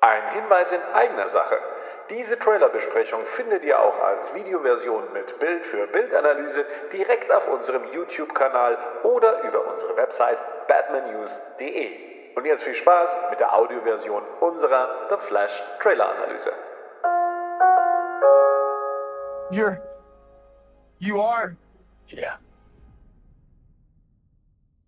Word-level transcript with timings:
Ein 0.00 0.30
Hinweis 0.32 0.70
in 0.70 0.80
eigener 0.94 1.28
Sache. 1.28 1.58
Diese 2.10 2.38
Trailerbesprechung 2.38 3.26
findet 3.36 3.64
ihr 3.64 3.78
auch 3.78 3.98
als 4.00 4.32
Videoversion 4.32 5.12
mit 5.12 5.38
Bild 5.40 5.64
für 5.66 5.86
Bildanalyse 5.88 6.64
direkt 6.92 7.30
auf 7.32 7.48
unserem 7.48 7.84
YouTube-Kanal 7.92 8.78
oder 9.02 9.42
über 9.42 9.66
unsere 9.66 9.96
Website 9.96 10.38
batmannews.de. 10.68 12.34
Und 12.36 12.44
jetzt 12.44 12.62
viel 12.62 12.74
Spaß 12.74 13.16
mit 13.30 13.40
der 13.40 13.52
Audioversion 13.52 14.22
unserer 14.40 15.08
The 15.10 15.16
Flash 15.26 15.62
Trailer-Analyse. 15.82 16.52
You're. 19.50 19.80
You 21.00 21.20
are. 21.20 21.56
Yeah. 22.08 22.36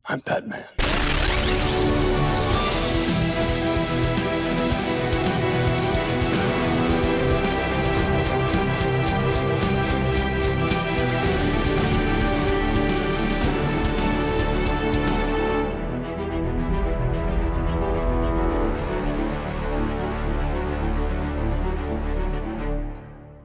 I'm 0.06 0.20
Batman. 0.20 0.64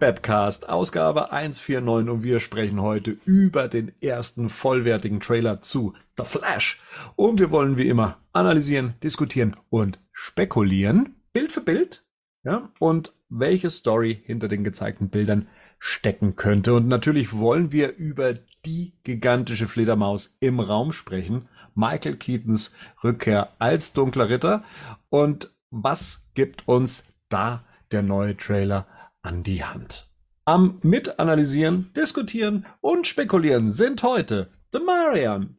Badcast, 0.06 0.70
Ausgabe 0.70 1.32
149 1.32 2.08
und 2.12 2.22
wir 2.22 2.40
sprechen 2.40 2.80
heute 2.80 3.18
über 3.26 3.68
den 3.68 3.92
ersten 4.04 4.50
vollwertigen 4.50 5.20
Trailer 5.20 5.62
zu 5.62 5.96
The 6.16 6.24
Flash. 6.24 6.80
Und 7.16 7.40
wir 7.40 7.50
wollen 7.50 7.76
wie 7.76 7.90
immer 7.90 8.20
analysieren, 8.32 8.94
diskutieren 9.02 9.56
und 9.72 9.98
spekulieren, 10.14 11.16
Bild 11.34 11.52
für 11.52 11.62
Bild, 11.62 12.06
ja, 12.44 12.70
und 12.78 13.14
welche 13.30 13.72
Story 13.72 14.22
hinter 14.24 14.48
den 14.48 14.64
gezeigten 14.64 15.10
Bildern 15.10 15.48
stecken 15.80 16.36
könnte. 16.36 16.76
Und 16.76 16.88
natürlich 16.88 17.34
wollen 17.36 17.72
wir 17.72 17.96
über 17.96 18.36
die 18.64 18.94
gigantische 19.04 19.68
Fledermaus 19.68 20.38
im 20.40 20.60
Raum 20.60 20.92
sprechen, 20.92 21.50
Michael 21.74 22.18
Keatons 22.18 22.76
Rückkehr 23.04 23.54
als 23.58 23.94
dunkler 23.94 24.30
Ritter 24.30 24.64
und 25.10 25.52
was 25.72 26.30
gibt 26.36 26.68
uns 26.68 27.08
da 27.28 27.64
der 27.92 28.04
neue 28.04 28.38
Trailer 28.38 28.86
an 29.26 29.44
die 29.44 29.64
Hand. 29.64 30.10
Am 30.46 30.80
Mitanalysieren, 30.84 31.92
Diskutieren 31.94 32.66
und 32.82 33.08
Spekulieren 33.08 33.72
sind 33.72 34.04
heute 34.04 34.52
The 34.72 34.80
Marian, 34.80 35.58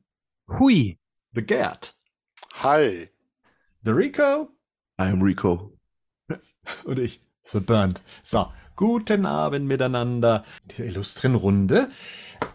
Hui. 0.49 0.99
The 1.35 1.43
Gerd, 1.43 1.95
Hi. 2.63 3.11
The 3.83 3.91
Rico 3.91 4.49
I'm 4.99 5.23
Rico. 5.23 5.73
und 6.85 6.99
ich, 6.99 7.21
The 7.45 7.61
Bernd. 7.61 8.01
So, 8.23 8.51
guten 8.77 9.27
Abend 9.27 9.67
miteinander. 9.67 10.45
Diese 10.71 10.87
illustren 10.87 11.35
Runde. 11.35 11.91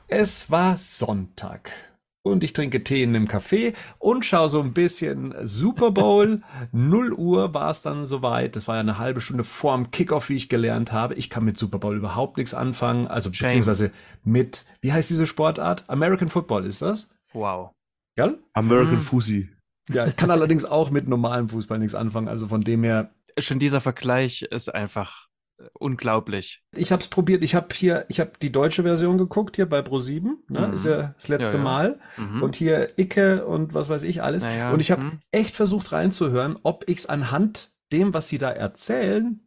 Es 0.07 0.49
war 0.49 0.77
Sonntag. 0.77 1.90
Und 2.23 2.43
ich 2.43 2.53
trinke 2.53 2.83
Tee 2.83 3.01
in 3.01 3.15
einem 3.15 3.27
Café 3.27 3.73
und 3.97 4.25
schaue 4.25 4.47
so 4.49 4.61
ein 4.61 4.73
bisschen 4.73 5.33
Super 5.43 5.89
Bowl. 5.89 6.41
0 6.71 7.13
Uhr 7.13 7.53
war 7.53 7.71
es 7.71 7.81
dann 7.81 8.05
soweit. 8.05 8.55
Das 8.55 8.67
war 8.67 8.75
ja 8.75 8.81
eine 8.81 8.99
halbe 8.99 9.21
Stunde 9.21 9.43
vorm 9.43 9.89
Kickoff, 9.89 10.29
wie 10.29 10.35
ich 10.35 10.47
gelernt 10.47 10.91
habe. 10.91 11.15
Ich 11.15 11.29
kann 11.31 11.43
mit 11.43 11.57
Super 11.57 11.79
Bowl 11.79 11.97
überhaupt 11.97 12.37
nichts 12.37 12.53
anfangen. 12.53 13.07
Also 13.07 13.33
Shame. 13.33 13.47
beziehungsweise 13.47 13.91
mit, 14.23 14.65
wie 14.81 14.93
heißt 14.93 15.09
diese 15.09 15.25
Sportart? 15.25 15.85
American 15.89 16.29
Football 16.29 16.65
ist 16.65 16.83
das? 16.83 17.07
Wow. 17.33 17.71
Ja? 18.17 18.33
American 18.53 18.95
Mhm. 18.97 19.01
Fusi. 19.01 19.49
Ja, 19.89 20.05
ich 20.05 20.15
kann 20.15 20.29
allerdings 20.29 20.63
auch 20.63 20.91
mit 20.91 21.07
normalem 21.07 21.49
Fußball 21.49 21.79
nichts 21.79 21.95
anfangen. 21.95 22.27
Also 22.27 22.47
von 22.47 22.61
dem 22.61 22.83
her, 22.83 23.09
Schon 23.39 23.57
dieser 23.59 23.81
Vergleich 23.81 24.43
ist 24.43 24.69
einfach 24.75 25.27
unglaublich. 25.73 26.63
Ich 26.75 26.91
habe 26.91 27.01
es 27.01 27.07
probiert. 27.07 27.43
Ich 27.43 27.55
habe 27.55 27.67
hier, 27.73 28.05
ich 28.09 28.19
habe 28.19 28.31
die 28.41 28.51
deutsche 28.51 28.83
Version 28.83 29.17
geguckt 29.17 29.55
hier 29.55 29.67
bei 29.67 29.79
Pro7. 29.79 30.29
Ne? 30.49 30.67
Mhm. 30.67 30.73
Ist 30.73 30.85
ja 30.85 31.13
das 31.15 31.27
letzte 31.27 31.53
Ja, 31.53 31.57
ja. 31.57 31.63
Mal. 31.63 31.99
Mhm. 32.17 32.43
Und 32.43 32.55
hier 32.55 32.97
Icke 32.97 33.45
und 33.45 33.73
was 33.73 33.89
weiß 33.89 34.03
ich 34.03 34.23
alles. 34.23 34.43
Naja, 34.43 34.71
und 34.71 34.79
ich 34.79 34.91
habe 34.91 35.03
mhm. 35.03 35.19
echt 35.31 35.55
versucht 35.55 35.91
reinzuhören, 35.91 36.57
ob 36.63 36.87
ich 36.87 36.99
es 36.99 37.05
anhand 37.05 37.71
dem, 37.91 38.13
was 38.13 38.27
sie 38.27 38.37
da 38.37 38.49
erzählen, 38.49 39.41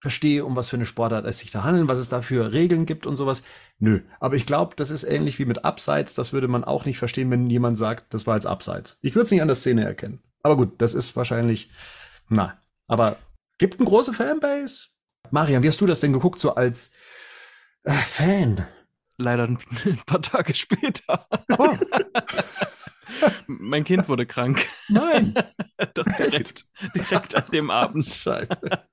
verstehe, 0.00 0.44
um 0.44 0.54
was 0.54 0.68
für 0.68 0.76
eine 0.76 0.86
Sportart 0.86 1.26
es 1.26 1.40
sich 1.40 1.50
da 1.50 1.64
handelt, 1.64 1.88
was 1.88 1.98
es 1.98 2.08
da 2.08 2.22
für 2.22 2.52
Regeln 2.52 2.86
gibt 2.86 3.06
und 3.06 3.16
sowas. 3.16 3.42
Nö. 3.78 4.00
Aber 4.20 4.36
ich 4.36 4.46
glaube, 4.46 4.74
das 4.76 4.90
ist 4.90 5.04
ähnlich 5.04 5.38
wie 5.38 5.46
mit 5.46 5.64
Abseits. 5.64 6.14
Das 6.14 6.32
würde 6.32 6.48
man 6.48 6.64
auch 6.64 6.84
nicht 6.84 6.98
verstehen, 6.98 7.30
wenn 7.30 7.50
jemand 7.50 7.78
sagt, 7.78 8.14
das 8.14 8.26
war 8.26 8.36
jetzt 8.36 8.46
Abseits. 8.46 8.98
Ich 9.02 9.14
würde 9.14 9.24
es 9.24 9.30
nicht 9.30 9.42
an 9.42 9.48
der 9.48 9.56
Szene 9.56 9.84
erkennen. 9.84 10.22
Aber 10.42 10.56
gut, 10.56 10.74
das 10.78 10.94
ist 10.94 11.16
wahrscheinlich, 11.16 11.70
na. 12.28 12.56
Aber 12.86 13.16
gibt 13.58 13.80
eine 13.80 13.88
große 13.88 14.12
Fanbase. 14.12 14.88
Marian, 15.30 15.62
wie 15.62 15.68
hast 15.68 15.80
du 15.80 15.86
das 15.86 16.00
denn 16.00 16.12
geguckt, 16.12 16.40
so 16.40 16.54
als 16.54 16.92
äh, 17.84 17.92
Fan? 17.92 18.66
Leider 19.18 19.44
ein, 19.44 19.58
paar 20.06 20.22
Tage 20.22 20.54
später. 20.54 21.26
Oh, 21.58 21.76
mein 23.46 23.84
Kind 23.84 24.08
wurde 24.08 24.26
krank. 24.26 24.64
nein. 24.88 25.34
Doch 25.94 26.04
direkt, 26.04 26.64
direkt 26.94 27.34
an 27.34 27.50
dem 27.52 27.70
Abend. 27.70 28.12
Scheiße. 28.12 28.48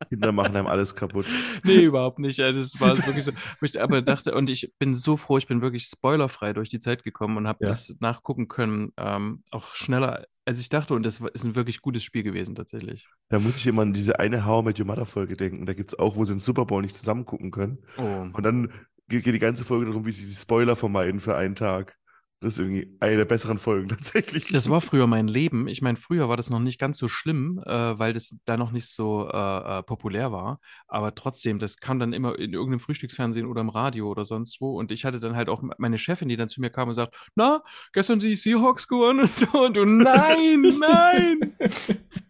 Kinder 0.10 0.32
machen 0.32 0.56
einem 0.56 0.68
alles 0.68 0.96
kaputt. 0.96 1.26
Nee, 1.64 1.84
überhaupt 1.84 2.20
nicht. 2.20 2.40
Also 2.40 2.60
es 2.60 2.80
war 2.80 2.98
wirklich 3.06 3.26
so, 3.26 3.32
ich 3.62 3.82
aber 3.82 4.02
dachte, 4.02 4.34
und 4.36 4.50
ich 4.50 4.74
bin 4.80 4.96
so 4.96 5.18
froh, 5.18 5.38
ich 5.38 5.48
bin 5.48 5.62
wirklich 5.62 5.86
spoilerfrei 5.86 6.54
durch 6.54 6.70
die 6.70 6.80
Zeit 6.80 7.04
gekommen 7.04 7.38
und 7.38 7.48
habe 7.48 7.60
Ja. 7.62 7.70
das 7.70 7.96
nachgucken 8.00 8.48
können, 8.48 8.92
ähm, 8.98 9.44
auch 9.52 9.76
schneller, 9.76 10.26
als 10.46 10.60
ich 10.60 10.70
dachte. 10.70 10.94
Und 10.94 11.04
das 11.04 11.22
ist 11.34 11.44
ein 11.46 11.56
wirklich 11.56 11.82
gutes 11.82 12.04
Spiel 12.04 12.24
gewesen, 12.24 12.56
tatsächlich. 12.56 13.08
Da 13.30 13.40
muss 13.40 13.58
ich 13.58 13.68
immer 13.68 13.82
an 13.84 13.94
diese 13.94 14.20
eine 14.20 14.46
How 14.46 14.62
I 14.62 14.66
Met 14.66 14.80
Your 14.80 14.86
Mother 14.86 15.06
Folge 15.06 15.38
denken. 15.38 15.66
Da 15.66 15.74
gibt 15.74 15.94
es 15.94 16.00
auch, 16.00 16.16
wo 16.18 16.26
sie 16.26 16.34
den 16.34 16.40
Super 16.40 16.66
Bowl 16.66 16.82
nicht 16.82 16.96
zusammen 16.96 17.26
gucken 17.26 17.52
können. 17.52 17.80
Oh. 17.98 18.28
Und 18.34 18.44
dann 18.44 18.72
geht 19.08 19.24
geht 19.24 19.34
die 19.34 19.40
ganze 19.40 19.64
Folge 19.66 19.86
darum, 19.86 20.06
wie 20.06 20.12
sie 20.12 20.26
die 20.26 20.32
Spoiler 20.32 20.76
vermeiden 20.76 21.20
für 21.20 21.36
einen 21.36 21.56
Tag. 21.56 21.98
Das 22.44 22.56
ist 22.56 22.60
irgendwie 22.60 22.94
eine 23.00 23.16
der 23.16 23.26
besseren 23.26 23.58
Folgen 23.58 23.88
tatsächlich. 23.90 24.50
Das 24.50 24.70
war 24.70 24.82
früher 24.82 25.08
mein 25.08 25.30
Leben. 25.30 25.70
Ich 25.70 25.82
meine, 25.82 25.98
früher 25.98 26.28
war 26.28 26.36
das 26.36 26.50
noch 26.50 26.60
nicht 26.60 26.78
ganz 26.78 26.98
so 26.98 27.08
schlimm, 27.08 27.64
äh, 27.66 27.98
weil 27.98 28.12
das 28.12 28.36
da 28.44 28.58
noch 28.58 28.72
nicht 28.72 28.90
so 28.90 29.30
äh, 29.32 29.80
äh, 29.80 29.84
populär 29.84 30.34
war. 30.34 30.60
Aber 30.88 31.16
trotzdem, 31.16 31.58
das 31.58 31.78
kam 31.78 32.00
dann 32.00 32.12
immer 32.12 32.38
in 32.38 32.52
irgendeinem 32.52 32.82
Frühstücksfernsehen 32.82 33.46
oder 33.46 33.62
im 33.62 33.70
Radio 33.70 34.10
oder 34.10 34.26
sonst 34.26 34.60
wo. 34.60 34.78
Und 34.78 34.92
ich 34.92 35.06
hatte 35.06 35.22
dann 35.22 35.38
halt 35.38 35.48
auch 35.48 35.64
meine 35.78 35.98
Chefin, 35.98 36.28
die 36.28 36.36
dann 36.36 36.50
zu 36.50 36.60
mir 36.60 36.70
kam 36.70 36.90
und 36.90 36.96
sagt, 36.96 37.16
na, 37.36 37.64
gestern 37.94 38.20
die 38.20 38.36
Seahawks 38.36 38.90
gewonnen 38.90 39.22
und 39.22 39.30
so. 39.30 39.66
Und 39.66 39.78
du, 39.78 39.86
nein, 39.86 40.62
nein. 40.80 41.56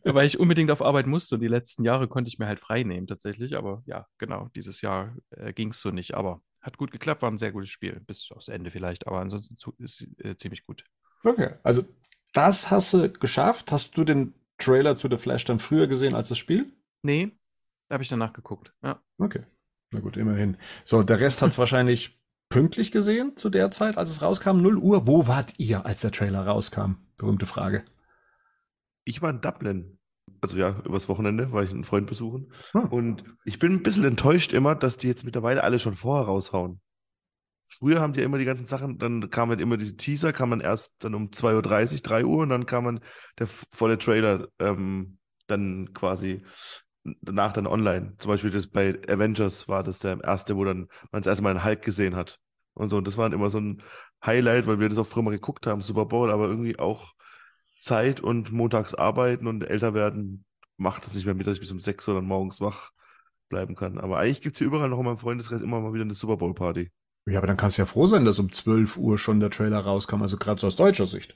Weil 0.03 0.27
ich 0.27 0.39
unbedingt 0.39 0.69
auf 0.69 0.83
Arbeit 0.83 1.07
musste. 1.07 1.35
Und 1.35 1.41
die 1.41 1.47
letzten 1.47 1.83
Jahre 1.83 2.07
konnte 2.07 2.29
ich 2.29 2.37
mir 2.37 2.45
halt 2.45 2.59
frei 2.59 2.83
nehmen 2.83 3.07
tatsächlich. 3.07 3.57
Aber 3.57 3.81
ja, 3.87 4.05
genau, 4.19 4.49
dieses 4.55 4.81
Jahr 4.81 5.15
äh, 5.31 5.53
ging 5.53 5.71
es 5.71 5.79
so 5.79 5.89
nicht. 5.89 6.13
Aber 6.13 6.41
hat 6.63 6.77
gut 6.77 6.91
geklappt, 6.91 7.21
war 7.21 7.29
ein 7.29 7.37
sehr 7.37 7.51
gutes 7.51 7.69
Spiel. 7.69 7.99
Bis 8.07 8.31
aufs 8.31 8.47
Ende 8.47 8.71
vielleicht. 8.71 9.05
Aber 9.05 9.19
ansonsten 9.19 9.55
zu, 9.55 9.73
ist 9.77 10.07
äh, 10.19 10.35
ziemlich 10.35 10.65
gut. 10.65 10.83
Okay, 11.23 11.55
also 11.61 11.85
das 12.31 12.71
hast 12.71 12.93
du 12.93 13.11
geschafft. 13.11 13.71
Hast 13.71 13.97
du 13.97 14.03
den 14.03 14.33
Trailer 14.57 14.95
zu 14.95 15.09
The 15.09 15.17
Flash 15.17 15.45
dann 15.45 15.59
früher 15.59 15.87
gesehen 15.87 16.15
als 16.15 16.29
das 16.29 16.37
Spiel? 16.37 16.73
Nee, 17.01 17.31
da 17.89 17.95
habe 17.95 18.03
ich 18.03 18.09
danach 18.09 18.33
geguckt. 18.33 18.73
Ja. 18.81 19.01
Okay, 19.17 19.43
na 19.91 19.99
gut, 19.99 20.17
immerhin. 20.17 20.57
So, 20.85 21.03
der 21.03 21.19
Rest 21.19 21.41
hat 21.41 21.49
es 21.49 21.57
wahrscheinlich 21.57 22.19
pünktlich 22.49 22.91
gesehen 22.91 23.35
zu 23.35 23.49
der 23.49 23.71
Zeit, 23.71 23.97
als 23.97 24.09
es 24.09 24.21
rauskam, 24.21 24.61
0 24.61 24.77
Uhr. 24.77 25.07
Wo 25.07 25.27
wart 25.27 25.59
ihr, 25.59 25.85
als 25.85 26.01
der 26.01 26.11
Trailer 26.11 26.45
rauskam? 26.45 26.93
Berühmte 27.17 27.45
Frage. 27.45 27.83
Ich 29.05 29.21
war 29.21 29.29
in 29.31 29.41
Dublin. 29.41 29.99
Also 30.41 30.57
ja, 30.57 30.79
übers 30.85 31.07
Wochenende 31.09 31.51
war 31.51 31.63
ich 31.63 31.69
einen 31.69 31.83
Freund 31.83 32.07
besuchen. 32.07 32.51
Hm. 32.71 32.85
Und 32.85 33.23
ich 33.45 33.59
bin 33.59 33.73
ein 33.73 33.83
bisschen 33.83 34.05
enttäuscht 34.05 34.53
immer, 34.53 34.75
dass 34.75 34.97
die 34.97 35.07
jetzt 35.07 35.23
mittlerweile 35.23 35.63
alle 35.63 35.79
schon 35.79 35.95
vorher 35.95 36.25
raushauen. 36.25 36.81
Früher 37.65 38.01
haben 38.01 38.13
die 38.13 38.19
ja 38.19 38.25
immer 38.25 38.37
die 38.37 38.45
ganzen 38.45 38.65
Sachen, 38.65 38.99
dann 38.99 39.29
kam 39.29 39.49
halt 39.49 39.61
immer 39.61 39.77
diese 39.77 39.95
Teaser, 39.95 40.33
kam 40.33 40.51
dann 40.51 40.59
erst 40.61 40.93
dann 40.99 41.15
um 41.15 41.29
2.30 41.29 41.95
Uhr, 41.95 42.01
3 42.01 42.25
Uhr 42.25 42.43
und 42.43 42.49
dann 42.49 42.65
kam 42.65 42.85
dann 42.85 42.99
der 43.39 43.47
volle 43.47 43.97
Trailer 43.97 44.47
ähm, 44.59 45.17
dann 45.47 45.93
quasi 45.93 46.43
danach 47.21 47.53
dann 47.53 47.67
online. 47.67 48.15
Zum 48.19 48.29
Beispiel 48.29 48.51
das 48.51 48.67
bei 48.67 48.99
Avengers 49.07 49.67
war 49.67 49.83
das 49.83 49.99
der 49.99 50.19
erste, 50.23 50.55
wo 50.55 50.63
dann 50.63 50.87
man 51.11 51.21
das 51.21 51.27
erste 51.27 51.43
Mal 51.43 51.51
einen 51.51 51.63
Hulk 51.63 51.81
gesehen 51.81 52.15
hat. 52.15 52.39
Und 52.73 52.89
so. 52.89 52.97
Und 52.97 53.07
das 53.07 53.17
war 53.17 53.29
dann 53.29 53.37
immer 53.37 53.49
so 53.49 53.59
ein 53.59 53.81
Highlight, 54.25 54.67
weil 54.67 54.79
wir 54.79 54.89
das 54.89 54.97
auch 54.97 55.05
früher 55.05 55.23
mal 55.23 55.31
geguckt 55.31 55.67
haben, 55.67 55.81
Super 55.81 56.05
Bowl, 56.05 56.31
aber 56.31 56.47
irgendwie 56.47 56.79
auch 56.79 57.13
Zeit 57.83 58.19
und 58.21 58.51
montags 58.51 58.93
arbeiten 58.95 59.47
und 59.47 59.63
älter 59.63 59.93
werden 59.93 60.45
macht 60.77 61.05
das 61.05 61.13
nicht 61.15 61.25
mehr 61.25 61.35
mit, 61.35 61.47
dass 61.47 61.55
ich 61.55 61.59
bis 61.61 61.71
um 61.71 61.79
sechs 61.79 62.07
oder 62.09 62.21
morgens 62.21 62.61
wach 62.61 62.91
bleiben 63.49 63.75
kann. 63.75 63.99
Aber 63.99 64.19
eigentlich 64.19 64.41
gibt 64.41 64.55
es 64.55 64.59
hier 64.59 64.67
überall 64.67 64.89
noch 64.89 64.99
in 64.99 65.05
meinem 65.05 65.17
Freundeskreis 65.19 65.61
immer 65.61 65.79
mal 65.81 65.93
wieder 65.93 66.03
eine 66.03 66.13
Super 66.13 66.37
Bowl 66.37 66.53
Party. 66.53 66.91
Ja, 67.25 67.37
aber 67.39 67.47
dann 67.47 67.57
kannst 67.57 67.77
du 67.77 67.81
ja 67.81 67.85
froh 67.85 68.05
sein, 68.05 68.25
dass 68.25 68.39
um 68.39 68.51
12 68.51 68.97
Uhr 68.97 69.17
schon 69.17 69.39
der 69.39 69.49
Trailer 69.49 69.79
rauskam, 69.79 70.21
also 70.21 70.37
gerade 70.37 70.59
so 70.59 70.67
aus 70.67 70.75
deutscher 70.75 71.05
Sicht. 71.05 71.35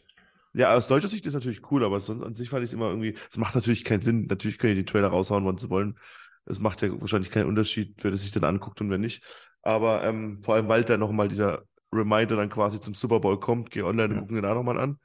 Ja, 0.53 0.73
aus 0.73 0.87
deutscher 0.87 1.07
Sicht 1.07 1.25
ist 1.25 1.33
natürlich 1.33 1.71
cool, 1.71 1.83
aber 1.83 1.99
sonst 1.99 2.23
an 2.23 2.35
sich 2.35 2.49
fand 2.49 2.63
ich 2.63 2.69
es 2.69 2.73
immer 2.73 2.87
irgendwie, 2.89 3.15
es 3.29 3.37
macht 3.37 3.53
natürlich 3.55 3.83
keinen 3.83 4.01
Sinn. 4.01 4.25
Natürlich 4.27 4.57
können 4.57 4.75
die 4.75 4.81
die 4.83 4.85
Trailer 4.91 5.09
raushauen, 5.09 5.45
wann 5.45 5.57
sie 5.57 5.69
wollen. 5.69 5.97
Es 6.45 6.59
macht 6.59 6.81
ja 6.81 6.99
wahrscheinlich 6.99 7.29
keinen 7.31 7.47
Unterschied, 7.47 7.93
wer 8.01 8.11
das 8.11 8.21
sich 8.21 8.31
dann 8.31 8.43
anguckt 8.43 8.81
und 8.81 8.89
wer 8.89 8.97
nicht. 8.97 9.23
Aber 9.61 10.03
ähm, 10.03 10.41
vor 10.43 10.55
allem, 10.55 10.67
weil 10.67 10.83
da 10.83 10.97
nochmal 10.97 11.27
dieser 11.27 11.63
Reminder 11.93 12.35
dann 12.37 12.49
quasi 12.49 12.79
zum 12.79 12.95
Super 12.95 13.19
Bowl 13.19 13.39
kommt, 13.39 13.69
geh 13.69 13.81
online 13.83 14.09
und 14.09 14.15
Ja. 14.15 14.19
gucken 14.21 14.35
den 14.35 14.43
da 14.43 14.53
nochmal 14.55 14.79
an. 14.79 14.97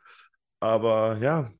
Aber 0.62 1.18
ja, 1.20 1.50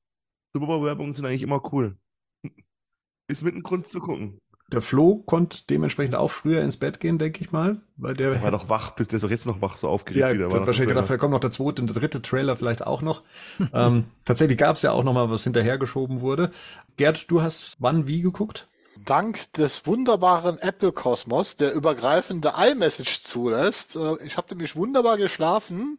Super 0.52 0.66
Bowl-Werbungen 0.66 1.12
sind 1.12 1.26
eigentlich 1.26 1.42
immer 1.42 1.60
cool. 1.72 1.96
ist 3.28 3.42
mit 3.42 3.56
ein 3.56 3.64
Grund 3.64 3.88
zu 3.88 3.98
gucken. 3.98 4.38
Der 4.70 4.80
Flo 4.80 5.16
konnte 5.26 5.58
dementsprechend 5.68 6.14
auch 6.14 6.30
früher 6.30 6.62
ins 6.62 6.76
Bett 6.76 7.00
gehen, 7.00 7.18
denke 7.18 7.42
ich 7.42 7.50
mal, 7.50 7.82
weil 7.96 8.14
der, 8.14 8.30
Der 8.30 8.42
war 8.44 8.52
doch 8.52 8.68
wach, 8.68 8.92
bis 8.92 9.08
der 9.08 9.16
ist 9.16 9.22
doch 9.22 9.30
jetzt 9.30 9.44
noch 9.44 9.60
wach, 9.60 9.76
so 9.76 9.88
aufgeregt 9.88 10.20
ja, 10.20 10.32
wieder. 10.32 10.52
War 10.52 10.60
wahrscheinlich 10.60 10.76
der 10.76 10.86
gedacht, 10.86 11.06
vielleicht 11.08 11.20
kommt 11.20 11.32
noch 11.32 11.40
der 11.40 11.50
zweite 11.50 11.82
und 11.82 11.88
der 11.88 11.96
dritte 11.96 12.22
Trailer 12.22 12.56
vielleicht 12.56 12.86
auch 12.86 13.02
noch. 13.02 13.22
ähm, 13.74 14.04
tatsächlich 14.24 14.56
gab 14.56 14.76
es 14.76 14.82
ja 14.82 14.92
auch 14.92 15.02
noch 15.02 15.12
mal 15.12 15.28
was 15.28 15.44
hinterhergeschoben 15.44 16.20
wurde. 16.20 16.52
Gerd, 16.96 17.28
du 17.30 17.42
hast 17.42 17.74
wann 17.80 18.06
wie 18.06 18.22
geguckt? 18.22 18.68
Dank 19.04 19.52
des 19.54 19.84
wunderbaren 19.84 20.58
Apple-Kosmos, 20.60 21.56
der 21.56 21.74
übergreifende 21.74 22.52
iMessage 22.56 23.24
zulässt. 23.24 23.96
Äh, 23.96 24.24
Ich 24.24 24.36
habe 24.36 24.48
nämlich 24.50 24.76
wunderbar 24.76 25.16
geschlafen 25.16 25.98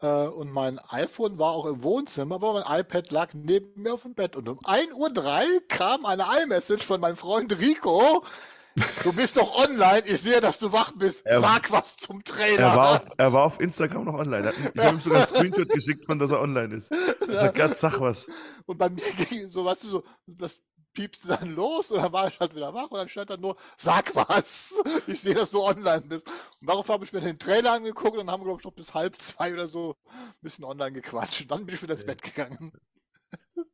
und 0.00 0.52
mein 0.52 0.78
iPhone 0.90 1.38
war 1.38 1.52
auch 1.52 1.66
im 1.66 1.82
Wohnzimmer, 1.82 2.34
aber 2.36 2.52
mein 2.64 2.80
iPad 2.80 3.10
lag 3.10 3.28
neben 3.34 3.80
mir 3.82 3.94
auf 3.94 4.02
dem 4.02 4.14
Bett. 4.14 4.36
Und 4.36 4.48
um 4.48 4.58
1.03 4.60 4.92
Uhr 4.94 5.62
kam 5.68 6.04
eine 6.04 6.24
iMessage 6.42 6.84
von 6.84 7.00
meinem 7.00 7.16
Freund 7.16 7.58
Rico. 7.58 8.24
Du 9.04 9.12
bist 9.12 9.36
doch 9.36 9.54
online, 9.56 10.02
ich 10.06 10.20
sehe, 10.20 10.40
dass 10.40 10.58
du 10.58 10.72
wach 10.72 10.90
bist. 10.96 11.24
Er- 11.24 11.38
Sag 11.40 11.70
was 11.70 11.96
zum 11.96 12.24
Trailer. 12.24 12.58
Er 12.70 12.76
war, 12.76 12.90
auf, 12.96 13.08
er 13.16 13.32
war 13.32 13.44
auf 13.44 13.60
Instagram 13.60 14.04
noch 14.04 14.14
online. 14.14 14.48
Er 14.48 14.52
Ich 14.74 14.82
habe 14.84 14.96
ihm 14.96 15.00
sogar 15.00 15.18
einen 15.20 15.28
Screenshot 15.28 15.68
geschickt, 15.68 16.04
von 16.06 16.18
dass 16.18 16.32
er 16.32 16.40
online 16.40 16.74
ist. 16.74 16.90
Ich 16.92 17.32
sag, 17.34 17.54
Gerd, 17.54 17.78
sag 17.78 18.00
was. 18.00 18.26
Und 18.66 18.76
bei 18.76 18.88
mir 18.90 19.00
ging 19.30 19.48
so, 19.48 19.64
weißt 19.64 19.84
du, 19.84 19.88
so, 19.88 20.04
das 20.26 20.60
piepste 20.94 21.28
dann 21.28 21.54
los 21.54 21.90
und 21.90 22.02
dann 22.02 22.12
war 22.12 22.28
ich 22.28 22.38
halt 22.40 22.54
wieder 22.54 22.72
wach 22.72 22.90
und 22.90 22.98
dann 22.98 23.08
stand 23.08 23.30
dann 23.30 23.40
nur, 23.40 23.56
sag 23.76 24.14
was, 24.16 24.76
ich 25.06 25.20
sehe, 25.20 25.34
dass 25.34 25.50
du 25.50 25.62
online 25.62 26.02
bist. 26.02 26.26
Und 26.60 26.68
darauf 26.70 26.88
habe 26.88 27.04
ich 27.04 27.12
mir 27.12 27.20
den 27.20 27.38
Trailer 27.38 27.72
angeguckt 27.72 28.12
und 28.12 28.26
dann 28.26 28.30
haben 28.30 28.40
wir, 28.40 28.46
glaube 28.46 28.60
ich, 28.60 28.64
noch 28.64 28.72
bis 28.72 28.94
halb 28.94 29.20
zwei 29.20 29.52
oder 29.52 29.68
so 29.68 29.96
ein 30.06 30.38
bisschen 30.42 30.64
online 30.64 30.92
gequatscht. 30.92 31.42
Und 31.42 31.50
dann 31.50 31.66
bin 31.66 31.74
ich 31.74 31.82
wieder 31.82 31.94
ins 31.94 32.06
Bett 32.06 32.22
gegangen. 32.22 32.72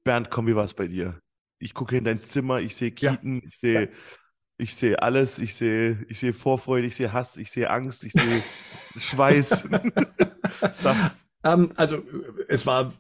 Bernd, 0.05 0.31
komm, 0.31 0.46
wie 0.46 0.56
war 0.56 0.64
es 0.64 0.75
bei 0.75 0.87
dir? 0.88 1.20
Ich 1.58 1.75
gucke 1.75 1.96
in 1.96 2.05
dein 2.05 2.25
Zimmer, 2.25 2.61
ich 2.61 2.75
sehe 2.75 2.93
Ja. 2.99 3.17
Kieten, 3.17 3.43
ich 3.46 3.58
sehe 3.58 3.90
ich 4.56 4.75
sehe 4.75 5.00
alles, 5.00 5.38
ich 5.38 5.55
sehe 5.55 6.05
ich 6.08 6.20
sehe 6.20 6.32
Vorfreude, 6.34 6.87
ich 6.87 6.96
sehe 6.96 7.12
Hass, 7.12 7.37
ich 7.38 7.50
sehe 7.50 7.70
Angst, 7.70 8.05
ich 8.05 8.12
sehe 8.12 8.43
Schweiß. 8.96 9.69
Sag, 10.72 10.96
Ähm, 11.43 11.72
also 11.76 12.02
es 12.49 12.67
war 12.67 12.93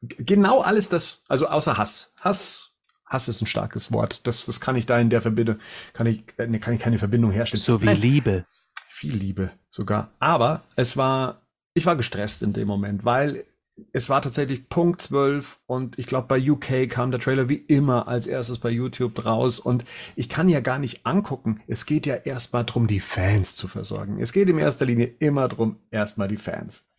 genau 0.00 0.62
alles 0.62 0.88
das, 0.88 1.22
also 1.28 1.48
außer 1.48 1.76
Hass. 1.76 2.14
Hass, 2.20 2.73
Hass 3.06 3.28
ist 3.28 3.42
ein 3.42 3.46
starkes 3.46 3.92
Wort. 3.92 4.26
Das, 4.26 4.46
das 4.46 4.60
kann 4.60 4.76
ich 4.76 4.86
da 4.86 4.98
in 4.98 5.10
der 5.10 5.20
Verbindung, 5.20 5.58
kann 5.92 6.06
ich, 6.06 6.24
ne, 6.38 6.58
kann 6.58 6.74
ich 6.74 6.80
keine 6.80 6.98
Verbindung 6.98 7.30
herstellen. 7.30 7.60
So 7.60 7.82
wie 7.82 7.88
Liebe. 7.88 8.46
viel 8.88 9.14
Liebe 9.14 9.50
sogar. 9.70 10.12
Aber 10.18 10.62
es 10.76 10.96
war, 10.96 11.42
ich 11.74 11.86
war 11.86 11.96
gestresst 11.96 12.42
in 12.42 12.52
dem 12.52 12.68
Moment, 12.68 13.04
weil 13.04 13.44
es 13.92 14.08
war 14.08 14.22
tatsächlich 14.22 14.68
Punkt 14.68 15.02
12 15.02 15.58
und 15.66 15.98
ich 15.98 16.06
glaube, 16.06 16.28
bei 16.28 16.50
UK 16.50 16.88
kam 16.88 17.10
der 17.10 17.20
Trailer 17.20 17.48
wie 17.48 17.56
immer 17.56 18.06
als 18.06 18.26
erstes 18.26 18.58
bei 18.58 18.70
YouTube 18.70 19.24
raus 19.24 19.58
und 19.58 19.84
ich 20.14 20.28
kann 20.28 20.48
ja 20.48 20.60
gar 20.60 20.78
nicht 20.78 21.04
angucken. 21.04 21.60
Es 21.66 21.86
geht 21.86 22.06
ja 22.06 22.14
erstmal 22.14 22.64
drum, 22.64 22.86
die 22.86 23.00
Fans 23.00 23.56
zu 23.56 23.66
versorgen. 23.66 24.20
Es 24.20 24.32
geht 24.32 24.48
in 24.48 24.58
erster 24.58 24.86
Linie 24.86 25.14
immer 25.18 25.48
drum, 25.48 25.76
erstmal 25.90 26.28
die 26.28 26.36
Fans. 26.36 26.90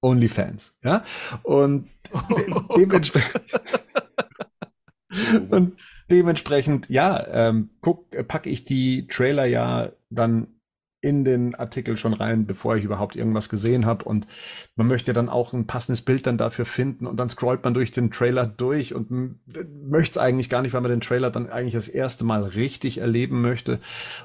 Only 0.00 0.28
Fans, 0.28 0.78
ja? 0.82 1.04
Und 1.42 1.88
dementsprechend, 2.76 3.42
und 5.50 5.78
dementsprechend, 6.10 6.88
ja, 6.88 7.26
ähm, 7.28 7.70
guck, 7.80 8.14
äh, 8.14 8.24
packe 8.24 8.50
ich 8.50 8.64
die 8.64 9.06
Trailer 9.06 9.46
ja 9.46 9.92
dann 10.10 10.48
in 11.04 11.22
den 11.22 11.54
Artikel 11.54 11.98
schon 11.98 12.14
rein, 12.14 12.46
bevor 12.46 12.76
ich 12.76 12.84
überhaupt 12.84 13.14
irgendwas 13.14 13.50
gesehen 13.50 13.84
habe. 13.84 14.06
Und 14.06 14.26
man 14.74 14.86
möchte 14.86 15.12
dann 15.12 15.28
auch 15.28 15.52
ein 15.52 15.66
passendes 15.66 16.00
Bild 16.00 16.26
dann 16.26 16.38
dafür 16.38 16.64
finden 16.64 17.06
und 17.06 17.18
dann 17.18 17.28
scrollt 17.28 17.62
man 17.62 17.74
durch 17.74 17.92
den 17.92 18.10
Trailer 18.10 18.46
durch 18.46 18.94
und 18.94 19.38
möchte 19.86 20.12
es 20.12 20.18
eigentlich 20.18 20.48
gar 20.48 20.62
nicht, 20.62 20.72
weil 20.72 20.80
man 20.80 20.90
den 20.90 21.02
Trailer 21.02 21.30
dann 21.30 21.50
eigentlich 21.50 21.74
das 21.74 21.88
erste 21.88 22.24
Mal 22.24 22.42
richtig 22.42 22.98
erleben 22.98 23.42
möchte. 23.42 23.80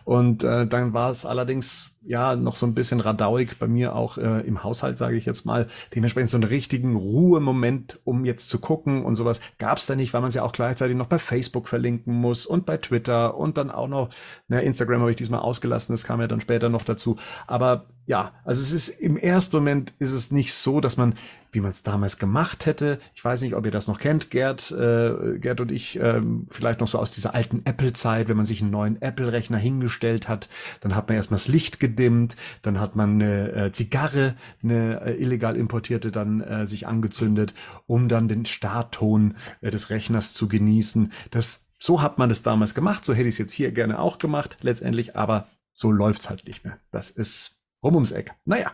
Und 0.06 0.46
äh, 0.46 0.66
dann 0.66 0.94
war 0.94 1.10
es 1.10 1.26
allerdings 1.26 1.99
ja 2.02 2.36
noch 2.36 2.56
so 2.56 2.66
ein 2.66 2.74
bisschen 2.74 3.00
radauig 3.00 3.60
bei 3.60 3.68
mir 3.68 3.96
auch 3.96 4.18
äh, 4.18 4.42
im 4.42 4.64
Haushalt, 4.64 4.98
sage 4.98 5.18
ich 5.18 5.26
jetzt 5.26 5.46
mal. 5.46 5.68
Dementsprechend 5.94 6.30
so 6.30 6.38
einen 6.38 6.46
richtigen 6.46 6.96
Ruhemoment, 6.96 8.00
um 8.04 8.26
jetzt 8.26 8.50
zu 8.50 8.60
gucken 8.60 9.04
und 9.04 9.16
sowas, 9.16 9.42
gab 9.58 9.78
es 9.78 9.86
da 9.86 9.96
nicht, 9.96 10.14
weil 10.14 10.22
man 10.22 10.30
es 10.30 10.36
ja 10.36 10.44
auch 10.44 10.52
gleichzeitig 10.54 10.96
noch 10.96 11.08
bei 11.08 11.20
Facebook 11.20 11.68
verlinken 11.68 12.14
muss 12.14 12.46
und 12.46 12.66
bei 12.66 12.78
Twitter 12.78 13.38
und 13.38 13.58
dann 13.58 13.70
auch 13.70 13.88
noch, 13.88 14.10
na, 14.48 14.60
Instagram 14.60 15.02
habe 15.02 15.12
ich 15.12 15.18
diesmal 15.18 15.42
ausgelassen, 15.42 15.94
das 15.94 16.04
kam 16.04 16.22
ja 16.22 16.28
dann 16.28 16.42
später 16.42 16.70
noch 16.70 16.84
dazu. 16.84 17.18
Aber 17.48 17.88
ja, 18.10 18.34
also 18.44 18.60
es 18.60 18.72
ist 18.72 18.90
im 18.90 19.18
ersten 19.18 19.56
Moment 19.56 19.94
ist 20.00 20.14
es 20.14 20.32
nicht 20.32 20.56
so, 20.56 20.82
dass 20.82 20.98
man, 20.98 21.14
wie 21.52 21.60
man 21.60 21.70
es 21.70 21.84
damals 21.84 22.18
gemacht 22.18 22.66
hätte, 22.66 22.98
ich 23.14 23.24
weiß 23.24 23.44
nicht, 23.44 23.54
ob 23.54 23.64
ihr 23.68 23.72
das 23.72 23.88
noch 23.88 24.00
kennt, 24.00 24.32
Gerd, 24.32 24.72
äh, 24.72 25.38
Gerd 25.38 25.62
und 25.62 25.72
ich, 25.72 26.00
ähm, 26.00 26.48
vielleicht 26.50 26.80
noch 26.80 26.88
so 26.88 26.98
aus 26.98 27.12
dieser 27.12 27.36
alten 27.36 27.62
Apple-Zeit, 27.66 28.28
wenn 28.28 28.36
man 28.36 28.48
sich 28.48 28.64
einen 28.64 28.72
neuen 28.72 29.00
Apple-Rechner 29.00 29.60
hingestellt 29.60 30.28
hat, 30.28 30.50
dann 30.82 30.96
hat 30.96 31.08
man 31.08 31.18
erstmal 31.18 31.36
das 31.36 31.50
Licht 31.50 31.80
gedimmt, 31.80 32.36
dann 32.64 32.80
hat 32.80 32.96
man 32.96 33.22
eine 33.22 33.52
äh, 33.52 33.72
Zigarre, 33.74 34.36
eine 34.64 35.02
äh, 35.02 35.22
illegal 35.22 35.56
importierte, 35.56 36.10
dann 36.10 36.42
äh, 36.42 36.66
sich 36.66 36.88
angezündet, 36.88 37.54
um 37.86 38.10
dann 38.10 38.28
den 38.28 38.48
Startton 38.48 39.36
äh, 39.62 39.70
des 39.70 39.92
Rechners 39.92 40.34
zu 40.34 40.48
genießen. 40.48 41.14
Das, 41.30 41.68
so 41.78 42.02
hat 42.02 42.18
man 42.18 42.30
das 42.30 42.42
damals 42.42 42.74
gemacht, 42.74 43.06
so 43.06 43.14
hätte 43.14 43.28
ich 43.28 43.36
es 43.36 43.40
jetzt 43.40 43.54
hier 43.54 43.72
gerne 43.72 44.00
auch 44.00 44.18
gemacht, 44.18 44.58
letztendlich, 44.62 45.16
aber 45.16 45.48
so 45.76 45.92
läuft's 45.92 46.32
halt 46.32 46.48
nicht 46.48 46.66
mehr. 46.66 46.80
Das 46.90 47.12
ist 47.12 47.59
rum 47.84 47.96
ums 47.96 48.12
Eck. 48.12 48.34
Naja, 48.46 48.72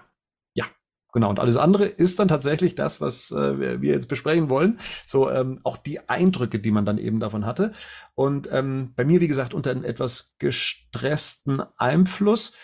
ja, 0.54 0.66
genau. 1.14 1.30
Und 1.30 1.40
alles 1.40 1.58
andere 1.58 1.86
ist 1.86 2.20
dann 2.20 2.28
tatsächlich 2.28 2.76
das, 2.76 3.02
was 3.02 3.32
äh, 3.32 3.82
wir- 3.82 3.92
jetzt 3.92 4.08
besprechen 4.08 4.50
wollen. 4.50 4.80
So 5.06 5.30
ähm, 5.30 5.60
auch 5.64 5.78
die 5.78 6.08
Eindrücke, 6.10 6.60
die 6.60 6.72
man 6.72 6.86
dann 6.86 6.98
eben 6.98 7.20
davon 7.20 7.46
hatte. 7.46 7.74
Und 8.16 8.50
ähm, 8.52 8.94
bei 8.96 9.06
mir, 9.06 9.22
wie 9.22 9.28
gesagt, 9.28 9.54
unter 9.54 9.72
einem 9.72 9.84
etwas 9.84 10.36
gestressten 10.40 11.62
Einfluss, 11.78 12.56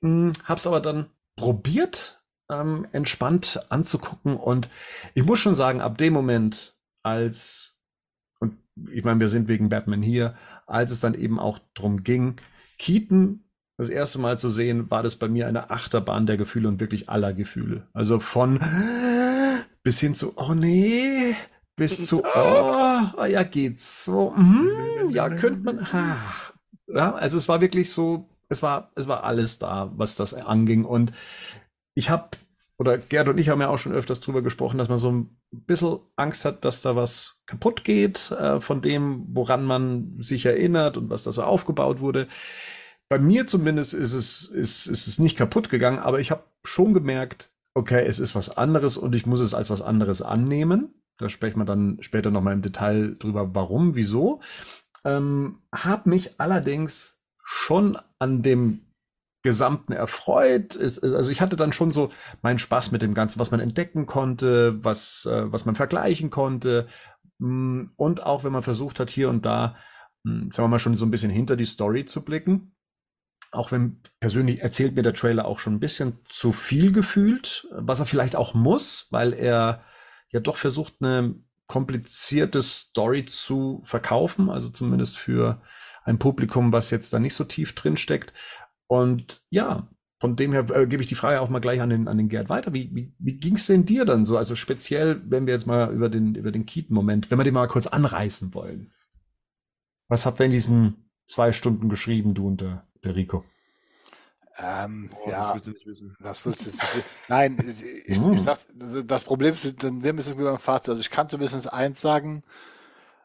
mh, 0.00 0.32
hab's 0.44 0.66
aber 0.66 0.80
dann 0.80 1.06
probiert, 1.36 2.22
ähm, 2.50 2.86
entspannt 2.92 3.60
anzugucken. 3.70 4.36
Und 4.36 4.68
ich 5.14 5.24
muss 5.24 5.38
schon 5.40 5.54
sagen, 5.54 5.80
ab 5.80 5.98
dem 5.98 6.12
Moment, 6.12 6.76
als 7.02 7.78
und 8.40 8.56
ich 8.92 9.04
meine, 9.04 9.18
wir 9.20 9.28
sind 9.28 9.48
wegen 9.48 9.68
Batman 9.68 10.02
hier, 10.02 10.36
als 10.66 10.90
es 10.92 11.00
dann 11.00 11.14
eben 11.14 11.38
auch 11.40 11.58
drum 11.74 12.04
ging, 12.04 12.36
Keaton 12.78 13.44
das 13.78 13.88
erste 13.88 14.18
Mal 14.18 14.38
zu 14.38 14.50
sehen, 14.50 14.90
war 14.90 15.04
das 15.04 15.16
bei 15.16 15.28
mir 15.28 15.46
eine 15.46 15.70
Achterbahn 15.70 16.26
der 16.26 16.36
Gefühle 16.36 16.68
und 16.68 16.80
wirklich 16.80 17.08
aller 17.08 17.32
Gefühle. 17.32 17.86
Also 17.92 18.18
von 18.18 18.60
bis 19.84 20.00
hin 20.00 20.14
zu, 20.14 20.32
oh 20.36 20.52
nee, 20.52 21.34
bis 21.76 22.04
zu, 22.04 22.24
oh, 22.34 23.24
ja, 23.24 23.42
geht's 23.44 24.04
so, 24.04 24.32
mhm, 24.36 25.10
ja, 25.10 25.30
könnte 25.30 25.60
man, 25.60 25.92
ha. 25.92 26.16
ja, 26.88 27.14
also 27.14 27.36
es 27.36 27.48
war 27.48 27.60
wirklich 27.60 27.92
so, 27.92 28.28
es 28.48 28.62
war, 28.62 28.90
es 28.96 29.06
war 29.06 29.22
alles 29.22 29.60
da, 29.60 29.92
was 29.94 30.16
das 30.16 30.34
anging 30.34 30.84
und 30.84 31.12
ich 31.94 32.10
habe, 32.10 32.30
oder 32.78 32.98
Gerd 32.98 33.28
und 33.28 33.38
ich 33.38 33.48
haben 33.48 33.60
ja 33.60 33.68
auch 33.68 33.78
schon 33.78 33.92
öfters 33.92 34.20
drüber 34.20 34.42
gesprochen, 34.42 34.78
dass 34.78 34.88
man 34.88 34.98
so 34.98 35.12
ein 35.12 35.38
bisschen 35.50 36.00
Angst 36.16 36.44
hat, 36.44 36.64
dass 36.64 36.82
da 36.82 36.96
was 36.96 37.40
kaputt 37.46 37.84
geht 37.84 38.32
äh, 38.32 38.60
von 38.60 38.82
dem, 38.82 39.26
woran 39.28 39.64
man 39.64 40.18
sich 40.20 40.46
erinnert 40.46 40.96
und 40.96 41.10
was 41.10 41.22
da 41.22 41.32
so 41.32 41.42
aufgebaut 41.42 42.00
wurde. 42.00 42.28
Bei 43.08 43.18
mir 43.18 43.46
zumindest 43.46 43.94
ist 43.94 44.12
es, 44.12 44.44
ist, 44.44 44.86
ist 44.86 45.06
es 45.06 45.18
nicht 45.18 45.36
kaputt 45.36 45.70
gegangen, 45.70 45.98
aber 45.98 46.20
ich 46.20 46.30
habe 46.30 46.44
schon 46.64 46.92
gemerkt, 46.92 47.50
okay, 47.74 48.04
es 48.06 48.18
ist 48.18 48.34
was 48.34 48.56
anderes 48.56 48.96
und 48.96 49.14
ich 49.14 49.24
muss 49.26 49.40
es 49.40 49.54
als 49.54 49.70
was 49.70 49.82
anderes 49.82 50.20
annehmen. 50.20 50.94
Da 51.16 51.30
sprechen 51.30 51.58
wir 51.58 51.64
dann 51.64 51.98
später 52.00 52.30
nochmal 52.30 52.54
im 52.54 52.62
Detail 52.62 53.16
drüber, 53.18 53.54
warum, 53.54 53.94
wieso. 53.94 54.40
Ähm, 55.04 55.60
habe 55.72 56.10
mich 56.10 56.40
allerdings 56.40 57.20
schon 57.42 57.98
an 58.18 58.42
dem 58.42 58.82
Gesamten 59.42 59.92
erfreut. 59.92 60.76
Es, 60.76 60.98
also 61.02 61.30
ich 61.30 61.40
hatte 61.40 61.56
dann 61.56 61.72
schon 61.72 61.90
so 61.90 62.10
meinen 62.42 62.58
Spaß 62.58 62.92
mit 62.92 63.02
dem 63.02 63.14
Ganzen, 63.14 63.38
was 63.38 63.50
man 63.50 63.60
entdecken 63.60 64.06
konnte, 64.06 64.82
was, 64.84 65.26
äh, 65.26 65.50
was 65.50 65.64
man 65.64 65.76
vergleichen 65.76 66.30
konnte. 66.30 66.88
Mm, 67.38 67.86
Und 67.96 68.22
auch 68.24 68.44
wenn 68.44 68.52
man 68.52 68.62
versucht 68.62 69.00
hat, 69.00 69.10
hier 69.10 69.30
und 69.30 69.46
da, 69.46 69.76
mm, 70.24 70.50
sagen 70.50 70.64
wir 70.64 70.68
mal, 70.68 70.78
schon 70.78 70.96
so 70.96 71.06
ein 71.06 71.10
bisschen 71.10 71.30
hinter 71.30 71.56
die 71.56 71.64
Story 71.64 72.04
zu 72.04 72.24
blicken. 72.24 72.72
Auch 73.50 73.72
wenn 73.72 74.00
persönlich 74.20 74.60
erzählt 74.60 74.94
mir 74.94 75.02
der 75.02 75.14
Trailer 75.14 75.46
auch 75.46 75.58
schon 75.58 75.74
ein 75.74 75.80
bisschen 75.80 76.18
zu 76.28 76.52
viel 76.52 76.92
gefühlt, 76.92 77.66
was 77.72 78.00
er 78.00 78.06
vielleicht 78.06 78.36
auch 78.36 78.54
muss, 78.54 79.06
weil 79.10 79.32
er 79.32 79.84
ja 80.30 80.40
doch 80.40 80.56
versucht, 80.56 80.94
eine 81.00 81.34
komplizierte 81.66 82.62
Story 82.62 83.24
zu 83.24 83.80
verkaufen, 83.84 84.50
also 84.50 84.68
zumindest 84.68 85.16
für 85.16 85.62
ein 86.04 86.18
Publikum, 86.18 86.72
was 86.72 86.90
jetzt 86.90 87.12
da 87.12 87.18
nicht 87.18 87.34
so 87.34 87.44
tief 87.44 87.74
drin 87.74 87.96
steckt. 87.96 88.32
Und 88.86 89.42
ja, 89.50 89.88
von 90.20 90.34
dem 90.34 90.52
her 90.52 90.68
äh, 90.70 90.86
gebe 90.86 91.02
ich 91.02 91.08
die 91.08 91.14
Frage 91.14 91.40
auch 91.40 91.48
mal 91.48 91.60
gleich 91.60 91.80
an 91.80 91.90
den, 91.90 92.08
an 92.08 92.18
den 92.18 92.28
Gerd 92.28 92.48
weiter. 92.48 92.72
Wie, 92.72 92.90
wie, 92.94 93.14
wie 93.18 93.38
ging 93.38 93.54
es 93.54 93.66
denn 93.66 93.86
dir 93.86 94.04
dann 94.04 94.24
so? 94.24 94.36
Also 94.36 94.54
speziell, 94.54 95.22
wenn 95.26 95.46
wir 95.46 95.54
jetzt 95.54 95.66
mal 95.66 95.92
über 95.92 96.08
den, 96.08 96.34
über 96.34 96.50
den 96.50 96.66
Keaton-Moment, 96.66 97.30
wenn 97.30 97.38
wir 97.38 97.44
den 97.44 97.54
mal 97.54 97.68
kurz 97.68 97.86
anreißen 97.86 98.52
wollen. 98.54 98.92
Was 100.08 100.26
habt 100.26 100.40
ihr 100.40 100.46
in 100.46 100.52
diesen 100.52 101.10
zwei 101.26 101.52
Stunden 101.52 101.88
geschrieben, 101.88 102.34
du 102.34 102.48
und 102.48 102.62
der, 102.62 102.88
der 103.08 103.16
Rico? 103.16 103.44
Ähm, 104.58 105.10
Oh, 105.14 105.30
ja, 105.30 105.54
Das 105.54 105.54
willst 105.54 105.66
du 105.66 105.70
nicht 105.72 105.86
wissen. 105.86 106.16
das 106.20 106.44
willst 106.46 106.66
du 106.66 106.70
nicht. 106.70 107.06
Nein, 107.28 107.58
ich, 107.68 107.84
ich, 107.84 108.18
ich 108.26 108.40
sag, 108.42 108.58
das 109.06 109.24
Problem 109.24 109.54
ist, 109.54 109.82
dann 109.82 110.02
wir 110.02 110.12
müssen 110.12 110.38
wie 110.38 110.44
beim 110.44 110.58
Vater. 110.58 110.92
Also 110.92 111.00
ich 111.00 111.10
kann 111.10 111.28
zumindest 111.28 111.72
eins 111.72 112.00
sagen, 112.00 112.42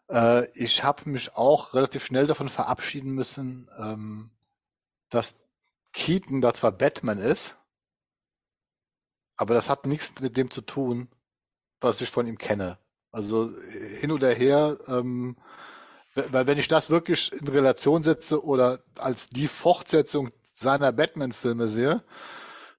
Äh, 0.10 0.48
ich 0.56 0.84
habe 0.84 1.10
mich 1.10 1.36
auch 1.36 1.74
relativ 1.74 2.06
schnell 2.06 2.28
davon 2.28 2.50
verabschieden 2.50 3.14
müssen, 3.16 3.70
ähm, 3.80 4.32
dass 5.10 5.36
Keaton 5.94 6.42
da 6.42 6.54
zwar 6.54 6.72
Batman 6.74 7.20
ist, 7.20 7.56
aber 9.38 9.54
das 9.54 9.70
hat 9.70 9.86
nichts 9.86 10.20
mit 10.22 10.38
dem 10.38 10.52
zu 10.52 10.62
tun, 10.62 11.08
was 11.82 12.02
ich 12.02 12.10
von 12.10 12.28
ihm 12.28 12.38
kenne. 12.38 12.78
Also 13.12 13.50
äh, 13.50 14.00
hin 14.00 14.12
oder 14.12 14.34
her, 14.34 14.78
ähm, 14.88 15.38
weil 16.16 16.48
wenn 16.48 16.58
ich 16.58 16.68
das 16.68 16.90
wirklich 16.90 17.32
in 17.32 17.48
Relation 17.48 18.04
setze 18.04 18.44
oder 18.44 18.80
als 19.00 19.30
die 19.30 19.48
Fortsetzung 19.48 20.30
seiner 20.42 20.92
Batman-Filme 20.92 21.68
sehe, 21.68 22.04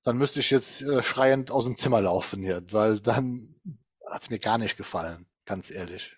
dann 0.04 0.18
müsste 0.18 0.40
ich 0.40 0.50
jetzt 0.50 0.82
äh, 0.82 1.02
schreiend 1.02 1.50
aus 1.50 1.64
dem 1.64 1.76
Zimmer 1.76 2.02
laufen 2.02 2.40
hier, 2.40 2.62
weil 2.70 3.00
dann 3.00 3.48
hat's 4.08 4.30
mir 4.30 4.38
gar 4.38 4.58
nicht 4.58 4.76
gefallen, 4.76 5.26
ganz 5.46 5.70
ehrlich. 5.70 6.16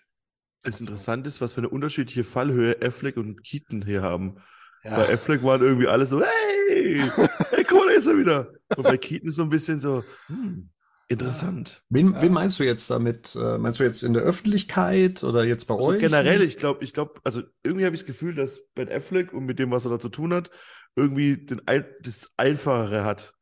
Das 0.63 0.81
Interessante 0.81 1.27
ist, 1.27 1.39
was 1.39 1.53
für 1.53 1.61
eine 1.61 1.69
unterschiedliche 1.69 2.23
Fallhöhe 2.23 2.77
Affleck 2.81 3.17
und 3.17 3.43
Keaton 3.43 3.85
hier 3.85 4.01
haben. 4.01 4.43
Ja. 4.83 4.97
Bei 4.97 5.13
Affleck 5.13 5.43
waren 5.43 5.61
irgendwie 5.61 5.87
alle 5.87 6.05
so, 6.05 6.21
hey, 6.21 7.01
hey, 7.49 7.65
cool, 7.71 7.91
ist 7.91 8.07
er 8.07 8.17
wieder. 8.17 8.53
Und 8.75 8.83
bei 8.83 8.97
Keaton 8.97 9.31
so 9.31 9.43
ein 9.43 9.49
bisschen 9.49 9.79
so, 9.79 10.03
hm, 10.27 10.69
interessant. 11.07 11.83
Wen, 11.89 12.13
Ja. 12.13 12.21
wen 12.21 12.33
meinst 12.33 12.59
du 12.59 12.63
jetzt 12.63 12.89
damit? 12.89 13.35
Äh, 13.35 13.57
Meinst 13.57 13.79
du 13.79 13.83
jetzt 13.83 14.03
in 14.03 14.13
der 14.13 14.23
Öffentlichkeit 14.23 15.23
oder 15.23 15.43
jetzt 15.43 15.65
bei 15.65 15.75
Also 15.75 15.87
euch? 15.89 15.99
generell, 15.99 16.41
ich 16.41 16.57
glaube, 16.57 16.83
ich 16.83 16.93
glaube, 16.93 17.19
also 17.23 17.43
irgendwie 17.63 17.85
habe 17.85 17.95
ich 17.95 18.01
das 18.01 18.07
Gefühl, 18.07 18.35
dass 18.35 18.61
Ben 18.75 18.89
Affleck 18.91 19.33
und 19.33 19.45
mit 19.45 19.59
dem, 19.59 19.71
was 19.71 19.85
er 19.85 19.91
da 19.91 19.99
zu 19.99 20.09
tun 20.09 20.33
hat, 20.33 20.51
irgendwie 20.95 21.37
den 21.45 21.65
ein, 21.67 21.85
das 22.01 22.31
Einfachere 22.37 23.03
hat. 23.03 23.33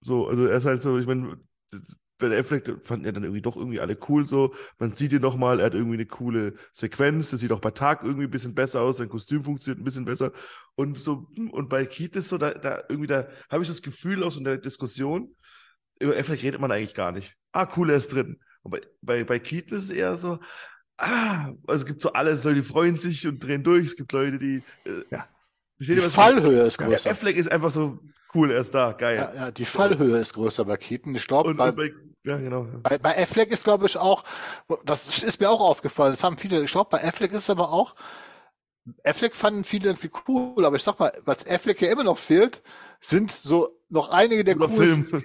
So, 0.00 0.28
also 0.28 0.46
er 0.46 0.56
ist 0.56 0.64
halt 0.66 0.82
so, 0.82 0.98
ich 0.98 1.06
meine, 1.06 1.38
Ben 2.18 2.32
Affleck 2.32 2.64
den 2.64 2.80
fanden 2.82 3.06
ja 3.06 3.12
dann 3.12 3.22
irgendwie 3.24 3.42
doch 3.42 3.56
irgendwie 3.56 3.80
alle 3.80 3.96
cool 4.08 4.26
so. 4.26 4.54
Man 4.78 4.92
sieht 4.94 5.12
ihn 5.12 5.22
nochmal, 5.22 5.60
er 5.60 5.66
hat 5.66 5.74
irgendwie 5.74 5.94
eine 5.96 6.06
coole 6.06 6.54
Sequenz, 6.72 7.30
das 7.30 7.40
sieht 7.40 7.52
auch 7.52 7.60
bei 7.60 7.70
Tag 7.70 8.02
irgendwie 8.02 8.24
ein 8.24 8.30
bisschen 8.30 8.54
besser 8.54 8.82
aus, 8.82 8.96
sein 8.96 9.08
Kostüm 9.08 9.44
funktioniert 9.44 9.80
ein 9.80 9.84
bisschen 9.84 10.04
besser. 10.04 10.32
Und 10.74 10.98
so, 10.98 11.28
und 11.52 11.68
bei 11.68 11.86
Keith 11.86 12.16
ist 12.16 12.28
so, 12.30 12.38
da, 12.38 12.52
da 12.54 12.82
irgendwie, 12.88 13.06
da 13.06 13.28
habe 13.50 13.62
ich 13.62 13.68
das 13.68 13.82
Gefühl 13.82 14.24
aus 14.24 14.36
in 14.36 14.44
der 14.44 14.58
Diskussion, 14.58 15.34
über 16.00 16.16
Affleck 16.16 16.42
redet 16.42 16.60
man 16.60 16.72
eigentlich 16.72 16.94
gar 16.94 17.12
nicht. 17.12 17.34
Ah, 17.52 17.68
cool, 17.76 17.90
er 17.90 17.96
ist 17.96 18.12
drin. 18.12 18.40
Und 18.62 18.70
bei, 18.72 18.80
bei, 19.02 19.24
bei 19.24 19.38
Keaton 19.38 19.78
ist 19.78 19.84
es 19.84 19.90
eher 19.90 20.16
so, 20.16 20.38
ah, 20.98 21.52
also 21.66 21.82
es 21.82 21.86
gibt 21.86 22.02
so 22.02 22.12
alle, 22.12 22.36
so, 22.38 22.52
die 22.52 22.62
freuen 22.62 22.96
sich 22.98 23.26
und 23.26 23.42
drehen 23.42 23.64
durch. 23.64 23.86
Es 23.86 23.96
gibt 23.96 24.12
Leute, 24.12 24.38
die. 24.38 24.62
Äh, 24.84 25.04
Ja. 25.10 25.28
Die 25.80 25.96
was? 25.96 26.12
Fallhöhe 26.12 26.62
ist 26.62 26.80
Ja, 26.80 26.86
größer. 26.86 27.10
Affleck 27.10 27.36
ist 27.36 27.50
einfach 27.50 27.70
so 27.70 28.00
cool, 28.34 28.50
er 28.50 28.60
ist 28.60 28.74
da, 28.74 28.92
geil. 28.92 29.16
Ja, 29.16 29.34
ja, 29.34 29.50
die 29.50 29.64
Fallhöhe 29.64 30.18
ist 30.18 30.34
größer 30.34 30.64
bei 30.64 30.76
Keaton. 30.76 31.14
Ich 31.14 31.26
glaube, 31.28 31.54
bei, 31.54 31.70
bei, 31.70 31.92
ja, 32.24 32.36
genau. 32.36 32.66
bei, 32.82 32.98
bei 32.98 33.16
Affleck 33.22 33.52
ist, 33.52 33.64
glaube 33.64 33.86
ich, 33.86 33.96
auch, 33.96 34.24
das 34.84 35.22
ist 35.22 35.40
mir 35.40 35.48
auch 35.48 35.60
aufgefallen, 35.60 36.12
das 36.12 36.24
haben 36.24 36.36
viele, 36.36 36.62
ich 36.64 36.72
glaube, 36.72 36.90
bei 36.90 37.04
Affleck 37.04 37.32
ist 37.32 37.48
aber 37.48 37.72
auch, 37.72 37.94
Affleck 39.04 39.34
fanden 39.34 39.64
viele 39.64 39.90
irgendwie 39.90 40.10
cool, 40.26 40.64
aber 40.64 40.76
ich 40.76 40.82
sag 40.82 40.98
mal, 40.98 41.12
was 41.24 41.46
Affleck 41.46 41.80
ja 41.80 41.92
immer 41.92 42.04
noch 42.04 42.18
fehlt, 42.18 42.62
sind 43.00 43.30
so 43.30 43.77
noch 43.90 44.10
einige 44.10 44.44
der 44.44 44.56
Cooler 44.56 44.68
coolen, 44.68 45.04
Film. 45.04 45.22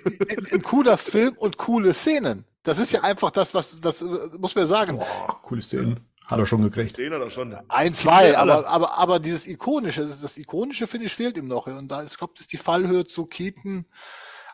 ein, 0.52 0.62
cooler 0.64 0.98
Film 0.98 1.36
und 1.38 1.58
coole 1.58 1.94
Szenen. 1.94 2.46
Das 2.64 2.80
ist 2.80 2.94
ja 2.94 3.02
einfach 3.02 3.32
das, 3.32 3.54
was, 3.54 3.76
das 3.82 4.02
äh, 4.02 4.06
muss 4.40 4.56
man 4.56 4.66
sagen. 4.68 4.98
Boah, 4.98 5.40
coole 5.42 5.62
Szenen. 5.62 6.00
Hat 6.26 6.40
er 6.40 6.46
schon 6.46 6.62
gekriegt. 6.62 6.98
Den 6.98 7.14
hat 7.14 7.22
er 7.22 7.30
schon. 7.30 7.54
Ein, 7.68 7.94
zwei, 7.94 8.38
aber, 8.38 8.66
aber, 8.68 8.98
aber 8.98 9.20
dieses 9.20 9.46
Ikonische, 9.46 10.08
das, 10.08 10.22
das 10.22 10.38
Ikonische, 10.38 10.88
finde 10.88 11.08
ich, 11.08 11.14
fehlt 11.14 11.38
ihm 11.38 11.48
noch. 11.48 11.68
Und 11.68 11.92
da, 11.92 12.02
ist, 12.02 12.14
ich 12.14 12.18
glaube, 12.18 12.34
das 12.36 12.42
ist 12.42 12.54
die 12.54 12.58
Fallhöhe 12.58 13.06
zu 13.06 13.26
Keaton. 13.26 13.86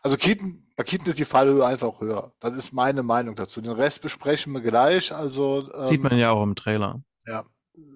Also 0.02 0.16
Keaton, 0.16 0.66
bei 0.76 0.82
Keaton 0.82 1.06
ist 1.06 1.18
die 1.18 1.24
Fallhöhe 1.24 1.64
einfach 1.64 2.00
höher. 2.00 2.32
Das 2.40 2.54
ist 2.54 2.72
meine 2.72 3.04
Meinung 3.04 3.36
dazu. 3.36 3.60
Den 3.60 3.72
Rest 3.72 4.02
besprechen 4.02 4.52
wir 4.52 4.62
gleich. 4.62 5.12
Also, 5.14 5.68
ähm, 5.74 5.86
Sieht 5.86 6.02
man 6.02 6.18
ja 6.18 6.30
auch 6.32 6.42
im 6.42 6.56
Trailer. 6.56 7.02
ja. 7.26 7.44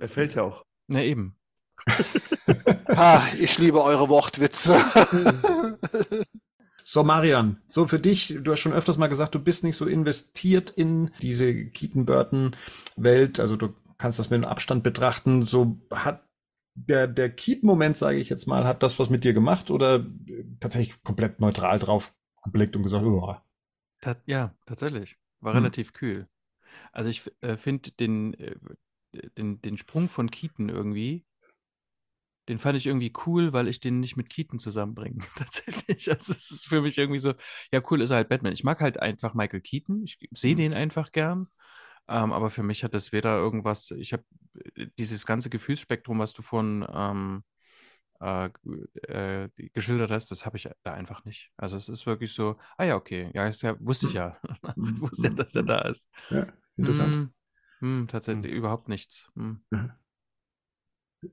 Er 0.01 0.09
fällt 0.09 0.35
ja 0.35 0.45
auch. 0.45 0.63
Na 0.87 1.03
eben. 1.03 1.37
Ah, 2.87 3.27
ich 3.41 3.59
liebe 3.59 3.83
eure 3.83 4.09
Wortwitze. 4.09 4.77
So, 6.87 7.03
Marian, 7.03 7.63
so 7.71 7.87
für 7.89 7.99
dich, 7.99 8.37
du 8.43 8.53
hast 8.53 8.61
schon 8.61 8.75
öfters 8.75 8.99
mal 8.99 9.07
gesagt, 9.07 9.35
du 9.35 9.39
bist 9.39 9.65
nicht 9.65 9.75
so 9.77 9.87
investiert 9.87 10.71
in 10.71 11.11
diese 11.23 11.65
Keaton-Burton-Welt. 11.71 13.41
Also 13.41 13.57
du 13.57 13.75
kannst 13.97 14.19
das 14.19 14.29
mit 14.29 14.37
einem 14.37 14.51
Abstand 14.51 14.83
betrachten. 14.85 15.47
So 15.47 15.81
hat 15.91 16.29
der, 16.75 17.07
der 17.07 17.31
Keaton-Moment, 17.31 17.97
sage 17.97 18.19
ich 18.19 18.29
jetzt 18.29 18.47
mal, 18.47 18.67
hat 18.67 18.83
das 18.83 18.99
was 18.99 19.09
mit 19.09 19.25
dir 19.25 19.33
gemacht 19.33 19.71
oder 19.71 20.05
äh, 20.29 20.45
tatsächlich 20.61 21.03
komplett 21.03 21.41
neutral 21.41 21.79
drauf 21.79 22.13
geblickt 22.43 22.77
und 22.77 22.83
gesagt, 22.83 23.05
oh, 23.07 23.35
ja, 24.27 24.55
tatsächlich. 24.67 25.17
War 25.41 25.55
Hm. 25.55 25.61
relativ 25.61 25.95
kühl. 25.95 26.29
Also 26.93 27.09
ich 27.09 27.23
äh, 27.41 27.57
finde 27.57 27.93
den, 27.93 28.35
äh, 28.35 28.57
den, 29.39 29.63
den 29.63 29.79
Sprung 29.79 30.11
von 30.11 30.31
Keaton 30.31 30.69
irgendwie, 30.69 31.25
den 32.49 32.59
fand 32.59 32.77
ich 32.77 32.87
irgendwie 32.87 33.13
cool, 33.27 33.53
weil 33.53 33.69
ich 33.69 33.81
den 33.81 34.01
nicht 34.01 34.17
mit 34.17 34.29
Keaton 34.29 34.59
zusammenbringe. 34.59 35.19
Tatsächlich. 35.37 36.11
Also 36.11 36.33
es 36.33 36.51
ist 36.51 36.67
für 36.69 36.81
mich 36.81 36.99
irgendwie 36.99 37.21
so, 37.21 37.35
ja, 37.73 37.81
cool 37.91 38.03
ist 38.03 38.11
er 38.11 38.17
halt 38.17 38.29
Batman. 38.29 38.53
Ich 38.53 38.65
mag 38.65 38.81
halt 38.81 39.01
einfach 39.01 39.35
Michael 39.35 39.61
Keaton. 39.61 40.03
Ich 40.05 40.19
sehe 40.33 40.55
den 40.55 40.75
einfach 40.75 41.13
gern. 41.13 41.49
Ähm, 42.07 42.33
aber 42.33 42.51
für 42.51 42.63
mich 42.63 42.85
hat 42.85 42.93
das 42.93 43.13
weder 43.13 43.37
irgendwas, 43.39 43.91
ich 43.93 44.13
habe 44.13 44.25
dieses 44.99 45.25
ganze 45.25 45.49
Gefühlsspektrum, 45.49 46.19
was 46.19 46.35
du 46.35 46.43
von 46.43 46.87
ähm, 46.93 47.45
äh, 48.21 48.51
äh, 49.09 49.49
geschildert 49.73 50.11
hast, 50.11 50.31
das 50.31 50.47
habe 50.47 50.57
ich 50.57 50.69
da 50.83 50.93
einfach 50.93 51.25
nicht. 51.25 51.51
Also 51.57 51.77
es 51.77 51.89
ist 51.89 52.07
wirklich 52.07 52.35
so, 52.35 52.57
ah 52.77 52.85
ja, 52.85 52.97
okay, 52.97 53.31
ja, 53.35 53.47
ist 53.47 53.63
ja 53.63 53.77
wusste 53.81 54.07
ich 54.07 54.15
ja. 54.15 54.39
Also 54.63 54.93
ich 54.95 55.01
wusste 55.01 55.29
ja, 55.29 55.35
dass 55.35 55.55
er 55.55 55.63
da 55.63 55.81
ist. 55.83 56.11
ja, 56.31 56.47
interessant. 56.77 57.15
Hm, 57.15 57.35
hm, 57.81 58.09
tatsächlich 58.09 58.53
überhaupt 58.53 58.89
nichts. 58.89 59.31
Hm. 59.35 59.61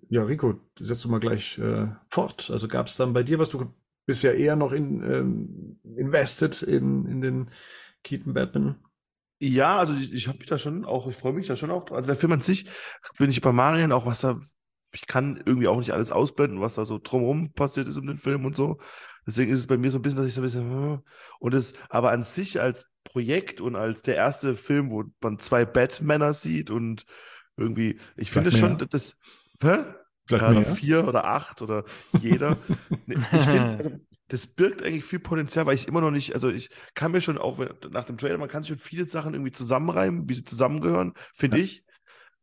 Ja, 0.10 0.24
Rico, 0.24 0.60
setzt 0.80 1.04
du 1.04 1.10
mal 1.10 1.20
gleich 1.20 1.58
äh, 1.58 1.88
fort. 2.10 2.50
Also 2.52 2.68
gab 2.68 2.88
es 2.88 2.98
dann 2.98 3.14
bei 3.14 3.24
dir 3.24 3.40
was, 3.40 3.50
du 3.50 3.74
bist 4.06 4.24
ja 4.24 4.32
eher 4.32 4.56
noch 4.56 4.72
in, 4.72 5.02
ähm, 5.04 5.80
invested 5.96 6.62
in, 6.64 7.06
in 7.06 7.22
den 7.22 7.52
Keaton 8.04 8.34
Batman. 8.34 8.76
Ja, 9.40 9.80
also 9.80 9.94
ich, 9.94 10.14
ich 10.14 10.28
habe 10.28 10.38
mich 10.38 10.48
da 10.48 10.58
schon 10.58 10.86
auch, 10.86 11.08
ich 11.08 11.16
freue 11.16 11.34
mich 11.34 11.48
da 11.48 11.56
schon 11.56 11.72
auch. 11.72 11.90
Also 11.92 12.08
der 12.08 12.16
Film 12.16 12.32
an 12.32 12.42
sich 12.42 12.68
bin 13.18 13.30
ich 13.30 13.42
bei 13.42 13.52
Marian 13.52 13.92
auch, 13.92 14.06
was 14.06 14.22
da, 14.22 14.40
ich 14.92 15.08
kann 15.08 15.42
irgendwie 15.46 15.68
auch 15.68 15.80
nicht 15.80 15.94
alles 15.94 16.12
ausblenden, 16.12 16.62
was 16.62 16.76
da 16.76 16.86
so 16.86 17.00
drumherum 17.02 17.52
passiert 17.54 17.88
ist 17.88 17.98
um 17.98 18.06
den 18.06 18.18
Film 18.18 18.46
und 18.46 18.56
so. 18.56 18.80
Deswegen 19.26 19.52
ist 19.52 19.60
es 19.60 19.68
bei 19.68 19.78
mir 19.78 19.92
so 19.92 20.00
ein 20.00 20.02
bisschen, 20.02 20.18
dass 20.18 20.28
ich 20.28 20.34
so 20.34 20.42
ein 20.42 20.44
bisschen, 20.44 20.70
hm. 20.70 21.02
und 21.40 21.54
es, 21.54 21.74
aber 21.90 22.12
an 22.12 22.24
sich 22.24 22.60
als 22.60 22.86
Projekt 23.04 23.62
und 23.62 23.76
als 23.76 24.04
der 24.04 24.16
erste 24.16 24.56
Film, 24.56 24.92
wo 24.92 25.06
man 25.22 25.40
zwei 25.40 25.66
Batmänner 25.66 26.34
sieht 26.34 26.70
und 26.70 27.06
irgendwie, 27.58 28.00
ich 28.16 28.32
finde 28.32 28.52
schon, 28.52 28.78
das, 28.90 29.18
hä? 29.64 29.84
Vielleicht 30.26 30.46
Ja, 30.46 30.52
oder 30.52 30.62
mehr. 30.62 30.78
vier 30.78 31.08
oder 31.08 31.26
acht 31.26 31.62
oder 31.62 31.84
jeder. 32.12 32.60
Ich 33.34 33.50
finde, 33.50 33.76
also, 33.78 33.92
das 34.30 34.48
birgt 34.48 34.82
eigentlich 34.84 35.04
viel 35.06 35.20
Potenzial, 35.20 35.66
weil 35.66 35.76
ich 35.76 35.88
immer 35.88 36.00
noch 36.02 36.12
nicht, 36.12 36.34
also 36.34 36.50
ich 36.50 36.70
kann 36.94 37.12
mir 37.12 37.20
schon 37.22 37.38
auch 37.38 37.60
wenn, 37.60 37.70
nach 37.92 38.06
dem 38.06 38.18
Trailer, 38.18 38.38
man 38.38 38.48
kann 38.50 38.64
sich 38.64 38.70
schon 38.70 38.80
viele 38.80 39.06
Sachen 39.06 39.34
irgendwie 39.34 39.52
zusammenreimen, 39.52 40.30
wie 40.30 40.34
sie 40.36 40.44
zusammengehören, 40.46 41.14
finde 41.34 41.58
Ja. 41.58 41.60
ich. 41.60 41.84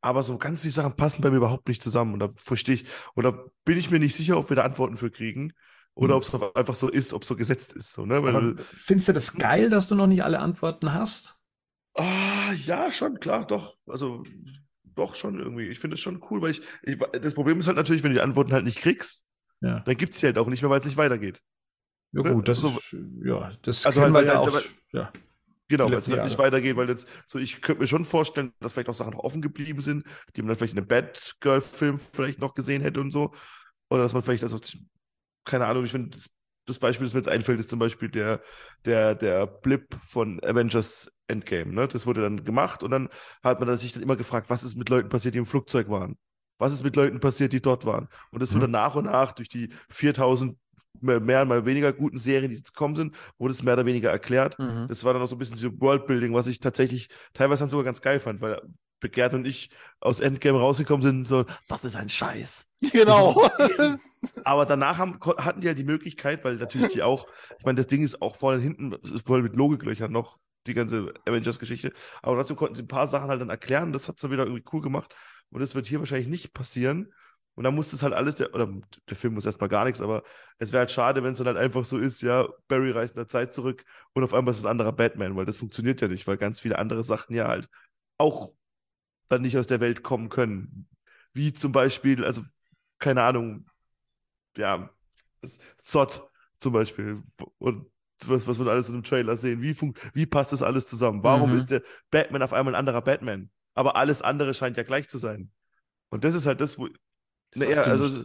Aber 0.01 0.23
so 0.23 0.39
ganz 0.39 0.61
viele 0.63 0.73
Sachen 0.73 0.97
passen 0.97 1.23
bei 1.23 1.31
mir 1.31 1.39
überhaupt 1.39 1.69
nicht 1.69 1.83
zusammen. 1.83 2.15
Und 2.15 2.21
da 2.21 2.31
verstehe 2.37 2.77
ich, 2.77 2.87
da 3.17 3.33
bin 3.65 3.79
ich 3.79 3.91
mir 3.91 3.99
nicht 4.01 4.15
sicher, 4.17 4.39
ob 4.39 4.49
wir 4.51 4.57
da 4.57 4.63
Antworten 4.65 4.97
für 4.97 5.11
kriegen. 5.11 5.53
Oder 5.95 6.15
Mhm. 6.15 6.17
ob 6.17 6.23
es 6.23 6.35
einfach 6.57 6.77
so 6.77 6.89
ist, 6.89 7.13
ob 7.13 7.23
es 7.23 7.29
so 7.29 7.37
gesetzt 7.37 7.75
ist. 7.75 7.93
So, 7.95 8.07
ne? 8.07 8.23
Weil, 8.23 8.57
findest 8.77 9.09
du 9.09 9.13
das 9.13 9.35
geil, 9.37 9.71
dass 9.71 9.89
du 9.89 9.95
noch 9.95 10.07
nicht 10.07 10.23
alle 10.23 10.39
Antworten 10.41 10.93
hast? 10.93 11.39
Ah, 11.95 12.53
ja, 12.67 12.91
schon, 12.93 13.19
klar, 13.21 13.47
doch. 13.47 13.77
Also, 13.87 14.25
doch 14.99 15.15
schon 15.15 15.39
irgendwie. 15.39 15.69
Ich 15.69 15.79
finde 15.79 15.95
es 15.95 16.01
schon 16.01 16.21
cool, 16.31 16.43
weil 16.43 16.51
ich, 16.53 16.63
ich, 16.83 16.99
das 16.99 17.35
Problem 17.35 17.59
ist 17.61 17.67
halt 17.67 17.77
natürlich, 17.77 18.03
wenn 18.03 18.11
du 18.11 18.17
die 18.17 18.23
Antworten 18.23 18.53
halt 18.53 18.65
nicht 18.65 18.79
kriegst, 18.81 19.25
Ja. 19.61 19.81
dann 19.81 19.97
gibt 19.97 20.15
es 20.15 20.21
sie 20.21 20.27
halt 20.27 20.39
auch 20.39 20.47
nicht 20.49 20.61
mehr, 20.63 20.71
weil 20.71 20.81
es 20.81 20.87
nicht 20.87 20.97
weitergeht. 20.99 21.41
Ja 22.13 22.23
Ne? 22.23 22.33
gut, 22.35 22.49
das 22.49 22.65
Also- 22.65 22.79
ist, 22.79 22.97
ja, 23.25 23.53
das 23.63 23.87
Also 23.87 24.01
halt, 24.01 24.13
weil- 24.15 24.31
auch. 24.31 24.53
weil- 24.53 24.63
Ja. 24.93 25.13
Genau, 25.71 25.87
weil 25.91 25.99
es 25.99 26.09
halt 26.09 26.25
nicht 26.25 26.39
weitergeht, 26.39 26.77
weil 26.77 26.89
jetzt, 26.89 27.07
so 27.27 27.39
ich 27.39 27.61
könnte 27.61 27.83
mir 27.83 27.87
schon 27.87 28.07
vorstellen, 28.07 28.53
dass 28.61 28.73
vielleicht 28.73 28.89
noch 28.89 28.95
Sachen 28.95 29.13
noch 29.13 29.19
offen 29.25 29.43
geblieben 29.43 29.83
sind, 29.83 30.05
die 30.35 30.41
man 30.41 30.49
dann 30.49 30.57
vielleicht 30.57 30.73
in 30.73 30.79
einem 30.79 30.89
Batgirl-Film 30.89 31.99
vielleicht 31.99 32.39
noch 32.39 32.55
gesehen 32.55 32.81
hätte 32.81 33.01
und 33.03 33.11
so. 33.11 33.35
Oder 33.91 34.03
dass 34.03 34.15
man 34.15 34.23
vielleicht, 34.23 34.43
also, 34.45 34.59
keine 35.45 35.67
Ahnung, 35.67 35.85
ich 35.85 35.91
finde, 35.91 36.17
das, 36.17 36.31
das 36.69 36.79
Beispiel, 36.79 37.07
das 37.07 37.15
mir 37.15 37.21
jetzt 37.21 37.29
einfällt, 37.29 37.61
ist 37.61 37.69
zum 37.71 37.79
Beispiel 37.79 38.09
der, 38.09 38.41
der, 38.85 39.15
der 39.15 39.47
Blip 39.47 39.97
von 40.05 40.43
Avengers 40.43 41.11
Endgame. 41.27 41.73
Ne? 41.73 41.89
Das 41.89 42.07
wurde 42.07 42.23
dann 42.23 42.45
gemacht 42.45 42.83
und 42.83 42.91
dann 42.91 43.09
hat 43.43 43.61
man 43.61 43.77
sich 43.77 43.93
dann 43.93 44.03
immer 44.03 44.17
gefragt, 44.17 44.51
was 44.51 44.63
ist 44.65 44.77
mit 44.77 44.89
Leuten 44.89 45.09
passiert, 45.09 45.35
die 45.35 45.39
im 45.39 45.47
Flugzeug 45.47 45.89
waren? 45.89 46.17
Was 46.59 46.73
ist 46.73 46.83
mit 46.83 46.97
Leuten 46.97 47.21
passiert, 47.21 47.53
die 47.53 47.61
dort 47.63 47.85
waren? 47.85 48.09
Und 48.31 48.41
das 48.41 48.53
Mhm. 48.53 48.57
wurde 48.57 48.69
nach 48.69 48.95
und 48.95 49.05
nach 49.05 49.33
durch 49.33 49.49
die 49.49 49.69
4000 49.91 50.57
mehr, 51.01 51.21
mehr 51.21 51.45
mal 51.45 51.65
weniger 51.65 51.93
guten 51.93 52.19
Serien, 52.19 52.51
die 52.51 52.57
jetzt 52.57 52.73
gekommen 52.73 52.97
sind, 52.97 53.15
wurde 53.39 53.53
es 53.53 53.63
mehr 53.63 53.75
oder 53.75 53.87
weniger 53.87 54.11
erklärt. 54.11 54.59
Mhm. 54.59 54.87
Das 54.89 55.05
war 55.05 55.13
dann 55.13 55.23
auch 55.23 55.29
so 55.29 55.37
ein 55.37 55.39
bisschen 55.39 55.57
so 55.57 55.81
Worldbuilding, 55.81 56.35
was 56.35 56.47
ich 56.49 56.59
tatsächlich 56.59 57.09
teilweise 57.35 57.61
dann 57.61 57.69
sogar 57.69 57.85
ganz 57.85 58.01
geil 58.01 58.19
fand, 58.19 58.41
weil 58.41 58.61
Begehrt 59.01 59.35
und 59.35 59.47
ich 59.47 59.71
aus 60.01 60.21
Endgame 60.21 60.59
rausgekommen 60.59 61.03
sind, 61.03 61.29
so, 61.29 61.45
das 61.69 61.85
ist 61.85 61.97
ein 61.97 62.09
Scheiß. 62.09 62.71
genau. 62.93 63.49
Aber 64.45 64.67
danach 64.67 64.99
haben, 64.99 65.19
hatten 65.39 65.61
die 65.61 65.69
halt 65.69 65.79
die 65.79 65.85
Möglichkeit, 65.85 66.45
weil 66.45 66.57
natürlich 66.57 66.93
die 66.93 67.03
auch, 67.03 67.27
ich 67.59 67.65
meine, 67.65 67.77
das 67.77 67.87
Ding 67.87 68.03
ist 68.03 68.21
auch 68.21 68.37
vorne 68.37 68.61
hinten 68.61 68.97
voll 69.25 69.43
mit 69.43 69.55
Logiklöchern 69.55 70.11
noch, 70.11 70.39
die 70.67 70.75
ganze 70.75 71.13
Avengers-Geschichte. 71.27 71.93
Aber 72.23 72.37
trotzdem 72.37 72.57
konnten 72.57 72.75
sie 72.75 72.83
ein 72.83 72.89
paar 72.89 73.09
Sachen 73.09 73.29
halt 73.29 73.41
dann 73.41 73.51
erklären. 73.51 73.93
Das 73.93 74.09
hat 74.09 74.17
es 74.17 74.23
dann 74.23 74.31
wieder 74.31 74.45
irgendwie 74.45 74.65
cool 74.73 74.81
gemacht. 74.81 75.15
Und 75.51 75.61
das 75.61 75.75
wird 75.75 75.87
hier 75.87 76.01
wahrscheinlich 76.01 76.29
nicht 76.29 76.53
passieren. 76.53 77.13
Und 77.59 77.65
dann 77.65 77.75
muss 77.75 77.91
das 77.91 78.05
halt 78.05 78.15
alles, 78.15 78.37
der, 78.37 78.55
oder 78.55 78.73
der 79.09 79.17
Film 79.17 79.35
muss 79.35 79.45
erstmal 79.45 79.69
gar 79.69 79.85
nichts, 79.85 80.01
aber 80.01 80.23
es 80.59 80.71
wäre 80.71 80.83
halt 80.83 80.93
schade, 80.93 81.25
wenn 81.25 81.33
es 81.33 81.39
dann 81.39 81.49
halt 81.49 81.57
einfach 81.57 81.85
so 81.85 81.99
ist, 81.99 82.23
ja, 82.23 82.47
Barry 82.69 82.93
reist 82.93 83.17
in 83.17 83.21
der 83.21 83.27
Zeit 83.27 83.53
zurück 83.53 83.85
und 84.13 84.23
auf 84.23 84.33
einmal 84.33 84.53
ist 84.53 84.59
es 84.59 84.65
ein 84.65 84.71
anderer 84.71 84.93
Batman, 84.93 85.35
weil 85.35 85.45
das 85.45 85.57
funktioniert 85.57 86.01
ja 86.01 86.07
nicht, 86.07 86.25
weil 86.29 86.37
ganz 86.37 86.61
viele 86.61 86.79
andere 86.79 87.03
Sachen 87.03 87.35
ja 87.35 87.49
halt 87.49 87.69
auch 88.17 88.53
dann 89.29 89.43
nicht 89.43 89.59
aus 89.59 89.67
der 89.67 89.81
Welt 89.81 90.03
kommen 90.03 90.29
können. 90.29 90.89
Wie 91.33 91.53
zum 91.53 91.73
Beispiel, 91.73 92.25
also, 92.25 92.43
keine 92.99 93.23
Ahnung, 93.23 93.67
ja, 94.57 94.91
Zod 95.79 96.29
zum 96.59 96.73
Beispiel. 96.73 97.23
Und 97.59 97.87
was, 98.27 98.47
was 98.47 98.59
wir 98.59 98.67
alles 98.67 98.89
in 98.89 98.97
dem 98.97 99.05
Trailer 99.05 99.37
sehen. 99.37 99.63
Wie, 99.63 99.77
wie 100.13 100.27
passt 100.27 100.53
das 100.53 100.63
alles 100.63 100.87
zusammen? 100.87 101.23
Warum 101.23 101.51
Mhm. 101.51 101.59
ist 101.59 101.71
der 101.71 101.83
Batman 102.11 102.43
auf 102.43 102.53
einmal 102.53 102.75
ein 102.75 102.79
anderer 102.79 103.03
Batman? 103.03 103.51
Aber 103.75 103.97
alles 103.97 104.23
andere 104.23 104.55
scheint 104.55 104.77
ja 104.77 104.83
gleich 104.83 105.09
zu 105.09 105.19
sein. 105.19 105.51
Und 106.11 106.25
das 106.25 106.35
ist 106.35 106.47
halt 106.47 106.61
das, 106.61 106.79
wo. 106.79 106.89
Das 107.51 107.61
du 107.61 107.67
also, 107.69 108.25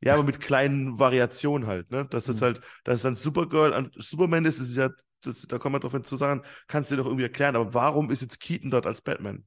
ja, 0.00 0.14
aber 0.14 0.22
mit 0.22 0.40
kleinen 0.40 0.98
Variationen 0.98 1.68
halt, 1.68 1.90
ne? 1.90 2.06
Dass 2.06 2.26
jetzt 2.26 2.38
Mhm. 2.38 2.44
halt, 2.44 2.60
dass 2.84 2.96
es 2.96 3.02
dann 3.02 3.16
Supergirl 3.16 3.72
an 3.72 3.90
Superman 3.96 4.44
ist, 4.44 4.58
ist 4.58 4.76
ja, 4.76 4.90
das, 5.22 5.42
da 5.42 5.58
kommen 5.58 5.74
wir 5.74 5.80
drauf 5.80 5.92
hin 5.92 6.04
zu 6.04 6.16
sagen, 6.16 6.42
kannst 6.68 6.90
du 6.90 6.96
dir 6.96 7.02
doch 7.02 7.06
irgendwie 7.08 7.24
erklären, 7.24 7.56
aber 7.56 7.74
warum 7.74 8.10
ist 8.10 8.22
jetzt 8.22 8.40
Keaton 8.40 8.70
dort 8.70 8.86
als 8.86 9.02
Batman? 9.02 9.44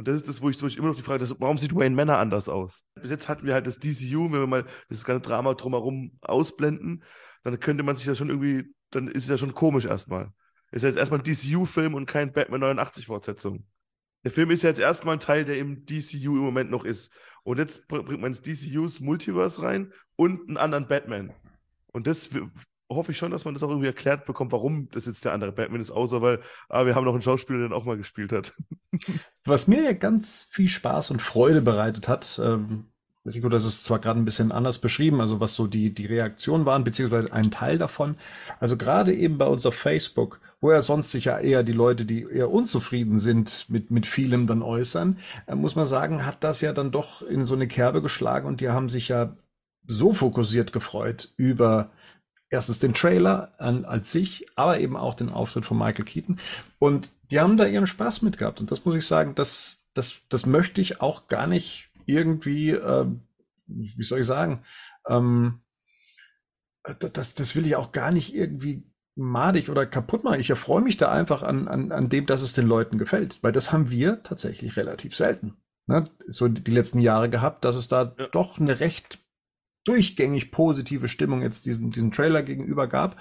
Und 0.00 0.08
das 0.08 0.16
ist 0.16 0.28
das, 0.28 0.40
wo 0.40 0.48
ich, 0.48 0.62
wo 0.62 0.66
ich 0.66 0.78
immer 0.78 0.86
noch 0.88 0.96
die 0.96 1.02
Frage, 1.02 1.18
das, 1.18 1.38
warum 1.40 1.58
sieht 1.58 1.74
Wayne 1.74 1.94
Manor 1.94 2.16
anders 2.16 2.48
aus? 2.48 2.86
Bis 2.94 3.10
jetzt 3.10 3.28
hatten 3.28 3.46
wir 3.46 3.52
halt 3.52 3.66
das 3.66 3.78
DCU, 3.78 4.32
wenn 4.32 4.40
wir 4.40 4.46
mal 4.46 4.64
das 4.88 5.04
ganze 5.04 5.20
Drama 5.28 5.52
drumherum 5.52 6.16
ausblenden, 6.22 7.04
dann 7.44 7.60
könnte 7.60 7.82
man 7.82 7.96
sich 7.96 8.06
das 8.06 8.16
schon 8.16 8.30
irgendwie, 8.30 8.74
dann 8.88 9.08
ist 9.08 9.24
es 9.24 9.28
ja 9.28 9.36
schon 9.36 9.52
komisch 9.52 9.84
erstmal. 9.84 10.32
Ist 10.72 10.84
ja 10.84 10.88
jetzt 10.88 10.96
erstmal 10.96 11.20
ein 11.20 11.24
DCU-Film 11.24 11.92
und 11.92 12.06
kein 12.06 12.32
Batman 12.32 12.78
89-Fortsetzung. 12.78 13.66
Der 14.24 14.30
Film 14.30 14.50
ist 14.50 14.62
ja 14.62 14.70
jetzt 14.70 14.80
erstmal 14.80 15.16
ein 15.16 15.20
Teil, 15.20 15.44
der 15.44 15.58
im 15.58 15.84
DCU 15.84 16.34
im 16.34 16.44
Moment 16.44 16.70
noch 16.70 16.86
ist. 16.86 17.12
Und 17.42 17.58
jetzt 17.58 17.86
br- 17.86 18.02
bringt 18.02 18.22
man 18.22 18.32
ins 18.32 18.40
DCUs 18.40 19.00
Multiverse 19.00 19.60
rein 19.60 19.92
und 20.16 20.48
einen 20.48 20.56
anderen 20.56 20.88
Batman. 20.88 21.34
Und 21.88 22.06
das 22.06 22.30
hoffe 22.90 23.12
ich 23.12 23.18
schon, 23.18 23.30
dass 23.30 23.44
man 23.44 23.54
das 23.54 23.62
auch 23.62 23.70
irgendwie 23.70 23.86
erklärt 23.86 24.26
bekommt, 24.26 24.52
warum 24.52 24.88
das 24.90 25.06
jetzt 25.06 25.24
der 25.24 25.32
andere 25.32 25.52
Batman 25.52 25.80
ist, 25.80 25.90
außer 25.90 26.20
weil, 26.20 26.40
ah, 26.68 26.84
wir 26.86 26.94
haben 26.94 27.04
noch 27.04 27.14
einen 27.14 27.22
Schauspieler, 27.22 27.60
der 27.60 27.68
den 27.68 27.74
auch 27.74 27.84
mal 27.84 27.96
gespielt 27.96 28.32
hat. 28.32 28.52
Was 29.44 29.68
mir 29.68 29.82
ja 29.82 29.92
ganz 29.92 30.48
viel 30.50 30.68
Spaß 30.68 31.10
und 31.12 31.22
Freude 31.22 31.62
bereitet 31.62 32.08
hat, 32.08 32.40
ähm, 32.42 32.90
Rico, 33.26 33.50
das 33.50 33.66
ist 33.66 33.84
zwar 33.84 33.98
gerade 33.98 34.18
ein 34.18 34.24
bisschen 34.24 34.50
anders 34.50 34.78
beschrieben, 34.78 35.20
also 35.20 35.40
was 35.40 35.54
so 35.54 35.66
die, 35.66 35.92
die 35.92 36.06
Reaktionen 36.06 36.64
waren, 36.64 36.84
beziehungsweise 36.84 37.30
ein 37.32 37.50
Teil 37.50 37.76
davon. 37.76 38.16
Also 38.60 38.78
gerade 38.78 39.14
eben 39.14 39.36
bei 39.36 39.46
uns 39.46 39.66
auf 39.66 39.74
Facebook, 39.74 40.40
wo 40.62 40.72
ja 40.72 40.80
sonst 40.80 41.10
sich 41.10 41.26
ja 41.26 41.38
eher 41.38 41.62
die 41.62 41.72
Leute, 41.72 42.06
die 42.06 42.22
eher 42.22 42.50
unzufrieden 42.50 43.18
sind 43.18 43.66
mit, 43.68 43.90
mit 43.90 44.06
vielem 44.06 44.46
dann 44.46 44.62
äußern, 44.62 45.18
äh, 45.46 45.54
muss 45.54 45.76
man 45.76 45.84
sagen, 45.84 46.24
hat 46.24 46.42
das 46.42 46.62
ja 46.62 46.72
dann 46.72 46.92
doch 46.92 47.20
in 47.20 47.44
so 47.44 47.54
eine 47.54 47.68
Kerbe 47.68 48.00
geschlagen 48.00 48.48
und 48.48 48.62
die 48.62 48.70
haben 48.70 48.88
sich 48.88 49.08
ja 49.08 49.36
so 49.86 50.12
fokussiert 50.14 50.72
gefreut 50.72 51.32
über 51.36 51.90
erstens 52.50 52.80
den 52.80 52.94
Trailer 52.94 53.52
an, 53.58 53.84
als 53.84 54.12
sich, 54.12 54.46
aber 54.56 54.80
eben 54.80 54.96
auch 54.96 55.14
den 55.14 55.30
Auftritt 55.30 55.64
von 55.64 55.78
Michael 55.78 56.04
Keaton. 56.04 56.40
Und 56.78 57.10
die 57.30 57.40
haben 57.40 57.56
da 57.56 57.66
ihren 57.66 57.86
Spaß 57.86 58.22
mit 58.22 58.36
gehabt. 58.36 58.60
Und 58.60 58.70
das 58.70 58.84
muss 58.84 58.96
ich 58.96 59.06
sagen, 59.06 59.34
das, 59.34 59.78
das, 59.94 60.16
das 60.28 60.46
möchte 60.46 60.80
ich 60.80 61.00
auch 61.00 61.28
gar 61.28 61.46
nicht 61.46 61.90
irgendwie, 62.06 62.70
ähm, 62.70 63.22
wie 63.66 64.02
soll 64.02 64.20
ich 64.20 64.26
sagen, 64.26 64.64
ähm, 65.08 65.60
das, 67.12 67.34
das 67.34 67.54
will 67.54 67.66
ich 67.66 67.76
auch 67.76 67.92
gar 67.92 68.10
nicht 68.10 68.34
irgendwie 68.34 68.82
madig 69.14 69.68
oder 69.68 69.86
kaputt 69.86 70.24
machen. 70.24 70.40
Ich 70.40 70.50
erfreue 70.50 70.82
mich 70.82 70.96
da 70.96 71.10
einfach 71.10 71.42
an, 71.42 71.68
an, 71.68 71.92
an 71.92 72.08
dem, 72.08 72.26
dass 72.26 72.42
es 72.42 72.52
den 72.52 72.66
Leuten 72.66 72.98
gefällt, 72.98 73.38
weil 73.42 73.52
das 73.52 73.70
haben 73.70 73.90
wir 73.90 74.22
tatsächlich 74.22 74.76
relativ 74.76 75.14
selten. 75.14 75.56
Ne? 75.86 76.08
So 76.28 76.48
die 76.48 76.70
letzten 76.70 77.00
Jahre 77.00 77.28
gehabt, 77.28 77.64
dass 77.64 77.76
es 77.76 77.88
da 77.88 78.14
Ja. 78.18 78.28
doch 78.28 78.58
eine 78.58 78.80
recht 78.80 79.19
durchgängig 79.90 80.52
positive 80.52 81.08
Stimmung 81.08 81.42
jetzt 81.42 81.66
diesen, 81.66 81.90
diesen 81.90 82.12
Trailer 82.12 82.42
gegenüber 82.44 82.86
gab. 82.86 83.16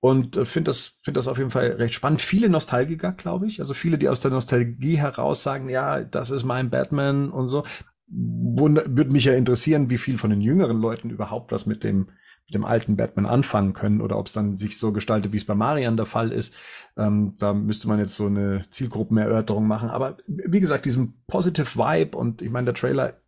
Und 0.00 0.36
äh, 0.38 0.44
finde 0.46 0.70
das, 0.70 0.96
finde 1.02 1.18
das 1.18 1.28
auf 1.28 1.36
jeden 1.36 1.50
Fall 1.50 1.72
recht 1.72 1.92
spannend. 1.92 2.22
Viele 2.22 2.48
Nostalgiker, 2.48 3.12
glaube 3.12 3.46
ich. 3.46 3.60
Also 3.60 3.74
viele, 3.74 3.98
die 3.98 4.08
aus 4.08 4.22
der 4.22 4.30
Nostalgie 4.30 4.96
heraus 4.96 5.42
sagen, 5.42 5.68
ja, 5.68 6.00
das 6.00 6.30
ist 6.30 6.44
mein 6.44 6.70
Batman 6.70 7.30
und 7.30 7.48
so. 7.48 7.64
Wunder, 8.08 8.84
würde 8.86 9.12
mich 9.12 9.24
ja 9.24 9.34
interessieren, 9.34 9.90
wie 9.90 9.98
viel 9.98 10.16
von 10.16 10.30
den 10.30 10.40
jüngeren 10.40 10.80
Leuten 10.80 11.10
überhaupt 11.10 11.52
was 11.52 11.66
mit 11.66 11.84
dem, 11.84 12.06
mit 12.46 12.54
dem 12.54 12.64
alten 12.64 12.96
Batman 12.96 13.26
anfangen 13.26 13.74
können 13.74 14.00
oder 14.00 14.16
ob 14.16 14.28
es 14.28 14.32
dann 14.32 14.56
sich 14.56 14.78
so 14.78 14.92
gestaltet, 14.92 15.32
wie 15.32 15.36
es 15.36 15.44
bei 15.44 15.54
Marian 15.54 15.98
der 15.98 16.06
Fall 16.06 16.32
ist. 16.32 16.54
Ähm, 16.96 17.34
da 17.38 17.52
müsste 17.52 17.88
man 17.88 17.98
jetzt 17.98 18.16
so 18.16 18.26
eine 18.26 18.64
Zielgruppenerörterung 18.70 19.66
machen. 19.66 19.90
Aber 19.90 20.16
wie 20.26 20.60
gesagt, 20.60 20.86
diesen 20.86 21.22
Positive 21.26 21.76
Vibe 21.76 22.16
und 22.16 22.40
ich 22.40 22.50
meine, 22.50 22.66
der 22.66 22.74
Trailer 22.74 23.20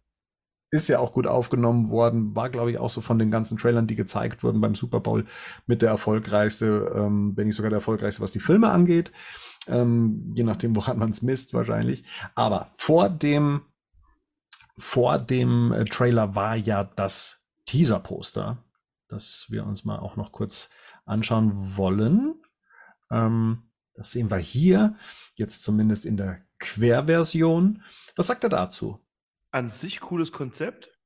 ist 0.71 0.89
ja 0.89 0.99
auch 0.99 1.13
gut 1.13 1.27
aufgenommen 1.27 1.89
worden, 1.89 2.37
war, 2.37 2.51
glaube 2.51 2.71
ich, 2.71 2.79
auch 2.79 2.91
so 2.91 3.01
von 3.01 3.19
den 3.19 3.31
ganzen 3.31 3.57
Trailern, 3.57 3.87
die 3.87 3.97
gezeigt 3.97 4.43
wurden 4.43 4.61
beim 4.61 4.75
Super 4.75 5.01
Bowl 5.01 5.27
mit 5.67 5.81
der 5.81 5.91
erfolgreichste, 5.91 6.93
ähm, 6.95 7.37
wenn 7.37 7.47
nicht 7.47 7.57
sogar 7.57 7.71
der 7.71 7.79
erfolgreichste, 7.79 8.23
was 8.23 8.33
die 8.33 8.41
Filme 8.41 8.71
angeht. 8.71 9.11
Ähm, 9.67 10.33
je 10.35 10.45
nachdem, 10.45 10.77
woran 10.77 10.99
man 10.99 11.11
es 11.11 11.23
misst, 11.23 11.55
wahrscheinlich. 11.55 12.05
Aber 12.35 12.71
vor 12.77 13.09
dem, 13.09 13.63
vor 14.77 15.19
dem 15.19 15.73
äh, 15.73 15.85
Trailer 15.87 16.35
war 16.35 16.57
ja 16.57 16.85
das 16.85 17.47
Teaser-Poster, 17.67 18.65
das 19.09 19.47
wir 19.49 19.65
uns 19.65 19.85
mal 19.85 19.99
auch 19.99 20.17
noch 20.17 20.33
kurz 20.33 20.71
anschauen 21.07 21.77
wollen. 21.77 22.35
Ähm, 23.11 23.71
das 23.95 24.13
sehen 24.13 24.31
wir 24.31 24.39
hier, 24.39 24.97
jetzt 25.35 25.65
zumindest 25.65 26.05
in 26.07 26.17
der 26.17 26.43
Querversion. 26.59 27.83
Was 28.17 28.27
sagt 28.29 28.45
er 28.45 28.51
dazu? 28.51 29.01
An 29.59 29.71
sich 29.71 29.99
cooles 29.99 30.31
Konzept, 30.31 30.97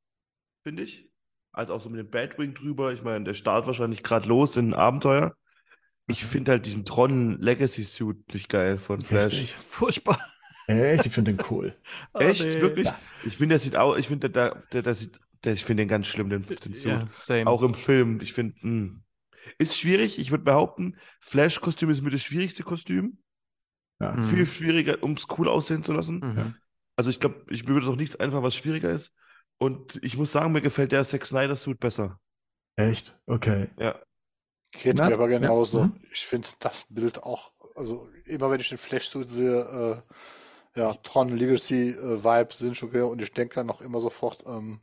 finde 0.62 0.82
ich. 0.82 1.08
Also 1.52 1.72
auch 1.72 1.80
so 1.80 1.88
mit 1.88 1.98
dem 1.98 2.10
Batwing 2.10 2.52
drüber. 2.52 2.92
Ich 2.92 3.02
meine, 3.02 3.24
der 3.24 3.32
Start 3.32 3.66
wahrscheinlich 3.66 4.02
gerade 4.02 4.28
los 4.28 4.58
in 4.58 4.70
ein 4.70 4.74
Abenteuer. 4.74 5.34
Ich 6.06 6.22
finde 6.22 6.52
halt 6.52 6.66
diesen 6.66 6.84
Tron 6.84 7.40
Legacy 7.40 7.82
Suit 7.82 8.34
nicht 8.34 8.50
geil 8.50 8.76
von 8.76 9.00
Flash. 9.00 9.32
Richtig. 9.32 9.54
Furchtbar. 9.54 10.18
Echt, 10.66 11.06
ich 11.06 11.12
finde 11.12 11.32
den 11.32 11.46
cool. 11.50 11.74
Echt? 12.12 12.44
nee. 12.44 12.60
Wirklich? 12.60 12.88
Ja. 12.88 13.00
Ich 13.24 13.38
finde, 13.38 13.54
der 13.54 13.58
sieht 13.58 13.76
auch, 13.76 13.96
ich 13.96 14.08
finde, 14.08 14.28
der, 14.28 14.62
der, 14.70 14.82
der 14.82 14.94
sieht, 14.94 15.18
der, 15.44 15.54
ich 15.54 15.64
finde 15.64 15.84
den 15.84 15.88
ganz 15.88 16.06
schlimm, 16.06 16.28
den, 16.28 16.44
den 16.44 16.74
Suit. 16.74 16.92
Ja, 16.92 17.08
same. 17.14 17.46
Auch 17.46 17.62
im 17.62 17.72
Film. 17.72 18.20
Ich 18.20 18.34
finde, 18.34 18.54
mh. 18.60 19.00
ist 19.56 19.78
schwierig. 19.78 20.18
Ich 20.18 20.30
würde 20.30 20.44
behaupten, 20.44 20.98
Flash-Kostüm 21.20 21.88
ist 21.88 22.02
mit 22.02 22.12
das 22.12 22.22
schwierigste 22.22 22.64
Kostüm. 22.64 23.16
Ja. 23.98 24.12
Mhm. 24.12 24.24
Viel 24.24 24.46
schwieriger, 24.46 25.02
um 25.02 25.12
es 25.12 25.26
cool 25.38 25.48
aussehen 25.48 25.82
zu 25.82 25.94
lassen. 25.94 26.18
Mhm. 26.18 26.54
Also 26.96 27.10
ich 27.10 27.20
glaube, 27.20 27.44
ich 27.50 27.64
mir 27.64 27.74
würde 27.74 27.86
doch 27.86 27.96
nichts 27.96 28.16
einfallen, 28.16 28.42
was 28.44 28.54
schwieriger 28.54 28.90
ist. 28.90 29.14
Und 29.58 29.98
ich 30.02 30.16
muss 30.16 30.32
sagen, 30.32 30.52
mir 30.52 30.62
gefällt 30.62 30.92
der 30.92 31.04
Zack 31.04 31.26
Snyder 31.26 31.56
Suit 31.56 31.78
besser. 31.80 32.18
Echt? 32.76 33.18
Okay. 33.26 33.68
Ja. 33.78 34.00
Geht 34.72 34.96
Na, 34.96 35.04
mir 35.04 35.14
aber 35.14 35.28
ja, 35.38 35.38
genauso. 35.38 35.84
mhm. 35.84 36.00
Ich 36.12 36.26
finde 36.26 36.48
das 36.60 36.86
Bild 36.88 37.22
auch, 37.22 37.52
also 37.74 38.08
immer 38.26 38.50
wenn 38.50 38.60
ich 38.60 38.70
den 38.70 38.78
Flash-Suit 38.78 39.28
sehe, 39.28 40.02
äh, 40.76 40.80
ja, 40.80 40.94
Tron 41.02 41.36
Legacy 41.36 41.90
äh, 41.90 42.24
Vibes 42.24 42.58
sind 42.58 42.76
schon 42.76 42.92
wieder 42.92 43.08
und 43.08 43.20
ich 43.22 43.32
denke 43.32 43.54
dann 43.56 43.66
noch 43.66 43.80
immer 43.82 44.00
sofort 44.00 44.44
ähm, 44.46 44.80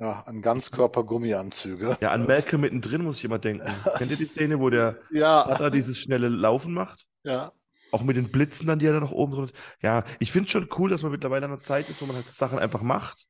ja, 0.00 0.22
an 0.22 0.42
Ganzkörper-Gummianzüge. 0.42 1.98
Ja, 2.00 2.12
an 2.12 2.26
Malcolm 2.26 2.60
mittendrin 2.62 3.02
muss 3.02 3.18
ich 3.18 3.24
immer 3.24 3.38
denken. 3.38 3.90
Kennt 3.94 4.10
ihr 4.12 4.16
die 4.16 4.24
Szene, 4.26 4.60
wo 4.60 4.70
der 4.70 4.96
Ja, 5.10 5.44
Vater 5.44 5.70
dieses 5.70 5.98
schnelle 5.98 6.28
Laufen 6.28 6.72
macht? 6.74 7.06
ja. 7.24 7.52
Auch 7.90 8.02
mit 8.04 8.16
den 8.16 8.30
Blitzen 8.30 8.66
dann, 8.66 8.78
die 8.78 8.86
er 8.86 8.92
da 8.92 9.00
noch 9.00 9.12
oben 9.12 9.32
drin 9.32 9.44
hat. 9.46 9.52
Ja, 9.80 10.04
ich 10.18 10.30
finde 10.32 10.48
schon 10.50 10.68
cool, 10.78 10.90
dass 10.90 11.02
man 11.02 11.12
mittlerweile 11.12 11.46
an 11.46 11.52
einer 11.52 11.60
Zeit 11.60 11.88
ist, 11.88 12.02
wo 12.02 12.06
man 12.06 12.16
halt 12.16 12.26
Sachen 12.26 12.58
einfach 12.58 12.82
macht. 12.82 13.26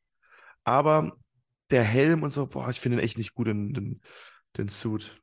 Aber 0.65 1.17
der 1.71 1.85
Helm 1.85 2.23
und 2.23 2.33
so, 2.33 2.47
boah, 2.47 2.69
ich 2.71 2.81
finde 2.81 2.97
den 2.99 3.05
echt 3.05 3.19
nicht 3.19 3.35
gut, 3.35 3.47
den, 3.47 3.73
den, 3.73 4.01
den 4.57 4.69
Suit. 4.69 5.21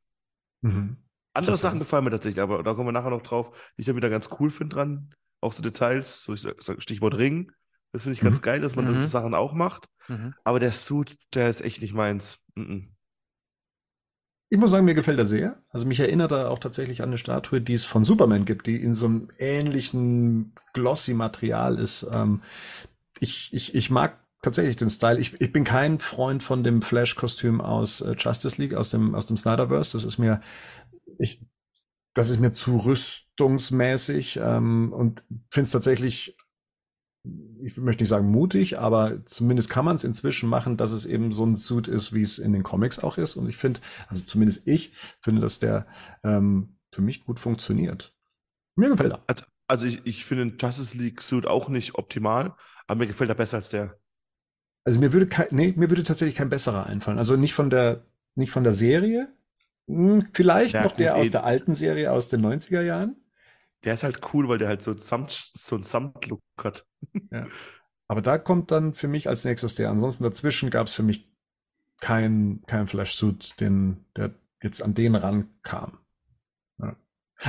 Mhm. 0.62 0.98
Andere 1.34 1.52
Das- 1.54 1.62
Sachen 1.62 1.80
gefallen 1.80 2.06
mir 2.06 2.12
tatsächlich, 2.12 2.41
aber 2.41 2.63
da 2.63 2.74
kommen 2.74 2.88
wir 2.88 2.91
nachher 2.93 3.10
noch 3.10 3.24
drauf, 3.24 3.52
die 3.78 3.82
ich 3.82 3.88
dann 3.88 3.95
wieder 3.98 4.10
ganz 4.10 4.30
cool 4.39 4.50
finde 4.52 4.76
dran. 4.76 5.13
Auch 5.41 5.52
so 5.54 5.62
Details, 5.62 6.24
so 6.24 6.34
ich 6.34 6.41
sag, 6.41 6.82
Stichwort 6.82 7.15
Ring. 7.17 7.52
Das 7.91 8.04
finde 8.04 8.13
ich 8.15 8.21
ganz 8.21 8.38
Mhm. 8.39 8.43
geil, 8.43 8.62
dass 8.62 8.76
man 8.76 8.86
Mhm. 8.86 8.93
diese 8.95 9.08
Sachen 9.08 9.34
auch 9.34 9.54
macht. 9.54 9.88
Mhm. 10.08 10.34
Aber 10.43 10.60
der 10.60 10.71
Suit, 10.71 11.17
der 11.34 11.50
ist 11.50 11.62
echt 11.62 11.82
nicht 11.82 11.93
meins. 11.93 12.39
Mhm. 12.56 12.94
Ich 14.49 14.60
muss 14.60 14.71
sagen, 14.71 14.86
mir 14.86 14.93
gefällt 14.93 15.17
er 15.17 15.25
sehr. 15.25 15.62
Also 15.69 15.86
mich 15.88 15.99
erinnert 15.99 16.31
er 16.31 16.51
auch 16.51 16.60
tatsächlich 16.60 17.01
an 17.01 17.10
eine 17.10 17.17
Statue, 17.17 17.62
die 17.62 17.73
es 17.73 17.84
von 17.84 18.03
Superman 18.03 18.45
gibt, 18.45 18.67
die 18.67 18.81
in 18.81 18.93
so 18.93 19.08
einem 19.08 19.29
ähnlichen 19.39 20.53
glossy 20.73 21.13
Material 21.13 21.79
ist. 21.79 22.08
Ähm, 22.13 22.43
ich, 23.19 23.51
ich, 23.53 23.73
ich 23.73 23.89
mag 23.89 24.19
tatsächlich 24.43 24.75
den 24.75 24.91
Style. 24.91 25.19
Ich, 25.19 25.41
ich 25.41 25.51
bin 25.51 25.63
kein 25.63 25.99
Freund 25.99 26.43
von 26.43 26.63
dem 26.63 26.84
Flash-Kostüm 26.84 27.60
aus 27.60 28.01
äh, 28.01 28.15
Justice 28.17 28.62
League, 28.62 28.75
aus 28.75 28.91
dem, 28.91 29.15
aus 29.15 29.25
dem 29.25 29.38
Snyderverse. 29.38 29.97
Das 29.97 30.05
ist 30.05 30.19
mir, 30.19 30.41
ich, 31.17 31.43
das 32.13 32.29
ist 32.29 32.39
mir 32.39 32.51
zu 32.51 32.77
rüstungsmäßig 32.77 34.39
ähm, 34.41 34.93
und 34.93 35.23
finde 35.49 35.65
es 35.65 35.71
tatsächlich 35.71 36.38
ich 37.61 37.77
möchte 37.77 38.03
nicht 38.03 38.09
sagen 38.09 38.29
mutig, 38.29 38.79
aber 38.79 39.25
zumindest 39.25 39.69
kann 39.69 39.85
man 39.85 39.95
es 39.95 40.03
inzwischen 40.03 40.49
machen, 40.49 40.77
dass 40.77 40.91
es 40.91 41.05
eben 41.05 41.33
so 41.33 41.45
ein 41.45 41.55
Suit 41.55 41.88
ist, 41.88 42.13
wie 42.13 42.21
es 42.21 42.39
in 42.39 42.53
den 42.53 42.63
Comics 42.63 42.99
auch 42.99 43.17
ist. 43.17 43.35
Und 43.35 43.49
ich 43.49 43.57
finde, 43.57 43.79
also 44.07 44.21
zumindest 44.23 44.67
ich 44.67 44.93
finde, 45.21 45.41
dass 45.41 45.59
der 45.59 45.88
ähm, 46.23 46.77
für 46.91 47.01
mich 47.01 47.25
gut 47.25 47.39
funktioniert. 47.39 48.15
Mir 48.75 48.89
gefällt 48.89 49.13
er. 49.13 49.23
Also, 49.27 49.45
also 49.67 49.85
ich, 49.85 50.05
ich 50.05 50.25
finde 50.25 50.45
den 50.45 50.57
Justice 50.57 50.97
League 50.97 51.21
Suit 51.21 51.45
auch 51.45 51.69
nicht 51.69 51.95
optimal, 51.95 52.55
aber 52.88 52.99
mir 52.99 53.07
gefällt 53.07 53.29
er 53.29 53.35
besser 53.35 53.57
als 53.57 53.69
der. 53.69 53.99
Also 54.83 54.99
mir 54.99 55.11
würde 55.13 55.27
kein, 55.27 55.47
nee, 55.51 55.73
mir 55.75 55.89
würde 55.89 56.03
tatsächlich 56.03 56.35
kein 56.35 56.49
besserer 56.49 56.85
einfallen. 56.85 57.17
Also 57.17 57.35
nicht 57.35 57.53
von 57.53 57.69
der, 57.69 58.05
nicht 58.35 58.51
von 58.51 58.63
der 58.63 58.73
Serie. 58.73 59.33
Hm, 59.88 60.27
vielleicht 60.33 60.75
Ja, 60.75 60.83
noch 60.83 60.91
gut, 60.91 60.99
der 60.99 61.15
aus 61.15 61.27
eh. 61.27 61.31
der 61.31 61.43
alten 61.43 61.73
Serie 61.73 62.11
aus 62.11 62.29
den 62.29 62.45
90er 62.45 62.81
Jahren. 62.81 63.15
Der 63.86 63.93
ist 63.93 64.04
halt 64.04 64.21
cool, 64.34 64.50
weil 64.50 64.58
der 64.58 64.67
halt 64.67 64.82
so, 64.82 64.98
Samt, 64.98 65.32
so 65.32 65.76
einen 65.76 65.84
Samtlook 65.84 66.41
hat. 66.58 66.86
Aber 68.08 68.21
da 68.21 68.38
kommt 68.38 68.71
dann 68.71 68.93
für 68.93 69.08
mich 69.08 69.30
als 69.30 69.45
nächstes 69.45 69.76
der. 69.76 69.89
Ansonsten 69.89 70.24
dazwischen 70.24 70.69
gab 70.69 70.88
es 70.88 70.95
für 70.95 71.04
mich 71.04 71.32
kein, 72.02 72.62
kein 72.67 72.88
Flash-Suit, 72.88 73.60
den, 73.60 74.06
der 74.15 74.34
jetzt 74.62 74.82
an 74.82 74.93
den 74.93 75.15
rankam. 75.15 76.00
Ja. 76.80 76.95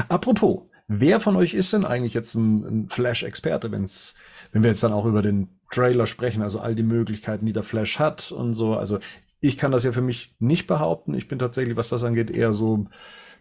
Apropos, 0.08 0.62
wer 0.86 1.20
von 1.20 1.36
euch 1.36 1.54
ist 1.54 1.72
denn 1.72 1.84
eigentlich 1.84 2.14
jetzt 2.14 2.34
ein, 2.34 2.64
ein 2.64 2.88
Flash-Experte, 2.88 3.70
wenn's, 3.70 4.14
wenn 4.52 4.62
wir 4.62 4.70
jetzt 4.70 4.82
dann 4.82 4.92
auch 4.92 5.06
über 5.06 5.22
den 5.22 5.60
Trailer 5.70 6.06
sprechen, 6.06 6.42
also 6.42 6.60
all 6.60 6.74
die 6.74 6.82
Möglichkeiten, 6.82 7.46
die 7.46 7.52
der 7.52 7.62
Flash 7.62 7.98
hat 7.98 8.30
und 8.30 8.54
so. 8.54 8.76
Also 8.76 8.98
ich 9.40 9.56
kann 9.56 9.72
das 9.72 9.84
ja 9.84 9.92
für 9.92 10.00
mich 10.00 10.34
nicht 10.38 10.66
behaupten. 10.66 11.14
Ich 11.14 11.28
bin 11.28 11.38
tatsächlich, 11.38 11.76
was 11.76 11.88
das 11.88 12.04
angeht, 12.04 12.30
eher 12.30 12.52
so, 12.52 12.86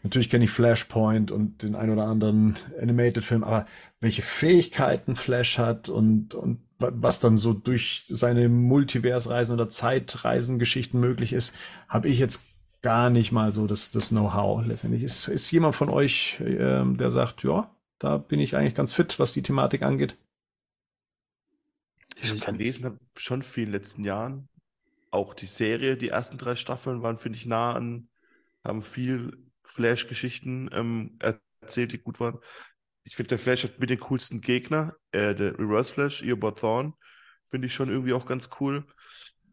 natürlich 0.06 0.30
kenne 0.30 0.46
ich 0.46 0.52
Flashpoint 0.52 1.32
und 1.32 1.64
den 1.64 1.76
ein 1.76 1.90
oder 1.90 2.06
anderen 2.06 2.56
Animated-Film, 2.82 3.44
aber 3.44 3.68
welche 4.00 4.22
Fähigkeiten 4.22 5.16
Flash 5.18 5.58
hat 5.58 5.90
und, 5.90 6.36
und 6.36 6.62
wa- 6.80 6.92
was 6.96 7.20
dann 7.20 7.38
so 7.38 7.54
durch 7.54 8.06
seine 8.10 8.50
Multiversreisen 8.50 9.54
oder 9.56 9.70
Zeitreisengeschichten 9.70 11.00
möglich 11.00 11.34
ist, 11.34 11.56
habe 11.90 12.08
ich 12.10 12.20
jetzt 12.20 12.46
gar 12.82 13.10
nicht 13.10 13.32
mal 13.32 13.52
so 13.52 13.68
das, 13.68 13.92
das 13.92 14.10
Know-how 14.10 14.66
letztendlich. 14.66 15.04
Ist, 15.04 15.28
ist 15.28 15.52
jemand 15.52 15.76
von 15.76 15.90
euch, 15.90 16.38
ähm, 16.42 16.98
der 16.98 17.12
sagt, 17.12 17.44
ja, 17.44 17.70
da 18.00 18.18
bin 18.18 18.40
ich 18.40 18.56
eigentlich 18.56 18.76
ganz 18.76 18.94
fit, 18.94 19.20
was 19.20 19.34
die 19.34 19.44
Thematik 19.44 19.82
angeht? 19.82 20.18
Ich 22.22 22.42
gelesen 22.42 22.86
habe 22.86 23.00
schon 23.16 23.44
viel 23.44 23.64
in 23.66 23.72
den 23.72 23.80
letzten 23.80 24.04
Jahren. 24.04 24.48
Auch 25.12 25.34
die 25.34 25.48
Serie, 25.48 25.98
die 25.98 26.10
ersten 26.10 26.38
drei 26.38 26.56
Staffeln 26.56 27.02
waren, 27.04 27.18
finde 27.18 27.38
ich, 27.40 27.46
nah 27.46 27.74
an, 27.74 28.10
haben 28.64 28.82
viel 28.82 29.45
Flash-Geschichten 29.66 30.70
ähm, 30.74 31.20
erzählt, 31.62 31.92
die 31.92 31.98
gut 32.00 32.20
waren. 32.20 32.40
Ich 33.04 33.16
finde, 33.16 33.30
der 33.30 33.40
Flash 33.40 33.64
hat 33.64 33.80
mit 33.80 33.90
den 33.90 34.00
coolsten 34.00 34.42
Gegner, 34.42 34.96
äh, 35.12 35.36
der 35.36 35.58
Reverse 35.60 35.94
Flash, 35.94 36.24
Eobard 36.24 36.60
Thawne, 36.60 36.94
finde 37.46 37.68
ich 37.68 37.74
schon 37.74 37.90
irgendwie 37.90 38.14
auch 38.14 38.26
ganz 38.26 38.50
cool. 38.60 38.86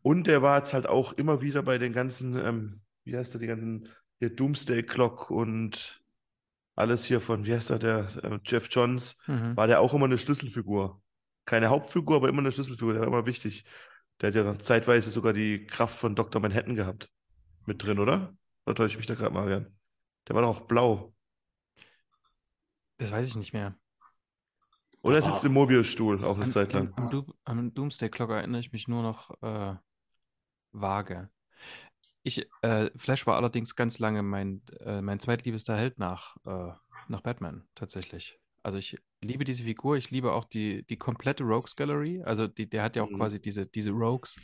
Und 0.03 0.27
der 0.27 0.43
war 0.43 0.59
jetzt 0.59 0.73
halt 0.75 0.87
auch 0.87 1.13
immer 1.13 1.41
wieder 1.43 1.63
bei 1.63 1.79
den 1.79 1.93
ganzen, 1.93 2.37
ähm, 2.37 2.81
wie 3.05 3.17
heißt 3.17 3.35
der, 3.35 3.41
die 3.41 3.47
ganzen, 3.47 3.89
hier 4.19 4.31
Doomsday 4.31 4.83
Clock 4.83 5.31
und 5.31 6.03
alles 6.75 7.05
hier 7.05 7.21
von, 7.21 7.45
wie 7.45 7.55
heißt 7.55 7.71
der, 7.71 7.79
der 7.79 8.09
äh, 8.25 8.39
Jeff 8.45 8.69
Johns, 8.71 9.19
Mhm. 9.27 9.57
war 9.57 9.67
der 9.67 9.81
auch 9.81 9.95
immer 9.95 10.07
eine 10.07 10.19
Schlüsselfigur. 10.19 11.03
Keine 11.45 11.69
Hauptfigur, 11.69 12.17
aber 12.17 12.29
immer 12.29 12.39
eine 12.41 12.53
Schlüsselfigur, 12.53 12.93
der 12.95 13.01
war 13.03 13.09
immer 13.09 13.27
wichtig. 13.27 13.65
Der 14.21 14.29
hat 14.29 14.35
ja 14.35 14.45
dann 14.45 14.61
zeitweise 14.61 15.11
sogar 15.11 15.33
die 15.33 15.67
Kraft 15.67 15.99
von 15.99 16.15
Dr. 16.15 16.41
Manhattan 16.41 16.75
gehabt. 16.77 17.11
Mit 17.67 17.83
drin, 17.83 17.99
oder? 17.99 18.35
Oder 18.65 18.75
täusche 18.75 18.93
ich 18.93 18.99
mich 18.99 19.07
da 19.07 19.15
gerade 19.15 19.35
mal 19.35 19.53
an? 19.53 19.77
Der 20.29 20.35
war 20.35 20.43
doch 20.43 20.57
auch 20.57 20.67
blau. 20.67 21.15
Das 22.99 23.11
weiß 23.11 23.27
ich 23.27 23.37
nicht 23.37 23.53
mehr. 23.53 23.77
Oder 25.03 25.17
er 25.17 25.23
sitzt 25.23 25.45
im 25.45 25.53
Mobiusstuhl 25.53 26.25
auch 26.25 26.37
eine 26.37 26.45
An, 26.45 26.51
Zeit 26.53 26.73
lang. 26.73 26.93
Am, 26.97 27.11
Do 27.11 27.27
am 27.45 27.75
Doomsday 27.75 28.09
Clock 28.09 28.31
erinnere 28.31 28.61
ich 28.61 28.73
mich 28.73 28.87
nur 28.87 29.03
noch 29.03 29.31
äh, 29.43 29.75
vage. 30.71 31.29
Ich, 32.23 32.47
äh, 32.63 32.89
Flash 32.97 33.27
war 33.27 33.37
allerdings 33.37 33.75
ganz 33.75 33.99
lange 33.99 34.23
mein, 34.23 34.63
äh, 34.79 35.03
mein 35.03 35.19
zweitliebster 35.19 35.77
Held 35.77 35.99
nach, 35.99 36.37
äh, 36.47 36.73
nach 37.09 37.21
Batman, 37.21 37.67
tatsächlich. 37.75 38.39
Also 38.63 38.79
ich 38.79 38.97
liebe 39.21 39.43
diese 39.43 39.65
Figur, 39.65 39.97
ich 39.97 40.13
liebe 40.13 40.31
auch 40.33 40.45
die, 40.45 40.87
die 40.87 40.97
komplette 40.97 41.43
Rogues 41.43 41.75
Gallery. 41.75 42.23
Also 42.23 42.47
die, 42.47 42.71
der 42.71 42.85
hat 42.85 42.95
ja 42.95 43.03
auch 43.03 43.11
Mhm. 43.11 43.17
quasi 43.17 43.43
diese, 43.43 43.67
diese 43.67 43.91
Rogues, 43.91 44.39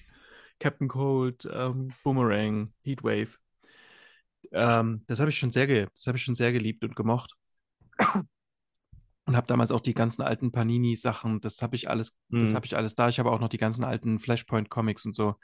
Captain 0.59 0.89
Cold, 0.89 1.49
ähm, 1.53 1.93
Boomerang, 2.03 2.73
Heatwave. 2.83 3.39
Ähm, 4.53 5.03
das 5.07 5.21
habe 5.21 5.31
ich 5.31 5.39
schon 5.39 5.51
sehr, 5.51 5.67
das 5.87 6.07
habe 6.07 6.19
ich 6.19 6.25
schon 6.25 6.35
sehr 6.35 6.53
geliebt 6.53 6.85
und 6.85 6.97
gemocht. 6.97 7.35
Und 9.27 9.37
habe 9.37 9.47
damals 9.47 9.73
auch 9.73 9.81
die 9.81 9.93
ganzen 9.93 10.23
alten 10.23 10.53
Panini-Sachen, 10.53 11.41
das 11.43 11.61
habe 11.61 11.77
ich 11.77 11.91
alles, 11.91 12.17
das 12.39 12.55
Mhm. 12.55 12.55
habe 12.55 12.65
ich 12.65 12.77
alles 12.77 12.95
da. 12.95 13.11
Ich 13.11 13.19
habe 13.19 13.31
auch 13.31 13.41
noch 13.41 13.51
die 13.51 13.59
ganzen 13.59 13.85
alten 13.85 14.19
Flashpoint-Comics 14.21 15.05
und 15.05 15.15
so. 15.15 15.35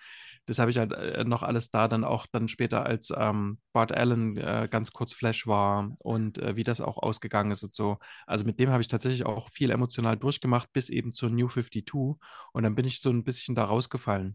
Das 0.46 0.59
habe 0.59 0.70
ich 0.70 0.78
halt 0.78 0.92
äh, 0.92 1.24
noch 1.24 1.42
alles 1.42 1.70
da, 1.70 1.87
dann 1.87 2.02
auch 2.04 2.26
dann 2.26 2.48
später, 2.48 2.87
als 2.87 3.12
ähm, 3.14 3.59
Bart 3.74 3.92
Allen 3.92 4.38
äh, 4.38 4.68
ganz 4.70 4.92
kurz 4.92 5.12
Flash 5.12 5.46
war 5.46 5.92
und 6.00 6.38
äh, 6.38 6.57
wie 6.57 6.62
das 6.62 6.80
auch 6.80 6.96
ausgegangen 6.98 7.50
ist 7.52 7.62
und 7.62 7.74
so. 7.74 7.98
Also 8.26 8.44
mit 8.44 8.59
dem 8.59 8.70
habe 8.70 8.80
ich 8.80 8.88
tatsächlich 8.88 9.26
auch 9.26 9.50
viel 9.50 9.70
emotional 9.70 10.16
durchgemacht, 10.16 10.72
bis 10.72 10.88
eben 10.88 11.12
zur 11.12 11.28
New 11.28 11.48
52. 11.48 12.18
Und 12.52 12.62
dann 12.62 12.74
bin 12.74 12.87
ich 12.87 13.00
so 13.02 13.11
ein 13.11 13.22
bisschen 13.24 13.54
da 13.54 13.64
rausgefallen. 13.66 14.35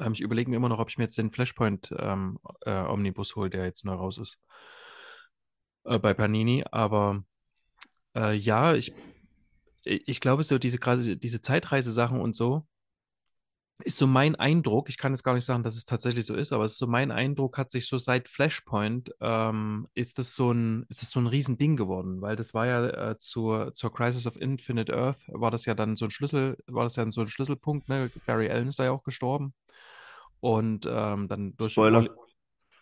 Ähm, 0.00 0.12
ich 0.12 0.20
überlege 0.20 0.50
mir 0.50 0.56
immer 0.56 0.68
noch, 0.68 0.78
ob 0.78 0.90
ich 0.90 0.98
mir 0.98 1.04
jetzt 1.04 1.18
den 1.18 1.30
Flashpoint 1.30 1.94
ähm, 1.98 2.38
äh, 2.62 2.82
Omnibus 2.84 3.36
hole, 3.36 3.50
der 3.50 3.64
jetzt 3.64 3.84
neu 3.84 3.94
raus 3.94 4.18
ist. 4.18 4.38
Äh, 5.84 5.98
bei 5.98 6.14
Panini, 6.14 6.64
aber 6.70 7.24
äh, 8.16 8.34
ja, 8.34 8.74
ich, 8.74 8.92
ich 9.82 10.20
glaube, 10.20 10.44
so 10.44 10.58
diese 10.58 10.78
diese 10.78 11.40
Zeitreise-Sachen 11.40 12.20
und 12.20 12.34
so 12.34 12.66
ist 13.82 13.96
so 13.96 14.06
mein 14.06 14.36
Eindruck. 14.36 14.88
Ich 14.88 14.98
kann 14.98 15.12
jetzt 15.12 15.24
gar 15.24 15.34
nicht 15.34 15.44
sagen, 15.44 15.62
dass 15.62 15.76
es 15.76 15.84
tatsächlich 15.84 16.24
so 16.24 16.34
ist, 16.34 16.52
aber 16.52 16.64
es 16.64 16.72
ist 16.72 16.78
so 16.78 16.86
mein 16.86 17.10
Eindruck, 17.10 17.58
hat 17.58 17.70
sich 17.70 17.86
so 17.86 17.98
seit 17.98 18.28
Flashpoint 18.28 19.10
ähm, 19.20 19.88
ist 19.94 20.18
das 20.18 20.34
so 20.34 20.52
ein, 20.52 20.86
ist 20.88 21.02
das 21.02 21.10
so 21.10 21.20
ein 21.20 21.26
Riesending 21.26 21.76
geworden, 21.76 22.20
weil 22.20 22.36
das 22.36 22.54
war 22.54 22.66
ja 22.66 23.10
äh, 23.10 23.18
zur, 23.18 23.74
zur 23.74 23.92
Crisis 23.92 24.26
of 24.26 24.40
Infinite 24.40 24.94
Earth, 24.94 25.24
war 25.28 25.50
das 25.50 25.64
ja 25.64 25.74
dann 25.74 25.96
so 25.96 26.04
ein 26.04 26.12
Schlüssel, 26.12 26.56
war 26.66 26.84
das 26.84 26.96
ja 26.96 27.10
so 27.10 27.22
ein 27.22 27.28
Schlüsselpunkt, 27.28 27.88
ne? 27.88 28.10
Barry 28.26 28.48
Allen 28.48 28.68
ist 28.68 28.78
da 28.78 28.84
ja 28.84 28.92
auch 28.92 29.02
gestorben. 29.02 29.54
Und 30.40 30.86
ähm, 30.88 31.26
dann 31.26 31.56
durch 31.56 31.72
Spoiler. 31.72 32.06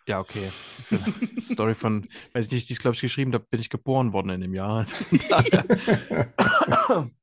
ja, 0.05 0.19
okay. 0.19 0.49
Story 1.39 1.73
von, 1.75 2.07
weiß 2.33 2.47
ich 2.47 2.51
nicht, 2.51 2.69
die 2.69 2.73
ist, 2.73 2.81
glaube 2.81 2.95
ich, 2.95 3.01
geschrieben, 3.01 3.31
da 3.31 3.37
bin 3.37 3.59
ich 3.59 3.69
geboren 3.69 4.13
worden 4.13 4.29
in 4.29 4.41
dem 4.41 4.53
Jahr. 4.53 4.85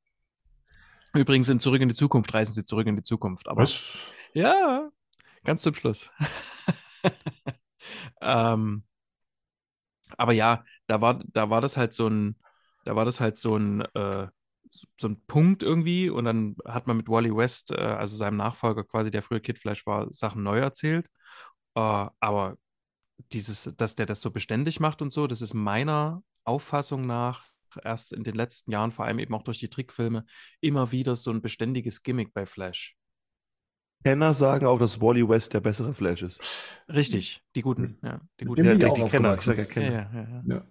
Übrigens 1.13 1.49
in 1.49 1.59
Zurück 1.59 1.81
in 1.81 1.89
die 1.89 1.95
Zukunft 1.95 2.33
reisen 2.33 2.53
sie 2.53 2.63
zurück 2.63 2.87
in 2.87 2.95
die 2.95 3.03
Zukunft. 3.03 3.47
Aber 3.47 3.63
Was? 3.63 3.81
ja, 4.33 4.89
ganz 5.43 5.61
zum 5.61 5.73
Schluss. 5.73 6.11
ähm, 8.21 8.83
aber 10.17 10.33
ja, 10.33 10.63
da 10.87 11.01
war, 11.01 11.21
da 11.25 11.49
war 11.49 11.61
das 11.61 11.77
halt 11.77 11.93
so 11.93 12.07
ein, 12.07 12.37
da 12.85 12.95
war 12.95 13.05
das 13.05 13.19
halt 13.19 13.37
so 13.37 13.57
ein, 13.57 13.81
äh, 13.95 14.27
so 14.97 15.07
ein 15.07 15.21
Punkt 15.27 15.63
irgendwie 15.63 16.09
und 16.09 16.25
dann 16.25 16.55
hat 16.65 16.87
man 16.87 16.97
mit 16.97 17.09
Wally 17.09 17.35
West, 17.35 17.71
äh, 17.71 17.75
also 17.75 18.15
seinem 18.15 18.37
Nachfolger 18.37 18.83
quasi, 18.83 19.11
der 19.11 19.21
früher 19.21 19.41
Kid 19.41 19.59
Flash 19.59 19.85
war, 19.85 20.07
Sachen 20.11 20.43
neu 20.43 20.59
erzählt. 20.59 21.07
Äh, 21.75 22.07
aber 22.19 22.57
dieses, 23.31 23.71
dass 23.77 23.95
der 23.95 24.05
das 24.05 24.21
so 24.21 24.31
beständig 24.31 24.79
macht 24.79 25.01
und 25.01 25.11
so, 25.13 25.27
das 25.27 25.41
ist 25.41 25.53
meiner 25.53 26.23
Auffassung 26.43 27.05
nach 27.05 27.50
erst 27.83 28.13
in 28.13 28.23
den 28.23 28.35
letzten 28.35 28.71
Jahren, 28.71 28.91
vor 28.91 29.05
allem 29.05 29.19
eben 29.19 29.33
auch 29.33 29.43
durch 29.43 29.59
die 29.59 29.69
Trickfilme, 29.69 30.25
immer 30.59 30.91
wieder 30.91 31.15
so 31.15 31.31
ein 31.31 31.41
beständiges 31.41 32.03
Gimmick 32.03 32.33
bei 32.33 32.45
Flash. 32.45 32.95
Kenner 34.03 34.33
sagen 34.33 34.65
auch, 34.65 34.79
dass 34.79 34.99
Wally 34.99 35.27
West 35.27 35.53
der 35.53 35.59
bessere 35.59 35.93
Flash 35.93 36.23
ist. 36.23 36.39
Richtig, 36.89 37.43
die 37.55 37.61
guten, 37.61 37.99
ja, 38.03 38.19
die 38.39 38.45
guten. 38.45 38.65
Ja, 38.65 38.71
bin 38.71 38.79
die, 38.79 38.85
auch 38.87 38.93
die 38.95 39.03
Kenner, 39.03 39.33
ich 39.37 39.39
aufgewachsen. 39.39 39.55
sag 39.55 39.57
ja 39.57 39.63
Ja, 39.63 39.69
Kenner. 39.69 39.91
ja, 39.91 40.21
ja, 40.21 40.27
ja. 40.29 40.55
Ja. 40.55 40.67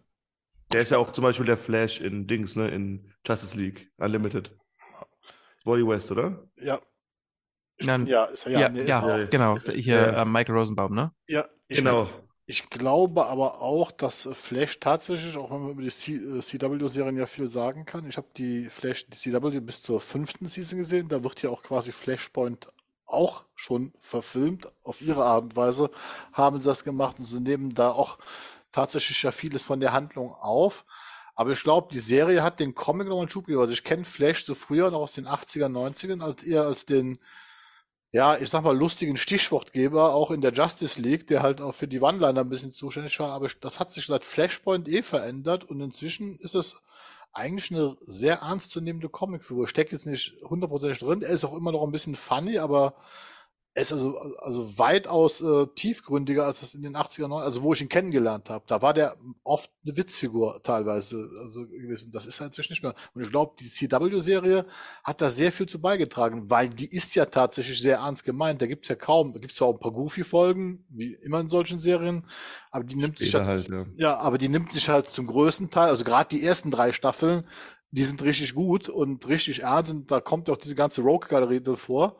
Der 0.72 0.82
ist 0.82 0.90
ja 0.90 0.98
auch 0.98 1.12
zum 1.12 1.22
Beispiel 1.22 1.46
der 1.46 1.56
Flash 1.56 2.00
in 2.00 2.26
Dings, 2.26 2.56
ne, 2.56 2.68
in 2.68 3.12
Justice 3.26 3.56
League 3.58 3.90
Unlimited. 3.98 4.56
Wally 5.64 5.86
West, 5.86 6.10
oder? 6.10 6.48
Ja, 6.56 6.80
Nein, 7.82 8.06
ja, 8.06 8.24
ist 8.26 8.46
er, 8.46 8.52
ja, 8.52 8.60
ja, 8.60 8.68
ja, 8.68 9.16
nee. 9.16 9.22
Ist 9.24 9.30
genau. 9.30 9.56
er. 9.56 9.72
Hier 9.74 9.94
Ja. 9.96 10.22
äh, 10.22 10.24
Michael 10.24 10.56
Rosenbaum, 10.58 10.94
ne? 10.94 11.12
Ja, 11.28 11.48
ich, 11.68 11.78
Genau. 11.78 12.08
Ich 12.52 12.68
glaube 12.68 13.26
aber 13.26 13.60
auch, 13.60 13.92
dass 13.92 14.28
Flash 14.32 14.80
tatsächlich, 14.80 15.36
auch 15.36 15.52
wenn 15.52 15.62
man 15.62 15.70
über 15.70 15.82
die 15.82 15.90
C- 15.90 16.14
äh, 16.16 16.40
CW-Serien 16.42 17.16
ja 17.16 17.26
viel 17.26 17.48
sagen 17.48 17.84
kann, 17.84 18.08
ich 18.08 18.16
habe 18.16 18.26
die 18.36 18.64
Flash, 18.64 19.06
die 19.06 19.16
CW 19.16 19.60
bis 19.60 19.82
zur 19.82 20.00
fünften 20.00 20.48
Season 20.48 20.76
gesehen, 20.80 21.06
da 21.08 21.22
wird 21.22 21.42
ja 21.42 21.50
auch 21.50 21.62
quasi 21.62 21.92
Flashpoint 21.92 22.72
auch 23.06 23.44
schon 23.54 23.92
verfilmt. 24.00 24.66
Auf 24.82 25.00
ihre 25.00 25.24
Art 25.24 25.44
und 25.44 25.54
Weise 25.56 25.90
haben 26.32 26.56
sie 26.60 26.66
das 26.66 26.82
gemacht 26.82 27.20
und 27.20 27.26
sie 27.26 27.38
nehmen 27.38 27.72
da 27.72 27.92
auch 27.92 28.18
tatsächlich 28.72 29.22
ja 29.22 29.30
vieles 29.30 29.64
von 29.64 29.78
der 29.78 29.92
Handlung 29.92 30.32
auf. 30.32 30.84
Aber 31.36 31.52
ich 31.52 31.62
glaube, 31.62 31.88
die 31.92 32.00
Serie 32.00 32.42
hat 32.42 32.58
den 32.58 32.74
Comic 32.74 33.06
noch 33.06 33.20
einen 33.20 33.28
Schub 33.28 33.46
gegeben. 33.46 33.60
Also 33.62 33.74
ich 33.74 33.84
kenne 33.84 34.04
Flash 34.04 34.44
so 34.44 34.56
früher 34.56 34.90
noch 34.90 35.00
aus 35.02 35.12
den 35.14 35.28
80er, 35.28 35.68
90ern, 35.68 36.20
als 36.20 36.42
eher 36.42 36.64
als 36.64 36.84
den 36.84 37.18
ja, 38.12 38.36
ich 38.36 38.50
sag 38.50 38.64
mal, 38.64 38.76
lustigen 38.76 39.16
Stichwortgeber, 39.16 40.14
auch 40.14 40.30
in 40.32 40.40
der 40.40 40.52
Justice 40.52 41.00
League, 41.00 41.28
der 41.28 41.42
halt 41.42 41.60
auch 41.60 41.74
für 41.74 41.86
die 41.86 42.00
One-Liner 42.00 42.40
ein 42.40 42.48
bisschen 42.48 42.72
zuständig 42.72 43.18
war, 43.20 43.30
aber 43.30 43.48
das 43.60 43.78
hat 43.78 43.92
sich 43.92 44.06
seit 44.06 44.24
Flashpoint 44.24 44.88
eh 44.88 45.02
verändert 45.02 45.64
und 45.64 45.80
inzwischen 45.80 46.36
ist 46.36 46.56
es 46.56 46.82
eigentlich 47.32 47.70
eine 47.70 47.96
sehr 48.00 48.38
ernstzunehmende 48.38 49.08
Comicfigur. 49.08 49.68
Steckt 49.68 49.92
jetzt 49.92 50.06
nicht 50.06 50.34
hundertprozentig 50.42 50.98
drin, 50.98 51.22
er 51.22 51.30
ist 51.30 51.44
auch 51.44 51.56
immer 51.56 51.70
noch 51.70 51.84
ein 51.84 51.92
bisschen 51.92 52.16
funny, 52.16 52.58
aber 52.58 52.94
er 53.72 53.82
ist 53.82 53.92
also, 53.92 54.18
also 54.40 54.78
weitaus 54.78 55.40
äh, 55.40 55.66
tiefgründiger 55.76 56.44
als 56.44 56.58
das 56.60 56.74
in 56.74 56.82
den 56.82 56.96
80er, 56.96 57.26
90er, 57.26 57.42
also 57.42 57.62
wo 57.62 57.72
ich 57.72 57.80
ihn 57.80 57.88
kennengelernt 57.88 58.50
habe. 58.50 58.64
Da 58.66 58.82
war 58.82 58.92
der 58.92 59.16
oft 59.44 59.70
eine 59.84 59.96
Witzfigur 59.96 60.60
teilweise 60.64 61.28
also 61.44 61.68
gewesen. 61.68 62.10
Das 62.10 62.26
ist 62.26 62.40
er 62.40 62.46
inzwischen 62.46 62.72
nicht 62.72 62.82
mehr. 62.82 62.94
Und 63.14 63.22
ich 63.22 63.30
glaube, 63.30 63.54
die 63.60 63.68
CW-Serie 63.68 64.66
hat 65.04 65.20
da 65.20 65.30
sehr 65.30 65.52
viel 65.52 65.66
zu 65.66 65.80
beigetragen, 65.80 66.50
weil 66.50 66.68
die 66.68 66.88
ist 66.88 67.14
ja 67.14 67.26
tatsächlich 67.26 67.80
sehr 67.80 67.98
ernst 67.98 68.24
gemeint. 68.24 68.60
Da 68.60 68.66
gibt's 68.66 68.88
ja 68.88 68.96
kaum, 68.96 69.32
da 69.32 69.38
gibt's 69.38 69.56
zwar 69.56 69.68
auch 69.68 69.74
ein 69.74 69.80
paar 69.80 69.92
Goofy-Folgen, 69.92 70.84
wie 70.88 71.14
immer 71.14 71.38
in 71.38 71.48
solchen 71.48 71.78
Serien, 71.78 72.26
aber 72.72 72.82
die 72.82 72.96
nimmt 72.96 73.18
sich 73.18 73.28
Später 73.28 73.46
halt, 73.46 73.70
halt, 73.70 73.86
ja. 73.96 74.10
ja, 74.10 74.18
aber 74.18 74.38
die 74.38 74.48
nimmt 74.48 74.72
sich 74.72 74.88
halt 74.88 75.12
zum 75.12 75.28
größten 75.28 75.70
Teil, 75.70 75.90
also 75.90 76.02
gerade 76.02 76.28
die 76.28 76.44
ersten 76.44 76.72
drei 76.72 76.92
Staffeln, 76.92 77.44
die 77.92 78.04
sind 78.04 78.22
richtig 78.22 78.54
gut 78.54 78.88
und 78.88 79.28
richtig 79.28 79.62
ernst 79.62 79.92
und 79.92 80.10
da 80.10 80.20
kommt 80.20 80.50
auch 80.50 80.56
diese 80.56 80.74
ganze 80.74 81.02
Rogue-Galerie 81.02 81.62
drin 81.62 81.76
vor, 81.76 82.18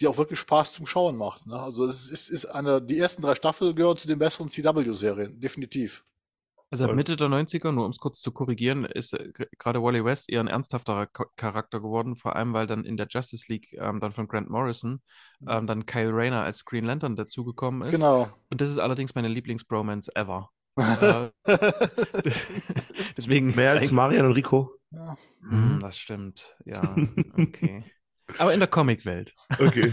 die 0.00 0.08
auch 0.08 0.18
wirklich 0.18 0.38
Spaß 0.38 0.72
zum 0.72 0.86
Schauen 0.86 1.16
macht. 1.16 1.46
Ne? 1.46 1.58
Also 1.58 1.84
es 1.84 2.10
ist, 2.10 2.28
ist 2.28 2.46
eine, 2.46 2.80
die 2.80 2.98
ersten 2.98 3.22
drei 3.22 3.34
Staffeln 3.34 3.74
gehören 3.74 3.96
zu 3.96 4.08
den 4.08 4.18
besseren 4.18 4.48
CW-Serien, 4.48 5.38
definitiv. 5.38 6.04
Also 6.72 6.84
ab. 6.84 6.94
Mitte 6.94 7.16
der 7.16 7.26
90er, 7.26 7.72
nur 7.72 7.84
um 7.84 7.90
es 7.90 7.98
kurz 7.98 8.20
zu 8.20 8.30
korrigieren, 8.30 8.84
ist 8.84 9.12
äh, 9.12 9.32
gerade 9.58 9.82
Wally 9.82 10.04
West 10.04 10.30
eher 10.30 10.40
ein 10.40 10.46
ernsthafterer 10.46 11.08
Charakter 11.36 11.80
geworden, 11.80 12.14
vor 12.14 12.36
allem 12.36 12.52
weil 12.52 12.68
dann 12.68 12.84
in 12.84 12.96
der 12.96 13.08
Justice 13.10 13.46
League 13.48 13.72
ähm, 13.72 13.98
dann 13.98 14.12
von 14.12 14.28
Grant 14.28 14.48
Morrison 14.48 15.02
ähm, 15.48 15.66
dann 15.66 15.84
Kyle 15.84 16.12
Rayner 16.12 16.42
als 16.42 16.64
Green 16.64 16.84
Lantern 16.84 17.16
dazugekommen 17.16 17.88
ist. 17.88 17.94
Genau. 17.94 18.30
Und 18.50 18.60
das 18.60 18.70
ist 18.70 18.78
allerdings 18.78 19.16
meine 19.16 19.28
Lieblingsbromance 19.28 20.14
ever. 20.14 20.50
äh, 20.76 21.30
deswegen 23.16 23.54
Mehr 23.56 23.72
als 23.72 23.90
Marian 23.90 24.26
und 24.26 24.32
Rico. 24.32 24.70
ja. 24.92 25.16
Hm, 25.40 25.80
das 25.80 25.98
stimmt, 25.98 26.56
ja, 26.64 26.80
okay. 27.36 27.84
Aber 28.38 28.52
in 28.54 28.60
der 28.60 28.68
Comicwelt. 28.68 29.34
Okay. 29.58 29.92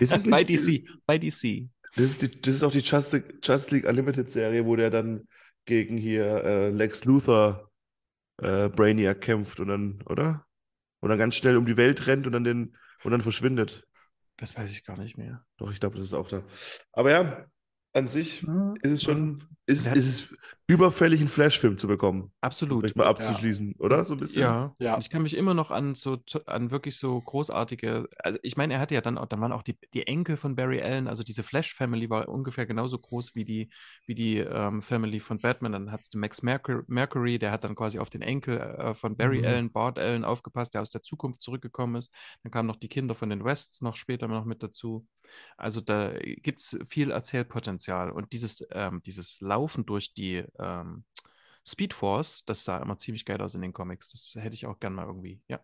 Ist 0.00 0.12
es 0.14 0.24
nicht- 0.26 0.30
bei 0.30 0.42
ist 0.42 0.66
DC, 0.66 0.88
bei 1.06 1.18
DC. 1.18 1.68
Das 1.96 2.04
ist, 2.04 2.22
die, 2.22 2.40
das 2.40 2.54
ist 2.56 2.62
auch 2.62 2.72
die 2.72 2.80
Justice, 2.80 3.24
Justice 3.42 3.74
League 3.74 3.86
Unlimited 3.86 4.30
Serie, 4.30 4.66
wo 4.66 4.76
der 4.76 4.90
dann 4.90 5.26
gegen 5.64 5.96
hier 5.96 6.44
äh, 6.44 6.70
Lex 6.70 7.04
Luthor 7.04 7.70
äh, 8.42 8.68
Brainiac 8.68 9.20
kämpft 9.22 9.60
und 9.60 9.68
dann, 9.68 10.02
oder? 10.06 10.44
Und 11.00 11.08
dann 11.10 11.18
ganz 11.18 11.36
schnell 11.36 11.56
um 11.56 11.64
die 11.66 11.76
Welt 11.76 12.06
rennt 12.06 12.26
und 12.26 12.32
dann 12.32 12.44
den 12.44 12.76
und 13.02 13.12
dann 13.12 13.20
verschwindet. 13.22 13.84
Das 14.36 14.56
weiß 14.56 14.70
ich 14.70 14.84
gar 14.84 14.98
nicht 14.98 15.16
mehr. 15.16 15.44
Doch, 15.56 15.70
ich 15.72 15.80
glaube, 15.80 15.96
das 15.96 16.04
ist 16.06 16.12
auch 16.14 16.28
da. 16.28 16.42
Aber 16.92 17.10
ja, 17.10 17.46
an 17.96 18.08
sich 18.08 18.44
ist 18.82 18.90
es 18.92 19.02
schon, 19.02 19.42
ist, 19.66 19.86
Ja. 19.86 19.92
ist 19.92 20.06
es 20.06 20.34
überfällig, 20.68 21.20
einen 21.20 21.28
Flash-Film 21.28 21.78
zu 21.78 21.86
bekommen. 21.86 22.32
Absolut. 22.40 22.80
vielleicht 22.80 22.96
mal 22.96 23.06
abzuschließen, 23.06 23.76
oder? 23.78 24.04
So 24.04 24.14
ein 24.14 24.20
bisschen. 24.20 24.42
Ja, 24.42 24.74
Ja. 24.80 24.98
ich 24.98 25.10
kann 25.10 25.22
mich 25.22 25.36
immer 25.36 25.54
noch 25.54 25.70
an 25.70 25.94
so 25.94 26.18
an 26.46 26.70
wirklich 26.72 26.98
so 26.98 27.20
großartige, 27.20 28.08
also 28.18 28.38
ich 28.42 28.56
meine, 28.56 28.74
er 28.74 28.80
hatte 28.80 28.94
ja 28.94 29.00
dann 29.00 29.16
auch, 29.16 29.26
dann 29.26 29.40
waren 29.40 29.52
auch 29.52 29.62
die, 29.62 29.78
die 29.94 30.06
Enkel 30.08 30.36
von 30.36 30.56
Barry 30.56 30.82
Allen, 30.82 31.06
also 31.06 31.22
diese 31.22 31.44
Flash 31.44 31.72
Family 31.74 32.10
war 32.10 32.28
ungefähr 32.28 32.66
genauso 32.66 32.98
groß 32.98 33.34
wie 33.36 33.44
die, 33.44 33.70
wie 34.06 34.14
die 34.16 34.38
ähm, 34.38 34.82
Family 34.82 35.20
von 35.20 35.38
Batman. 35.38 35.72
Dann 35.72 35.92
hattest 35.92 36.14
du 36.14 36.18
Max 36.18 36.42
Mercury, 36.42 36.82
Mercury, 36.88 37.38
der 37.38 37.52
hat 37.52 37.62
dann 37.64 37.76
quasi 37.76 37.98
auf 38.00 38.10
den 38.10 38.22
Enkel 38.22 38.58
äh, 38.58 38.94
von 38.94 39.16
Barry 39.16 39.38
Mhm. 39.38 39.44
Allen, 39.46 39.72
Bart 39.72 39.98
Allen 40.00 40.24
aufgepasst, 40.24 40.74
der 40.74 40.82
aus 40.82 40.90
der 40.90 41.02
Zukunft 41.02 41.40
zurückgekommen 41.42 41.94
ist. 41.96 42.12
Dann 42.42 42.50
kamen 42.50 42.66
noch 42.66 42.76
die 42.76 42.88
Kinder 42.88 43.14
von 43.14 43.30
den 43.30 43.44
Wests 43.44 43.82
noch 43.82 43.94
später 43.96 44.26
noch 44.28 44.44
mit 44.44 44.62
dazu. 44.64 45.06
Also 45.56 45.80
da 45.80 46.12
gibt 46.18 46.60
es 46.60 46.76
viel 46.88 47.10
Erzählpotenzial 47.10 47.85
und 47.94 48.32
dieses, 48.32 48.66
ähm, 48.70 49.02
dieses 49.04 49.40
Laufen 49.40 49.86
durch 49.86 50.14
die 50.14 50.44
ähm, 50.58 51.04
Speed 51.66 51.94
Force, 51.94 52.42
das 52.46 52.64
sah 52.64 52.78
immer 52.78 52.96
ziemlich 52.96 53.24
geil 53.24 53.40
aus 53.42 53.54
in 53.54 53.62
den 53.62 53.72
Comics. 53.72 54.10
Das 54.10 54.42
hätte 54.42 54.54
ich 54.54 54.66
auch 54.66 54.78
gern 54.78 54.94
mal 54.94 55.06
irgendwie. 55.06 55.40
Ja. 55.48 55.60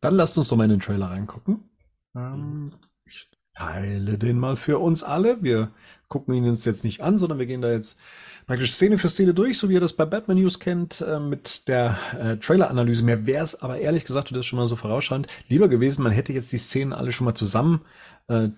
Dann 0.00 0.14
lasst 0.14 0.36
uns 0.38 0.48
doch 0.48 0.56
mal 0.56 0.64
in 0.64 0.70
den 0.70 0.80
Trailer 0.80 1.10
reingucken. 1.10 1.70
Ähm, 2.16 2.70
ich 3.04 3.30
teile 3.54 4.18
den 4.18 4.38
mal 4.38 4.56
für 4.56 4.78
uns 4.78 5.04
alle. 5.04 5.42
Wir 5.42 5.72
gucken 6.08 6.34
ihn 6.34 6.48
uns 6.48 6.64
jetzt 6.64 6.84
nicht 6.84 7.02
an, 7.02 7.16
sondern 7.16 7.38
wir 7.38 7.46
gehen 7.46 7.62
da 7.62 7.70
jetzt 7.70 7.98
praktisch 8.46 8.72
Szene 8.72 8.98
für 8.98 9.08
Szene 9.08 9.34
durch, 9.34 9.58
so 9.58 9.68
wie 9.68 9.74
ihr 9.74 9.80
das 9.80 9.92
bei 9.92 10.04
Batman 10.04 10.38
News 10.38 10.58
kennt, 10.58 11.00
äh, 11.02 11.20
mit 11.20 11.68
der 11.68 11.98
äh, 12.18 12.36
Trailer-Analyse. 12.36 13.04
Mir 13.04 13.26
wäre 13.26 13.44
es 13.44 13.60
aber 13.62 13.78
ehrlich 13.78 14.04
gesagt, 14.04 14.30
du 14.30 14.34
das 14.34 14.46
schon 14.46 14.58
mal 14.58 14.68
so 14.68 14.76
vorausschauend, 14.76 15.26
lieber 15.48 15.68
gewesen, 15.68 16.02
man 16.02 16.12
hätte 16.12 16.32
jetzt 16.32 16.52
die 16.52 16.58
Szenen 16.58 16.92
alle 16.92 17.12
schon 17.12 17.24
mal 17.26 17.34
zusammen 17.34 17.82
äh, 18.28 18.48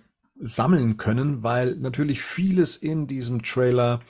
sammeln 0.40 0.96
können, 0.96 1.42
weil 1.42 1.76
natürlich 1.76 2.22
vieles 2.22 2.76
in 2.76 3.06
diesem 3.06 3.42
Trailer 3.42 4.00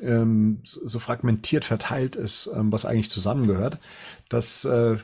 ähm, 0.00 0.60
so 0.64 0.98
fragmentiert 0.98 1.64
verteilt 1.64 2.16
ist, 2.16 2.50
ähm, 2.54 2.72
was 2.72 2.84
eigentlich 2.84 3.10
zusammengehört. 3.10 3.78
Das, 4.28 4.64
äh, 4.64 4.96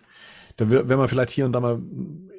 da 0.57 0.71
wäre 0.71 0.97
man 0.97 1.09
vielleicht 1.09 1.31
hier 1.31 1.47
und 1.47 1.53
da 1.53 1.61
mal 1.61 1.81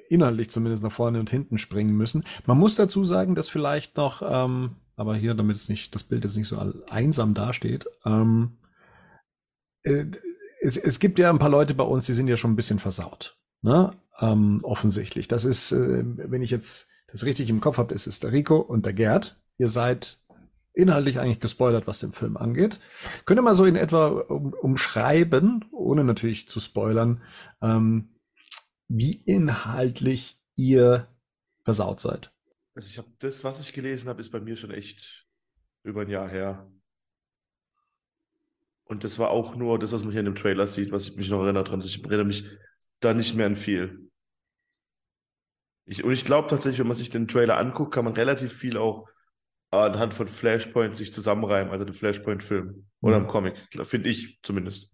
inhaltlich 0.09 0.49
zumindest 0.49 0.83
nach 0.83 0.91
vorne 0.91 1.19
und 1.19 1.29
hinten 1.29 1.57
springen 1.57 1.95
müssen. 1.95 2.23
Man 2.45 2.57
muss 2.57 2.75
dazu 2.75 3.05
sagen, 3.05 3.35
dass 3.35 3.47
vielleicht 3.47 3.95
noch, 3.95 4.21
ähm, 4.25 4.75
aber 4.97 5.15
hier, 5.15 5.33
damit 5.33 5.55
es 5.55 5.69
nicht, 5.69 5.95
das 5.95 6.03
Bild 6.03 6.23
jetzt 6.25 6.35
nicht 6.35 6.47
so 6.47 6.59
einsam 6.89 7.33
dasteht, 7.33 7.87
ähm, 8.05 8.57
äh, 9.83 10.05
es, 10.61 10.77
es 10.77 10.99
gibt 10.99 11.17
ja 11.17 11.29
ein 11.29 11.39
paar 11.39 11.49
Leute 11.49 11.73
bei 11.73 11.83
uns, 11.83 12.05
die 12.05 12.13
sind 12.13 12.27
ja 12.27 12.37
schon 12.37 12.51
ein 12.51 12.57
bisschen 12.57 12.79
versaut. 12.79 13.37
Ne? 13.61 13.91
Ähm, 14.19 14.59
offensichtlich. 14.63 15.27
Das 15.27 15.45
ist, 15.45 15.71
äh, 15.71 16.03
wenn 16.05 16.41
ich 16.41 16.51
jetzt 16.51 16.90
das 17.11 17.25
richtig 17.25 17.49
im 17.49 17.61
Kopf 17.61 17.77
habe, 17.77 17.93
ist 17.93 18.07
es 18.07 18.19
der 18.19 18.31
Rico 18.31 18.57
und 18.57 18.85
der 18.85 18.93
Gerd. 18.93 19.39
Ihr 19.57 19.69
seid 19.69 20.19
inhaltlich 20.73 21.19
eigentlich 21.19 21.39
gespoilert, 21.39 21.87
was 21.87 21.99
den 21.99 22.13
Film 22.13 22.37
angeht. 22.37 22.79
Könnt 23.25 23.39
ihr 23.39 23.43
mal 23.43 23.55
so 23.55 23.65
in 23.65 23.75
etwa 23.75 24.07
um, 24.07 24.53
umschreiben, 24.53 25.65
ohne 25.71 26.03
natürlich 26.03 26.47
zu 26.47 26.59
spoilern, 26.59 27.21
ähm, 27.61 28.15
wie 28.87 29.21
inhaltlich 29.25 30.39
ihr 30.55 31.07
versaut 31.63 31.99
seid? 31.99 32.31
Also 32.75 32.87
ich 32.87 32.97
habe 32.97 33.09
das, 33.19 33.43
was 33.43 33.59
ich 33.59 33.73
gelesen 33.73 34.07
habe, 34.07 34.21
ist 34.21 34.31
bei 34.31 34.39
mir 34.39 34.55
schon 34.55 34.71
echt 34.71 35.25
über 35.83 36.01
ein 36.01 36.09
Jahr 36.09 36.29
her. 36.29 36.71
Und 38.85 39.03
das 39.03 39.19
war 39.19 39.29
auch 39.29 39.55
nur 39.55 39.79
das, 39.79 39.91
was 39.91 40.03
man 40.03 40.11
hier 40.11 40.19
in 40.19 40.25
dem 40.25 40.35
Trailer 40.35 40.67
sieht, 40.67 40.91
was 40.91 41.07
ich 41.07 41.15
mich 41.15 41.29
noch 41.29 41.43
erinnert 41.43 41.69
dran. 41.69 41.81
Ich 41.81 42.03
erinnere 42.03 42.25
mich 42.25 42.45
da 42.99 43.13
nicht 43.13 43.35
mehr 43.35 43.45
an 43.45 43.55
viel. 43.55 44.10
Ich, 45.85 46.03
und 46.03 46.11
ich 46.11 46.25
glaube 46.25 46.47
tatsächlich, 46.47 46.79
wenn 46.79 46.87
man 46.87 46.95
sich 46.97 47.09
den 47.09 47.27
Trailer 47.27 47.57
anguckt, 47.57 47.93
kann 47.93 48.05
man 48.05 48.13
relativ 48.13 48.53
viel 48.53 48.77
auch 48.77 49.07
anhand 49.71 50.13
von 50.13 50.27
Flashpoint 50.27 50.95
sich 50.97 51.13
zusammenreimen, 51.13 51.71
also 51.71 51.85
den 51.85 51.93
Flashpoint-Film 51.93 52.85
oder 53.01 53.17
Mhm. 53.19 53.25
im 53.25 53.29
Comic, 53.31 53.55
finde 53.83 54.09
ich 54.09 54.39
zumindest. 54.43 54.89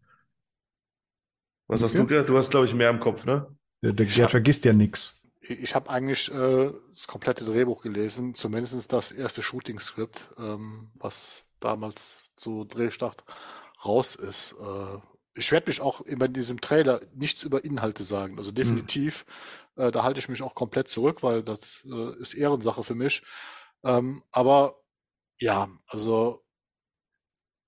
Was 1.67 1.83
hast 1.83 1.93
Okay. 1.93 2.01
du, 2.01 2.07
Gerd? 2.07 2.29
Du 2.29 2.37
hast, 2.37 2.49
glaube 2.51 2.65
ich, 2.65 2.73
mehr 2.73 2.89
im 2.89 2.99
Kopf, 2.99 3.25
ne? 3.25 3.47
Der, 3.83 3.91
der 3.93 4.05
Gerd 4.05 4.25
hab- 4.25 4.31
vergisst 4.31 4.65
ja 4.65 4.73
nix. 4.73 5.15
Ich, 5.41 5.51
ich 5.51 5.75
habe 5.75 5.89
eigentlich 5.89 6.31
äh, 6.31 6.71
das 6.93 7.07
komplette 7.07 7.45
Drehbuch 7.45 7.81
gelesen, 7.81 8.35
zumindest 8.35 8.91
das 8.91 9.11
erste 9.11 9.43
Shooting-Skript, 9.43 10.21
ähm, 10.39 10.89
was 10.95 11.49
damals 11.59 12.31
zu 12.35 12.65
Drehstart 12.65 13.23
raus 13.85 14.15
ist. 14.15 14.53
Äh, 14.53 14.97
ich 15.35 15.51
werde 15.51 15.69
mich 15.69 15.81
auch 15.81 16.01
immer 16.01 16.25
in 16.25 16.33
diesem 16.33 16.61
Trailer 16.61 17.01
nichts 17.13 17.43
über 17.43 17.63
Inhalte 17.63 18.03
sagen. 18.03 18.37
Also 18.37 18.51
definitiv, 18.51 19.25
äh, 19.77 19.91
da 19.91 20.03
halte 20.03 20.19
ich 20.19 20.29
mich 20.29 20.41
auch 20.41 20.55
komplett 20.55 20.87
zurück, 20.89 21.23
weil 21.23 21.43
das 21.43 21.85
äh, 21.85 22.21
ist 22.21 22.33
Ehrensache 22.33 22.83
für 22.83 22.95
mich. 22.95 23.23
Ähm, 23.83 24.23
aber 24.31 24.81
ja, 25.39 25.69
also 25.87 26.43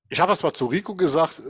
ich 0.09 0.19
habe 0.19 0.31
das 0.31 0.39
zwar 0.39 0.53
zu 0.53 0.65
Rico 0.65 0.95
gesagt, 0.95 1.41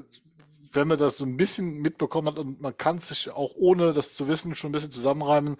wenn 0.71 0.87
man 0.87 0.99
das 0.99 1.17
so 1.17 1.25
ein 1.25 1.37
bisschen 1.37 1.81
mitbekommen 1.81 2.27
hat 2.27 2.37
und 2.37 2.61
man 2.61 2.77
kann 2.77 2.99
sich 2.99 3.29
auch 3.29 3.53
ohne 3.55 3.93
das 3.93 4.13
zu 4.13 4.27
wissen 4.27 4.55
schon 4.55 4.69
ein 4.69 4.73
bisschen 4.73 4.91
zusammenreimen, 4.91 5.57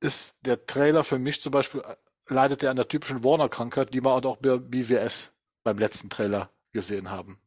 ist 0.00 0.38
der 0.46 0.66
Trailer 0.66 1.04
für 1.04 1.18
mich 1.18 1.40
zum 1.40 1.52
Beispiel, 1.52 1.80
äh, 1.80 1.96
leidet 2.28 2.62
er 2.62 2.70
an 2.70 2.76
der 2.76 2.88
typischen 2.88 3.24
Warner-Krankheit, 3.24 3.92
die 3.92 4.02
wir 4.02 4.12
auch 4.12 4.36
bei 4.36 4.58
BWS 4.58 5.32
beim 5.64 5.78
letzten 5.78 6.10
Trailer 6.10 6.50
gesehen 6.72 7.10
haben. 7.10 7.40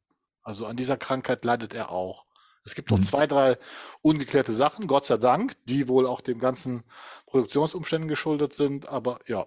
Also 0.43 0.65
an 0.65 0.75
dieser 0.75 0.97
Krankheit 0.97 1.45
leidet 1.45 1.73
er 1.73 1.91
auch. 1.91 2.25
Es 2.63 2.75
gibt 2.75 2.91
noch 2.91 2.99
Mhm. 2.99 3.03
zwei, 3.03 3.27
drei 3.27 3.57
ungeklärte 4.01 4.53
Sachen, 4.53 4.87
Gott 4.87 5.05
sei 5.05 5.17
Dank, 5.17 5.53
die 5.65 5.87
wohl 5.87 6.05
auch 6.05 6.21
dem 6.21 6.39
ganzen 6.39 6.83
Produktionsumständen 7.25 8.07
geschuldet 8.07 8.53
sind, 8.53 8.87
aber 8.89 9.19
ja, 9.27 9.45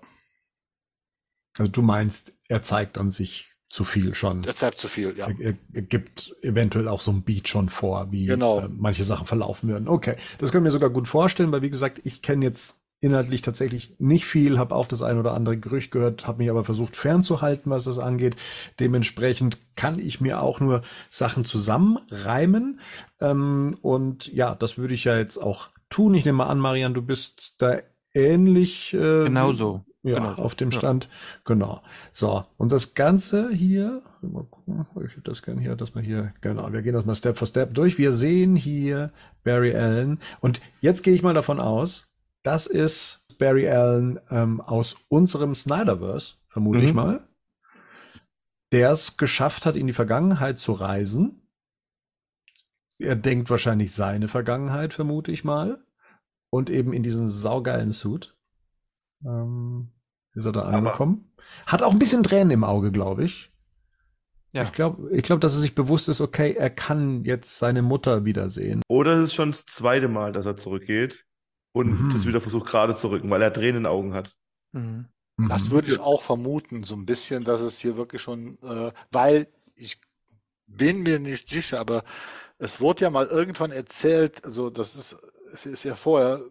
Also 1.59 1.70
du 1.70 1.83
meinst, 1.83 2.37
er 2.48 2.62
zeigt 2.62 2.98
an 2.98 3.11
sich 3.11 3.53
zu 3.70 3.85
viel 3.85 4.14
schon. 4.14 4.42
deshalb 4.42 4.77
zu 4.77 4.88
viel, 4.88 5.16
ja. 5.16 5.29
Er, 5.29 5.40
er, 5.40 5.55
er 5.72 5.83
gibt 5.83 6.35
eventuell 6.42 6.88
auch 6.88 7.00
so 7.00 7.11
ein 7.12 7.22
Beat 7.22 7.48
schon 7.48 7.68
vor, 7.68 8.11
wie 8.12 8.27
Genau. 8.27 8.61
äh, 8.61 8.68
manche 8.68 9.05
Sachen 9.05 9.27
verlaufen 9.27 9.68
würden. 9.68 9.88
Okay, 9.88 10.16
das 10.38 10.50
kann 10.53 10.61
ich 10.62 10.64
mir 10.64 10.70
sogar 10.70 10.90
gut 10.90 11.09
vorstellen, 11.09 11.50
weil 11.53 11.62
wie 11.62 11.70
gesagt, 11.70 12.00
ich 12.05 12.22
kenne 12.22 12.44
jetzt 12.44 12.81
inhaltlich 13.05 13.43
tatsächlich 13.43 13.95
nicht 13.99 14.25
viel, 14.25 14.59
habe 14.59 14.75
auch 14.75 14.87
das 14.87 15.03
ein 15.03 15.19
oder 15.19 15.35
andere 15.35 15.59
Gerücht 15.59 15.90
gehört, 15.90 16.27
habe 16.27 16.38
mich 16.38 16.51
aber 16.51 16.64
versucht 16.64 16.97
fernzuhalten, 16.97 17.71
was 17.71 17.85
das 17.85 17.99
angeht. 17.99 18.37
Dementsprechend 18.81 19.59
kann 19.77 19.99
ich 19.99 20.21
mir 20.21 20.40
auch 20.40 20.61
nur 20.61 20.83
Sachen 21.11 21.45
zusammenreimen. 21.45 22.81
Ähm, 23.21 23.77
und 23.83 24.33
ja, 24.33 24.55
das 24.55 24.79
würde 24.79 24.95
ich 24.95 25.05
ja 25.05 25.17
jetzt 25.19 25.37
auch 25.37 25.69
tun. 25.90 26.14
Ich 26.14 26.25
nehme 26.25 26.38
mal 26.38 26.47
an, 26.49 26.59
Marian, 26.59 26.95
du 26.95 27.03
bist 27.03 27.55
da 27.59 27.79
ähnlich. 28.14 28.95
Äh, 28.95 29.25
Genauso. 29.25 29.85
Ja, 30.03 30.17
Genauso. 30.19 30.43
auf 30.43 30.55
dem 30.55 30.71
Ja. 30.71 30.79
Stand. 30.79 31.09
Genau. 31.45 31.83
So, 32.12 32.45
und 32.59 32.71
das 32.73 32.95
Ganze 32.95 33.51
hier, 33.51 34.03
mal 34.21 34.45
gucken, 34.45 34.87
ich 35.07 35.17
würde 35.17 35.31
das 35.31 35.43
gerne 35.43 35.62
hier, 35.62 35.77
dass 35.77 35.95
wir 35.95 36.03
hier, 36.03 36.35
genau, 36.43 36.71
wir 36.73 36.83
gehen 36.83 36.93
das 36.93 37.07
mal 37.07 37.14
Step 37.14 37.38
for 37.38 37.47
Step 37.47 37.73
durch. 37.75 37.97
Wir 37.97 38.12
sehen 38.12 38.55
hier 38.55 39.12
Barry 39.45 39.75
Allen. 39.75 40.21
Und 40.40 40.61
jetzt 40.81 41.05
gehe 41.05 41.14
ich 41.14 41.23
mal 41.23 41.33
davon 41.33 41.59
aus, 41.59 42.07
das 42.44 42.66
ist 42.68 43.26
Barry 43.38 43.68
Allen 43.68 44.20
ähm, 44.30 44.61
aus 44.61 44.96
unserem 45.09 45.54
Snyderverse, 45.57 46.35
vermute 46.48 46.78
ich 46.80 46.90
Mhm. 46.90 46.96
mal, 46.96 47.28
der 48.70 48.90
es 48.92 49.16
geschafft 49.16 49.66
hat, 49.66 49.76
in 49.76 49.87
die 49.88 49.92
Vergangenheit 49.92 50.59
zu 50.59 50.72
reisen. 50.72 51.48
Er 52.98 53.16
denkt 53.16 53.50
wahrscheinlich 53.50 53.92
seine 53.92 54.28
Vergangenheit, 54.28 54.94
vermute 54.94 55.33
ich 55.33 55.42
mal. 55.44 55.85
Und 56.50 56.70
eben 56.70 56.92
in 56.92 57.02
diesen 57.02 57.28
saugeilen 57.28 57.90
Suit. 57.92 58.37
Ähm, 59.26 59.90
ist 60.35 60.44
er 60.46 60.52
da 60.52 60.62
Aber- 60.62 60.76
angekommen. 60.76 61.33
Hat 61.66 61.83
auch 61.83 61.92
ein 61.92 61.98
bisschen 61.98 62.22
Tränen 62.22 62.52
im 62.52 62.62
Auge, 62.64 62.92
glaube 62.92 63.24
ich. 63.24 63.52
Ja. 64.52 64.62
Ich 64.62 64.72
glaube, 64.72 65.11
ich 65.11 65.24
glaub, 65.24 65.40
dass 65.40 65.54
er 65.54 65.61
sich 65.61 65.74
bewusst 65.74 66.09
ist, 66.09 66.20
okay, 66.20 66.54
er 66.54 66.70
kann 66.70 67.24
jetzt 67.24 67.59
seine 67.59 67.83
Mutter 67.83 68.24
wiedersehen. 68.24 68.83
Oder 68.88 69.14
es 69.18 69.24
ist 69.24 69.35
schon 69.35 69.50
das 69.50 69.66
zweite 69.66 70.07
Mal, 70.07 70.33
dass 70.33 70.46
er 70.46 70.57
zurückgeht 70.57 71.24
und 71.74 71.98
Mhm. 71.98 72.14
das 72.14 72.26
wieder 72.26 72.40
versucht 72.40 72.66
gerade 72.68 72.94
zu 72.96 73.08
rücken, 73.08 73.30
weil 73.30 73.42
er 73.42 73.52
Tränen 73.52 73.76
in 73.78 73.82
den 73.84 73.87
Augen 73.87 74.14
hat. 74.14 74.37
Mhm. 74.72 75.06
Das 75.46 75.66
Mhm. 75.66 75.70
würde 75.70 75.88
ich 75.88 75.98
auch 75.98 76.22
vermuten, 76.22 76.84
so 76.84 76.94
ein 76.94 77.06
bisschen, 77.06 77.44
dass 77.44 77.60
es 77.60 77.78
hier 77.78 77.96
wirklich 77.96 78.22
schon, 78.22 78.58
äh, 78.62 78.92
weil 79.10 79.48
ich 79.76 80.00
bin 80.66 81.02
mir 81.02 81.18
nicht 81.20 81.48
sicher, 81.48 81.80
aber 81.80 82.04
es 82.58 82.80
wurde 82.80 83.04
ja 83.04 83.10
mal 83.10 83.26
irgendwann 83.26 83.72
erzählt, 83.72 84.44
also 84.44 84.70
das 84.70 84.96
ist, 84.96 85.14
es 85.54 85.66
ist 85.66 85.84
ja 85.84 85.96
vorher, 85.96 86.44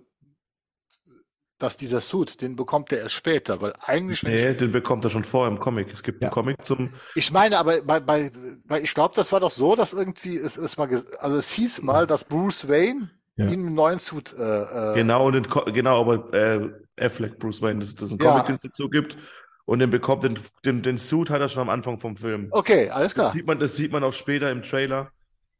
dass 1.58 1.78
dieser 1.78 2.02
Suit, 2.02 2.42
den 2.42 2.56
bekommt 2.56 2.92
er 2.92 3.00
erst 3.00 3.16
später, 3.16 3.60
weil 3.62 3.74
eigentlich, 3.80 4.24
Nee, 4.24 4.54
ich, 4.54 4.56
den 4.56 4.72
bekommt 4.72 5.04
er 5.06 5.10
schon 5.12 5.24
vorher 5.24 5.52
im 5.52 5.60
Comic. 5.60 5.92
Es 5.92 6.04
gibt 6.04 6.22
Ja. 6.22 6.30
einen 6.30 6.32
Comic 6.32 6.58
zum. 6.66 6.94
ich 7.14 7.32
meine, 7.32 7.60
aber 7.60 7.82
bei, 7.84 8.00
bei, 8.00 8.32
weil 8.68 8.84
ich 8.84 8.94
glaube, 8.94 9.16
das 9.16 9.32
war 9.32 9.40
doch 9.40 9.52
so, 9.52 9.76
dass 9.76 9.94
irgendwie 9.94 10.38
es, 10.38 10.58
es 10.58 10.78
mal, 10.78 10.90
also 11.20 11.38
es 11.38 11.52
hieß 11.52 11.82
mal, 11.84 12.08
dass 12.08 12.26
Bruce 12.26 12.68
Wayne 12.70 13.10
Ja. 13.36 13.46
ihm 13.48 13.66
einen 13.66 13.76
neuen 13.76 14.00
Suit, 14.00 14.34
äh, 14.38 14.92
äh, 14.92 14.94
Genau, 14.96 15.28
und 15.28 15.34
den, 15.34 15.48
Co- 15.50 15.66
genau, 15.66 16.00
aber 16.02 16.34
äh, 16.34 16.70
Affleck, 17.00 17.40
Bruce 17.40 17.62
Wayne, 17.62 17.80
das, 17.80 17.96
das 17.96 18.10
ist 18.12 18.14
ein 18.14 18.24
Ja. 18.24 18.32
Comic, 18.32 18.46
den 18.46 18.56
es 18.56 18.62
dazu 18.62 18.90
gibt. 18.90 19.18
Und 19.66 19.80
den 19.80 19.90
bekommt, 19.90 20.24
den, 20.24 20.38
den, 20.66 20.84
den 20.84 20.98
Suit 20.98 21.30
hat 21.30 21.40
er 21.42 21.48
schon 21.50 21.62
am 21.62 21.70
Anfang 21.70 21.98
vom 22.00 22.18
Film. 22.18 22.50
okay, 22.52 22.90
alles 22.90 23.14
Das 23.14 23.14
klar. 23.14 23.32
sieht 23.34 23.48
man, 23.48 23.60
das 23.60 23.76
sieht 23.78 23.92
man 23.94 24.04
auch 24.04 24.12
später 24.14 24.52
im 24.52 24.62
Trailer, 24.62 25.10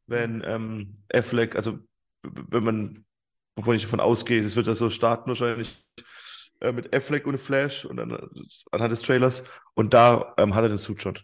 wenn 0.06 0.42
ähm, 0.46 0.98
Affleck, 1.12 1.56
also 1.56 1.78
wenn 2.22 2.62
man, 2.64 3.04
wovon 3.56 3.76
ich 3.76 3.82
davon 3.82 4.00
ausgehe, 4.00 4.42
es 4.44 4.56
wird 4.56 4.66
ja 4.66 4.74
so 4.74 4.90
starten 4.90 5.28
wahrscheinlich 5.28 5.82
äh, 6.60 6.70
mit 6.72 6.94
Affleck 6.94 7.26
und 7.26 7.38
Flash 7.38 7.86
und 7.86 7.96
dann 7.96 8.16
anhand 8.70 8.92
des 8.92 9.00
Trailers 9.00 9.42
und 9.74 9.94
da 9.94 10.34
ähm, 10.36 10.54
hat 10.54 10.64
er 10.64 10.68
den 10.68 10.78
Suit 10.78 11.00
schon. 11.02 11.18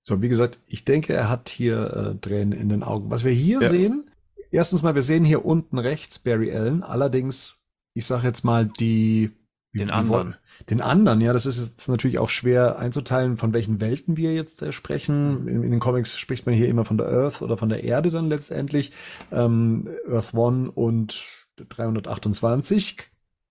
So, 0.00 0.20
wie 0.22 0.28
gesagt, 0.30 0.58
ich 0.66 0.84
denke, 0.86 1.12
er 1.12 1.28
hat 1.28 1.50
hier 1.50 2.14
äh, 2.16 2.18
Tränen 2.20 2.52
in 2.58 2.70
den 2.70 2.82
Augen. 2.82 3.10
Was 3.10 3.24
wir 3.24 3.32
hier 3.32 3.60
Ja. 3.60 3.68
sehen, 3.68 4.10
erstens 4.52 4.82
mal, 4.82 4.94
wir 4.94 5.02
sehen 5.02 5.24
hier 5.24 5.44
unten 5.44 5.78
rechts 5.78 6.18
Barry 6.20 6.52
Allen, 6.52 6.82
allerdings, 6.82 7.58
ich 7.94 8.06
sage 8.06 8.26
jetzt 8.28 8.44
mal 8.44 8.66
die 8.66 9.30
Den 9.74 9.88
die- 9.88 9.92
anderen. 9.92 10.36
Den 10.68 10.80
anderen, 10.82 11.20
ja, 11.20 11.32
das 11.32 11.46
ist 11.46 11.58
jetzt 11.58 11.88
natürlich 11.88 12.18
auch 12.18 12.28
schwer 12.30 12.78
einzuteilen, 12.78 13.36
von 13.38 13.52
welchen 13.54 13.80
Welten 13.80 14.16
wir 14.16 14.32
jetzt 14.34 14.62
äh, 14.62 14.70
sprechen. 14.72 15.48
In, 15.48 15.62
in 15.64 15.70
den 15.72 15.80
Comics 15.80 16.18
spricht 16.18 16.46
man 16.46 16.54
hier 16.54 16.68
immer 16.68 16.84
von 16.84 16.98
der 16.98 17.08
Earth 17.08 17.42
oder 17.42 17.56
von 17.56 17.68
der 17.70 17.82
Erde 17.82 18.10
dann 18.10 18.28
letztendlich. 18.28 18.92
Ähm, 19.32 19.88
Earth 20.08 20.34
One 20.34 20.70
und 20.70 21.24
328. 21.56 22.98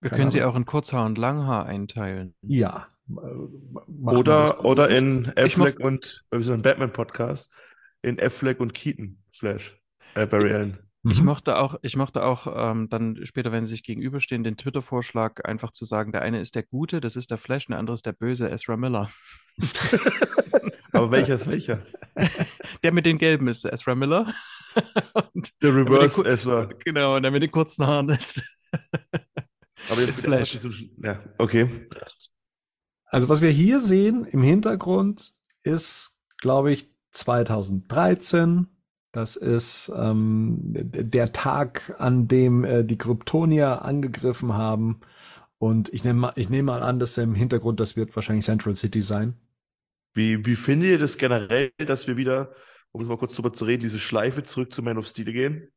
Wir 0.00 0.10
Keine 0.10 0.18
können 0.20 0.30
sie 0.30 0.40
Ahnung. 0.42 0.52
auch 0.54 0.56
in 0.58 0.64
Kurzhaar 0.64 1.06
und 1.06 1.18
Langhaar 1.18 1.66
einteilen. 1.66 2.34
Ja. 2.42 2.86
äh, 3.10 3.12
Oder, 4.04 4.64
oder 4.64 4.88
in 4.88 5.32
Affleck 5.36 5.80
und, 5.80 6.24
äh, 6.30 6.38
wir 6.38 6.44
sind 6.44 6.54
ein 6.54 6.62
Batman-Podcast, 6.62 7.52
in 8.02 8.20
Affleck 8.20 8.60
und 8.60 8.74
Keaton 8.74 9.18
Flash, 9.32 9.76
äh, 10.14 10.26
Barry 10.26 10.52
Allen. 10.52 10.78
Ich 11.08 11.18
Mhm. 11.20 11.26
mochte 11.26 11.58
auch, 11.58 11.74
ich 11.82 11.96
mochte 11.96 12.22
auch 12.24 12.46
ähm, 12.54 12.88
dann 12.88 13.26
später, 13.26 13.50
wenn 13.50 13.64
sie 13.64 13.70
sich 13.72 13.82
gegenüberstehen, 13.82 14.44
den 14.44 14.56
Twitter-Vorschlag 14.56 15.44
einfach 15.44 15.72
zu 15.72 15.84
sagen, 15.84 16.12
der 16.12 16.22
eine 16.22 16.40
ist 16.40 16.54
der 16.54 16.62
Gute, 16.62 17.00
das 17.00 17.16
ist 17.16 17.30
der 17.32 17.38
Flash, 17.38 17.66
und 17.66 17.72
der 17.72 17.80
andere 17.80 17.94
ist 17.94 18.06
der 18.06 18.12
Böse, 18.12 18.48
Ezra 18.48 18.76
Miller. 18.76 19.10
Aber 20.92 21.10
welcher 21.10 21.34
ist 21.34 21.50
welcher? 21.50 21.82
Der 22.84 22.92
mit 22.92 23.06
den 23.06 23.18
Gelben 23.18 23.48
ist 23.48 23.64
Ezra 23.64 23.94
Miller. 23.94 24.32
und 25.32 25.50
Der 25.62 25.74
Reverse 25.74 26.22
Ku- 26.22 26.28
Ezra. 26.28 26.68
Genau, 26.84 27.16
und 27.16 27.22
der 27.22 27.30
mit 27.32 27.42
den 27.42 27.50
kurzen 27.50 27.86
Haaren 27.86 28.08
ist. 28.10 28.42
Aber 29.90 30.00
jetzt 30.00 30.08
Ist 30.10 30.20
Flash. 30.22 30.52
So, 30.58 30.70
ja, 31.02 31.20
okay. 31.38 31.86
Also 33.06 33.28
was 33.28 33.40
wir 33.40 33.50
hier 33.50 33.80
sehen 33.80 34.24
im 34.26 34.42
Hintergrund 34.42 35.34
ist, 35.64 36.16
glaube 36.38 36.72
ich, 36.72 36.90
2013. 37.10 38.68
Das 39.12 39.36
ist 39.36 39.92
ähm, 39.94 40.56
der 40.62 41.32
Tag, 41.32 41.94
an 41.98 42.28
dem 42.28 42.64
äh, 42.64 42.82
die 42.82 42.96
Kryptonier 42.96 43.82
angegriffen 43.82 44.54
haben. 44.54 45.00
Und 45.58 45.92
ich 45.92 46.02
nehme 46.02 46.18
mal, 46.18 46.32
ich 46.36 46.48
nehme 46.48 46.72
mal 46.72 46.82
an, 46.82 46.98
dass 46.98 47.18
im 47.18 47.34
Hintergrund, 47.34 47.78
das 47.78 47.94
wird 47.94 48.16
wahrscheinlich 48.16 48.46
Central 48.46 48.74
City 48.74 49.02
sein. 49.02 49.36
Wie, 50.14 50.44
wie 50.46 50.56
findet 50.56 50.90
ihr 50.90 50.98
das 50.98 51.18
generell, 51.18 51.72
dass 51.76 52.06
wir 52.06 52.16
wieder, 52.16 52.54
um 52.90 53.06
mal 53.06 53.18
kurz 53.18 53.36
drüber 53.36 53.52
zu 53.52 53.66
reden, 53.66 53.82
diese 53.82 53.98
Schleife 53.98 54.42
zurück 54.42 54.72
zu 54.72 54.82
Man 54.82 54.98
of 54.98 55.06
Steel 55.06 55.32
gehen? 55.32 55.68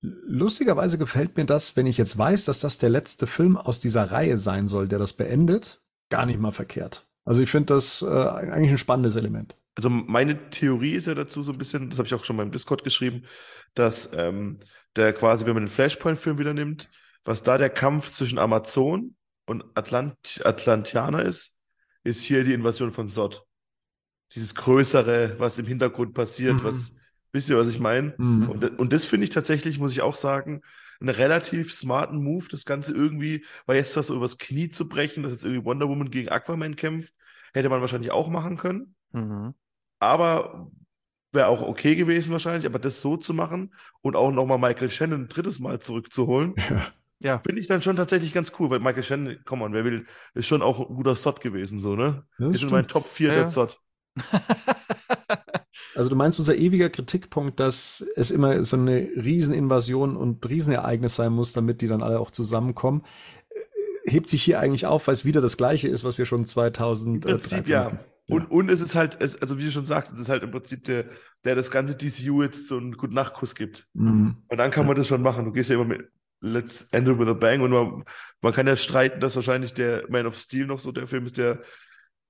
Lustigerweise 0.00 0.98
gefällt 0.98 1.36
mir 1.36 1.46
das, 1.46 1.76
wenn 1.76 1.86
ich 1.86 1.96
jetzt 1.96 2.18
weiß, 2.18 2.46
dass 2.46 2.60
das 2.60 2.78
der 2.78 2.90
letzte 2.90 3.26
Film 3.26 3.56
aus 3.56 3.78
dieser 3.78 4.10
Reihe 4.10 4.36
sein 4.36 4.68
soll, 4.68 4.88
der 4.88 4.98
das 4.98 5.12
beendet, 5.12 5.80
gar 6.08 6.26
nicht 6.26 6.40
mal 6.40 6.50
verkehrt. 6.50 7.06
Also 7.24 7.40
ich 7.40 7.50
finde 7.50 7.74
das 7.74 8.02
äh, 8.02 8.06
eigentlich 8.06 8.72
ein 8.72 8.78
spannendes 8.78 9.16
Element. 9.16 9.54
Also 9.74 9.88
meine 9.88 10.50
Theorie 10.50 10.94
ist 10.94 11.06
ja 11.06 11.14
dazu 11.14 11.42
so 11.42 11.52
ein 11.52 11.58
bisschen, 11.58 11.88
das 11.88 11.98
habe 11.98 12.06
ich 12.06 12.14
auch 12.14 12.24
schon 12.24 12.36
mal 12.36 12.42
im 12.42 12.52
Discord 12.52 12.84
geschrieben, 12.84 13.24
dass 13.74 14.12
ähm, 14.12 14.60
der 14.96 15.12
quasi, 15.14 15.46
wenn 15.46 15.54
man 15.54 15.64
den 15.64 15.70
Flashpoint-Film 15.70 16.38
wieder 16.38 16.52
nimmt, 16.52 16.90
was 17.24 17.42
da 17.42 17.56
der 17.56 17.70
Kampf 17.70 18.10
zwischen 18.10 18.38
Amazon 18.38 19.14
und 19.46 19.64
Atlant 19.74 20.42
Atlantianer 20.44 21.24
ist, 21.24 21.56
ist 22.04 22.22
hier 22.22 22.44
die 22.44 22.52
Invasion 22.52 22.92
von 22.92 23.08
Sod. 23.08 23.44
Dieses 24.34 24.54
Größere, 24.54 25.36
was 25.38 25.58
im 25.58 25.66
Hintergrund 25.66 26.14
passiert, 26.14 26.56
Mhm. 26.56 26.64
was, 26.64 26.94
wisst 27.32 27.48
ihr, 27.50 27.56
was 27.58 27.68
ich 27.68 27.78
meine? 27.78 28.14
Mhm. 28.18 28.48
Und, 28.48 28.78
und 28.78 28.92
das 28.92 29.04
finde 29.06 29.24
ich 29.24 29.30
tatsächlich, 29.30 29.78
muss 29.78 29.92
ich 29.92 30.02
auch 30.02 30.16
sagen, 30.16 30.62
einen 31.00 31.10
relativ 31.10 31.72
smarten 31.72 32.22
Move, 32.22 32.46
das 32.50 32.64
Ganze 32.64 32.92
irgendwie, 32.92 33.44
weil 33.66 33.76
jetzt 33.76 33.96
das 33.96 34.06
so 34.08 34.16
übers 34.16 34.38
Knie 34.38 34.70
zu 34.70 34.88
brechen, 34.88 35.22
dass 35.22 35.32
jetzt 35.32 35.44
irgendwie 35.44 35.64
Wonder 35.64 35.88
Woman 35.88 36.10
gegen 36.10 36.28
Aquaman 36.28 36.76
kämpft, 36.76 37.14
hätte 37.52 37.68
man 37.68 37.80
wahrscheinlich 37.80 38.10
auch 38.12 38.28
machen 38.28 38.56
können. 38.56 38.94
Mhm. 39.12 39.54
Aber 39.98 40.70
wäre 41.32 41.48
auch 41.48 41.62
okay 41.62 41.94
gewesen 41.96 42.32
wahrscheinlich, 42.32 42.66
aber 42.66 42.78
das 42.78 43.00
so 43.00 43.16
zu 43.16 43.32
machen 43.32 43.74
und 44.02 44.16
auch 44.16 44.30
nochmal 44.30 44.58
Michael 44.58 44.90
Shannon 44.90 45.22
ein 45.22 45.28
drittes 45.28 45.60
Mal 45.60 45.80
zurückzuholen, 45.80 46.54
Ja, 47.22 47.38
finde 47.38 47.60
ich 47.60 47.68
dann 47.68 47.82
schon 47.82 47.94
tatsächlich 47.94 48.32
ganz 48.32 48.50
cool, 48.58 48.68
weil 48.68 48.80
Michael 48.80 49.04
Shannon, 49.04 49.38
komm 49.44 49.62
on, 49.62 49.72
wer 49.72 49.84
will, 49.84 50.06
ist 50.34 50.48
schon 50.48 50.60
auch 50.60 50.80
ein 50.80 50.96
guter 50.96 51.14
Sod 51.14 51.40
gewesen, 51.40 51.78
so, 51.78 51.94
ne? 51.94 52.24
Ja, 52.38 52.50
Ist 52.50 52.64
in 52.64 52.70
meinen 52.70 52.88
stimmt. 52.88 52.90
Top 52.90 53.06
4 53.06 53.28
Ja, 53.28 53.34
der 53.34 53.42
ja. 53.44 53.50
Sod. 53.50 53.80
Also 55.94 56.08
du 56.08 56.16
meinst 56.16 56.38
unser 56.38 56.56
ewiger 56.56 56.88
Kritikpunkt, 56.88 57.60
dass 57.60 58.04
es 58.16 58.30
immer 58.30 58.64
so 58.64 58.76
eine 58.76 59.08
Rieseninvasion 59.14 60.16
und 60.16 60.46
Riesenereignis 60.48 61.16
sein 61.16 61.32
muss, 61.32 61.52
damit 61.52 61.82
die 61.82 61.86
dann 61.86 62.02
alle 62.02 62.18
auch 62.18 62.30
zusammenkommen, 62.30 63.04
äh, 63.50 64.10
hebt 64.10 64.28
sich 64.28 64.42
hier 64.42 64.58
eigentlich 64.58 64.86
auf, 64.86 65.06
weil 65.06 65.14
es 65.14 65.26
wieder 65.26 65.42
das 65.42 65.58
Gleiche 65.58 65.88
ist, 65.88 66.02
was 66.02 66.16
wir 66.16 66.24
schon 66.24 66.46
Im 67.26 67.30
2013 67.30 67.58
Prinzip, 67.58 67.68
ja. 67.68 67.84
hatten. 67.84 67.98
Und, 68.32 68.50
und 68.50 68.70
es 68.70 68.80
ist 68.80 68.94
halt, 68.94 69.16
es, 69.20 69.40
also 69.40 69.58
wie 69.58 69.64
du 69.64 69.70
schon 69.70 69.84
sagst, 69.84 70.12
es 70.12 70.18
ist 70.18 70.28
halt 70.28 70.42
im 70.42 70.50
Prinzip 70.50 70.84
der, 70.84 71.06
der 71.44 71.54
das 71.54 71.70
ganze 71.70 71.96
DCU 71.96 72.42
jetzt 72.42 72.66
so 72.66 72.76
einen 72.76 72.96
guten 72.96 73.14
Nachtkuss 73.14 73.54
gibt. 73.54 73.86
Mhm. 73.94 74.42
Und 74.48 74.58
dann 74.58 74.70
kann 74.70 74.86
man 74.86 74.96
das 74.96 75.06
schon 75.08 75.22
machen. 75.22 75.44
Du 75.44 75.52
gehst 75.52 75.70
ja 75.70 75.76
immer 75.76 75.84
mit 75.84 76.10
Let's 76.40 76.92
End 76.92 77.08
it 77.08 77.18
with 77.18 77.28
a 77.28 77.34
Bang 77.34 77.60
und 77.60 77.70
man, 77.70 78.04
man 78.40 78.52
kann 78.52 78.66
ja 78.66 78.76
streiten, 78.76 79.20
dass 79.20 79.36
wahrscheinlich 79.36 79.74
der 79.74 80.04
Man 80.08 80.26
of 80.26 80.36
Steel 80.36 80.66
noch 80.66 80.80
so 80.80 80.90
der 80.90 81.06
Film 81.06 81.26
ist, 81.26 81.38
der 81.38 81.62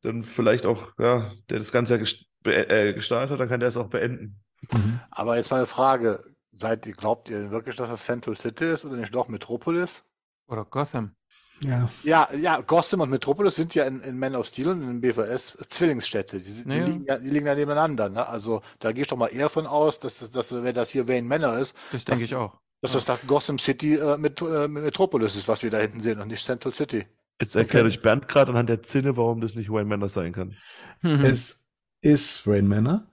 dann 0.03 0.23
vielleicht 0.23 0.67
auch, 0.67 0.93
ja, 0.99 1.33
der 1.49 1.59
das 1.59 1.73
Ganze 1.73 1.95
ja 1.95 1.99
gest 1.99 2.27
äh, 2.45 2.93
gestartet 2.93 3.31
hat, 3.31 3.41
dann 3.41 3.49
kann 3.49 3.61
der 3.61 3.71
es 3.71 3.77
auch 3.77 3.89
beenden. 3.89 4.41
Mhm. 4.71 5.01
Aber 5.11 5.37
jetzt 5.37 5.51
mal 5.51 5.59
eine 5.59 5.67
Frage. 5.67 6.21
Seid 6.55 6.85
ihr, 6.85 6.93
glaubt 6.93 7.31
ihr 7.31 7.51
wirklich, 7.51 7.77
dass 7.77 7.89
das 7.89 8.05
Central 8.05 8.37
City 8.37 8.67
ist 8.67 8.85
oder 8.85 8.97
nicht 8.97 9.15
doch 9.15 9.29
Metropolis? 9.29 10.05
oder 10.53 10.65
Gotham. 10.65 11.17
Ja. 11.63 11.89
Ja, 12.03 12.29
ja, 12.35 12.61
Gotham 12.61 13.01
und 13.01 13.11
Metropolis 13.11 13.57
sind 13.57 13.75
ja 13.75 13.85
in, 13.85 14.01
in 14.01 14.19
Man 14.19 14.35
of 14.35 14.47
Steel 14.47 14.69
und 14.69 14.83
in 14.83 15.01
BVS 15.01 15.57
Zwillingsstädte. 15.69 16.41
Die, 16.41 16.65
die, 16.65 16.69
Ja. 16.79 16.85
liegen, 16.85 17.05
ja, 17.07 17.19
die 17.19 17.31
liegen 17.31 17.47
ja 17.47 17.55
nebeneinander. 17.55 18.09
Ne? 18.09 18.27
Also 18.29 18.63
da 18.81 18.93
gehe 18.93 19.03
ich 19.03 19.09
doch 19.09 19.17
mal 19.17 19.29
eher 19.29 19.49
von 19.49 19.67
aus, 19.67 20.01
dass, 20.01 20.19
das, 20.19 20.31
dass 20.31 20.53
wenn 20.53 20.75
das 20.75 20.91
hier 20.91 21.07
Wayne 21.09 21.27
Manor 21.29 21.59
ist, 21.59 21.75
Das 21.93 22.05
denke 22.05 22.25
ich 22.25 22.35
auch. 22.35 22.59
dass 22.81 22.93
das, 22.93 23.05
das 23.05 23.21
Gotham 23.27 23.59
City 23.59 23.95
äh, 23.95 24.19
mit, 24.19 24.41
äh, 24.43 24.67
Metropolis 24.69 25.37
ist, 25.37 25.47
was 25.49 25.63
wir 25.63 25.71
da 25.71 25.79
hinten 25.79 26.01
sehen 26.01 26.21
und 26.21 26.29
nicht 26.29 26.45
Central 26.45 26.73
City. 26.75 27.07
Jetzt 27.41 27.55
erklärt 27.57 27.85
Okay. 27.87 27.95
euch 27.95 28.03
Bernd 28.03 28.29
gerade 28.29 28.51
anhand 28.51 28.69
der 28.69 28.83
Zinne, 28.83 29.17
warum 29.17 29.41
das 29.41 29.55
nicht 29.55 29.71
Wayne 29.71 29.89
Manor 29.89 30.09
sein 30.09 30.33
kann. 30.33 30.57
Mhm. 31.03 31.25
Es 31.25 31.61
ist 32.01 32.47
Rain 32.47 32.67
Manor. 32.67 33.07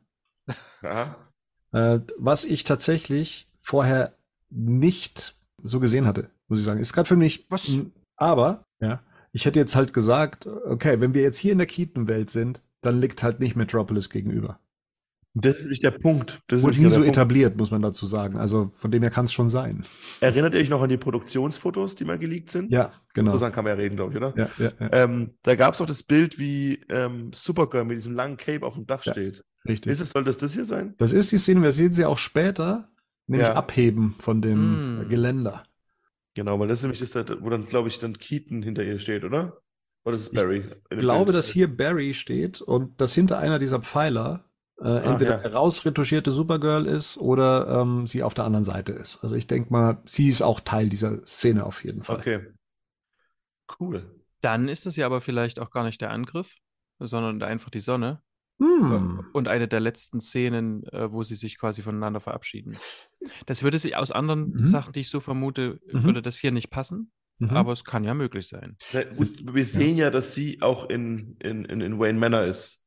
Äh, 1.71 1.99
was 2.17 2.45
ich 2.45 2.63
tatsächlich 2.63 3.47
vorher 3.61 4.13
nicht 4.49 5.35
so 5.63 5.79
gesehen 5.79 6.07
hatte, 6.07 6.29
muss 6.47 6.59
ich 6.59 6.65
sagen. 6.65 6.79
Ist 6.79 6.93
gerade 6.93 7.07
für 7.07 7.15
mich. 7.15 7.45
Was? 7.49 7.69
Aber, 8.19 8.65
ja, 8.79 9.01
ich 9.31 9.45
hätte 9.45 9.59
jetzt 9.59 9.75
halt 9.75 9.93
gesagt, 9.93 10.45
okay, 10.47 10.99
wenn 10.99 11.13
wir 11.13 11.21
jetzt 11.21 11.37
hier 11.37 11.51
in 11.53 11.57
der 11.57 11.67
Keaton-Welt 11.67 12.29
sind, 12.29 12.61
dann 12.81 12.99
liegt 12.99 13.23
halt 13.23 13.39
nicht 13.39 13.55
Metropolis 13.55 14.09
gegenüber. 14.09 14.59
Das 15.35 15.57
ist 15.57 15.63
nämlich 15.65 15.79
der 15.79 15.91
Punkt. 15.91 16.41
Das 16.47 16.63
Wurde 16.63 16.77
nie 16.79 16.89
so 16.89 16.95
Punkt. 16.95 17.09
etabliert, 17.09 17.55
muss 17.55 17.69
man 17.69 17.81
dazu 17.83 18.07
sagen. 18.07 18.37
Also 18.37 18.71
von 18.73 18.89
dem 18.89 19.03
her 19.03 19.11
kann 19.11 19.25
es 19.25 19.31
schon 19.31 19.47
sein. 19.47 19.85
Erinnert 20.21 20.55
ihr 20.55 20.59
euch 20.59 20.69
noch 20.69 20.81
an 20.81 20.89
die 20.89 20.97
Produktionsfotos, 20.97 21.95
die 21.95 22.03
mal 22.03 22.17
geleakt 22.17 22.49
sind? 22.49 22.71
Ja, 22.71 22.91
genau. 23.13 23.31
So 23.33 23.37
sagen 23.37 23.53
kann 23.53 23.63
man 23.63 23.77
ja 23.77 23.81
reden, 23.81 23.95
glaube 23.95 24.11
ich, 24.11 24.17
oder? 24.17 24.33
Ja, 24.35 24.49
ja, 24.57 24.71
ja, 24.79 24.89
Ähm, 24.91 25.35
da 25.43 25.53
gab 25.55 25.73
es 25.73 25.77
doch 25.77 25.85
das 25.85 26.01
Bild, 26.03 26.39
wie 26.39 26.83
ähm, 26.89 27.31
Supergirl 27.33 27.85
mit 27.85 27.97
diesem 27.97 28.15
langen 28.15 28.37
Cape 28.37 28.65
auf 28.65 28.73
dem 28.73 28.87
Dach 28.87 29.05
Ja. 29.05 29.13
steht. 29.13 29.43
richtig. 29.67 29.91
Ist 29.91 30.01
es, 30.01 30.09
soll 30.09 30.23
das 30.23 30.37
das 30.37 30.53
hier 30.53 30.65
sein? 30.65 30.95
Das 30.97 31.13
ist 31.13 31.31
die 31.31 31.37
Szene, 31.37 31.61
wir 31.61 31.71
sehen 31.73 31.91
sie 31.91 32.05
auch 32.05 32.17
später, 32.17 32.89
nämlich 33.27 33.47
Ja. 33.49 33.53
abheben 33.55 34.15
von 34.19 34.41
dem 34.41 35.03
Mm. 35.03 35.09
Geländer. 35.09 35.63
Genau, 36.39 36.57
weil 36.57 36.69
das 36.69 36.79
ist 36.79 36.83
nämlich 36.83 36.99
das, 37.01 37.13
wo 37.41 37.49
dann, 37.49 37.65
glaube 37.65 37.89
ich, 37.89 37.99
dann 37.99 38.17
Keaton 38.17 38.63
hinter 38.63 38.81
ihr 38.81 38.97
steht, 38.97 39.25
oder? 39.25 39.61
Oder 40.05 40.15
ist 40.15 40.21
es 40.21 40.31
Barry? 40.31 40.63
Ich 40.89 40.99
glaube, 40.99 41.33
dass 41.33 41.49
hier 41.49 41.67
Barry 41.67 42.13
steht 42.13 42.61
und 42.61 43.01
dass 43.01 43.13
hinter 43.13 43.39
einer 43.39 43.59
dieser 43.59 43.81
Pfeiler 43.81 44.45
äh, 44.81 45.03
entweder 45.03 45.43
ja. 45.43 45.51
rausretuschierte 45.51 46.31
Supergirl 46.31 46.85
ist 46.85 47.17
oder 47.17 47.81
ähm, 47.81 48.07
sie 48.07 48.23
auf 48.23 48.35
der 48.35 48.45
anderen 48.45 48.63
Seite 48.63 48.93
ist. 48.93 49.21
Also 49.21 49.35
ich 49.35 49.47
denke 49.47 49.73
mal, 49.73 50.01
sie 50.05 50.29
ist 50.29 50.41
auch 50.41 50.61
Teil 50.61 50.87
dieser 50.87 51.25
Szene 51.25 51.65
auf 51.65 51.83
jeden 51.83 52.03
Fall. 52.03 52.19
Okay. 52.19 52.47
Cool. 53.77 54.09
Dann 54.39 54.69
ist 54.69 54.85
das 54.85 54.95
ja 54.95 55.07
aber 55.07 55.19
vielleicht 55.19 55.59
auch 55.59 55.71
gar 55.71 55.83
nicht 55.83 55.99
der 55.99 56.11
Angriff, 56.11 56.55
sondern 56.99 57.43
einfach 57.43 57.69
die 57.69 57.81
Sonne. 57.81 58.21
Hm. 58.59 59.25
Und 59.33 59.47
eine 59.47 59.67
der 59.67 59.79
letzten 59.79 60.19
Szenen, 60.19 60.83
äh, 60.87 61.11
wo 61.11 61.23
sie 61.23 61.35
sich 61.35 61.57
quasi 61.57 61.81
voneinander 61.81 62.19
verabschieden. 62.19 62.77
Das 63.45 63.63
würde 63.63 63.79
sich 63.79 63.95
aus 63.95 64.11
anderen 64.11 64.51
Mhm. 64.51 64.65
Sachen, 64.65 64.93
die 64.93 64.99
ich 65.01 65.09
so 65.09 65.19
vermute, 65.19 65.79
Mhm. 65.91 66.03
würde 66.03 66.21
das 66.21 66.37
hier 66.37 66.51
nicht 66.51 66.69
passen, 66.69 67.11
Mhm. 67.39 67.51
aber 67.51 67.71
es 67.71 67.85
kann 67.85 68.03
ja 68.03 68.13
möglich 68.13 68.47
sein. 68.47 68.75
Gut, 69.15 69.53
wir 69.53 69.65
sehen 69.65 69.95
ja, 69.97 70.11
dass 70.11 70.33
sie 70.33 70.61
auch 70.61 70.89
in, 70.89 71.37
in, 71.39 71.63
in, 71.65 71.79
in 71.81 71.99
Wayne 71.99 72.19
Manor 72.19 72.43
ist. 72.43 72.83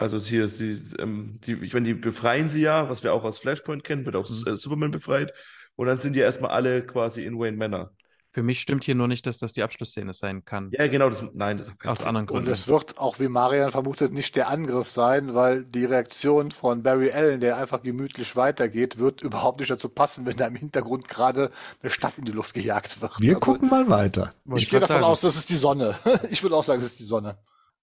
Also 0.00 0.18
hier, 0.18 0.48
sie, 0.48 0.78
ähm, 1.00 1.40
die, 1.44 1.54
ich 1.54 1.72
meine, 1.74 1.86
die 1.86 1.94
befreien 1.94 2.48
sie 2.48 2.62
ja, 2.62 2.88
was 2.88 3.02
wir 3.02 3.12
auch 3.12 3.24
aus 3.24 3.40
Flashpoint 3.40 3.82
kennen, 3.82 4.04
wird 4.06 4.14
auch 4.14 4.30
Mhm. 4.30 4.46
äh, 4.46 4.56
Superman 4.56 4.92
befreit. 4.92 5.32
Und 5.74 5.88
dann 5.88 5.98
sind 5.98 6.12
die 6.12 6.20
erstmal 6.20 6.52
alle 6.52 6.86
quasi 6.86 7.24
in 7.24 7.36
Wayne 7.38 7.56
Manor. 7.56 7.92
Für 8.30 8.42
mich 8.42 8.60
stimmt 8.60 8.84
hier 8.84 8.94
nur 8.94 9.08
nicht, 9.08 9.26
dass 9.26 9.38
das 9.38 9.54
die 9.54 9.62
Abschlussszene 9.62 10.12
sein 10.12 10.44
kann. 10.44 10.70
Ja, 10.72 10.86
genau, 10.86 11.08
das, 11.08 11.24
nein, 11.32 11.56
das 11.56 11.72
Aus 11.84 12.02
anderen 12.02 12.28
Und 12.28 12.34
Gründen. 12.34 12.50
es 12.52 12.68
wird 12.68 12.98
auch, 12.98 13.18
wie 13.18 13.28
Marian 13.28 13.70
vermutet, 13.70 14.12
nicht 14.12 14.36
der 14.36 14.48
Angriff 14.50 14.90
sein, 14.90 15.34
weil 15.34 15.64
die 15.64 15.86
Reaktion 15.86 16.50
von 16.50 16.82
Barry 16.82 17.10
Allen, 17.10 17.40
der 17.40 17.56
einfach 17.56 17.82
gemütlich 17.82 18.36
weitergeht, 18.36 18.98
wird 18.98 19.22
überhaupt 19.24 19.60
nicht 19.60 19.70
dazu 19.70 19.88
passen, 19.88 20.26
wenn 20.26 20.36
da 20.36 20.46
im 20.46 20.56
Hintergrund 20.56 21.08
gerade 21.08 21.50
eine 21.80 21.90
Stadt 21.90 22.18
in 22.18 22.26
die 22.26 22.32
Luft 22.32 22.52
gejagt 22.54 23.00
wird. 23.00 23.18
Wir 23.18 23.36
Also, 23.36 23.40
gucken 23.52 23.70
mal 23.70 23.88
weiter. 23.88 24.34
Wollte 24.44 24.62
Ich 24.62 24.70
gehe 24.70 24.78
davon 24.80 24.94
sagen. 24.96 25.04
aus, 25.04 25.22
das 25.22 25.36
ist 25.36 25.48
die 25.48 25.56
Sonne. 25.56 25.94
Ich 26.30 26.42
würde 26.42 26.54
auch 26.56 26.64
sagen, 26.64 26.80
das 26.82 26.90
ist 26.92 27.00
die 27.00 27.04
Sonne. 27.04 27.38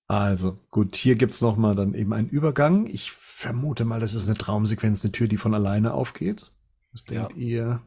Also 0.07 0.59
gut, 0.69 0.95
hier 0.95 1.15
gibt's 1.15 1.41
noch 1.41 1.57
mal 1.57 1.73
dann 1.75 1.95
eben 1.95 2.13
einen 2.13 2.29
Übergang. 2.29 2.85
Ich 2.85 3.11
vermute 3.11 3.83
mal, 3.85 3.99
das 3.99 4.13
ist 4.13 4.27
eine 4.27 4.37
Traumsequenz, 4.37 5.03
eine 5.03 5.11
Tür, 5.11 5.27
die 5.27 5.37
von 5.37 5.55
alleine 5.55 5.95
aufgeht. 5.95 6.51
Was 6.91 7.03
Ja. 7.09 7.21
denkt 7.23 7.35
ihr? 7.37 7.81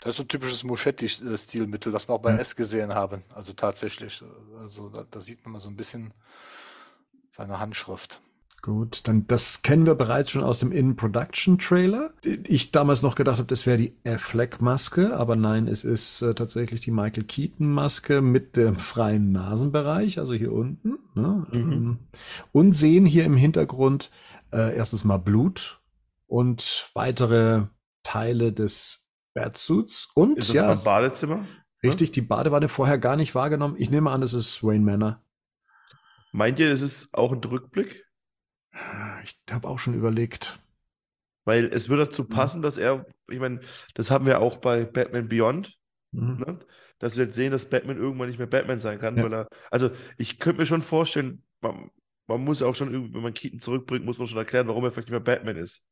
Das 0.00 0.10
ist 0.12 0.16
so 0.16 0.22
ein 0.22 0.28
typisches 0.28 0.64
Muschetti-Stilmittel, 0.64 1.92
das 1.92 2.08
wir 2.08 2.14
auch 2.14 2.22
bei 2.22 2.32
S 2.32 2.56
gesehen 2.56 2.94
haben. 2.94 3.22
Also 3.34 3.52
tatsächlich. 3.52 4.22
Also 4.58 4.88
da, 4.88 5.04
da 5.10 5.20
sieht 5.20 5.44
man 5.44 5.52
mal 5.52 5.60
so 5.60 5.68
ein 5.68 5.76
bisschen 5.76 6.12
seine 7.28 7.60
Handschrift. 7.60 8.22
Gut, 8.62 9.08
dann 9.08 9.26
das 9.26 9.62
kennen 9.62 9.86
wir 9.86 9.94
bereits 9.94 10.30
schon 10.30 10.42
aus 10.42 10.58
dem 10.58 10.70
In-Production-Trailer. 10.70 12.12
Ich 12.22 12.72
damals 12.72 13.02
noch 13.02 13.14
gedacht 13.14 13.38
habe, 13.38 13.46
das 13.46 13.64
wäre 13.64 13.78
die 13.78 13.96
Affleck-Maske, 14.04 15.16
aber 15.16 15.34
nein, 15.34 15.66
es 15.66 15.82
ist 15.82 16.20
äh, 16.20 16.34
tatsächlich 16.34 16.80
die 16.80 16.90
Michael 16.90 17.24
Keaton-Maske 17.24 18.20
mit 18.20 18.56
dem 18.56 18.76
freien 18.76 19.32
Nasenbereich, 19.32 20.18
also 20.18 20.34
hier 20.34 20.52
unten. 20.52 20.98
Ne? 21.14 21.46
Mhm. 21.52 21.72
Ähm, 21.72 21.98
Und 22.52 22.72
sehen 22.72 23.06
hier 23.06 23.24
im 23.24 23.36
Hintergrund 23.36 24.10
äh, 24.52 24.76
erstes 24.76 25.04
mal 25.04 25.18
Blut 25.18 25.80
und 26.26 26.90
weitere 26.92 27.66
Teile 28.02 28.52
des 28.52 28.99
Batsuits 29.34 30.06
und 30.14 30.38
Ist 30.38 30.48
das 30.50 30.54
ja, 30.56 30.66
beim 30.74 30.82
Badezimmer? 30.84 31.44
richtig, 31.82 32.12
die 32.12 32.20
Badewanne 32.22 32.68
vorher 32.68 32.98
gar 32.98 33.16
nicht 33.16 33.34
wahrgenommen. 33.34 33.76
Ich 33.78 33.90
nehme 33.90 34.10
an, 34.10 34.20
das 34.20 34.34
ist 34.34 34.62
Wayne 34.62 34.84
Manor. 34.84 35.22
Meint 36.32 36.58
ihr, 36.58 36.70
das 36.70 36.82
ist 36.82 37.14
auch 37.14 37.32
ein 37.32 37.42
Rückblick? 37.42 38.04
Ich 39.24 39.38
habe 39.50 39.68
auch 39.68 39.78
schon 39.78 39.94
überlegt. 39.94 40.58
Weil 41.44 41.64
es 41.72 41.88
würde 41.88 42.02
Mhm. 42.04 42.06
dazu 42.08 42.24
passen, 42.28 42.62
dass 42.62 42.76
er, 42.78 43.06
ich 43.28 43.38
meine, 43.40 43.60
das 43.94 44.10
haben 44.10 44.26
wir 44.26 44.40
auch 44.40 44.58
bei 44.58 44.84
Batman 44.84 45.28
Beyond, 45.28 45.76
Mhm. 46.12 46.38
ne? 46.46 46.58
dass 46.98 47.16
wir 47.16 47.24
jetzt 47.24 47.34
sehen, 47.34 47.50
dass 47.50 47.68
Batman 47.70 47.96
irgendwann 47.96 48.28
nicht 48.28 48.38
mehr 48.38 48.46
Batman 48.46 48.80
sein 48.80 48.98
kann, 48.98 49.16
Ja. 49.16 49.24
weil 49.24 49.32
er, 49.32 49.48
also 49.70 49.90
ich 50.18 50.38
könnte 50.38 50.60
mir 50.60 50.66
schon 50.66 50.82
vorstellen, 50.82 51.42
man, 51.62 51.90
man 52.26 52.44
muss 52.44 52.60
ja 52.60 52.66
auch 52.66 52.74
schon 52.74 52.92
irgendwie, 52.92 53.14
wenn 53.14 53.22
man 53.22 53.34
Keaton 53.34 53.60
zurückbringt, 53.60 54.04
muss 54.04 54.18
man 54.18 54.28
schon 54.28 54.38
erklären, 54.38 54.68
warum 54.68 54.84
er 54.84 54.92
vielleicht 54.92 55.08
nicht 55.08 55.12
mehr 55.12 55.20
Batman 55.20 55.56
ist. 55.56 55.82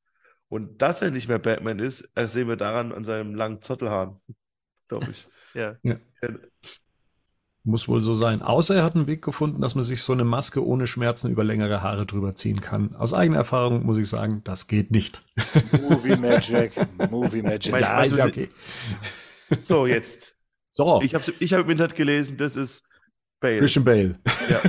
Und 0.48 0.80
dass 0.80 1.02
er 1.02 1.10
nicht 1.10 1.28
mehr 1.28 1.38
Batman 1.38 1.78
ist, 1.78 2.08
sehen 2.26 2.48
wir 2.48 2.56
daran 2.56 2.92
an 2.92 3.04
seinem 3.04 3.34
langen 3.34 3.62
Zottelhahn, 3.62 4.20
glaube 4.88 5.08
ich. 5.10 5.28
Ja. 5.54 5.76
Muss 7.64 7.88
wohl 7.88 8.00
so 8.02 8.14
sein. 8.14 8.42
Außer 8.42 8.76
er 8.76 8.84
hat 8.84 8.94
einen 8.94 9.06
Weg 9.06 9.22
gefunden, 9.22 9.60
dass 9.60 9.74
man 9.74 9.82
sich 9.82 10.02
so 10.02 10.12
eine 10.12 10.24
Maske 10.24 10.64
ohne 10.64 10.86
Schmerzen 10.86 11.30
über 11.30 11.42
längere 11.42 11.82
Haare 11.82 12.06
drüber 12.06 12.34
ziehen 12.34 12.60
kann. 12.60 12.94
Aus 12.94 13.12
eigener 13.12 13.38
Erfahrung 13.38 13.84
muss 13.84 13.98
ich 13.98 14.08
sagen, 14.08 14.42
das 14.44 14.68
geht 14.68 14.90
nicht. 14.90 15.24
Movie 15.82 16.16
Magic. 16.16 16.72
Movie 17.10 17.42
Magic. 17.42 17.72
Ja, 17.72 17.94
meinst 17.94 18.12
ist 18.12 18.18
ja 18.18 18.26
okay. 18.26 18.50
So, 19.58 19.86
jetzt. 19.86 20.36
So, 20.70 21.00
Ich 21.02 21.14
habe 21.14 21.24
ich 21.40 21.52
hab 21.52 21.64
im 21.64 21.70
Internet 21.70 21.96
gelesen, 21.96 22.36
das 22.36 22.54
ist 22.54 22.84
Bale. 23.40 23.58
Christian 23.58 23.84
Bale. 23.84 24.16
Ja. 24.48 24.60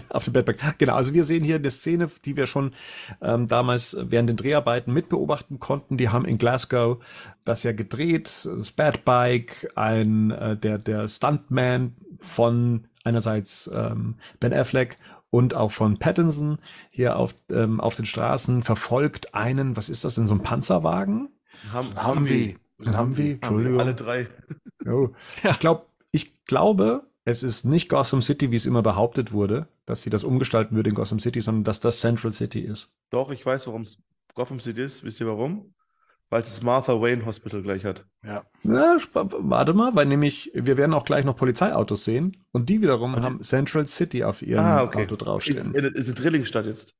Auf 0.10 0.24
dem 0.24 0.32
Bettback. 0.32 0.58
Genau, 0.78 0.94
also 0.94 1.14
wir 1.14 1.24
sehen 1.24 1.44
hier 1.44 1.56
eine 1.56 1.70
Szene, 1.70 2.10
die 2.24 2.36
wir 2.36 2.46
schon 2.46 2.72
ähm, 3.22 3.48
damals 3.48 3.96
während 3.98 4.28
den 4.28 4.36
Dreharbeiten 4.36 4.92
mitbeobachten 4.92 5.58
konnten. 5.58 5.96
Die 5.96 6.08
haben 6.08 6.24
in 6.24 6.38
Glasgow 6.38 7.02
das 7.44 7.62
ja 7.62 7.72
gedreht. 7.72 8.44
Das 8.44 8.72
Bad 8.72 9.04
Bike, 9.04 9.70
ein 9.74 10.30
äh, 10.30 10.56
der 10.56 10.78
der 10.78 11.08
Stuntman 11.08 11.96
von 12.18 12.88
einerseits 13.04 13.70
ähm, 13.72 14.16
Ben 14.40 14.52
Affleck 14.52 14.98
und 15.30 15.54
auch 15.54 15.72
von 15.72 15.98
Pattinson 15.98 16.58
hier 16.90 17.16
auf 17.16 17.34
ähm, 17.50 17.80
auf 17.80 17.96
den 17.96 18.06
Straßen 18.06 18.62
verfolgt 18.62 19.34
einen. 19.34 19.76
Was 19.76 19.88
ist 19.88 20.04
das 20.04 20.16
denn 20.16 20.26
so 20.26 20.34
ein 20.34 20.42
Panzerwagen? 20.42 21.30
Haben, 21.72 21.94
Haben 21.96 22.28
wir. 22.28 22.54
Humvee? 22.86 23.32
Entschuldigung. 23.32 23.80
alle 23.80 23.94
drei. 23.94 24.26
Oh. 24.86 25.10
Ich 25.42 25.58
glaube, 25.58 25.86
ich 26.10 26.44
glaube, 26.44 27.06
es 27.24 27.42
ist 27.42 27.64
nicht 27.64 27.88
Gotham 27.88 28.22
City, 28.22 28.50
wie 28.50 28.56
es 28.56 28.66
immer 28.66 28.82
behauptet 28.82 29.32
wurde, 29.32 29.68
dass 29.86 30.02
sie 30.02 30.10
das 30.10 30.24
umgestalten 30.24 30.76
würde 30.76 30.90
in 30.90 30.94
Gotham 30.94 31.20
City, 31.20 31.40
sondern 31.40 31.64
dass 31.64 31.80
das 31.80 32.00
Central 32.00 32.32
City 32.32 32.60
ist. 32.60 32.90
Doch, 33.10 33.30
ich 33.30 33.44
weiß, 33.44 33.66
warum 33.66 33.82
es 33.82 33.98
Gotham 34.34 34.60
City 34.60 34.82
ist. 34.82 35.04
Wisst 35.04 35.20
ihr 35.20 35.26
warum? 35.26 35.74
Weil 36.30 36.42
es 36.42 36.48
das 36.50 36.62
Martha 36.62 37.00
Wayne 37.00 37.24
Hospital 37.26 37.62
gleich 37.62 37.84
hat. 37.84 38.04
Ja. 38.24 38.44
Na, 38.62 38.96
warte 39.12 39.74
mal, 39.74 39.94
weil 39.94 40.06
nämlich 40.06 40.50
wir 40.54 40.76
werden 40.76 40.94
auch 40.94 41.04
gleich 41.04 41.24
noch 41.24 41.36
Polizeiautos 41.36 42.04
sehen 42.04 42.44
und 42.52 42.68
die 42.68 42.80
wiederum 42.80 43.14
Okay. 43.14 43.22
haben 43.22 43.42
Central 43.42 43.86
City 43.86 44.24
auf 44.24 44.42
ihrem 44.42 44.64
Ah, 44.64 44.82
okay. 44.82 45.04
Auto 45.04 45.14
Ist, 45.14 45.18
draufstehen. 45.22 45.56
ist, 45.74 45.94
ist 45.94 46.06
eine 46.08 46.14
Drillingstadt 46.14 46.66
jetzt. 46.66 46.94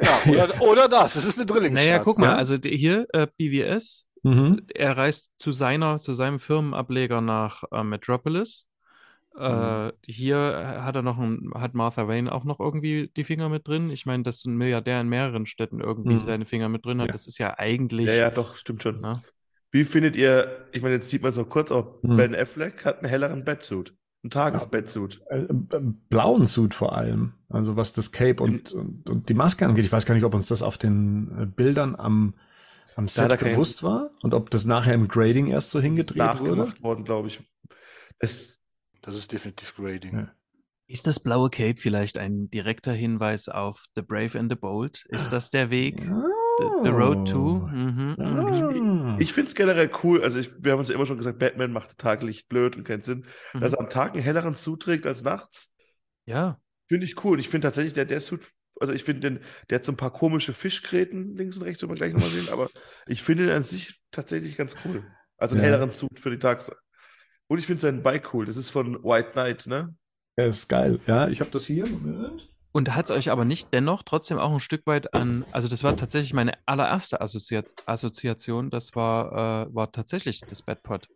ja 0.00 0.18
oder, 0.32 0.62
oder 0.62 0.88
das. 0.88 1.16
Es 1.16 1.24
ist 1.24 1.36
eine 1.38 1.46
Drillingsstadt. 1.46 1.84
Naja, 1.86 1.98
guck 2.02 2.18
mal, 2.18 2.26
Ja. 2.30 2.36
also 2.36 2.56
hier 2.62 3.06
äh, 3.12 3.26
BWS, 3.36 4.06
Mhm. 4.22 4.62
er 4.74 4.96
reist 4.96 5.30
zu 5.38 5.52
seiner, 5.52 5.98
zu 5.98 6.12
seinem 6.12 6.38
Firmenableger 6.40 7.20
nach 7.20 7.62
äh, 7.72 7.82
Metropolis. 7.84 8.66
Äh, 9.38 9.92
hier 10.04 10.80
hat 10.82 10.96
er 10.96 11.02
noch 11.02 11.18
ein, 11.18 11.50
hat 11.54 11.74
Martha 11.74 12.08
Wayne 12.08 12.30
auch 12.32 12.44
noch 12.44 12.58
irgendwie 12.60 13.10
die 13.16 13.24
Finger 13.24 13.48
mit 13.48 13.66
drin. 13.68 13.90
Ich 13.90 14.04
meine, 14.06 14.22
dass 14.24 14.44
ein 14.44 14.56
Milliardär 14.56 15.00
in 15.00 15.08
mehreren 15.08 15.46
Städten 15.46 15.80
irgendwie 15.80 16.14
Mhm. 16.14 16.20
seine 16.20 16.44
Finger 16.44 16.68
mit 16.68 16.84
drin 16.84 17.00
hat, 17.00 17.08
Ja. 17.08 17.12
das 17.12 17.26
ist 17.26 17.38
ja 17.38 17.58
eigentlich. 17.58 18.06
Ja, 18.08 18.14
ja, 18.14 18.30
doch, 18.30 18.56
stimmt 18.56 18.82
schon. 18.82 19.00
Na? 19.00 19.20
Wie 19.70 19.84
findet 19.84 20.16
ihr, 20.16 20.66
ich 20.72 20.82
meine, 20.82 20.94
jetzt 20.94 21.08
sieht 21.10 21.22
man 21.22 21.30
es 21.30 21.36
noch 21.36 21.48
kurz, 21.48 21.70
aber 21.70 21.98
Hm. 22.02 22.16
Ben 22.16 22.34
Affleck 22.34 22.84
hat 22.84 22.98
einen 23.00 23.08
helleren 23.08 23.44
Bettsuit. 23.44 23.94
Einen 24.24 24.30
Tagesbettsuit. 24.30 25.20
Äh, 25.30 25.42
äh, 25.42 25.58
blauen 26.08 26.46
Suit 26.46 26.74
vor 26.74 26.96
allem. 26.96 27.34
Also 27.48 27.76
was 27.76 27.92
das 27.92 28.10
Cape 28.10 28.42
und, 28.42 28.72
und, 28.72 29.08
und 29.08 29.28
die 29.28 29.34
Maske 29.34 29.64
angeht. 29.66 29.84
Ich 29.84 29.92
weiß 29.92 30.06
gar 30.06 30.14
nicht, 30.14 30.24
ob 30.24 30.34
uns 30.34 30.48
das 30.48 30.62
auf 30.62 30.76
den 30.78 31.30
äh, 31.38 31.46
Bildern 31.46 31.94
am, 31.96 32.34
am 32.96 33.06
Set 33.06 33.28
kein- 33.38 33.52
bewusst 33.52 33.82
war 33.84 34.10
und 34.22 34.34
ob 34.34 34.50
das 34.50 34.64
nachher 34.64 34.94
im 34.94 35.06
Grading 35.06 35.46
erst 35.46 35.70
so 35.70 35.80
hingedreht 35.80 36.16
wurde. 36.40 36.56
nachgemacht 36.56 36.82
worden, 36.82 37.04
glaube 37.04 37.28
ich. 37.28 37.40
Es, 38.18 38.57
Das 39.08 39.16
ist 39.16 39.32
definitiv 39.32 39.74
Grading. 39.74 40.12
Ja. 40.12 40.32
Ist 40.86 41.06
das 41.06 41.18
blaue 41.18 41.48
Cape 41.48 41.76
vielleicht 41.80 42.18
ein 42.18 42.50
direkter 42.50 42.92
Hinweis 42.92 43.48
auf 43.48 43.86
The 43.94 44.02
Brave 44.02 44.38
and 44.38 44.52
the 44.52 44.54
Bold? 44.56 45.06
Ist 45.08 45.32
das 45.32 45.48
der 45.48 45.70
Weg? 45.70 45.98
The, 46.02 46.64
the 46.82 46.90
Road 46.90 47.26
to? 47.26 47.54
Mhm, 47.72 48.16
mhm. 48.18 48.22
Ah. 48.22 49.16
ich 49.18 49.32
finde 49.32 49.48
es 49.48 49.54
generell 49.54 49.90
cool. 50.02 50.22
Also, 50.22 50.38
ich, 50.38 50.50
wir 50.62 50.72
haben 50.72 50.80
uns 50.80 50.90
ja 50.90 50.94
immer 50.94 51.06
schon 51.06 51.16
gesagt, 51.16 51.38
Batman 51.38 51.72
macht 51.72 51.96
Taglicht 51.96 52.50
blöd 52.50 52.76
und 52.76 52.84
keinen 52.84 53.00
Sinn. 53.02 53.24
Dass 53.54 53.72
er 53.72 53.80
am 53.80 53.88
Tag 53.88 54.12
einen 54.12 54.22
helleren 54.22 54.54
Suit 54.54 54.82
trägt 54.82 55.06
als 55.06 55.22
nachts, 55.22 55.74
Ja, 56.26 56.58
finde 56.86 57.06
ich 57.06 57.24
cool. 57.24 57.40
Ich 57.40 57.48
finde 57.48 57.66
tatsächlich, 57.66 57.94
der, 57.94 58.04
der 58.04 58.20
Suit, 58.20 58.42
also 58.78 58.92
ich 58.92 59.04
finde 59.04 59.30
den, 59.30 59.40
der 59.70 59.76
hat 59.76 59.86
so 59.86 59.92
ein 59.92 59.96
paar 59.96 60.12
komische 60.12 60.52
Fischgräten 60.52 61.34
links 61.34 61.56
und 61.56 61.62
rechts, 61.62 61.80
werden 61.80 61.92
wir 61.92 61.96
gleich 61.96 62.12
nochmal 62.12 62.28
sehen, 62.28 62.48
aber 62.52 62.68
ich 63.06 63.22
finde 63.22 63.46
den 63.46 63.54
an 63.56 63.64
sich 63.64 64.02
tatsächlich 64.10 64.54
ganz 64.58 64.76
cool. 64.84 65.02
Also 65.38 65.54
einen 65.54 65.64
Ja. 65.64 65.70
helleren 65.70 65.92
Suit 65.92 66.20
für 66.20 66.30
die 66.30 66.38
Tags. 66.38 66.70
Und 67.48 67.58
ich 67.58 67.66
finde 67.66 67.80
sein 67.80 68.02
Bike 68.02 68.32
cool. 68.34 68.46
Das 68.46 68.56
ist 68.56 68.70
von 68.70 69.02
White 69.02 69.30
Knight, 69.32 69.66
ne? 69.66 69.94
Er 70.36 70.46
ist 70.46 70.68
geil. 70.68 71.00
Ja, 71.06 71.28
ich 71.28 71.40
habe 71.40 71.50
das 71.50 71.64
hier. 71.66 71.86
Moment. 71.86 72.48
Und 72.72 72.94
hat 72.94 73.06
es 73.06 73.10
euch 73.10 73.30
aber 73.30 73.44
nicht 73.44 73.68
dennoch 73.72 74.02
trotzdem 74.02 74.38
auch 74.38 74.52
ein 74.52 74.60
Stück 74.60 74.86
weit 74.86 75.14
an, 75.14 75.44
also 75.52 75.68
das 75.68 75.82
war 75.82 75.96
tatsächlich 75.96 76.34
meine 76.34 76.52
allererste 76.66 77.20
Assoziat 77.20 77.74
Assoziation, 77.86 78.70
das 78.70 78.94
war, 78.94 79.66
äh, 79.66 79.74
war 79.74 79.90
tatsächlich 79.90 80.42
das 80.42 80.62
Bedpot. 80.62 81.08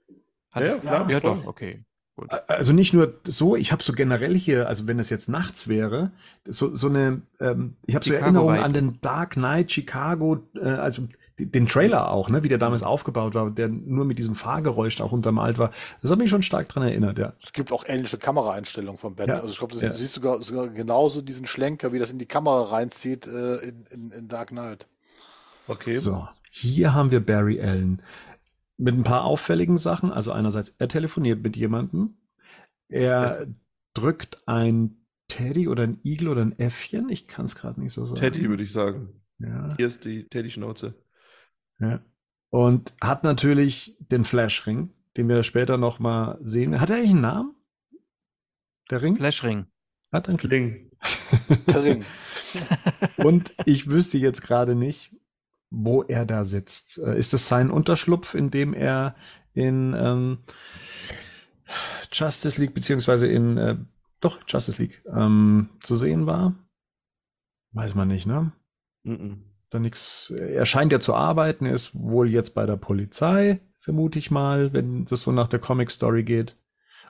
Hat 0.51 0.67
Ja, 0.67 0.73
es- 0.75 0.81
klar, 0.81 1.11
ja 1.11 1.21
doch, 1.21 1.47
okay. 1.47 1.85
Gut. 2.17 2.31
Also 2.49 2.73
nicht 2.73 2.93
nur 2.93 3.21
so, 3.27 3.55
ich 3.57 3.71
habe 3.73 3.83
so 3.83 3.93
generell 3.93 4.37
hier, 4.37 4.67
also 4.69 4.87
wenn 4.87 4.99
es 4.99 5.09
jetzt 5.09 5.29
nachts 5.29 5.69
wäre, 5.69 6.11
so, 6.47 6.75
so 6.75 6.89
eine, 6.89 7.23
ähm, 7.41 7.77
ich 7.87 7.95
habe 7.95 8.05
so 8.05 8.13
Erinnerungen 8.13 8.61
an 8.63 8.73
den 8.73 9.01
Dark 9.01 9.33
Knight, 9.35 9.73
Chicago, 9.73 10.47
äh, 10.57 10.61
also 10.61 11.07
den 11.47 11.67
Trailer 11.67 12.11
auch, 12.11 12.29
ne, 12.31 12.43
wie 12.43 12.49
der 12.49 12.59
damals 12.59 12.83
aufgebaut 12.83 13.35
war, 13.35 13.51
der 13.51 13.69
nur 13.69 14.05
mit 14.05 14.19
diesem 14.19 14.35
Fahrgeräusch 14.35 15.01
auch 15.01 15.13
untermalt 15.13 15.59
war. 15.59 15.71
Das 16.01 16.11
hat 16.11 16.19
mich 16.19 16.31
schon 16.31 16.43
stark 16.43 16.69
dran 16.69 16.83
erinnert, 16.83 17.19
ja. 17.19 17.35
Es 17.43 17.53
gibt 17.53 17.73
auch 17.73 17.85
ähnliche 17.87 18.19
Kameraeinstellungen 18.19 18.99
vom 18.99 19.15
Bett. 19.15 19.29
Ja. 19.29 19.35
Also 19.35 19.49
ich 19.49 19.59
glaube, 19.59 19.77
Ja. 19.77 19.89
du 19.89 19.95
siehst 19.95 20.15
sogar, 20.15 20.43
sogar 20.43 20.69
genauso 20.69 21.23
diesen 21.23 21.47
Schlenker, 21.47 21.93
wie 21.93 21.99
das 21.99 22.11
in 22.11 22.19
die 22.19 22.27
Kamera 22.27 22.65
reinzieht 22.65 23.27
äh, 23.27 23.57
in, 23.59 23.87
in, 23.91 24.11
in 24.11 24.29
Dark 24.29 24.49
Knight. 24.49 24.87
Okay. 25.69 25.97
So, 25.97 26.27
hier 26.51 26.95
haben 26.95 27.11
wir 27.11 27.25
Barry 27.25 27.61
Allen 27.61 28.03
mit 28.77 28.95
ein 28.95 29.05
paar 29.05 29.25
auffälligen 29.25 29.79
Sachen. 29.79 30.11
Also 30.11 30.33
einerseits, 30.33 30.71
er 30.79 30.89
telefoniert 30.89 31.43
mit 31.43 31.57
jemandem, 31.57 32.17
er 32.89 33.47
drückt 33.95 34.43
ein 34.47 34.97
Teddy 35.29 35.69
oder 35.69 35.85
ein 35.85 35.99
Igel 36.03 36.29
oder 36.29 36.43
ein 36.43 36.59
Äffchen, 36.59 37.09
ich 37.09 37.27
kann 37.27 37.47
es 37.47 37.55
gerade 37.55 37.81
nicht 37.81 37.93
so 37.93 38.05
sagen. 38.05 38.21
Teddy, 38.21 38.49
würde 38.49 38.63
ich 38.65 38.73
sagen. 38.73 39.23
Ja. 39.39 39.75
Hier 39.77 39.87
ist 39.87 40.05
die 40.05 40.29
Teddy-Schnauze. 40.29 40.95
Ja. 41.83 42.01
Und 42.51 42.95
hat 43.03 43.25
natürlich 43.25 43.97
den 43.99 44.25
Flashring, 44.25 44.91
den 45.17 45.29
wir 45.29 45.43
später 45.43 45.77
noch 45.79 45.99
mal 45.99 46.39
sehen. 46.43 46.81
Hat 46.81 46.91
er 46.91 46.97
eigentlich 46.97 47.11
einen 47.11 47.21
Namen? 47.23 47.55
Der 48.91 49.03
Ring? 49.03 49.17
Flashring. 49.17 49.67
Hat 50.13 50.29
einen 50.29 50.39
Fling. 50.39 50.91
Der 51.67 51.83
Ring. 51.83 52.05
Und 53.17 53.55
ich 53.65 53.89
wüsste 53.89 54.19
jetzt 54.19 54.43
gerade 54.43 54.75
nicht, 54.75 55.17
wo 55.71 56.03
er 56.03 56.27
da 56.27 56.45
sitzt. 56.45 56.99
Äh, 56.99 57.19
Ist 57.19 57.33
das 57.33 57.49
sein 57.49 57.71
Unterschlupf, 57.71 58.35
in 58.35 58.51
dem 58.51 58.75
er 58.75 59.17
in 59.55 59.95
ähm, 59.97 60.39
Justice 62.13 62.61
League 62.61 62.75
beziehungsweise 62.75 63.27
in 63.29 63.57
äh, 63.57 63.77
doch 64.21 64.41
Justice 64.47 64.81
League 64.81 65.03
ähm, 65.07 65.71
zu 65.81 65.97
sehen 65.97 66.27
war? 66.27 66.55
Weiß 67.73 67.95
man 67.95 68.09
nicht, 68.09 68.27
ne? 68.27 68.53
Mhm. 69.05 69.52
Da 69.73 69.79
nix. 69.79 70.31
Er 70.31 70.67
scheint 70.67 70.93
ja 70.93 71.01
zu 71.01 71.15
arbeiten, 71.15 71.67
er 71.67 71.75
ist 71.75 71.95
wohl 71.95 72.29
jetzt 72.31 72.55
bei 72.55 72.67
der 72.67 72.77
Polizei, 72.77 73.61
vermute 73.81 74.19
ich 74.19 74.31
mal, 74.31 74.73
wenn 74.73 75.05
das 75.07 75.23
so 75.23 75.33
nach 75.33 75.49
der 75.49 75.61
Comic 75.61 75.91
Story 75.91 76.23
geht. 76.25 76.57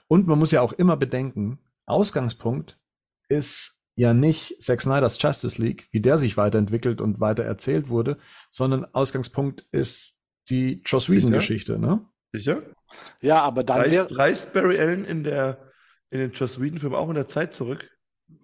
Und 0.07 0.27
man 0.27 0.39
muss 0.39 0.51
ja 0.51 0.61
auch 0.61 0.73
immer 0.73 0.97
bedenken, 0.97 1.59
Ausgangspunkt 1.85 2.77
ist 3.29 3.81
ja 3.95 4.13
nicht 4.13 4.61
Zack 4.61 4.81
Snyder's 4.81 5.21
Justice 5.21 5.61
League, 5.61 5.87
wie 5.91 6.01
der 6.01 6.17
sich 6.17 6.37
weiterentwickelt 6.37 7.01
und 7.01 7.19
weiter 7.19 7.43
erzählt 7.43 7.89
wurde, 7.89 8.17
sondern 8.49 8.85
Ausgangspunkt 8.85 9.65
ist 9.71 10.15
die 10.49 10.81
Joss 10.85 11.05
Sicher? 11.05 11.17
Whedon 11.17 11.31
Geschichte, 11.31 11.79
ne? 11.79 12.05
Sicher? 12.31 12.63
Ja, 13.21 13.41
aber 13.41 13.63
dann. 13.63 13.81
Reist, 13.81 14.17
reist 14.17 14.53
Barry 14.53 14.79
Allen 14.79 15.05
in 15.05 15.23
der 15.23 15.71
in 16.09 16.19
den 16.19 16.31
Joss 16.31 16.61
Whedon-Film 16.61 16.93
auch 16.93 17.09
in 17.09 17.15
der 17.15 17.27
Zeit 17.27 17.55
zurück? 17.55 17.89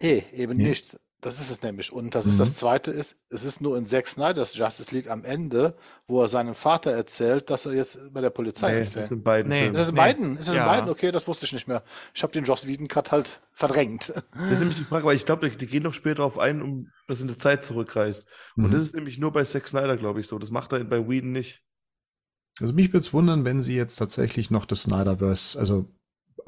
Nee, 0.02 0.24
eben 0.34 0.58
Nee. 0.58 0.70
nicht. 0.70 0.98
Das 1.22 1.42
ist 1.42 1.52
es 1.52 1.62
nämlich. 1.64 1.92
Und 1.92 2.16
das 2.16 2.26
Mhm. 2.26 2.32
ist 2.32 2.40
das 2.40 2.56
Zweite 2.56 2.92
ist, 2.92 3.18
es 3.30 3.44
ist 3.44 3.60
nur 3.60 3.78
in 3.78 3.86
Zack 3.86 4.08
Snyder's 4.08 4.56
Justice 4.56 4.96
League 4.96 5.10
am 5.10 5.26
Ende, 5.26 5.76
wo 6.08 6.22
er 6.22 6.30
seinem 6.30 6.56
Vater 6.56 6.92
erzählt, 6.92 7.50
dass 7.50 7.66
er 7.66 7.74
jetzt 7.74 8.14
bei 8.14 8.22
der 8.22 8.30
Polizei 8.30 8.72
Nee, 8.72 8.78
anfängt. 8.80 8.96
das 9.04 9.10
sind 9.10 9.24
beiden 9.26 9.50
Nee. 9.50 9.68
Ist 9.68 9.76
das 9.78 9.90
in 9.90 9.96
Nee. 9.96 10.00
beiden? 10.00 10.38
Ist 10.38 10.48
das 10.48 10.56
Ja. 10.56 10.64
in 10.64 10.70
beiden? 10.70 10.90
Okay, 10.90 11.12
das 11.12 11.28
wusste 11.28 11.46
ich 11.46 11.52
nicht 11.52 11.68
mehr. 11.68 11.84
Ich 12.14 12.24
habe 12.24 12.32
den 12.32 12.46
Joss 12.46 12.68
Whedon-Cut 12.68 13.12
halt 13.12 13.42
verdrängt. 13.52 14.14
Das 14.34 14.52
ist 14.54 14.60
nämlich 14.60 14.78
die 14.78 14.86
Frage, 14.86 15.06
weil 15.06 15.18
ich 15.18 15.26
glaube, 15.26 15.50
die, 15.50 15.58
die 15.58 15.68
gehen 15.68 15.84
doch 15.84 15.94
später 15.94 16.16
darauf 16.16 16.40
ein, 16.40 16.62
um 16.62 16.88
dass 17.08 17.20
in 17.20 17.28
der 17.28 17.38
Zeit 17.40 17.66
zurückreist. 17.66 18.26
Und 18.56 18.68
Mhm. 18.68 18.72
das 18.72 18.82
ist 18.84 18.96
nämlich 18.96 19.18
nur 19.18 19.34
bei 19.34 19.44
Zack 19.44 19.68
Snyder, 19.68 19.98
glaube 19.98 20.22
ich, 20.22 20.28
so. 20.28 20.40
Das 20.40 20.52
macht 20.52 20.72
er 20.72 20.84
bei 20.86 21.08
Whedon 21.10 21.34
nicht. 21.34 21.62
Also 22.62 22.74
mich 22.74 22.94
würde 22.94 23.06
es 23.06 23.14
wundern, 23.14 23.44
wenn 23.46 23.62
sie 23.62 23.76
jetzt 23.76 23.98
tatsächlich 23.98 24.52
noch 24.52 24.66
das 24.66 24.84
Snyderverse, 24.84 25.60
also, 25.60 25.86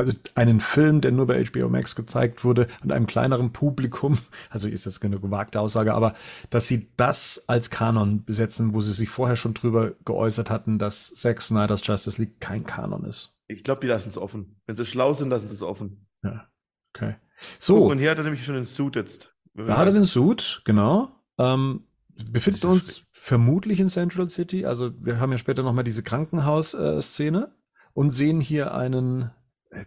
also 0.02 0.18
einen 0.36 0.60
Film, 0.60 1.02
der 1.02 1.12
nur 1.12 1.28
bei 1.28 1.44
HBO 1.44 1.70
Max 1.70 1.96
gezeigt 1.96 2.44
wurde, 2.44 2.68
an 2.82 2.92
einem 2.92 3.08
kleineren 3.08 3.54
Publikum, 3.54 4.18
also 4.50 4.68
ist 4.68 4.86
jetzt 4.86 5.00
keine 5.02 5.20
gewagte 5.20 5.60
Aussage, 5.60 5.94
aber 5.94 6.14
dass 6.50 6.68
sie 6.68 6.90
das 6.98 7.46
als 7.48 7.70
Kanon 7.70 8.24
besetzen, 8.26 8.74
wo 8.74 8.82
sie 8.82 8.94
sich 8.94 9.10
vorher 9.10 9.36
schon 9.36 9.54
drüber 9.54 9.94
geäußert 10.06 10.50
hatten, 10.50 10.80
dass 10.80 11.14
Zack 11.14 11.42
Snyder's 11.42 11.86
Justice 11.86 12.22
League 12.22 12.40
kein 12.40 12.66
Kanon 12.66 13.06
ist. 13.06 13.34
Ich 13.48 13.64
glaube, 13.64 13.82
die 13.82 13.88
lassen 13.88 14.10
es 14.10 14.18
offen. 14.18 14.56
Wenn 14.66 14.76
sie 14.76 14.86
schlau 14.86 15.14
sind, 15.14 15.30
lassen 15.30 15.48
sie 15.48 15.54
es 15.54 15.62
offen. 15.62 16.08
Ja. 16.24 16.48
Okay. 16.94 17.16
Guck, 17.40 17.52
So, 17.60 17.86
und 17.90 17.98
hier 17.98 18.12
hat 18.12 18.18
er 18.18 18.24
nämlich 18.24 18.46
schon 18.46 18.56
den 18.56 18.66
Suit 18.66 18.96
jetzt. 18.96 19.34
da 19.56 19.78
hat 19.78 19.88
er 19.88 19.94
den 19.94 20.06
Suit, 20.06 20.62
genau. 20.66 21.12
Ähm, 21.38 21.86
befinden 22.32 22.62
Das 22.62 22.72
uns 22.72 23.04
vermutlich 23.12 23.80
in 23.80 23.90
Central 23.90 24.30
City. 24.30 24.66
Also 24.66 24.92
wir 25.00 25.20
haben 25.20 25.32
ja 25.32 25.38
später 25.38 25.64
nochmal 25.64 25.84
diese 25.84 26.04
Krankenhaus-Szene 26.04 27.52
und 27.94 28.10
sehen 28.10 28.42
hier 28.42 28.74
einen. 28.74 29.32
Äh, 29.72 29.84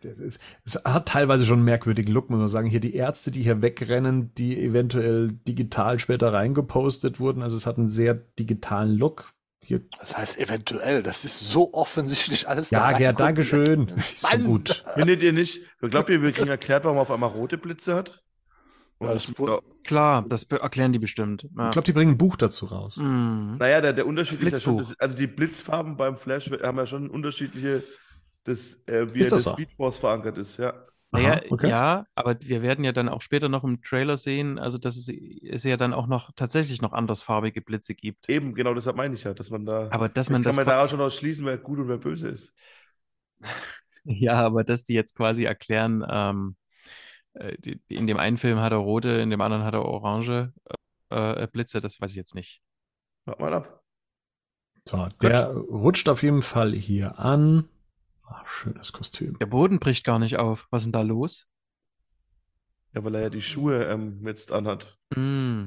Es 0.65 0.77
hat 0.85 1.09
teilweise 1.09 1.47
schon 1.47 1.59
einen 1.59 1.65
merkwürdigen 1.65 2.13
Look, 2.13 2.31
muss 2.31 2.39
man 2.39 2.49
sagen. 2.49 2.69
Hier 2.69 2.81
die 2.81 2.95
Ärzte, 2.95 3.31
die 3.31 3.43
hier 3.43 3.63
wegrennen, 3.63 4.35
die 4.35 4.59
eventuell 4.61 5.33
digital 5.47 6.01
später 6.01 6.33
reingepostet 6.33 7.21
wurden. 7.21 7.43
Also 7.43 7.57
es 7.57 7.67
hat 7.67 7.79
einen 7.79 7.89
sehr 7.89 8.15
digitalen 8.15 8.97
Look. 8.97 9.33
Hier, 9.61 9.81
Das 9.99 10.17
heißt 10.19 10.39
eventuell, 10.41 11.03
das 11.03 11.25
ist 11.25 11.41
so 11.41 11.73
offensichtlich 11.73 12.49
alles 12.49 12.71
ja, 12.71 12.91
da 12.91 12.99
Gerd. 12.99 13.19
Dankeschön. 13.19 13.89
Ist 13.89 14.31
so 14.31 14.47
gut. 14.47 14.83
Findet 14.95 15.23
ihr 15.23 15.33
nicht? 15.33 15.61
Glaubt 15.81 16.11
ihr, 16.11 16.21
wir 16.21 16.33
kriegen 16.33 16.51
erklärt, 16.51 16.85
warum 16.85 16.99
er 16.99 17.03
auf 17.03 17.11
einmal 17.11 17.31
rote 17.31 17.57
Blitze 17.57 17.95
hat? 17.95 18.23
Ja, 19.01 19.15
das 19.15 19.33
Klar, 19.85 20.25
das 20.29 20.45
erklären 20.45 20.93
die 20.93 20.99
bestimmt. 20.99 21.49
Ja. 21.57 21.67
Ich 21.67 21.73
glaube, 21.73 21.87
die 21.87 21.93
bringen 21.93 22.13
ein 22.13 22.19
Buch 22.19 22.37
dazu 22.37 22.67
raus. 22.67 22.97
Mhm. 22.97 23.57
Naja, 23.59 23.81
der, 23.81 23.93
der 23.93 24.07
Unterschied 24.07 24.41
ist 24.41 24.53
ja 24.53 24.61
schon, 24.61 24.77
Blitzbuch. 24.77 24.97
also 24.99 25.17
die 25.17 25.27
Blitzfarben 25.27 25.97
beim 25.97 26.17
Flash 26.17 26.51
haben 26.63 26.79
ja 26.79 26.87
schon 26.87 27.11
unterschiedliche, 27.11 27.83
das, 28.45 28.81
äh, 28.87 29.13
wie 29.15 29.21
Ist 29.21 29.27
er 29.27 29.31
das 29.33 29.43
das 29.43 29.45
so? 29.45 29.51
Speed 29.51 29.73
Force 29.75 29.99
verankert 29.99 30.39
ist, 30.39 30.57
ja. 30.59 30.87
Naja, 31.13 31.41
okay. 31.51 31.69
ja, 31.69 32.07
aber 32.17 32.41
wir 32.41 32.61
werden 32.63 32.85
ja 32.85 32.91
dann 32.93 33.09
auch 33.09 33.23
später 33.23 33.49
noch 33.49 33.63
im 33.63 33.81
Trailer 33.83 34.17
sehen, 34.17 34.59
also 34.59 34.79
dass 34.79 34.97
es, 34.97 35.09
es 35.09 35.63
ja 35.63 35.77
dann 35.77 35.93
auch 35.95 36.09
noch 36.09 36.33
tatsächlich 36.35 36.83
noch 36.83 36.93
andersfarbige 36.93 37.63
Blitze 37.63 37.95
gibt. 37.95 38.29
Eben, 38.29 38.55
genau 38.55 38.75
deshalb 38.75 38.97
meine 38.97 39.15
ich 39.15 39.25
ja, 39.25 39.35
dass 39.35 39.51
man 39.51 39.67
da, 39.67 39.91
Aber 39.91 40.09
dass 40.11 40.29
kann 40.29 40.41
man 40.43 40.43
das 40.43 40.57
man 40.57 40.65
qua- 40.65 40.75
daraus 40.75 40.91
schon 40.91 41.01
ausschließen, 41.01 41.45
wer 41.47 41.59
gut 41.59 41.79
und 41.79 41.89
wer 41.89 41.99
böse 41.99 42.29
ist. 42.29 42.55
Ja, 44.05 44.35
aber 44.35 44.65
dass 44.65 44.85
die 44.85 44.95
jetzt 44.95 45.17
quasi 45.17 45.45
erklären, 45.45 46.05
ähm, 46.09 46.57
äh, 47.35 47.57
die, 47.59 47.81
in 47.89 48.07
dem 48.07 48.19
einen 48.19 48.39
Film 48.39 48.61
hat 48.61 48.73
er 48.73 48.79
rote, 48.79 49.11
in 49.11 49.31
dem 49.31 49.41
anderen 49.41 49.65
hat 49.65 49.75
er 49.75 49.85
orange 49.85 50.53
äh, 51.11 51.45
äh, 51.45 51.49
Blitze, 51.49 51.81
das 51.81 52.01
weiß 52.01 52.11
ich 52.13 52.17
jetzt 52.19 52.35
nicht. 52.35 52.63
Warte 53.27 53.43
mal 53.43 53.53
ab. 53.55 53.85
So, 54.89 55.09
der 55.23 55.49
rutscht 55.55 56.09
auf 56.09 56.23
jeden 56.23 56.43
Fall 56.43 56.73
hier 56.73 57.19
an. 57.19 57.69
Ach, 58.27 58.47
schönes 58.47 58.93
Kostüm. 58.93 59.39
Der 59.39 59.47
Boden 59.47 59.79
bricht 59.79 60.05
gar 60.05 60.19
nicht 60.19 60.39
auf. 60.39 60.67
Was 60.71 60.83
ist 60.83 60.87
denn 60.87 60.93
da 60.93 61.03
los? 61.03 61.47
Ja, 62.95 63.05
weil 63.05 63.15
er 63.17 63.23
ja 63.23 63.31
die 63.31 63.43
Schuhe 63.43 63.85
ähm, 63.85 64.27
jetzt 64.27 64.53
anhat. 64.53 64.99
Mm. 65.15 65.67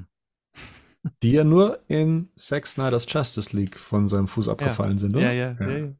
Die 1.23 1.31
ja 1.31 1.45
nur 1.45 1.83
in 1.87 2.29
Zack 2.35 2.67
Snyder's 2.67 3.05
Justice 3.09 3.55
League 3.55 3.79
von 3.79 4.09
seinem 4.09 4.27
Fuß 4.27 4.49
abgefallen 4.49 4.97
sind, 4.97 5.15
oder? 5.15 5.31
Ja, 5.31 5.53
ja, 5.53 5.55
ja. 5.57 5.77
ja. 5.77 5.93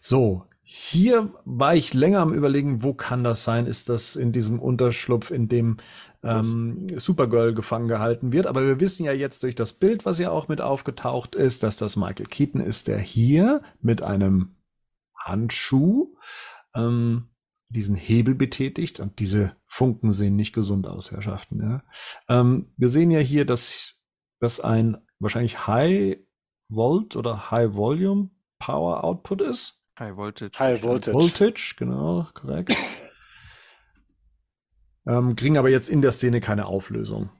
So, 0.00 0.46
hier 0.62 1.34
war 1.44 1.74
ich 1.74 1.94
länger 1.94 2.20
am 2.20 2.32
überlegen, 2.32 2.84
wo 2.84 2.94
kann 2.94 3.24
das 3.24 3.42
sein? 3.42 3.66
Ist 3.66 3.88
das 3.88 4.14
in 4.14 4.30
diesem 4.30 4.60
Unterschlupf, 4.60 5.32
in 5.32 5.48
dem 5.48 5.78
ähm, 6.22 6.86
Supergirl 6.96 7.54
gefangen 7.54 7.88
gehalten 7.88 8.32
wird? 8.32 8.46
Aber 8.46 8.64
wir 8.64 8.78
wissen 8.78 9.04
ja 9.04 9.12
jetzt 9.12 9.42
durch 9.42 9.56
das 9.56 9.72
Bild, 9.72 10.04
was 10.04 10.20
ja 10.20 10.30
auch 10.30 10.46
mit 10.46 10.60
aufgetaucht 10.60 11.34
ist, 11.34 11.64
dass 11.64 11.76
das 11.76 11.96
Michael 11.96 12.26
Keaton 12.26 12.60
ist, 12.60 12.86
der 12.86 12.98
hier 12.98 13.62
mit 13.80 14.02
einem 14.02 14.54
Handschuh 15.20 16.16
ähm, 16.74 17.30
diesen 17.68 17.94
Hebel 17.94 18.34
betätigt 18.34 19.00
und 19.00 19.18
diese 19.20 19.56
Funken 19.66 20.12
sehen 20.12 20.36
nicht 20.36 20.52
gesund 20.52 20.86
aus, 20.86 21.12
Herrschaften. 21.12 21.60
Ja? 21.62 21.82
Ähm, 22.28 22.72
wir 22.76 22.88
sehen 22.88 23.10
ja 23.10 23.20
hier, 23.20 23.44
dass 23.44 23.94
das 24.40 24.60
ein 24.60 24.96
wahrscheinlich 25.18 25.66
High 25.66 26.18
Volt 26.68 27.16
oder 27.16 27.50
High 27.50 27.74
Volume 27.74 28.30
Power 28.58 29.04
Output 29.04 29.42
ist. 29.42 29.80
High 29.98 30.16
Voltage. 30.16 30.58
High 30.58 30.82
Voltage. 30.82 31.14
Voltage, 31.14 31.74
genau, 31.76 32.26
korrekt. 32.34 32.74
ähm, 35.06 35.36
kriegen 35.36 35.58
aber 35.58 35.68
jetzt 35.68 35.88
in 35.88 36.02
der 36.02 36.12
Szene 36.12 36.40
keine 36.40 36.66
Auflösung. 36.66 37.30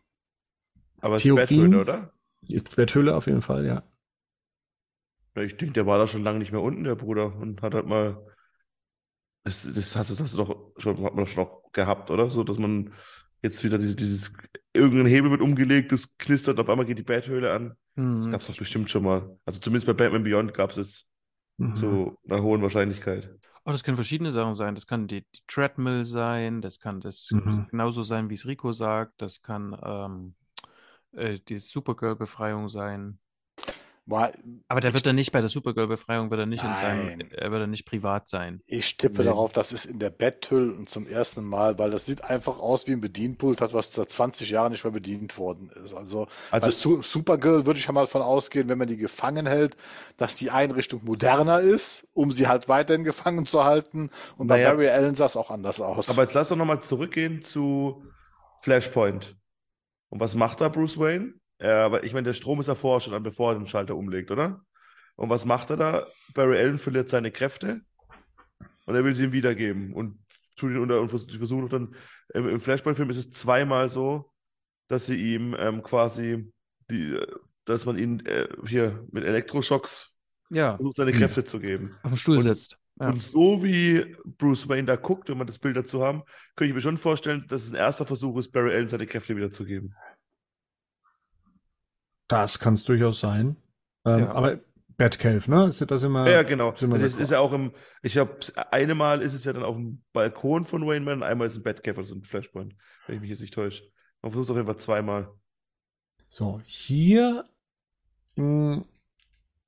Aber 1.00 1.16
es 1.16 1.24
ist? 1.24 1.34
Batman, 1.34 1.74
oder? 1.74 2.12
Jetzt 2.42 2.76
Betthülle 2.76 3.16
auf 3.16 3.26
jeden 3.26 3.42
Fall, 3.42 3.64
ja. 3.64 3.82
Ja, 5.40 5.46
ich 5.46 5.56
denke, 5.56 5.72
der 5.74 5.86
war 5.86 5.98
da 5.98 6.06
schon 6.06 6.22
lange 6.22 6.38
nicht 6.38 6.52
mehr 6.52 6.60
unten, 6.62 6.84
der 6.84 6.94
Bruder, 6.96 7.34
und 7.36 7.62
hat 7.62 7.74
halt 7.74 7.86
mal. 7.86 8.22
Das, 9.44 9.62
das 9.74 9.96
hast 9.96 10.10
du 10.10 10.14
das 10.14 10.24
hast 10.24 10.34
du 10.34 10.44
doch 10.44 10.72
schon, 10.76 11.02
hat 11.02 11.14
man 11.14 11.24
doch 11.24 11.30
schon 11.32 11.44
auch 11.46 11.72
gehabt, 11.72 12.10
oder? 12.10 12.28
So, 12.28 12.44
dass 12.44 12.58
man 12.58 12.92
jetzt 13.42 13.64
wieder 13.64 13.78
diese, 13.78 13.96
dieses, 13.96 14.34
irgendein 14.74 15.06
Hebel 15.06 15.30
wird 15.30 15.40
umgelegt, 15.40 15.92
das 15.92 16.18
knistert, 16.18 16.58
auf 16.60 16.68
einmal 16.68 16.84
geht 16.86 16.98
die 16.98 17.02
Bathöhle 17.02 17.52
an. 17.52 17.74
Das 18.16 18.26
Mhm. 18.26 18.30
gab 18.30 18.42
es 18.42 18.46
doch 18.48 18.56
bestimmt 18.56 18.90
schon 18.90 19.02
mal. 19.02 19.38
Also 19.46 19.60
zumindest 19.60 19.86
bei 19.86 19.94
Batman 19.94 20.24
Beyond 20.24 20.52
gab 20.52 20.72
es 20.72 20.76
es 20.76 21.08
Mhm. 21.58 21.74
zu 21.76 22.18
einer 22.28 22.42
hohen 22.42 22.62
Wahrscheinlichkeit. 22.62 23.30
Oh, 23.64 23.72
das 23.72 23.82
können 23.84 23.96
verschiedene 23.96 24.32
Sachen 24.32 24.54
sein. 24.54 24.74
Das 24.74 24.86
kann 24.86 25.08
die, 25.08 25.22
die 25.22 25.40
Treadmill 25.46 26.04
sein, 26.04 26.60
das 26.62 26.78
kann 26.80 27.00
das 27.00 27.30
Mhm. 27.32 27.66
genauso 27.70 28.02
sein, 28.02 28.28
wie 28.30 28.34
es 28.34 28.46
Rico 28.46 28.72
sagt. 28.72 29.20
Das 29.22 29.42
kann 29.42 29.76
ähm, 29.82 30.34
äh, 31.12 31.38
die 31.40 31.58
Supergirl-Befreiung 31.58 32.68
sein. 32.68 33.18
Boah, 34.10 34.30
Aber 34.68 34.80
der 34.80 34.92
wird 34.92 35.06
dann 35.06 35.14
nicht 35.14 35.30
bei 35.32 35.40
der 35.40 35.48
Supergirl-Befreiung, 35.48 36.30
wird 36.30 36.40
er 36.40 36.46
nicht 36.46 36.62
in 36.64 36.74
seinem, 36.74 37.06
Nein. 37.18 37.28
er 37.32 37.50
wird 37.52 37.60
er 37.62 37.66
nicht 37.68 37.86
privat 37.86 38.28
sein. 38.28 38.60
Ich 38.66 38.96
tippe 38.96 39.20
Nee. 39.20 39.24
darauf, 39.28 39.52
das 39.52 39.72
ist 39.72 39.84
in 39.86 39.98
der 40.00 40.10
Betthülle 40.10 40.72
und 40.74 40.90
zum 40.90 41.06
ersten 41.06 41.44
Mal, 41.44 41.78
weil 41.78 41.90
das 41.90 42.06
sieht 42.06 42.24
einfach 42.24 42.58
aus 42.58 42.86
wie 42.88 42.92
ein 42.92 43.00
Bedienpult, 43.00 43.60
hat 43.60 43.72
was 43.72 43.92
seit 43.92 44.10
20 44.10 44.50
Jahren 44.50 44.72
nicht 44.72 44.82
mehr 44.84 44.92
bedient 44.92 45.38
worden 45.38 45.70
ist. 45.82 45.94
Also, 45.94 46.26
Also- 46.50 46.66
bei 46.66 46.70
Su 46.72 47.02
Supergirl 47.02 47.66
würde 47.66 47.78
ich 47.78 47.86
ja 47.86 47.92
mal 47.92 48.06
von 48.08 48.20
ausgehen, 48.20 48.68
wenn 48.68 48.78
man 48.78 48.88
die 48.88 48.96
gefangen 48.96 49.46
hält, 49.46 49.76
dass 50.16 50.34
die 50.34 50.50
Einrichtung 50.50 51.02
moderner 51.04 51.60
ist, 51.60 52.06
um 52.12 52.32
sie 52.32 52.48
halt 52.48 52.68
weiterhin 52.68 53.04
gefangen 53.04 53.46
zu 53.46 53.64
halten. 53.64 54.10
Und 54.36 54.48
bei 54.48 54.56
Naja. 54.56 54.70
Barry 54.72 54.88
Allen 54.88 55.14
sah 55.14 55.26
es 55.26 55.36
auch 55.36 55.50
anders 55.50 55.80
aus. 55.80 56.10
Aber 56.10 56.22
jetzt 56.22 56.34
lass 56.34 56.48
doch 56.48 56.56
nochmal 56.56 56.82
zurückgehen 56.82 57.44
zu 57.44 58.02
Flashpoint. 58.60 59.36
Und 60.08 60.18
was 60.20 60.34
macht 60.34 60.60
da 60.60 60.68
Bruce 60.68 60.98
Wayne? 60.98 61.34
Ja, 61.60 61.84
aber 61.84 62.04
ich 62.04 62.12
meine, 62.12 62.24
der 62.24 62.34
Strom 62.34 62.60
ist 62.60 62.68
an, 62.68 63.22
bevor 63.22 63.52
er 63.52 63.58
den 63.58 63.66
Schalter 63.66 63.94
umlegt, 63.96 64.30
oder? 64.30 64.64
Und 65.16 65.28
was 65.28 65.44
macht 65.44 65.70
er 65.70 65.76
da? 65.76 66.06
Barry 66.34 66.58
Allen 66.58 66.78
verliert 66.78 67.08
seine 67.10 67.30
Kräfte 67.30 67.82
und 68.86 68.94
er 68.94 69.04
will 69.04 69.14
sie 69.14 69.24
ihm 69.24 69.32
wiedergeben 69.32 69.92
und 69.92 70.18
tut 70.56 70.70
ihn 70.70 70.78
unter 70.78 71.00
und 71.00 71.10
vers- 71.10 71.26
die 71.26 71.36
versuchen 71.38 71.68
dann 71.68 71.94
im, 72.32 72.48
im 72.48 72.60
Flashpoint-Film 72.60 73.10
ist 73.10 73.18
es 73.18 73.30
zweimal 73.30 73.88
so, 73.88 74.30
dass 74.88 75.06
sie 75.06 75.34
ihm 75.34 75.54
ähm, 75.58 75.82
quasi 75.82 76.50
die, 76.90 77.14
äh, 77.14 77.26
dass 77.66 77.84
man 77.84 77.98
ihn 77.98 78.24
äh, 78.26 78.48
hier 78.66 79.04
mit 79.12 79.24
Elektroschocks 79.24 80.16
Ja, 80.48 80.76
versucht, 80.76 80.96
seine 80.96 81.12
Hm. 81.12 81.18
Kräfte 81.18 81.44
zu 81.44 81.60
geben. 81.60 81.94
auf 82.02 82.12
den 82.12 82.16
Stuhl 82.16 82.36
Und- 82.36 82.42
setzt. 82.42 82.78
Ja. 83.00 83.08
Und 83.10 83.22
so 83.22 83.62
wie 83.64 84.14
Bruce 84.24 84.68
Wayne 84.68 84.84
da 84.86 84.96
guckt, 84.96 85.30
wenn 85.30 85.38
man 85.38 85.46
das 85.46 85.58
Bild 85.58 85.74
dazu 85.76 86.02
haben, 86.02 86.22
könnte 86.54 86.68
ich 86.70 86.74
mir 86.74 86.82
schon 86.82 86.98
vorstellen, 86.98 87.46
dass 87.48 87.62
es 87.62 87.70
ein 87.70 87.76
erster 87.76 88.04
Versuch 88.04 88.36
ist, 88.38 88.50
Barry 88.52 88.72
Allen 88.74 88.88
seine 88.88 89.06
Kräfte 89.06 89.34
wiederzugeben. 89.36 89.94
Das 92.30 92.58
kann 92.58 92.74
es 92.74 92.84
durchaus 92.84 93.20
sein. 93.20 93.56
Ähm, 94.06 94.20
Ja. 94.20 94.32
Aber 94.32 94.60
Batcave, 94.96 95.50
ne? 95.50 95.66
Ist 95.68 95.80
das 95.90 96.02
immer. 96.02 96.28
Ja, 96.30 96.42
genau. 96.42 96.72
Das 96.72 96.82
d'accord. 96.82 97.20
ist 97.20 97.30
ja 97.30 97.38
auch 97.40 97.52
im, 97.52 97.72
ich 98.02 98.18
habe, 98.18 98.38
eine 98.70 98.94
Mal 98.94 99.22
ist 99.22 99.32
es 99.32 99.44
ja 99.44 99.52
dann 99.52 99.62
auf 99.62 99.74
dem 99.76 100.02
Balkon 100.12 100.64
von 100.66 100.86
Wayne 100.86 101.04
Man, 101.04 101.22
einmal 101.22 101.46
ist 101.46 101.54
es 101.54 101.60
ein 101.60 101.62
Batcave, 101.62 101.98
also 102.00 102.14
ein 102.14 102.22
Flashpoint, 102.22 102.74
wenn 103.06 103.14
ich 103.16 103.20
mich 103.22 103.30
jetzt 103.30 103.40
nicht 103.40 103.54
täusche. 103.54 103.84
Man 104.22 104.32
versucht 104.32 104.46
es 104.46 104.50
auf 104.50 104.56
jeden 104.56 104.66
Fall 104.66 104.76
zweimal. 104.76 105.30
So, 106.28 106.60
hier 106.64 107.46
mh, 108.36 108.84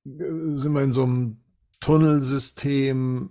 sind 0.05 0.73
wir 0.73 0.83
in 0.83 0.93
so 0.93 1.05
einem 1.05 1.39
Tunnelsystem. 1.81 3.31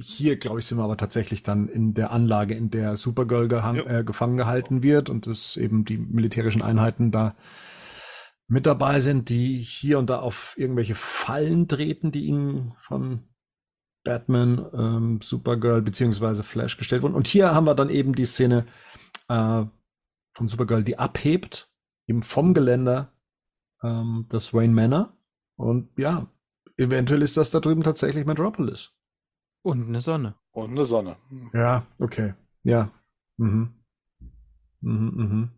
Hier, 0.00 0.36
glaube 0.38 0.60
ich, 0.60 0.66
sind 0.66 0.78
wir 0.78 0.84
aber 0.84 0.96
tatsächlich 0.96 1.42
dann 1.42 1.66
in 1.66 1.94
der 1.94 2.12
Anlage, 2.12 2.54
in 2.54 2.70
der 2.70 2.96
Supergirl 2.96 3.50
Ja. 3.50 3.74
äh, 4.00 4.04
gefangen 4.04 4.36
gehalten 4.36 4.82
wird 4.82 5.10
und 5.10 5.26
es 5.26 5.56
eben 5.56 5.84
die 5.84 5.98
militärischen 5.98 6.62
Einheiten 6.62 7.10
da 7.10 7.34
mit 8.48 8.66
dabei 8.66 9.00
sind, 9.00 9.28
die 9.28 9.58
hier 9.58 9.98
und 9.98 10.08
da 10.08 10.20
auf 10.20 10.54
irgendwelche 10.56 10.94
Fallen 10.94 11.68
treten, 11.68 12.10
die 12.10 12.26
ihnen 12.26 12.74
von 12.78 13.28
Batman, 14.04 14.66
ähm, 14.72 15.20
Supergirl 15.22 15.82
beziehungsweise 15.82 16.42
Flash 16.42 16.78
gestellt 16.78 17.02
wurden. 17.02 17.14
Und 17.14 17.28
hier 17.28 17.54
haben 17.54 17.66
wir 17.66 17.74
dann 17.74 17.90
eben 17.90 18.14
die 18.14 18.24
Szene 18.24 18.66
äh, 19.28 19.64
von 20.34 20.48
Supergirl, 20.48 20.82
die 20.82 20.98
abhebt, 20.98 21.70
eben 22.06 22.22
vom 22.22 22.54
Geländer 22.54 23.12
ähm, 23.82 24.26
des 24.32 24.54
Wayne 24.54 24.72
Manor. 24.72 25.12
Und 25.56 25.90
ja, 25.98 26.26
eventuell 26.78 27.20
ist 27.20 27.36
das 27.36 27.50
da 27.50 27.60
drüben 27.60 27.82
tatsächlich 27.82 28.24
Metropolis. 28.24 28.92
Und 29.62 29.88
eine 29.88 30.00
Sonne. 30.00 30.36
Und 30.52 30.70
eine 30.70 30.86
Sonne. 30.86 31.16
Ja, 31.52 31.86
okay. 31.98 32.32
Ja. 32.62 32.90
Mhm. 33.36 33.74
Mhm, 34.80 35.12
mhm. 35.16 35.50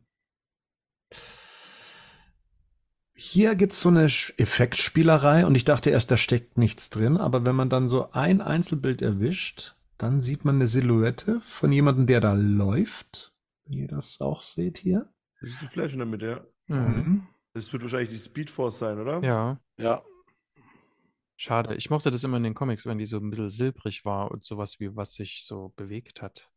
Hier 3.23 3.55
gibt's 3.55 3.83
so 3.83 3.91
eine 3.91 4.05
Effektspielerei 4.05 5.45
und 5.45 5.55
ich 5.55 5.67
dachte 5.67 5.91
erst, 5.91 6.11
da 6.11 6.17
steckt 6.17 6.57
nichts 6.57 6.89
drin, 6.89 7.19
aber 7.19 7.45
wenn 7.45 7.55
man 7.55 7.69
dann 7.69 7.87
so 7.87 8.11
ein 8.13 8.41
Einzelbild 8.41 9.03
erwischt, 9.03 9.77
dann 9.99 10.21
sieht 10.21 10.47
man 10.47 10.55
eine 10.55 10.67
Silhouette 10.67 11.43
von 11.43 11.71
jemandem, 11.71 12.07
der 12.07 12.23
da 12.23 12.33
läuft. 12.33 13.35
Wenn 13.67 13.75
ihr 13.75 13.89
das 13.89 14.23
auch 14.23 14.41
seht 14.41 14.79
hier. 14.79 15.13
Das 15.39 15.51
ist 15.51 15.61
die 15.61 15.67
Flash 15.67 15.93
in 15.93 15.99
der 15.99 16.07
Mitte, 16.07 16.47
ja. 16.67 16.75
Mhm. 16.75 17.27
Das 17.53 17.71
wird 17.75 17.83
wahrscheinlich 17.83 18.09
die 18.09 18.17
Speed 18.17 18.49
Force 18.49 18.79
sein, 18.79 18.99
oder? 18.99 19.23
Ja, 19.23 19.61
Ja, 19.77 20.03
schade. 21.37 21.75
Ich 21.75 21.91
mochte 21.91 22.11
das 22.11 22.25
immer 22.25 22.39
in 22.39 22.45
den 22.45 22.55
Comics, 22.55 22.87
wenn 22.87 22.97
die 22.97 23.05
so 23.05 23.19
ein 23.19 23.29
bisschen 23.29 23.51
silbrig 23.51 24.07
war 24.07 24.31
und 24.31 24.45
sowas 24.45 24.81
wie 24.81 24.97
was 24.97 25.13
sich 25.13 25.45
so 25.45 25.75
bewegt 25.77 26.23
hat. 26.23 26.51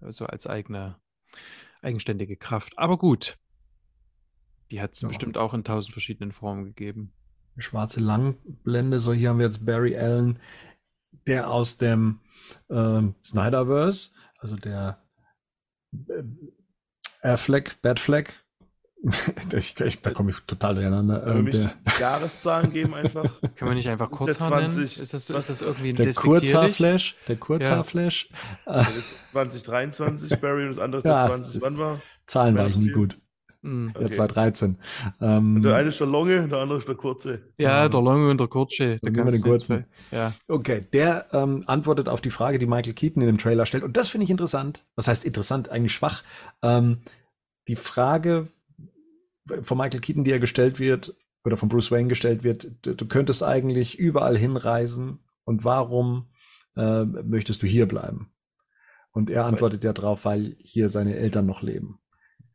So 0.00 0.24
als 0.24 0.46
eigene, 0.46 0.98
eigenständige 1.82 2.38
Kraft. 2.38 2.78
Aber 2.78 2.96
gut. 2.96 3.36
Die 4.70 4.80
hat 4.80 4.92
es 4.94 5.00
Ja. 5.00 5.08
bestimmt 5.08 5.38
auch 5.38 5.54
in 5.54 5.64
tausend 5.64 5.92
verschiedenen 5.92 6.32
Formen 6.32 6.64
gegeben. 6.64 7.12
Schwarze 7.56 8.00
Langblende. 8.00 9.00
So, 9.00 9.12
hier 9.12 9.30
haben 9.30 9.38
wir 9.38 9.46
jetzt 9.46 9.64
Barry 9.66 9.96
Allen, 9.96 10.38
der 11.26 11.50
aus 11.50 11.76
dem 11.78 12.20
ähm, 12.70 13.14
Snyderverse, 13.24 14.10
also 14.38 14.56
der 14.56 15.02
äh, 16.08 16.22
Affleck, 17.22 17.80
Batfleck. 17.82 18.32
ich, 19.52 19.78
ich, 19.80 20.02
da 20.02 20.10
komme 20.10 20.32
ich 20.32 20.40
total 20.40 20.74
durcheinander. 20.74 21.24
Ähm, 21.26 21.44
mich 21.44 21.54
der 21.54 21.72
Jahreszahlen 22.00 22.72
geben 22.72 22.94
einfach. 22.94 23.24
Kann 23.56 23.68
man 23.68 23.76
nicht 23.76 23.88
einfach 23.88 24.08
Das 24.10 24.20
ist 24.20 24.26
der 24.28 24.34
Kurzhaar 24.48 24.60
nennen? 24.60 24.70
20 24.72 25.00
Ist 25.00 25.14
das, 25.14 25.32
was- 25.32 25.48
ist 25.50 25.62
das 25.62 25.62
irgendwie 25.68 25.92
der 25.94 26.06
despektierlich? 26.06 26.40
Kurzhaarflash, 26.52 27.16
der 27.28 27.36
Kurzhaarflash. 27.36 28.28
Äh, 28.66 28.72
Das 28.72 28.96
ist 28.96 29.30
2023 29.30 30.40
Barry 30.40 30.62
und 30.64 30.70
das 30.70 30.78
andere 30.78 30.98
ist 30.98 31.04
Ja, 31.04 31.18
der 31.26 31.28
das 31.28 31.38
20. 31.52 31.56
ist- 31.56 31.62
Wann 31.62 31.78
war? 31.78 32.00
Zahlen 32.26 32.56
war 32.56 32.66
ich 32.68 32.76
nie 32.76 32.90
gut. 32.90 33.18
Hm. 33.62 33.92
Der 33.94 34.06
Okay. 34.06 34.14
2013. 34.16 34.78
Ähm, 35.20 35.62
der 35.62 35.74
eine 35.76 35.88
ist 35.88 35.98
der 35.98 36.06
Longe, 36.06 36.46
der 36.48 36.58
andere 36.58 36.78
ist 36.78 36.86
der 36.86 36.94
Kurze. 36.94 37.42
Ja, 37.58 37.88
der 37.88 38.00
Lange 38.02 38.30
und 38.30 38.38
der 38.38 38.46
Kurze. 38.46 38.96
Da 38.96 38.96
Dann 39.02 39.12
nehmen 39.12 39.26
wir 39.26 39.32
den 39.32 39.42
kannst 39.42 39.68
du 39.68 39.74
kurzen. 39.74 39.86
Ja. 40.12 40.32
Okay, 40.46 40.86
der 40.92 41.26
ähm, 41.32 41.64
antwortet 41.66 42.08
auf 42.08 42.20
die 42.20 42.30
Frage, 42.30 42.58
die 42.58 42.66
Michael 42.66 42.94
Keaton 42.94 43.22
in 43.22 43.26
dem 43.26 43.38
Trailer 43.38 43.66
stellt. 43.66 43.82
Und 43.82 43.96
das 43.96 44.08
finde 44.08 44.24
ich 44.24 44.30
interessant. 44.30 44.86
Was 44.94 45.08
heißt 45.08 45.24
interessant? 45.24 45.70
Eigentlich 45.70 45.94
schwach. 45.94 46.22
Ähm, 46.62 46.98
die 47.66 47.76
Frage 47.76 48.48
von 49.62 49.78
Michael 49.78 50.00
Keaton, 50.00 50.24
die 50.24 50.32
er 50.32 50.40
gestellt 50.40 50.78
wird, 50.78 51.16
oder 51.44 51.56
von 51.56 51.68
Bruce 51.68 51.90
Wayne 51.90 52.08
gestellt 52.08 52.44
wird, 52.44 52.70
du, 52.82 52.94
du 52.94 53.06
könntest 53.06 53.42
eigentlich 53.42 53.98
überall 53.98 54.36
hinreisen. 54.36 55.20
Und 55.44 55.64
warum 55.64 56.28
äh, 56.76 57.04
möchtest 57.04 57.62
du 57.62 57.66
hier 57.66 57.86
bleiben? 57.86 58.30
Und 59.12 59.30
er 59.30 59.46
antwortet 59.46 59.82
ja 59.82 59.92
drauf, 59.92 60.24
weil 60.24 60.56
hier 60.60 60.90
seine 60.90 61.16
Eltern 61.16 61.46
noch 61.46 61.62
leben. 61.62 61.98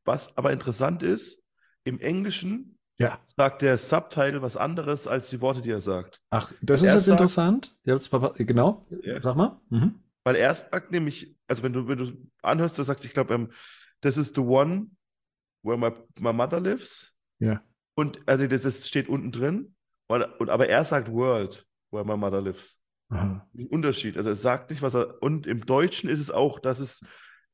Was 0.06 0.38
aber 0.38 0.51
interessant 0.51 1.04
ist, 1.04 1.41
im 1.84 1.99
Englischen 1.99 2.78
Ja. 2.97 3.20
sagt 3.26 3.62
der 3.62 3.78
Subtitle 3.78 4.41
was 4.41 4.58
anderes 4.58 5.08
als 5.08 5.30
die 5.30 5.41
Worte, 5.41 5.62
die 5.62 5.72
er 5.72 5.82
sagt. 5.82 6.20
Ach, 6.30 6.51
das 6.62 6.82
Er 6.84 6.89
ist 6.89 6.93
jetzt 6.95 7.06
sagt- 7.06 7.20
interessant. 7.20 7.76
Das 7.86 8.10
genau. 8.36 8.86
Ja. 9.01 9.22
Sag 9.22 9.36
mal. 9.36 9.60
Mhm. 9.70 9.95
Weil 10.26 10.36
er 10.36 10.54
sagt 10.56 10.91
nämlich, 10.91 11.36
also 11.47 11.64
wenn 11.64 11.74
du, 11.74 11.88
wenn 11.88 11.97
du 11.97 12.14
anhörst, 12.41 12.78
der 12.78 12.86
sagt, 12.86 13.04
ich 13.06 13.12
glaube, 13.14 13.34
ähm, 13.34 13.51
this 14.01 14.18
is 14.18 14.30
the 14.36 14.41
one 14.41 14.88
where 15.64 15.78
my, 15.78 15.91
my 16.20 16.32
mother 16.34 16.60
lives. 16.60 17.14
Ja. 17.39 17.62
Und 17.95 18.20
also 18.28 18.47
das, 18.47 18.62
das 18.64 18.88
steht 18.88 19.10
unten 19.10 19.32
drin. 19.32 19.76
Und, 20.08 20.24
und, 20.39 20.49
aber 20.49 20.68
er 20.70 20.84
sagt 20.86 21.12
world 21.12 21.66
where 21.91 22.06
my 22.06 22.16
mother 22.18 22.41
lives. 22.41 22.80
Aha. 23.10 23.47
Ein 23.58 23.68
Unterschied. 23.68 24.18
Also 24.18 24.30
er 24.30 24.36
sagt 24.36 24.70
nicht, 24.70 24.82
was 24.82 24.93
er. 24.95 25.22
Und 25.22 25.45
im 25.45 25.66
Deutschen 25.66 26.10
ist 26.10 26.20
es 26.20 26.32
auch, 26.32 26.60
das 26.60 26.80
ist 26.80 27.06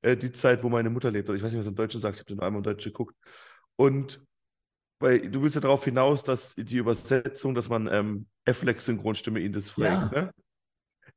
äh, 0.02 0.18
die 0.18 0.32
Zeit, 0.32 0.64
wo 0.64 0.70
meine 0.70 0.90
Mutter 0.90 1.12
lebt. 1.12 1.30
Oder 1.30 1.38
ich 1.38 1.44
weiß 1.44 1.52
nicht, 1.52 1.60
was 1.60 1.68
im 1.68 1.76
Deutschen 1.76 2.02
sagt. 2.02 2.16
Ich 2.16 2.22
habe 2.22 2.28
den 2.28 2.38
nur 2.38 2.46
einmal 2.46 2.60
im 2.60 2.64
Deutschen 2.64 2.92
geguckt. 2.92 3.16
Und 3.76 4.22
weil 5.02 5.30
du 5.30 5.42
willst 5.42 5.56
ja 5.56 5.62
darauf 5.62 5.86
hinaus, 5.86 6.24
dass 6.24 6.56
die 6.56 6.78
Übersetzung, 6.78 7.56
dass 7.56 7.70
man 7.70 7.88
ähm, 7.88 8.28
Affleck-Synchronstimme 8.46 9.40
ihn 9.40 9.54
das 9.54 9.70
fragt. 9.70 10.12
Ne? 10.12 10.34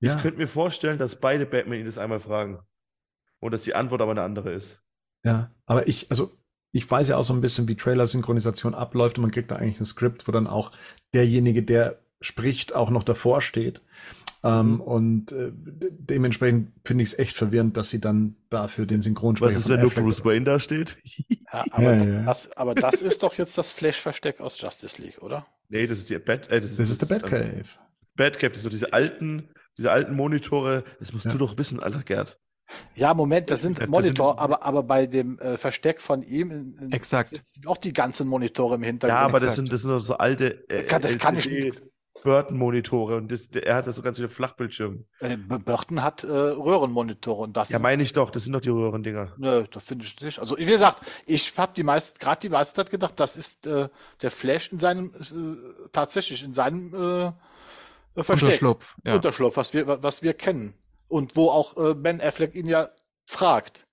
Ja. 0.01 0.17
Ich 0.17 0.23
könnte 0.23 0.39
mir 0.39 0.49
vorstellen, 0.49 0.99
dass 0.99 1.19
beide 1.19 1.47
Batman 1.47 1.81
ihn 1.81 1.87
das 1.87 1.99
einmal 1.99 2.21
fragen. 2.21 2.61
Und 3.41 3.51
dass 3.53 3.65
die 3.65 3.75
Antwort 3.75 4.01
aber 4.01 4.13
eine 4.13 4.23
andere 4.23 4.53
ist. 4.53 4.83
Ja, 5.25 5.51
aber 5.67 5.89
ich, 5.89 6.11
also 6.11 6.33
ich 6.73 6.89
weiß 6.89 7.09
ja 7.09 7.17
auch 7.17 7.25
so 7.25 7.35
ein 7.35 7.41
bisschen, 7.41 7.69
wie 7.69 7.77
Trailer-Synchronisation 7.77 8.75
abläuft 8.75 9.19
und 9.19 9.23
man 9.23 9.31
kriegt 9.31 9.51
da 9.51 9.57
eigentlich 9.57 9.81
ein 9.81 9.87
Skript, 9.87 10.27
wo 10.27 10.33
dann 10.33 10.47
auch 10.47 10.73
derjenige, 11.13 11.63
der 11.63 12.01
spricht, 12.21 12.75
auch 12.75 12.91
noch 12.91 13.03
davor 13.03 13.43
steht. 13.43 13.83
Ähm, 14.45 14.81
und 14.81 15.31
äh, 15.33 15.53
de- 15.53 15.91
dementsprechend 15.93 16.73
finde 16.85 17.05
ich 17.05 17.13
es 17.13 17.19
echt 17.19 17.37
verwirrend, 17.37 17.77
dass 17.77 17.91
sie 17.91 18.01
dann 18.01 18.35
dafür 18.51 18.87
den 18.87 19.01
Synchronsprecher 19.03 19.51
Was 19.55 19.59
ist, 19.61 19.69
wenn 19.69 19.81
nur 19.81 19.91
Bruce. 19.91 20.25
Wayne 20.25 20.45
da 20.45 20.59
steht? 20.59 20.99
ja, 21.29 21.65
aber, 21.71 21.95
Ja, 21.97 22.05
ja. 22.05 22.23
Das, 22.25 22.57
aber 22.57 22.75
das 22.75 23.03
ist 23.03 23.23
doch 23.23 23.35
jetzt 23.35 23.57
das 23.57 23.73
Flash-Versteck 23.73 24.41
aus 24.41 24.61
Justice 24.61 25.01
League, 25.01 25.23
oder? 25.23 25.47
Nee, 25.69 25.87
das 25.87 26.01
ist 26.01 26.11
die 26.11 26.19
Bat, 26.19 26.51
äh, 26.51 26.61
das 26.61 26.73
ist, 26.73 26.81
Das 26.81 26.91
ist 26.91 27.03
der 27.09 27.17
ähm, 27.17 27.23
Batcave. 27.23 27.65
Batcave, 28.17 28.49
das 28.53 28.63
sind 28.63 28.65
so 28.65 28.69
diese 28.71 28.93
alten, 28.93 29.49
diese 29.79 29.91
alten 29.93 30.15
Monitore. 30.17 30.85
Das 30.99 31.13
musst 31.13 31.27
Ja. 31.27 31.33
du 31.33 31.39
doch 31.39 31.57
wissen, 31.57 31.81
alter 31.81 32.03
Gerd. 32.03 32.39
Ja, 32.95 33.13
Moment, 33.15 33.51
das 33.51 33.61
sind 33.63 33.81
Das 33.81 33.89
Monitor, 33.89 34.39
aber, 34.39 34.63
aber 34.65 34.83
bei 34.83 35.07
dem 35.07 35.39
äh, 35.39 35.57
Versteck 35.59 36.01
von 36.01 36.23
ihm 36.23 36.51
in, 36.51 36.75
in, 36.81 36.93
Exakt. 36.93 37.29
sind 37.45 37.67
auch 37.69 37.77
die 37.77 37.93
ganzen 37.93 38.27
Monitore 38.27 38.75
im 38.77 38.83
Hintergrund. 38.83 39.19
Ja, 39.21 39.25
aber 39.25 39.35
das 39.35 39.43
exakt. 39.43 39.57
sind, 39.57 39.73
das 39.73 39.83
sind 39.83 39.91
doch 39.91 39.99
so 40.01 40.15
alte. 40.17 40.69
Äh, 40.71 40.83
Kann- 40.85 41.03
das 41.03 41.19
kann 41.19 41.37
ich 41.37 41.47
LCD. 41.47 41.69
nicht. 41.69 41.83
Burton-Monitore 42.23 43.17
und 43.17 43.31
das, 43.31 43.49
er 43.49 43.77
hat 43.77 43.87
da 43.87 43.93
so 43.93 44.03
ganz 44.03 44.17
viele 44.17 44.29
Flachbildschirme. 44.29 45.05
Äh, 45.21 45.37
Burton 45.37 46.03
hat 46.03 46.25
äh, 46.25 46.29
Röhrenmonitore 46.29 47.43
und 47.43 47.57
das 47.57 47.71
Ja, 47.71 47.79
meine 47.79 48.03
ich 48.03 48.13
doch, 48.13 48.31
das 48.31 48.45
sind 48.45 48.53
doch 48.53 48.61
die 48.61 48.71
Röhrendinger. 48.71 49.33
Nö, 49.37 49.65
das 49.71 49.85
finde 49.85 50.05
ich 50.05 50.21
nicht. 50.21 50.39
Also, 50.39 50.57
wie 50.57 50.65
gesagt, 50.65 51.03
ich 51.27 51.57
habe 51.59 51.73
die 51.77 51.83
meiste, 51.83 52.19
gerade 52.19 52.41
die 52.41 52.49
meiste 52.49 52.77
Zeit 52.77 52.91
gedacht, 52.91 53.19
das 53.19 53.37
ist 53.37 53.67
äh, 53.67 53.89
der 54.21 54.31
Flash 54.31 54.73
in 54.73 54.79
seinem, 54.79 55.07
äh, 55.07 55.89
tatsächlich 55.93 56.43
in 56.43 56.55
seinem 56.55 56.95
äh, 56.95 57.27
äh, 57.27 58.23
Versteck. 58.23 58.49
Unterschlupf, 58.49 58.97
ja. 59.05 59.15
Unterschlupf, 59.15 59.57
was 59.57 59.75
wir, 59.75 60.03
was 60.03 60.23
wir 60.23 60.35
kennen. 60.35 60.75
Und 61.09 61.37
wo 61.37 61.51
auch 61.51 61.77
äh, 61.77 61.95
Ben 61.95 62.21
Affleck 62.21 62.55
ihn 62.55 62.67
ja 62.67 62.89
fragt. 63.27 63.87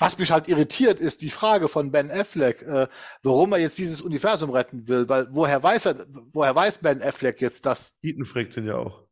Was 0.00 0.18
mich 0.18 0.32
halt 0.32 0.48
irritiert, 0.48 0.98
ist 0.98 1.20
die 1.20 1.28
Frage 1.28 1.68
von 1.68 1.92
Ben 1.92 2.10
Affleck, 2.10 2.62
äh, 2.62 2.88
warum 3.22 3.52
er 3.52 3.58
jetzt 3.58 3.78
dieses 3.78 4.00
Universum 4.00 4.48
retten 4.48 4.88
will, 4.88 5.06
weil 5.10 5.28
woher 5.30 5.62
weiß 5.62 5.86
er, 5.86 6.06
woher 6.32 6.54
weiß 6.54 6.78
Ben 6.78 7.02
Affleck 7.02 7.42
jetzt, 7.42 7.66
dass 7.66 7.98
Keaton 8.00 8.24
fragt 8.24 8.56
ihn 8.56 8.66
ja 8.66 8.76
auch. 8.76 9.06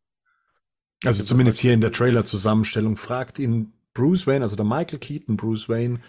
Also 1.05 1.25
zumindest 1.25 1.61
hier 1.61 1.75
in 1.75 1.83
der 1.83 1.93
Trailer-Zusammenstellung 1.93 2.97
fragt 2.97 3.39
ihn 3.39 3.75
Bruce 3.93 4.27
Wayne, 4.27 4.43
also 4.43 4.57
der 4.57 4.65
Michael 4.65 4.99
Keaton, 4.99 5.37
Bruce 5.37 5.69
Wayne, 5.69 6.01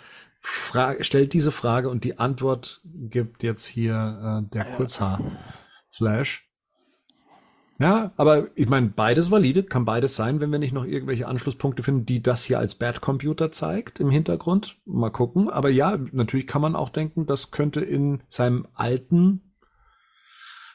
fra 0.41 0.95
stellt 1.03 1.34
diese 1.34 1.51
Frage 1.51 1.89
und 1.89 2.05
die 2.05 2.17
Antwort 2.17 2.82
gibt 2.86 3.43
jetzt 3.43 3.65
hier 3.65 4.43
äh, 4.45 4.49
der 4.49 4.63
Kurzhaar-Flash. 4.77 6.49
Ja, 7.82 8.11
aber 8.17 8.49
ich 8.55 8.67
meine, 8.67 8.89
beides 8.89 9.32
valide, 9.32 9.63
kann 9.63 9.86
beides 9.86 10.17
sein, 10.17 10.41
wenn 10.41 10.51
wir 10.51 10.59
nicht 10.59 10.73
noch 10.73 10.84
irgendwelche 10.84 11.30
Anschlusspunkte 11.30 11.82
finden, 11.82 12.05
die 12.05 12.21
das 12.21 12.43
hier 12.43 12.59
als 12.59 12.75
Bad 12.75 12.99
Computer 12.99 13.53
zeigt 13.53 14.01
im 14.01 14.09
Hintergrund. 14.09 14.77
Mal 14.84 15.11
gucken. 15.11 15.49
Aber 15.49 15.69
ja, 15.69 15.97
natürlich 16.11 16.45
kann 16.45 16.61
man 16.61 16.75
auch 16.75 16.89
denken, 16.89 17.25
das 17.25 17.51
könnte 17.51 17.80
in 17.80 18.21
seinem 18.27 18.67
alten 18.73 19.53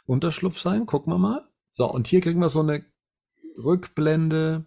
Unterschlupf 0.06 0.58
sein. 0.58 0.86
Gucken 0.86 1.12
wir 1.12 1.18
mal. 1.18 1.46
So, 1.68 1.84
und 1.90 2.08
hier 2.08 2.22
kriegen 2.22 2.40
wir 2.40 2.48
so 2.48 2.60
eine 2.60 2.86
Rückblende. 3.62 4.64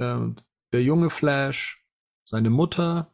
Ähm, 0.00 0.36
der 0.72 0.82
junge 0.82 1.08
Flash, 1.08 1.86
seine 2.24 2.50
Mutter. 2.50 3.12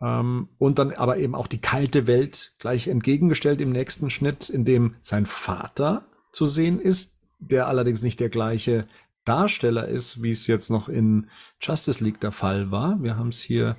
Ähm, 0.00 0.50
und 0.58 0.78
dann 0.78 0.92
aber 0.92 1.16
eben 1.16 1.34
auch 1.34 1.48
die 1.48 1.60
kalte 1.60 2.06
Welt 2.06 2.54
gleich 2.60 2.86
entgegengestellt 2.86 3.60
im 3.60 3.72
nächsten 3.72 4.08
Schnitt, 4.08 4.48
in 4.48 4.64
dem 4.64 4.94
sein 5.02 5.26
Vater 5.26 6.04
zu 6.38 6.46
sehen 6.46 6.80
ist, 6.80 7.16
der 7.40 7.66
allerdings 7.66 8.02
nicht 8.02 8.20
der 8.20 8.28
gleiche 8.30 8.86
Darsteller 9.24 9.88
ist, 9.88 10.22
wie 10.22 10.30
es 10.30 10.46
jetzt 10.46 10.70
noch 10.70 10.88
in 10.88 11.28
Justice 11.60 12.02
League 12.02 12.20
der 12.20 12.32
Fall 12.32 12.70
war. 12.70 13.02
Wir 13.02 13.16
haben 13.16 13.28
es 13.30 13.40
hier 13.40 13.76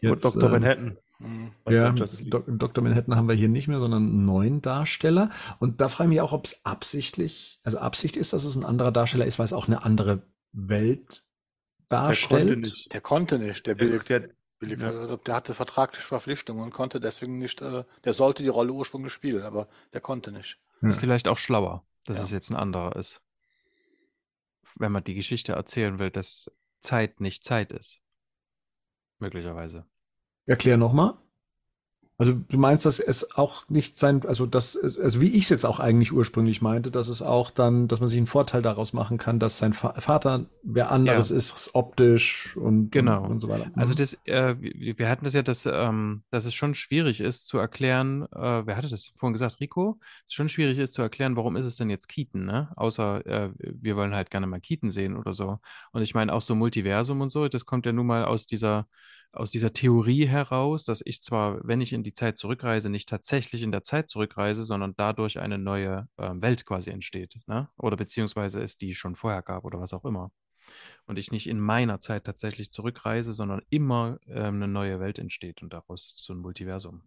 jetzt. 0.00 0.24
und 0.24 0.34
Dr. 0.36 0.44
ähm, 0.48 0.52
Manhattan. 0.52 0.98
hm, 1.18 1.50
Also 1.64 1.84
ja. 1.84 1.90
Dok- 1.92 2.58
Dr. 2.58 2.82
Manhattan 2.82 3.14
haben 3.16 3.28
wir 3.28 3.34
hier 3.36 3.48
nicht 3.48 3.68
mehr, 3.68 3.78
sondern 3.80 4.02
einen 4.04 4.24
neuen 4.24 4.62
Darsteller. 4.62 5.30
Und 5.58 5.80
da 5.80 5.88
frage 5.88 6.08
ich 6.08 6.14
mich 6.14 6.20
auch, 6.22 6.32
ob 6.32 6.46
es 6.46 6.64
absichtlich, 6.64 7.60
also 7.62 7.78
Absicht 7.78 8.16
ist, 8.16 8.32
dass 8.32 8.44
es 8.44 8.56
ein 8.56 8.64
anderer 8.64 8.92
Darsteller 8.92 9.26
ist, 9.26 9.38
weil 9.38 9.44
es 9.44 9.52
auch 9.52 9.68
eine 9.68 9.82
andere 9.84 10.22
Welt 10.52 11.22
Der 11.90 11.98
konnte 11.98 12.06
darstellt. 12.06 12.58
nicht. 12.60 12.92
der 12.94 13.00
konnte 13.02 13.38
nicht, 13.38 13.66
der 13.66 13.74
Billy, 13.76 13.98
der, 14.08 14.30
Billy 14.58 14.76
ja. 14.80 15.16
Der 15.16 15.34
hatte 15.34 15.54
vertragliche 15.54 16.06
Verpflichtungen 16.06 16.62
und 16.64 16.72
konnte 16.72 16.98
deswegen 17.00 17.38
nicht, 17.38 17.60
äh, 17.62 17.84
der 18.04 18.12
sollte 18.14 18.42
die 18.42 18.48
Rolle 18.48 18.72
ursprünglich 18.72 19.12
spielen, 19.12 19.42
aber 19.42 19.68
der 19.92 20.00
konnte 20.00 20.32
nicht. 20.32 20.58
Ist 20.82 20.98
vielleicht 20.98 21.28
auch 21.28 21.36
schlauer, 21.38 21.84
dass 22.04 22.18
Ja. 22.18 22.24
es 22.24 22.30
jetzt 22.30 22.50
ein 22.50 22.56
anderer 22.56 22.96
ist. 22.96 23.22
Wenn 24.76 24.92
man 24.92 25.04
die 25.04 25.14
Geschichte 25.14 25.52
erzählen 25.52 25.98
will, 25.98 26.10
dass 26.10 26.50
Zeit 26.80 27.20
nicht 27.20 27.44
Zeit 27.44 27.72
ist. 27.72 28.00
Möglicherweise. 29.18 29.86
Erklär 30.46 30.76
nochmal. 30.76 31.18
Also 32.20 32.34
du 32.34 32.58
meinst, 32.58 32.84
dass 32.84 33.00
es 33.00 33.34
auch 33.36 33.66
nicht 33.70 33.98
sein, 33.98 34.26
also 34.26 34.44
das, 34.44 34.76
also 34.76 35.22
wie 35.22 35.28
ich 35.30 35.44
es 35.44 35.48
jetzt 35.48 35.64
auch 35.64 35.80
eigentlich 35.80 36.12
ursprünglich 36.12 36.60
meinte, 36.60 36.90
dass 36.90 37.08
es 37.08 37.22
auch 37.22 37.50
dann, 37.50 37.88
dass 37.88 38.00
man 38.00 38.10
sich 38.10 38.18
einen 38.18 38.26
Vorteil 38.26 38.60
daraus 38.60 38.92
machen 38.92 39.16
kann, 39.16 39.38
dass 39.40 39.56
sein 39.58 39.72
Va 39.74 39.94
Vater 40.00 40.50
wer 40.62 40.90
anderes 40.92 41.30
Ja. 41.30 41.36
ist, 41.36 41.70
optisch 41.74 42.56
und, 42.58 42.90
Genau. 42.92 43.24
und, 43.24 43.30
und 43.30 43.40
so 43.40 43.48
weiter. 43.48 43.70
Also 43.76 43.94
Mhm. 43.94 43.96
das, 43.96 44.14
äh, 44.26 44.56
wir 44.60 44.98
wir 44.98 45.08
hatten 45.08 45.24
das 45.24 45.32
ja, 45.34 45.42
dass, 45.42 45.64
ähm, 45.66 46.24
dass 46.30 46.44
es 46.44 46.54
schon 46.54 46.74
schwierig 46.74 47.20
ist 47.20 47.46
zu 47.46 47.56
erklären, 47.58 48.24
äh, 48.32 48.66
wer 48.66 48.76
hatte 48.76 48.88
das 48.90 49.12
vorhin 49.16 49.32
gesagt, 49.32 49.60
Rico? 49.60 49.98
Es 50.26 50.34
schon 50.34 50.48
schwierig 50.50 50.78
ist 50.78 50.92
zu 50.94 51.02
erklären, 51.02 51.36
warum 51.36 51.56
ist 51.56 51.64
es 51.66 51.76
denn 51.76 51.88
jetzt 51.88 52.08
Keaton, 52.08 52.44
ne? 52.44 52.70
Außer 52.76 53.24
äh, 53.26 53.50
wir 53.58 53.96
wollen 53.96 54.14
halt 54.14 54.30
gerne 54.30 54.46
mal 54.46 54.60
Keaton 54.60 54.90
sehen 54.90 55.16
oder 55.16 55.32
so. 55.32 55.58
Und 55.92 56.02
ich 56.02 56.14
meine 56.14 56.32
auch 56.34 56.42
so 56.42 56.54
Multiversum 56.54 57.20
und 57.22 57.30
so, 57.30 57.48
das 57.48 57.64
kommt 57.64 57.86
ja 57.86 57.92
nun 57.92 58.06
mal 58.06 58.24
aus 58.26 58.44
dieser, 58.46 58.88
aus 59.32 59.52
dieser 59.52 59.72
Theorie 59.72 60.26
heraus, 60.26 60.84
dass 60.84 61.02
ich 61.04 61.22
zwar, 61.22 61.60
wenn 61.62 61.80
ich 61.80 61.92
in 61.92 62.02
die 62.02 62.09
Zeit 62.12 62.38
zurückreise, 62.38 62.90
nicht 62.90 63.08
tatsächlich 63.08 63.62
in 63.62 63.72
der 63.72 63.82
Zeit 63.82 64.08
zurückreise, 64.08 64.64
sondern 64.64 64.94
dadurch 64.96 65.40
eine 65.40 65.58
neue 65.58 66.08
ähm, 66.18 66.42
Welt 66.42 66.66
quasi 66.66 66.90
entsteht, 66.90 67.36
ne? 67.46 67.68
Oder 67.76 67.96
beziehungsweise 67.96 68.60
es 68.62 68.76
die 68.78 68.94
schon 68.94 69.16
vorher 69.16 69.42
gab 69.42 69.64
oder 69.64 69.80
was 69.80 69.92
auch 69.92 70.04
immer 70.04 70.30
und 71.06 71.18
ich 71.18 71.30
nicht 71.30 71.48
in 71.48 71.60
meiner 71.60 72.00
Zeit 72.00 72.24
tatsächlich 72.24 72.70
zurückreise, 72.70 73.32
sondern 73.32 73.62
immer 73.70 74.18
ähm, 74.26 74.56
eine 74.56 74.68
neue 74.68 75.00
Welt 75.00 75.18
entsteht 75.18 75.62
und 75.62 75.72
daraus 75.72 76.14
so 76.16 76.32
ein 76.32 76.38
Multiversum. 76.38 77.02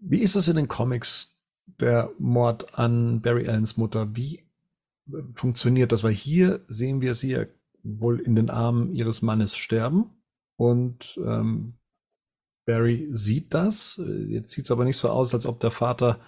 Wie 0.00 0.20
ist 0.20 0.36
das 0.36 0.48
in 0.48 0.56
den 0.56 0.68
Comics, 0.68 1.34
der 1.66 2.10
Mord 2.18 2.78
an 2.78 3.20
Barry 3.20 3.48
Allens 3.48 3.76
Mutter? 3.76 4.14
Wie 4.16 4.38
äh, 5.08 5.22
funktioniert 5.34 5.92
das? 5.92 6.04
Weil 6.04 6.12
hier 6.12 6.64
sehen 6.68 7.00
wir 7.00 7.14
sie 7.14 7.32
ja 7.32 7.46
wohl 7.82 8.20
in 8.20 8.34
den 8.34 8.50
Armen 8.50 8.94
ihres 8.94 9.22
Mannes 9.22 9.56
sterben 9.56 10.10
und 10.56 11.18
ähm, 11.24 11.74
Barry 12.68 13.08
sieht 13.12 13.54
das. 13.54 13.98
Äh, 13.98 14.26
Jetzt 14.26 14.52
sieht 14.52 14.66
es 14.66 14.70
aber 14.70 14.84
nicht 14.84 14.98
so 14.98 15.08
aus, 15.08 15.32
als 15.32 15.46
ob 15.46 15.58
der 15.60 15.70
Vater 15.70 16.20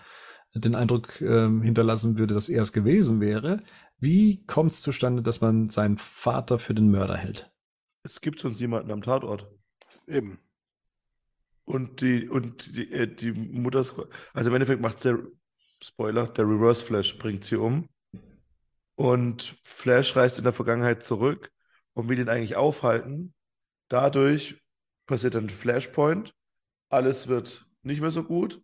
den 0.55 0.75
Eindruck 0.75 1.21
ähm, 1.21 1.63
hinterlassen 1.63 2.19
würde, 2.19 2.35
dass 2.35 2.49
er 2.49 2.63
es 2.63 2.73
gewesen 2.73 3.21
wäre. 3.21 3.63
Wie 3.99 4.45
kommt 4.47 4.73
es 4.73 4.81
zustande, 4.81 5.23
dass 5.23 5.43
man 5.43 5.69
seinen 5.69 5.99
Vater 5.99 6.59
für 6.59 6.75
den 6.75 6.91
Mörder 6.91 7.17
hält? 7.17 7.53
Es 8.03 8.23
gibt 8.23 8.41
sonst 8.41 8.59
jemanden 8.59 8.91
am 8.91 9.03
Tatort. 9.03 9.47
Eben. 10.09 10.39
Und 11.67 12.01
die, 12.01 12.27
und 12.27 12.75
die, 12.75 12.91
äh, 12.91 13.07
die 13.07 13.33
Mutter, 13.33 13.85
also 14.33 14.51
im 14.51 14.55
Endeffekt 14.55 14.81
macht 14.81 15.05
der, 15.05 15.19
Spoiler, 15.83 16.27
der 16.27 16.47
Reverse 16.47 16.85
Flash 16.85 17.19
bringt 17.19 17.45
sie 17.45 17.57
um. 17.57 17.87
Und 18.95 19.57
Flash 19.65 20.17
reist 20.17 20.39
in 20.39 20.45
der 20.45 20.53
Vergangenheit 20.53 21.05
zurück 21.05 21.51
und 21.93 22.09
will 22.09 22.19
ihn 22.19 22.29
eigentlich 22.29 22.57
aufhalten. 22.57 23.35
Dadurch 23.89 24.60
passiert 25.11 25.35
dann 25.35 25.51
Flashpoint. 25.51 26.33
Alles 26.89 27.29
wird 27.29 27.67
nicht 27.83 28.01
mehr 28.01 28.13
so 28.13 28.25
gut. 28.25 28.63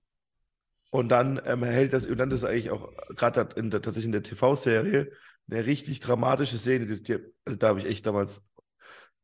Und 0.91 1.09
dann 1.11 1.41
ähm, 1.45 1.63
hält 1.65 1.93
das, 1.93 2.07
und 2.07 2.17
dann 2.17 2.31
ist 2.31 2.45
eigentlich 2.45 2.71
auch 2.71 2.91
gerade 3.11 3.49
in 3.57 3.71
der, 3.71 3.83
tatsächlich 3.83 4.07
in 4.07 4.13
der 4.13 4.23
TV-Serie 4.23 5.11
eine 5.51 5.67
richtig 5.67 6.01
dramatische 6.01 6.57
Szene. 6.57 6.87
Das, 6.87 7.03
die, 7.03 7.19
also 7.45 7.59
da 7.59 7.69
habe 7.69 7.81
ich 7.81 7.87
echt 7.87 8.07
damals 8.07 8.47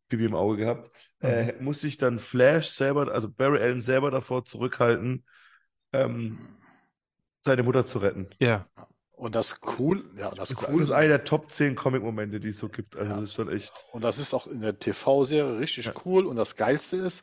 Bibi 0.08 0.26
im 0.26 0.34
Auge 0.34 0.58
gehabt. 0.58 0.90
Äh, 1.20 1.54
muss 1.60 1.80
sich 1.80 1.96
dann 1.96 2.18
Flash 2.18 2.68
selber, 2.68 3.10
also 3.12 3.30
Barry 3.30 3.62
Allen 3.62 3.80
selber 3.80 4.10
davor 4.10 4.44
zurückhalten, 4.44 5.24
ähm, 5.92 6.36
seine 7.44 7.62
Mutter 7.62 7.86
zu 7.86 7.98
retten. 7.98 8.28
Ja, 8.40 8.68
Und 9.14 9.34
das 9.34 9.60
cool, 9.78 10.04
ja, 10.16 10.30
das 10.30 10.48
Das 10.48 10.62
ist, 10.62 10.68
cool. 10.68 10.82
ist 10.82 10.90
einer 10.90 11.08
der 11.08 11.24
Top 11.24 11.52
10 11.52 11.76
Comic-Momente, 11.76 12.40
die 12.40 12.48
es 12.48 12.58
so 12.58 12.68
gibt. 12.68 12.96
Also 12.96 13.10
Ja. 13.10 13.16
das 13.20 13.24
ist 13.28 13.34
schon 13.34 13.48
echt. 13.50 13.84
Und 13.92 14.02
das 14.02 14.18
ist 14.18 14.34
auch 14.34 14.46
in 14.46 14.60
der 14.60 14.78
TV-Serie 14.78 15.58
richtig 15.58 15.86
Ja. 15.86 15.92
cool. 16.04 16.26
Und 16.26 16.36
das 16.36 16.56
Geilste 16.56 16.96
ist, 16.96 17.22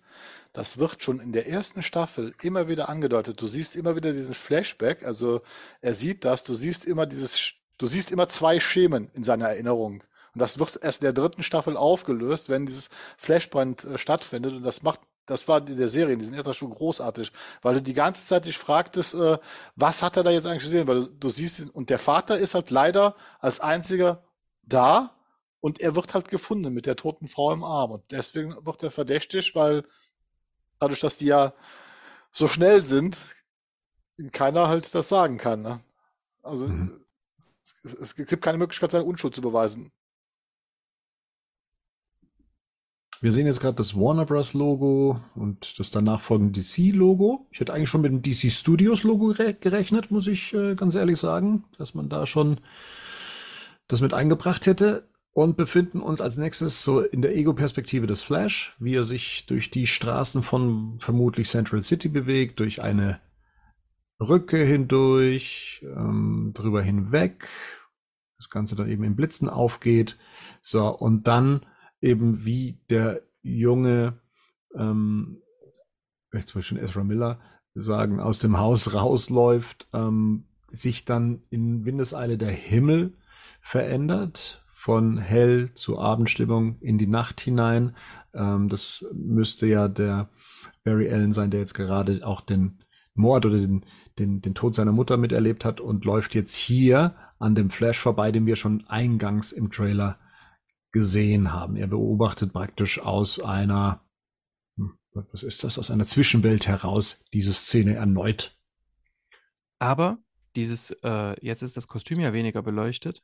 das 0.54 0.78
wird 0.78 1.04
schon 1.04 1.20
in 1.20 1.32
der 1.34 1.48
ersten 1.48 1.84
Staffel 1.84 2.34
immer 2.42 2.68
wieder 2.68 2.90
angedeutet. 2.90 3.42
Du 3.42 3.48
siehst 3.48 3.76
immer 3.76 3.96
wieder 3.96 4.14
diesen 4.14 4.34
Flashback. 4.34 5.04
Also 5.06 5.42
er 5.82 5.94
sieht 5.96 6.24
das. 6.26 6.44
Du 6.44 6.54
siehst 6.54 6.86
immer 6.86 7.06
dieses, 7.06 7.54
du 7.78 7.86
siehst 7.88 8.12
immer 8.12 8.28
zwei 8.28 8.60
Schemen 8.60 9.10
in 9.14 9.24
seiner 9.24 9.50
Erinnerung. 9.50 10.04
Und 10.36 10.42
das 10.42 10.60
wird 10.60 10.80
erst 10.82 11.02
in 11.02 11.06
der 11.06 11.14
dritten 11.14 11.44
Staffel 11.44 11.76
aufgelöst, 11.76 12.50
wenn 12.50 12.66
dieses 12.68 12.90
Flashpoint 13.18 13.84
äh, 13.84 13.98
stattfindet. 13.98 14.54
Und 14.54 14.64
das 14.64 14.84
macht, 14.84 15.02
das 15.30 15.48
war 15.48 15.66
in 15.68 15.78
der 15.78 15.90
Serie, 15.90 16.14
in 16.14 16.20
diesen 16.20 16.34
ersten 16.34 16.54
Staffel 16.54 16.74
großartig, 16.76 17.32
weil 17.62 17.76
du 17.76 17.82
die 17.82 17.94
ganze 17.94 18.26
Zeit 18.26 18.46
dich 18.46 18.58
fragtest, 18.58 19.14
äh, 19.16 19.38
was 19.76 20.02
hat 20.04 20.18
er 20.18 20.24
da 20.24 20.32
jetzt 20.32 20.46
eigentlich 20.48 20.64
gesehen? 20.64 20.88
Weil 20.88 21.06
du, 21.06 21.10
du 21.12 21.30
siehst, 21.30 21.60
ihn- 21.60 21.70
und 21.70 21.90
der 21.90 22.00
Vater 22.00 22.38
ist 22.38 22.56
halt 22.56 22.72
leider 22.72 23.16
als 23.40 23.60
einziger 23.60 24.24
da 24.64 25.12
und 25.62 25.80
er 25.82 25.96
wird 25.96 26.14
halt 26.14 26.30
gefunden 26.30 26.74
mit 26.74 26.86
der 26.86 26.96
toten 26.96 27.28
Frau 27.28 27.52
im 27.54 27.64
Arm. 27.64 27.92
Und 27.92 28.04
deswegen 28.12 28.56
wird 28.66 28.84
er 28.84 28.92
verdächtig, 28.92 29.56
weil 29.56 29.84
dadurch, 30.80 31.02
dass 31.02 31.18
die 31.18 31.26
ja 31.28 31.54
so 32.32 32.48
schnell 32.48 32.86
sind, 32.86 33.18
ihm 34.18 34.32
keiner 34.32 34.68
halt 34.68 34.94
das 34.94 35.10
sagen 35.10 35.38
kann. 35.38 35.62
Ne? 35.62 35.82
Also 36.44 36.68
Mhm. 36.68 37.06
es, 37.84 37.94
es 37.94 38.16
gibt 38.16 38.42
keine 38.42 38.58
Möglichkeit, 38.58 38.92
seine 38.92 39.06
Unschuld 39.06 39.36
zu 39.36 39.42
beweisen. 39.42 39.92
Wir 43.22 43.34
sehen 43.34 43.48
jetzt 43.48 43.60
gerade 43.60 43.76
das 43.76 43.96
Warner 43.96 44.26
Bros. 44.26 44.54
Logo 44.54 45.20
und 45.36 45.78
das 45.78 45.92
danach 45.92 46.22
folgende 46.22 46.62
DC 46.62 46.94
Logo. 46.96 47.48
Ich 47.52 47.60
hätte 47.60 47.74
eigentlich 47.74 47.90
schon 47.90 48.02
mit 48.02 48.12
dem 48.14 48.22
DC 48.22 48.50
Studios 48.50 49.04
Logo 49.04 49.32
gere- 49.32 49.54
gerechnet, 49.54 50.10
muss 50.10 50.28
ich 50.28 50.54
äh, 50.54 50.76
ganz 50.76 50.96
ehrlich 50.96 51.20
sagen, 51.20 51.66
dass 51.78 51.94
man 51.94 52.08
da 52.08 52.26
schon 52.26 52.62
das 53.90 54.00
mit 54.00 54.14
eingebracht 54.14 54.68
hätte 54.68 55.10
und 55.34 55.58
befinden 55.58 56.00
uns 56.00 56.22
als 56.22 56.38
nächstes 56.38 56.82
so 56.84 57.02
in 57.02 57.22
der 57.22 57.36
Ego-Perspektive 57.36 58.08
des 58.08 58.22
Flash, 58.22 58.76
wie 58.80 58.96
er 58.96 59.04
sich 59.04 59.46
durch 59.48 59.70
die 59.70 59.86
Straßen 59.88 60.42
von 60.42 60.98
vermutlich 61.02 61.50
Central 61.50 61.84
City 61.84 62.08
bewegt, 62.08 62.62
durch 62.62 62.82
eine 62.82 63.20
Brücke 64.18 64.64
hindurch, 64.64 65.84
ähm, 65.84 66.52
drüber 66.54 66.82
hinweg. 66.82 67.50
Das 68.38 68.50
Ganze 68.50 68.78
dann 68.78 68.88
eben 68.90 69.04
in 69.04 69.18
Blitzen 69.18 69.50
aufgeht. 69.50 70.18
So, 70.62 70.88
und 70.88 71.28
dann 71.28 71.66
eben 72.02 72.46
wie 72.46 72.80
der 72.90 73.22
junge, 73.42 74.20
ähm, 74.76 75.42
zum 76.32 76.60
Beispiel 76.60 76.80
Ezra 76.80 77.04
Miller 77.04 77.40
sagen, 77.76 78.20
aus 78.20 78.40
dem 78.40 78.58
Haus 78.58 78.94
rausläuft, 78.94 79.88
ähm, 79.94 80.46
sich 80.72 81.06
dann 81.06 81.42
in 81.50 81.86
Windeseile 81.86 82.38
der 82.38 82.52
Himmel 82.52 83.18
verändert, 83.62 84.64
von 84.74 85.18
hell 85.18 85.72
zu 85.76 86.00
Abendstimmung 86.00 86.80
in 86.80 86.98
die 86.98 87.08
Nacht 87.08 87.42
hinein. 87.42 87.98
Ähm, 88.34 88.70
das 88.70 89.06
müsste 89.14 89.68
ja 89.68 89.90
der 89.90 90.30
Barry 90.86 91.12
Allen 91.12 91.34
sein, 91.34 91.52
der 91.52 91.60
jetzt 91.60 91.74
gerade 91.74 92.26
auch 92.26 92.42
den 92.42 92.80
Mord 93.14 93.46
oder 93.46 93.58
den, 93.58 93.86
den, 94.18 94.42
den 94.42 94.56
Tod 94.56 94.76
seiner 94.76 94.94
Mutter 94.94 95.18
miterlebt 95.18 95.66
hat 95.66 95.82
und 95.82 96.06
läuft 96.06 96.34
jetzt 96.34 96.56
hier 96.56 97.16
an 97.40 97.56
dem 97.56 97.70
Flash 97.70 98.00
vorbei, 98.00 98.32
den 98.32 98.46
wir 98.46 98.56
schon 98.56 98.86
eingangs 98.88 99.52
im 99.52 99.70
Trailer 99.70 100.18
gesehen 100.92 101.54
haben. 101.54 101.76
Er 101.76 101.88
beobachtet 101.88 102.54
praktisch 102.54 103.00
aus 103.00 103.40
einer, 103.40 104.02
hm, 104.78 104.98
was 105.14 105.44
ist 105.44 105.64
das, 105.64 105.80
aus 105.80 105.92
einer 105.92 106.06
Zwischenwelt 106.06 106.68
heraus 106.68 107.24
diese 107.34 107.54
Szene 107.54 107.96
erneut. 107.96 108.58
Aber 109.80 110.20
dieses, 110.56 110.92
äh, 111.04 111.36
jetzt 111.46 111.62
ist 111.64 111.76
das 111.78 111.88
Kostüm 111.88 112.20
ja 112.22 112.32
weniger 112.34 112.62
beleuchtet. 112.62 113.24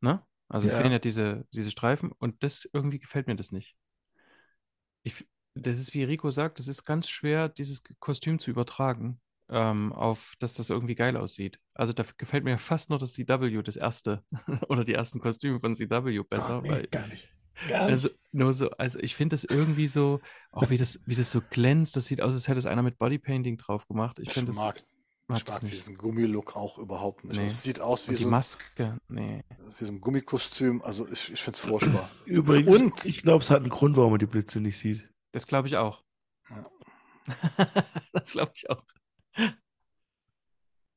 Ne? 0.00 0.24
Also 0.48 0.66
es 0.68 0.72
Ja. 0.72 0.78
fehlen 0.78 0.92
ja 0.92 0.98
diese, 1.00 1.46
diese 1.52 1.70
Streifen 1.70 2.12
und 2.12 2.42
das 2.44 2.68
irgendwie 2.72 2.98
gefällt 3.00 3.26
mir 3.26 3.36
das 3.36 3.50
nicht. 3.52 3.76
Ich, 5.02 5.26
das 5.54 5.78
ist, 5.78 5.94
wie 5.94 6.04
Rico 6.04 6.30
sagt, 6.30 6.58
es 6.58 6.68
ist 6.68 6.84
ganz 6.84 7.08
schwer, 7.08 7.48
dieses 7.48 7.82
Kostüm 8.00 8.38
zu 8.38 8.50
übertragen, 8.50 9.20
ähm, 9.50 9.92
auf, 9.92 10.34
dass 10.38 10.54
das 10.54 10.70
irgendwie 10.70 10.94
geil 10.94 11.16
aussieht. 11.16 11.58
Also 11.74 11.92
da 11.92 12.04
gefällt 12.16 12.44
mir 12.44 12.58
fast 12.58 12.90
noch 12.90 12.98
das 12.98 13.12
CW, 13.14 13.62
das 13.62 13.76
erste, 13.76 14.22
oder 14.68 14.84
die 14.84 14.94
ersten 14.94 15.20
Kostüme 15.20 15.60
von 15.60 15.74
CW 15.76 16.22
besser, 16.28 16.58
Ah, 16.58 16.60
nee, 16.62 16.70
weil 16.70 16.86
gar 16.88 17.06
nicht. 17.06 17.30
Gar 17.68 17.82
also 17.82 18.08
nur 18.32 18.52
so, 18.52 18.70
also 18.70 18.98
ich 18.98 19.14
finde 19.14 19.34
das 19.36 19.44
irgendwie 19.44 19.86
so, 19.86 20.20
auch 20.50 20.70
wie 20.70 20.76
das, 20.76 20.98
wie 21.06 21.14
das 21.14 21.30
so 21.30 21.40
glänzt, 21.40 21.94
das 21.94 22.06
sieht 22.06 22.20
aus, 22.20 22.34
als 22.34 22.48
hätte 22.48 22.58
es 22.58 22.66
einer 22.66 22.82
mit 22.82 22.98
Bodypainting 22.98 23.56
drauf 23.58 23.86
gemacht. 23.86 24.18
Ich 24.18 24.28
Ich 24.28 24.34
finde 24.34 24.48
das, 24.48 24.56
mag, 24.56 24.80
mag 25.28 25.38
ich 25.38 25.44
das 25.44 25.54
mag 25.56 25.62
nicht. 25.62 25.74
diesen 25.74 25.96
Gummilook 25.96 26.56
auch 26.56 26.78
überhaupt 26.78 27.24
nicht. 27.24 27.36
Nee. 27.38 27.46
Es 27.46 27.62
sieht 27.62 27.78
aus 27.80 28.08
wie 28.08 28.12
Und 28.12 28.18
die 28.18 28.24
so, 28.24 28.28
Maske, 28.30 28.98
nee. 29.06 29.44
wie 29.78 29.84
so 29.84 29.92
ein 29.92 30.00
Gummikostüm. 30.00 30.82
Also 30.82 31.06
ich, 31.06 31.30
ich 31.32 31.42
finde 31.42 31.54
es 31.56 31.60
furchtbar. 31.60 32.10
Übrigens, 32.24 32.80
Und- 32.80 33.04
ich 33.04 33.22
glaube, 33.22 33.44
es 33.44 33.50
hat 33.50 33.58
einen 33.60 33.70
Grund, 33.70 33.96
warum 33.96 34.10
man 34.10 34.18
die 34.18 34.26
Blitze 34.26 34.60
nicht 34.60 34.78
sieht. 34.78 35.08
Das 35.30 35.46
glaube 35.46 35.68
ich 35.68 35.76
auch. 35.76 36.02
Ja. 36.50 36.66
das 38.12 38.32
glaube 38.32 38.50
ich 38.56 38.68
auch. 38.68 38.82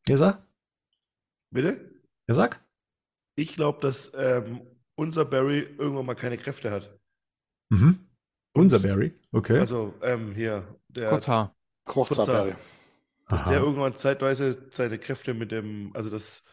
Ihr 0.08 0.18
sag? 0.18 0.42
Bitte? 1.52 2.02
Ihr 2.28 2.36
sag? 2.36 2.64
Ich 3.36 3.54
glaube, 3.54 3.82
dass 3.82 4.12
ähm, 4.16 4.62
unser 4.96 5.26
Barry 5.26 5.60
irgendwann 5.78 6.06
mal 6.06 6.16
keine 6.16 6.38
Kräfte 6.38 6.72
hat. 6.72 6.98
Mhm. 7.70 8.08
Unser 8.54 8.80
Barry, 8.80 9.14
okay. 9.32 9.60
Also 9.60 9.94
ähm, 10.02 10.34
hier, 10.34 10.80
der, 10.88 11.10
Kurzhaar. 11.10 11.56
Kurzer 11.86 12.16
Kurzer- 12.16 12.34
Barry. 12.34 12.56
dass 13.30 13.42
Aha. 13.42 13.50
der 13.52 13.60
irgendwann 13.60 13.96
zeitweise 13.98 14.68
seine 14.72 14.98
Kräfte 14.98 15.34
mit 15.34 15.52
dem, 15.52 15.92
also 15.94 16.10
das, 16.10 16.44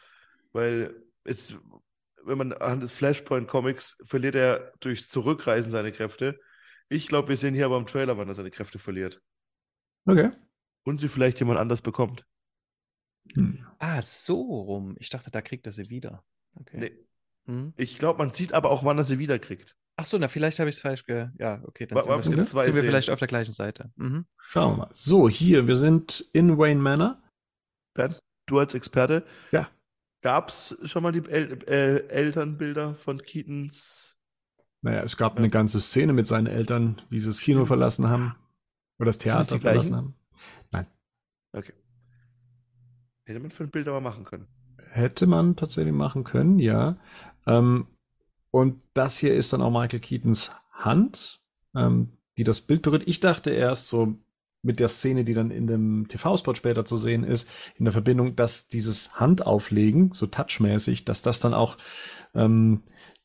weil 0.52 0.94
es, 1.24 1.56
wenn 2.24 2.36
man 2.38 2.52
anhand 2.52 2.82
des 2.82 2.92
Flashpoint-Comics 2.92 3.96
verliert 4.04 4.34
er 4.34 4.72
durchs 4.80 5.08
Zurückreisen 5.08 5.70
seine 5.70 5.92
Kräfte. 5.92 6.38
Ich 6.90 7.06
glaube, 7.08 7.28
wir 7.28 7.36
sehen 7.38 7.54
hier 7.54 7.64
aber 7.66 7.78
im 7.78 7.86
Trailer, 7.86 8.18
wann 8.18 8.28
er 8.28 8.34
seine 8.34 8.50
Kräfte 8.50 8.78
verliert. 8.78 9.22
Okay. 10.04 10.30
Und 10.84 11.00
sie 11.00 11.08
vielleicht 11.08 11.40
jemand 11.40 11.58
anders 11.58 11.82
bekommt. 11.82 12.24
Hm. 13.34 13.66
Ah, 13.78 14.02
so 14.02 14.40
rum. 14.42 14.96
Ich 14.98 15.08
dachte, 15.08 15.30
da 15.30 15.40
kriegt 15.42 15.66
er 15.66 15.72
sie 15.72 15.88
wieder. 15.90 16.22
Okay. 16.54 16.78
Nee. 16.78 16.92
Hm. 17.46 17.72
Ich 17.76 17.98
glaube, 17.98 18.18
man 18.18 18.30
sieht 18.30 18.52
aber 18.52 18.70
auch, 18.70 18.84
wann 18.84 18.98
er 18.98 19.04
sie 19.04 19.18
wiederkriegt. 19.18 19.76
Ach 19.96 20.04
so, 20.06 20.18
na, 20.18 20.28
vielleicht 20.28 20.58
habe 20.58 20.68
ich 20.70 20.76
es 20.76 20.82
falsch 20.82 21.06
ge... 21.06 21.28
Ja, 21.38 21.62
okay, 21.66 21.86
dann 21.86 21.96
Wa- 21.96 22.02
sind, 22.22 22.32
wir, 22.36 22.42
gibt 22.42 22.48
sind 22.48 22.74
wir 22.74 22.82
vielleicht 22.82 23.10
auf 23.10 23.18
der 23.18 23.28
gleichen 23.28 23.52
Seite. 23.52 23.92
Mhm. 23.96 24.26
Schauen 24.38 24.72
wir 24.72 24.76
mal. 24.78 24.88
So, 24.92 25.28
hier, 25.28 25.66
wir 25.66 25.76
sind 25.76 26.28
in 26.32 26.58
Wayne 26.58 26.80
Manor. 26.80 27.22
Bernd, 27.94 28.18
du 28.46 28.58
als 28.58 28.74
Experte. 28.74 29.24
Ja. 29.52 29.70
Gab 30.22 30.48
es 30.48 30.76
schon 30.84 31.02
mal 31.02 31.12
die 31.12 31.24
El 31.28 31.62
äh, 31.68 32.08
Elternbilder 32.08 32.96
von 32.96 33.22
Keatons? 33.22 34.18
Naja, 34.82 35.02
es 35.02 35.16
gab 35.16 35.34
Ja. 35.34 35.38
eine 35.38 35.48
ganze 35.48 35.80
Szene 35.80 36.12
mit 36.12 36.26
seinen 36.26 36.46
Eltern, 36.46 37.00
wie 37.08 37.20
sie 37.20 37.28
das 37.28 37.40
Kino 37.40 37.64
verlassen 37.64 38.08
haben. 38.08 38.34
Oder 38.98 39.06
das 39.06 39.18
das 39.18 39.24
Theater 39.24 39.56
die 39.56 39.60
verlassen 39.62 39.96
haben. 39.96 40.14
Okay. 41.54 41.72
Hätte 43.24 43.40
man 43.40 43.50
für 43.50 43.64
ein 43.64 43.70
Bild 43.70 43.88
aber 43.88 44.00
machen 44.00 44.24
können. 44.24 44.48
Hätte 44.90 45.26
man 45.26 45.56
tatsächlich 45.56 45.94
machen 45.94 46.24
können, 46.24 46.58
ja. 46.58 46.96
Ähm, 47.46 47.86
und 48.50 48.82
das 48.92 49.18
hier 49.18 49.34
ist 49.34 49.52
dann 49.52 49.62
auch 49.62 49.70
Michael 49.70 50.00
Keatons 50.00 50.52
Hand, 50.72 51.40
ähm, 51.74 52.18
die 52.36 52.44
das 52.44 52.60
Bild 52.60 52.82
berührt. 52.82 53.04
Ich 53.06 53.20
dachte 53.20 53.50
erst 53.50 53.88
so 53.88 54.18
mit 54.62 54.80
der 54.80 54.88
Szene, 54.88 55.24
die 55.24 55.34
dann 55.34 55.50
in 55.50 55.66
dem 55.66 56.08
TV-Spot 56.08 56.54
später 56.54 56.84
zu 56.84 56.96
sehen 56.96 57.22
ist, 57.22 57.48
in 57.76 57.84
der 57.84 57.92
Verbindung, 57.92 58.34
dass 58.34 58.68
dieses 58.68 59.14
Handauflegen, 59.20 60.12
so 60.14 60.26
touchmäßig, 60.26 61.04
dass 61.04 61.22
das 61.22 61.40
dann 61.40 61.54
auch 61.54 61.76
ähm, 62.34 62.82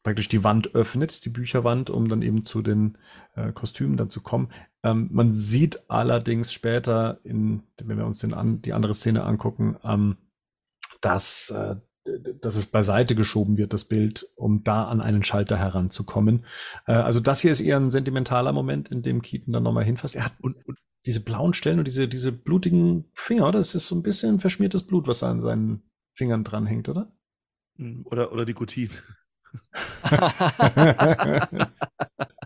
praktisch 0.10 0.28
die 0.28 0.44
Wand 0.44 0.74
öffnet, 0.74 1.24
die 1.24 1.30
Bücherwand, 1.30 1.92
um 1.92 2.10
dann 2.10 2.24
eben 2.24 2.44
zu 2.44 2.64
den 2.64 2.98
äh, 3.36 3.52
Kostümen 3.52 3.96
dann 3.96 4.10
zu 4.10 4.22
kommen. 4.22 4.52
Ähm, 4.82 5.08
man 5.12 5.32
sieht 5.32 5.88
allerdings 5.88 6.52
später, 6.52 7.20
in, 7.24 7.62
wenn 7.80 8.00
wir 8.00 8.08
uns 8.08 8.18
den 8.18 8.34
an, 8.34 8.60
die 8.64 8.74
andere 8.74 8.96
Szene 8.96 9.24
angucken, 9.24 9.78
ähm, 9.84 10.18
dass, 11.02 11.52
äh, 11.52 11.76
dass 12.42 12.56
es 12.56 12.66
beiseite 12.66 13.14
geschoben 13.14 13.58
wird, 13.58 13.72
das 13.72 13.84
Bild, 13.84 14.28
um 14.36 14.64
da 14.64 14.86
an 14.86 15.00
einen 15.00 15.24
Schalter 15.24 15.60
heranzukommen. 15.60 16.44
Äh, 16.88 16.94
also 16.94 17.20
das 17.20 17.42
hier 17.42 17.52
ist 17.52 17.62
eher 17.62 17.78
ein 17.78 17.92
sentimentaler 17.92 18.52
Moment, 18.52 18.90
in 18.90 19.04
dem 19.04 19.22
Keaton 19.22 19.54
dann 19.54 19.62
nochmal 19.62 19.86
hinfasst. 19.86 20.16
Er 20.16 20.26
hat 20.26 20.34
und, 20.42 20.56
und 20.66 20.80
diese 21.06 21.24
blauen 21.24 21.54
Stellen 21.54 21.78
und 21.78 21.86
diese, 21.86 22.08
diese 22.08 22.32
blutigen 22.32 23.12
Finger, 23.14 23.52
das 23.52 23.76
ist 23.76 23.86
so 23.86 23.94
ein 23.94 24.02
bisschen 24.02 24.40
verschmiertes 24.40 24.88
Blut, 24.88 25.08
was 25.08 25.22
an 25.22 25.44
seinen 25.44 25.84
Fingern 26.16 26.44
dranhängt, 26.44 26.90
oder? 26.90 27.12
Oder, 28.06 28.32
oder 28.32 28.46
die 28.46 28.56
Gutin. 28.56 28.90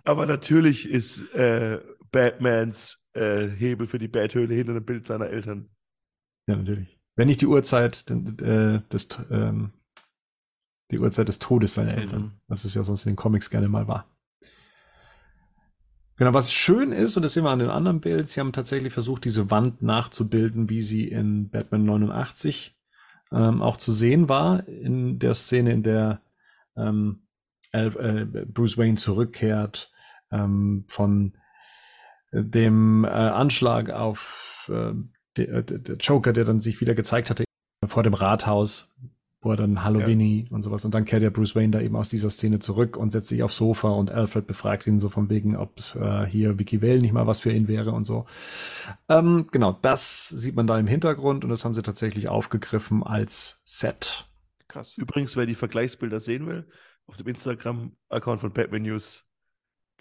Aber 0.05 0.25
natürlich 0.25 0.89
ist 0.89 1.21
äh, 1.33 1.79
Batmans 2.11 2.99
äh, 3.13 3.47
Hebel 3.47 3.87
für 3.87 3.99
die 3.99 4.07
Bathöhle 4.07 4.53
hinter 4.53 4.73
dem 4.73 4.85
Bild 4.85 5.07
seiner 5.07 5.27
Eltern. 5.27 5.69
Ja, 6.47 6.55
natürlich. 6.55 6.99
Wenn 7.15 7.27
nicht 7.27 7.41
die 7.41 7.47
Uhrzeit 7.47 8.09
denn, 8.09 8.37
äh, 8.39 8.81
des, 8.91 9.07
ähm, 9.29 9.71
die 10.91 10.99
Uhrzeit 10.99 11.27
des 11.29 11.39
Todes 11.39 11.73
seiner 11.73 11.93
Mhm. 11.93 11.97
Eltern, 11.99 12.31
was 12.47 12.65
es 12.65 12.73
ja 12.73 12.83
sonst 12.83 13.05
in 13.05 13.11
den 13.11 13.15
Comics 13.15 13.49
gerne 13.49 13.67
mal 13.69 13.87
war. 13.87 14.07
Genau, 16.17 16.33
was 16.33 16.53
schön 16.53 16.91
ist, 16.91 17.17
und 17.17 17.23
das 17.23 17.33
sehen 17.33 17.43
wir 17.43 17.49
an 17.49 17.59
den 17.59 17.69
anderen 17.69 17.99
Bild, 17.99 18.29
sie 18.29 18.39
haben 18.39 18.53
tatsächlich 18.53 18.93
versucht, 18.93 19.25
diese 19.25 19.49
Wand 19.49 19.81
nachzubilden, 19.81 20.69
wie 20.69 20.81
sie 20.81 21.07
in 21.07 21.49
Batman 21.49 21.85
89 21.85 22.75
ähm, 23.31 23.61
auch 23.63 23.77
zu 23.77 23.91
sehen 23.91 24.29
war, 24.29 24.67
in 24.67 25.17
der 25.17 25.33
Szene, 25.33 25.71
in 25.71 25.81
der 25.81 26.21
ähm, 26.77 27.27
Al- 27.71 28.27
äh, 28.33 28.45
Bruce 28.45 28.77
Wayne 28.77 28.95
zurückkehrt 28.97 29.91
ähm, 30.31 30.85
von 30.87 31.33
dem 32.31 33.03
äh, 33.03 33.07
Anschlag 33.07 33.89
auf 33.89 34.71
äh, 34.73 34.93
der, 35.37 35.61
der, 35.63 35.95
Joker, 35.97 36.33
der 36.33 36.45
dann 36.45 36.59
sich 36.59 36.81
wieder 36.81 36.95
gezeigt 36.95 37.29
hatte 37.29 37.43
vor 37.87 38.03
dem 38.03 38.13
Rathaus, 38.13 38.89
wo 39.41 39.51
er 39.51 39.57
dann 39.57 39.83
Hallo 39.83 39.99
Ja. 39.99 40.07
Und 40.49 40.61
sowas. 40.61 40.85
Und 40.85 40.93
dann 40.93 41.05
kehrt 41.05 41.21
ja 41.21 41.29
Bruce 41.29 41.55
Wayne 41.55 41.71
da 41.71 41.81
eben 41.81 41.95
aus 41.95 42.09
dieser 42.09 42.29
Szene 42.29 42.59
zurück 42.59 42.97
und 42.97 43.11
setzt 43.11 43.27
sich 43.27 43.43
aufs 43.43 43.57
Sofa 43.57 43.89
und 43.89 44.11
Alfred 44.11 44.47
befragt 44.47 44.87
ihn 44.87 44.99
so 44.99 45.09
von 45.09 45.29
wegen, 45.29 45.55
ob 45.55 45.79
äh, 45.95 46.25
hier 46.25 46.57
Vicky 46.59 46.81
Vale 46.81 47.01
nicht 47.01 47.13
mal 47.13 47.27
was 47.27 47.41
für 47.41 47.51
ihn 47.51 47.67
wäre 47.67 47.91
und 47.91 48.05
so. 48.05 48.25
Ähm, 49.09 49.47
genau, 49.51 49.77
das 49.81 50.29
sieht 50.29 50.55
man 50.55 50.67
da 50.67 50.79
im 50.79 50.87
Hintergrund 50.87 51.43
und 51.43 51.49
das 51.49 51.65
haben 51.65 51.73
sie 51.73 51.81
tatsächlich 51.81 52.29
aufgegriffen 52.29 53.03
als 53.03 53.61
Set. 53.65 54.27
Krass. 54.73 54.97
Übrigens, 54.97 55.35
wer 55.35 55.45
die 55.45 55.53
Vergleichsbilder 55.53 56.19
sehen 56.19 56.47
will, 56.47 56.67
auf 57.05 57.15
dem 57.17 57.27
Instagram-Account 57.27 58.41
von 58.41 58.53
Batman 58.53 58.81
News 58.81 59.23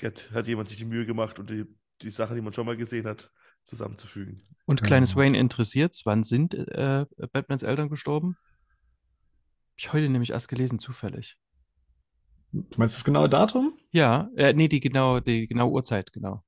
hat, 0.02 0.30
hat 0.32 0.46
jemand 0.46 0.70
sich 0.70 0.78
die 0.78 0.86
Mühe 0.86 1.04
gemacht 1.04 1.38
und 1.38 1.50
die, 1.50 1.66
die 2.00 2.10
Sachen, 2.10 2.36
die 2.36 2.42
man 2.42 2.54
schon 2.54 2.64
mal 2.64 2.76
gesehen 2.76 3.06
hat, 3.06 3.30
zusammenzufügen. 3.64 4.42
Und 4.64 4.82
kleines 4.82 5.10
Ja. 5.10 5.16
Wayne 5.16 5.38
interessiert's, 5.38 6.06
wann 6.06 6.24
sind 6.24 6.54
äh, 6.54 7.04
Batmans 7.32 7.62
Eltern 7.62 7.90
gestorben? 7.90 8.38
Hab 8.38 9.78
ich 9.78 9.92
heute 9.92 10.08
nämlich 10.08 10.30
erst 10.30 10.48
gelesen, 10.48 10.78
zufällig. 10.78 11.36
Du 12.52 12.78
meinst 12.78 12.96
das 12.96 13.04
genaue 13.04 13.28
Datum? 13.28 13.78
Ja, 13.90 14.30
äh, 14.36 14.54
nee, 14.54 14.68
die 14.68 14.80
genaue, 14.80 15.20
die 15.20 15.46
genaue 15.46 15.70
Uhrzeit, 15.70 16.12
genau. 16.14 16.42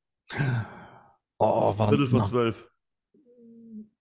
Oh, 1.39 1.77
war 1.77 1.89
Viertel 1.91 2.07
vor 2.07 2.21
nach, 2.21 2.29
zwölf. 2.29 2.71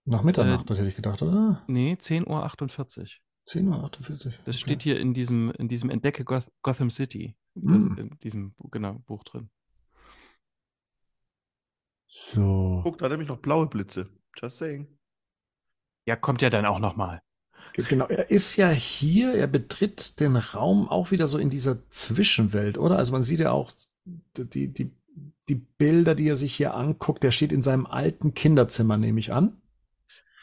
nach 0.06 0.22
Mitternacht, 0.22 0.70
hätte 0.70 0.86
ich 0.86 0.96
gedacht, 0.96 1.20
oder? 1.20 1.62
Nee, 1.66 1.96
10.48 2.00 3.00
Uhr. 3.00 3.23
10 3.46 3.68
Uhr 3.68 3.82
48. 3.84 4.34
Das 4.44 4.56
Okay. 4.56 4.62
steht 4.64 4.82
hier 4.82 4.98
in 5.00 5.14
diesem, 5.14 5.50
in 5.52 5.68
diesem 5.68 5.90
Entdecke 5.90 6.24
Goth 6.24 6.50
Gotham 6.62 6.90
City. 6.90 7.34
Mm. 7.54 7.98
In 7.98 8.18
diesem, 8.22 8.54
genau, 8.70 8.94
Buch 9.06 9.24
drin. 9.24 9.50
So. 12.06 12.80
Guck, 12.84 12.98
da 12.98 13.04
hat 13.06 13.10
nämlich 13.12 13.28
noch 13.28 13.38
blaue 13.38 13.66
Blitze. 13.66 14.08
Just 14.36 14.58
saying. 14.58 14.86
Ja, 16.06 16.16
kommt 16.16 16.42
ja 16.42 16.50
dann 16.50 16.66
auch 16.66 16.78
nochmal. 16.78 17.22
Genau, 17.74 18.06
er 18.06 18.30
ist 18.30 18.56
ja 18.56 18.68
hier, 18.70 19.34
er 19.34 19.46
betritt 19.46 20.20
den 20.20 20.36
Raum 20.36 20.88
auch 20.88 21.10
wieder 21.10 21.26
so 21.26 21.38
in 21.38 21.50
dieser 21.50 21.88
Zwischenwelt, 21.88 22.78
oder? 22.78 22.98
Also 22.98 23.12
man 23.12 23.22
sieht 23.24 23.40
ja 23.40 23.50
auch 23.50 23.72
die, 24.36 24.68
die, 24.68 24.90
die 25.48 25.54
Bilder, 25.56 26.14
die 26.14 26.28
er 26.28 26.36
sich 26.36 26.54
hier 26.54 26.74
anguckt. 26.74 27.22
Der 27.24 27.30
steht 27.32 27.52
in 27.52 27.62
seinem 27.62 27.86
alten 27.86 28.34
Kinderzimmer, 28.34 28.96
nehme 28.96 29.18
ich 29.18 29.32
an. 29.32 29.60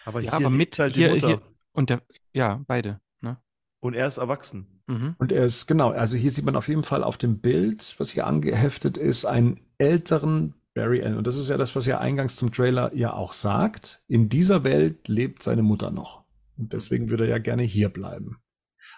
Aber 0.03 0.21
Ja, 0.21 0.37
hier 0.37 0.47
aber 0.47 0.49
mit 0.49 0.77
halt 0.79 0.95
die 0.95 0.99
hier, 0.99 1.09
Mutter. 1.09 1.27
hier 1.27 1.41
und 1.73 1.89
der, 1.89 2.01
ja, 2.33 2.63
beide. 2.67 2.99
Ne? 3.21 3.37
Und 3.79 3.95
er 3.95 4.07
ist 4.07 4.17
erwachsen. 4.17 4.81
Mhm. 4.87 5.15
Und 5.17 5.31
er 5.31 5.45
ist, 5.45 5.67
genau, 5.67 5.91
also 5.91 6.15
hier 6.17 6.31
sieht 6.31 6.45
man 6.45 6.55
auf 6.55 6.67
jeden 6.67 6.83
Fall 6.83 7.03
auf 7.03 7.17
dem 7.17 7.39
Bild, 7.39 7.95
was 7.97 8.11
hier 8.11 8.27
angeheftet 8.27 8.97
ist, 8.97 9.25
einen 9.25 9.59
älteren 9.77 10.55
Barry 10.73 11.03
Allen. 11.03 11.17
Und 11.17 11.27
das 11.27 11.37
ist 11.37 11.49
ja 11.49 11.57
das, 11.57 11.75
was 11.75 11.87
er 11.87 11.99
eingangs 11.99 12.35
zum 12.35 12.51
Trailer 12.51 12.93
ja 12.95 13.13
auch 13.13 13.33
sagt. 13.33 14.03
In 14.07 14.29
dieser 14.29 14.63
Welt 14.63 15.07
lebt 15.07 15.43
seine 15.43 15.63
Mutter 15.63 15.91
noch. 15.91 16.23
Und 16.57 16.73
deswegen 16.73 17.09
würde 17.09 17.25
er 17.25 17.31
ja 17.31 17.37
gerne 17.39 17.63
hier 17.63 17.89
bleiben. 17.89 18.37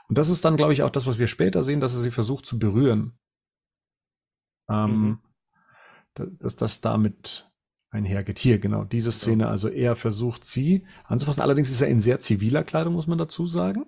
Und 0.09 0.17
das 0.17 0.29
ist 0.29 0.43
dann, 0.45 0.57
glaube 0.57 0.73
ich, 0.73 0.83
auch 0.83 0.89
das, 0.89 1.07
was 1.07 1.17
wir 1.17 1.27
später 1.27 1.63
sehen, 1.63 1.79
dass 1.79 1.93
er 1.95 2.01
sie 2.01 2.11
versucht 2.11 2.45
zu 2.45 2.59
berühren. 2.59 3.17
Ähm, 4.69 5.01
Mhm. 5.01 5.19
da- 6.13 6.27
dass 6.39 6.55
das 6.55 6.81
damit 6.81 7.49
einhergeht. 7.93 8.39
Hier, 8.39 8.59
genau, 8.59 8.83
diese 8.83 9.11
Szene. 9.11 9.47
Also 9.47 9.69
er 9.69 9.95
versucht 9.95 10.45
sie 10.45 10.85
anzufassen. 11.05 11.41
Allerdings 11.41 11.69
ist 11.69 11.81
er 11.81 11.87
in 11.87 11.99
sehr 11.99 12.19
ziviler 12.19 12.63
Kleidung, 12.63 12.93
muss 12.93 13.07
man 13.07 13.17
dazu 13.17 13.47
sagen. 13.47 13.85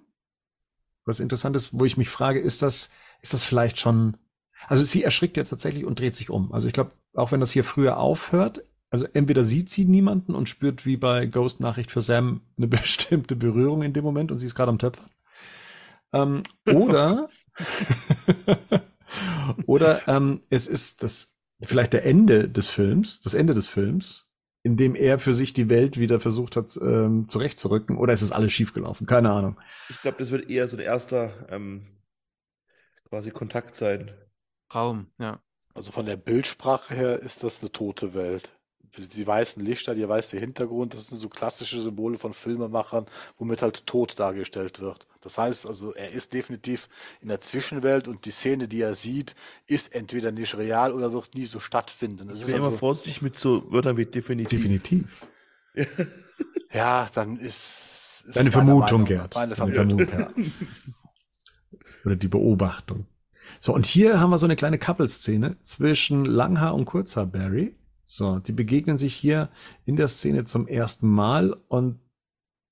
Was 1.06 1.20
interessant 1.20 1.56
ist, 1.56 1.72
wo 1.74 1.86
ich 1.86 1.98
mich 1.98 2.10
frage, 2.10 2.40
ist 2.40 2.62
das, 2.62 2.90
ist 3.22 3.34
das 3.34 3.44
vielleicht 3.44 3.80
schon, 3.80 4.18
also 4.68 4.84
sie 4.84 5.04
erschrickt 5.04 5.38
ja 5.38 5.44
tatsächlich 5.44 5.86
und 5.86 6.00
dreht 6.00 6.16
sich 6.16 6.30
um. 6.30 6.52
Also 6.52 6.68
ich 6.68 6.74
glaube, 6.74 6.92
auch 7.14 7.32
wenn 7.32 7.40
das 7.40 7.52
hier 7.52 7.64
früher 7.64 7.98
aufhört, 7.98 8.64
also 8.90 9.06
entweder 9.14 9.44
sieht 9.44 9.70
sie 9.70 9.86
niemanden 9.86 10.36
und 10.36 10.50
spürt 10.50 10.86
wie 10.86 10.98
bei 10.98 11.26
Ghost 11.26 11.60
Nachricht 11.60 11.92
für 11.92 12.02
Sam 12.02 12.42
eine 12.58 12.68
bestimmte 12.70 13.36
Berührung 13.36 13.82
in 13.82 13.94
dem 13.94 14.04
Moment 14.04 14.32
und 14.32 14.40
sie 14.40 14.48
ist 14.48 14.56
gerade 14.56 14.70
am 14.70 14.80
Töpfern. 14.80 15.10
Ähm, 16.14 16.44
oder, 16.74 17.28
oder 19.66 20.08
ähm, 20.08 20.42
es 20.50 20.68
ist 20.68 21.04
das 21.04 21.35
vielleicht 21.62 21.94
der 21.94 22.06
Ende 22.06 22.50
des 22.50 22.68
Films, 22.68 23.20
das 23.22 23.34
Ende 23.34 23.54
des 23.54 23.68
Films, 23.68 24.26
in 24.64 24.78
dem 24.78 24.96
er 24.96 25.20
für 25.20 25.34
sich 25.34 25.54
die 25.54 25.70
Welt 25.70 26.00
wieder 26.00 26.20
versucht 26.20 26.56
hat 26.56 26.76
ähm, 26.82 27.30
zurechtzurücken, 27.30 27.98
oder 27.98 28.14
ist 28.14 28.24
es 28.24 28.32
alles 28.32 28.52
schiefgelaufen? 28.52 29.06
Keine 29.06 29.32
Ahnung. 29.32 29.60
Ich 29.90 30.02
glaube, 30.02 30.18
das 30.18 30.32
wird 30.32 30.50
eher 30.50 30.68
so 30.68 30.76
ein 30.78 30.84
erster 30.84 31.48
ähm, 31.50 31.86
quasi 33.08 33.32
Kontakt 33.32 33.76
sein. 33.76 34.12
Raum, 34.74 35.08
ja. 35.20 35.40
Also 35.76 35.92
von 35.92 36.06
der 36.06 36.18
Bildsprache 36.18 36.94
her 36.94 37.20
ist 37.20 37.44
das 37.44 37.62
eine 37.62 37.72
tote 37.72 38.14
Welt. 38.14 38.52
Die 38.98 39.28
weißen 39.28 39.64
Lichter, 39.64 39.96
der 39.96 40.10
weiße 40.10 40.38
Hintergrund, 40.38 40.94
das 40.94 41.08
sind 41.08 41.20
so 41.20 41.30
klassische 41.30 41.82
Symbole 41.82 42.18
von 42.18 42.34
Filmemachern, 42.34 43.06
womit 43.38 43.62
halt 43.62 43.86
Tod 43.86 44.20
dargestellt 44.20 44.80
wird. 44.80 45.08
Das 45.22 45.38
heißt 45.38 45.66
also, 45.66 45.94
er 45.94 46.12
ist 46.12 46.34
definitiv 46.34 46.88
in 47.20 47.30
der 47.30 47.42
Zwischenwelt 47.42 48.08
und 48.08 48.26
die 48.26 48.32
Szene, 48.32 48.68
die 48.68 48.82
er 48.82 48.94
sieht, 48.94 49.36
ist 49.66 49.96
entweder 49.96 50.32
nicht 50.32 50.56
real 50.56 50.94
oder 50.94 51.12
wird 51.14 51.34
nie 51.34 51.46
so 51.46 51.60
stattfinden. 51.60 52.28
Das 52.28 52.40
Ich 52.40 52.46
bin 52.46 52.56
immer 52.56 52.66
also, 52.66 52.78
vorsichtig 52.78 53.22
mit 53.24 53.38
so 53.38 53.72
Wörtern 53.72 53.98
wie 53.98 54.06
definitiv. 54.06 54.62
Definitiv. 54.62 55.26
ja, 56.72 57.08
dann 57.16 57.38
ist, 57.38 58.24
ist 58.28 58.36
Deine 58.36 58.52
Vermutung, 58.52 59.02
Meinung, 59.02 59.06
Gerd. 59.06 59.36
Meine 59.36 59.56
Vermutung. 59.56 60.08
Vermutung. 60.08 60.52
Oder 62.06 62.16
die 62.16 62.28
Beobachtung. 62.28 63.08
So, 63.60 63.74
und 63.74 63.86
hier 63.86 64.20
haben 64.20 64.30
wir 64.30 64.38
so 64.38 64.46
eine 64.46 64.56
kleine 64.56 64.78
Couple-Szene 64.78 65.58
zwischen 65.62 66.26
Langhaar 66.26 66.76
und 66.76 66.86
Kurzhaar 66.86 67.26
Barry. 67.26 67.76
So, 68.06 68.40
die 68.40 68.52
begegnen 68.52 68.98
sich 68.98 69.16
hier 69.16 69.50
in 69.86 69.96
der 69.96 70.08
Szene 70.08 70.46
zum 70.46 70.68
ersten 70.68 71.10
Mal 71.10 71.54
und 71.68 72.00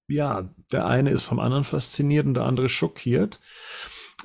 ja, 0.08 0.54
der 0.72 0.86
eine 0.86 1.12
ist 1.12 1.24
vom 1.24 1.40
anderen 1.40 1.64
fasziniert 1.64 2.26
und 2.26 2.36
der 2.36 2.46
andere 2.46 2.70
schockiert. 2.70 3.40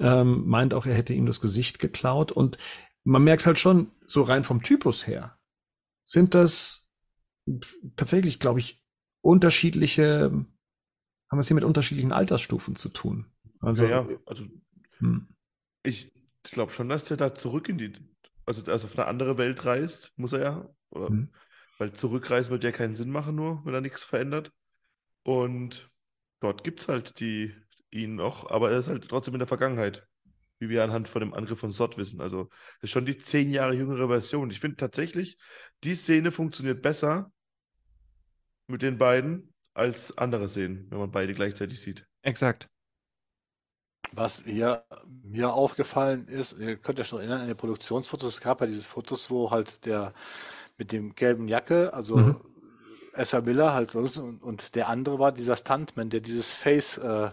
Ähm, 0.00 0.46
meint 0.46 0.74
auch, 0.74 0.86
er 0.86 0.94
hätte 0.94 1.14
ihm 1.14 1.26
das 1.26 1.40
Gesicht 1.40 1.78
geklaut 1.78 2.30
und 2.30 2.58
man 3.04 3.24
merkt 3.24 3.46
halt 3.46 3.58
schon, 3.58 3.90
so 4.06 4.22
rein 4.22 4.44
vom 4.44 4.62
Typus 4.62 5.06
her, 5.06 5.38
sind 6.04 6.34
das 6.34 6.86
tatsächlich, 7.96 8.38
glaube 8.38 8.60
ich, 8.60 8.84
unterschiedliche, 9.20 10.30
haben 10.30 10.48
wir 11.30 11.40
es 11.40 11.48
hier 11.48 11.54
mit 11.54 11.64
unterschiedlichen 11.64 12.12
Altersstufen 12.12 12.76
zu 12.76 12.90
tun. 12.90 13.26
Also, 13.60 13.84
ja, 13.84 14.08
ja, 14.08 14.18
also 14.26 14.44
hm. 14.98 15.28
ich 15.82 16.12
glaube 16.42 16.72
schon, 16.72 16.88
dass 16.88 17.04
der 17.04 17.16
da 17.16 17.34
zurück 17.34 17.68
in 17.68 17.78
die, 17.78 17.92
also, 18.46 18.70
also 18.70 18.86
auf 18.86 18.98
eine 18.98 19.08
andere 19.08 19.38
Welt 19.38 19.64
reist, 19.64 20.12
muss 20.16 20.32
er 20.32 20.40
ja. 20.40 20.74
Oder, 20.90 21.10
Mhm. 21.10 21.32
Weil 21.78 21.92
zurückreisen 21.92 22.50
wird 22.50 22.64
ja 22.64 22.72
keinen 22.72 22.96
Sinn 22.96 23.10
machen, 23.10 23.36
nur 23.36 23.64
wenn 23.64 23.74
er 23.74 23.80
nichts 23.80 24.02
verändert. 24.02 24.52
Und 25.22 25.90
dort 26.40 26.64
gibt 26.64 26.80
es 26.80 26.88
halt 26.88 27.20
die, 27.20 27.54
ihn 27.90 28.16
noch, 28.16 28.50
aber 28.50 28.70
er 28.72 28.78
ist 28.78 28.88
halt 28.88 29.08
trotzdem 29.08 29.34
in 29.34 29.38
der 29.38 29.48
Vergangenheit, 29.48 30.06
wie 30.58 30.68
wir 30.68 30.82
anhand 30.82 31.08
von 31.08 31.20
dem 31.20 31.34
Angriff 31.34 31.60
von 31.60 31.70
Sod 31.70 31.96
wissen. 31.96 32.20
Also 32.20 32.48
das 32.80 32.84
ist 32.84 32.90
schon 32.90 33.06
die 33.06 33.16
zehn 33.16 33.50
Jahre 33.50 33.74
jüngere 33.74 34.08
Version. 34.08 34.50
Ich 34.50 34.60
finde 34.60 34.76
tatsächlich, 34.76 35.38
die 35.84 35.94
Szene 35.94 36.32
funktioniert 36.32 36.82
besser 36.82 37.32
mit 38.66 38.82
den 38.82 38.98
beiden 38.98 39.54
als 39.74 40.16
andere 40.18 40.48
Szenen, 40.48 40.90
wenn 40.90 40.98
man 40.98 41.12
beide 41.12 41.32
gleichzeitig 41.32 41.80
sieht. 41.80 42.06
Exakt. 42.22 42.68
Was 44.12 44.44
hier 44.44 44.84
mir 45.22 45.52
aufgefallen 45.52 46.26
ist, 46.26 46.58
ihr 46.58 46.76
könnt 46.76 46.98
euch 46.98 47.12
noch 47.12 47.18
erinnern 47.18 47.42
an 47.42 47.48
die 47.48 47.54
Produktionsfotos, 47.54 48.34
es 48.34 48.40
gab 48.40 48.60
ja 48.60 48.66
dieses 48.66 48.86
Fotos, 48.86 49.30
wo 49.30 49.50
halt 49.50 49.84
der 49.84 50.14
mit 50.78 50.92
dem 50.92 51.14
gelben 51.14 51.48
Jacke, 51.48 51.92
also 51.92 52.16
Mhm. 52.18 52.40
Ezra 53.14 53.40
Miller 53.40 53.74
halt 53.74 53.94
und, 53.94 54.42
und 54.42 54.74
der 54.74 54.88
andere 54.88 55.18
war 55.18 55.32
dieser 55.32 55.56
Stuntman, 55.56 56.10
der 56.10 56.20
dieses 56.20 56.52
Face 56.52 56.98
äh, 56.98 57.30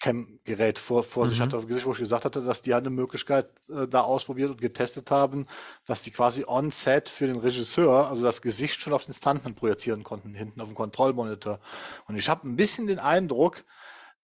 Cam 0.00 0.38
Gerät 0.44 0.78
vor, 0.78 1.02
vor 1.02 1.26
sich 1.26 1.38
Mhm. 1.38 1.42
hatte 1.42 1.56
auf 1.56 1.64
dem 1.64 1.68
Gesicht, 1.68 1.86
wo 1.86 1.92
ich 1.92 1.98
gesagt 1.98 2.24
hatte, 2.24 2.40
dass 2.40 2.62
die 2.62 2.72
halt 2.72 2.82
eine 2.86 2.94
Möglichkeit 2.94 3.48
äh, 3.68 3.88
da 3.88 4.02
ausprobiert 4.02 4.50
und 4.50 4.60
getestet 4.60 5.10
haben, 5.10 5.46
dass 5.86 6.04
die 6.04 6.12
quasi 6.12 6.44
on 6.46 6.70
set 6.70 7.08
für 7.08 7.26
den 7.26 7.38
Regisseur, 7.38 8.08
also 8.08 8.22
das 8.22 8.40
Gesicht 8.40 8.80
schon 8.80 8.92
auf 8.92 9.06
den 9.06 9.14
Stuntman 9.14 9.56
projizieren 9.56 10.04
konnten, 10.04 10.34
hinten 10.34 10.60
auf 10.60 10.68
dem 10.68 10.76
Kontrollmonitor. 10.76 11.58
Und 12.06 12.16
ich 12.16 12.28
habe 12.28 12.48
ein 12.48 12.54
bisschen 12.56 12.86
den 12.86 13.00
Eindruck, 13.00 13.64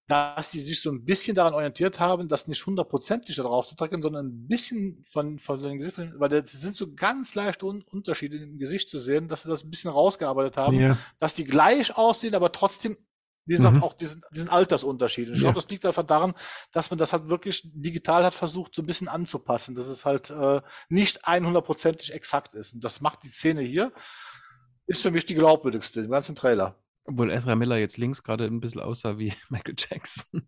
dass 0.06 0.50
die 0.50 0.60
sich 0.60 0.80
so 0.82 0.90
ein 0.90 1.04
bisschen 1.04 1.34
daran 1.34 1.54
orientiert 1.54 1.98
haben, 1.98 2.28
das 2.28 2.46
nicht 2.46 2.66
hundertprozentig 2.66 3.36
darauf 3.36 3.66
zu 3.66 3.74
drücken, 3.74 4.02
sondern 4.02 4.26
ein 4.26 4.46
bisschen 4.48 5.02
von, 5.08 5.38
von 5.38 5.62
den 5.62 5.78
Gesichtern, 5.78 6.14
weil 6.18 6.28
das 6.28 6.52
sind 6.52 6.76
so 6.76 6.92
ganz 6.94 7.34
leichte 7.34 7.64
Un 7.66 7.82
Unterschiede 7.90 8.36
im 8.36 8.58
Gesicht 8.58 8.88
zu 8.90 9.00
sehen, 9.00 9.28
dass 9.28 9.42
sie 9.44 9.48
das 9.48 9.64
ein 9.64 9.70
bisschen 9.70 9.90
rausgearbeitet 9.90 10.56
haben, 10.58 10.78
Ja. 10.78 10.98
dass 11.18 11.34
die 11.34 11.44
gleich 11.44 11.96
aussehen, 11.96 12.34
aber 12.34 12.52
trotzdem, 12.52 12.98
wie 13.46 13.54
gesagt, 13.54 13.76
Mhm. 13.76 13.82
auch 13.82 13.94
diesen, 13.94 14.20
diesen 14.34 14.50
Altersunterschied. 14.50 15.28
Und 15.28 15.34
ich 15.34 15.40
Ja. 15.40 15.44
glaube, 15.46 15.60
das 15.62 15.70
liegt 15.70 15.86
einfach 15.86 16.02
daran, 16.02 16.34
dass 16.72 16.90
man 16.90 16.98
das 16.98 17.14
halt 17.14 17.28
wirklich 17.28 17.62
digital 17.72 18.24
hat 18.24 18.34
versucht, 18.34 18.74
so 18.74 18.82
ein 18.82 18.86
bisschen 18.86 19.08
anzupassen, 19.08 19.74
dass 19.74 19.86
es 19.86 20.04
halt 20.04 20.28
äh, 20.28 20.60
nicht 20.90 21.26
100%ig 21.26 22.12
exakt 22.12 22.54
ist. 22.56 22.74
Und 22.74 22.84
das 22.84 23.00
macht 23.00 23.22
die 23.24 23.28
Szene 23.28 23.62
hier, 23.62 23.90
ist 24.86 25.00
für 25.00 25.10
mich 25.10 25.24
die 25.24 25.34
glaubwürdigste 25.34 26.00
im 26.00 26.10
ganzen 26.10 26.34
Trailer. 26.34 26.78
Obwohl 27.06 27.30
Ezra 27.30 27.54
Miller 27.54 27.76
jetzt 27.76 27.98
links 27.98 28.22
gerade 28.22 28.44
ein 28.46 28.60
bisschen 28.60 28.80
aussah 28.80 29.18
wie 29.18 29.32
Michael 29.50 29.74
Jackson. 29.76 30.42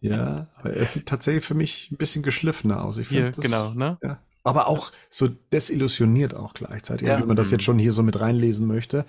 Ja, 0.00 0.48
aber 0.56 0.74
er 0.74 0.84
sieht 0.84 1.06
tatsächlich 1.06 1.44
für 1.44 1.54
mich 1.54 1.90
ein 1.90 1.96
bisschen 1.96 2.22
geschliffener 2.22 2.84
aus. 2.84 2.98
Ich 2.98 3.08
Hier, 3.08 3.32
finde 3.32 3.36
das, 3.36 3.44
genau, 3.44 3.70
ne? 3.74 3.98
Ja. 4.02 4.20
Aber 4.42 4.68
auch 4.68 4.92
so 5.10 5.28
desillusioniert 5.28 6.34
auch 6.34 6.54
gleichzeitig, 6.54 7.08
Ja. 7.08 7.20
wie 7.20 7.26
man 7.26 7.36
das 7.36 7.50
jetzt 7.50 7.64
schon 7.64 7.78
hier 7.78 7.92
so 7.92 8.02
mit 8.02 8.18
reinlesen 8.20 8.66
möchte. 8.66 9.04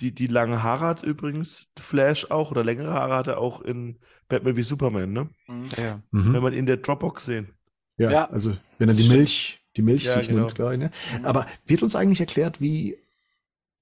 Die, 0.00 0.12
die 0.12 0.26
lange 0.26 0.62
Haare 0.62 0.84
hat 0.84 1.02
übrigens 1.02 1.72
Flash 1.78 2.30
auch, 2.30 2.50
oder 2.50 2.62
längere 2.62 2.92
Haare 2.92 3.14
hat 3.16 3.26
er 3.28 3.38
auch 3.38 3.62
in 3.62 3.98
Batman 4.28 4.56
wie 4.56 4.62
Superman, 4.62 5.12
ne? 5.12 5.30
Mhm. 5.48 5.68
Ja. 5.76 6.02
Mhm. 6.10 6.32
Wenn 6.34 6.42
man 6.42 6.52
in 6.52 6.66
der 6.66 6.76
Dropbox 6.76 7.24
sehen. 7.24 7.54
Ja, 7.98 8.10
Ja. 8.10 8.30
also 8.30 8.56
wenn 8.78 8.88
er 8.90 8.94
die 8.94 9.08
Milch, 9.08 9.64
die 9.76 9.82
Milch 9.82 10.04
Ja, 10.04 10.14
sich 10.18 10.28
genau. 10.28 10.40
nimmt, 10.40 10.54
glaube 10.54 10.74
ich. 10.74 10.78
Ne? 10.80 10.90
Mhm. 11.18 11.24
Aber 11.24 11.46
wird 11.64 11.82
uns 11.82 11.96
eigentlich 11.96 12.20
erklärt, 12.20 12.60
wie, 12.60 12.98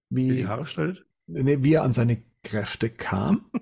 Wie 0.09 0.31
wie, 0.31 0.37
die 0.37 0.47
Haare 0.47 0.67
schneidet? 0.67 1.05
Nee, 1.27 1.63
wie 1.63 1.75
er 1.75 1.83
an 1.83 1.93
seine 1.93 2.23
Kräfte 2.43 2.91
kam? 2.91 3.51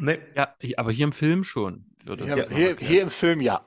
Nee. 0.00 0.18
Ja, 0.36 0.54
ich- 0.60 0.78
aber 0.78 0.92
hier 0.92 1.04
im 1.04 1.12
Film 1.12 1.42
schon. 1.42 1.86
Wird 2.04 2.20
das 2.20 2.50
Hier, 2.50 2.76
hier, 2.78 3.02
im 3.02 3.10
Film 3.10 3.40
ja. 3.40 3.64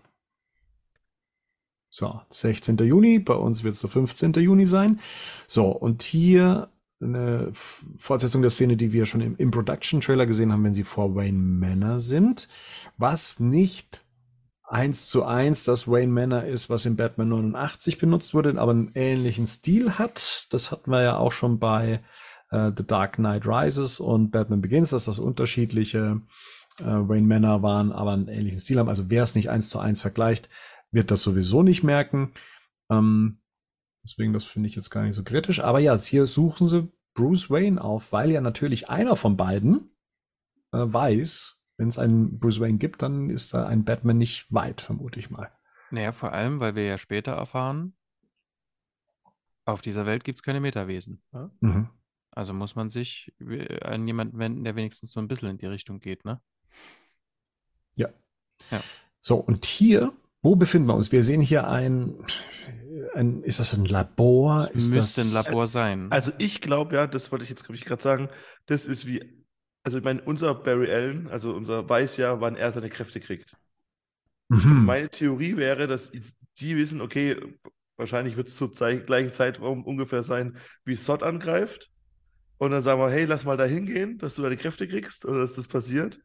So, 1.89 2.21
16. 2.29 2.77
Juni, 2.77 3.19
bei 3.19 3.33
uns 3.33 3.63
wird 3.63 3.75
es 3.75 3.81
der 3.81 3.89
15. 3.89 4.31
Juni 4.33 4.65
sein. 4.65 5.01
So, 5.47 5.65
und 5.69 6.03
hier 6.03 6.71
eine 7.01 7.51
Fortsetzung 7.97 8.41
der 8.41 8.51
Szene, 8.51 8.77
die 8.77 8.93
wir 8.93 9.05
schon 9.05 9.19
im, 9.21 9.35
im 9.35 9.51
Production-Trailer 9.51 10.25
gesehen 10.25 10.53
haben, 10.53 10.63
wenn 10.63 10.73
sie 10.73 10.85
vor 10.85 11.15
Wayne 11.15 11.37
Manor 11.37 11.99
sind. 11.99 12.47
Was 12.97 13.39
nicht 13.39 14.01
eins 14.71 15.07
zu 15.07 15.25
eins 15.25 15.65
das 15.65 15.87
Wayne 15.87 16.11
Manor 16.11 16.43
ist, 16.43 16.69
was 16.69 16.85
in 16.85 16.95
Batman 16.95 17.29
89 17.29 17.97
benutzt 17.97 18.33
wurde, 18.33 18.57
aber 18.57 18.71
einen 18.71 18.91
ähnlichen 18.95 19.45
Stil 19.45 19.97
hat. 19.97 20.47
Das 20.49 20.71
hatten 20.71 20.91
wir 20.91 21.01
ja 21.01 21.17
auch 21.17 21.33
schon 21.33 21.59
bei 21.59 22.01
äh, 22.51 22.71
The 22.75 22.87
Dark 22.87 23.15
Knight 23.17 23.45
Rises 23.45 23.99
und 23.99 24.31
Batman 24.31 24.61
Begins, 24.61 24.91
dass 24.91 25.05
das 25.05 25.19
unterschiedliche 25.19 26.21
äh, 26.79 26.83
Wayne 26.85 27.27
Manor 27.27 27.61
waren, 27.61 27.91
aber 27.91 28.13
einen 28.13 28.29
ähnlichen 28.29 28.59
Stil 28.59 28.79
haben. 28.79 28.87
Also 28.87 29.09
wer 29.09 29.23
es 29.23 29.35
nicht 29.35 29.49
eins 29.49 29.69
zu 29.69 29.79
eins 29.79 29.99
vergleicht, 29.99 30.47
wird 30.89 31.11
das 31.11 31.21
sowieso 31.21 31.63
nicht 31.63 31.83
merken. 31.83 32.31
Ähm, 32.89 33.41
deswegen, 34.05 34.31
das 34.31 34.45
finde 34.45 34.69
ich 34.69 34.75
jetzt 34.75 34.89
gar 34.89 35.03
nicht 35.03 35.15
so 35.15 35.23
kritisch. 35.23 35.59
Aber 35.59 35.79
ja, 35.79 35.97
hier 35.97 36.27
suchen 36.27 36.69
sie 36.69 36.89
Bruce 37.13 37.49
Wayne 37.49 37.83
auf, 37.83 38.13
weil 38.13 38.31
ja 38.31 38.39
natürlich 38.39 38.89
einer 38.89 39.17
von 39.17 39.35
beiden 39.35 39.91
äh, 40.71 40.77
weiß, 40.79 41.60
wenn 41.81 41.87
es 41.87 41.97
einen 41.97 42.37
Bruce 42.37 42.59
Wayne 42.59 42.77
gibt, 42.77 43.01
dann 43.01 43.31
ist 43.31 43.55
da 43.55 43.65
ein 43.65 43.83
Batman 43.83 44.19
nicht 44.19 44.45
weit, 44.53 44.81
vermute 44.81 45.19
ich 45.19 45.31
mal. 45.31 45.49
Naja, 45.89 46.11
vor 46.11 46.31
allem, 46.31 46.59
weil 46.59 46.75
wir 46.75 46.85
ja 46.85 46.99
später 46.99 47.31
erfahren, 47.31 47.95
auf 49.65 49.81
dieser 49.81 50.05
Welt 50.05 50.23
gibt 50.23 50.37
es 50.37 50.43
keine 50.43 50.59
Metawesen. 50.59 51.23
Ja? 51.33 51.49
Mhm. 51.59 51.89
Also 52.29 52.53
muss 52.53 52.75
man 52.75 52.89
sich 52.89 53.33
äh, 53.39 53.83
an 53.83 54.05
jemanden 54.05 54.37
wenden, 54.37 54.63
der 54.63 54.75
wenigstens 54.75 55.11
so 55.11 55.19
ein 55.19 55.27
bisschen 55.27 55.49
in 55.49 55.57
die 55.57 55.65
Richtung 55.65 55.99
geht, 55.99 56.23
ne? 56.23 56.39
Ja. 57.95 58.09
Ja. 58.69 58.83
So, 59.19 59.37
und 59.37 59.65
hier, 59.65 60.13
wo 60.43 60.55
befinden 60.55 60.87
wir 60.87 60.95
uns? 60.95 61.11
Wir 61.11 61.23
sehen 61.23 61.41
hier 61.41 61.67
ein, 61.67 62.23
ein 63.15 63.41
ist 63.41 63.59
das 63.59 63.73
ein 63.73 63.85
Labor? 63.85 64.69
Es 64.69 64.85
ist 64.85 64.93
müsste 64.93 65.21
das, 65.21 65.29
ein 65.29 65.33
Labor 65.33 65.65
sein. 65.65 66.11
Also 66.11 66.31
ich 66.37 66.61
glaube 66.61 66.93
ja, 66.93 67.07
das 67.07 67.31
wollte 67.31 67.41
ich 67.41 67.49
jetzt, 67.49 67.63
glaube 67.63 67.77
ich, 67.77 67.85
gerade 67.85 68.03
sagen, 68.03 68.29
das 68.67 68.85
ist 68.85 69.07
wie, 69.07 69.40
also 69.83 69.97
ich 69.97 70.03
meine, 70.03 70.21
unser 70.21 70.53
Barry 70.55 70.91
Allen, 70.91 71.27
also 71.27 71.53
unser 71.53 71.87
weiß 71.87 72.17
ja, 72.17 72.39
wann 72.41 72.55
er 72.55 72.71
seine 72.71 72.89
Kräfte 72.89 73.19
kriegt. 73.19 73.57
Mhm. 74.49 74.85
Meine 74.85 75.09
Theorie 75.09 75.57
wäre, 75.57 75.87
dass 75.87 76.11
die 76.57 76.77
wissen, 76.77 77.01
okay, 77.01 77.37
wahrscheinlich 77.97 78.37
wird 78.37 78.49
es 78.49 78.55
zur 78.55 78.73
Zeit, 78.73 79.07
gleichen 79.07 79.33
Zeitraum 79.33 79.85
ungefähr 79.85 80.23
sein, 80.23 80.57
wie 80.85 80.95
Sod 80.95 81.23
angreift. 81.23 81.89
Und 82.57 82.71
dann 82.71 82.81
sagen 82.81 83.01
wir, 83.01 83.09
hey, 83.09 83.25
lass 83.25 83.43
mal 83.45 83.57
da 83.57 83.63
hingehen, 83.65 84.17
dass 84.19 84.35
du 84.35 84.43
deine 84.43 84.57
Kräfte 84.57 84.87
kriegst 84.87 85.25
oder 85.25 85.39
dass 85.39 85.53
das 85.53 85.67
passiert. 85.67 86.19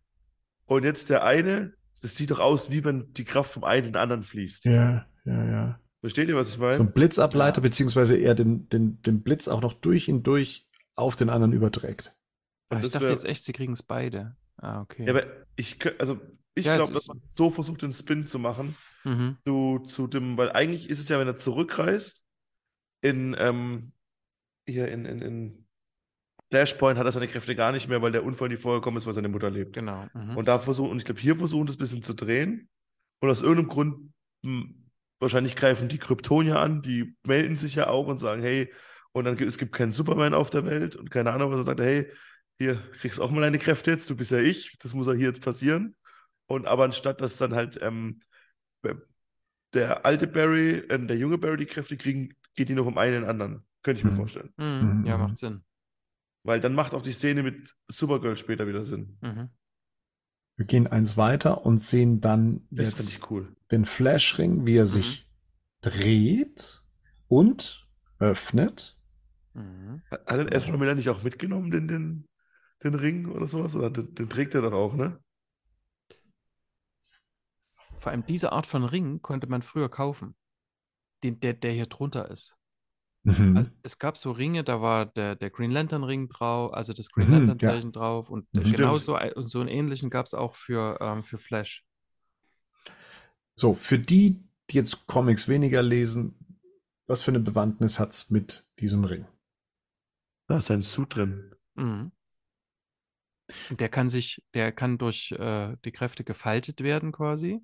Und 0.66 0.84
jetzt 0.84 1.09
der 1.09 1.24
eine, 1.24 1.72
das 2.02 2.16
sieht 2.16 2.30
doch 2.30 2.40
aus, 2.40 2.70
wie 2.70 2.84
wenn 2.84 3.12
die 3.14 3.24
Kraft 3.24 3.52
vom 3.52 3.64
einen 3.64 3.86
in 3.86 3.92
den 3.92 4.02
anderen 4.02 4.22
fließt. 4.22 4.66
Ja, 4.66 5.07
ja, 5.24 5.44
ja. 5.44 5.80
Versteht 6.00 6.28
ihr, 6.28 6.36
was 6.36 6.50
ich 6.50 6.59
meine? 6.59 6.76
So 6.76 6.82
ein 6.82 6.92
Blitzableiter, 6.92 7.59
Ja. 7.59 7.62
beziehungsweise 7.62 8.16
er 8.16 8.34
den, 8.34 8.68
den, 8.68 9.00
den 9.02 9.22
Blitz 9.22 9.48
auch 9.48 9.62
noch 9.62 9.72
durch 9.72 10.09
ihn 10.09 10.22
durch 10.22 10.66
auf 10.94 11.16
den 11.16 11.30
anderen 11.30 11.52
überträgt. 11.52 12.14
Und 12.68 12.84
ich 12.84 12.92
dachte 12.92 13.06
wär- 13.06 13.12
jetzt 13.12 13.24
echt, 13.24 13.44
sie 13.44 13.52
kriegen 13.52 13.72
es 13.72 13.82
beide. 13.82 14.36
Ah, 14.56 14.80
okay. 14.80 15.04
Ja, 15.06 15.10
aber 15.14 15.26
ich, 15.56 15.78
also 16.00 16.20
ich 16.54 16.64
Ja, 16.64 16.76
glaube, 16.76 16.92
das 16.92 17.04
dass 17.04 17.08
man 17.08 17.22
so 17.26 17.50
versucht, 17.50 17.82
den 17.82 17.92
Spin 17.92 18.26
zu 18.26 18.38
machen, 18.38 18.74
mhm. 19.04 19.36
zu, 19.46 19.80
zu 19.86 20.06
dem, 20.06 20.36
weil 20.36 20.50
eigentlich 20.52 20.88
ist 20.88 20.98
es 20.98 21.08
ja, 21.08 21.18
wenn 21.20 21.28
er 21.28 21.36
zurückreist, 21.36 22.24
in, 23.02 23.36
ähm, 23.38 23.92
hier 24.66 24.88
in, 24.88 25.04
in, 25.04 25.22
in 25.22 25.66
Flashpoint 26.50 26.98
hat 26.98 27.06
er 27.06 27.12
seine 27.12 27.28
Kräfte 27.28 27.56
gar 27.56 27.72
nicht 27.72 27.88
mehr, 27.88 28.02
weil 28.02 28.12
der 28.12 28.24
Unfall 28.24 28.48
nie 28.48 28.56
vorgekommen 28.56 28.98
ist, 28.98 29.06
weil 29.06 29.14
seine 29.14 29.28
Mutter 29.28 29.50
lebt. 29.50 29.74
Genau. 29.74 30.06
Mhm. 30.14 30.36
Und 30.36 30.46
da 30.46 30.58
versuchen, 30.58 30.90
und 30.90 30.98
ich 30.98 31.04
glaube, 31.04 31.20
hier 31.20 31.36
versuchen 31.36 31.66
das 31.66 31.76
ein 31.76 31.80
bisschen 31.80 32.02
zu 32.02 32.14
drehen. 32.14 32.68
Und 33.20 33.30
aus 33.30 33.42
irgendeinem 33.42 33.68
Grund, 33.68 34.12
hm, 34.44 34.90
wahrscheinlich 35.18 35.56
greifen 35.56 35.88
die 35.88 35.98
Kryptonier 35.98 36.58
an, 36.60 36.82
die 36.82 37.16
melden 37.24 37.56
sich 37.56 37.74
ja 37.74 37.88
auch 37.88 38.06
und 38.06 38.20
sagen, 38.20 38.42
hey, 38.42 38.72
und 39.12 39.24
dann 39.24 39.36
gibt 39.36 39.48
es 39.50 39.58
gibt 39.58 39.72
keinen 39.72 39.92
Superman 39.92 40.34
auf 40.34 40.50
der 40.50 40.64
Welt 40.66 40.94
und 40.94 41.10
keine 41.10 41.32
Ahnung, 41.32 41.50
was 41.50 41.58
er 41.60 41.64
sagt, 41.64 41.80
hey, 41.80 42.10
hier 42.59 42.76
kriegst 42.98 43.20
auch 43.20 43.30
mal 43.30 43.40
deine 43.42 43.59
Kräfte 43.59 43.90
jetzt, 43.90 44.09
du 44.11 44.16
bist 44.16 44.30
ja 44.32 44.38
ich, 44.40 44.76
das 44.78 44.94
muss 44.94 45.07
ja 45.07 45.12
hier 45.12 45.28
jetzt 45.28 45.42
passieren. 45.42 45.94
Und 46.46 46.66
aber 46.66 46.84
anstatt 46.84 47.20
dass 47.20 47.36
dann 47.36 47.54
halt 47.54 47.78
ähm, 47.82 48.20
der 49.74 50.04
alte 50.07 50.26
Barry, 50.26 50.78
äh, 50.88 50.98
der 51.07 51.16
junge 51.16 51.38
Barry 51.38 51.59
die 51.59 51.66
Kräfte 51.66 51.96
kriegen, 51.96 52.34
geht 52.54 52.68
die 52.68 52.74
nur 52.74 52.84
vom 52.84 52.98
einen 52.98 53.16
in 53.16 53.20
den 53.22 53.30
anderen. 53.30 53.62
Könnte 53.82 53.98
ich 54.00 54.04
mir 54.04 54.12
Mhm. 54.12 54.16
vorstellen. 54.16 54.52
Mhm. 54.57 55.04
Ja, 55.07 55.16
Mhm. 55.16 55.22
macht 55.24 55.38
Sinn. 55.38 55.62
Weil 56.44 56.61
dann 56.61 56.74
macht 56.74 56.94
auch 56.94 57.02
die 57.02 57.12
Szene 57.12 57.42
mit 57.42 57.74
Supergirl 57.88 58.36
später 58.36 58.66
wieder 58.66 58.84
Sinn. 58.84 59.18
Mhm. 59.20 59.50
Wir 60.57 60.64
gehen 60.66 60.86
eins 60.86 61.16
weiter 61.16 61.66
und 61.66 61.78
sehen 61.78 62.20
dann 62.20 62.66
Das 62.70 62.90
jetzt 62.98 63.11
ich 63.18 63.30
cool. 63.30 63.54
den 63.70 63.84
Flashring, 63.84 64.64
wie 64.64 64.76
er 64.76 64.86
sich 64.86 65.28
dreht 65.82 66.82
und 67.28 67.86
öffnet. 68.18 68.96
Mhm. 69.52 70.02
Hat 70.11 70.26
hat 70.26 70.54
Ezra 70.54 70.76
Miller 70.76 70.94
nicht 70.94 71.09
auch 71.11 71.22
mitgenommen, 71.22 71.70
den, 71.70 71.88
den, 71.88 72.28
den 72.85 72.95
Ring 72.95 73.27
oder 73.31 73.47
sowas? 73.49 73.74
Oder 73.77 73.91
den, 73.91 74.14
den 74.14 74.29
trägt 74.31 74.55
er 74.55 74.62
doch 74.62 74.72
auch, 74.72 74.95
ne? 74.95 75.18
Vor 77.99 78.12
allem 78.12 78.24
diese 78.24 78.53
Art 78.53 78.66
von 78.66 78.85
Ring 78.85 79.20
konnte 79.22 79.47
man 79.49 79.61
früher 79.62 79.89
kaufen. 79.91 80.35
Den, 81.24 81.41
der, 81.41 81.55
der 81.55 81.72
hier 81.72 81.87
drunter 81.87 82.31
ist. 82.31 82.57
Mhm. 83.24 83.57
Also, 83.57 83.70
es 83.83 83.99
gab 83.99 84.16
so 84.16 84.33
Ringe, 84.33 84.64
da 84.64 84.83
war 84.83 85.07
der, 85.07 85.37
der 85.37 85.51
Green 85.51 85.70
Lantern 85.72 86.05
Ring 86.05 86.29
drauf, 86.29 86.74
also 86.74 86.93
das 86.93 87.11
Green 87.11 87.29
Mhm, 87.29 87.31
Lantern 87.31 87.59
ja. 87.61 87.72
Zeichen 87.72 87.93
drauf 87.93 88.31
und 88.31 88.49
Mhm. 88.53 88.70
genauso 88.70 89.14
ein- 89.16 89.33
und 89.33 89.49
so 89.49 89.61
einen 89.61 89.68
ähnlichen 89.68 90.11
gab 90.11 90.27
es 90.27 90.35
auch 90.35 90.55
für, 90.55 90.99
ähm, 91.01 91.24
für 91.24 91.39
Flash. 91.39 91.85
So, 93.55 93.74
für 93.74 93.99
die, 93.99 94.41
die 94.70 94.77
jetzt 94.77 95.07
Comics 95.07 95.49
weniger 95.49 95.83
lesen, 95.83 96.35
was 97.07 97.22
für 97.22 97.31
eine 97.31 97.41
Bewandtnis 97.41 97.99
hat's 97.99 98.31
mit 98.31 98.66
diesem 98.81 99.05
Ring? 99.05 99.27
Da 100.49 100.59
ist 100.59 100.72
ein 100.72 100.83
Suit 100.83 101.14
drin. 101.14 101.55
Mhm. 101.77 102.11
Und 103.70 103.80
der 103.80 103.88
kann 103.88 104.09
sich, 104.09 104.42
der 104.55 104.72
kann 104.72 104.99
durch 104.99 105.32
äh, 105.32 105.76
die 105.84 105.92
Kräfte 105.92 106.24
gefaltet 106.24 106.82
werden 106.82 107.12
quasi. 107.12 107.61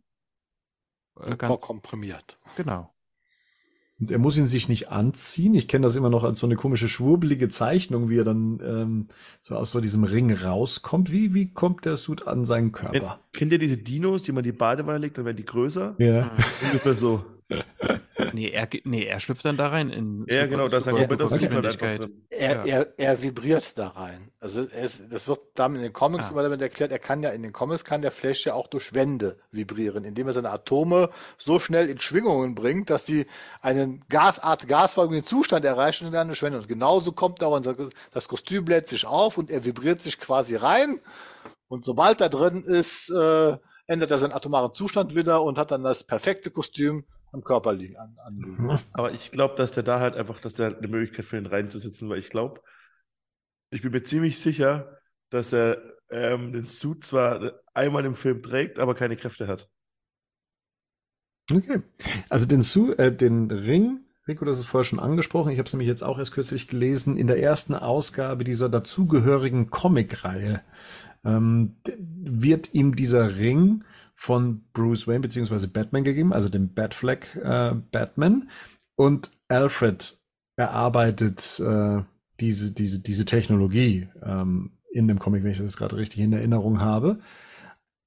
Äh, 1.20 1.36
kann, 1.36 1.60
komprimiert. 1.60 2.38
genau. 2.56 2.92
Und 4.00 4.10
er 4.10 4.18
muss 4.18 4.36
ihn 4.36 4.46
sich 4.46 4.68
nicht 4.68 4.88
anziehen. 4.88 5.54
Ich 5.54 5.68
kenne 5.68 5.84
das 5.84 5.94
immer 5.94 6.10
noch 6.10 6.24
als 6.24 6.40
so 6.40 6.46
eine 6.46 6.56
komische 6.56 6.88
schwurbelige 6.88 7.48
Zeichnung, 7.48 8.08
wie 8.08 8.18
er 8.18 8.24
dann 8.24 8.58
ähm, 8.60 9.08
so 9.42 9.54
aus 9.54 9.70
so 9.70 9.80
diesem 9.80 10.02
Ring 10.02 10.32
rauskommt. 10.32 11.12
Wie, 11.12 11.34
wie 11.34 11.52
kommt 11.52 11.84
der 11.84 11.96
Suit 11.96 12.26
an 12.26 12.44
seinen 12.44 12.72
Körper? 12.72 13.20
kennt 13.32 13.52
ihr 13.52 13.58
diese 13.58 13.78
Dinos, 13.78 14.24
die 14.24 14.32
man 14.32 14.44
in 14.44 14.50
die 14.50 14.58
Badewanne 14.58 14.98
legt, 14.98 15.18
dann 15.18 15.24
werden 15.24 15.36
die 15.36 15.44
größer? 15.44 15.94
Ja. 15.98 16.24
Mhm. 16.24 16.30
Ungefähr 16.66 16.94
so. 16.94 17.24
Nee, 18.32 18.50
er, 18.50 18.68
nee, 18.84 19.04
er 19.04 19.20
schlüpft 19.20 19.44
dann 19.44 19.56
da 19.56 19.68
rein 19.68 19.90
in 19.90 20.24
Ja, 20.28 20.46
genau, 20.46 20.68
da 20.68 20.78
ist 20.78 20.88
ein 20.88 20.96
super- 20.96 21.08
kompletter 21.08 21.28
super 21.28 21.38
Geschwindigkeit. 21.62 22.00
drin. 22.00 22.26
Er, 22.30 22.64
er, 22.64 22.98
er 22.98 23.22
vibriert 23.22 23.76
da 23.78 23.88
rein. 23.88 24.30
Also 24.40 24.62
er 24.62 24.84
ist, 24.84 25.12
das 25.12 25.28
wird 25.28 25.40
damit 25.54 25.78
in 25.78 25.82
den 25.84 25.92
Comics 25.92 26.28
Ah. 26.28 26.30
immer 26.32 26.42
damit 26.42 26.60
erklärt, 26.62 26.90
er 26.92 26.98
kann 26.98 27.22
ja 27.22 27.30
in 27.30 27.42
den 27.42 27.52
Comics 27.52 27.84
kann 27.84 28.02
der 28.02 28.10
Flash 28.10 28.44
ja 28.46 28.54
auch 28.54 28.66
durch 28.68 28.94
Wände 28.94 29.38
vibrieren, 29.50 30.04
indem 30.04 30.26
er 30.26 30.32
seine 30.32 30.50
Atome 30.50 31.10
so 31.38 31.58
schnell 31.58 31.88
in 31.90 32.00
Schwingungen 32.00 32.54
bringt, 32.54 32.90
dass 32.90 33.06
sie 33.06 33.26
einen 33.60 34.04
Gasart, 34.08 34.66
gasförmigen 34.68 35.24
Zustand 35.26 35.64
erreichen 35.64 36.06
und 36.06 36.12
dann 36.12 36.26
eine 36.28 36.36
Schwende. 36.36 36.58
Und 36.58 36.68
genauso 36.68 37.12
kommt 37.12 37.42
da 37.42 37.46
unser, 37.46 37.74
das 38.12 38.28
Kostüm 38.28 38.64
bläht 38.64 38.88
sich 38.88 39.06
auf 39.06 39.38
und 39.38 39.50
er 39.50 39.64
vibriert 39.64 40.02
sich 40.02 40.18
quasi 40.20 40.56
rein. 40.56 41.00
Und 41.68 41.84
sobald 41.84 42.20
da 42.20 42.28
drin 42.28 42.62
ist, 42.66 43.10
äh, 43.10 43.56
ändert 43.86 44.10
er 44.10 44.18
seinen 44.18 44.32
atomaren 44.32 44.74
Zustand 44.74 45.16
wieder 45.16 45.42
und 45.42 45.58
hat 45.58 45.70
dann 45.70 45.82
das 45.82 46.04
perfekte 46.04 46.50
Kostüm 46.50 47.04
am 47.32 47.42
Körper 47.42 47.72
liegen. 47.72 47.96
An, 47.96 48.14
an 48.24 48.80
Aber 48.92 49.12
ich 49.12 49.30
glaube, 49.30 49.56
dass 49.56 49.72
der 49.72 49.82
da 49.82 50.00
halt 50.00 50.16
einfach, 50.16 50.40
dass 50.40 50.54
der 50.54 50.76
eine 50.76 50.88
Möglichkeit 50.88 51.24
für 51.24 51.38
ihn 51.38 51.46
reinzusitzen, 51.46 52.08
weil 52.08 52.18
ich 52.18 52.30
glaube, 52.30 52.60
ich 53.70 53.82
bin 53.82 53.92
mir 53.92 54.02
ziemlich 54.02 54.38
sicher, 54.38 54.98
dass 55.30 55.52
er 55.52 55.82
ähm, 56.10 56.52
den 56.52 56.66
Suit 56.66 57.04
zwar 57.04 57.60
einmal 57.72 58.04
im 58.04 58.14
Film 58.14 58.42
trägt, 58.42 58.78
aber 58.78 58.94
keine 58.94 59.16
Kräfte 59.16 59.48
hat. 59.48 59.68
Okay. 61.50 61.82
Also 62.28 62.46
den, 62.46 62.62
Su 62.62 62.92
äh, 62.92 63.14
den 63.14 63.50
Ring, 63.50 64.00
Rico, 64.28 64.44
das 64.44 64.58
ist 64.58 64.66
vorher 64.66 64.84
schon 64.84 65.00
angesprochen. 65.00 65.50
Ich 65.50 65.58
habe 65.58 65.66
es 65.66 65.72
nämlich 65.72 65.88
jetzt 65.88 66.04
auch 66.04 66.18
erst 66.18 66.32
kürzlich 66.32 66.68
gelesen. 66.68 67.16
In 67.16 67.26
der 67.26 67.42
ersten 67.42 67.74
Ausgabe 67.74 68.44
dieser 68.44 68.68
dazugehörigen 68.68 69.70
Comicreihe 69.70 70.62
ähm, 71.24 71.76
wird 71.96 72.74
ihm 72.74 72.94
dieser 72.94 73.36
Ring 73.36 73.84
von 74.22 74.62
Bruce 74.72 75.08
Wayne 75.08 75.18
beziehungsweise 75.18 75.66
Batman 75.66 76.04
gegeben, 76.04 76.32
also 76.32 76.48
dem 76.48 76.72
Batfleck 76.72 77.34
äh, 77.42 77.74
Batman. 77.90 78.48
Und 78.94 79.32
Alfred 79.48 80.16
erarbeitet 80.54 81.58
äh, 81.58 82.02
diese, 82.38 82.70
diese, 82.70 83.00
diese 83.00 83.24
Technologie 83.24 84.08
ähm, 84.22 84.78
in 84.92 85.08
dem 85.08 85.18
Comic, 85.18 85.42
wenn 85.42 85.50
ich 85.50 85.58
das 85.58 85.76
gerade 85.76 85.96
richtig 85.96 86.20
in 86.20 86.32
Erinnerung 86.32 86.80
habe. 86.80 87.18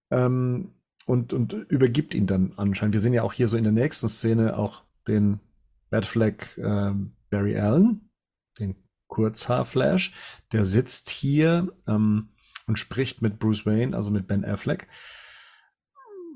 Ähm, 0.10 0.72
und, 1.06 1.34
und 1.34 1.52
übergibt 1.52 2.16
ihn 2.16 2.28
dann 2.28 2.54
anscheinend. 2.56 2.94
Wir 2.94 3.02
sehen 3.02 3.14
ja 3.14 3.24
auch 3.24 3.34
hier 3.34 3.50
so 3.50 3.58
in 3.58 3.66
der 3.66 3.74
nächsten 3.74 4.08
Szene 4.08 4.58
auch 4.58 4.84
den 5.10 5.42
Batfleck 5.90 6.58
ähm, 6.58 7.12
Barry 7.30 7.60
Allen, 7.60 8.10
den 8.58 8.76
Kurzhaar-Flash, 9.08 10.14
der 10.54 10.64
sitzt 10.64 11.10
hier 11.10 11.74
ähm, 11.90 12.30
und 12.68 12.80
spricht 12.80 13.22
mit 13.22 13.38
Bruce 13.38 13.66
Wayne, 13.66 13.98
also 13.98 14.12
mit 14.12 14.28
Ben 14.28 14.46
Affleck. 14.46 14.88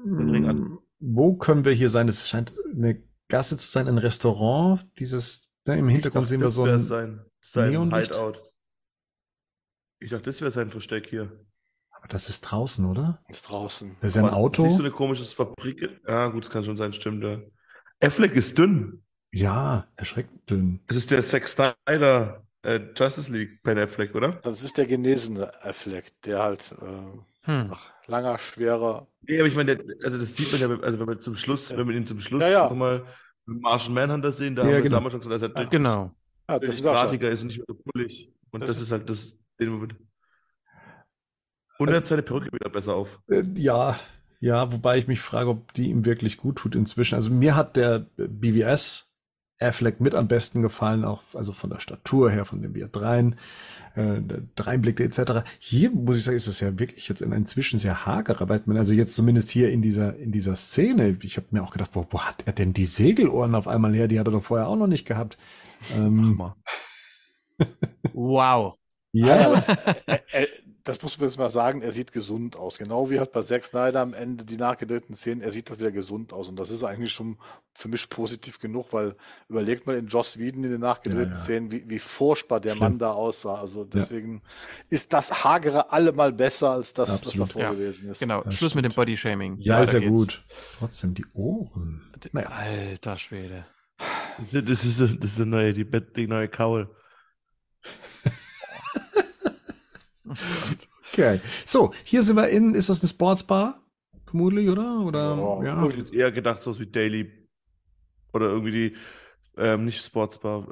Den 0.04 0.30
Ring 0.30 0.48
an. 0.48 0.78
Wo 1.00 1.36
können 1.36 1.66
wir 1.66 1.74
hier 1.74 1.90
sein? 1.90 2.08
Es 2.08 2.28
scheint 2.28 2.54
eine 2.74 3.02
Gasse 3.28 3.58
zu 3.58 3.70
sein, 3.70 3.88
ein 3.88 3.98
Restaurant. 3.98 4.86
Dieses, 5.00 5.50
ne, 5.66 5.78
im 5.78 5.88
Hintergrund 5.88 6.24
ich 6.24 6.30
sehen 6.30 6.42
dachte, 6.42 6.42
wir 6.42 6.48
das 6.48 6.56
so 6.56 6.66
wäre 6.66 6.76
ein, 6.76 6.80
sein, 6.80 7.26
sein 7.42 7.70
Neonlicht. 7.72 8.14
Hideout. 8.14 8.42
Ich 10.00 10.10
dachte, 10.12 10.24
das 10.24 10.42
wäre 10.42 10.52
sein 10.52 10.72
Versteck 10.72 11.08
hier. 11.08 11.46
aber 11.92 12.08
das 12.08 12.30
ist 12.30 12.42
draußen, 12.42 12.86
oder? 12.86 13.22
ist 13.28 13.50
draußen. 13.50 13.98
Das 14.02 14.12
ist 14.12 14.16
ja 14.16 14.24
ein 14.24 14.34
Auto. 14.34 14.64
Siehst 14.64 14.80
du 14.80 14.84
eine 14.84 14.92
komische 14.92 15.26
Fabrik? 15.26 16.02
Ja, 16.08 16.28
gut, 16.28 16.46
das 16.46 16.52
kann 16.52 16.64
schon 16.64 16.78
sein, 16.78 16.94
stimmt. 16.94 17.24
Ja. 17.24 17.40
Affleck 18.02 18.36
ist 18.36 18.58
dünn. 18.58 19.04
Ja, 19.32 19.88
erschreckend 19.96 20.50
dünn. 20.50 20.80
Es 20.88 20.96
ist 20.96 21.12
der 21.12 21.22
Zack 21.22 21.48
Snyder 21.48 22.48
äh, 22.64 22.80
Justice 22.96 23.32
League 23.32 23.62
Ben 23.64 23.78
Affleck, 23.78 24.16
oder? 24.16 24.32
Das 24.44 24.64
ist 24.64 24.78
der 24.78 24.86
genesene 24.86 25.52
Affleck, 25.64 26.20
der 26.24 26.40
halt 26.40 26.74
äh, 26.82 27.20
Hm. 27.50 27.68
nach 27.70 27.92
langer, 28.08 28.38
schwerer. 28.38 29.08
Nee, 29.22 29.40
aber 29.40 29.48
ich 29.48 29.56
meine, 29.56 29.80
also 30.04 30.18
das 30.18 30.36
sieht 30.36 30.52
man 30.52 30.62
ja, 30.62 30.80
also 30.82 31.00
wenn 31.00 31.08
wir 31.08 31.20
zum 31.20 31.36
Schluss, 31.36 31.70
Ja. 31.70 31.78
wenn 31.78 31.88
wir 31.88 31.96
ihn 31.96 32.06
zum 32.06 32.20
Schluss 32.20 32.42
Ja, 32.44 32.50
ja. 32.50 32.64
nochmal 32.70 33.04
mit 33.46 33.62
Martian 33.62 33.94
Manhunter 33.94 34.32
sehen, 34.32 34.56
da 34.56 34.62
Ja, 34.64 34.68
haben 34.68 34.76
wir 34.76 34.82
genau. 34.84 34.96
damals 34.98 35.12
schon 35.14 35.22
gesagt, 35.22 35.42
dass 35.56 35.64
er 35.66 35.70
Genau. 35.70 36.12
Ja, 36.50 36.60
das 36.60 36.70
ist 36.78 36.86
auch 36.86 36.94
schon. 36.96 37.04
drahtiger 37.06 37.30
ist 37.30 37.42
und 37.42 37.48
nicht 37.48 37.58
mehr 37.58 37.66
so 37.68 37.76
pullig. 37.76 38.32
Und 38.52 38.62
Das 38.62 38.70
das, 38.70 38.82
ist- 38.82 38.92
halt 38.92 39.10
das, 39.10 39.38
den 39.60 39.70
Moment. 39.70 39.96
Und 41.78 41.88
er 41.90 41.98
hat 41.98 42.08
seine 42.08 42.24
Perücke 42.24 42.52
wieder 42.52 42.70
besser 42.70 42.94
auf. 42.96 43.20
Äh, 43.30 43.44
Ja, 43.56 43.98
ja, 44.40 44.72
wobei 44.72 44.98
ich 44.98 45.08
mich 45.08 45.22
frage, 45.22 45.50
ob 45.50 45.74
die 45.74 45.90
ihm 45.90 46.06
wirklich 46.06 46.38
gut 46.38 46.58
tut 46.58 46.76
inzwischen. 46.76 47.16
Also 47.16 47.30
mir 47.30 47.56
hat 47.56 47.76
der 47.78 48.06
BVS 48.18 49.09
Affleck 49.60 50.00
mit 50.00 50.16
am 50.16 50.28
besten 50.28 50.62
gefallen, 50.62 51.04
auch 51.04 51.22
also 51.34 51.52
von 51.52 51.70
der 51.70 51.80
Statur 51.80 52.32
her, 52.32 52.46
von 52.46 52.62
dem 52.62 52.76
wie 52.76 52.82
er 52.82 52.88
drein, 52.88 53.36
äh, 53.96 54.22
der 54.22 54.42
dreinblickte 54.56 55.04
etc. 55.04 55.48
Hier 55.60 55.92
muss 55.92 56.18
ich 56.18 56.24
sagen, 56.24 56.38
ist 56.38 56.48
das 56.48 56.60
ja 56.60 56.80
wirklich 56.80 57.08
jetzt 57.10 57.22
in 57.22 57.32
inzwischen 57.32 57.80
sehr 57.80 58.06
hagerer 58.06 58.46
Batman. 58.46 58.78
Also 58.78 58.94
jetzt 58.94 59.16
zumindest 59.16 59.52
hier 59.52 59.70
in 59.72 59.82
dieser 59.82 60.16
in 60.18 60.32
dieser 60.32 60.56
Szene. 60.56 61.18
Ich 61.22 61.38
habe 61.38 61.48
mir 61.52 61.64
auch 61.64 61.72
gedacht, 61.72 61.92
wo, 61.94 62.08
wo 62.10 62.22
hat 62.22 62.44
er 62.46 62.54
denn 62.54 62.74
die 62.74 62.86
Segelohren 62.86 63.56
auf 63.56 63.68
einmal 63.68 63.94
her? 63.94 64.08
Die 64.08 64.20
hat 64.20 64.28
er 64.28 64.32
doch 64.32 64.44
vorher 64.44 64.68
auch 64.68 64.78
noch 64.78 64.88
nicht 64.88 65.06
gehabt. 65.06 65.38
Ähm. 65.98 66.42
Wow. 68.14 68.76
ja, 69.12 69.64
Äh, 70.08 70.20
äh, 70.32 70.48
das 70.90 71.02
muss 71.02 71.18
man 71.20 71.30
jetzt 71.30 71.38
mal 71.38 71.50
sagen, 71.50 71.82
er 71.82 71.92
sieht 71.92 72.12
gesund 72.12 72.56
aus. 72.56 72.78
Genau 72.78 73.10
wie 73.10 73.20
halt 73.20 73.32
bei 73.32 73.42
Zack 73.42 73.64
Snyder 73.64 74.02
am 74.02 74.14
Ende 74.14 74.44
die 74.46 74.58
nachgedrehten 74.58 75.16
Szenen, 75.16 75.42
er 75.42 75.52
sieht 75.52 75.70
halt 75.70 75.80
wieder 75.80 75.92
gesund 75.92 76.34
aus. 76.34 76.50
Und 76.50 76.60
das 76.60 76.70
ist 76.70 76.84
eigentlich 76.84 77.14
schon 77.14 77.38
für 77.74 77.88
mich 77.88 78.10
positiv 78.10 78.60
genug, 78.60 78.92
weil 78.92 79.16
überlegt 79.48 79.88
mal 79.88 79.96
in 79.96 80.08
Joss 80.08 80.38
Whedon 80.38 80.64
in 80.66 80.72
den 80.72 80.82
nachgedrehten 80.82 81.32
Ja, 81.32 81.38
ja. 81.38 81.42
Szenen, 81.42 81.72
wie, 81.72 81.90
wie 81.90 82.00
furchtbar 82.00 82.60
der 82.60 82.72
Schlimm. 82.72 82.80
Mann 82.80 83.00
da 83.00 83.12
aussah. 83.14 83.56
Also 83.56 83.86
deswegen 83.86 84.42
ist 84.90 85.14
das 85.14 85.44
Hagere 85.44 85.92
allemal 85.92 86.34
besser 86.34 86.72
als 86.72 86.94
das, 86.94 87.10
was 87.10 87.24
Absolut. 87.24 87.50
davor 87.50 87.62
Ja, 87.62 87.72
gewesen 87.72 88.10
ist. 88.10 88.20
Genau, 88.20 88.42
Das 88.44 88.56
Schluss 88.56 88.76
mit 88.76 88.84
dem 88.84 88.92
stimmt. 88.92 89.06
Bodyshaming. 89.06 89.58
ja, 89.60 89.82
ist 89.82 89.94
ja 89.94 90.00
geht's. 90.00 90.12
gut. 90.12 90.44
Trotzdem 90.80 91.14
die 91.14 91.26
Ohren. 91.34 92.02
Naja. 92.34 92.50
Alter 92.50 93.18
Schwede. 93.18 93.66
Das 94.38 94.54
ist, 94.54 94.70
das 94.70 94.86
ist, 94.86 95.00
das 95.02 95.30
ist 95.32 95.40
der 95.40 95.46
neue, 95.46 95.74
die, 95.74 95.86
die 95.86 96.28
neue 96.28 96.48
Kaul. 96.50 96.90
Okay. 101.12 101.40
So, 101.66 101.94
hier 102.04 102.24
sind 102.24 102.36
wir 102.36 102.50
in, 102.50 102.76
ist 102.76 102.90
das 102.90 103.02
eine 103.02 103.10
Sportsbar? 103.10 103.82
Vermutlich, 104.26 104.70
oder? 104.70 105.00
Oder, 105.02 105.36
Ja, 105.38 105.64
ja. 105.66 105.82
Hab 105.82 105.90
ich 105.92 105.98
jetzt 105.98 106.14
eher 106.14 106.32
gedacht, 106.32 106.62
so 106.62 106.78
wie 106.80 106.86
Daily 106.86 107.32
oder 108.34 108.48
irgendwie 108.48 108.72
die, 108.72 108.96
ähm, 109.58 109.86
nicht 109.86 110.04
Sportsbar, 110.06 110.68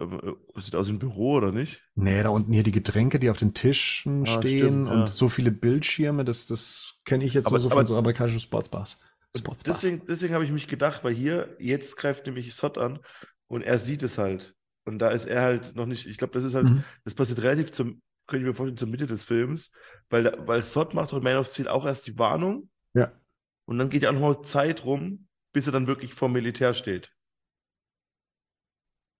äh, 0.56 0.62
sieht 0.62 0.76
aus 0.76 0.88
wie 0.88 0.94
ein 0.94 1.00
Büro 1.00 1.34
oder 1.38 1.52
nicht? 1.52 1.82
Nee, 1.96 2.22
da 2.22 2.30
unten 2.30 2.54
hier 2.54 2.64
die 2.64 2.72
Getränke, 2.72 3.18
die 3.20 3.30
auf 3.32 3.38
den 3.38 3.54
Tischen 3.56 4.24
Ah, 4.24 4.26
stehen 4.28 4.58
stimmt, 4.60 4.88
ja. 4.88 4.94
und 4.94 5.10
so 5.10 5.28
viele 5.28 5.52
Bildschirme, 5.52 6.24
das, 6.24 6.46
das 6.48 6.94
kenne 7.04 7.26
ich 7.26 7.34
jetzt 7.34 7.48
Aber- 7.48 7.56
nur 7.56 7.62
so 7.62 7.70
von 7.70 7.80
aber- 7.80 7.88
so 7.88 7.98
amerikanischen 7.98 8.40
Sportsbars. 8.40 9.00
Sportsbars. 9.36 9.82
Deswegen, 9.82 10.06
deswegen 10.08 10.34
habe 10.36 10.46
ich 10.46 10.52
mich 10.52 10.68
gedacht, 10.68 11.04
weil 11.04 11.14
hier, 11.14 11.56
jetzt 11.60 11.98
greift 11.98 12.26
nämlich 12.28 12.54
Sot 12.54 12.78
an 12.78 13.00
und 13.48 13.64
er 13.64 13.80
sieht 13.80 14.04
es 14.04 14.18
halt. 14.20 14.54
Und 14.86 15.00
da 15.00 15.10
ist 15.10 15.26
er 15.26 15.42
halt 15.42 15.76
noch 15.76 15.86
nicht, 15.86 16.06
ich 16.08 16.18
glaube, 16.18 16.34
das 16.34 16.44
ist 16.46 16.54
halt, 16.56 16.70
Mhm. 16.70 16.84
das 17.04 17.14
passiert 17.14 17.42
relativ 17.42 17.72
zum, 17.72 18.00
könnte 18.28 18.44
ich 18.44 18.48
mir 18.50 18.56
vorstellen, 18.56 18.78
zur 18.78 18.88
Mitte 18.90 19.08
des 19.08 19.24
Films, 19.24 19.72
weil, 20.10 20.24
da- 20.24 20.48
weil 20.48 20.62
Sot 20.62 20.94
macht 20.94 21.14
und 21.14 21.24
Man 21.24 21.38
of 21.38 21.52
Steel 21.52 21.68
auch 21.68 21.86
erst 21.86 22.06
die 22.08 22.18
Warnung 22.20 22.70
Ja. 22.94 23.12
und 23.66 23.78
dann 23.80 23.90
geht 23.90 24.04
ja 24.04 24.10
auch 24.10 24.14
nochmal 24.14 24.42
Zeit 24.44 24.86
rum, 24.86 25.28
bis 25.54 25.66
er 25.68 25.74
dann 25.74 25.88
wirklich 25.88 26.14
vor 26.14 26.30
Militär 26.30 26.74
steht. 26.74 27.12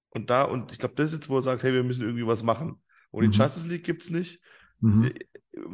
Und 0.10 0.30
da, 0.30 0.44
und 0.44 0.72
ich 0.72 0.80
glaube, 0.80 0.96
das 0.96 1.08
ist 1.08 1.14
jetzt, 1.14 1.30
wo 1.30 1.38
er 1.38 1.44
sagt, 1.44 1.64
hey, 1.64 1.74
wir 1.74 1.84
müssen 1.84 2.04
irgendwie 2.04 2.26
was 2.26 2.44
machen. 2.44 2.82
Und 3.12 3.26
Mhm. 3.26 3.32
die 3.32 3.38
Justice 3.38 3.68
League 3.68 3.84
gibt's 3.84 4.10
nicht. 4.10 4.42
Mhm. 4.80 5.14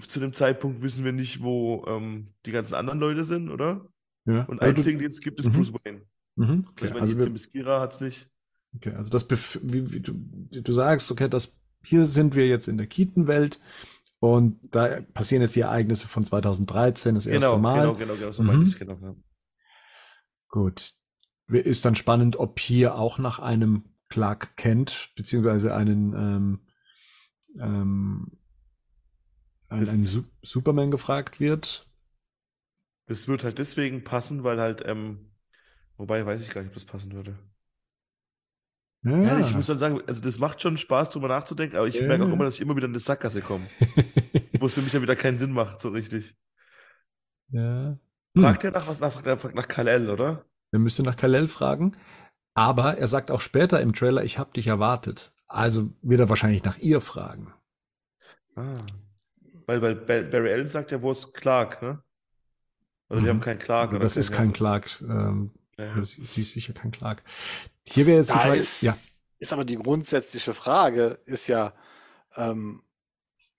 Zu 0.07 0.19
dem 0.19 0.33
Zeitpunkt 0.33 0.81
wissen 0.81 1.03
wir 1.05 1.11
nicht, 1.11 1.41
wo 1.41 1.85
ähm, 1.87 2.33
die 2.45 2.51
ganzen 2.51 2.73
anderen 2.73 2.99
Leute 2.99 3.23
sind, 3.25 3.49
oder? 3.49 3.85
Ja. 4.25 4.43
Und 4.45 4.61
Also 4.61 4.77
einzigen, 4.77 4.99
den 4.99 5.09
es 5.11 5.21
gibt, 5.21 5.39
ist 5.39 5.47
Mhm. 5.47 5.53
Bruce 5.53 5.73
Wayne. 5.73 6.01
Mhm. 6.35 6.43
Okay, 6.43 6.67
Okay. 6.69 6.85
ich 6.85 6.89
meine, 6.91 7.01
Also, 7.01 7.17
wir, 7.17 7.23
Themyscira 7.25 7.79
hat's 7.81 7.99
nicht. 8.01 8.29
okay, 8.75 8.91
also 8.93 9.11
das, 9.11 9.29
wie, 9.61 9.91
wie 9.91 9.99
du, 9.99 10.13
du 10.13 10.71
sagst, 10.71 11.11
okay, 11.11 11.27
das, 11.29 11.55
hier 11.83 12.05
sind 12.05 12.35
wir 12.35 12.47
jetzt 12.47 12.67
in 12.67 12.77
der 12.77 12.87
Keaton-Welt 12.87 13.59
und 14.19 14.59
da 14.73 15.01
passieren 15.13 15.41
jetzt 15.41 15.55
die 15.55 15.61
Ereignisse 15.61 16.07
von 16.07 16.23
2013, 16.23 17.15
das 17.15 17.25
erste 17.25 17.47
Genau, 17.49 17.59
Mal. 17.59 17.81
genau, 17.81 17.95
genau, 17.95 18.15
genau, 18.15 18.31
so 18.31 18.43
Mhm. 18.43 18.73
genau. 18.77 18.97
Ja. 19.01 19.15
Gut. 20.49 20.95
Ist 21.49 21.83
dann 21.85 21.95
spannend, 21.95 22.37
ob 22.37 22.59
hier 22.59 22.95
auch 22.95 23.17
nach 23.17 23.39
einem 23.39 23.83
Clark 24.09 24.55
Kent, 24.55 25.11
beziehungsweise 25.15 25.75
einen, 25.75 26.13
ähm, 26.13 26.59
ähm, 27.59 28.31
einen, 29.67 29.89
einen 29.89 30.07
Su 30.07 30.23
Superman 30.41 30.91
gefragt 30.91 31.39
wird. 31.39 31.89
Das 33.07 33.27
wird 33.27 33.43
halt 33.43 33.57
deswegen 33.57 34.03
passen, 34.03 34.43
weil 34.43 34.59
halt, 34.61 34.83
ähm, 34.85 35.33
wobei 35.97 36.25
weiß 36.25 36.41
ich 36.41 36.49
gar 36.49 36.61
nicht, 36.61 36.69
ob 36.69 36.75
das 36.75 36.85
passen 36.85 37.11
würde. 37.11 37.37
Ja, 39.03 39.17
Ja, 39.21 39.39
ich 39.39 39.53
muss 39.53 39.65
dann 39.67 39.77
sagen, 39.79 40.01
also 40.07 40.21
das 40.21 40.39
macht 40.39 40.61
schon 40.61 40.77
Spaß, 40.77 41.09
drüber 41.09 41.27
nachzudenken, 41.27 41.75
aber 41.77 41.87
ich 41.87 41.95
Ja. 41.95 42.07
merke 42.07 42.23
auch 42.25 42.31
immer, 42.31 42.45
dass 42.45 42.55
ich 42.55 42.61
immer 42.61 42.75
wieder 42.75 42.85
in 42.87 42.91
eine 42.93 42.99
Sackgasse 42.99 43.41
komme, 43.41 43.65
wo 44.59 44.65
es 44.67 44.73
für 44.73 44.81
mich 44.81 44.91
dann 44.93 45.01
wieder 45.01 45.15
keinen 45.17 45.37
Sinn 45.37 45.51
macht, 45.51 45.81
so 45.81 45.89
richtig. 45.89 46.35
ja. 47.49 47.97
Hm. 48.35 48.41
Fragt 48.41 48.63
er 48.63 48.71
nach 48.71 48.87
was 48.87 48.99
nach, 48.99 49.23
nach, 49.23 49.53
nach 49.53 49.67
Kal-El, 49.67 50.09
oder? 50.09 50.45
Er 50.71 50.79
müsste 50.79 51.03
nach 51.03 51.15
Kalel 51.15 51.47
fragen. 51.47 51.95
Aber 52.55 52.97
er 52.97 53.07
sagt 53.07 53.29
auch 53.29 53.41
später 53.41 53.79
im 53.79 53.93
Trailer, 53.93 54.23
ich 54.23 54.39
habe 54.39 54.51
dich 54.53 54.65
erwartet. 54.67 55.31
Also 55.47 55.91
wird 56.01 56.19
er 56.19 56.29
wahrscheinlich 56.29 56.63
nach 56.63 56.79
ihr 56.79 56.99
fragen. 57.01 57.53
Ah. 58.55 58.73
Weil, 59.67 59.81
weil 59.83 59.95
Ba- 59.95 60.21
Barry 60.31 60.51
Allen 60.51 60.67
sagt 60.69 60.89
ja, 60.91 61.01
wo 61.03 61.11
ist 61.11 61.31
Clark, 61.35 61.81
ne? 61.83 62.01
Oder 63.09 63.19
Mhm. 63.21 63.25
wir 63.25 63.29
haben 63.33 63.41
keinen 63.41 63.59
Clark. 63.59 63.91
Oder 63.91 63.99
das 63.99 64.17
ist 64.17 64.31
kein 64.31 64.51
Clark. 64.51 64.89
Ähm? 65.01 65.51
Ja. 65.77 65.95
das, 65.95 66.11
sie 66.11 66.41
ist 66.41 66.51
sicher 66.53 66.73
kein 66.73 66.91
Clark. 66.91 67.23
Hier 67.85 68.05
wäre 68.05 68.19
jetzt 68.19 68.33
die 68.33 68.39
Da 68.39 68.39
Frage. 68.39 68.59
ist, 68.59 68.81
ja. 68.81 68.93
ist 69.39 69.53
aber 69.53 69.65
die 69.65 69.75
grundsätzliche 69.75 70.53
Frage, 70.53 71.19
ist 71.25 71.47
ja, 71.47 71.73
ähm, 72.35 72.83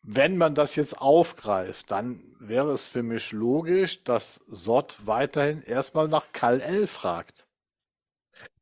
wenn 0.03 0.37
man 0.39 0.55
das 0.55 0.77
jetzt 0.77 1.01
aufgreift, 1.01 1.91
dann 1.91 2.21
wäre 2.41 2.73
es 2.73 2.89
für 2.89 3.03
mich 3.03 3.33
logisch, 3.33 4.05
dass 4.05 4.37
Sot 4.47 4.99
weiterhin 5.07 5.63
erstmal 5.63 6.09
nach 6.09 6.33
Kal-El 6.33 6.87
fragt. 6.87 7.47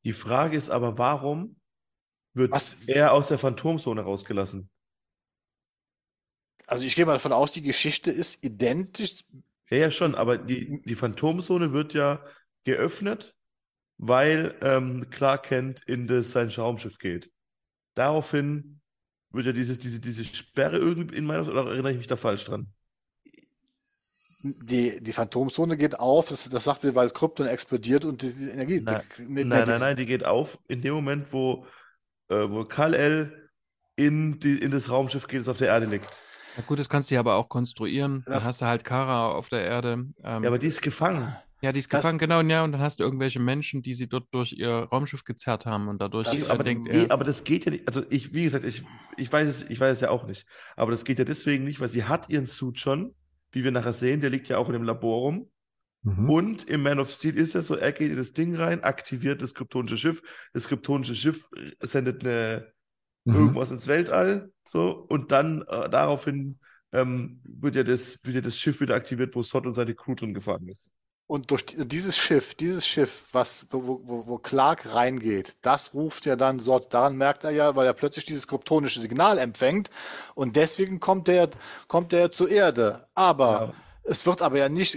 Die 0.05 0.13
Frage 0.13 0.57
ist 0.57 0.71
aber, 0.71 0.99
warum 0.99 1.57
wird 2.35 2.53
Was- 2.53 2.77
er 2.87 3.13
aus 3.13 3.29
der 3.29 3.39
Phantomzone 3.39 4.03
rausgelassen? 4.03 4.69
Also 6.67 6.87
ich 6.87 6.95
gehe 6.95 7.05
mal 7.07 7.13
davon 7.13 7.33
aus, 7.33 7.53
die 7.53 7.63
Geschichte 7.63 8.11
ist 8.11 8.43
identisch. 8.45 9.25
Ja, 9.71 9.77
ja, 9.79 9.91
schon, 9.91 10.15
aber 10.15 10.39
die, 10.39 10.83
die 10.85 10.95
Phantomzone 10.95 11.73
wird 11.73 11.95
ja 11.95 12.25
geöffnet, 12.65 13.35
weil 14.05 14.57
ähm, 14.63 15.07
Clark 15.11 15.45
Kent 15.45 15.81
in 15.87 16.09
das, 16.09 16.33
sein 16.33 16.49
Raumschiff 16.49 16.99
geht. 16.99 17.31
Daraufhin 17.95 18.81
wird 19.31 19.47
ja 19.47 19.53
dieses, 19.53 19.79
diese, 19.79 20.01
diese 20.01 20.25
Sperre 20.25 20.77
irgendwie 20.77 21.17
in 21.17 21.25
meiner, 21.25 21.47
oder 21.47 21.67
erinnere 21.71 21.93
ich 21.93 21.99
mich 21.99 22.07
da 22.09 22.17
falsch 22.17 22.45
dran? 22.45 22.67
Die, 24.43 25.01
die 25.01 25.13
Phantomzone 25.13 25.77
geht 25.77 26.01
auf, 26.01 26.29
das, 26.29 26.49
das 26.49 26.65
sagte, 26.65 26.97
weil 26.97 27.11
Krypton 27.11 27.47
explodiert 27.47 28.05
und 28.05 28.23
die, 28.23 28.35
die 28.35 28.49
Energie. 28.51 28.81
Nein, 28.81 29.03
die, 29.17 29.23
ne- 29.23 29.45
Nein, 29.45 29.47
ne, 29.47 29.47
nein, 29.47 29.65
die- 29.67 29.81
nein, 29.81 29.97
die 29.97 30.07
geht 30.07 30.25
auf 30.25 30.59
in 30.67 30.83
dem 30.83 30.95
Moment, 30.95 31.33
wo, 31.33 31.65
äh, 32.29 32.51
wo 32.51 32.65
Kal-El 32.65 33.49
in, 33.95 34.41
die, 34.41 34.59
in 34.59 34.73
das 34.73 34.91
Raumschiff 34.91 35.29
geht, 35.29 35.39
das 35.41 35.49
auf 35.49 35.59
der 35.59 35.69
Erde 35.69 35.87
liegt. 35.87 36.11
Na 36.57 36.65
gut, 36.67 36.81
das 36.81 36.89
kannst 36.89 37.09
du 37.11 37.15
ja 37.15 37.21
aber 37.21 37.37
auch 37.37 37.49
konstruieren. 37.49 38.25
Dann 38.27 38.35
Das- 38.35 38.45
hast 38.47 38.63
du 38.63 38.67
halt 38.67 38.85
Kara 38.85 39.31
auf 39.31 39.49
der 39.49 39.61
Erde. 39.65 39.93
Ähm, 39.93 40.15
Ja, 40.25 40.49
aber 40.49 40.59
die 40.59 40.67
ist 40.67 40.83
gefangen. 40.83 41.37
Ja, 41.63 41.73
die 41.73 41.79
ist 41.79 41.93
das- 41.93 42.03
gefangen, 42.03 42.19
genau, 42.19 42.41
ja, 42.43 42.65
und 42.65 42.73
dann 42.73 42.81
hast 42.81 43.01
du 43.01 43.05
irgendwelche 43.05 43.41
Menschen, 43.41 43.83
die 43.83 43.95
sie 43.95 44.09
dort 44.09 44.27
durch 44.33 44.53
ihr 44.53 44.71
Raumschiff 44.71 45.25
gezerrt 45.25 45.65
haben 45.65 45.89
und 45.89 46.01
dadurch 46.01 46.29
Das- 46.29 46.51
aber, 46.51 46.65
denkt 46.65 46.85
nee, 46.91 47.05
er, 47.05 47.11
aber 47.11 47.25
das 47.25 47.45
geht 47.45 47.65
ja 47.65 47.71
nicht. 47.71 47.87
Also 47.89 48.03
ich, 48.11 48.33
wie 48.35 48.45
gesagt, 48.45 48.65
ich, 48.65 48.83
ich 49.17 49.33
weiß 49.33 49.49
es, 49.49 49.71
ich 49.71 49.81
weiß 49.81 49.93
es 49.93 50.01
ja 50.03 50.11
auch 50.11 50.27
nicht. 50.27 50.45
Aber 50.77 50.91
das 50.91 51.05
geht 51.05 51.19
ja 51.19 51.25
deswegen 51.25 51.65
nicht, 51.65 51.81
weil 51.81 51.89
sie 51.89 52.05
hat 52.05 52.29
ihren 52.29 52.47
Suit 52.47 52.79
schon, 52.79 53.15
wie 53.53 53.65
wir 53.65 53.71
nachher 53.71 53.93
sehen, 53.93 54.21
der 54.21 54.31
liegt 54.31 54.49
ja 54.49 54.59
auch 54.59 54.67
in 54.69 54.73
dem 54.75 54.83
Labor 54.85 55.21
rum. 55.21 55.51
Mhm. 56.05 56.29
Und 56.31 56.69
im 56.69 56.83
Man 56.83 56.99
of 56.99 57.13
Steel 57.13 57.37
ist 57.37 57.55
es 57.55 57.69
so, 57.69 57.77
er 57.77 57.93
geht 57.93 58.11
in 58.11 58.17
das 58.17 58.33
Ding 58.33 58.57
rein, 58.57 58.83
aktiviert 58.83 59.41
das 59.41 59.55
kryptonische 59.55 59.99
Schiff. 59.99 60.21
Das 60.53 60.67
kryptonische 60.67 61.15
Schiff 61.15 61.49
sendet 61.81 62.23
eine, 62.25 62.73
Mhm. 63.25 63.35
irgendwas 63.37 63.71
ins 63.71 63.87
Weltall, 63.87 64.51
so, 64.67 64.91
und 65.09 65.31
dann 65.31 65.63
äh, 65.69 65.89
daraufhin 65.89 66.59
ähm, 66.93 67.41
wird 67.45 67.77
ja 67.77 67.85
das, 67.85 68.19
wird 68.25 68.35
ja 68.35 68.41
das 68.41 68.59
Schiff 68.59 68.81
wieder 68.81 68.97
aktiviert, 68.97 69.35
wo 69.37 69.43
Sot 69.45 69.65
und 69.65 69.75
seine 69.75 69.95
Crew 69.95 70.17
drin 70.17 70.35
gefangen 70.35 70.69
ist. 70.69 70.91
Und 71.27 71.51
durch 71.51 71.65
die- 71.65 71.89
dieses 71.89 72.17
Schiff, 72.17 72.55
dieses 72.55 72.87
Schiff, 72.87 73.25
was, 73.33 73.67
wo, 73.71 74.01
wo, 74.05 74.27
wo 74.27 74.39
Clark 74.39 74.93
reingeht, 74.95 75.57
das 75.63 75.95
ruft 75.95 76.27
ja 76.27 76.37
dann 76.37 76.61
Sot. 76.61 76.93
Daran 76.93 77.17
merkt 77.17 77.45
er 77.45 77.51
ja, 77.51 77.75
weil 77.75 77.87
er 77.87 77.95
plötzlich 77.95 78.25
dieses 78.27 78.47
kryptonische 78.47 79.01
Signal 79.01 79.39
empfängt. 79.39 79.89
Und 80.35 80.57
deswegen 80.57 81.01
kommt 81.01 81.29
der, 81.29 81.49
kommt 81.89 82.13
der 82.13 82.31
zur 82.33 82.51
Erde. 82.51 83.07
Aber 83.15 83.51
Ja. 83.53 83.75
es 84.05 84.27
wird 84.27 84.43
aber 84.43 84.59
ja 84.59 84.69
nicht, 84.69 84.97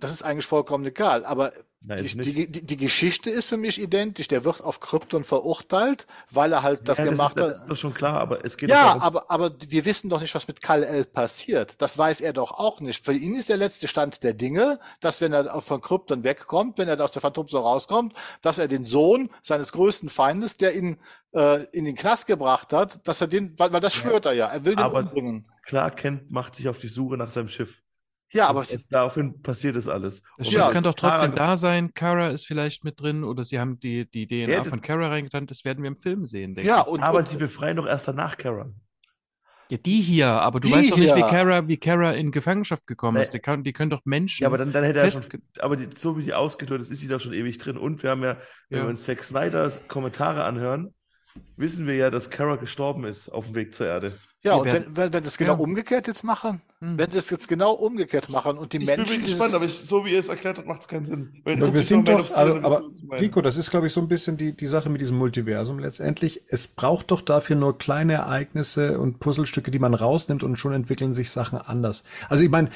das 0.00 0.10
ist 0.10 0.22
eigentlich 0.22 0.46
vollkommen 0.46 0.84
egal. 0.86 1.24
Aber 1.24 1.52
Ist 1.86 2.14
Die, 2.16 2.32
die, 2.32 2.50
die, 2.50 2.66
die 2.66 2.76
Geschichte 2.76 3.30
ist 3.30 3.48
für 3.48 3.56
mich 3.56 3.80
identisch. 3.80 4.26
Der 4.26 4.44
wird 4.44 4.62
auf 4.62 4.80
Krypton 4.80 5.22
verurteilt, 5.22 6.08
weil 6.28 6.52
er 6.52 6.62
halt 6.64 6.88
das 6.88 6.98
ja, 6.98 7.04
gemacht 7.04 7.34
das 7.38 7.40
ist, 7.40 7.40
hat. 7.40 7.50
Das 7.50 7.62
ist 7.62 7.70
doch 7.70 7.76
schon 7.76 7.94
klar, 7.94 8.14
aber 8.20 8.44
es 8.44 8.56
geht 8.56 8.68
Ja, 8.68 8.84
darum, 8.86 9.02
aber, 9.02 9.30
aber 9.30 9.52
wir 9.68 9.84
wissen 9.84 10.10
doch 10.10 10.20
nicht, 10.20 10.34
was 10.34 10.48
mit 10.48 10.60
Kal-El 10.60 11.04
passiert. 11.04 11.76
Das 11.78 11.96
weiß 11.96 12.20
er 12.20 12.32
doch 12.32 12.50
auch 12.50 12.80
nicht. 12.80 13.04
Für 13.04 13.12
ihn 13.12 13.36
ist 13.36 13.48
der 13.48 13.56
letzte 13.58 13.86
Stand 13.86 14.24
der 14.24 14.34
Dinge, 14.34 14.80
dass 15.00 15.20
wenn 15.20 15.32
er 15.32 15.60
von 15.62 15.80
Krypton 15.80 16.24
wegkommt, 16.24 16.78
wenn 16.78 16.88
er 16.88 17.00
aus 17.02 17.12
der 17.12 17.22
Phantomzone 17.22 17.62
rauskommt, 17.64 18.12
dass 18.42 18.58
er 18.58 18.66
den 18.66 18.84
Sohn 18.84 19.30
seines 19.42 19.70
größten 19.70 20.08
Feindes, 20.08 20.56
der 20.56 20.74
ihn 20.74 20.98
äh, 21.32 21.62
in 21.70 21.84
den 21.84 21.94
Knast 21.94 22.26
gebracht 22.26 22.72
hat, 22.72 23.06
dass 23.06 23.20
er 23.20 23.28
den, 23.28 23.56
weil, 23.58 23.72
weil 23.72 23.80
das 23.80 23.94
schwört 23.94 24.26
er 24.26 24.32
ja, 24.32 24.48
er 24.48 24.64
will 24.64 24.74
den 24.74 24.84
Aber- 24.84 24.98
umbringen. 24.98 25.44
klar, 25.64 25.92
Kent 25.92 26.30
macht 26.32 26.56
sich 26.56 26.68
auf 26.68 26.80
die 26.80 26.88
Suche 26.88 27.16
nach 27.16 27.30
seinem 27.30 27.48
Schiff. 27.48 27.82
Ja, 28.30 28.48
aber 28.48 28.68
erst 28.70 28.92
daraufhin 28.92 29.40
passiert 29.42 29.76
es 29.76 29.88
alles. 29.88 30.22
Das 30.36 30.52
wenn 30.52 30.60
kann 30.70 30.84
doch 30.84 30.94
Kara 30.94 31.14
trotzdem 31.14 31.34
da 31.34 31.56
sein. 31.56 31.94
Kara 31.94 32.28
ist 32.28 32.46
vielleicht 32.46 32.84
mit 32.84 33.00
drin 33.00 33.24
oder 33.24 33.42
sie 33.44 33.58
haben 33.58 33.80
die, 33.80 34.08
die 34.10 34.26
DNA 34.26 34.52
Ja, 34.52 34.64
von 34.64 34.80
Kara 34.82 35.08
reingetan. 35.08 35.46
Das 35.46 35.64
werden 35.64 35.82
wir 35.82 35.88
im 35.88 35.96
Film 35.96 36.26
sehen, 36.26 36.54
denke 36.54 36.68
ja, 36.68 36.80
ich. 36.82 36.86
und, 36.88 37.02
Aber 37.02 37.18
und 37.18 37.28
sie 37.28 37.36
befreien 37.38 37.76
doch 37.78 37.86
erst 37.86 38.06
danach 38.08 38.36
Kara. 38.36 38.70
Ja, 39.70 39.76
die 39.76 40.00
hier, 40.00 40.28
aber 40.28 40.60
du 40.60 40.68
Die 40.68 40.74
weißt 40.74 40.92
doch 40.92 40.96
nicht, 40.96 41.14
wie. 41.14 41.20
Kara, 41.20 41.68
wie 41.68 41.76
Kara 41.76 42.12
in 42.12 42.30
Gefangenschaft 42.30 42.86
gekommen 42.86 43.16
Nee. 43.16 43.22
ist. 43.22 43.34
Die, 43.34 43.38
kann, 43.38 43.64
die 43.64 43.74
können 43.74 43.90
doch 43.90 44.00
Menschen. 44.04 44.42
Ja, 44.42 44.48
aber 44.48 44.56
dann, 44.56 44.72
dann 44.72 44.82
hätte 44.84 45.00
er 45.00 45.10
schon. 45.10 45.24
Aber 45.58 45.76
die, 45.76 45.88
so 45.94 46.16
wie 46.16 46.22
die 46.22 46.32
ausgelöst 46.32 46.84
ist, 46.84 46.90
ist 46.90 47.00
sie 47.00 47.08
doch 47.08 47.20
schon 47.20 47.34
ewig 47.34 47.58
drin. 47.58 47.76
Und 47.76 48.02
wir 48.02 48.10
haben 48.10 48.22
ja, 48.22 48.38
wenn 48.70 48.78
Ja. 48.78 48.84
wir 48.84 48.90
uns 48.90 49.04
Zack 49.04 49.22
Snyders 49.22 49.86
Kommentare 49.86 50.44
anhören, 50.44 50.94
wissen 51.56 51.86
wir 51.86 51.96
ja, 51.96 52.10
dass 52.10 52.30
Kara 52.30 52.56
gestorben 52.56 53.04
ist 53.04 53.28
auf 53.28 53.44
dem 53.46 53.54
Weg 53.56 53.74
zur 53.74 53.86
Erde. 53.86 54.18
Ja, 54.42 54.52
wir 54.54 54.60
und 54.60 54.64
werden- 54.72 54.84
wenn, 54.88 54.96
wenn, 54.96 55.12
wenn 55.14 55.22
sie 55.24 55.28
es 55.28 55.38
genau 55.38 55.54
Ja. 55.54 55.58
umgekehrt 55.58 56.06
jetzt 56.06 56.22
machen, 56.24 56.60
Hm. 56.80 56.96
wenn 56.98 57.10
sie 57.10 57.18
es 57.18 57.28
jetzt 57.30 57.48
genau 57.48 57.72
umgekehrt 57.72 58.28
machen 58.30 58.56
und 58.58 58.72
die 58.72 58.76
Ich 58.78 58.86
Menschen 58.86 59.04
bin 59.06 59.14
dieses- 59.24 59.30
gespannt, 59.38 59.54
aber 59.54 59.64
ich, 59.64 59.74
so 59.74 60.04
wie 60.04 60.12
ihr 60.12 60.20
es 60.20 60.28
erklärt 60.28 60.58
habt, 60.58 60.68
macht 60.68 60.82
es 60.82 60.88
keinen 60.88 61.04
Sinn. 61.06 61.40
Wenn 61.44 61.62
Aber 61.62 61.74
wir 61.74 61.82
sind 61.82 62.08
doch, 62.08 62.24
Steel, 62.24 62.36
also, 62.38 62.56
aber 62.56 62.82
ich. 63.16 63.20
Rico, 63.20 63.40
das 63.42 63.56
ist, 63.56 63.70
glaube 63.70 63.88
ich, 63.88 63.92
so 63.92 64.00
ein 64.00 64.08
bisschen 64.08 64.36
die, 64.36 64.56
die 64.56 64.66
Sache 64.66 64.88
mit 64.90 65.00
diesem 65.00 65.16
Multiversum 65.18 65.78
letztendlich. 65.80 66.42
Es 66.48 66.68
braucht 66.68 67.10
doch 67.10 67.20
dafür 67.20 67.56
nur 67.56 67.78
kleine 67.78 68.14
Ereignisse 68.14 68.98
und 69.00 69.18
Puzzlestücke, 69.18 69.70
die 69.70 69.78
man 69.80 69.94
rausnimmt 69.94 70.42
und 70.44 70.56
schon 70.56 70.72
entwickeln 70.72 71.14
sich 71.14 71.30
Sachen 71.30 71.58
anders. 71.58 72.04
Also 72.28 72.44
ich 72.44 72.50
meine, 72.50 72.70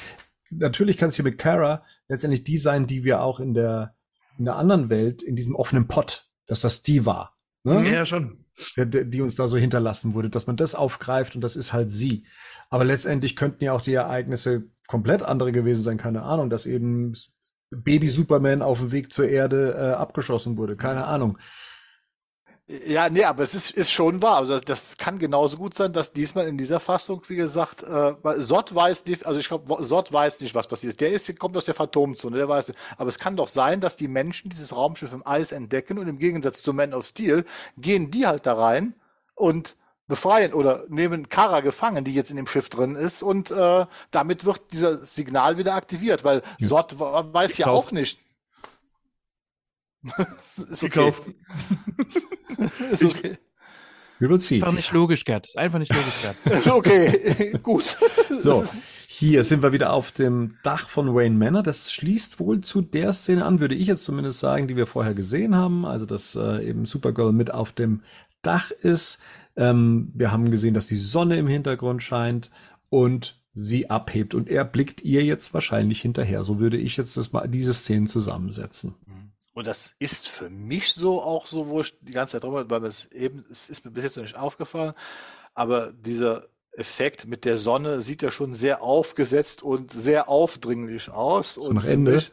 natürlich 0.49 0.97
kann 0.97 1.09
es 1.09 1.15
hier 1.15 1.23
mit 1.25 1.37
Kara 1.37 1.83
letztendlich 2.09 2.43
die 2.43 2.57
sein, 2.57 2.87
die 2.87 3.03
wir 3.05 3.21
auch 3.21 3.39
in 3.39 3.53
der, 3.53 3.95
in 4.37 4.45
der 4.45 4.55
anderen 4.57 4.89
Welt, 4.89 5.21
in 5.23 5.35
diesem 5.35 5.55
offenen 5.55 5.87
Pott, 5.87 6.27
dass 6.47 6.61
das 6.61 6.83
die 6.83 7.05
war. 7.05 7.35
Ne? 7.63 7.89
Ja, 7.89 8.05
schon. 8.05 8.42
Die 8.77 9.21
uns 9.21 9.35
da 9.35 9.47
so 9.47 9.57
hinterlassen 9.57 10.13
wurde, 10.13 10.29
dass 10.29 10.47
man 10.47 10.57
das 10.57 10.75
aufgreift 10.75 11.35
und 11.35 11.41
das 11.41 11.55
ist 11.55 11.73
halt 11.73 11.91
sie. 11.91 12.25
Aber 12.69 12.83
letztendlich 12.83 13.35
könnten 13.35 13.63
ja 13.63 13.73
auch 13.73 13.81
die 13.81 13.93
Ereignisse 13.93 14.63
komplett 14.87 15.23
andere 15.23 15.51
gewesen 15.51 15.83
sein, 15.83 15.97
keine 15.97 16.23
Ahnung, 16.23 16.49
dass 16.49 16.65
eben 16.65 17.15
Baby 17.71 18.07
Superman 18.07 18.61
auf 18.61 18.79
dem 18.79 18.91
Weg 18.91 19.11
zur 19.11 19.27
Erde 19.27 19.73
äh, 19.73 19.93
abgeschossen 19.93 20.57
wurde, 20.57 20.75
keine 20.75 21.05
Ahnung. 21.05 21.37
Ja, 22.67 23.09
nee, 23.09 23.25
aber 23.25 23.43
es 23.43 23.55
ist, 23.55 23.71
ist 23.71 23.91
schon 23.91 24.21
wahr. 24.21 24.37
Also 24.37 24.53
das, 24.53 24.63
das 24.65 24.97
kann 24.97 25.19
genauso 25.19 25.57
gut 25.57 25.75
sein, 25.75 25.91
dass 25.91 26.13
diesmal 26.13 26.47
in 26.47 26.57
dieser 26.57 26.79
Fassung, 26.79 27.21
wie 27.27 27.35
gesagt, 27.35 27.83
äh, 27.83 28.15
weil 28.23 28.39
Sott 28.41 28.73
weiß 28.73 29.05
nicht, 29.05 29.25
also 29.25 29.37
ich 29.37 29.49
glaube, 29.49 29.83
Sott 29.85 30.13
weiß 30.13 30.39
nicht, 30.39 30.55
was 30.55 30.67
passiert 30.67 30.91
ist. 30.91 31.01
Der 31.01 31.11
ist, 31.11 31.37
kommt 31.39 31.57
aus 31.57 31.65
der 31.65 31.75
Phantomzone, 31.75 32.37
der 32.37 32.47
weiß. 32.47 32.71
Aber 32.97 33.09
es 33.09 33.19
kann 33.19 33.35
doch 33.35 33.49
sein, 33.49 33.81
dass 33.81 33.97
die 33.97 34.07
Menschen 34.07 34.49
dieses 34.49 34.73
Raumschiff 34.73 35.11
im 35.11 35.27
Eis 35.27 35.51
entdecken 35.51 35.99
und 35.99 36.07
im 36.07 36.19
Gegensatz 36.19 36.61
zu 36.61 36.71
Man 36.73 36.93
of 36.93 37.05
Steel 37.05 37.43
gehen 37.77 38.11
die 38.11 38.27
halt 38.27 38.45
da 38.45 38.53
rein 38.53 38.93
und 39.35 39.75
befreien 40.07 40.53
oder 40.53 40.83
nehmen 40.87 41.27
Kara 41.27 41.59
gefangen, 41.59 42.05
die 42.05 42.13
jetzt 42.13 42.29
in 42.29 42.37
dem 42.37 42.47
Schiff 42.47 42.69
drin 42.69 42.95
ist 42.95 43.23
und 43.23 43.51
äh, 43.51 43.85
damit 44.11 44.45
wird 44.45 44.61
dieser 44.71 44.97
Signal 44.97 45.57
wieder 45.57 45.75
aktiviert, 45.75 46.23
weil 46.23 46.43
Sott 46.59 46.97
weiß 46.99 47.57
ja 47.57 47.65
Gekauft. 47.65 47.87
auch 47.87 47.91
nicht. 47.91 48.19
Ist 50.43 50.83
okay. 50.83 50.89
Gekauft. 50.89 51.23
Ist 52.91 53.03
okay. 53.03 53.37
We 54.19 54.29
will 54.29 54.39
see. 54.39 54.55
Einfach 54.55 54.73
nicht 54.73 54.91
logisch, 54.91 55.25
Gerd. 55.25 55.47
Ist 55.47 55.57
einfach 55.57 55.79
nicht 55.79 55.93
logisch, 55.93 56.21
Gerd. 56.21 56.65
Okay, 56.67 57.57
gut. 57.63 57.97
So, 58.29 58.63
hier 59.07 59.43
sind 59.43 59.63
wir 59.63 59.73
wieder 59.73 59.91
auf 59.91 60.11
dem 60.11 60.55
Dach 60.63 60.87
von 60.87 61.13
Wayne 61.13 61.35
Manor. 61.35 61.63
Das 61.63 61.91
schließt 61.91 62.39
wohl 62.39 62.61
zu 62.61 62.81
der 62.81 63.11
Szene 63.13 63.43
an, 63.43 63.59
würde 63.59 63.75
ich 63.75 63.87
jetzt 63.87 64.05
zumindest 64.05 64.39
sagen, 64.39 64.67
die 64.67 64.77
wir 64.77 64.87
vorher 64.87 65.13
gesehen 65.13 65.55
haben. 65.55 65.85
Also, 65.85 66.05
dass 66.05 66.35
äh, 66.35 66.65
eben 66.65 66.85
Supergirl 66.85 67.33
mit 67.33 67.51
auf 67.51 67.73
dem 67.73 68.03
Dach 68.43 68.71
ist. 68.71 69.19
Ähm, 69.55 70.11
wir 70.13 70.31
haben 70.31 70.51
gesehen, 70.51 70.73
dass 70.73 70.87
die 70.87 70.95
Sonne 70.95 71.37
im 71.37 71.47
Hintergrund 71.47 72.01
scheint 72.03 72.49
und 72.89 73.41
sie 73.53 73.89
abhebt. 73.89 74.33
Und 74.35 74.49
er 74.49 74.65
blickt 74.65 75.01
ihr 75.03 75.23
jetzt 75.23 75.53
wahrscheinlich 75.53 76.01
hinterher. 76.01 76.43
So 76.43 76.59
würde 76.59 76.77
ich 76.77 76.97
jetzt 76.97 77.17
das 77.17 77.33
mal, 77.33 77.47
diese 77.47 77.73
Szenen 77.73 78.07
zusammensetzen. 78.07 78.95
Und 79.53 79.67
das 79.67 79.93
ist 79.99 80.27
für 80.27 80.49
mich 80.49 80.93
so 80.93 81.21
auch 81.21 81.45
so, 81.45 81.67
wo 81.67 81.81
ich 81.81 81.93
die 82.01 82.11
ganze 82.11 82.33
Zeit 82.33 82.43
drüber, 82.43 82.65
weil 82.69 82.83
es 82.85 83.05
eben, 83.11 83.43
es 83.51 83.69
ist 83.69 83.85
mir 83.85 83.91
bis 83.91 84.03
jetzt 84.03 84.17
noch 84.17 84.23
nicht 84.23 84.35
aufgefallen, 84.35 84.93
aber 85.53 85.93
dieser 85.93 86.45
Effekt 86.71 87.27
mit 87.27 87.45
der 87.45 87.57
Sonne 87.57 88.01
sieht 88.01 88.23
ja 88.23 88.31
schon 88.31 88.55
sehr 88.55 88.81
aufgesetzt 88.81 89.61
und 89.61 89.91
sehr 89.91 90.27
aufdringlich 90.27 91.09
aus. 91.11 91.57
und 91.57 91.75
nach 91.75 91.85
Ende? 91.85 92.13
Mich, 92.13 92.31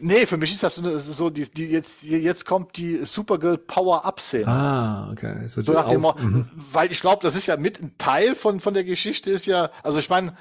nee, 0.00 0.26
für 0.26 0.36
mich 0.36 0.52
ist 0.52 0.64
das 0.64 0.74
so, 0.74 0.98
so 0.98 1.30
die, 1.30 1.48
die 1.48 1.70
jetzt, 1.70 2.02
jetzt 2.02 2.46
kommt 2.46 2.76
die 2.76 2.96
Supergirl 2.96 3.58
Power-Up-Szene. 3.58 4.48
Ah, 4.48 5.10
okay. 5.12 5.46
So, 5.48 5.72
nach 5.72 5.86
dem, 5.86 6.00
mhm. 6.00 6.50
weil 6.72 6.90
ich 6.90 7.00
glaube, 7.00 7.22
das 7.22 7.36
ist 7.36 7.46
ja 7.46 7.56
mit 7.56 7.80
ein 7.80 7.96
Teil 7.96 8.34
von, 8.34 8.58
von 8.58 8.74
der 8.74 8.84
Geschichte 8.84 9.30
ist 9.30 9.46
ja, 9.46 9.70
also 9.84 10.00
ich 10.00 10.10
meine, 10.10 10.36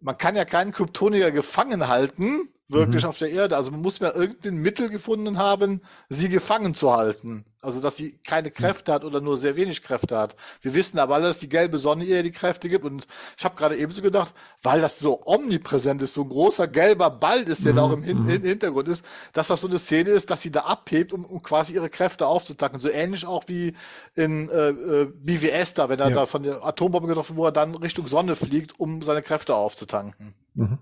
man 0.00 0.16
kann 0.16 0.34
ja 0.34 0.46
keinen 0.46 0.72
Kryptonier 0.72 1.30
gefangen 1.32 1.86
halten, 1.86 2.48
wirklich 2.70 3.02
Mhm. 3.04 3.08
auf 3.10 3.18
der 3.18 3.30
Erde. 3.30 3.56
Also 3.56 3.70
man 3.70 3.82
muss 3.82 3.98
ja 3.98 4.14
irgendein 4.14 4.56
Mittel 4.56 4.88
gefunden 4.88 5.38
haben, 5.38 5.80
sie 6.08 6.28
gefangen 6.28 6.74
zu 6.74 6.92
halten. 6.92 7.44
Also 7.62 7.80
dass 7.80 7.96
sie 7.98 8.12
keine 8.26 8.50
Kräfte 8.50 8.90
hat 8.90 9.04
oder 9.04 9.20
nur 9.20 9.36
sehr 9.36 9.54
wenig 9.54 9.82
Kräfte 9.82 10.16
hat. 10.16 10.34
Wir 10.62 10.72
wissen 10.72 10.98
aber 10.98 11.16
alle, 11.16 11.26
dass 11.26 11.40
die 11.40 11.48
gelbe 11.50 11.76
Sonne 11.76 12.04
ihr 12.04 12.22
die 12.22 12.30
Kräfte 12.30 12.70
gibt. 12.70 12.86
Und 12.86 13.06
ich 13.36 13.44
habe 13.44 13.54
gerade 13.54 13.76
ebenso 13.76 14.00
gedacht, 14.00 14.32
weil 14.62 14.80
das 14.80 14.98
so 14.98 15.20
omnipräsent 15.26 16.00
ist, 16.00 16.14
so 16.14 16.22
ein 16.22 16.30
großer 16.30 16.68
gelber 16.68 17.10
Ball 17.10 17.42
ist, 17.42 17.66
der 17.66 17.74
da 17.74 17.82
auch 17.82 17.92
im 17.92 18.02
Hin 18.02 18.24
Hin 18.24 18.40
Hintergrund 18.42 18.88
ist, 18.88 19.04
dass 19.34 19.48
das 19.48 19.60
so 19.60 19.68
eine 19.68 19.78
Szene 19.78 20.08
ist, 20.08 20.30
dass 20.30 20.40
sie 20.40 20.50
da 20.50 20.60
abhebt, 20.60 21.12
um, 21.12 21.26
um 21.26 21.42
quasi 21.42 21.74
ihre 21.74 21.90
Kräfte 21.90 22.26
aufzutanken. 22.26 22.80
So 22.80 22.88
ähnlich 22.88 23.26
auch 23.26 23.44
wie 23.46 23.74
in 24.14 24.48
äh, 24.48 24.68
äh, 24.70 25.04
BWS 25.12 25.74
da, 25.74 25.90
wenn 25.90 25.98
er 26.00 26.08
Ja. 26.08 26.14
da 26.14 26.26
von 26.26 26.42
der 26.42 26.64
Atombombe 26.64 27.08
getroffen 27.08 27.36
wurde, 27.36 27.42
wo 27.42 27.46
er 27.48 27.52
dann 27.52 27.74
Richtung 27.74 28.06
Sonne 28.06 28.36
fliegt, 28.36 28.80
um 28.80 29.02
seine 29.02 29.20
Kräfte 29.20 29.54
aufzutanken. 29.54 30.32
Mhm. 30.54 30.78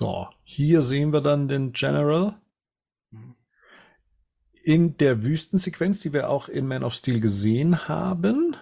So, 0.00 0.28
hier 0.44 0.80
sehen 0.80 1.12
wir 1.12 1.20
dann 1.20 1.46
den 1.46 1.72
General 1.72 2.34
Mhm. 3.10 3.34
in 4.64 4.96
der 4.96 5.22
Wüstensequenz, 5.22 6.00
die 6.00 6.14
wir 6.14 6.30
auch 6.30 6.48
in 6.48 6.66
Man 6.66 6.84
of 6.84 6.94
Steel 6.94 7.20
gesehen 7.20 7.86
haben. 7.86 8.56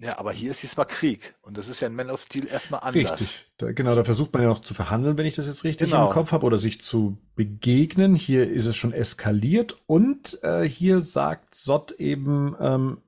Ja, 0.00 0.16
aber 0.20 0.30
hier 0.30 0.52
ist 0.52 0.62
diesmal 0.62 0.86
Krieg. 0.86 1.34
Und 1.42 1.58
das 1.58 1.68
ist 1.68 1.80
ja 1.80 1.88
in 1.88 1.96
Man 1.96 2.08
of 2.08 2.20
Steel 2.22 2.46
erstmal 2.46 2.80
anders. 2.84 3.20
Richtig. 3.20 3.50
Da, 3.56 3.72
genau, 3.72 3.96
da 3.96 4.04
versucht 4.04 4.32
man 4.32 4.42
ja 4.42 4.48
noch 4.48 4.60
zu 4.62 4.74
verhandeln, 4.74 5.16
wenn 5.16 5.26
ich 5.26 5.34
das 5.34 5.48
jetzt 5.48 5.64
richtig 5.64 5.90
Genau. 5.90 6.06
im 6.06 6.12
Kopf 6.12 6.30
habe, 6.30 6.46
oder 6.46 6.58
sich 6.58 6.80
zu 6.80 7.18
begegnen. 7.34 8.14
Hier 8.14 8.48
ist 8.48 8.66
es 8.66 8.76
schon 8.76 8.92
eskaliert 8.92 9.76
und 9.86 10.38
äh, 10.44 10.62
hier 10.68 11.00
sagt 11.00 11.56
Sott 11.56 11.90
eben, 11.92 12.54
ähm, 12.60 12.98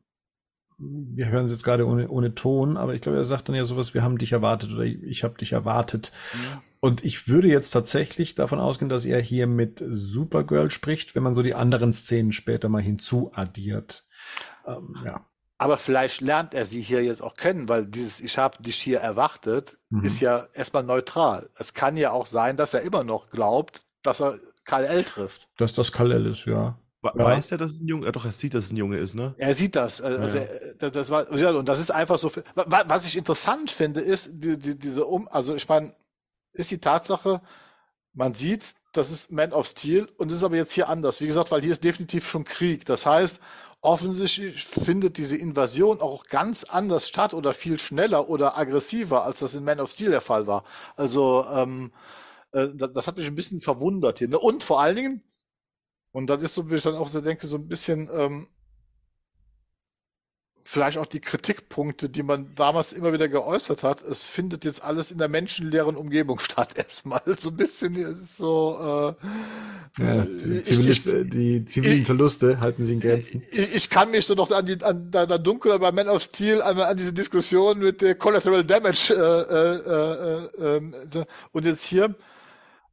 wir 0.81 1.28
hören 1.28 1.44
es 1.44 1.52
jetzt 1.52 1.65
gerade 1.65 1.86
ohne, 1.86 2.09
ohne 2.09 2.35
Ton, 2.35 2.77
aber 2.77 2.94
ich 2.94 3.02
glaube, 3.02 3.19
er 3.19 3.24
sagt 3.24 3.48
dann 3.48 3.57
ja 3.57 3.65
sowas, 3.65 3.93
wir 3.94 4.02
haben 4.02 4.19
dich 4.19 4.32
erwartet 4.32 4.73
oder 4.73 4.85
ich, 4.85 5.02
ich 5.02 5.24
habe 5.24 5.36
dich 5.39 5.52
erwartet. 5.52 6.12
Und 6.81 7.05
ich 7.05 7.28
würde 7.28 7.48
jetzt 7.48 7.70
tatsächlich 7.70 8.35
davon 8.35 8.59
ausgehen, 8.59 8.89
dass 8.89 9.05
er 9.05 9.20
hier 9.20 9.47
mit 9.47 9.85
Supergirl 9.86 10.70
spricht, 10.70 11.15
wenn 11.15 11.23
man 11.23 11.35
so 11.35 11.43
die 11.43 11.55
anderen 11.55 11.93
Szenen 11.93 12.32
später 12.32 12.70
mal 12.70 12.81
hinzuaddiert. 12.81 14.07
Ähm, 14.66 14.97
ja. 15.05 15.27
Aber 15.59 15.77
vielleicht 15.77 16.23
lernt 16.23 16.55
er 16.55 16.65
sie 16.65 16.81
hier 16.81 17.05
jetzt 17.05 17.23
auch 17.23 17.35
kennen, 17.35 17.69
weil 17.69 17.85
dieses 17.85 18.19
Ich 18.19 18.39
habe 18.39 18.62
dich 18.62 18.77
hier 18.77 19.01
erwartet 19.01 19.77
Mhm. 19.90 20.05
ist 20.05 20.20
ja 20.20 20.47
erstmal 20.55 20.85
neutral. 20.85 21.51
Es 21.59 21.74
kann 21.74 21.97
ja 21.97 22.12
auch 22.12 22.27
sein, 22.27 22.57
dass 22.57 22.73
er 22.74 22.82
immer 22.82 23.05
noch 23.05 23.28
glaubt, 23.28 23.82
dass 24.02 24.20
er 24.20 24.39
Karl 24.65 24.85
L. 24.85 25.05
trifft. 25.05 25.48
Dass 25.59 25.73
das 25.73 25.90
Kal-El 25.93 26.27
ist, 26.27 26.44
ja. 26.47 26.78
Ja. 27.02 27.12
Weiß 27.14 27.51
er, 27.52 27.59
dass 27.59 27.70
es 27.72 27.81
ein 27.81 27.89
Junge, 27.89 28.06
ja, 28.06 28.12
doch, 28.12 28.27
er 28.27 28.32
sieht, 28.32 28.52
dass 28.55 28.64
es 28.66 28.72
ein 28.72 28.77
Junge 28.77 28.98
ist, 28.98 29.14
ne? 29.14 29.35
Er 29.39 29.55
sieht 29.55 29.74
das. 29.74 30.01
Also 30.02 30.36
Ja. 30.39 30.44
er- 30.44 30.74
das, 30.74 30.93
das 30.93 31.10
war, 31.10 31.35
ja, 31.35 31.51
und 31.52 31.68
das 31.68 31.81
ist 31.81 31.90
einfach 31.90 32.18
so. 32.18 32.31
Was 32.55 33.06
ich 33.06 33.16
interessant 33.16 33.70
finde, 33.70 34.01
ist 34.01 34.31
die, 34.35 34.59
die, 34.59 34.78
diese 34.78 35.06
Um, 35.06 35.27
also 35.31 35.55
ich 35.55 35.66
meine, 35.68 35.90
ist 36.52 36.70
die 36.70 36.78
Tatsache, 36.78 37.40
man 38.12 38.35
sieht, 38.35 38.74
das 38.93 39.10
ist 39.10 39.32
Man 39.32 39.52
of 39.52 39.66
Steel 39.66 40.09
und 40.18 40.28
es 40.31 40.39
ist 40.39 40.44
aber 40.44 40.56
jetzt 40.56 40.72
hier 40.72 40.89
anders. 40.90 41.20
Wie 41.22 41.27
gesagt, 41.27 41.51
weil 41.51 41.62
hier 41.62 41.72
ist 41.72 41.85
definitiv 41.85 42.28
schon 42.28 42.44
Krieg. 42.44 42.85
Das 42.85 43.06
heißt, 43.06 43.40
offensichtlich 43.82 44.64
findet 44.64 45.16
diese 45.16 45.36
Invasion 45.36 46.01
auch 46.02 46.27
ganz 46.27 46.64
anders 46.64 47.09
statt 47.09 47.32
oder 47.32 47.55
viel 47.55 47.78
schneller 47.78 48.28
oder 48.28 48.59
aggressiver, 48.59 49.24
als 49.24 49.39
das 49.39 49.55
in 49.55 49.64
Man 49.64 49.81
of 49.81 49.90
Steel 49.93 50.10
der 50.10 50.20
Fall 50.20 50.47
war. 50.47 50.64
Also 50.97 51.47
ähm, 51.55 51.93
äh, 52.52 52.68
das, 52.74 52.93
das 52.93 53.06
hat 53.06 53.16
mich 53.16 53.27
ein 53.27 53.36
bisschen 53.36 53.60
verwundert 53.62 54.18
hier. 54.18 54.28
Ne? 54.28 54.39
Und 54.39 54.62
vor 54.64 54.81
allen 54.82 54.97
Dingen, 54.97 55.22
und 56.12 56.28
das 56.28 56.42
ist 56.42 56.54
so, 56.54 56.70
wie 56.70 56.76
ich 56.76 56.82
dann 56.82 56.96
auch 56.96 57.08
so 57.08 57.20
denke, 57.20 57.46
so 57.46 57.56
ein 57.56 57.68
bisschen 57.68 58.08
ähm, 58.12 58.46
vielleicht 60.70 60.98
auch 60.98 61.06
die 61.06 61.20
Kritikpunkte, 61.20 62.08
die 62.08 62.22
man 62.22 62.54
damals 62.54 62.92
immer 62.92 63.12
wieder 63.12 63.28
geäußert 63.28 63.82
hat. 63.82 64.02
Es 64.02 64.26
findet 64.26 64.64
jetzt 64.64 64.82
alles 64.84 65.10
in 65.10 65.18
der 65.18 65.28
menschenleeren 65.28 65.96
Umgebung 65.96 66.38
statt, 66.40 66.74
erstmal. 66.76 67.22
So 67.36 67.50
ein 67.50 67.56
bisschen 67.56 67.96
ist 67.96 68.36
so. 68.36 69.16
Äh, 69.98 70.02
Ja, 70.02 70.24
die, 70.24 70.62
Zivilist, 70.62 71.08
ich, 71.08 71.30
die 71.30 71.64
zivilen 71.64 72.04
Verluste 72.04 72.60
halten 72.60 72.84
sie 72.84 72.94
in 72.94 73.00
Grenzen. 73.00 73.42
ich, 73.50 73.74
ich 73.74 73.90
kann 73.90 74.10
mich 74.10 74.24
so 74.26 74.34
noch 74.34 74.50
an 74.52 74.64
die 74.66 74.82
an 74.84 75.10
da, 75.10 75.26
da 75.26 75.38
dunkel 75.38 75.76
bei 75.80 75.90
Man 75.90 76.08
of 76.08 76.22
Steel 76.22 76.62
an, 76.62 76.78
an 76.78 76.96
diese 76.96 77.12
Diskussion 77.12 77.80
mit 77.80 78.00
der 78.00 78.14
Collateral 78.14 78.64
Damage 78.64 79.12
äh, 79.12 79.16
äh, 79.16 80.64
äh, 80.64 80.76
äh, 80.76 80.92
so. 81.12 81.24
und 81.52 81.66
jetzt 81.66 81.84
hier. 81.84 82.14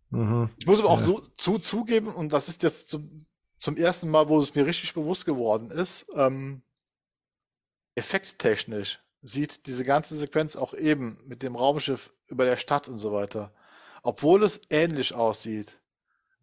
Mhm. 0.10 0.50
Ich 0.58 0.66
muss 0.66 0.80
aber 0.80 0.90
auch 0.90 1.00
Ja. 1.00 1.06
so 1.06 1.20
zu, 1.20 1.60
zugeben, 1.60 2.08
und 2.08 2.32
das 2.32 2.48
ist 2.48 2.64
jetzt 2.64 2.90
zum, 2.90 3.26
zum 3.58 3.78
ersten 3.78 4.10
Mal, 4.10 4.30
wo 4.30 4.40
es 4.42 4.56
mir 4.56 4.66
richtig 4.66 4.94
bewusst 4.94 5.26
geworden 5.26 5.72
ist, 5.72 6.06
ähm, 6.14 6.62
effekttechnisch 7.96 9.00
sieht 9.24 9.66
diese 9.66 9.84
ganze 9.84 10.16
Sequenz 10.16 10.56
auch 10.56 10.74
eben 10.74 11.18
mit 11.26 11.44
dem 11.44 11.56
Raumschiff 11.56 12.14
über 12.28 12.46
der 12.46 12.58
Stadt 12.58 12.88
und 12.88 12.98
so 12.98 13.12
weiter, 13.12 13.52
obwohl 14.04 14.44
es 14.44 14.62
ähnlich 14.70 15.14
aussieht, 15.16 15.80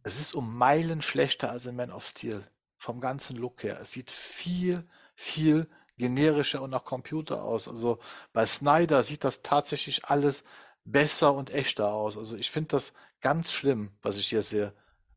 es 0.02 0.20
ist 0.20 0.34
um 0.34 0.58
Meilen 0.58 1.00
schlechter 1.00 1.50
als 1.50 1.66
in 1.66 1.76
Man 1.76 1.90
of 1.92 2.04
Steel. 2.06 2.46
Vom 2.76 3.00
ganzen 3.00 3.36
Look 3.38 3.62
her. 3.62 3.78
Es 3.80 3.92
sieht 3.92 4.10
viel, 4.10 4.86
viel 5.14 5.66
generischer 5.96 6.60
und 6.60 6.68
nach 6.70 6.84
Computer 6.84 7.42
aus. 7.42 7.66
Also 7.68 7.98
bei 8.34 8.44
Snyder 8.44 9.02
sieht 9.02 9.24
das 9.24 9.40
tatsächlich 9.42 10.04
alles 10.04 10.44
besser 10.84 11.34
und 11.34 11.52
echter 11.54 11.92
aus. 11.92 12.16
Also 12.18 12.36
ich 12.36 12.50
finde 12.50 12.68
das 12.70 12.92
ganz 13.20 13.52
schlimm, 13.52 13.90
was 14.02 14.16
ich 14.18 14.28
hier 14.28 14.42
sehe. 14.42 14.74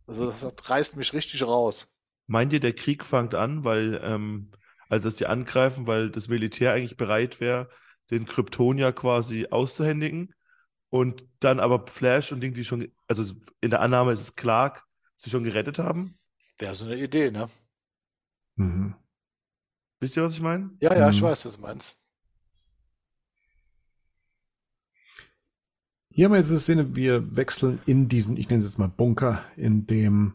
Also 0.07 0.25
das, 0.31 0.41
das 0.41 0.69
reißt 0.69 0.95
mich 0.97 1.13
richtig 1.13 1.43
raus. 1.43 1.87
Meint 2.27 2.53
ihr, 2.53 2.59
der 2.59 2.73
Krieg 2.73 3.05
fängt 3.05 3.35
an, 3.35 3.63
weil, 3.63 3.99
ähm, 4.03 4.51
also 4.89 5.05
dass 5.05 5.17
sie 5.17 5.25
angreifen, 5.27 5.87
weil 5.87 6.09
das 6.09 6.27
Militär 6.27 6.73
eigentlich 6.73 6.97
bereit 6.97 7.39
wäre, 7.39 7.69
den 8.11 8.25
Kryptonier 8.25 8.91
quasi 8.93 9.47
auszuhändigen 9.49 10.33
und 10.89 11.25
dann 11.39 11.59
aber 11.59 11.87
Flash 11.87 12.31
und 12.31 12.41
Ding, 12.41 12.53
die 12.53 12.65
schon, 12.65 12.91
also 13.07 13.33
in 13.61 13.69
der 13.71 13.81
Annahme 13.81 14.13
ist 14.13 14.21
es 14.21 14.35
Clark, 14.35 14.85
sie 15.17 15.29
schon 15.29 15.43
gerettet 15.43 15.79
haben? 15.79 16.17
Wäre 16.59 16.75
so 16.75 16.85
eine 16.85 16.95
Idee, 16.97 17.31
ne? 17.31 17.49
Mhm. 18.57 18.93
Wisst 19.99 20.17
ihr, 20.17 20.23
was 20.23 20.33
ich 20.33 20.41
meine? 20.41 20.71
Ja, 20.81 20.95
ja, 20.95 21.09
ich 21.09 21.21
Mhm. 21.21 21.21
weiß, 21.21 21.45
was 21.45 21.55
du 21.55 21.61
meinst. 21.61 21.99
Hier 26.17 26.25
haben 26.25 26.31
wir 26.31 26.39
jetzt 26.39 26.49
eine 26.49 26.59
Szene, 26.59 26.95
wir 26.95 27.35
wechseln 27.35 27.79
in 27.85 28.09
diesen, 28.09 28.37
ich 28.37 28.49
nenne 28.49 28.57
es 28.57 28.65
jetzt 28.65 28.79
mal 28.79 28.87
Bunker, 28.87 29.43
in 29.55 29.85
dem 29.85 30.33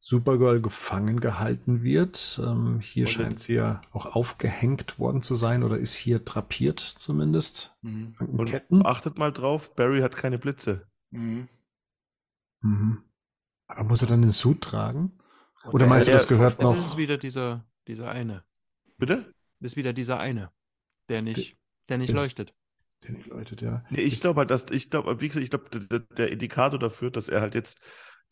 Supergirl 0.00 0.62
gefangen 0.62 1.20
gehalten 1.20 1.82
wird. 1.82 2.40
Ähm, 2.42 2.80
hier 2.80 3.04
Und 3.04 3.10
scheint 3.10 3.38
sie 3.38 3.52
ja 3.56 3.82
auch 3.92 4.06
aufgehängt 4.06 4.98
worden 4.98 5.20
zu 5.20 5.34
sein 5.34 5.62
oder 5.62 5.76
ist 5.76 5.94
hier 5.96 6.20
drapiert 6.20 6.80
zumindest. 6.80 7.76
Mhm. 7.82 8.14
An 8.16 8.28
Und 8.28 8.46
Ketten. 8.48 8.86
achtet 8.86 9.18
mal 9.18 9.30
drauf, 9.30 9.74
Barry 9.76 10.00
hat 10.00 10.16
keine 10.16 10.38
Blitze. 10.38 10.86
Mhm. 11.10 11.48
Mhm. 12.62 13.04
Aber 13.66 13.84
muss 13.84 14.00
er 14.00 14.08
dann 14.08 14.22
den 14.22 14.32
Suit 14.32 14.62
tragen? 14.62 15.18
Und 15.64 15.74
Oder 15.74 15.84
der 15.84 15.88
meinst 15.90 16.08
du, 16.08 16.12
das 16.12 16.28
gehört. 16.28 16.54
Das 16.54 16.60
noch? 16.62 16.74
ist 16.76 16.96
wieder 16.96 17.18
dieser, 17.18 17.66
dieser 17.86 18.10
eine. 18.10 18.42
Bitte? 18.96 19.34
Das 19.60 19.72
ist 19.72 19.76
wieder 19.76 19.92
dieser 19.92 20.18
eine, 20.18 20.50
der 21.10 21.20
nicht, 21.20 21.58
der 21.90 21.98
nicht 21.98 22.14
Das- 22.14 22.16
leuchtet. 22.18 22.54
Der 23.04 23.12
nicht 23.12 23.26
läutet, 23.28 23.62
ja. 23.62 23.82
Nee, 23.90 24.02
ich 24.02 24.20
glaube 24.20 24.40
halt, 24.40 24.50
dass, 24.50 24.66
ich 24.70 24.90
glaube, 24.90 25.20
wie 25.20 25.28
gesagt, 25.28 25.42
ich 25.44 25.50
glaube, 25.50 25.70
der, 25.70 26.00
der 26.00 26.30
Indikator 26.30 26.78
dafür, 26.78 27.10
dass 27.10 27.28
er 27.28 27.40
halt 27.40 27.54
jetzt, 27.54 27.80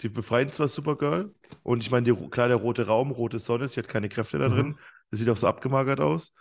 die 0.01 0.09
befreien 0.09 0.51
zwar 0.51 0.69
Supergirl 0.69 1.35
und 1.63 1.83
ich 1.83 1.91
meine, 1.91 2.15
klar, 2.31 2.49
der 2.49 2.57
rote 2.59 2.87
Raum, 2.87 3.11
rote 3.11 3.39
Sonne, 3.39 3.67
sie 3.67 3.81
hat 3.81 3.89
keine 3.89 4.09
Kräfte 4.09 4.39
da 4.39 4.49
Mhm. 4.49 4.55
drin, 4.55 4.79
das 5.11 5.21
sieht 5.21 5.29
auch 5.29 5.37
so 5.37 5.47
abgemagert 5.47 6.01
aus, 6.01 6.35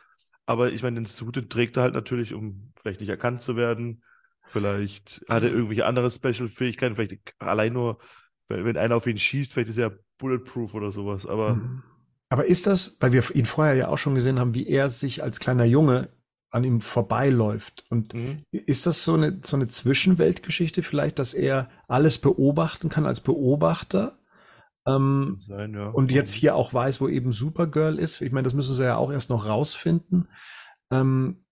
aber 0.46 0.72
ich 0.72 0.84
meine, 0.84 0.96
den 1.00 1.06
Suit 1.06 1.50
trägt 1.50 1.78
er 1.78 1.84
halt 1.84 1.94
natürlich, 1.94 2.34
um 2.34 2.74
vielleicht 2.80 3.00
nicht 3.00 3.10
erkannt 3.10 3.42
zu 3.42 3.56
werden, 3.56 4.04
vielleicht 4.46 5.26
hat 5.30 5.44
er 5.44 5.50
irgendwelche 5.52 5.86
andere 5.86 6.12
Special-Fähigkeiten, 6.12 6.96
vielleicht 6.96 7.34
allein 7.40 7.74
nur, 7.74 8.00
wenn, 8.50 8.66
wenn 8.66 8.78
einer 8.78 8.96
auf 8.98 9.08
ihn 9.08 9.18
schießt, 9.18 9.54
vielleicht 9.54 9.70
ist 9.70 9.78
er 9.78 9.98
bulletproof 10.18 10.74
oder 10.74 10.92
sowas, 10.92 11.26
aber 11.26 11.64
Mhm. 11.64 11.84
Aber 12.30 12.46
ist 12.46 12.68
das, 12.68 12.98
weil 13.00 13.14
wir 13.14 13.24
ihn 13.36 13.46
vorher 13.46 13.76
ja 13.76 13.88
auch 13.88 13.98
schon 13.98 14.16
gesehen 14.16 14.38
haben, 14.40 14.54
wie 14.54 14.68
er 14.68 14.90
sich 14.90 15.24
als 15.24 15.40
kleiner 15.40 15.64
Junge 15.66 16.10
an 16.50 16.64
ihm 16.64 16.82
vorbeiläuft. 16.82 17.84
Und 17.90 18.14
mhm. 18.14 18.44
ist 18.52 18.86
das 18.86 19.04
so 19.04 19.14
eine, 19.16 19.40
so 19.44 19.56
eine 19.56 19.68
Zwischenweltgeschichte 19.68 20.84
vielleicht, 20.84 21.20
dass 21.20 21.34
er 21.34 21.70
alles 21.88 22.18
beobachten 22.18 22.90
kann 22.90 23.06
als 23.06 23.22
Beobachter? 23.22 24.18
Ähm, 24.86 25.38
sein, 25.42 25.74
ja. 25.74 25.90
und 25.90 26.12
jetzt 26.12 26.34
hier 26.34 26.56
auch 26.56 26.74
weiß, 26.74 27.02
wo 27.02 27.10
eben 27.10 27.34
Supergirl 27.34 28.00
ist. 28.00 28.22
Ich 28.22 28.32
meine, 28.32 28.46
das 28.46 28.54
müssen 28.54 28.74
sie 28.74 28.86
ja 28.86 28.96
auch 28.96 29.12
erst 29.12 29.30
noch 29.30 29.46
rausfinden. 29.46 30.30
Ähm, 30.92 31.44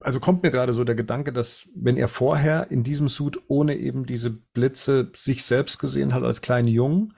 also 0.00 0.20
kommt 0.20 0.42
mir 0.42 0.50
gerade 0.50 0.72
so 0.72 0.84
der 0.84 0.94
Gedanke, 0.94 1.32
dass 1.32 1.68
wenn 1.76 1.96
er 1.96 2.08
vorher 2.08 2.70
in 2.70 2.82
diesem 2.82 3.08
Suit 3.08 3.40
ohne 3.48 3.76
eben 3.76 4.06
diese 4.06 4.30
Blitze 4.30 5.10
sich 5.14 5.44
selbst 5.44 5.78
gesehen 5.78 6.14
hat 6.14 6.22
als 6.22 6.42
kleinen 6.42 6.68
Jungen 6.68 7.14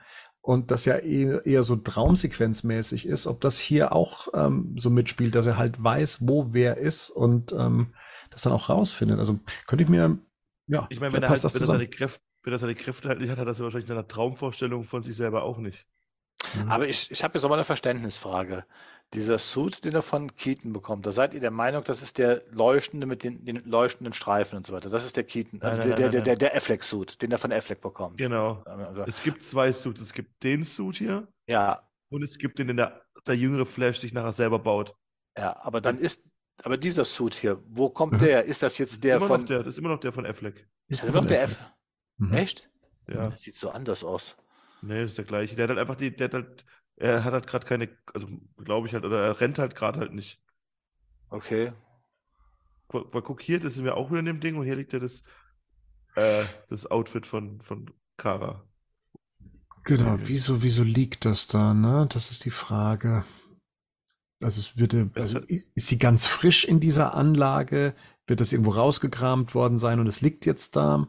und 0.49 0.71
das 0.71 0.85
ja 0.85 0.97
eher, 0.97 1.45
eher 1.45 1.61
so 1.61 1.75
traumsequenzmäßig 1.75 3.05
ist, 3.05 3.27
ob 3.27 3.39
das 3.39 3.59
hier 3.59 3.93
auch 3.93 4.29
ähm, 4.33 4.75
so 4.79 4.89
mitspielt, 4.89 5.35
dass 5.35 5.45
er 5.45 5.57
halt 5.57 5.83
weiß, 5.83 6.27
wo 6.27 6.53
wer 6.53 6.77
ist 6.77 7.11
und 7.11 7.51
ähm, 7.51 7.93
das 8.31 8.41
dann 8.41 8.53
auch 8.53 8.67
rausfindet. 8.67 9.19
Also 9.19 9.39
könnte 9.67 9.83
ich 9.83 9.91
mir, 9.91 10.17
ja, 10.65 10.87
Ich 10.89 10.99
meine, 10.99 11.13
wenn 11.13 11.21
er, 11.21 11.29
halt, 11.29 11.37
wenn, 11.37 11.45
er 11.45 11.51
zusammen. 11.51 11.79
seine 11.79 11.87
Kräfte, 11.87 12.19
wenn 12.41 12.51
er 12.51 12.57
seine 12.57 12.73
Kräfte 12.73 13.09
halt 13.09 13.19
nicht 13.19 13.29
hat, 13.29 13.37
hat 13.37 13.43
er 13.43 13.45
das 13.45 13.59
ja 13.59 13.63
wahrscheinlich 13.63 13.87
in 13.87 13.95
seiner 13.95 14.07
Traumvorstellung 14.07 14.85
von 14.85 15.03
sich 15.03 15.15
selber 15.15 15.43
auch 15.43 15.59
nicht. 15.59 15.85
Aber 16.67 16.87
ich, 16.87 17.11
ich 17.11 17.23
habe 17.23 17.35
jetzt 17.35 17.43
noch 17.43 17.49
mal 17.49 17.57
eine 17.57 17.63
Verständnisfrage. 17.63 18.65
Dieser 19.15 19.39
Suit, 19.39 19.83
den 19.85 19.95
er 19.95 20.03
von 20.03 20.35
Keaton 20.35 20.71
bekommt, 20.71 21.05
da 21.07 21.11
seid 21.11 21.33
ihr 21.33 21.39
der 21.39 21.49
Meinung, 21.49 21.83
das 21.83 22.03
ist 22.03 22.19
der 22.19 22.43
leuchtende 22.51 23.07
mit 23.07 23.23
den, 23.23 23.43
den 23.43 23.63
leuchtenden 23.65 24.13
Streifen 24.13 24.57
und 24.57 24.67
so 24.67 24.73
weiter. 24.73 24.91
Das 24.91 25.03
ist 25.03 25.17
der 25.17 25.23
Keaton, 25.23 25.61
also 25.63 25.81
Nein, 25.81 25.89
nein, 25.89 25.97
der, 25.97 26.05
nein, 26.05 26.11
der, 26.11 26.21
der, 26.21 26.35
der 26.35 26.55
Affleck-Suit, 26.55 27.19
den 27.21 27.31
er 27.31 27.39
von 27.39 27.51
Affleck 27.51 27.81
bekommt. 27.81 28.17
Genau. 28.19 28.61
Also, 28.65 29.01
Es 29.07 29.23
gibt 29.23 29.43
zwei 29.43 29.73
Suits. 29.73 29.99
Es 30.01 30.13
gibt 30.13 30.43
den 30.43 30.63
Suit 30.63 30.97
hier 30.97 31.27
ja, 31.49 31.89
und 32.09 32.21
es 32.21 32.37
gibt 32.37 32.59
den, 32.59 32.67
den 32.67 32.77
der, 32.77 33.01
der 33.25 33.35
jüngere 33.35 33.65
Flash 33.65 33.99
sich 33.99 34.13
nachher 34.13 34.31
selber 34.31 34.59
baut. 34.59 34.93
ja, 35.35 35.55
aber 35.63 35.81
dann 35.81 35.97
ist, 35.97 36.27
aber 36.63 36.77
dieser 36.77 37.03
Suit 37.05 37.33
hier, 37.33 37.63
wo 37.67 37.89
kommt 37.89 38.13
Mhm. 38.13 38.19
der? 38.19 38.43
Ist 38.43 38.61
das 38.61 38.73
Das 38.73 38.77
jetzt 38.77 38.91
ist, 38.91 39.03
der 39.03 39.17
immer 39.17 39.25
von, 39.27 39.41
noch 39.41 39.47
der, 39.47 39.59
das 39.63 39.69
ist 39.75 39.79
immer 39.79 39.89
noch 39.89 39.99
der 40.01 40.13
von 40.13 40.25
Affleck. 40.27 40.67
ist 40.87 41.03
das 41.03 41.11
noch 41.11 41.25
der 41.25 41.43
F? 41.43 41.57
Mhm. 42.17 42.33
Echt? 42.33 42.69
Ja. 43.07 43.29
Das 43.29 43.41
sieht 43.41 43.55
so 43.55 43.71
anders 43.71 44.03
aus. 44.03 44.37
Nee, 44.83 45.01
das 45.01 45.11
ist 45.13 45.17
der 45.17 45.25
gleiche. 45.25 45.55
Der 45.55 45.63
hat 45.63 45.69
halt 45.69 45.79
einfach 45.79 45.95
die, 45.95 46.15
der 46.15 46.25
hat 46.25 46.33
halt, 46.35 46.65
er 46.99 47.23
hat 47.23 47.33
halt 47.33 47.47
gerade 47.47 47.65
keine, 47.65 47.89
also 48.13 48.27
glaube 48.57 48.87
ich 48.87 48.93
halt, 48.93 49.05
oder 49.05 49.23
er 49.23 49.41
rennt 49.41 49.57
halt 49.57 49.75
gerade 49.75 49.99
halt 49.99 50.13
nicht. 50.13 50.41
Okay. 51.29 51.71
Weil, 52.89 53.21
guck 53.21 53.41
hier, 53.41 53.59
das 53.59 53.75
sind 53.75 53.85
wir 53.85 53.97
auch 53.97 54.09
wieder 54.09 54.19
in 54.19 54.25
dem 54.25 54.39
Ding 54.39 54.55
und 54.57 54.65
hier 54.65 54.75
liegt 54.75 54.93
ja 54.93 54.99
das, 54.99 55.23
äh, 56.15 56.43
das 56.69 56.89
Outfit 56.89 57.25
von, 57.25 57.61
von 57.61 57.91
Kara. 58.17 58.63
Genau, 59.85 60.17
wieso, 60.19 60.61
wieso 60.61 60.83
liegt 60.83 61.25
das 61.25 61.47
da, 61.47 61.73
ne? 61.73 62.07
Das 62.11 62.31
ist 62.31 62.45
die 62.45 62.51
Frage. 62.51 63.23
Also 64.41 64.59
es 64.59 64.77
würde, 64.77 65.09
Es 65.13 65.35
also 65.35 65.39
ist 65.47 65.87
sie 65.87 65.99
ganz 65.99 66.25
frisch 66.25 66.65
in 66.65 66.79
dieser 66.79 67.13
Anlage? 67.13 67.95
Wird 68.27 68.41
das 68.41 68.53
irgendwo 68.53 68.71
rausgekramt 68.71 69.55
worden 69.55 69.77
sein 69.77 69.99
und 69.99 70.07
es 70.07 70.21
liegt 70.21 70.45
jetzt 70.45 70.75
da? 70.75 71.07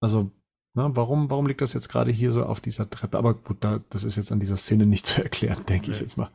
Also, 0.00 0.30
ne, 0.76 0.90
warum, 0.94 1.28
warum 1.30 1.46
liegt 1.46 1.60
das 1.60 1.72
jetzt 1.72 1.88
gerade 1.88 2.12
hier 2.12 2.30
so 2.30 2.44
auf 2.44 2.60
dieser 2.60 2.88
Treppe? 2.88 3.18
Aber 3.18 3.34
gut, 3.34 3.56
da, 3.60 3.80
das 3.90 4.04
ist 4.04 4.16
jetzt 4.16 4.30
an 4.30 4.38
dieser 4.40 4.56
Szene 4.56 4.86
nicht 4.86 5.06
zu 5.06 5.22
erklären, 5.22 5.64
denke 5.68 5.90
ich 5.90 5.96
Nee. 5.96 6.02
jetzt 6.02 6.16
mal. 6.16 6.30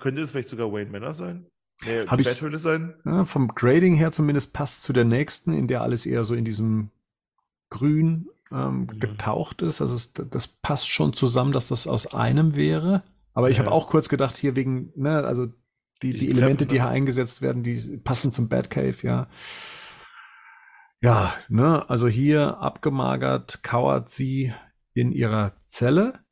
Könnte 0.00 0.20
das 0.22 0.32
vielleicht 0.32 0.48
sogar 0.48 0.72
Wayne 0.72 0.90
Manor 0.90 1.14
sein? 1.14 1.46
Nee, 1.84 2.06
Hab 2.06 2.18
die 2.18 2.28
ich- 2.28 2.60
sein? 2.62 2.94
Ja, 3.04 3.24
vom 3.24 3.48
Grading 3.48 3.94
her 3.94 4.12
zumindest 4.12 4.52
passt 4.52 4.82
zu 4.82 4.92
der 4.92 5.04
nächsten, 5.04 5.52
in 5.52 5.68
der 5.68 5.82
alles 5.82 6.06
eher 6.06 6.24
so 6.24 6.34
in 6.34 6.44
diesem 6.44 6.90
Grün 7.70 8.28
ähm, 8.52 8.86
Ja. 8.92 8.98
getaucht 8.98 9.62
ist. 9.62 9.80
Also 9.80 9.94
es, 9.94 10.12
das 10.12 10.46
passt 10.46 10.88
schon 10.90 11.12
zusammen, 11.12 11.52
dass 11.52 11.68
das 11.68 11.86
aus 11.86 12.12
einem 12.14 12.54
wäre. 12.54 13.02
Aber 13.34 13.50
ich 13.50 13.56
Ja. 13.56 13.64
habe 13.64 13.72
auch 13.74 13.88
kurz 13.88 14.08
gedacht, 14.08 14.36
hier 14.36 14.54
wegen, 14.56 14.92
ne, 14.94 15.24
also 15.24 15.46
die, 15.46 16.12
die 16.12 16.12
Diese 16.18 16.30
Elemente, 16.32 16.64
Treppen, 16.64 16.68
die 16.68 16.74
ne? 16.76 16.82
hier 16.82 16.90
eingesetzt 16.90 17.42
werden, 17.42 17.62
die 17.62 17.96
passen 17.98 18.30
zum 18.30 18.48
Batcave, 18.48 18.96
ja. 19.02 19.28
Ja, 21.02 21.34
ne, 21.48 21.90
also 21.90 22.06
hier 22.06 22.58
abgemagert 22.58 23.64
kauert 23.64 24.08
sie 24.08 24.54
in 24.94 25.10
ihrer 25.10 25.58
Zelle. 25.58 26.24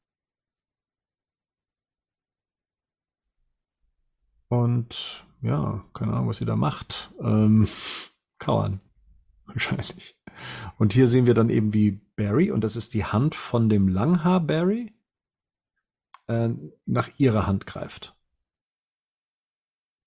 Und 4.47 5.27
ja, 5.43 5.85
keine 5.93 6.13
Ahnung, 6.13 6.29
was 6.29 6.39
sie 6.39 6.45
da 6.45 6.55
macht. 6.55 7.13
Ähm, 7.21 7.67
kauern. 8.39 8.81
Wahrscheinlich. 9.47 10.17
Und 10.79 10.93
hier 10.93 11.09
sehen 11.09 11.27
wir 11.27 11.35
dann 11.35 11.51
eben, 11.51 11.75
wie 11.75 12.01
Barry, 12.15 12.53
und 12.53 12.63
das 12.63 12.77
ist 12.77 12.95
die 12.95 13.05
Hand 13.05 13.35
von 13.35 13.69
dem 13.69 13.89
Langhaar 13.89 14.39
Barry, 14.39 14.95
äh, 16.29 16.51
nach 16.87 17.11
ihrer 17.19 17.49
Hand 17.49 17.67
greift. 17.67 18.17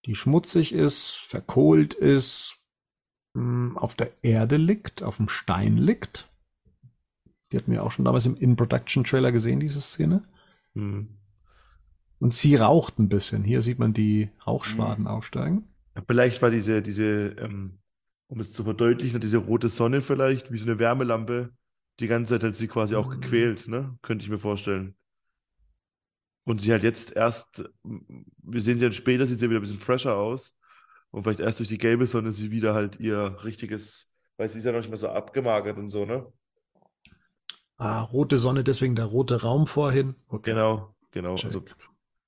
Die 0.05 0.15
schmutzig 0.15 0.71
ist, 0.71 1.11
verkohlt 1.11 1.93
ist, 1.93 2.62
auf 3.35 3.95
der 3.95 4.11
Erde 4.21 4.57
liegt, 4.57 5.01
auf 5.01 5.17
dem 5.17 5.27
Stein 5.27 5.77
liegt. 5.77 6.29
Die 7.51 7.57
hatten 7.57 7.71
wir 7.71 7.83
auch 7.83 7.91
schon 7.91 8.05
damals 8.05 8.25
im 8.25 8.35
In-Production-Trailer 8.35 9.31
gesehen, 9.31 9.59
diese 9.59 9.81
Szene. 9.81 10.23
Hm. 10.75 11.07
Und 12.19 12.33
sie 12.33 12.55
raucht 12.55 12.99
ein 12.99 13.09
bisschen. 13.09 13.43
Hier 13.43 13.61
sieht 13.61 13.79
man 13.79 13.93
die 13.93 14.29
Rauchschwaden 14.45 15.07
aufsteigen. 15.07 15.67
Vielleicht 16.07 16.41
war 16.41 16.49
diese, 16.49 16.81
diese, 16.81 17.35
ähm, 17.39 17.79
um 18.27 18.39
es 18.39 18.53
zu 18.53 18.63
verdeutlichen, 18.63 19.19
diese 19.19 19.37
rote 19.37 19.69
Sonne 19.69 20.01
vielleicht, 20.01 20.51
wie 20.51 20.57
so 20.57 20.65
eine 20.65 20.79
Wärmelampe, 20.79 21.51
die 21.99 22.07
ganze 22.07 22.35
Zeit 22.35 22.43
hat 22.43 22.55
sie 22.55 22.67
quasi 22.67 22.95
auch 22.95 23.09
gequält, 23.09 23.67
ne? 23.67 23.97
Könnte 24.01 24.23
ich 24.23 24.31
mir 24.31 24.39
vorstellen. 24.39 24.95
Und 26.45 26.61
sie 26.61 26.71
halt 26.71 26.83
jetzt 26.83 27.15
erst, 27.15 27.69
wir 27.83 28.61
sehen 28.61 28.79
sie 28.79 28.85
dann 28.85 28.93
später, 28.93 29.25
sieht 29.25 29.39
sie 29.39 29.49
wieder 29.49 29.59
ein 29.59 29.63
bisschen 29.63 29.79
fresher 29.79 30.17
aus. 30.17 30.57
Und 31.13 31.23
vielleicht 31.23 31.41
erst 31.41 31.59
durch 31.59 31.69
die 31.69 31.79
gelbe 31.79 32.07
Sonne 32.07 32.33
sie 32.33 32.51
wieder 32.51 32.75
halt 32.75 32.99
ihr 32.99 33.37
richtiges, 33.45 34.15
weil 34.37 34.49
sie 34.49 34.59
ist 34.59 34.65
ja 34.65 34.73
noch 34.73 34.79
nicht 34.79 34.89
mehr 34.89 34.97
so 34.97 35.09
abgemagert 35.09 35.77
und 35.79 35.89
so, 35.89 36.05
ne? 36.05 36.27
Ah, 37.77 38.01
rote 38.01 38.37
Sonne, 38.37 38.63
deswegen 38.63 38.95
der 38.95 39.05
rote 39.05 39.41
Raum 39.41 39.67
vorhin. 39.67 40.15
Okay. 40.29 40.51
Genau, 40.51 40.95
genau. 41.11 41.35
Check. 41.35 41.45
Also, 41.47 41.65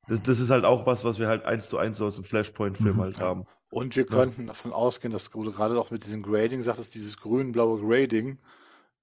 das, 0.07 0.23
das 0.23 0.39
ist 0.39 0.49
halt 0.51 0.65
auch 0.65 0.85
was, 0.85 1.03
was 1.03 1.19
wir 1.19 1.27
halt 1.27 1.45
eins 1.45 1.69
zu 1.69 1.77
eins 1.77 1.97
so 1.97 2.05
aus 2.05 2.15
dem 2.15 2.23
Flashpoint-Film 2.25 2.97
Mhm. 2.97 3.01
halt 3.01 3.19
haben. 3.19 3.45
Und 3.69 3.95
wir 3.95 4.05
könnten 4.05 4.47
davon 4.47 4.73
ausgehen, 4.73 5.11
dass 5.13 5.29
du 5.29 5.51
gerade 5.51 5.79
auch 5.79 5.91
mit 5.91 6.05
diesem 6.05 6.23
Grading 6.23 6.63
sagtest, 6.63 6.95
dieses 6.95 7.17
grün-blaue 7.17 7.81
Grading, 7.81 8.39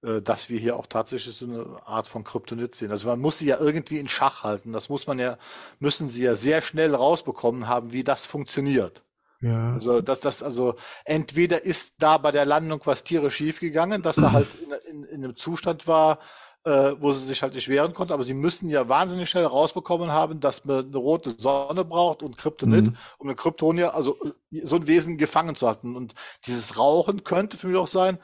äh, 0.03 0.21
dass 0.21 0.49
wir 0.49 0.59
hier 0.59 0.77
auch 0.77 0.87
tatsächlich 0.87 1.35
so 1.35 1.45
eine 1.45 1.65
Art 1.87 2.07
von 2.07 2.23
Kryptonit 2.25 2.75
sehen. 2.75 2.91
Also 2.91 3.07
man 3.09 3.19
muss 3.21 3.39
sie 3.39 3.47
ja 3.47 3.59
irgendwie 3.59 3.99
in 3.99 4.09
Schach 4.09 4.43
halten. 4.43 4.73
Das 4.73 4.89
muss 4.89 5.07
man 5.07 5.19
ja, 5.19 5.37
müssen 5.79 6.09
sie 6.09 6.23
ja 6.23 6.35
sehr 6.35 6.61
schnell 6.61 6.95
rausbekommen 6.95 7.67
haben, 7.69 7.93
wie 7.93 8.03
das 8.05 8.25
funktioniert. 8.27 9.02
Ja. 9.43 9.73
Also 9.73 10.01
dass 10.01 10.21
das 10.21 10.41
also 10.41 10.75
entweder 11.05 11.63
ist 11.63 12.01
da 12.01 12.17
bei 12.17 12.31
der 12.31 12.45
Landung 12.45 12.81
was 12.85 13.03
tierisch 13.03 13.35
schiefgegangen, 13.35 14.01
dass 14.01 14.17
er 14.17 14.31
halt 14.31 14.47
in, 14.63 14.71
in, 14.91 15.03
in 15.05 15.23
einem 15.23 15.35
Zustand 15.35 15.85
war, 15.87 16.19
äh, 16.63 16.93
wo 16.99 17.11
sie 17.11 17.25
sich 17.25 17.41
halt 17.43 17.53
nicht 17.55 17.67
wehren 17.67 17.93
konnte, 17.93 18.13
aber 18.13 18.23
sie 18.23 18.33
müssen 18.33 18.69
ja 18.69 18.87
wahnsinnig 18.87 19.29
schnell 19.29 19.45
rausbekommen 19.45 20.11
haben, 20.11 20.39
dass 20.39 20.63
man 20.63 20.85
eine 20.85 20.97
rote 20.97 21.31
Sonne 21.31 21.83
braucht 21.83 22.23
und 22.23 22.37
Kryptonit, 22.37 22.87
Mhm. 22.87 22.97
um 23.17 23.27
eine 23.27 23.35
Kryptonier, 23.35 23.93
also 23.95 24.17
äh, 24.23 24.61
so 24.65 24.77
ein 24.77 24.87
Wesen 24.87 25.17
gefangen 25.17 25.57
zu 25.57 25.67
halten. 25.67 25.95
Und 25.97 26.13
dieses 26.45 26.77
Rauchen 26.77 27.25
könnte 27.25 27.57
für 27.57 27.67
mich 27.67 27.77
auch 27.77 27.87
sein, 27.87 28.17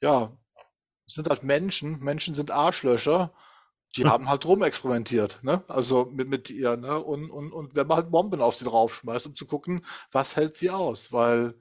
ja, 0.00 0.30
es 1.08 1.14
sind 1.14 1.28
halt 1.28 1.42
Menschen, 1.42 1.98
Menschen 2.00 2.36
sind 2.36 2.52
Arschlöcher, 2.52 3.32
die 3.96 4.04
haben 4.04 4.28
halt 4.28 4.44
rumexperimentiert, 4.44 5.40
ne? 5.42 5.62
Also 5.68 6.08
mit, 6.12 6.28
mit 6.28 6.50
ihr, 6.50 6.76
ne? 6.76 6.98
Und, 7.02 7.30
und, 7.30 7.52
und 7.52 7.74
wenn 7.74 7.86
man 7.86 7.96
halt 7.98 8.10
Bomben 8.10 8.40
auf 8.40 8.54
sie 8.54 8.64
draufschmeißt, 8.64 9.26
um 9.26 9.34
zu 9.34 9.46
gucken, 9.46 9.84
was 10.12 10.36
hält 10.36 10.56
sie 10.56 10.70
aus, 10.70 11.12
weil 11.12 11.54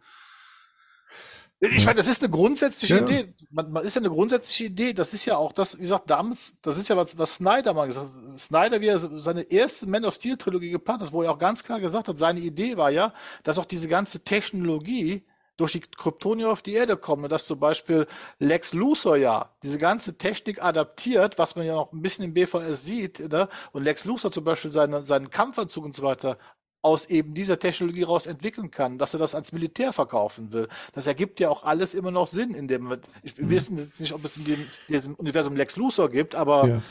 ich 1.61 1.85
meine, 1.85 1.97
das 1.97 2.07
ist 2.07 2.23
eine 2.23 2.29
grundsätzliche 2.31 2.97
Ja. 2.97 3.01
Idee. 3.01 3.33
Man, 3.51 3.69
man 3.71 3.83
ist 3.83 3.93
ja 3.95 3.99
eine 3.99 4.09
grundsätzliche 4.09 4.65
Idee. 4.65 4.93
Das 4.93 5.13
ist 5.13 5.25
ja 5.25 5.35
auch 5.35 5.51
das, 5.51 5.77
wie 5.77 5.81
gesagt, 5.81 6.09
damals, 6.09 6.53
das 6.61 6.77
ist 6.77 6.87
ja 6.87 6.95
was, 6.95 7.17
was 7.17 7.35
Snyder 7.35 7.73
mal 7.73 7.85
gesagt 7.85 8.07
hat. 8.07 8.39
Snyder, 8.39 8.79
wie 8.79 8.87
er 8.87 9.19
seine 9.19 9.41
erste 9.41 9.85
Man 9.85 10.05
of 10.05 10.13
Steel 10.13 10.37
Trilogie 10.37 10.69
geplant 10.69 11.01
hat, 11.01 11.11
wo 11.11 11.21
er 11.21 11.31
auch 11.31 11.37
ganz 11.37 11.63
klar 11.63 11.81
gesagt 11.81 12.07
hat, 12.07 12.17
seine 12.17 12.39
Idee 12.39 12.77
war 12.77 12.91
ja, 12.91 13.13
dass 13.43 13.57
auch 13.57 13.65
diese 13.65 13.89
ganze 13.89 14.21
Technologie 14.21 15.25
durch 15.59 15.73
die 15.73 15.81
Kryptonier 15.81 16.51
auf 16.51 16.61
die 16.61 16.73
Erde 16.73 16.97
kommen. 16.97 17.23
Und 17.23 17.31
dass 17.31 17.45
zum 17.45 17.59
Beispiel 17.59 18.07
Lex 18.39 18.73
Luthor 18.73 19.17
ja 19.17 19.49
diese 19.63 19.77
ganze 19.77 20.17
Technik 20.17 20.63
adaptiert, 20.63 21.37
was 21.37 21.55
man 21.55 21.65
ja 21.65 21.73
noch 21.73 21.91
ein 21.91 22.01
bisschen 22.01 22.23
im 22.25 22.33
BVS 22.33 22.83
sieht, 22.83 23.31
ne? 23.31 23.49
und 23.71 23.83
Lex 23.83 24.05
Luthor 24.05 24.31
zum 24.31 24.43
Beispiel 24.43 24.71
seinen, 24.71 25.05
seinen 25.05 25.29
Kampfanzug 25.29 25.85
und 25.85 25.95
so 25.95 26.03
weiter 26.03 26.37
aus 26.81 27.05
eben 27.05 27.33
dieser 27.33 27.59
Technologie 27.59 28.03
raus 28.03 28.25
entwickeln 28.25 28.71
kann, 28.71 28.97
dass 28.97 29.13
er 29.13 29.19
das 29.19 29.35
ans 29.35 29.51
Militär 29.51 29.91
verkaufen 29.91 30.53
will. 30.53 30.69
Das 30.93 31.07
ergibt 31.07 31.41
ja 31.41 31.49
auch 31.49 31.63
alles 31.63 31.93
immer 31.93 32.11
noch 32.11 32.27
Sinn 32.27 32.51
in 32.51 32.69
dem, 32.69 32.97
ich, 33.21 33.37
wir 33.37 33.49
wissen 33.49 33.77
jetzt 33.77 33.99
nicht, 33.99 34.13
ob 34.13 34.23
es 34.23 34.37
in 34.37 34.45
dem, 34.45 34.65
diesem 34.87 35.15
Universum 35.15 35.57
Lex 35.57 35.75
Luthor 35.75 36.09
gibt, 36.09 36.35
aber 36.35 36.67
Ja. 36.67 36.81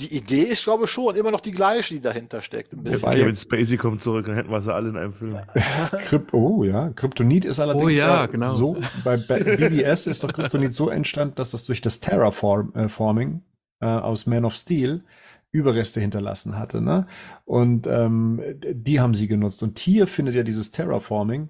Die 0.00 0.16
Idee 0.16 0.42
ist, 0.42 0.64
glaube 0.64 0.84
ich, 0.84 0.90
schon 0.90 1.16
immer 1.16 1.30
noch 1.32 1.40
die 1.40 1.50
gleiche, 1.50 1.94
die 1.94 2.00
dahinter 2.00 2.40
steckt. 2.40 2.72
Ein 2.72 2.84
bisschen. 2.84 3.08
ja- 3.10 3.16
Kevin 3.18 3.36
Spacey 3.36 3.76
kommt 3.76 4.02
zurück, 4.02 4.26
dann 4.26 4.36
hätten 4.36 4.50
wir 4.50 4.62
sie 4.62 4.72
alle 4.72 4.90
in 4.90 4.96
einem 4.96 5.12
Film. 5.12 5.36
Oh 6.32 6.62
ja, 6.64 6.90
Kryptonit 6.90 7.44
ist 7.44 7.58
allerdings 7.60 7.84
Oh 7.84 7.88
ja, 7.88 8.26
genau. 8.26 8.52
so, 8.54 8.76
bei 9.04 9.16
BBS 9.16 10.06
ist 10.06 10.22
doch 10.22 10.32
Kryptonit 10.32 10.72
so 10.72 10.88
entstanden, 10.88 11.34
dass 11.34 11.50
das 11.50 11.64
durch 11.64 11.80
das 11.80 12.00
Terraforming 12.00 13.42
äh, 13.80 13.86
aus 13.86 14.26
Man 14.26 14.44
of 14.44 14.54
Steel 14.54 15.04
Überreste 15.50 16.00
hinterlassen 16.00 16.58
hatte, 16.58 16.80
ne? 16.82 17.06
Und 17.46 17.86
ähm, 17.86 18.40
die 18.70 19.00
haben 19.00 19.14
sie 19.14 19.26
genutzt. 19.28 19.62
Und 19.62 19.78
hier 19.78 20.06
findet 20.06 20.34
ja 20.34 20.42
dieses 20.42 20.70
Terraforming 20.72 21.48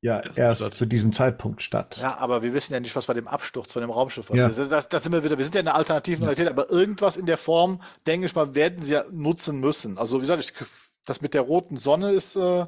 ja 0.00 0.20
Erst 0.20 0.38
erst 0.38 0.60
statt. 0.62 0.74
zu 0.74 0.86
diesem 0.86 1.12
Zeitpunkt 1.12 1.62
statt. 1.62 1.98
Ja, 2.00 2.18
aber 2.18 2.42
wir 2.42 2.54
wissen 2.54 2.72
ja 2.72 2.80
nicht, 2.80 2.94
was 2.94 3.06
bei 3.06 3.14
dem 3.14 3.28
Absturz 3.28 3.72
von 3.72 3.82
dem 3.82 3.90
Raumschiff 3.90 4.30
war. 4.30 4.36
Ja. 4.36 4.48
Das, 4.48 4.88
das, 4.88 5.02
sind 5.02 5.12
wir 5.12 5.24
wieder, 5.24 5.38
wir 5.38 5.44
sind 5.44 5.54
ja 5.54 5.60
in 5.60 5.68
einer 5.68 5.76
alternativen 5.76 6.24
Realität, 6.24 6.48
aber 6.48 6.70
irgendwas 6.70 7.16
in 7.16 7.26
der 7.26 7.38
Form, 7.38 7.80
denke 8.06 8.26
ich 8.26 8.34
mal, 8.34 8.54
werden 8.54 8.82
sie 8.82 8.94
ja 8.94 9.04
nutzen 9.10 9.60
müssen. 9.60 9.98
Also, 9.98 10.16
wie 10.16 10.20
gesagt, 10.20 10.42
ich, 10.42 10.52
das 11.04 11.20
mit 11.20 11.34
der 11.34 11.42
roten 11.42 11.78
Sonne 11.78 12.12
ist, 12.12 12.36
äh, 12.36 12.66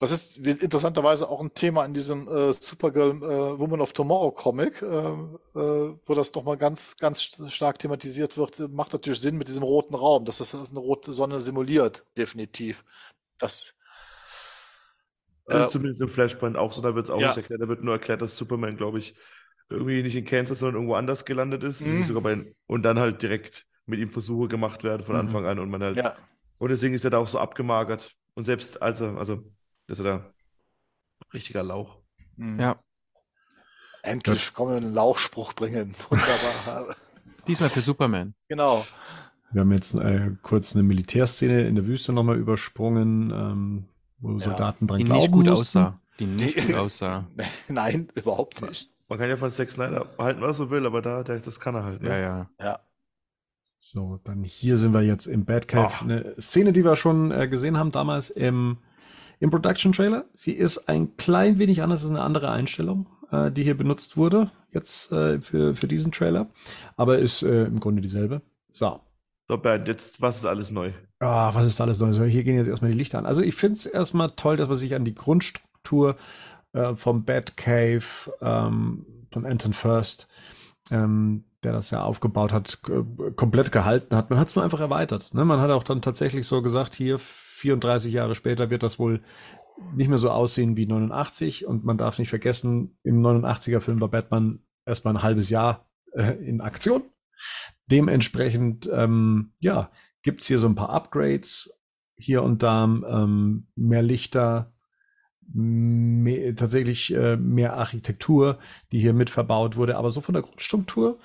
das 0.00 0.12
ist 0.12 0.38
interessanterweise 0.38 1.28
auch 1.28 1.42
ein 1.42 1.52
Thema 1.52 1.84
in 1.84 1.92
diesem 1.92 2.26
äh, 2.26 2.54
Supergirl 2.54 3.10
äh, 3.10 3.60
Woman 3.60 3.82
of 3.82 3.92
Tomorrow 3.92 4.32
Comic, 4.32 4.80
äh, 4.80 4.86
äh, 4.86 5.94
wo 6.06 6.14
das 6.14 6.32
nochmal 6.32 6.56
ganz, 6.56 6.96
ganz 6.96 7.36
stark 7.48 7.78
thematisiert 7.78 8.38
wird. 8.38 8.58
Macht 8.70 8.94
natürlich 8.94 9.20
Sinn 9.20 9.36
mit 9.36 9.48
diesem 9.48 9.62
roten 9.62 9.94
Raum, 9.94 10.24
dass 10.24 10.38
das 10.38 10.54
eine 10.54 10.78
rote 10.78 11.12
Sonne 11.12 11.42
simuliert, 11.42 12.02
definitiv. 12.16 12.82
Das, 13.36 13.74
Das 15.52 15.66
ist 15.66 15.72
zumindest 15.72 16.00
im 16.00 16.08
Flashpoint 16.08 16.56
auch 16.56 16.72
so, 16.72 16.80
da 16.82 16.94
wird 16.94 17.06
es 17.06 17.10
auch 17.10 17.20
Ja. 17.20 17.28
nicht 17.28 17.36
erklärt. 17.38 17.60
Da 17.62 17.68
wird 17.68 17.82
nur 17.84 17.94
erklärt, 17.94 18.22
dass 18.22 18.36
Superman, 18.36 18.76
glaube 18.76 18.98
ich, 18.98 19.14
irgendwie 19.68 20.02
nicht 20.02 20.16
in 20.16 20.24
Kansas, 20.24 20.58
sondern 20.58 20.76
irgendwo 20.76 20.94
anders 20.94 21.24
gelandet 21.24 21.62
ist. 21.62 21.80
Mhm. 21.86 22.04
Sogar 22.04 22.22
bei, 22.22 22.54
und 22.66 22.82
dann 22.82 22.98
halt 22.98 23.22
direkt 23.22 23.66
mit 23.86 24.00
ihm 24.00 24.10
Versuche 24.10 24.48
gemacht 24.48 24.82
werden 24.84 25.02
von 25.02 25.14
Mhm. 25.14 25.20
Anfang 25.20 25.46
an 25.46 25.58
und 25.58 25.70
man 25.70 25.82
halt. 25.82 25.96
ja. 25.96 26.12
Und 26.58 26.68
deswegen 26.70 26.94
ist 26.94 27.04
er 27.04 27.10
da 27.10 27.18
auch 27.18 27.28
so 27.28 27.38
abgemagert. 27.38 28.14
Und 28.34 28.44
selbst 28.44 28.80
als 28.82 29.00
er, 29.00 29.16
also, 29.16 29.42
dass 29.86 29.98
er 30.00 30.04
da 30.04 30.30
richtiger 31.32 31.62
Lauch. 31.62 31.98
Mhm. 32.36 32.60
Ja. 32.60 32.78
Endlich 34.02 34.54
kommen 34.54 34.70
wir 34.70 34.76
einen 34.78 34.94
Lauchspruch 34.94 35.52
bringen. 35.54 35.94
Wunderbar. 36.10 36.94
Diesmal 37.46 37.70
für 37.70 37.80
Superman. 37.80 38.34
genau. 38.48 38.86
Wir 39.52 39.62
haben 39.62 39.72
jetzt 39.72 39.94
äh, 39.98 40.30
kurz 40.42 40.76
eine 40.76 40.84
Militärszene 40.84 41.66
in 41.66 41.74
der 41.74 41.84
Wüste 41.86 42.12
nochmal 42.12 42.36
übersprungen, 42.36 43.30
ähm, 43.32 43.84
wo 44.20 44.32
Ja. 44.32 44.38
Soldaten 44.46 44.86
dran 44.86 44.98
Die 44.98 45.04
glauben 45.04 45.20
nicht 45.20 45.32
gut 45.32 45.46
mussten. 45.46 45.78
aussah. 45.78 46.00
Die 46.18 46.26
nicht 46.26 46.56
Die- 46.56 46.66
gut 46.66 46.74
aussah. 46.76 47.24
Nein, 47.68 48.08
überhaupt 48.14 48.60
nicht. 48.62 48.90
Man 49.08 49.18
kann 49.18 49.28
ja 49.28 49.36
von 49.36 49.50
Zack 49.50 49.72
Snyder 49.72 50.06
halten, 50.18 50.40
was 50.40 50.58
er 50.60 50.70
will, 50.70 50.86
aber 50.86 51.02
da, 51.02 51.22
der, 51.24 51.38
das 51.40 51.58
kann 51.58 51.74
er 51.74 51.84
halt. 51.84 52.00
Ne? 52.02 52.08
Ja, 52.10 52.18
ja. 52.18 52.50
Ja. 52.60 52.78
So, 53.78 54.20
dann 54.24 54.44
hier 54.44 54.76
sind 54.76 54.92
wir 54.92 55.02
jetzt 55.02 55.26
im 55.26 55.44
Batcave. 55.46 55.88
Ach. 55.90 56.02
Eine 56.02 56.34
Szene, 56.40 56.72
die 56.72 56.84
wir 56.84 56.96
schon 56.96 57.30
äh, 57.32 57.48
gesehen 57.48 57.78
haben 57.78 57.90
damals 57.92 58.28
im, 58.30 58.76
im 59.40 59.50
Production 59.50 59.92
Trailer. 59.92 60.26
Sie 60.34 60.52
ist 60.52 60.88
ein 60.88 61.16
klein 61.16 61.58
wenig 61.58 61.82
anders, 61.82 62.00
es 62.00 62.06
ist 62.06 62.10
eine 62.12 62.20
andere 62.22 62.50
Einstellung, 62.50 63.06
äh, 63.32 63.50
die 63.50 63.62
hier 63.64 63.76
benutzt 63.76 64.16
wurde, 64.18 64.52
jetzt 64.70 65.10
äh, 65.12 65.40
für, 65.40 65.74
für 65.74 65.88
diesen 65.88 66.12
Trailer. 66.12 66.48
Aber 66.96 67.18
ist 67.18 67.42
äh, 67.42 67.64
im 67.64 67.80
Grunde 67.80 68.02
dieselbe. 68.02 68.42
So. 68.68 69.00
So, 69.50 69.58
Bernd, 69.58 69.88
jetzt, 69.88 70.22
was 70.22 70.36
ist 70.36 70.46
alles 70.46 70.70
neu? 70.70 70.92
Ah, 71.18 71.52
was 71.52 71.66
ist 71.66 71.80
alles 71.80 71.98
Neues? 71.98 72.18
Hier 72.30 72.44
gehen 72.44 72.54
jetzt 72.54 72.68
erstmal 72.68 72.92
die 72.92 72.96
Lichter 72.96 73.18
an. 73.18 73.26
Also 73.26 73.42
ich 73.42 73.56
finde 73.56 73.78
es 73.78 73.84
erstmal 73.84 74.30
toll, 74.36 74.56
dass 74.56 74.68
man 74.68 74.76
sich 74.76 74.94
an 74.94 75.04
die 75.04 75.16
Grundstruktur 75.16 76.14
äh, 76.72 76.94
vom 76.94 77.24
Batcave, 77.24 78.04
ähm, 78.40 79.04
von 79.32 79.44
Anton 79.44 79.72
First, 79.72 80.28
ähm, 80.92 81.42
der 81.64 81.72
das 81.72 81.90
ja 81.90 82.04
aufgebaut 82.04 82.52
hat, 82.52 82.80
komplett 83.34 83.72
gehalten 83.72 84.14
hat. 84.14 84.30
Man 84.30 84.38
hat 84.38 84.46
es 84.46 84.54
nur 84.54 84.62
einfach 84.62 84.78
erweitert. 84.78 85.34
Ne? 85.34 85.44
Man 85.44 85.58
hat 85.58 85.72
auch 85.72 85.82
dann 85.82 86.00
tatsächlich 86.00 86.46
so 86.46 86.62
gesagt, 86.62 86.94
hier 86.94 87.18
34 87.18 88.12
Jahre 88.12 88.36
später 88.36 88.70
wird 88.70 88.84
das 88.84 89.00
wohl 89.00 89.20
nicht 89.96 90.06
mehr 90.06 90.18
so 90.18 90.30
aussehen 90.30 90.76
wie 90.76 90.86
89 90.86 91.66
und 91.66 91.84
man 91.84 91.98
darf 91.98 92.20
nicht 92.20 92.30
vergessen, 92.30 92.96
im 93.02 93.20
89er 93.20 93.80
Film 93.80 94.00
war 94.00 94.06
Batman 94.06 94.60
erstmal 94.86 95.14
ein 95.14 95.24
halbes 95.24 95.50
Jahr 95.50 95.88
äh, 96.12 96.34
in 96.34 96.60
Aktion. 96.60 97.02
Dementsprechend, 97.90 98.88
ähm, 98.92 99.52
ja, 99.58 99.90
gibt's 100.22 100.46
hier 100.46 100.58
so 100.58 100.66
ein 100.66 100.74
paar 100.74 100.90
Upgrades, 100.90 101.70
hier 102.16 102.42
und 102.42 102.62
da 102.62 102.84
ähm, 102.84 103.68
mehr 103.74 104.02
Lichter, 104.02 104.72
mehr, 105.52 106.54
tatsächlich 106.54 107.12
äh, 107.14 107.36
mehr 107.36 107.76
Architektur, 107.76 108.58
die 108.92 109.00
hier 109.00 109.14
mit 109.14 109.30
verbaut 109.30 109.76
wurde. 109.76 109.96
Aber 109.96 110.10
so 110.10 110.20
von 110.20 110.34
der 110.34 110.42
Grundstruktur 110.42 111.18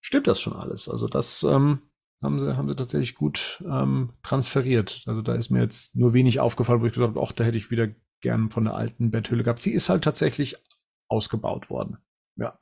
stimmt 0.00 0.26
das 0.26 0.40
schon 0.40 0.54
alles. 0.54 0.88
Also 0.88 1.08
das 1.08 1.42
ähm, 1.42 1.80
haben 2.22 2.40
sie, 2.40 2.56
haben 2.56 2.68
sie 2.68 2.76
tatsächlich 2.76 3.14
gut 3.14 3.62
ähm, 3.68 4.14
transferiert. 4.22 5.02
Also 5.06 5.22
da 5.22 5.34
ist 5.34 5.50
mir 5.50 5.60
jetzt 5.60 5.94
nur 5.94 6.14
wenig 6.14 6.40
aufgefallen, 6.40 6.80
wo 6.80 6.86
ich 6.86 6.92
gesagt 6.92 7.14
habe, 7.14 7.26
ach, 7.26 7.32
da 7.32 7.44
hätte 7.44 7.58
ich 7.58 7.70
wieder 7.70 7.88
gern 8.20 8.50
von 8.50 8.64
der 8.64 8.74
alten 8.74 9.10
Betthülle 9.10 9.42
gehabt. 9.42 9.60
Sie 9.60 9.72
ist 9.72 9.88
halt 9.88 10.04
tatsächlich 10.04 10.56
ausgebaut 11.08 11.70
worden. 11.70 11.98
Ja. 12.36 12.58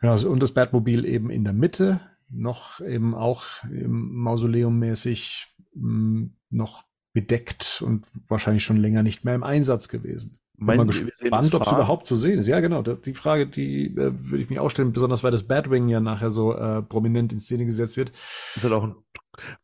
Genau, 0.00 0.18
und 0.28 0.40
das 0.40 0.54
Batmobil 0.54 1.04
eben 1.04 1.30
in 1.30 1.44
der 1.44 1.52
Mitte, 1.52 2.00
noch 2.30 2.80
eben 2.80 3.14
auch 3.14 3.44
im 3.64 4.14
Mausoleum 4.14 4.78
mäßig 4.78 5.48
mh, 5.74 6.28
noch 6.50 6.84
bedeckt 7.12 7.82
und 7.84 8.06
wahrscheinlich 8.28 8.64
schon 8.64 8.76
länger 8.76 9.02
nicht 9.02 9.24
mehr 9.24 9.34
im 9.34 9.42
Einsatz 9.42 9.88
gewesen. 9.88 10.38
Bin 10.56 10.66
Mein- 10.66 10.76
mal 10.78 10.86
wir 10.86 10.92
sehen 10.92 11.08
gespannt, 11.08 11.46
es 11.46 11.54
ob 11.54 11.62
es 11.62 11.72
überhaupt 11.72 12.06
zu 12.06 12.16
sehen 12.16 12.38
ist. 12.38 12.46
Ja, 12.46 12.60
genau. 12.60 12.82
Die 12.82 13.14
Frage, 13.14 13.46
die 13.46 13.86
äh, 13.96 14.12
würde 14.14 14.42
ich 14.42 14.50
mich 14.50 14.58
auch 14.60 14.70
stellen, 14.70 14.92
besonders 14.92 15.24
weil 15.24 15.30
das 15.32 15.44
Batwing 15.48 15.88
ja 15.88 16.00
nachher 16.00 16.30
so 16.30 16.54
äh, 16.54 16.82
prominent 16.82 17.32
in 17.32 17.38
Szene 17.40 17.64
gesetzt 17.64 17.96
wird. 17.96 18.12
Ist 18.54 18.62
halt 18.64 18.74
auch 18.74 18.84
ein 18.84 18.94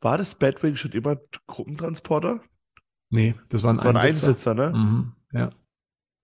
War 0.01 0.16
das 0.18 0.34
Batwing 0.34 0.76
schon 0.76 0.93
immer 0.93 1.18
Gruppentransporter? 1.47 2.40
Nee, 3.10 3.34
das 3.51 3.62
war 3.62 3.72
ein 3.74 3.76
Das 3.76 3.84
war 3.84 3.90
ein 3.93 3.97
Einsitzer. 3.98 4.28
Einsitzer, 4.30 4.55
ne? 4.55 4.72
Mhm, 4.76 5.12
ja. 5.32 5.51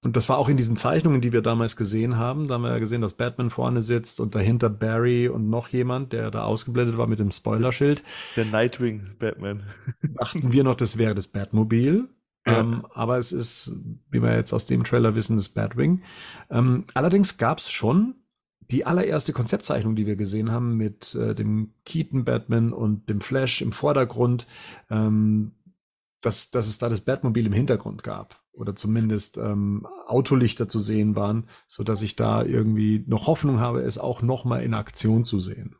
Und 0.05 0.17
das 0.17 0.29
war 0.29 0.39
auch 0.39 0.49
in 0.49 0.57
diesen 0.57 0.77
Zeichnungen, 0.77 1.21
die 1.21 1.33
wir 1.33 1.43
damals 1.43 1.77
gesehen 1.77 2.17
haben. 2.17 2.49
Da 2.49 2.55
haben 2.55 2.63
wir 2.63 2.73
ja 2.73 2.81
gesehen, 2.81 3.03
dass 3.03 3.13
Batman 3.13 3.51
vorne 3.51 3.83
sitzt 3.83 4.19
und 4.19 4.35
dahinter 4.35 4.69
Barry 4.69 5.29
und 5.29 5.49
noch 5.49 5.69
jemand, 5.69 6.13
der 6.13 6.33
da 6.33 6.43
ausgeblendet 6.43 6.99
war 6.99 7.07
mit 7.07 7.21
dem 7.21 7.31
Spoilerschild. 7.31 8.03
Der 8.35 8.45
Nightwing 8.45 9.13
Batman. 9.21 9.63
Dachten 10.03 10.53
wir 10.53 10.65
noch, 10.65 10.75
das 10.75 10.99
wäre 10.99 11.15
das 11.15 11.29
Batmobil. 11.29 12.09
Ja. 12.45 12.59
Ähm, 12.59 12.85
aber 12.93 13.19
es 13.19 13.31
ist, 13.31 13.77
wie 14.11 14.21
wir 14.21 14.35
jetzt 14.35 14.53
aus 14.53 14.67
dem 14.67 14.83
Trailer 14.83 15.15
wissen, 15.15 15.37
das 15.37 15.49
Batwing. 15.49 16.03
Ähm, 16.51 16.85
allerdings 16.95 17.39
gab 17.39 17.59
es 17.59 17.71
schon 17.71 18.17
die 18.73 18.85
allererste 18.85 19.33
Konzeptzeichnung, 19.33 19.95
die 19.95 20.07
wir 20.07 20.17
gesehen 20.17 20.51
haben, 20.51 20.77
mit 20.77 21.15
äh, 21.15 21.37
dem 21.37 21.75
Keaton 21.85 22.25
Batman 22.25 22.73
und 22.73 23.09
dem 23.09 23.21
Flash 23.21 23.63
im 23.63 23.71
Vordergrund, 23.71 24.49
ähm, 24.91 25.53
dass, 26.23 26.51
dass 26.51 26.67
es 26.67 26.79
da 26.79 26.89
das 26.89 27.03
Batmobil 27.03 27.47
im 27.47 27.53
Hintergrund 27.53 28.03
gab. 28.03 28.42
Oder 28.53 28.77
zumindest 28.77 29.39
ähm, 29.39 29.87
Autolichter 30.07 30.69
zu 30.69 30.79
sehen 30.79 31.17
waren, 31.17 31.49
so 31.69 31.83
dass 31.83 32.03
ich 32.03 32.17
da 32.17 32.45
irgendwie 32.45 33.03
noch 33.07 33.27
Hoffnung 33.27 33.61
habe, 33.61 33.81
es 33.81 33.99
auch 33.99 34.23
noch 34.23 34.45
mal 34.45 34.63
in 34.63 34.75
Aktion 34.75 35.25
zu 35.25 35.39
sehen. 35.39 35.77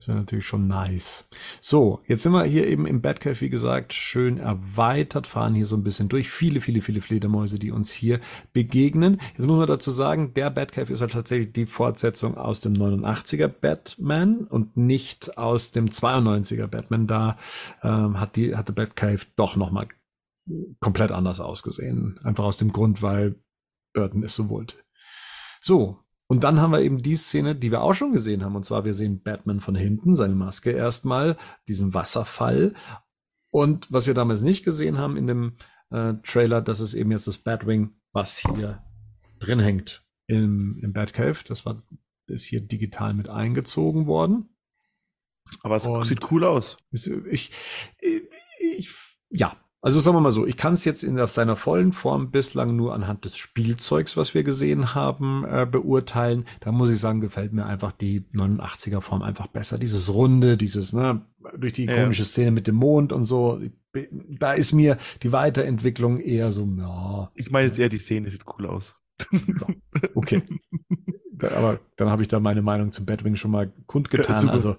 Das 0.00 0.08
wäre 0.08 0.16
natürlich 0.16 0.46
schon 0.46 0.66
nice. 0.66 1.28
So, 1.60 2.00
jetzt 2.06 2.22
sind 2.22 2.32
wir 2.32 2.44
hier 2.44 2.66
eben 2.66 2.86
im 2.86 3.02
Batcave, 3.02 3.38
wie 3.42 3.50
gesagt, 3.50 3.92
schön 3.92 4.38
erweitert, 4.38 5.26
fahren 5.26 5.54
hier 5.54 5.66
so 5.66 5.76
ein 5.76 5.82
bisschen 5.82 6.08
durch. 6.08 6.30
Viele, 6.30 6.62
viele, 6.62 6.80
viele 6.80 7.02
Fledermäuse, 7.02 7.58
die 7.58 7.70
uns 7.70 7.92
hier 7.92 8.18
begegnen. 8.54 9.20
Jetzt 9.36 9.46
muss 9.46 9.58
man 9.58 9.68
dazu 9.68 9.90
sagen, 9.90 10.32
der 10.32 10.48
Batcave 10.48 10.90
ist 10.90 11.02
halt 11.02 11.12
tatsächlich 11.12 11.52
die 11.52 11.66
Fortsetzung 11.66 12.38
aus 12.38 12.62
dem 12.62 12.72
89er 12.72 13.48
Batman 13.48 14.46
und 14.48 14.78
nicht 14.78 15.36
aus 15.36 15.70
dem 15.70 15.90
92er 15.90 16.66
Batman. 16.66 17.06
Da 17.06 17.36
ähm, 17.82 18.18
hat 18.18 18.36
die, 18.36 18.56
hat 18.56 18.68
der 18.68 18.72
Batcave 18.72 19.26
doch 19.36 19.54
nochmal 19.54 19.88
komplett 20.80 21.12
anders 21.12 21.40
ausgesehen. 21.40 22.18
Einfach 22.22 22.44
aus 22.44 22.56
dem 22.56 22.72
Grund, 22.72 23.02
weil 23.02 23.36
Burton 23.92 24.22
es 24.22 24.34
so 24.34 24.48
wollte. 24.48 24.76
So, 25.60 25.98
und 26.26 26.44
dann 26.44 26.60
haben 26.60 26.70
wir 26.70 26.80
eben 26.80 27.02
die 27.02 27.16
Szene, 27.16 27.56
die 27.56 27.70
wir 27.70 27.82
auch 27.82 27.94
schon 27.94 28.12
gesehen 28.12 28.44
haben. 28.44 28.54
Und 28.54 28.64
zwar, 28.64 28.84
wir 28.84 28.94
sehen 28.94 29.20
Batman 29.22 29.60
von 29.60 29.74
hinten, 29.74 30.14
seine 30.14 30.36
Maske 30.36 30.70
erstmal, 30.70 31.36
diesen 31.66 31.92
Wasserfall. 31.92 32.74
Und 33.50 33.90
was 33.90 34.06
wir 34.06 34.14
damals 34.14 34.42
nicht 34.42 34.64
gesehen 34.64 34.96
haben 34.98 35.16
in 35.16 35.26
dem 35.26 35.56
äh, 35.90 36.14
Trailer, 36.24 36.62
das 36.62 36.78
ist 36.78 36.94
eben 36.94 37.10
jetzt 37.10 37.26
das 37.26 37.38
Batwing, 37.38 37.96
was 38.12 38.38
hier 38.38 38.82
drin 39.40 39.58
hängt 39.58 40.06
im, 40.28 40.78
im 40.82 40.92
Batcave. 40.92 41.42
Das 41.46 41.66
war, 41.66 41.82
ist 42.28 42.46
hier 42.46 42.60
digital 42.60 43.12
mit 43.12 43.28
eingezogen 43.28 44.06
worden. 44.06 44.56
Aber 45.62 45.76
es 45.76 45.86
Und- 45.86 46.04
sieht 46.04 46.30
cool 46.30 46.44
aus. 46.44 46.76
Ich, 46.92 47.10
ich, 47.10 47.50
ich, 48.60 48.94
ja, 49.30 49.56
also 49.82 49.98
sagen 50.00 50.16
wir 50.16 50.20
mal 50.20 50.30
so, 50.30 50.46
ich 50.46 50.56
kann 50.56 50.74
es 50.74 50.84
jetzt 50.84 51.02
in 51.02 51.16
seiner 51.26 51.56
vollen 51.56 51.92
Form 51.92 52.30
bislang 52.30 52.76
nur 52.76 52.94
anhand 52.94 53.24
des 53.24 53.36
Spielzeugs, 53.36 54.16
was 54.16 54.34
wir 54.34 54.42
gesehen 54.42 54.94
haben, 54.94 55.44
äh, 55.44 55.66
beurteilen. 55.70 56.44
Da 56.60 56.70
muss 56.72 56.90
ich 56.90 56.98
sagen, 57.00 57.20
gefällt 57.20 57.52
mir 57.52 57.64
einfach 57.66 57.92
die 57.92 58.20
89er 58.34 59.00
Form 59.00 59.22
einfach 59.22 59.46
besser. 59.46 59.78
Dieses 59.78 60.12
Runde, 60.12 60.56
dieses, 60.56 60.92
ne, 60.92 61.22
durch 61.56 61.72
die 61.72 61.86
Ja. 61.86 61.96
ikonische 61.96 62.24
Szene 62.24 62.50
mit 62.50 62.66
dem 62.66 62.74
Mond 62.76 63.12
und 63.12 63.24
so. 63.24 63.60
Da 64.28 64.52
ist 64.52 64.72
mir 64.72 64.98
die 65.22 65.32
Weiterentwicklung 65.32 66.20
eher 66.20 66.52
so, 66.52 66.68
ja, 66.78 67.30
Ich 67.34 67.50
meine 67.50 67.66
jetzt 67.66 67.78
eher, 67.78 67.88
die 67.88 67.98
Szene 67.98 68.28
sieht 68.30 68.44
cool 68.58 68.66
aus. 68.66 68.94
okay. 70.14 70.42
Aber 71.40 71.80
dann 71.96 72.10
habe 72.10 72.20
ich 72.22 72.28
da 72.28 72.38
meine 72.38 72.60
Meinung 72.60 72.92
zum 72.92 73.06
Batwing 73.06 73.36
schon 73.36 73.50
mal 73.50 73.72
kundgetan. 73.86 74.40
Super. 74.42 74.52
also 74.52 74.76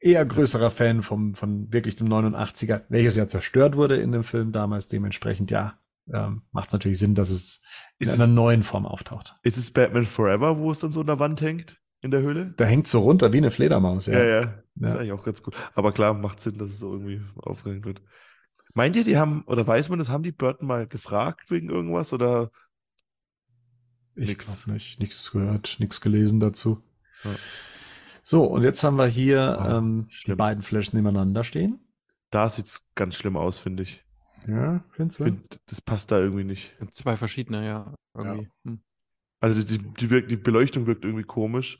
eher 0.00 0.24
größerer 0.24 0.70
Fan 0.70 1.02
vom, 1.02 1.34
von 1.34 1.72
wirklich 1.72 1.96
dem 1.96 2.08
89er, 2.08 2.82
welches 2.88 3.16
ja 3.16 3.26
zerstört 3.28 3.76
wurde 3.76 3.96
in 3.96 4.12
dem 4.12 4.24
Film 4.24 4.50
damals. 4.52 4.88
Dementsprechend, 4.88 5.50
ja, 5.50 5.78
ähm, 6.12 6.42
macht 6.52 6.68
es 6.68 6.72
natürlich 6.72 6.98
Sinn, 6.98 7.14
dass 7.14 7.30
es 7.30 7.60
in 7.98 8.06
Ist 8.08 8.14
einer 8.14 8.24
es- 8.24 8.30
neuen 8.30 8.62
Form 8.62 8.86
auftaucht. 8.86 9.36
Ist 9.42 9.56
es 9.58 9.70
Batman 9.70 10.06
Forever, 10.06 10.58
wo 10.58 10.70
es 10.70 10.80
dann 10.80 10.92
so 10.92 11.00
an 11.00 11.06
der 11.06 11.18
Wand 11.18 11.40
hängt? 11.40 11.76
In 12.02 12.10
der 12.10 12.22
Höhle? 12.22 12.54
Da 12.56 12.64
hängt 12.64 12.88
so 12.88 13.00
runter 13.00 13.30
wie 13.34 13.36
eine 13.36 13.50
Fledermaus, 13.50 14.06
ja. 14.06 14.18
Ja, 14.18 14.24
ja. 14.24 14.40
Das 14.74 14.88
ist 14.88 14.94
Ja. 14.94 15.00
eigentlich 15.00 15.12
auch 15.12 15.22
ganz 15.22 15.42
cool. 15.46 15.52
Aber 15.74 15.92
klar, 15.92 16.14
macht 16.14 16.40
Sinn, 16.40 16.56
dass 16.56 16.70
es 16.70 16.78
so 16.78 16.92
irgendwie 16.94 17.20
aufgehängt 17.36 17.84
wird. 17.84 18.00
Meint 18.72 18.96
ihr, 18.96 19.04
die 19.04 19.18
haben, 19.18 19.42
oder 19.46 19.66
weiß 19.66 19.90
man 19.90 19.98
das, 19.98 20.08
haben 20.08 20.22
die 20.22 20.32
Burton 20.32 20.66
mal 20.66 20.86
gefragt 20.86 21.50
wegen 21.50 21.68
irgendwas? 21.68 22.12
Oder 22.14 22.50
Ich 24.14 24.38
glaube 24.38 24.72
nicht. 24.72 24.98
Nichts 25.00 25.30
gehört, 25.30 25.76
nichts 25.78 26.00
gelesen 26.00 26.40
dazu. 26.40 26.82
Ja. 27.24 27.30
So, 28.22 28.44
und 28.44 28.62
jetzt 28.62 28.82
haben 28.84 28.96
wir 28.98 29.06
hier 29.06 29.58
Oh, 29.58 29.64
ähm, 29.68 30.08
die 30.26 30.34
beiden 30.34 30.62
Flaschen 30.62 30.96
nebeneinander 30.96 31.44
stehen. 31.44 31.80
da 32.30 32.48
sieht 32.50 32.66
es 32.66 32.88
ganz 32.94 33.14
schlimm 33.16 33.36
aus, 33.36 33.58
finde 33.58 33.82
ich. 33.84 34.04
Ja, 34.46 34.84
findest 34.90 35.18
Ich 35.18 35.24
du? 35.24 35.24
find, 35.24 35.60
das 35.66 35.80
passt 35.80 36.10
da 36.10 36.18
irgendwie 36.18 36.44
nicht. 36.44 36.74
Zwei 36.92 37.16
verschiedene, 37.16 37.64
ja. 37.66 37.94
Irgendwie. 38.14 38.50
Hm. 38.64 38.82
Also 39.40 39.62
die, 39.64 39.78
die, 39.78 40.10
wirkt, 40.10 40.30
die 40.30 40.36
Beleuchtung 40.36 40.86
wirkt 40.86 41.04
irgendwie 41.04 41.24
komisch. 41.24 41.78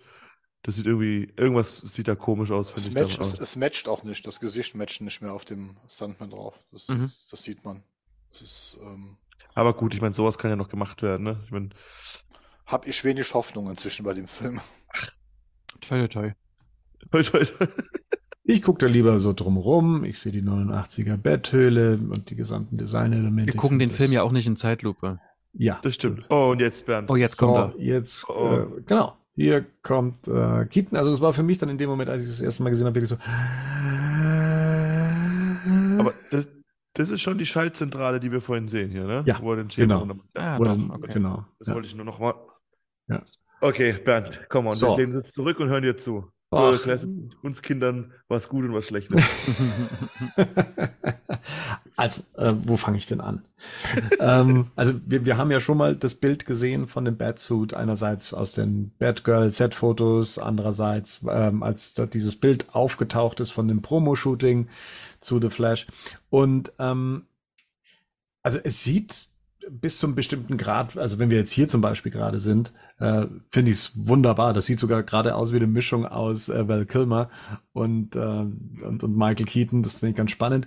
Das 0.63 0.77
sieht 0.77 0.87
irgendwie, 0.87 1.33
irgendwas 1.37 1.79
sieht 1.79 2.09
da 2.09 2.15
komisch 2.17 2.51
aus, 2.51 2.73
Es, 2.75 2.89
finde 2.89 2.91
ich. 2.91 2.95
matcht, 2.95 3.21
es, 3.21 3.35
auch. 3.35 3.41
es 3.41 3.55
matcht 3.57 3.87
auch 3.89 4.03
nicht. 4.05 4.27
Das 4.27 4.41
Gesicht 4.41 4.75
matcht 4.75 5.01
nicht 5.03 5.21
mehr 5.23 5.33
auf 5.33 5.45
dem 5.45 5.77
Stuntman 5.89 6.31
drauf. 6.31 6.55
Das, 6.73 6.89
Mhm. 6.89 7.03
das, 7.03 7.27
das 7.31 7.43
sieht 7.45 7.65
man. 7.65 7.83
Das 8.33 8.43
ist, 8.43 8.79
ähm, 8.83 9.19
Aber 9.55 9.75
gut, 9.75 9.95
ich 9.95 10.01
meine, 10.01 10.15
sowas 10.15 10.39
kann 10.39 10.51
ja 10.51 10.57
noch 10.57 10.69
gemacht 10.69 11.03
werden, 11.03 11.23
ne? 11.25 11.41
Ich 11.45 11.51
meine, 11.53 11.71
hab 12.67 12.87
ich 12.87 13.05
wenig 13.05 13.35
Hoffnung 13.35 13.69
inzwischen 13.71 14.05
bei 14.05 14.15
dem 14.15 14.29
Film. 14.29 14.61
Toi, 15.81 16.07
toi, 16.07 16.09
toi. 16.09 16.33
toi, 17.11 17.23
toi, 17.23 17.45
toi. 17.45 17.67
Ich 18.45 18.63
gucke 18.63 18.79
da 18.85 18.87
lieber 18.93 19.19
so 19.21 19.33
drumrum. 19.33 20.05
Ich 20.05 20.19
sehe 20.19 20.33
die 20.33 20.43
89er 20.43 21.17
Betthöhle 21.17 21.99
und 21.99 22.31
die 22.31 22.37
gesamten 22.37 22.79
Designelemente. 22.79 23.53
Wir 23.53 23.59
gucken 23.61 23.79
den 23.79 23.91
Film 23.91 24.11
ja 24.13 24.23
auch 24.23 24.33
nicht 24.33 24.47
in 24.47 24.57
Zeitlupe. 24.57 25.21
Ja. 25.53 25.79
das 25.83 25.95
stimmt. 25.95 26.27
Oh, 26.31 26.51
und 26.53 26.61
jetzt 26.61 26.87
Bernd. 26.87 27.11
Oh, 27.11 27.17
jetzt 27.17 27.37
So, 27.39 27.47
kommt 27.47 27.75
er. 27.77 27.81
jetzt, 27.81 28.29
Oh. 28.29 28.57
äh, 28.79 28.81
genau. 28.87 29.17
Hier 29.37 29.65
kommt 29.83 30.27
äh, 30.29 30.67
Keaton. 30.67 30.99
Also 30.99 31.11
das 31.13 31.21
war 31.21 31.33
für 31.33 31.43
mich 31.43 31.59
dann 31.59 31.69
in 31.69 31.79
dem 31.79 31.89
Moment, 31.89 32.11
als 32.11 32.23
ich 32.25 32.29
das 32.29 32.41
erste 32.41 32.63
Mal 32.63 32.71
gesehen 32.71 32.87
habe, 32.87 32.95
wirklich 32.97 33.09
so. 33.11 33.17
Aber 35.99 36.13
das, 36.31 36.49
das 36.95 37.11
ist 37.11 37.21
schon 37.21 37.39
die 37.39 37.47
Schaltzentrale, 37.47 38.21
die 38.21 38.33
wir 38.33 38.41
vorhin 38.41 38.69
sehen 38.69 38.91
hier, 38.91 39.05
ne? 39.07 39.23
Ja, 39.27 39.41
Wo 39.41 39.53
er 39.53 39.57
den 39.65 39.69
genau. 39.69 40.07
Ah, 40.37 40.59
Oder, 40.59 40.77
doch, 40.77 40.91
okay. 40.97 41.13
Genau. 41.15 41.45
Das 41.59 41.69
Ja. 41.69 41.75
wollte 41.75 41.89
ich 41.89 41.95
nur 41.95 42.05
noch 42.05 42.19
mal. 42.19 42.35
Ja. 43.09 43.23
Okay, 43.61 43.93
Bernd, 43.93 44.41
komm 44.49 44.67
on, 44.67 44.75
So. 44.75 44.97
wir 44.97 45.05
lehnen 45.05 45.17
uns 45.17 45.33
zurück 45.33 45.61
und 45.61 45.69
hören 45.69 45.83
dir 45.83 45.97
zu. 45.97 46.31
Du 46.53 46.57
erklärst 46.57 47.07
uns 47.43 47.63
Kindern, 47.63 48.13
was 48.27 48.49
gut 48.49 48.65
und 48.65 48.75
was 48.75 48.85
schlecht 48.85 49.13
ist. 49.13 49.25
also, 51.97 52.23
äh, 52.37 52.53
wo 52.65 52.77
fange 52.77 52.99
ich 52.99 53.07
denn 53.07 53.21
an? 53.21 53.45
ähm, 54.19 54.67
also, 54.75 54.95
wir, 55.07 55.25
wir 55.25 55.37
haben 55.37 55.53
ja 55.53 55.61
schon 55.61 55.79
mal 55.79 55.95
das 55.95 56.17
Bild 56.17 56.47
gesehen 56.47 56.89
von 56.89 57.05
dem 57.05 57.17
Batsuit, 57.17 57.75
einerseits 57.75 58.35
aus 58.35 58.51
den 58.51 58.91
Batgirl-Set-Fotos, 58.99 60.39
andererseits, 60.39 61.21
ähm, 61.31 61.63
als 61.63 61.95
dieses 62.13 62.35
Bild 62.35 62.75
aufgetaucht 62.75 63.39
ist 63.39 63.53
von 63.53 63.69
dem 63.69 63.81
Promo-Shooting 63.81 64.69
zu 65.21 65.41
The 65.41 65.51
Flash. 65.51 65.87
Und 66.31 66.73
ähm, 66.81 67.27
also 68.43 68.59
es 68.63 68.83
sieht 68.83 69.30
bis 69.71 69.99
zum 69.99 70.15
bestimmten 70.15 70.57
Grad, 70.57 70.99
also 70.99 71.19
wenn 71.19 71.31
wir 71.31 71.39
jetzt 71.39 71.53
hier 71.53 71.69
zum 71.69 71.81
Beispiel 71.81 72.11
gerade 72.11 72.41
sind, 72.41 72.73
äh, 72.99 73.27
finde 73.49 73.71
ich 73.71 73.77
es 73.79 73.93
wunderbar. 73.95 74.53
Das 74.53 74.67
sieht 74.67 74.79
sogar 74.79 75.03
gerade 75.03 75.35
aus 75.35 75.53
wie 75.53 75.57
eine 75.57 75.67
Mischung 75.67 76.07
aus 76.07 76.49
äh, 76.49 76.67
Val 76.69 76.87
Kilmer 76.87 77.31
und, 77.73 78.17
äh, 78.17 78.19
und, 78.19 79.03
und 79.03 79.17
Michael 79.17 79.47
Keaton. 79.47 79.83
Das 79.83 79.95
finde 79.95 80.11
ich 80.11 80.17
ganz 80.17 80.31
spannend. 80.31 80.67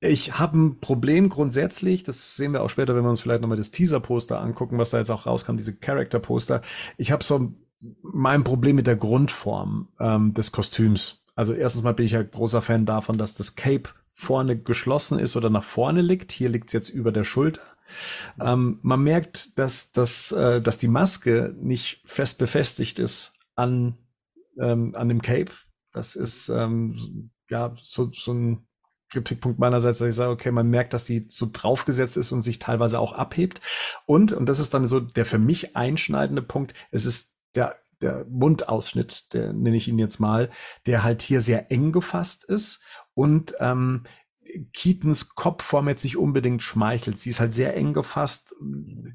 Ich 0.00 0.38
habe 0.38 0.58
ein 0.58 0.80
Problem 0.80 1.30
grundsätzlich, 1.30 2.02
das 2.02 2.36
sehen 2.36 2.52
wir 2.52 2.62
auch 2.62 2.70
später, 2.70 2.94
wenn 2.94 3.02
wir 3.02 3.10
uns 3.10 3.20
vielleicht 3.20 3.40
nochmal 3.40 3.56
das 3.56 3.70
Teaser-Poster 3.70 4.38
angucken, 4.40 4.78
was 4.78 4.90
da 4.90 4.98
jetzt 4.98 5.10
auch 5.10 5.26
rauskam, 5.26 5.56
diese 5.56 5.74
Character-Poster. 5.74 6.60
Ich 6.98 7.10
habe 7.10 7.24
so 7.24 7.54
mein 8.02 8.44
Problem 8.44 8.76
mit 8.76 8.86
der 8.86 8.96
Grundform 8.96 9.88
ähm, 9.98 10.34
des 10.34 10.52
Kostüms. 10.52 11.24
Also 11.34 11.54
erstens 11.54 11.82
mal 11.82 11.94
bin 11.94 12.06
ich 12.06 12.12
ja 12.12 12.22
großer 12.22 12.62
Fan 12.62 12.84
davon, 12.86 13.16
dass 13.16 13.34
das 13.34 13.56
Cape 13.56 13.90
vorne 14.12 14.58
geschlossen 14.58 15.18
ist 15.18 15.36
oder 15.36 15.50
nach 15.50 15.64
vorne 15.64 16.00
liegt. 16.00 16.32
Hier 16.32 16.48
liegt 16.48 16.68
es 16.68 16.72
jetzt 16.72 16.88
über 16.88 17.12
der 17.12 17.24
Schulter. 17.24 17.60
Ähm, 18.40 18.78
man 18.82 19.02
merkt, 19.02 19.58
dass, 19.58 19.92
dass, 19.92 20.32
äh, 20.32 20.60
dass 20.60 20.78
die 20.78 20.88
Maske 20.88 21.54
nicht 21.58 22.02
fest 22.04 22.38
befestigt 22.38 22.98
ist 22.98 23.34
an, 23.54 23.98
ähm, 24.58 24.94
an 24.94 25.08
dem 25.08 25.22
Cape. 25.22 25.52
Das 25.92 26.16
ist 26.16 26.48
ähm, 26.48 27.30
ja 27.48 27.74
so, 27.82 28.10
so 28.12 28.32
ein 28.32 28.66
Kritikpunkt 29.10 29.58
meinerseits, 29.58 29.98
dass 29.98 30.08
ich 30.08 30.14
sage, 30.14 30.32
okay, 30.32 30.50
man 30.50 30.68
merkt, 30.68 30.92
dass 30.92 31.04
die 31.04 31.26
so 31.30 31.48
draufgesetzt 31.52 32.16
ist 32.16 32.32
und 32.32 32.42
sich 32.42 32.58
teilweise 32.58 32.98
auch 32.98 33.12
abhebt. 33.12 33.60
Und, 34.04 34.32
und 34.32 34.46
das 34.48 34.58
ist 34.58 34.74
dann 34.74 34.86
so 34.86 35.00
der 35.00 35.26
für 35.26 35.38
mich 35.38 35.76
einschneidende 35.76 36.42
Punkt, 36.42 36.74
es 36.90 37.06
ist 37.06 37.36
der, 37.54 37.76
der 38.02 38.26
Mundausschnitt, 38.28 39.32
der 39.32 39.52
nenne 39.52 39.76
ich 39.76 39.88
ihn 39.88 39.98
jetzt 39.98 40.18
mal, 40.18 40.50
der 40.86 41.02
halt 41.02 41.22
hier 41.22 41.40
sehr 41.40 41.70
eng 41.70 41.92
gefasst 41.92 42.44
ist 42.44 42.82
und 43.14 43.54
ähm, 43.60 44.02
Keatons 44.72 45.34
Kopfform 45.34 45.88
jetzt 45.88 46.04
nicht 46.04 46.16
unbedingt 46.16 46.62
schmeichelt. 46.62 47.18
Sie 47.18 47.30
ist 47.30 47.40
halt 47.40 47.52
sehr 47.52 47.76
eng 47.76 47.92
gefasst, 47.92 48.54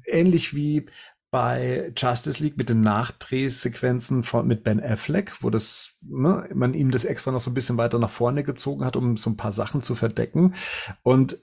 ähnlich 0.06 0.54
wie 0.54 0.86
bei 1.32 1.92
Justice 1.96 2.42
League 2.42 2.58
mit 2.58 2.68
den 2.68 2.82
Nachdrehsequenzen 2.82 4.22
von, 4.22 4.46
mit 4.46 4.64
Ben 4.64 4.82
Affleck, 4.82 5.42
wo 5.42 5.48
das, 5.48 5.96
ne, 6.02 6.48
man 6.54 6.74
ihm 6.74 6.90
das 6.90 7.06
extra 7.06 7.32
noch 7.32 7.40
so 7.40 7.50
ein 7.50 7.54
bisschen 7.54 7.78
weiter 7.78 7.98
nach 7.98 8.10
vorne 8.10 8.44
gezogen 8.44 8.84
hat, 8.84 8.96
um 8.96 9.16
so 9.16 9.30
ein 9.30 9.38
paar 9.38 9.50
Sachen 9.50 9.80
zu 9.82 9.94
verdecken. 9.94 10.54
Und 11.02 11.38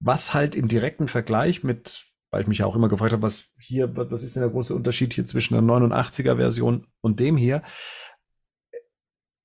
was 0.00 0.32
halt 0.32 0.54
im 0.54 0.66
direkten 0.66 1.08
Vergleich 1.08 1.62
mit, 1.62 2.06
weil 2.30 2.40
ich 2.40 2.48
mich 2.48 2.58
ja 2.58 2.66
auch 2.66 2.74
immer 2.74 2.88
gefragt 2.88 3.12
habe, 3.12 3.22
was 3.22 3.50
hier, 3.58 3.94
was 3.94 4.22
ist 4.22 4.34
denn 4.34 4.42
der 4.42 4.50
große 4.50 4.74
Unterschied 4.74 5.12
hier 5.12 5.26
zwischen 5.26 5.54
der 5.54 5.62
89er 5.62 6.36
Version 6.36 6.86
und 7.02 7.20
dem 7.20 7.36
hier? 7.36 7.62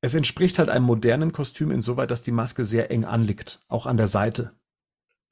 Es 0.02 0.14
entspricht 0.16 0.60
halt 0.60 0.70
einem 0.70 0.86
modernen 0.86 1.32
Kostüm 1.32 1.72
insoweit, 1.72 2.12
dass 2.12 2.22
die 2.22 2.32
Maske 2.32 2.64
sehr 2.64 2.92
eng 2.92 3.06
anliegt, 3.06 3.62
auch 3.68 3.86
an 3.86 3.98
der 3.98 4.08
Seite. 4.08 4.54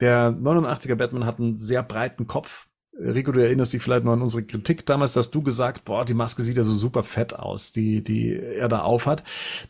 Der 0.00 0.30
89er 0.30 0.94
Batman 0.94 1.24
hat 1.24 1.38
einen 1.38 1.58
sehr 1.58 1.82
breiten 1.82 2.26
Kopf, 2.26 2.68
Rico, 3.00 3.30
du 3.30 3.40
erinnerst 3.40 3.72
dich 3.72 3.82
vielleicht 3.82 4.04
noch 4.04 4.12
an 4.12 4.22
unsere 4.22 4.42
Kritik 4.42 4.84
damals, 4.84 5.12
dass 5.12 5.30
du 5.30 5.42
gesagt, 5.42 5.84
boah, 5.84 6.04
die 6.04 6.14
Maske 6.14 6.42
sieht 6.42 6.56
ja 6.56 6.64
so 6.64 6.74
super 6.74 7.04
fett 7.04 7.32
aus, 7.32 7.72
die, 7.72 8.02
die 8.02 8.34
er 8.34 8.68
da 8.68 8.80
aufhat. 8.80 9.22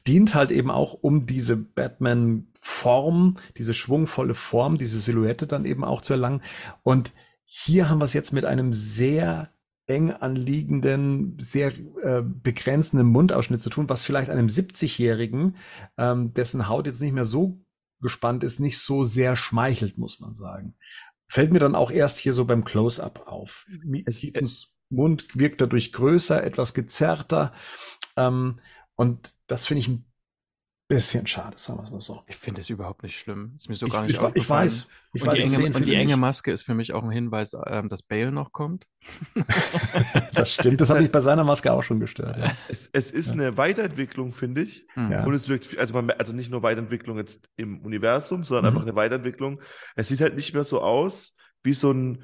Dient 0.07 0.35
halt 0.35 0.51
eben 0.51 0.71
auch, 0.71 0.95
um 0.95 1.27
diese 1.27 1.57
Batman-Form, 1.57 3.37
diese 3.59 3.75
schwungvolle 3.75 4.35
Form, 4.35 4.79
diese 4.79 4.99
Silhouette 5.01 5.47
dann 5.47 5.67
eben 5.67 5.85
auch 5.85 6.01
zu 6.01 6.15
erlangen. 6.15 6.43
Und 6.83 7.13
hier 7.45 7.91
haben 7.91 7.99
wir 7.99 8.05
es 8.05 8.15
jetzt 8.15 8.33
mit 8.33 8.47
einem 8.47 8.73
sehr 8.73 9.51
eng 9.89 10.13
anliegenden, 10.13 11.37
sehr 11.41 11.73
äh, 12.03 12.23
begrenzenden 12.23 13.09
Mundausschnitt 13.09 13.63
zu 13.63 13.71
tun, 13.71 13.89
was 13.89 14.05
vielleicht 14.05 14.31
einem 14.31 14.47
70-Jährigen, 14.47 15.57
ähm, 15.97 16.33
dessen 16.35 16.69
Haut 16.69 16.87
jetzt 16.87 17.01
nicht 17.01 17.15
mehr 17.15 17.25
so 17.25 17.61
gespannt 18.01 18.45
ist, 18.45 18.61
nicht 18.61 18.79
so 18.79 19.03
sehr 19.03 19.35
schmeichelt, 19.35 19.99
muss 19.99 20.21
man 20.21 20.35
sagen 20.35 20.77
fällt 21.29 21.53
mir 21.53 21.59
dann 21.59 21.75
auch 21.75 21.91
erst 21.91 22.19
hier 22.19 22.33
so 22.33 22.45
beim 22.45 22.65
Close-up 22.65 23.27
auf. 23.27 23.67
Keatons 24.07 24.73
Mund 24.91 25.29
wirkt 25.35 25.61
dadurch 25.61 25.93
größer, 25.93 26.43
etwas 26.43 26.75
gezerrter. 26.75 27.53
Ähm, 28.17 28.61
und 28.97 29.35
das 29.47 29.67
finde 29.67 29.81
ich 29.81 29.89
ein 29.89 30.08
bisschen 30.89 31.27
schade, 31.27 31.59
sagen 31.59 31.79
wir 31.79 31.85
es 31.85 31.91
mal 31.91 32.01
so. 32.01 32.23
Ich 32.27 32.37
finde 32.37 32.63
es 32.63 32.71
überhaupt 32.71 33.03
nicht 33.03 33.19
schlimm. 33.19 33.53
Ist 33.57 33.69
mir 33.69 33.77
so 33.77 33.87
ich, 33.87 33.93
gar 33.93 34.03
nicht 34.03 34.21
ich, 34.21 34.35
ich 34.35 34.49
weiß. 34.49 34.89
Ich 35.13 35.23
und, 35.23 35.29
weiß, 35.29 35.39
die 35.39 35.55
enge, 35.55 35.77
und 35.77 35.87
die 35.87 35.95
enge 35.95 36.17
Maske 36.17 36.51
ist 36.51 36.63
für 36.63 36.75
mich 36.75 36.93
auch 36.93 37.03
ein 37.03 37.11
Hinweis, 37.11 37.57
ähm, 37.67 37.89
dass 37.89 38.03
Bale 38.03 38.33
noch 38.33 38.53
kommt. 38.53 38.87
das 40.35 40.55
stimmt, 40.55 40.81
das 40.81 40.91
hat 40.91 41.01
mich 41.01 41.13
bei 41.13 41.21
seiner 41.21 41.45
Maske 41.45 41.73
auch 41.73 41.83
schon 41.83 42.01
gestört. 42.01 42.39
Ja. 42.39 42.53
Es, 42.69 42.89
es, 42.93 43.11
ist 43.11 43.29
ja. 43.29 43.35
eine 43.35 43.57
Weiterentwicklung, 43.57 44.33
finde 44.33 44.63
ich. 44.63 44.87
Ja. 44.97 45.25
Und 45.25 45.35
es 45.35 45.49
wirkt, 45.49 45.77
also, 45.79 45.95
man, 45.95 46.11
also 46.11 46.33
nicht 46.33 46.51
nur 46.51 46.63
Weiterentwicklung 46.63 47.19
jetzt 47.19 47.49
im 47.57 47.81
Universum, 47.81 48.45
sondern 48.45 48.65
mhm. 48.65 48.69
einfach 48.69 48.83
eine 48.83 48.97
Weiterentwicklung. 48.97 49.61
Es 49.95 50.09
sieht 50.09 50.21
halt 50.21 50.37
nicht 50.37 50.55
mehr 50.55 50.65
so 50.65 50.81
aus 50.81 51.35
wie 51.63 51.75
so 51.75 51.93
ein, 51.93 52.23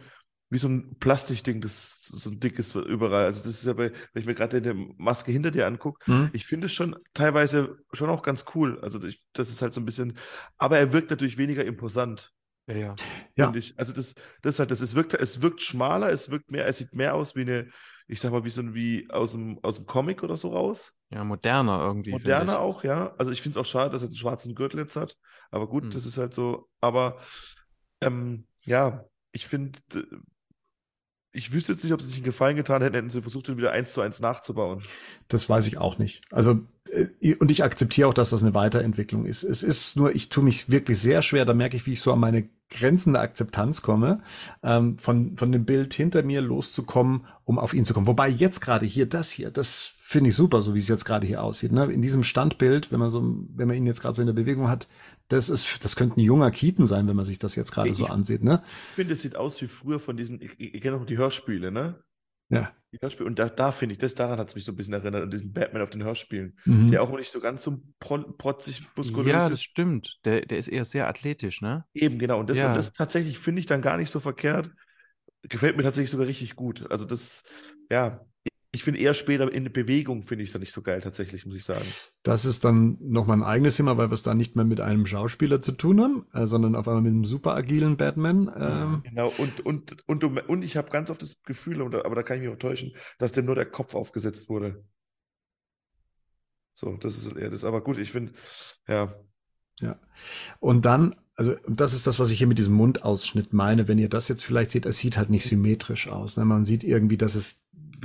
wie 0.54 0.58
so 0.58 0.68
ein 0.68 0.96
Plastikding, 1.00 1.60
das 1.60 2.04
so 2.04 2.30
ein 2.30 2.38
dickes 2.40 2.74
überall. 2.74 3.24
Also 3.24 3.40
das 3.40 3.50
ist 3.50 3.66
ja 3.66 3.72
bei, 3.72 3.92
wenn 4.12 4.20
ich 4.20 4.26
mir 4.26 4.34
gerade 4.34 4.62
die 4.62 4.94
Maske 4.96 5.32
hinter 5.32 5.50
dir 5.50 5.66
angucke, 5.66 6.10
mhm. 6.10 6.30
ich 6.32 6.46
finde 6.46 6.66
es 6.66 6.72
schon 6.72 6.96
teilweise 7.12 7.76
schon 7.92 8.08
auch 8.08 8.22
ganz 8.22 8.44
cool. 8.54 8.78
Also 8.80 9.02
ich, 9.02 9.20
das 9.32 9.50
ist 9.50 9.60
halt 9.60 9.74
so 9.74 9.80
ein 9.80 9.84
bisschen, 9.84 10.16
aber 10.56 10.78
er 10.78 10.92
wirkt 10.92 11.10
natürlich 11.10 11.38
weniger 11.38 11.64
imposant. 11.64 12.32
Ja, 12.66 12.76
ja. 12.76 12.94
ja. 13.36 13.54
Ich. 13.54 13.78
Also 13.78 13.92
das, 13.92 14.14
das 14.42 14.58
halt, 14.58 14.70
das 14.70 14.80
ist, 14.80 14.94
wirkt, 14.94 15.12
es 15.14 15.42
wirkt 15.42 15.60
schmaler, 15.60 16.08
es 16.10 16.30
wirkt 16.30 16.50
mehr, 16.50 16.66
es 16.66 16.78
sieht 16.78 16.94
mehr 16.94 17.14
aus 17.14 17.34
wie 17.34 17.42
eine, 17.42 17.68
ich 18.06 18.20
sag 18.20 18.32
mal, 18.32 18.44
wie 18.44 18.50
so 18.50 18.62
ein, 18.62 18.74
wie 18.74 19.10
aus 19.10 19.32
dem, 19.32 19.58
aus 19.62 19.76
dem 19.76 19.86
Comic 19.86 20.22
oder 20.22 20.36
so 20.36 20.50
raus. 20.50 20.94
Ja, 21.10 21.24
moderner 21.24 21.80
irgendwie. 21.80 22.12
Moderner 22.12 22.60
auch, 22.60 22.84
ja. 22.84 23.12
Also 23.18 23.32
ich 23.32 23.42
finde 23.42 23.58
es 23.58 23.60
auch 23.60 23.68
schade, 23.68 23.90
dass 23.90 24.02
er 24.02 24.08
den 24.08 24.16
schwarzen 24.16 24.54
Gürtel 24.54 24.78
jetzt 24.78 24.96
hat. 24.96 25.16
Aber 25.50 25.66
gut, 25.66 25.84
mhm. 25.84 25.90
das 25.90 26.06
ist 26.06 26.16
halt 26.16 26.32
so. 26.32 26.68
Aber 26.80 27.18
ähm, 28.00 28.46
ja, 28.60 29.04
ich 29.32 29.46
finde, 29.46 29.80
ich 31.34 31.52
wüsste 31.52 31.72
jetzt 31.72 31.82
nicht, 31.82 31.92
ob 31.92 32.00
sie 32.00 32.06
sich 32.06 32.18
einen 32.18 32.24
Gefallen 32.24 32.56
getan 32.56 32.80
hätten, 32.80 32.94
hätten 32.94 33.10
sie 33.10 33.20
versucht, 33.20 33.48
den 33.48 33.56
wieder 33.56 33.72
eins 33.72 33.92
zu 33.92 34.00
eins 34.00 34.20
nachzubauen. 34.20 34.82
Das 35.28 35.50
weiß 35.50 35.66
ich 35.66 35.78
auch 35.78 35.98
nicht. 35.98 36.22
Also, 36.30 36.60
äh, 37.20 37.34
und 37.34 37.50
ich 37.50 37.64
akzeptiere 37.64 38.08
auch, 38.08 38.14
dass 38.14 38.30
das 38.30 38.42
eine 38.42 38.54
Weiterentwicklung 38.54 39.26
ist. 39.26 39.42
Es 39.42 39.64
ist 39.64 39.96
nur, 39.96 40.14
ich 40.14 40.28
tue 40.28 40.44
mich 40.44 40.70
wirklich 40.70 40.98
sehr 41.00 41.22
schwer, 41.22 41.44
da 41.44 41.52
merke 41.52 41.76
ich, 41.76 41.86
wie 41.86 41.92
ich 41.92 42.00
so 42.00 42.12
an 42.12 42.20
meine 42.20 42.48
Grenzen 42.70 43.14
der 43.14 43.22
Akzeptanz 43.22 43.82
komme, 43.82 44.22
ähm, 44.62 44.96
von, 44.98 45.36
von 45.36 45.50
dem 45.50 45.64
Bild 45.64 45.92
hinter 45.92 46.22
mir 46.22 46.40
loszukommen, 46.40 47.26
um 47.44 47.58
auf 47.58 47.74
ihn 47.74 47.84
zu 47.84 47.94
kommen. 47.94 48.06
Wobei 48.06 48.28
jetzt 48.28 48.60
gerade 48.60 48.86
hier, 48.86 49.06
das 49.06 49.30
hier, 49.32 49.50
das 49.50 49.92
finde 49.96 50.30
ich 50.30 50.36
super, 50.36 50.62
so 50.62 50.74
wie 50.74 50.78
es 50.78 50.88
jetzt 50.88 51.04
gerade 51.04 51.26
hier 51.26 51.42
aussieht. 51.42 51.72
Ne? 51.72 51.86
In 51.86 52.00
diesem 52.00 52.22
Standbild, 52.22 52.92
wenn 52.92 53.00
man 53.00 53.10
so, 53.10 53.20
wenn 53.54 53.66
man 53.66 53.76
ihn 53.76 53.86
jetzt 53.86 54.00
gerade 54.00 54.14
so 54.14 54.22
in 54.22 54.26
der 54.26 54.34
Bewegung 54.34 54.68
hat, 54.68 54.86
das 55.28 55.48
ist, 55.48 55.84
das 55.84 55.96
könnte 55.96 56.20
ein 56.20 56.24
junger 56.24 56.50
Keaton 56.50 56.86
sein, 56.86 57.08
wenn 57.08 57.16
man 57.16 57.24
sich 57.24 57.38
das 57.38 57.56
jetzt 57.56 57.72
gerade 57.72 57.94
so 57.94 58.06
ansieht, 58.06 58.42
ne? 58.42 58.62
Ich 58.90 58.96
finde, 58.96 59.14
es 59.14 59.22
sieht 59.22 59.36
aus 59.36 59.60
wie 59.62 59.68
früher 59.68 59.98
von 59.98 60.16
diesen, 60.16 60.40
ich, 60.40 60.52
ich, 60.58 60.74
ich 60.74 60.82
kenne 60.82 60.98
noch 60.98 61.06
die 61.06 61.16
Hörspiele, 61.16 61.70
ne? 61.70 62.02
Ja. 62.50 62.72
Die 62.92 62.98
Hörspiele. 63.00 63.26
Und 63.26 63.38
da, 63.38 63.48
da 63.48 63.72
finde 63.72 63.94
ich, 63.94 63.98
das 63.98 64.14
daran 64.14 64.38
hat 64.38 64.48
es 64.48 64.54
mich 64.54 64.64
so 64.64 64.72
ein 64.72 64.76
bisschen 64.76 64.94
erinnert, 64.94 65.22
an 65.22 65.30
diesen 65.30 65.52
Batman 65.52 65.82
auf 65.82 65.90
den 65.90 66.04
Hörspielen, 66.04 66.58
mhm. 66.64 66.90
der 66.90 67.02
auch 67.02 67.10
nicht 67.16 67.30
so 67.30 67.40
ganz 67.40 67.64
so 67.64 67.80
protzig 67.98 68.82
muskulös 68.96 69.32
Ja, 69.32 69.48
das 69.48 69.62
stimmt. 69.62 70.18
Der, 70.24 70.42
der 70.42 70.58
ist 70.58 70.68
eher 70.68 70.84
sehr 70.84 71.08
athletisch, 71.08 71.62
ne? 71.62 71.84
Eben, 71.94 72.18
genau. 72.18 72.38
Und 72.38 72.50
das, 72.50 72.58
ja. 72.58 72.68
und 72.68 72.76
das 72.76 72.92
tatsächlich 72.92 73.38
finde 73.38 73.60
ich 73.60 73.66
dann 73.66 73.82
gar 73.82 73.96
nicht 73.96 74.10
so 74.10 74.20
verkehrt. 74.20 74.70
Gefällt 75.42 75.76
mir 75.76 75.82
tatsächlich 75.82 76.10
sogar 76.10 76.26
richtig 76.26 76.54
gut. 76.54 76.90
Also 76.90 77.06
das, 77.06 77.44
ja, 77.90 78.24
ich 78.74 78.84
finde 78.84 79.00
eher 79.00 79.14
später 79.14 79.50
in 79.52 79.72
Bewegung 79.72 80.22
finde 80.22 80.42
ich 80.42 80.48
es 80.50 80.52
dann 80.52 80.60
nicht 80.60 80.72
so 80.72 80.82
geil, 80.82 81.00
tatsächlich, 81.00 81.46
muss 81.46 81.54
ich 81.54 81.64
sagen. 81.64 81.86
Das 82.22 82.44
ist 82.44 82.64
dann 82.64 82.98
nochmal 83.00 83.38
ein 83.38 83.42
eigenes 83.42 83.76
Thema, 83.76 83.96
weil 83.96 84.10
wir 84.10 84.14
es 84.14 84.22
da 84.22 84.34
nicht 84.34 84.56
mehr 84.56 84.64
mit 84.64 84.80
einem 84.80 85.06
Schauspieler 85.06 85.62
zu 85.62 85.72
tun 85.72 86.00
haben, 86.00 86.26
äh, 86.32 86.46
sondern 86.46 86.74
auf 86.74 86.88
einmal 86.88 87.02
mit 87.02 87.12
einem 87.12 87.24
super 87.24 87.54
agilen 87.54 87.96
Batman. 87.96 88.50
Ähm. 88.56 89.02
Genau, 89.04 89.32
und, 89.38 89.64
und, 89.64 90.08
und, 90.08 90.24
und 90.24 90.62
ich 90.62 90.76
habe 90.76 90.90
ganz 90.90 91.10
oft 91.10 91.22
das 91.22 91.42
Gefühl, 91.42 91.80
aber 91.82 92.14
da 92.14 92.22
kann 92.22 92.38
ich 92.38 92.42
mich 92.42 92.52
auch 92.52 92.58
täuschen, 92.58 92.94
dass 93.18 93.32
dem 93.32 93.46
nur 93.46 93.54
der 93.54 93.66
Kopf 93.66 93.94
aufgesetzt 93.94 94.48
wurde. 94.48 94.84
So, 96.74 96.96
das 96.96 97.16
ist 97.18 97.36
eher 97.36 97.50
das. 97.50 97.64
Aber 97.64 97.82
gut, 97.82 97.98
ich 97.98 98.10
finde, 98.10 98.32
ja. 98.88 99.14
Ja. 99.80 99.98
Und 100.60 100.84
dann 100.84 101.14
also 101.36 101.56
das 101.68 101.94
ist 101.94 102.06
das, 102.06 102.18
was 102.18 102.30
ich 102.30 102.38
hier 102.38 102.46
mit 102.46 102.58
diesem 102.58 102.74
Mundausschnitt 102.74 103.52
meine. 103.52 103.88
Wenn 103.88 103.98
ihr 103.98 104.08
das 104.08 104.28
jetzt 104.28 104.44
vielleicht 104.44 104.70
seht, 104.70 104.86
es 104.86 104.98
sieht 104.98 105.16
halt 105.16 105.30
nicht 105.30 105.44
symmetrisch 105.48 106.08
aus. 106.08 106.36
Ne? 106.36 106.44
Man 106.44 106.64
sieht 106.64 106.84
irgendwie, 106.84 107.16
dass 107.16 107.34
es 107.34 107.64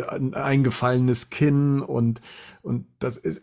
ein 0.10 0.34
eingefallenes 0.34 1.30
Kinn 1.30 1.82
und, 1.82 2.22
und 2.62 2.88
das 3.00 3.18
ist, 3.18 3.42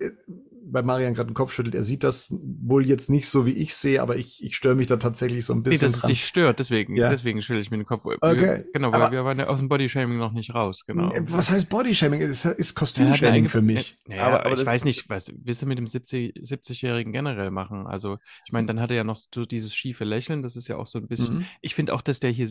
bei 0.69 0.83
Marian 0.83 1.15
gerade 1.15 1.31
den 1.31 1.35
Kopf 1.35 1.53
schüttelt, 1.53 1.75
er 1.75 1.85
sieht 1.85 2.03
das 2.03 2.35
wohl 2.41 2.87
jetzt 2.87 3.09
nicht 3.09 3.29
so, 3.29 3.47
wie 3.47 3.53
ich 3.53 3.75
sehe, 3.75 4.03
aber 4.03 4.17
ich, 4.17 4.43
ich 4.43 4.57
störe 4.57 4.75
mich 4.75 4.89
da 4.89 4.97
tatsächlich 4.97 5.45
so 5.45 5.53
ein 5.55 5.63
bisschen. 5.63 5.87
Nee, 5.87 5.93
dass 5.93 6.01
dran. 6.01 6.11
es 6.11 6.17
dich 6.17 6.27
stört, 6.27 6.59
deswegen, 6.59 6.97
ja. 6.97 7.09
deswegen 7.09 7.41
schüttel 7.41 7.63
ich 7.63 7.71
mir 7.71 7.77
den 7.77 7.87
Kopf. 7.87 8.05
Okay. 8.05 8.65
Genau, 8.73 8.93
weil 8.93 9.03
aber, 9.03 9.13
wir 9.13 9.25
waren 9.25 9.39
ja 9.39 9.47
aus 9.47 9.61
dem 9.61 9.69
Bodyshaming 9.69 10.19
noch 10.19 10.33
nicht 10.33 10.55
raus, 10.55 10.85
genau. 10.87 11.13
Was 11.29 11.51
heißt 11.51 11.69
Bodyshaming? 11.71 12.21
Es 12.23 12.45
ist 12.45 12.75
Kostümshaming 12.75 13.45
ja, 13.45 13.51
für 13.51 13.63
mich. 13.63 13.97
Ja, 14.09 14.27
aber, 14.27 14.47
aber 14.47 14.55
ich 14.55 14.67
weiß 14.67 14.85
nicht, 14.85 15.09
was 15.09 15.33
willst 15.37 15.63
du 15.63 15.67
mit 15.67 15.79
dem 15.79 15.87
70, 15.87 16.35
70-Jährigen 16.35 17.13
generell 17.13 17.51
machen? 17.51 17.87
Also, 17.87 18.19
ich 18.45 18.53
meine, 18.53 18.67
dann 18.67 18.81
hat 18.81 18.91
er 18.91 18.97
ja 18.97 19.05
noch 19.05 19.17
so 19.17 19.45
dieses 19.45 19.75
schiefe 19.75 20.05
Lächeln, 20.05 20.43
das 20.43 20.57
ist 20.57 20.69
ja 20.69 20.77
auch 20.77 20.87
so 20.87 20.99
ein 20.99 21.07
bisschen. 21.07 21.39
Mhm. 21.39 21.47
Ich 21.61 21.75
finde 21.75 21.95
auch, 21.95 22.03
dass 22.03 22.21
der 22.21 22.31
hier 22.31 22.51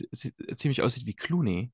ziemlich 0.55 0.81
aussieht 0.81 1.05
wie 1.05 1.13
Clooney 1.13 1.71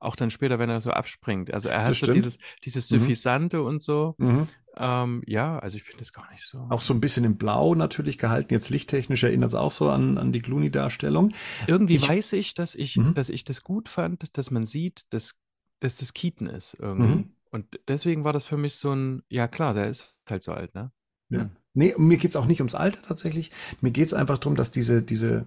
auch 0.00 0.16
dann 0.16 0.30
später, 0.30 0.58
wenn 0.58 0.70
er 0.70 0.80
so 0.80 0.90
abspringt. 0.90 1.52
Also 1.52 1.68
er 1.68 1.84
hat 1.84 1.94
so 1.94 2.12
dieses, 2.12 2.38
dieses 2.64 2.90
mhm. 2.90 3.00
Suffisante 3.00 3.58
mhm. 3.58 3.66
und 3.66 3.82
so. 3.82 4.14
Mhm. 4.18 4.48
Ähm, 4.78 5.22
ja, 5.26 5.58
also 5.58 5.76
ich 5.76 5.84
finde 5.84 6.00
das 6.00 6.12
gar 6.12 6.30
nicht 6.30 6.44
so. 6.44 6.66
Auch 6.68 6.82
so 6.82 6.92
ein 6.92 7.00
bisschen 7.00 7.24
in 7.24 7.36
Blau 7.38 7.74
natürlich 7.74 8.18
gehalten. 8.18 8.52
Jetzt 8.52 8.68
lichttechnisch 8.68 9.22
erinnert 9.22 9.48
es 9.48 9.54
auch 9.54 9.70
so 9.70 9.90
an, 9.90 10.18
an 10.18 10.32
die 10.32 10.40
Clooney-Darstellung. 10.40 11.32
Irgendwie 11.66 11.96
ich, 11.96 12.08
weiß 12.08 12.34
ich, 12.34 12.54
dass 12.54 12.74
ich, 12.74 12.96
mhm. 12.96 13.14
dass 13.14 13.30
ich 13.30 13.44
das 13.44 13.62
gut 13.62 13.88
fand, 13.88 14.36
dass 14.36 14.50
man 14.50 14.66
sieht, 14.66 15.04
dass, 15.10 15.36
dass 15.80 15.96
das 15.96 16.12
Keaton 16.12 16.46
ist 16.46 16.76
irgendwie. 16.78 17.16
Mhm. 17.16 17.32
Und 17.50 17.80
deswegen 17.88 18.24
war 18.24 18.34
das 18.34 18.44
für 18.44 18.58
mich 18.58 18.74
so 18.74 18.92
ein, 18.92 19.22
ja 19.30 19.48
klar, 19.48 19.72
der 19.72 19.88
ist 19.88 20.14
halt 20.28 20.42
so 20.42 20.52
alt, 20.52 20.74
ne? 20.74 20.92
Ja. 21.30 21.50
Nee, 21.72 21.94
mir 21.98 22.16
geht's 22.16 22.36
auch 22.36 22.46
nicht 22.46 22.60
ums 22.60 22.74
Alter 22.74 23.02
tatsächlich. 23.02 23.50
Mir 23.80 23.90
geht's 23.90 24.14
einfach 24.14 24.38
darum, 24.38 24.56
dass 24.56 24.70
diese, 24.70 25.02
diese 25.02 25.46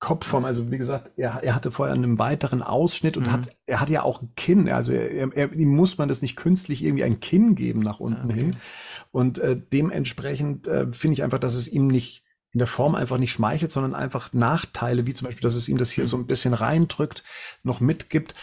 Kopfform, 0.00 0.44
also 0.44 0.70
wie 0.70 0.78
gesagt, 0.78 1.10
er, 1.16 1.40
er 1.42 1.54
hatte 1.56 1.72
vorher 1.72 1.94
einen 1.94 2.18
weiteren 2.18 2.62
Ausschnitt 2.62 3.16
und 3.16 3.26
mhm. 3.26 3.32
hat, 3.32 3.56
er 3.66 3.80
hat 3.80 3.90
ja 3.90 4.02
auch 4.02 4.22
ein 4.22 4.32
Kinn, 4.36 4.68
also 4.68 4.92
er, 4.92 5.32
er, 5.34 5.52
ihm 5.52 5.74
muss 5.74 5.98
man 5.98 6.08
das 6.08 6.22
nicht 6.22 6.36
künstlich 6.36 6.84
irgendwie 6.84 7.02
ein 7.02 7.18
Kinn 7.18 7.56
geben 7.56 7.80
nach 7.80 7.98
unten 7.98 8.30
okay. 8.30 8.40
hin. 8.40 8.56
Und 9.10 9.38
äh, 9.38 9.60
dementsprechend 9.72 10.68
äh, 10.68 10.92
finde 10.92 11.14
ich 11.14 11.22
einfach, 11.24 11.40
dass 11.40 11.54
es 11.54 11.66
ihm 11.66 11.88
nicht 11.88 12.22
in 12.52 12.58
der 12.58 12.68
Form 12.68 12.94
einfach 12.94 13.18
nicht 13.18 13.32
schmeichelt, 13.32 13.72
sondern 13.72 13.94
einfach 13.94 14.32
Nachteile, 14.32 15.04
wie 15.04 15.14
zum 15.14 15.26
Beispiel, 15.26 15.42
dass 15.42 15.56
es 15.56 15.68
ihm 15.68 15.78
das 15.78 15.90
hier 15.90 16.04
mhm. 16.04 16.08
so 16.08 16.16
ein 16.16 16.26
bisschen 16.26 16.54
reindrückt, 16.54 17.24
noch 17.64 17.80
mitgibt. 17.80 18.34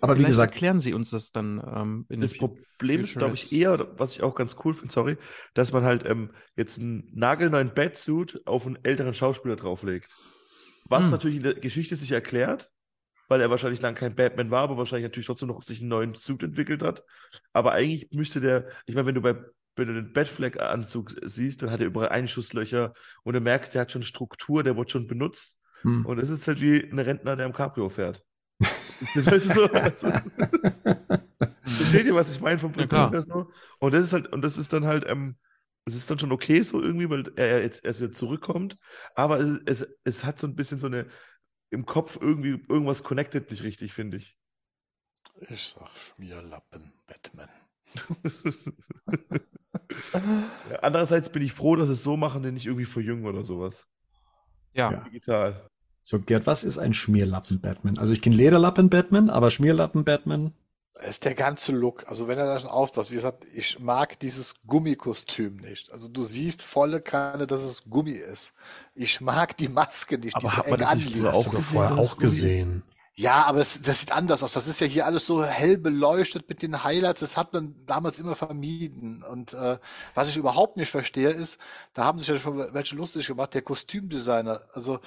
Aber 0.00 0.12
Vielleicht 0.12 0.18
wie 0.18 0.30
gesagt, 0.30 0.52
erklären 0.52 0.80
Sie 0.80 0.92
uns 0.92 1.10
das 1.10 1.32
dann. 1.32 1.62
Ähm, 1.74 2.06
das 2.08 2.36
Problem 2.36 3.00
ist, 3.00 3.16
glaube 3.16 3.34
ich, 3.34 3.52
eher, 3.52 3.88
was 3.98 4.16
ich 4.16 4.22
auch 4.22 4.34
ganz 4.34 4.56
cool 4.64 4.74
finde, 4.74 4.92
sorry, 4.92 5.16
dass 5.54 5.72
man 5.72 5.84
halt 5.84 6.04
ähm, 6.04 6.30
jetzt 6.56 6.78
einen 6.78 7.10
nagelneuen 7.14 7.72
Batsuit 7.74 8.42
auf 8.46 8.66
einen 8.66 8.78
älteren 8.84 9.14
Schauspieler 9.14 9.56
drauflegt. 9.56 10.10
Was 10.88 11.04
hm. 11.04 11.10
natürlich 11.12 11.36
in 11.38 11.42
der 11.42 11.54
Geschichte 11.54 11.96
sich 11.96 12.12
erklärt, 12.12 12.70
weil 13.28 13.40
er 13.40 13.50
wahrscheinlich 13.50 13.82
lang 13.82 13.94
kein 13.94 14.14
Batman 14.14 14.50
war, 14.50 14.62
aber 14.62 14.78
wahrscheinlich 14.78 15.04
natürlich 15.04 15.26
trotzdem 15.26 15.48
noch 15.48 15.62
sich 15.62 15.80
einen 15.80 15.88
neuen 15.88 16.14
Suit 16.14 16.42
entwickelt 16.42 16.82
hat. 16.82 17.04
Aber 17.52 17.72
eigentlich 17.72 18.10
müsste 18.10 18.40
der, 18.40 18.68
ich 18.86 18.94
meine, 18.94 19.06
wenn 19.06 19.14
du 19.14 19.22
bei 19.22 19.36
wenn 19.78 19.86
du 19.86 19.94
den 19.94 20.12
Batfleck-Anzug 20.12 21.14
siehst, 21.22 21.62
dann 21.62 21.70
hat 21.70 21.80
er 21.80 21.86
überall 21.86 22.08
Einschusslöcher 22.08 22.92
und 23.22 23.34
du 23.34 23.40
merkst, 23.40 23.74
der 23.74 23.82
hat 23.82 23.92
schon 23.92 24.02
Struktur, 24.02 24.64
der 24.64 24.76
wird 24.76 24.90
schon 24.90 25.06
benutzt. 25.06 25.58
Hm. 25.82 26.04
Und 26.04 26.18
es 26.18 26.30
ist 26.30 26.48
halt 26.48 26.60
wie 26.60 26.82
ein 26.82 26.98
Rentner, 26.98 27.36
der 27.36 27.46
im 27.46 27.52
Cabrio 27.52 27.88
fährt. 27.88 28.24
Weißt 29.14 29.50
du 29.50 29.54
so? 29.54 29.64
Also, 29.66 30.08
versteht 31.62 32.06
ihr, 32.06 32.14
was 32.14 32.32
ich 32.32 32.40
meine 32.40 32.58
vom 32.58 32.72
Ja, 32.72 32.78
Prinzip 32.78 32.90
klar. 32.90 33.12
her 33.12 33.22
so? 33.22 33.50
Und 33.78 33.94
das 33.94 34.04
ist 34.04 34.12
halt, 34.12 34.32
und 34.32 34.42
das 34.42 34.58
ist 34.58 34.72
dann 34.72 34.84
halt, 34.84 35.04
ähm, 35.08 35.36
es 35.88 36.02
ist 36.02 36.10
dann 36.10 36.18
schon 36.18 36.32
okay 36.32 36.62
so 36.62 36.82
irgendwie, 36.82 37.10
weil 37.10 37.30
er 37.36 37.62
jetzt 37.62 37.84
erst 37.84 38.00
wieder 38.00 38.12
zurückkommt. 38.12 38.76
Aber 39.14 39.38
es, 39.40 39.58
es, 39.66 39.86
es 40.04 40.24
hat 40.24 40.38
so 40.38 40.46
ein 40.46 40.56
bisschen 40.56 40.80
so 40.80 40.86
eine, 40.86 41.06
im 41.70 41.86
Kopf 41.86 42.18
irgendwie, 42.20 42.64
irgendwas 42.68 43.02
connected 43.02 43.50
nicht 43.50 43.62
richtig, 43.62 43.92
finde 43.92 44.18
ich. 44.18 44.36
Ich 45.48 45.68
sag 45.68 45.88
Schmierlappen, 45.96 46.92
Batman. 47.06 47.48
Ja, 50.70 50.78
andererseits 50.82 51.30
bin 51.30 51.42
ich 51.42 51.52
froh, 51.52 51.76
dass 51.76 51.88
es 51.88 52.02
so 52.02 52.16
machen, 52.16 52.42
den 52.42 52.54
nicht 52.54 52.66
irgendwie 52.66 52.84
verjüngen 52.84 53.26
oder 53.26 53.44
sowas. 53.44 53.86
Ja. 54.74 54.92
Ja. 54.92 55.00
Digital. 55.00 55.68
So, 56.02 56.20
Gerd, 56.20 56.46
was 56.46 56.64
ist 56.64 56.78
ein 56.78 56.94
Schmierlappen-Batman? 56.94 57.98
Also 57.98 58.12
ich 58.12 58.22
kenne 58.22 58.36
Lederlappen-Batman, 58.36 59.30
aber 59.30 59.50
Schmierlappen-Batman. 59.50 60.54
Es 61.00 61.10
ist 61.10 61.24
der 61.24 61.34
ganze 61.34 61.72
Look. 61.72 62.08
Also 62.08 62.28
wenn 62.28 62.38
er 62.38 62.46
da 62.46 62.58
schon 62.58 62.70
auftaucht, 62.70 63.10
wie 63.10 63.14
gesagt, 63.14 63.46
ich 63.54 63.78
mag 63.78 64.18
dieses 64.18 64.56
Gummikostüm 64.66 65.56
nicht. 65.56 65.92
Also 65.92 66.08
du 66.08 66.24
siehst 66.24 66.62
volle 66.62 67.00
Kanne, 67.00 67.46
dass 67.46 67.60
es 67.60 67.84
Gummi 67.88 68.12
ist. 68.12 68.52
Ich 68.94 69.20
mag 69.20 69.56
die 69.56 69.68
Maske 69.68 70.18
nicht, 70.18 70.36
die 70.36 70.46
Aber 70.46 70.56
hat 70.56 70.68
man 70.68 70.80
das 70.80 70.94
nicht 70.96 71.16
so 71.16 71.42
gesehen, 71.42 71.62
vorher 71.62 71.96
auch 71.96 72.16
gesehen. 72.16 72.82
Ja, 73.14 73.46
aber 73.46 73.60
es, 73.60 73.82
das 73.82 74.00
sieht 74.00 74.12
anders 74.12 74.42
aus. 74.44 74.52
Das 74.52 74.68
ist 74.68 74.80
ja 74.80 74.86
hier 74.86 75.04
alles 75.04 75.26
so 75.26 75.44
hell 75.44 75.76
beleuchtet 75.76 76.48
mit 76.48 76.62
den 76.62 76.84
Highlights. 76.84 77.20
Das 77.20 77.36
hat 77.36 77.52
man 77.52 77.74
damals 77.86 78.20
immer 78.20 78.36
vermieden. 78.36 79.24
Und 79.24 79.54
äh, 79.54 79.78
was 80.14 80.28
ich 80.28 80.36
überhaupt 80.36 80.76
nicht 80.76 80.90
verstehe, 80.90 81.30
ist, 81.30 81.58
da 81.94 82.04
haben 82.04 82.20
sich 82.20 82.28
ja 82.28 82.38
schon 82.38 82.72
welche 82.72 82.94
lustig 82.94 83.26
gemacht, 83.26 83.54
der 83.54 83.62
Kostümdesigner. 83.62 84.62
Also 84.72 85.00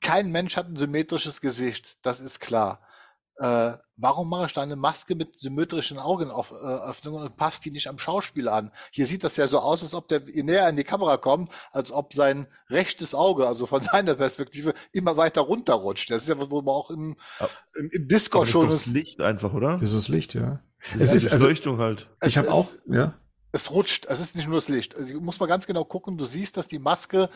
kein 0.00 0.30
Mensch 0.30 0.56
hat 0.56 0.68
ein 0.68 0.76
symmetrisches 0.76 1.40
Gesicht, 1.40 1.98
das 2.02 2.20
ist 2.20 2.40
klar. 2.40 2.80
Äh, 3.38 3.76
warum 3.96 4.28
mache 4.28 4.46
ich 4.46 4.52
da 4.52 4.62
eine 4.62 4.74
Maske 4.76 5.14
mit 5.14 5.38
symmetrischen 5.38 5.98
Augenöffnungen 5.98 7.22
und 7.22 7.36
passt 7.36 7.64
die 7.64 7.70
nicht 7.70 7.86
am 7.88 7.98
Schauspieler 7.98 8.52
an? 8.52 8.72
Hier 8.90 9.06
sieht 9.06 9.22
das 9.24 9.36
ja 9.36 9.46
so 9.46 9.60
aus, 9.60 9.82
als 9.82 9.94
ob 9.94 10.08
der 10.08 10.22
je 10.28 10.42
näher 10.42 10.66
an 10.66 10.76
die 10.76 10.84
Kamera 10.84 11.16
kommt, 11.18 11.50
als 11.72 11.92
ob 11.92 12.12
sein 12.14 12.46
rechtes 12.68 13.14
Auge, 13.14 13.46
also 13.46 13.66
von 13.66 13.80
seiner 13.82 14.14
Perspektive, 14.16 14.74
immer 14.92 15.16
weiter 15.16 15.42
runterrutscht. 15.42 16.10
Das 16.10 16.22
ist 16.22 16.28
ja, 16.28 16.50
wo 16.50 16.62
man 16.62 16.74
auch 16.74 16.90
im, 16.90 17.16
im, 17.78 17.90
im 17.90 18.08
Discord 18.08 18.42
das 18.42 18.48
ist 18.48 18.52
schon 18.52 18.66
doch 18.66 18.72
das 18.72 18.86
Licht 18.86 19.20
einfach, 19.20 19.52
oder? 19.52 19.78
Das 19.78 19.92
ist 19.92 20.08
Licht, 20.08 20.34
ja. 20.34 20.60
Das 20.92 21.00
Es 21.02 21.06
ist 21.08 21.14
ist 21.14 21.24
die 21.26 21.30
also, 21.32 21.44
Beleuchtung 21.46 21.78
halt. 21.78 22.08
Ich 22.24 22.38
habe 22.38 22.48
ist- 22.48 22.52
auch, 22.52 22.70
ja. 22.86 23.14
es 23.52 23.70
rutscht. 23.70 24.06
Es 24.06 24.20
ist 24.20 24.36
nicht 24.36 24.46
nur 24.46 24.56
das 24.56 24.68
Licht. 24.68 24.96
Also, 24.96 25.12
du 25.12 25.20
musst 25.20 25.40
mal 25.40 25.46
ganz 25.46 25.66
genau 25.66 25.84
gucken. 25.84 26.18
Du 26.18 26.26
siehst, 26.26 26.56
dass 26.56 26.68
die 26.68 26.78
Maske 26.78 27.28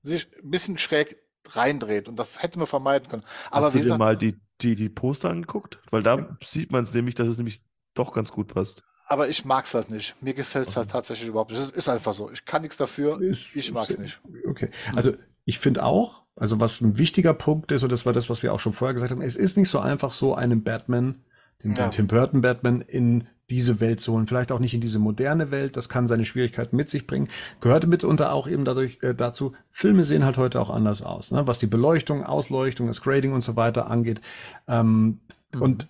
sich 0.00 0.26
ein 0.42 0.50
bisschen 0.50 0.78
schräg 0.78 1.16
reindreht. 1.48 2.08
Und 2.08 2.16
das 2.16 2.42
hätte 2.42 2.58
man 2.58 2.66
vermeiden 2.66 3.08
können. 3.08 3.24
Aber 3.50 3.66
Hast 3.66 3.74
wie 3.74 3.78
du 3.78 3.82
dir 3.84 3.88
gesagt, 3.88 3.98
mal 3.98 4.16
die, 4.16 4.38
die, 4.62 4.74
die 4.76 4.88
Poster 4.88 5.30
angeguckt? 5.30 5.78
Weil 5.90 6.02
da 6.02 6.36
sieht 6.44 6.70
man 6.72 6.84
es 6.84 6.94
nämlich, 6.94 7.14
dass 7.14 7.28
es 7.28 7.36
nämlich 7.38 7.60
doch 7.94 8.12
ganz 8.12 8.30
gut 8.32 8.48
passt. 8.54 8.82
aber 9.06 9.28
ich 9.28 9.44
mag's 9.44 9.74
halt 9.74 9.90
nicht. 9.90 10.14
Mir 10.22 10.34
gefällt's 10.34 10.76
halt 10.76 10.90
tatsächlich 10.90 11.28
überhaupt 11.28 11.50
nicht. 11.50 11.60
Es 11.60 11.70
ist 11.70 11.88
einfach 11.88 12.14
so. 12.14 12.30
Ich 12.30 12.44
kann 12.44 12.62
nichts 12.62 12.76
dafür. 12.76 13.20
Ist- 13.20 13.54
Ich 13.54 13.72
mag's 13.72 13.90
ist- 13.90 13.98
nicht. 13.98 14.20
Okay. 14.48 14.68
Also 14.94 15.12
ich 15.44 15.58
finde 15.58 15.82
auch, 15.84 16.22
also 16.36 16.60
was 16.60 16.80
ein 16.80 16.96
wichtiger 16.98 17.34
Punkt 17.34 17.72
ist, 17.72 17.82
und 17.82 17.90
das 17.90 18.06
war 18.06 18.12
das, 18.12 18.30
was 18.30 18.42
wir 18.44 18.52
auch 18.54 18.60
schon 18.60 18.72
vorher 18.72 18.94
gesagt 18.94 19.10
haben, 19.10 19.22
es 19.22 19.36
ist 19.36 19.56
nicht 19.56 19.68
so 19.68 19.80
einfach 19.80 20.12
so, 20.12 20.34
einen 20.36 20.62
Batman, 20.62 21.24
den, 21.64 21.74
Ja. 21.74 21.88
den 21.88 21.90
Tim 21.92 22.06
Burton 22.06 22.40
Batman 22.40 22.80
in 22.82 23.26
diese 23.50 23.80
Welt 23.80 24.00
zu 24.00 24.12
holen. 24.12 24.26
Vielleicht 24.26 24.52
auch 24.52 24.60
nicht 24.60 24.72
in 24.72 24.80
diese 24.80 24.98
moderne 24.98 25.50
Welt. 25.50 25.76
Das 25.76 25.88
kann 25.88 26.06
seine 26.06 26.24
Schwierigkeiten 26.24 26.76
mit 26.76 26.88
sich 26.88 27.06
bringen. 27.06 27.28
Gehörte 27.60 27.86
mitunter 27.86 28.32
auch 28.32 28.48
eben 28.48 28.64
dadurch 28.64 28.98
äh, 29.02 29.14
dazu, 29.14 29.52
Filme 29.70 30.04
sehen 30.04 30.24
halt 30.24 30.38
heute 30.38 30.60
auch 30.60 30.70
anders 30.70 31.02
aus, 31.02 31.30
ne? 31.30 31.46
was 31.46 31.58
die 31.58 31.66
Beleuchtung, 31.66 32.24
Ausleuchtung, 32.24 32.86
das 32.86 33.02
Grading 33.02 33.32
und 33.32 33.42
so 33.42 33.56
weiter 33.56 33.90
angeht. 33.90 34.20
Ähm, 34.68 35.20
Und 35.58 35.88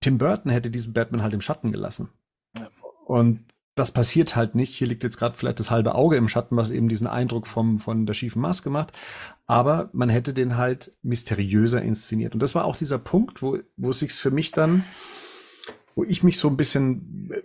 Tim 0.00 0.18
Burton 0.18 0.52
hätte 0.52 0.70
diesen 0.70 0.92
Batman 0.92 1.22
halt 1.22 1.34
im 1.34 1.40
Schatten 1.40 1.72
gelassen. 1.72 2.10
Und 3.06 3.40
das 3.74 3.92
passiert 3.92 4.36
halt 4.36 4.54
nicht. 4.54 4.74
Hier 4.74 4.86
liegt 4.86 5.04
jetzt 5.04 5.18
gerade 5.18 5.36
vielleicht 5.36 5.60
das 5.60 5.70
halbe 5.70 5.94
Auge 5.94 6.16
im 6.16 6.28
Schatten, 6.28 6.56
was 6.56 6.70
eben 6.70 6.88
diesen 6.88 7.06
Eindruck 7.06 7.46
vom, 7.46 7.78
von 7.78 8.06
der 8.06 8.14
schiefen 8.14 8.42
Maske 8.42 8.70
macht. 8.70 8.92
Aber 9.46 9.88
man 9.92 10.08
hätte 10.08 10.34
den 10.34 10.56
halt 10.56 10.92
mysteriöser 11.02 11.80
inszeniert. 11.80 12.34
Und 12.34 12.40
das 12.40 12.54
war 12.54 12.64
auch 12.64 12.76
dieser 12.76 12.98
Punkt, 12.98 13.40
wo, 13.40 13.58
wo 13.76 13.90
es 13.90 14.00
sich 14.00 14.12
für 14.12 14.30
mich 14.30 14.50
dann, 14.50 14.84
wo 15.98 16.04
ich 16.04 16.22
mich 16.22 16.38
so 16.38 16.46
ein 16.46 16.56
bisschen 16.56 17.28
äh, 17.32 17.42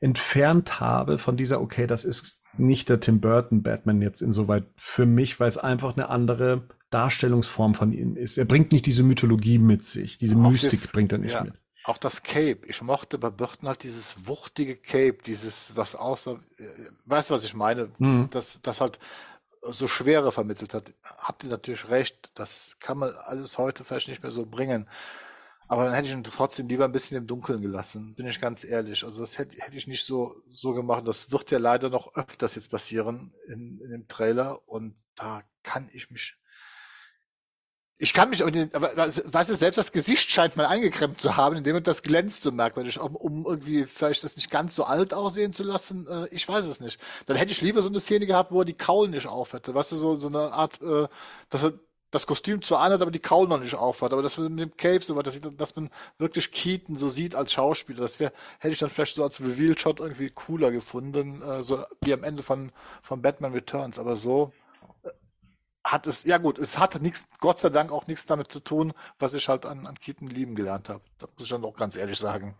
entfernt 0.00 0.80
habe 0.80 1.18
von 1.18 1.36
dieser, 1.36 1.60
okay, 1.60 1.86
das 1.86 2.06
ist 2.06 2.40
nicht 2.56 2.88
der 2.88 2.98
Tim 2.98 3.20
Burton 3.20 3.62
Batman 3.62 4.00
jetzt 4.00 4.22
insoweit 4.22 4.64
für 4.74 5.04
mich, 5.04 5.38
weil 5.38 5.48
es 5.48 5.58
einfach 5.58 5.98
eine 5.98 6.08
andere 6.08 6.62
Darstellungsform 6.88 7.74
von 7.74 7.92
ihm 7.92 8.16
ist. 8.16 8.38
Er 8.38 8.46
bringt 8.46 8.72
nicht 8.72 8.86
diese 8.86 9.02
Mythologie 9.02 9.58
mit 9.58 9.84
sich. 9.84 10.16
Diese 10.16 10.34
Auch 10.34 10.50
Mystik 10.50 10.80
das- 10.80 10.92
bringt 10.92 11.12
er 11.12 11.18
nicht 11.18 11.34
ja. 11.34 11.44
mit. 11.44 11.52
Auch 11.84 11.98
das 11.98 12.22
Cape. 12.22 12.60
Ich 12.68 12.80
mochte 12.80 13.18
bei 13.18 13.28
Burton 13.28 13.68
halt 13.68 13.82
dieses 13.82 14.26
wuchtige 14.26 14.76
Cape, 14.76 15.18
dieses, 15.26 15.76
was 15.76 15.94
außer, 15.94 16.40
äh, 16.56 16.64
weißt 17.04 17.28
du, 17.28 17.34
was 17.34 17.44
ich 17.44 17.52
meine? 17.52 17.90
Mhm. 17.98 18.28
Das, 18.30 18.60
das 18.62 18.80
halt 18.80 18.98
so 19.60 19.86
Schwere 19.86 20.32
vermittelt 20.32 20.72
hat. 20.72 20.94
Habt 21.18 21.44
ihr 21.44 21.50
natürlich 21.50 21.86
recht. 21.90 22.32
Das 22.34 22.76
kann 22.80 22.96
man 22.96 23.10
alles 23.24 23.58
heute 23.58 23.84
vielleicht 23.84 24.08
nicht 24.08 24.22
mehr 24.22 24.32
so 24.32 24.46
bringen. 24.46 24.86
Aber 25.70 25.84
dann 25.84 25.94
hätte 25.94 26.08
ich 26.08 26.14
ihn 26.14 26.24
trotzdem 26.24 26.66
lieber 26.66 26.84
ein 26.84 26.90
bisschen 26.90 27.16
im 27.16 27.28
Dunkeln 27.28 27.62
gelassen, 27.62 28.16
bin 28.16 28.26
ich 28.26 28.40
ganz 28.40 28.64
ehrlich. 28.64 29.04
Also 29.04 29.20
das 29.20 29.38
hätte, 29.38 29.56
hätte 29.58 29.76
ich 29.76 29.86
nicht 29.86 30.04
so, 30.04 30.34
so 30.50 30.72
gemacht. 30.72 31.06
Das 31.06 31.30
wird 31.30 31.52
ja 31.52 31.58
leider 31.58 31.90
noch 31.90 32.16
öfters 32.16 32.56
jetzt 32.56 32.72
passieren 32.72 33.32
in, 33.46 33.80
in 33.80 33.90
dem 33.92 34.08
Trailer 34.08 34.68
und 34.68 34.96
da 35.14 35.44
kann 35.62 35.88
ich 35.92 36.10
mich 36.10 36.36
ich 38.02 38.14
kann 38.14 38.30
mich, 38.30 38.42
aber 38.42 38.96
weißt 38.96 39.50
du, 39.50 39.54
selbst 39.54 39.76
das 39.76 39.92
Gesicht 39.92 40.30
scheint 40.30 40.56
mal 40.56 40.64
eingeklemmt 40.64 41.20
zu 41.20 41.36
haben, 41.36 41.56
indem 41.56 41.74
man 41.74 41.82
das 41.82 42.02
glänzt 42.02 42.42
so 42.42 42.50
merkwürdig, 42.50 42.98
um, 42.98 43.14
um 43.14 43.44
irgendwie 43.44 43.84
vielleicht 43.84 44.24
das 44.24 44.36
nicht 44.36 44.50
ganz 44.50 44.74
so 44.74 44.84
alt 44.84 45.12
aussehen 45.12 45.52
zu 45.52 45.62
lassen. 45.62 46.06
Äh, 46.08 46.34
ich 46.34 46.48
weiß 46.48 46.64
es 46.64 46.80
nicht. 46.80 46.98
Dann 47.26 47.36
hätte 47.36 47.52
ich 47.52 47.60
lieber 47.60 47.82
so 47.82 47.90
eine 47.90 48.00
Szene 48.00 48.26
gehabt, 48.26 48.52
wo 48.52 48.62
er 48.62 48.64
die 48.64 48.72
Kaul 48.72 49.08
nicht 49.10 49.26
auf 49.26 49.52
hätte. 49.52 49.74
Weißt 49.74 49.92
du, 49.92 49.96
so, 49.98 50.16
so 50.16 50.28
eine 50.28 50.50
Art, 50.50 50.80
äh, 50.80 51.08
dass 51.50 51.62
er 51.62 51.74
das 52.10 52.26
Kostüm 52.26 52.62
zwar 52.62 52.80
anhat, 52.80 53.02
aber 53.02 53.10
die 53.10 53.20
Kaul 53.20 53.46
noch 53.46 53.60
nicht 53.60 53.74
aufhat. 53.74 54.12
Aber 54.12 54.22
das 54.22 54.36
mit 54.38 54.58
dem 54.58 54.76
Cape 54.76 55.02
so 55.02 55.20
dass, 55.22 55.38
dass 55.40 55.76
man 55.76 55.88
wirklich 56.18 56.50
Keaton 56.50 56.96
so 56.96 57.08
sieht 57.08 57.34
als 57.34 57.52
Schauspieler. 57.52 58.00
Das 58.00 58.18
wäre, 58.18 58.32
hätte 58.58 58.72
ich 58.72 58.78
dann 58.80 58.90
vielleicht 58.90 59.14
so 59.14 59.22
als 59.22 59.40
Reveal-Shot 59.40 60.00
irgendwie 60.00 60.30
cooler 60.30 60.72
gefunden, 60.72 61.40
äh, 61.42 61.62
so 61.62 61.84
wie 62.02 62.12
am 62.12 62.24
Ende 62.24 62.42
von, 62.42 62.72
von 63.02 63.22
Batman 63.22 63.52
Returns. 63.52 63.98
Aber 63.98 64.16
so, 64.16 64.52
hat 65.84 66.06
es, 66.06 66.24
ja 66.24 66.38
gut, 66.38 66.58
es 66.58 66.78
hat 66.78 67.00
nichts, 67.00 67.28
Gott 67.38 67.58
sei 67.58 67.70
Dank 67.70 67.90
auch 67.90 68.06
nichts 68.06 68.26
damit 68.26 68.52
zu 68.52 68.60
tun, 68.60 68.92
was 69.18 69.34
ich 69.34 69.48
halt 69.48 69.66
an, 69.66 69.86
an 69.86 69.94
Keaton 69.96 70.28
lieben 70.28 70.54
gelernt 70.54 70.88
habe. 70.88 71.02
Da 71.18 71.26
muss 71.36 71.46
ich 71.46 71.50
dann 71.50 71.64
auch 71.64 71.76
ganz 71.76 71.96
ehrlich 71.96 72.18
sagen. 72.18 72.54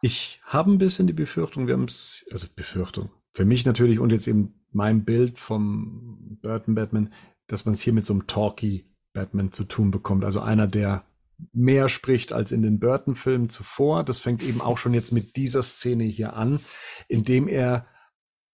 Ich 0.00 0.40
habe 0.44 0.72
ein 0.72 0.78
bisschen 0.78 1.06
die 1.06 1.12
Befürchtung, 1.12 1.66
wir 1.66 1.74
haben 1.74 1.84
es, 1.84 2.24
also 2.32 2.46
Befürchtung, 2.54 3.10
für 3.32 3.44
mich 3.44 3.64
natürlich 3.64 3.98
und 3.98 4.10
jetzt 4.10 4.26
eben 4.26 4.60
mein 4.72 5.04
Bild 5.04 5.38
vom 5.38 6.38
Burton 6.42 6.74
Batman, 6.74 7.12
dass 7.46 7.64
man 7.64 7.74
es 7.74 7.82
hier 7.82 7.92
mit 7.92 8.04
so 8.04 8.12
einem 8.12 8.26
Talkie 8.26 8.86
Batman 9.12 9.52
zu 9.52 9.64
tun 9.64 9.90
bekommt. 9.90 10.24
Also 10.24 10.40
einer, 10.40 10.66
der 10.66 11.04
mehr 11.52 11.88
spricht 11.88 12.32
als 12.32 12.52
in 12.52 12.62
den 12.62 12.78
Burton-Filmen 12.78 13.48
zuvor. 13.48 14.04
Das 14.04 14.18
fängt 14.18 14.42
eben 14.42 14.60
auch 14.60 14.78
schon 14.78 14.94
jetzt 14.94 15.12
mit 15.12 15.36
dieser 15.36 15.62
Szene 15.62 16.04
hier 16.04 16.34
an, 16.34 16.60
indem 17.08 17.48
er, 17.48 17.86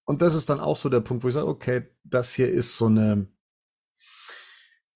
und 0.05 0.23
das 0.23 0.35
ist 0.35 0.49
dann 0.49 0.61
auch 0.61 0.77
so 0.77 0.89
der 0.89 1.01
Punkt, 1.01 1.25
wo 1.25 1.29
ich 1.29 1.35
sage, 1.35 1.49
okay, 1.49 1.83
das 2.05 2.35
hier 2.35 2.51
ist 2.51 2.77
so 2.77 2.87
eine, 2.87 3.27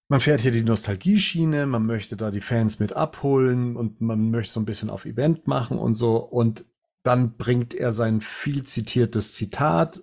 man 0.08 0.20
fährt 0.20 0.40
hier 0.40 0.50
die 0.52 0.62
Nostalgie-Schiene, 0.62 1.66
man 1.66 1.86
möchte 1.86 2.16
da 2.16 2.30
die 2.30 2.40
Fans 2.40 2.78
mit 2.78 2.92
abholen 2.92 3.76
und 3.76 4.00
man 4.00 4.30
möchte 4.30 4.54
so 4.54 4.60
ein 4.60 4.66
bisschen 4.66 4.90
auf 4.90 5.04
Event 5.04 5.46
machen 5.46 5.78
und 5.78 5.94
so. 5.94 6.16
Und 6.16 6.64
dann 7.02 7.36
bringt 7.36 7.74
er 7.74 7.92
sein 7.92 8.20
viel 8.20 8.62
zitiertes 8.62 9.34
Zitat 9.34 10.02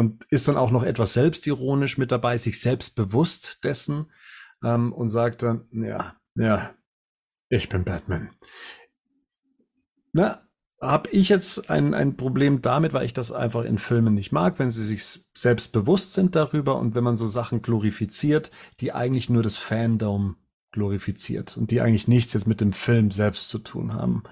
und 0.00 0.24
ist 0.30 0.48
dann 0.48 0.56
auch 0.56 0.70
noch 0.70 0.82
etwas 0.82 1.12
selbstironisch 1.12 1.98
mit 1.98 2.10
dabei, 2.10 2.38
sich 2.38 2.58
selbst 2.58 2.96
bewusst 2.96 3.62
dessen 3.64 4.10
ähm, 4.64 4.94
und 4.94 5.10
sagt 5.10 5.42
dann, 5.42 5.68
ja, 5.72 6.16
ja, 6.36 6.74
ich 7.50 7.68
bin 7.68 7.84
Batman. 7.84 8.30
Na, 10.14 10.48
habe 10.80 11.10
ich 11.10 11.28
jetzt 11.28 11.68
ein, 11.68 11.92
ein 11.92 12.16
Problem 12.16 12.62
damit, 12.62 12.94
weil 12.94 13.04
ich 13.04 13.12
das 13.12 13.30
einfach 13.30 13.64
in 13.64 13.78
Filmen 13.78 14.14
nicht 14.14 14.32
mag, 14.32 14.58
wenn 14.58 14.70
sie 14.70 14.86
sich 14.86 15.04
selbst 15.36 15.74
bewusst 15.74 16.14
sind 16.14 16.34
darüber 16.34 16.78
und 16.78 16.94
wenn 16.94 17.04
man 17.04 17.18
so 17.18 17.26
Sachen 17.26 17.60
glorifiziert, 17.60 18.50
die 18.80 18.92
eigentlich 18.92 19.28
nur 19.28 19.42
das 19.42 19.58
Fandom 19.58 20.36
glorifiziert 20.72 21.56
und 21.56 21.70
die 21.70 21.80
eigentlich 21.80 22.08
nichts 22.08 22.32
jetzt 22.34 22.46
mit 22.46 22.60
dem 22.60 22.72
Film 22.72 23.10
selbst 23.10 23.48
zu 23.48 23.58
tun 23.58 23.94
haben. 23.94 24.22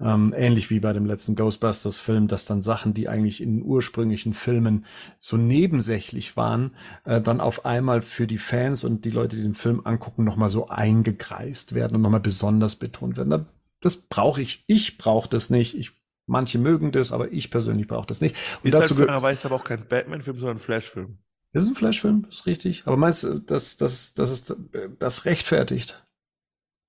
Ähm, 0.00 0.34
ähnlich 0.36 0.70
wie 0.70 0.80
bei 0.80 0.92
dem 0.92 1.04
letzten 1.06 1.34
Ghostbusters-Film, 1.34 2.28
dass 2.28 2.44
dann 2.46 2.62
Sachen, 2.62 2.94
die 2.94 3.08
eigentlich 3.08 3.42
in 3.42 3.56
den 3.58 3.64
ursprünglichen 3.64 4.34
Filmen 4.34 4.86
so 5.20 5.36
nebensächlich 5.36 6.36
waren, 6.36 6.74
äh, 7.04 7.20
dann 7.20 7.40
auf 7.40 7.64
einmal 7.66 8.02
für 8.02 8.26
die 8.26 8.38
Fans 8.38 8.84
und 8.84 9.04
die 9.04 9.10
Leute, 9.10 9.36
die 9.36 9.42
den 9.42 9.54
Film 9.54 9.82
angucken, 9.84 10.24
nochmal 10.24 10.48
so 10.48 10.68
eingekreist 10.68 11.74
werden 11.74 11.96
und 11.96 12.02
nochmal 12.02 12.20
besonders 12.20 12.76
betont 12.76 13.16
werden. 13.16 13.30
Da- 13.30 13.46
Das 13.80 13.96
brauche 13.96 14.40
ich. 14.40 14.64
Ich 14.68 14.96
brauche 14.98 15.28
das 15.28 15.50
nicht. 15.50 15.76
Ich, 15.76 15.90
manche 16.26 16.58
mögen 16.58 16.92
das, 16.92 17.10
aber 17.12 17.32
ich 17.32 17.50
persönlich 17.50 17.88
brauche 17.88 18.06
das 18.06 18.20
nicht. 18.20 18.36
Und 18.62 18.68
Ist 18.68 18.74
halt 18.74 18.84
dazu 18.84 18.94
gehört, 18.94 19.10
fairerweise 19.10 19.48
aber 19.48 19.56
auch 19.56 19.64
kein 19.64 19.86
Batman-Film, 19.88 20.38
sondern 20.38 20.56
ein 20.56 20.60
Flash-Film. 20.60 21.18
Ist 21.52 21.68
ein 21.68 21.74
Flashfilm, 21.74 22.26
ist 22.30 22.46
richtig. 22.46 22.82
Aber 22.86 22.96
meinst 22.96 23.24
du, 23.24 23.38
das, 23.38 23.76
das, 23.76 24.14
das 24.14 24.30
ist, 24.30 24.54
das 24.98 25.24
rechtfertigt? 25.24 26.04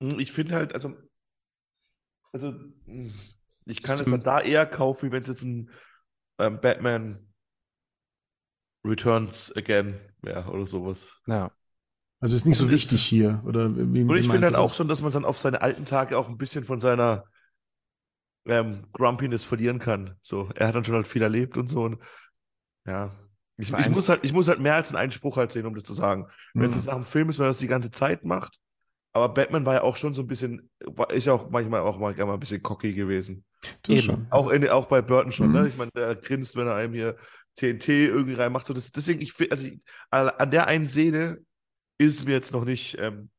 Hm, 0.02 0.20
Ich 0.20 0.32
finde 0.32 0.56
halt, 0.56 0.74
also, 0.74 0.94
also 2.32 2.54
hm, 2.86 3.14
ich 3.66 3.82
kann 3.82 4.00
es 4.00 4.10
dann 4.10 4.24
da 4.24 4.42
eher 4.42 4.66
kaufen, 4.66 5.08
wie 5.08 5.12
wenn 5.14 5.24
es 5.24 5.30
jetzt 5.30 5.44
ein 5.44 5.70
ähm, 6.40 6.60
Batman 6.62 7.28
Returns 8.86 9.52
Again 9.56 10.00
wäre 10.22 10.50
oder 10.50 10.66
sowas. 10.66 11.10
Ja. 11.28 11.52
Also 12.20 12.36
ist 12.36 12.46
nicht 12.46 12.58
so 12.58 12.72
wichtig 12.72 13.04
hier, 13.04 13.44
oder 13.46 13.76
wie, 13.76 14.04
Und 14.06 14.18
ich 14.18 14.30
finde 14.30 14.48
halt 14.48 14.56
auch 14.56 14.74
schon, 14.74 14.88
dass 14.88 15.02
man 15.02 15.12
dann 15.12 15.26
auf 15.26 15.40
seine 15.40 15.62
alten 15.62 15.86
Tage 15.86 16.18
auch 16.18 16.30
ein 16.30 16.38
bisschen 16.38 16.64
von 16.66 16.80
seiner 16.80 17.26
ähm, 18.46 18.88
Grumpiness 18.94 19.44
verlieren 19.44 19.80
kann. 19.80 20.18
So, 20.22 20.50
er 20.56 20.68
hat 20.68 20.76
dann 20.76 20.86
schon 20.86 20.96
halt 20.96 21.08
viel 21.08 21.22
erlebt 21.22 21.58
und 21.58 21.68
so. 21.70 21.84
Und, 21.84 22.00
ja. 22.88 23.12
Ich, 23.58 23.72
ich, 23.72 23.90
muss 23.90 24.10
halt, 24.10 24.24
ich 24.24 24.34
muss 24.34 24.48
halt 24.48 24.60
mehr 24.60 24.76
als 24.76 24.90
einen 24.90 24.98
Einspruch 24.98 25.38
halt 25.38 25.52
sehen, 25.52 25.66
um 25.66 25.76
das 25.76 25.84
zu 25.84 25.94
sagen. 25.94 26.28
Wenn 26.54 26.72
Mhm. 26.72 26.78
es 26.78 26.86
nach 26.86 26.96
einem 26.96 27.04
Film 27.04 27.30
ist, 27.30 27.38
wenn 27.40 27.46
er 27.46 27.50
das 27.50 27.60
die 27.60 27.68
ganze 27.68 27.92
Zeit 27.92 28.24
macht. 28.26 28.58
Aber 29.16 29.30
Batman 29.30 29.64
war 29.66 29.76
ja 29.76 29.82
auch 29.84 29.96
schon 29.96 30.16
so 30.16 30.24
ein 30.24 30.28
bisschen, 30.28 30.72
war, 30.86 31.12
ist 31.12 31.26
ja 31.26 31.34
auch 31.34 31.50
manchmal 31.52 31.82
auch 31.82 32.00
mal, 32.00 32.20
ein 32.20 32.40
bisschen 32.40 32.64
cocky 32.64 32.94
gewesen. 32.94 33.46
Das 33.84 33.98
Eben. 33.98 34.02
schon. 34.02 34.28
Auch, 34.32 34.50
in, 34.50 34.68
auch 34.70 34.88
bei 34.88 35.04
Burton 35.04 35.32
schon, 35.32 35.50
Mhm. 35.50 35.54
ne? 35.54 35.68
Ich 35.68 35.78
meine, 35.78 35.92
der 35.96 36.16
grinst, 36.16 36.56
wenn 36.56 36.66
er 36.68 36.76
einem 36.76 36.94
hier 36.96 37.16
TNT 37.56 37.90
irgendwie 37.90 38.34
reinmacht. 38.34 38.66
So, 38.66 38.74
das, 38.74 38.92
deswegen, 38.92 39.22
ich 39.22 39.34
also 39.52 39.66
ich, 39.66 39.80
an 40.10 40.50
der 40.50 40.66
einen 40.68 40.88
Szene 40.88 41.38
ist 42.00 42.26
mir 42.26 42.32
jetzt 42.32 42.54
noch 42.54 42.66
nicht 42.66 42.98
ähm, 43.00 43.30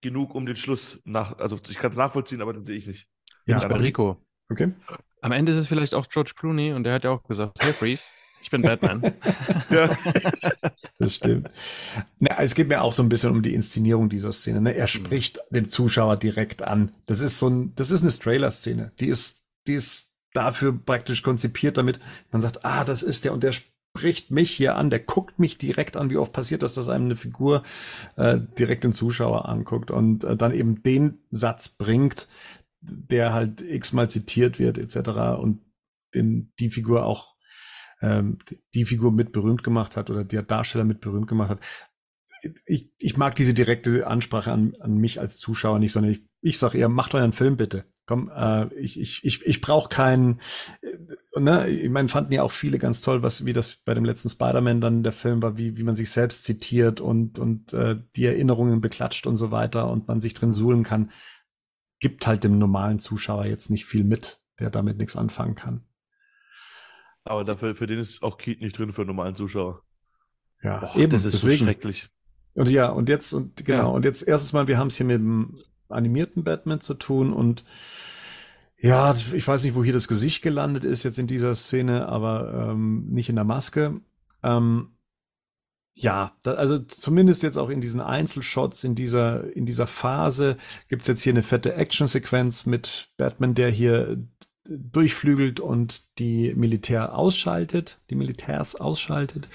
genug, 0.00 0.34
um 0.36 0.46
den 0.46 0.54
Schluss 0.56 1.00
nach. 1.04 1.38
Also 1.38 1.58
ich 1.68 1.76
kann 1.78 1.90
es 1.90 1.96
nachvollziehen, 1.96 2.40
aber 2.40 2.52
den 2.52 2.64
sehe 2.64 2.76
ich 2.76 2.86
nicht. 2.86 3.08
Ja, 3.46 3.56
Aber 3.60 3.74
also- 3.74 3.84
Rico, 3.86 4.24
Okay. 4.50 4.72
am 5.20 5.32
Ende 5.32 5.52
ist 5.52 5.58
es 5.58 5.66
vielleicht 5.66 5.94
auch 5.94 6.08
George 6.08 6.32
Clooney 6.36 6.72
und 6.72 6.84
der 6.84 6.94
hat 6.94 7.04
ja 7.04 7.10
auch 7.10 7.22
gesagt, 7.24 7.58
hey 7.60 7.72
Freeze, 7.72 8.08
ich 8.42 8.50
bin 8.50 8.62
Batman. 8.62 9.02
Ja. 9.70 9.98
Das 10.98 11.16
stimmt. 11.16 11.50
Na, 12.18 12.38
es 12.38 12.54
geht 12.54 12.68
mir 12.68 12.80
auch 12.80 12.94
so 12.94 13.02
ein 13.02 13.10
bisschen 13.10 13.32
um 13.32 13.42
die 13.42 13.54
Inszenierung 13.54 14.08
dieser 14.08 14.32
Szene. 14.32 14.62
Ne? 14.62 14.74
Er 14.74 14.86
spricht 14.86 15.40
den 15.50 15.68
Zuschauer 15.68 16.16
direkt 16.16 16.62
an. 16.62 16.92
Das 17.04 17.20
ist 17.20 17.38
so 17.38 17.50
ein, 17.50 17.74
das 17.76 17.90
ist 17.90 18.02
eine 18.02 18.10
Trailer-Szene. 18.10 18.92
Die 18.98 19.08
ist, 19.08 19.44
die 19.66 19.74
ist 19.74 20.14
dafür 20.32 20.72
praktisch 20.72 21.22
konzipiert, 21.22 21.76
damit 21.76 22.00
man 22.30 22.40
sagt, 22.40 22.64
ah, 22.64 22.84
das 22.84 23.02
ist 23.02 23.24
der 23.24 23.34
und 23.34 23.42
der 23.42 23.52
spricht 23.52 24.30
mich 24.30 24.50
hier 24.50 24.76
an, 24.76 24.90
der 24.90 25.00
guckt 25.00 25.38
mich 25.38 25.58
direkt 25.58 25.96
an. 25.96 26.10
Wie 26.10 26.16
oft 26.16 26.32
passiert 26.32 26.62
das, 26.62 26.74
dass 26.74 26.88
einem 26.88 27.06
eine 27.06 27.16
Figur 27.16 27.62
äh, 28.16 28.38
direkt 28.58 28.84
den 28.84 28.92
Zuschauer 28.92 29.48
anguckt 29.48 29.90
und 29.90 30.24
äh, 30.24 30.36
dann 30.36 30.52
eben 30.52 30.82
den 30.82 31.18
Satz 31.30 31.68
bringt, 31.68 32.28
der 32.80 33.32
halt 33.32 33.60
x-mal 33.60 34.08
zitiert 34.08 34.58
wird, 34.58 34.78
etc. 34.78 35.40
und 35.40 35.60
den 36.14 36.52
die 36.58 36.70
Figur 36.70 37.04
auch 37.04 37.37
ähm, 38.00 38.38
die 38.74 38.84
Figur 38.84 39.12
mit 39.12 39.32
berühmt 39.32 39.62
gemacht 39.62 39.96
hat 39.96 40.10
oder 40.10 40.24
der 40.24 40.42
Darsteller 40.42 40.84
mit 40.84 41.00
berühmt 41.00 41.28
gemacht 41.28 41.50
hat. 41.50 41.60
Ich, 42.66 42.90
ich 42.98 43.16
mag 43.16 43.34
diese 43.34 43.54
direkte 43.54 44.06
Ansprache 44.06 44.52
an, 44.52 44.76
an 44.80 44.96
mich 44.96 45.20
als 45.20 45.38
Zuschauer 45.38 45.78
nicht, 45.80 45.92
sondern 45.92 46.12
ich, 46.12 46.22
ich 46.40 46.58
sage 46.58 46.78
eher, 46.78 46.88
macht 46.88 47.14
euren 47.14 47.32
Film 47.32 47.56
bitte. 47.56 47.84
Komm, 48.06 48.30
äh, 48.34 48.72
ich, 48.74 48.98
ich, 48.98 49.22
ich, 49.24 49.44
ich 49.44 49.60
brauche 49.60 49.90
keinen, 49.90 50.40
äh, 50.80 51.40
ne, 51.40 51.68
ich 51.68 51.90
meine, 51.90 52.08
fanden 52.08 52.32
ja 52.32 52.42
auch 52.42 52.52
viele 52.52 52.78
ganz 52.78 53.02
toll, 53.02 53.22
was, 53.22 53.44
wie 53.44 53.52
das 53.52 53.76
bei 53.84 53.92
dem 53.92 54.04
letzten 54.04 54.30
Spider-Man 54.30 54.80
dann 54.80 55.02
der 55.02 55.12
Film 55.12 55.42
war, 55.42 55.58
wie, 55.58 55.76
wie 55.76 55.82
man 55.82 55.96
sich 55.96 56.10
selbst 56.10 56.44
zitiert 56.44 57.02
und, 57.02 57.38
und 57.38 57.74
äh, 57.74 57.96
die 58.16 58.24
Erinnerungen 58.24 58.80
beklatscht 58.80 59.26
und 59.26 59.36
so 59.36 59.50
weiter 59.50 59.90
und 59.90 60.08
man 60.08 60.22
sich 60.22 60.32
drin 60.32 60.52
suhlen 60.52 60.84
kann. 60.84 61.10
Gibt 62.00 62.26
halt 62.26 62.44
dem 62.44 62.58
normalen 62.58 62.98
Zuschauer 62.98 63.44
jetzt 63.44 63.68
nicht 63.68 63.84
viel 63.84 64.04
mit, 64.04 64.40
der 64.58 64.70
damit 64.70 64.96
nichts 64.96 65.16
anfangen 65.16 65.56
kann. 65.56 65.87
Aber 67.28 67.44
dafür, 67.44 67.74
für 67.74 67.86
den 67.86 67.98
ist 67.98 68.22
auch 68.22 68.38
Keaton 68.38 68.64
nicht 68.64 68.78
drin 68.78 68.92
für 68.92 69.02
einen 69.02 69.08
normalen 69.08 69.36
Zuschauer. 69.36 69.82
Ja, 70.62 70.78
Boah, 70.78 71.06
das 71.08 71.24
ist 71.24 71.40
so 71.40 71.48
schrecklich. 71.50 72.08
Und 72.54 72.68
ja, 72.70 72.88
und 72.88 73.08
jetzt, 73.08 73.32
und 73.32 73.64
genau, 73.64 73.78
Ja. 73.78 73.84
und 73.86 74.04
jetzt 74.04 74.22
erstes 74.26 74.52
Mal, 74.52 74.66
wir 74.66 74.78
haben 74.78 74.88
es 74.88 74.96
hier 74.96 75.06
mit 75.06 75.16
dem 75.20 75.56
animierten 75.88 76.42
Batman 76.42 76.80
zu 76.80 76.94
tun 76.94 77.32
und 77.32 77.64
ja, 78.80 79.14
ich 79.32 79.46
weiß 79.46 79.64
nicht, 79.64 79.74
wo 79.74 79.82
hier 79.82 79.92
das 79.92 80.06
Gesicht 80.08 80.42
gelandet 80.42 80.84
ist 80.84 81.02
jetzt 81.02 81.18
in 81.18 81.26
dieser 81.26 81.54
Szene, 81.54 82.08
aber 82.08 82.70
ähm, 82.70 83.06
nicht 83.10 83.28
in 83.28 83.34
der 83.34 83.44
Maske. 83.44 84.00
Ähm, 84.42 84.90
ja, 85.94 86.32
da, 86.44 86.54
also 86.54 86.78
zumindest 86.78 87.42
jetzt 87.42 87.58
auch 87.58 87.70
in 87.70 87.80
diesen 87.80 88.00
Einzelshots, 88.00 88.84
in 88.84 88.94
dieser, 88.94 89.52
in 89.56 89.66
dieser 89.66 89.88
Phase 89.88 90.56
gibt's 90.88 91.08
jetzt 91.08 91.22
hier 91.22 91.32
eine 91.32 91.42
fette 91.42 91.74
Actionsequenz 91.74 92.66
mit 92.66 93.10
Batman, 93.16 93.54
der 93.56 93.70
hier 93.70 94.22
durchflügelt 94.68 95.60
und 95.60 96.02
die 96.18 96.54
Militär 96.54 97.14
ausschaltet, 97.14 98.00
die 98.10 98.14
Militärs 98.14 98.76
ausschaltet. 98.76 99.48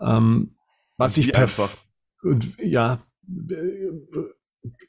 Ähm, 0.00 0.56
was 0.96 1.16
ich 1.18 1.36
einfach. 1.36 1.70
und 2.22 2.56
ja, 2.58 3.00
äh, 3.28 3.90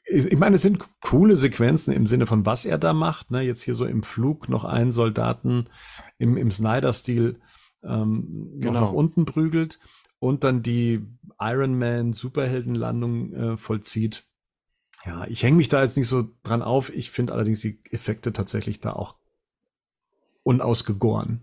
ich 0.06 0.36
meine, 0.38 0.56
es 0.56 0.62
sind 0.62 0.84
coole 1.00 1.34
Sequenzen 1.34 1.92
im 1.92 2.06
Sinne 2.06 2.26
von, 2.26 2.46
was 2.46 2.64
er 2.64 2.78
da 2.78 2.92
macht. 2.92 3.30
Ne? 3.32 3.42
Jetzt 3.42 3.62
hier 3.62 3.74
so 3.74 3.84
im 3.86 4.04
Flug 4.04 4.48
noch 4.48 4.64
einen 4.64 4.92
Soldaten 4.92 5.68
im, 6.18 6.36
im 6.36 6.52
Snyder-Stil 6.52 7.40
ähm, 7.82 8.52
Genau. 8.60 8.80
nach 8.80 8.92
unten 8.92 9.24
prügelt 9.24 9.80
und 10.20 10.44
dann 10.44 10.62
die 10.62 11.04
Iron 11.40 11.76
Man 11.76 12.12
Superheldenlandung 12.12 13.32
äh, 13.32 13.56
vollzieht. 13.56 14.26
Ja, 15.04 15.26
ich 15.26 15.42
hänge 15.42 15.56
mich 15.56 15.68
da 15.68 15.82
jetzt 15.82 15.96
nicht 15.96 16.08
so 16.08 16.30
dran 16.44 16.62
auf. 16.62 16.94
Ich 16.94 17.10
finde 17.10 17.34
allerdings 17.34 17.60
die 17.60 17.80
Effekte 17.90 18.32
tatsächlich 18.32 18.80
da 18.80 18.92
auch 18.92 19.16
unausgegoren. 20.44 21.42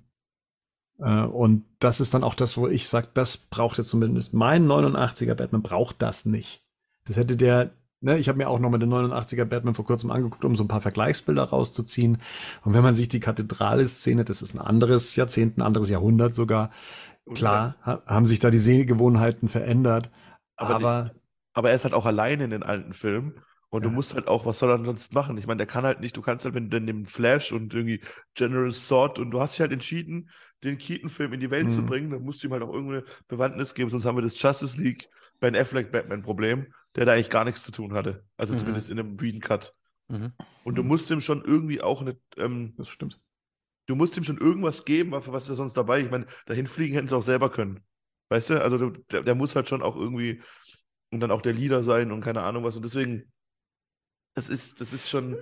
Äh, 1.00 1.24
und 1.24 1.66
das 1.80 2.00
ist 2.00 2.14
dann 2.14 2.24
auch 2.24 2.36
das, 2.36 2.58
wo 2.58 2.68
ich 2.68 2.88
sage, 2.90 3.08
das 3.14 3.38
braucht 3.38 3.78
jetzt 3.78 3.90
zumindest 3.90 4.34
mein 4.34 4.66
89er 4.68 5.36
Batman 5.36 5.62
braucht 5.64 6.02
das 6.02 6.26
nicht. 6.26 6.64
Das 7.06 7.18
hätte 7.18 7.36
der, 7.38 7.72
ne, 8.02 8.18
ich 8.20 8.30
habe 8.30 8.38
mir 8.38 8.50
auch 8.50 8.60
nochmal 8.60 8.80
den 8.80 8.90
89er 8.90 9.46
Batman 9.46 9.76
vor 9.76 9.86
kurzem 9.86 10.12
angeguckt, 10.12 10.46
um 10.46 10.56
so 10.56 10.64
ein 10.64 10.68
paar 10.68 10.82
Vergleichsbilder 10.82 11.44
rauszuziehen. 11.44 12.22
Und 12.64 12.74
wenn 12.74 12.84
man 12.84 12.94
sich 12.94 13.10
die 13.10 13.20
Kathedrale-Szene, 13.20 14.26
das 14.26 14.42
ist 14.42 14.54
ein 14.54 14.60
anderes 14.62 15.16
Jahrzehnt, 15.16 15.58
ein 15.58 15.62
anderes 15.62 15.90
Jahrhundert 15.90 16.36
sogar, 16.36 16.72
klar, 17.34 17.76
ha 17.86 18.02
haben 18.06 18.26
sich 18.26 18.40
da 18.40 18.50
die 18.52 18.58
Sehgewohnheiten 18.60 19.50
verändert. 19.50 20.10
Aber 20.58 20.76
Aber, 20.76 21.04
die- 21.06 21.20
Aber 21.54 21.70
er 21.70 21.76
ist 21.76 21.84
halt 21.86 21.94
auch 21.94 22.06
alleine 22.06 22.44
in 22.46 22.50
den 22.52 22.64
alten 22.64 22.94
Filmen. 22.94 23.42
Und 23.72 23.84
du 23.84 23.90
Ja. 23.90 23.92
musst 23.92 24.16
halt 24.16 24.28
auch, 24.30 24.46
was 24.46 24.60
soll 24.60 24.70
er 24.72 24.84
sonst 24.86 25.14
machen? 25.14 25.38
Ich 25.40 25.48
meine, 25.48 25.60
der 25.60 25.68
kann 25.68 25.86
halt 25.86 26.02
nicht, 26.02 26.18
du 26.18 26.22
kannst 26.22 26.46
halt, 26.46 26.56
wenn 26.56 26.70
du 26.70 26.78
dann 26.78 26.88
den 26.88 27.06
Flash 27.08 27.54
und 27.54 27.74
irgendwie 27.74 28.02
General 28.36 28.72
Zod 28.74 29.20
und 29.20 29.32
du 29.32 29.42
hast 29.42 29.54
dich 29.56 29.62
halt 29.62 29.74
entschieden, 29.74 30.30
den 30.64 30.78
Keaton-Film 30.78 31.34
in 31.34 31.40
die 31.42 31.52
Welt 31.52 31.72
zu 31.74 31.82
Mhm. 31.82 31.86
bringen, 31.86 32.12
dann 32.12 32.24
musst 32.24 32.44
du 32.44 32.48
ihm 32.48 32.54
halt 32.54 32.64
auch 32.64 32.74
irgendeine 32.74 33.06
Bewandtnis 33.30 33.74
geben, 33.76 33.90
sonst 33.90 34.06
haben 34.06 34.18
wir 34.18 34.24
das 34.24 34.40
Justice 34.42 34.80
League 34.80 35.10
Ben 35.40 35.56
Affleck 35.56 35.92
Batman-Problem, 35.92 36.74
der 36.96 37.06
da 37.06 37.14
eigentlich 37.14 37.30
gar 37.32 37.46
nichts 37.46 37.64
zu 37.64 37.72
tun 37.72 37.94
hatte. 37.94 38.26
Also 38.38 38.54
Mhm. 38.54 38.58
zumindest 38.58 38.90
in 38.90 39.00
einem 39.00 39.18
Read 39.18 39.42
Cut. 39.42 39.74
Mhm. 40.10 40.34
Und 40.64 40.76
du 40.78 40.84
musst 40.84 41.10
ihm 41.12 41.22
schon 41.22 41.44
irgendwie 41.44 41.82
auch 41.82 42.02
eine, 42.02 42.18
ähm, 42.38 42.76
das 42.78 42.90
stimmt. 42.90 43.20
du 43.88 43.96
musst 43.96 44.18
ihm 44.18 44.24
schon 44.26 44.38
irgendwas 44.40 44.86
geben, 44.86 45.12
was 45.14 45.44
ist 45.46 45.50
er 45.50 45.56
sonst 45.56 45.76
dabei? 45.76 46.02
Ich 46.02 46.12
meine, 46.12 46.28
dahin 46.48 46.68
fliegen 46.68 46.96
hätten 46.96 47.08
sie 47.10 47.16
auch 47.18 47.24
selber 47.24 47.52
können. 47.52 47.82
Weißt 48.30 48.52
du? 48.52 48.62
Also 48.64 48.78
du, 48.78 48.92
der, 49.12 49.24
der 49.24 49.36
muss 49.36 49.56
halt 49.56 49.70
schon 49.70 49.82
auch 49.82 49.96
irgendwie 49.96 50.42
und 51.12 51.20
dann 51.22 51.32
auch 51.32 51.42
der 51.42 51.54
Leader 51.54 51.84
sein 51.84 52.12
und 52.12 52.22
keine 52.22 52.44
Ahnung 52.44 52.64
was. 52.64 52.76
Und 52.76 52.84
deswegen, 52.86 53.32
das 54.34 54.50
ist, 54.50 54.80
das 54.82 54.94
ist 54.94 55.10
schon, 55.10 55.38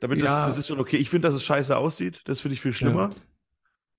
damit 0.00 0.18
Ja. 0.18 0.24
das, 0.24 0.48
das 0.48 0.58
ist 0.58 0.68
schon 0.68 0.80
okay. 0.80 0.96
Ich 0.96 1.10
finde, 1.10 1.28
dass 1.28 1.34
es 1.34 1.44
scheiße 1.44 1.76
aussieht. 1.76 2.22
Das 2.24 2.40
finde 2.40 2.54
ich 2.54 2.60
viel 2.60 2.72
schlimmer. 2.72 3.10
Ja. 3.10 3.20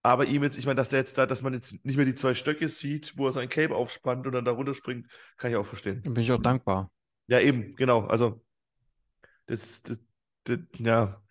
Aber 0.03 0.25
ihm 0.25 0.43
jetzt, 0.43 0.57
ich 0.57 0.65
meine, 0.67 0.75
dass 0.75 0.89
der 0.89 0.99
jetzt 0.99 1.17
da, 1.17 1.25
dass 1.25 1.41
man 1.41 1.53
jetzt 1.53 1.83
nicht 1.83 1.95
mehr 1.95 2.05
die 2.05 2.13
zwei 2.15 2.35
Stöcke 2.35 2.69
sieht, 2.69 3.17
wo 3.17 3.25
er 3.27 3.33
sein 3.33 3.49
Cape 3.49 3.73
aufspannt 3.75 4.27
und 4.27 4.33
dann 4.33 4.45
da 4.45 4.51
runterspringt, 4.51 5.07
kann 5.37 5.49
ich 5.49 5.57
auch 5.57 5.65
verstehen. 5.65 6.01
Bin 6.03 6.17
ich 6.17 6.31
auch 6.31 6.41
dankbar. 6.41 6.91
Ja, 7.27 7.39
eben, 7.39 7.75
genau. 7.75 8.01
Also, 8.05 8.43
das, 9.47 9.81
das, 9.81 9.99
das 10.43 10.59
ja. 10.77 11.21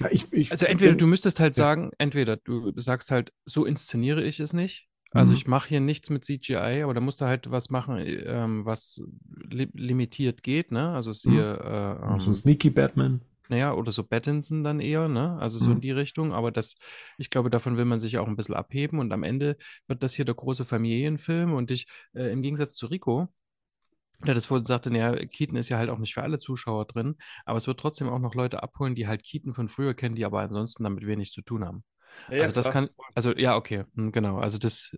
Ja, 0.00 0.08
ich, 0.10 0.32
ich, 0.32 0.50
Also 0.50 0.64
entweder 0.66 0.92
bin- 0.92 0.98
du 0.98 1.06
müsstest 1.06 1.38
halt 1.38 1.56
Ja. 1.56 1.64
sagen, 1.64 1.90
entweder 1.98 2.36
du 2.38 2.72
sagst 2.80 3.10
halt, 3.10 3.32
so 3.44 3.64
inszeniere 3.66 4.22
ich 4.24 4.40
es 4.40 4.52
nicht. 4.54 4.87
Also 5.12 5.32
Mhm. 5.32 5.36
ich 5.38 5.46
mache 5.46 5.68
hier 5.70 5.80
nichts 5.80 6.10
mit 6.10 6.24
CGI, 6.24 6.82
aber 6.82 6.94
da 6.94 7.00
musst 7.00 7.20
du 7.20 7.24
halt 7.24 7.50
was 7.50 7.70
machen, 7.70 7.96
ähm, 8.06 8.64
was 8.66 9.00
li 9.50 9.68
limitiert 9.72 10.42
geht, 10.42 10.70
ne? 10.72 10.90
Also 10.90 11.10
es 11.10 11.24
Mhm. 11.24 11.30
hier, 11.32 11.98
äh, 12.02 12.20
so 12.20 12.30
ein 12.30 12.30
ähm, 12.30 12.36
Sneaky 12.36 12.70
Batman. 12.70 13.20
naja, 13.48 13.72
oder 13.72 13.90
so 13.92 14.04
Pattinson 14.04 14.62
dann 14.64 14.80
eher, 14.80 15.08
ne? 15.08 15.38
Also 15.40 15.58
so 15.58 15.70
in 15.70 15.78
Mhm. 15.78 15.80
die 15.80 15.90
Richtung. 15.92 16.32
Aber 16.34 16.50
das, 16.52 16.76
ich 17.16 17.30
glaube, 17.30 17.48
davon 17.50 17.76
will 17.78 17.86
man 17.86 18.00
sich 18.00 18.18
auch 18.18 18.26
ein 18.28 18.36
bisschen 18.36 18.54
abheben. 18.54 18.98
Und 18.98 19.10
am 19.12 19.22
Ende 19.22 19.56
wird 19.86 20.02
das 20.02 20.14
hier 20.14 20.26
der 20.26 20.34
große 20.34 20.66
Familienfilm. 20.66 21.54
Und 21.54 21.70
ich, 21.70 21.86
äh, 22.14 22.30
im 22.30 22.42
Gegensatz 22.42 22.74
zu 22.74 22.86
Rico, 22.86 23.28
der 24.26 24.34
das 24.34 24.46
vorhin 24.46 24.66
sagte, 24.66 24.90
naja, 24.90 25.14
Keaton 25.26 25.56
ist 25.56 25.68
ja 25.68 25.78
halt 25.78 25.90
auch 25.90 25.98
nicht 25.98 26.14
für 26.14 26.22
alle 26.22 26.38
Zuschauer 26.38 26.86
drin, 26.86 27.16
aber 27.44 27.56
es 27.56 27.66
wird 27.68 27.78
trotzdem 27.80 28.08
auch 28.08 28.18
noch 28.18 28.34
Leute 28.34 28.62
abholen, 28.62 28.94
die 28.96 29.06
halt 29.06 29.22
Keaton 29.24 29.54
von 29.54 29.68
früher 29.68 29.94
kennen, 29.94 30.16
die 30.16 30.24
aber 30.24 30.40
ansonsten 30.40 30.82
damit 30.84 31.06
wenig 31.06 31.30
zu 31.32 31.40
tun 31.42 31.64
haben. 31.64 31.84
Ja, 32.28 32.36
ja, 32.36 32.48
Also 32.48 32.52
das 32.52 32.70
klar. 32.70 32.72
kann, 32.72 32.90
also 33.14 33.32
ja, 33.36 33.56
okay, 33.56 33.84
hm, 33.94 34.12
genau. 34.12 34.38
Also 34.38 34.58
das, 34.58 34.96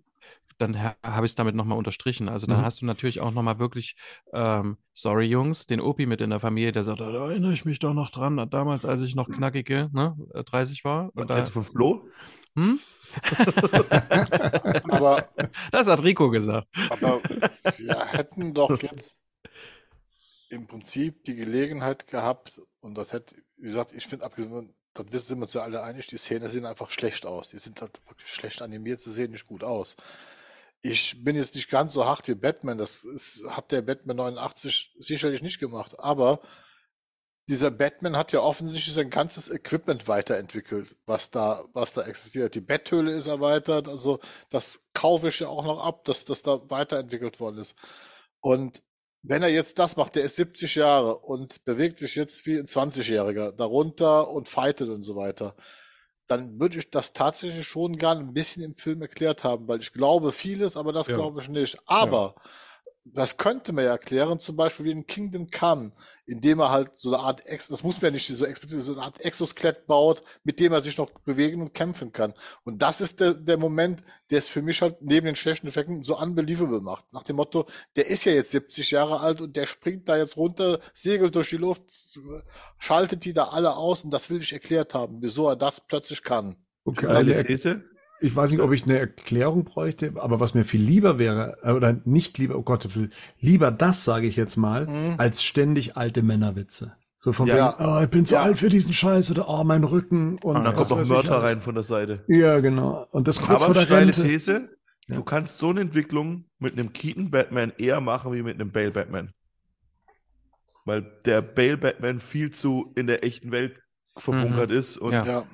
dann 0.59 0.81
ha- 0.83 0.97
habe 1.05 1.27
ich 1.27 1.33
es 1.33 1.37
damit 1.37 1.55
nochmal 1.55 1.79
unterstrichen. 1.79 2.29
Also 2.29 2.47
dann 2.47 2.61
Mhm. 2.61 2.65
hast 2.65 2.83
du 2.83 2.87
natürlich 2.87 3.21
auch 3.21 3.33
nochmal 3.33 3.59
wirklich, 3.59 3.97
ähm, 4.35 4.79
sorry 4.93 5.27
Jungs, 5.27 5.67
den 5.67 5.81
Opi 5.81 6.07
mit 6.07 6.21
in 6.21 6.31
der 6.31 6.41
Familie, 6.41 6.73
der 6.73 6.85
sagt, 6.85 7.01
da 7.01 7.11
erinnere 7.11 7.53
ich 7.53 7.65
mich 7.65 7.79
doch 7.79 7.95
noch 7.95 8.11
dran, 8.11 8.49
damals, 8.51 8.85
als 8.85 9.03
ich 9.03 9.15
noch 9.15 9.31
knackige, 9.31 9.91
ne, 9.93 10.17
äh, 10.35 10.45
30 10.45 10.85
war. 10.85 11.11
Und 11.15 11.31
du 11.31 11.45
von 11.53 11.65
Flo? 11.65 12.09
hm? 12.57 12.81
Aber, 14.89 15.33
Das 15.73 15.87
hat 15.87 16.03
Rico 16.05 16.31
gesagt. 16.31 16.69
aber 16.89 17.25
wir 17.77 18.05
hätten 18.05 18.53
doch 18.53 18.77
jetzt 18.83 19.19
im 20.49 20.67
Prinzip 20.67 21.25
die 21.25 21.35
Gelegenheit 21.35 22.07
gehabt, 22.07 22.61
und 22.81 22.97
das 22.99 23.13
hätte, 23.13 23.37
wie 23.57 23.63
gesagt, 23.65 23.93
ich 23.93 24.07
finde, 24.07 24.25
abgesehen, 24.27 24.75
das 24.95 25.07
wissen 25.11 25.39
wir 25.39 25.43
uns 25.43 25.55
ja 25.55 25.63
alle 25.63 25.83
einig, 25.83 26.07
die 26.09 26.19
Szenen 26.19 26.49
sehen 26.49 26.67
einfach 26.67 26.91
schlecht 26.91 27.27
aus. 27.27 27.51
Die 27.51 27.59
sind 27.59 27.81
halt 27.81 28.01
wirklich 28.09 28.31
schlecht 28.31 28.63
animiert, 28.63 29.01
sie 29.01 29.13
sehen 29.13 29.31
nicht 29.33 29.47
gut 29.47 29.63
aus. 29.65 29.97
Ich 30.83 31.23
bin 31.23 31.37
jetzt 31.37 31.55
nicht 31.55 31.71
ganz 31.71 31.93
so 31.93 32.07
hart 32.07 32.27
wie 32.29 32.35
Batman, 32.35 32.79
das 32.79 33.05
ist, 33.05 33.47
hat 33.49 33.71
der 33.71 33.83
Batman 33.83 34.17
89 34.17 34.93
sicherlich 34.99 35.43
nicht 35.43 35.61
gemacht, 35.61 35.99
aber 36.01 36.41
dieser 37.49 37.71
Batman 37.71 38.17
hat 38.17 38.33
ja 38.33 38.41
offensichtlich 38.41 38.95
sein 38.95 39.11
ganzes 39.11 39.49
Equipment 39.51 40.07
weiterentwickelt, 40.09 40.97
was 41.07 41.31
da, 41.31 41.65
was 41.73 41.93
da 41.93 42.03
existiert. 42.03 42.55
Die 42.55 42.61
Betthöhle 42.61 43.13
ist 43.13 43.27
erweitert, 43.27 43.89
also 43.89 44.21
das 44.51 44.81
kaufe 44.95 45.29
ich 45.29 45.41
ja 45.41 45.49
auch 45.49 45.65
noch 45.65 45.85
ab, 45.85 46.05
dass 46.05 46.25
das 46.25 46.43
da 46.43 46.61
weiterentwickelt 46.71 47.41
worden 47.41 47.59
ist. 47.59 47.75
Und 48.41 48.83
wenn 49.23 49.43
er 49.43 49.49
jetzt 49.51 49.79
das 49.79 49.97
macht, 49.97 50.17
der 50.17 50.25
ist 50.25 50.37
70 50.37 50.77
Jahre 50.77 51.19
und 51.19 51.65
bewegt 51.65 51.99
sich 51.99 52.15
jetzt 52.15 52.47
wie 52.47 52.59
ein 52.59 52.67
20-Jähriger 52.67 53.53
darunter 53.53 54.31
und 54.31 54.49
fightet 54.49 54.89
und 54.89 55.03
so 55.03 55.17
weiter, 55.17 55.57
dann 56.27 56.61
würde 56.61 56.79
ich 56.79 56.91
das 56.91 57.13
tatsächlich 57.13 57.67
schon 57.67 57.97
gern 57.97 58.19
ein 58.19 58.33
bisschen 58.35 58.63
im 58.63 58.77
Film 58.77 59.03
erklärt 59.03 59.45
haben, 59.45 59.69
weil 59.69 59.81
ich 59.81 59.93
glaube 59.93 60.33
vieles, 60.33 60.77
aber 60.77 60.93
das 60.93 61.09
Ja. 61.09 61.17
glaube 61.17 61.41
ich 61.43 61.49
nicht. 61.49 61.77
Aber 61.87 62.35
das 63.05 63.37
könnte 63.37 63.73
man 63.73 63.85
ja 63.85 63.93
erklären, 63.93 64.41
zum 64.41 64.57
Beispiel 64.57 64.87
wie 64.87 64.91
in 64.91 65.07
Kingdom 65.07 65.51
Come, 65.51 65.93
indem 66.27 66.61
er 66.61 66.71
halt 66.71 66.99
so 66.99 67.13
eine 67.13 67.23
Art, 67.23 67.47
Ex 67.47 67.69
das 67.69 67.83
muss 67.83 67.97
man 67.97 68.11
ja 68.11 68.15
nicht 68.15 68.27
so 68.27 68.45
explizit, 68.45 68.83
so 68.83 68.93
eine 68.93 69.03
Art 69.03 69.21
Exoskelett 69.21 69.87
baut, 69.87 70.21
mit 70.45 70.61
dem 70.61 70.73
er 70.73 70.83
sich 70.83 70.97
noch 70.99 71.11
bewegen 71.25 71.63
und 71.63 71.73
kämpfen 71.73 72.13
kann. 72.13 72.35
Und 72.63 72.83
das 72.83 73.01
ist 73.01 73.21
der, 73.21 73.35
der 73.35 73.57
Moment, 73.57 74.03
der 74.31 74.39
es 74.39 74.49
für 74.49 74.63
mich 74.63 74.83
halt 74.83 75.01
neben 75.01 75.27
den 75.27 75.37
schlechten 75.37 75.67
Effekten 75.67 76.03
so 76.03 76.19
unbelievable 76.19 76.81
macht. 76.81 77.13
Nach 77.13 77.25
dem 77.25 77.37
Motto, 77.37 77.67
der 77.97 78.07
ist 78.07 78.25
ja 78.25 78.33
jetzt 78.33 78.51
70 78.53 78.91
Jahre 78.91 79.21
alt 79.21 79.41
und 79.41 79.57
der 79.57 79.67
springt 79.67 80.09
da 80.09 80.17
jetzt 80.17 80.37
runter, 80.37 80.81
segelt 80.93 81.35
durch 81.35 81.51
die 81.51 81.57
Luft, 81.57 81.83
schaltet 82.79 83.25
die 83.25 83.33
da 83.33 83.49
alle 83.49 83.77
aus 83.77 84.05
und 84.05 84.11
das 84.11 84.31
will 84.31 84.43
ich 84.43 84.53
erklärt 84.53 84.95
haben, 84.95 85.19
wieso 85.23 85.49
er 85.49 85.57
das 85.57 85.81
plötzlich 85.81 86.23
kann. 86.23 86.57
Okay, 86.85 87.07
Deine 87.07 87.35
also, 87.35 87.43
These? 87.45 87.85
Ich 88.21 88.35
weiß 88.37 88.51
nicht, 88.51 88.61
ob 88.61 88.73
ich 88.73 88.85
eine 88.85 88.99
Erklärung 88.99 89.65
bräuchte, 89.65 90.13
aber 90.17 90.41
was 90.41 90.55
mir 90.55 90.65
viel 90.65 90.81
lieber 90.83 91.19
wäre, 91.19 91.59
äh, 91.63 91.73
oder 91.73 91.97
nicht 92.05 92.39
lieber, 92.39 92.57
oh 92.57 92.63
Gott, 92.63 92.85
viel- 92.91 93.11
lieber 93.41 93.71
das, 93.71 94.05
sage 94.05 94.27
ich 94.27 94.37
jetzt 94.37 94.57
mal, 94.57 94.87
Mhm. 94.87 95.15
als 95.19 95.43
ständig 95.43 95.97
alte 95.97 96.23
Männerwitze. 96.23 96.93
So 97.17 97.33
von 97.33 97.47
Ja. 97.49 97.77
wegen, 97.79 97.89
oh, 97.91 98.01
ich 98.03 98.09
bin 98.09 98.25
zu 98.27 98.35
Ja. 98.35 98.43
alt 98.43 98.59
für 98.59 98.69
diesen 98.71 98.93
Scheiß 98.93 99.31
oder 99.31 99.49
oh, 99.49 99.63
mein 99.65 99.85
Rücken 99.85 100.39
und 100.39 100.57
Und 100.57 100.65
dann 100.65 100.77
was 100.77 100.89
kommt 100.89 101.03
noch 101.03 101.09
Mörder 101.09 101.43
rein 101.43 101.61
von 101.61 101.75
der 101.75 101.85
Seite. 101.85 102.25
Ja, 102.29 102.61
genau. 102.61 103.07
Und 103.11 103.29
das 103.29 103.41
kurz 103.43 103.61
vor 103.61 103.67
Aber 103.71 103.75
der 103.75 103.83
steile 103.87 104.07
Rente. 104.07 104.23
These, 104.23 104.69
Ja. 105.09 105.17
du 105.17 105.23
kannst 105.23 105.59
so 105.59 105.69
eine 105.71 105.81
Entwicklung 105.83 106.45
mit 106.59 106.73
einem 106.73 106.93
Keaton 106.93 107.31
Batman 107.31 107.73
eher 107.79 108.01
machen 108.01 108.33
wie 108.33 108.43
mit 108.43 108.55
einem 108.55 108.71
Bale 108.71 108.91
Batman. 108.91 109.33
Weil 110.87 111.03
der 111.27 111.43
Bale 111.43 111.77
Batman 111.77 112.21
viel 112.21 112.51
zu 112.51 112.93
in 112.97 113.07
der 113.07 113.23
echten 113.23 113.51
Welt 113.51 113.77
verbunkert 114.17 114.71
ist 114.71 114.97
und 114.97 115.13
Ja. 115.13 115.45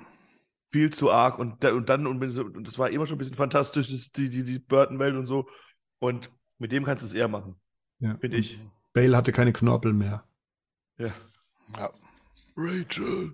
Viel 0.76 0.92
zu 0.92 1.10
arg 1.10 1.38
und, 1.38 1.64
da, 1.64 1.72
und 1.72 1.88
dann, 1.88 2.06
und, 2.06 2.20
das 2.20 2.78
war 2.78 2.90
immer 2.90 3.06
schon 3.06 3.16
ein 3.16 3.18
bisschen 3.18 3.34
fantastisch, 3.34 3.90
das, 3.90 4.12
die, 4.12 4.28
die, 4.28 4.44
die 4.44 4.58
Burton-Welt 4.58 5.16
und 5.16 5.24
so. 5.24 5.48
Und 6.00 6.30
mit 6.58 6.70
dem 6.70 6.84
kannst 6.84 7.02
du 7.02 7.06
es 7.06 7.14
eher 7.14 7.28
machen, 7.28 7.56
Ja. 7.98 8.18
finde 8.18 8.36
ich. 8.36 8.58
Bale 8.92 9.16
hatte 9.16 9.32
keine 9.32 9.54
Knorpel 9.54 9.94
mehr. 9.94 10.24
Ja. 10.98 11.12
Ja. 11.78 11.88
Rachel. 12.58 13.32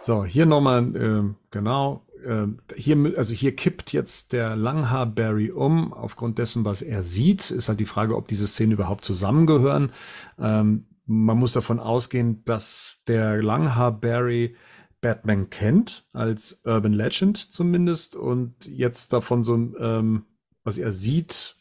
So, 0.00 0.24
hier 0.24 0.46
nochmal, 0.46 0.96
ähm, 0.96 1.36
genau, 1.52 2.04
ähm, 2.26 2.60
hier, 2.74 3.14
also 3.16 3.34
hier 3.34 3.54
kippt 3.54 3.92
jetzt 3.92 4.32
der 4.32 4.56
Langhaar 4.56 5.06
Barry 5.06 5.52
um, 5.52 5.92
aufgrund 5.92 6.40
dessen, 6.40 6.64
was 6.64 6.82
er 6.82 7.04
sieht. 7.04 7.52
Ist 7.52 7.68
halt 7.68 7.78
die 7.78 7.86
Frage, 7.86 8.16
ob 8.16 8.26
diese 8.26 8.48
Szenen 8.48 8.72
überhaupt 8.72 9.04
zusammengehören. 9.04 9.92
Ähm, 10.40 10.86
man 11.06 11.38
muss 11.38 11.52
davon 11.52 11.78
ausgehen, 11.78 12.44
dass 12.46 12.98
der 13.06 13.40
Langhaar 13.40 13.92
Barry 13.92 14.56
Batman 15.00 15.50
kennt, 15.50 16.06
als 16.12 16.60
Urban 16.64 16.92
Legend 16.92 17.36
zumindest, 17.36 18.16
und 18.16 18.66
jetzt 18.66 19.12
davon 19.12 19.40
so, 19.42 19.54
ähm, 19.54 20.26
was 20.62 20.78
er 20.78 20.92
sieht, 20.92 21.56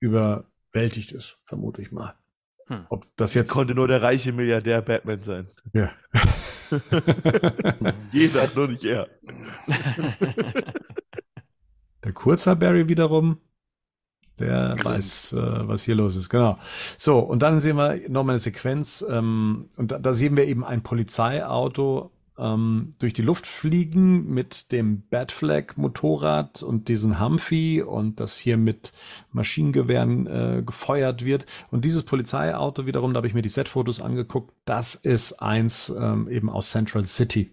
überwältigt 0.00 1.12
ist, 1.12 1.38
vermute 1.44 1.82
ich 1.82 1.92
mal. 1.92 2.14
Hm. 2.66 2.86
Ob 2.88 3.06
das 3.16 3.34
jetzt 3.34 3.52
Konnte 3.52 3.74
nur 3.74 3.88
der 3.88 4.02
reiche 4.02 4.32
Milliardär 4.32 4.82
Batman 4.82 5.22
sein. 5.22 5.48
ja. 5.72 5.92
Jeder, 8.12 8.48
nur 8.54 8.68
nicht 8.68 8.84
er. 8.84 9.08
Der 12.04 12.12
Kurzer 12.12 12.54
Barry 12.54 12.86
wiederum, 12.88 13.38
der 14.38 14.76
weiß, 14.82 15.32
äh, 15.34 15.68
was 15.68 15.84
hier 15.84 15.94
los 15.94 16.16
ist. 16.16 16.28
Genau. 16.28 16.58
So, 16.98 17.18
und 17.20 17.40
dann 17.40 17.60
sehen 17.60 17.76
wir 17.76 18.10
nochmal 18.10 18.34
eine 18.34 18.40
Sequenz. 18.40 19.04
Ähm, 19.08 19.70
und 19.76 19.90
da, 19.90 19.98
da 19.98 20.12
sehen 20.12 20.36
wir 20.36 20.46
eben 20.46 20.64
ein 20.64 20.82
Polizeiauto 20.82 22.10
ähm, 22.38 22.94
durch 22.98 23.12
die 23.12 23.22
Luft 23.22 23.46
fliegen 23.46 24.28
mit 24.28 24.72
dem 24.72 25.06
Batflag-Motorrad 25.08 26.62
und 26.62 26.88
diesen 26.88 27.20
Humphy 27.20 27.82
und 27.82 28.18
das 28.20 28.36
hier 28.38 28.56
mit 28.56 28.92
Maschinengewehren 29.30 30.26
äh, 30.26 30.62
gefeuert 30.64 31.24
wird. 31.24 31.46
Und 31.70 31.84
dieses 31.84 32.02
Polizeiauto 32.02 32.86
wiederum, 32.86 33.14
da 33.14 33.18
habe 33.18 33.26
ich 33.26 33.34
mir 33.34 33.42
die 33.42 33.48
Setfotos 33.48 34.00
angeguckt, 34.00 34.52
das 34.64 34.94
ist 34.94 35.34
eins 35.34 35.94
ähm, 35.96 36.28
eben 36.28 36.50
aus 36.50 36.70
Central 36.70 37.04
City. 37.06 37.52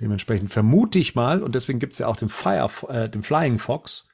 Dementsprechend 0.00 0.50
vermute 0.50 0.98
ich 0.98 1.14
mal, 1.14 1.42
und 1.42 1.54
deswegen 1.54 1.78
gibt 1.78 1.92
es 1.92 2.00
ja 2.00 2.08
auch 2.08 2.16
den, 2.16 2.28
Fire, 2.28 2.70
äh, 2.88 3.08
den 3.08 3.22
Flying 3.22 3.58
Fox 3.58 4.08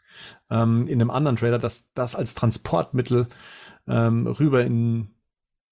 ähm, 0.50 0.86
in 0.88 1.00
einem 1.00 1.10
anderen 1.10 1.36
Trailer, 1.36 1.58
dass 1.58 1.92
das 1.94 2.14
als 2.16 2.34
Transportmittel 2.34 3.28
ähm, 3.86 4.26
rüber 4.26 4.64
in 4.64 5.10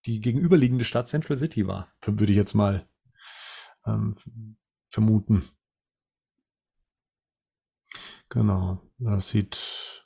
die 0.06 0.20
gegenüberliegende 0.20 0.84
Stadt 0.84 1.08
Central 1.08 1.36
City 1.36 1.66
war. 1.66 1.88
Würde 2.04 2.30
ich 2.30 2.38
jetzt 2.38 2.54
mal 2.54 2.86
ähm, 3.86 4.14
vermuten. 4.90 5.44
Genau, 8.28 8.82
das 8.98 9.30
sieht. 9.30 10.02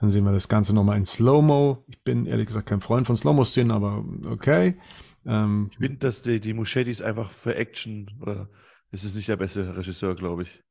Dann 0.00 0.10
sehen 0.10 0.24
wir 0.24 0.32
das 0.32 0.48
Ganze 0.48 0.74
nochmal 0.74 0.96
in 0.96 1.06
Slow-Mo. 1.06 1.84
Ich 1.88 2.02
bin 2.02 2.26
ehrlich 2.26 2.46
gesagt 2.46 2.68
kein 2.68 2.80
Freund 2.80 3.06
von 3.06 3.16
Slow-Mo-Szenen, 3.16 3.72
aber 3.72 4.04
okay. 4.26 4.80
Ähm, 5.26 5.68
Ich 5.72 5.78
finde, 5.78 5.98
dass 5.98 6.22
die, 6.22 6.40
die 6.40 6.54
Muschettis 6.54 7.02
einfach 7.02 7.30
für 7.30 7.54
Action, 7.56 8.10
oder 8.20 8.48
ist 8.90 9.04
es 9.04 9.14
nicht 9.14 9.28
der 9.28 9.36
beste 9.36 9.76
Regisseur, 9.76 10.14
glaube 10.14 10.44
ich. 10.44 10.62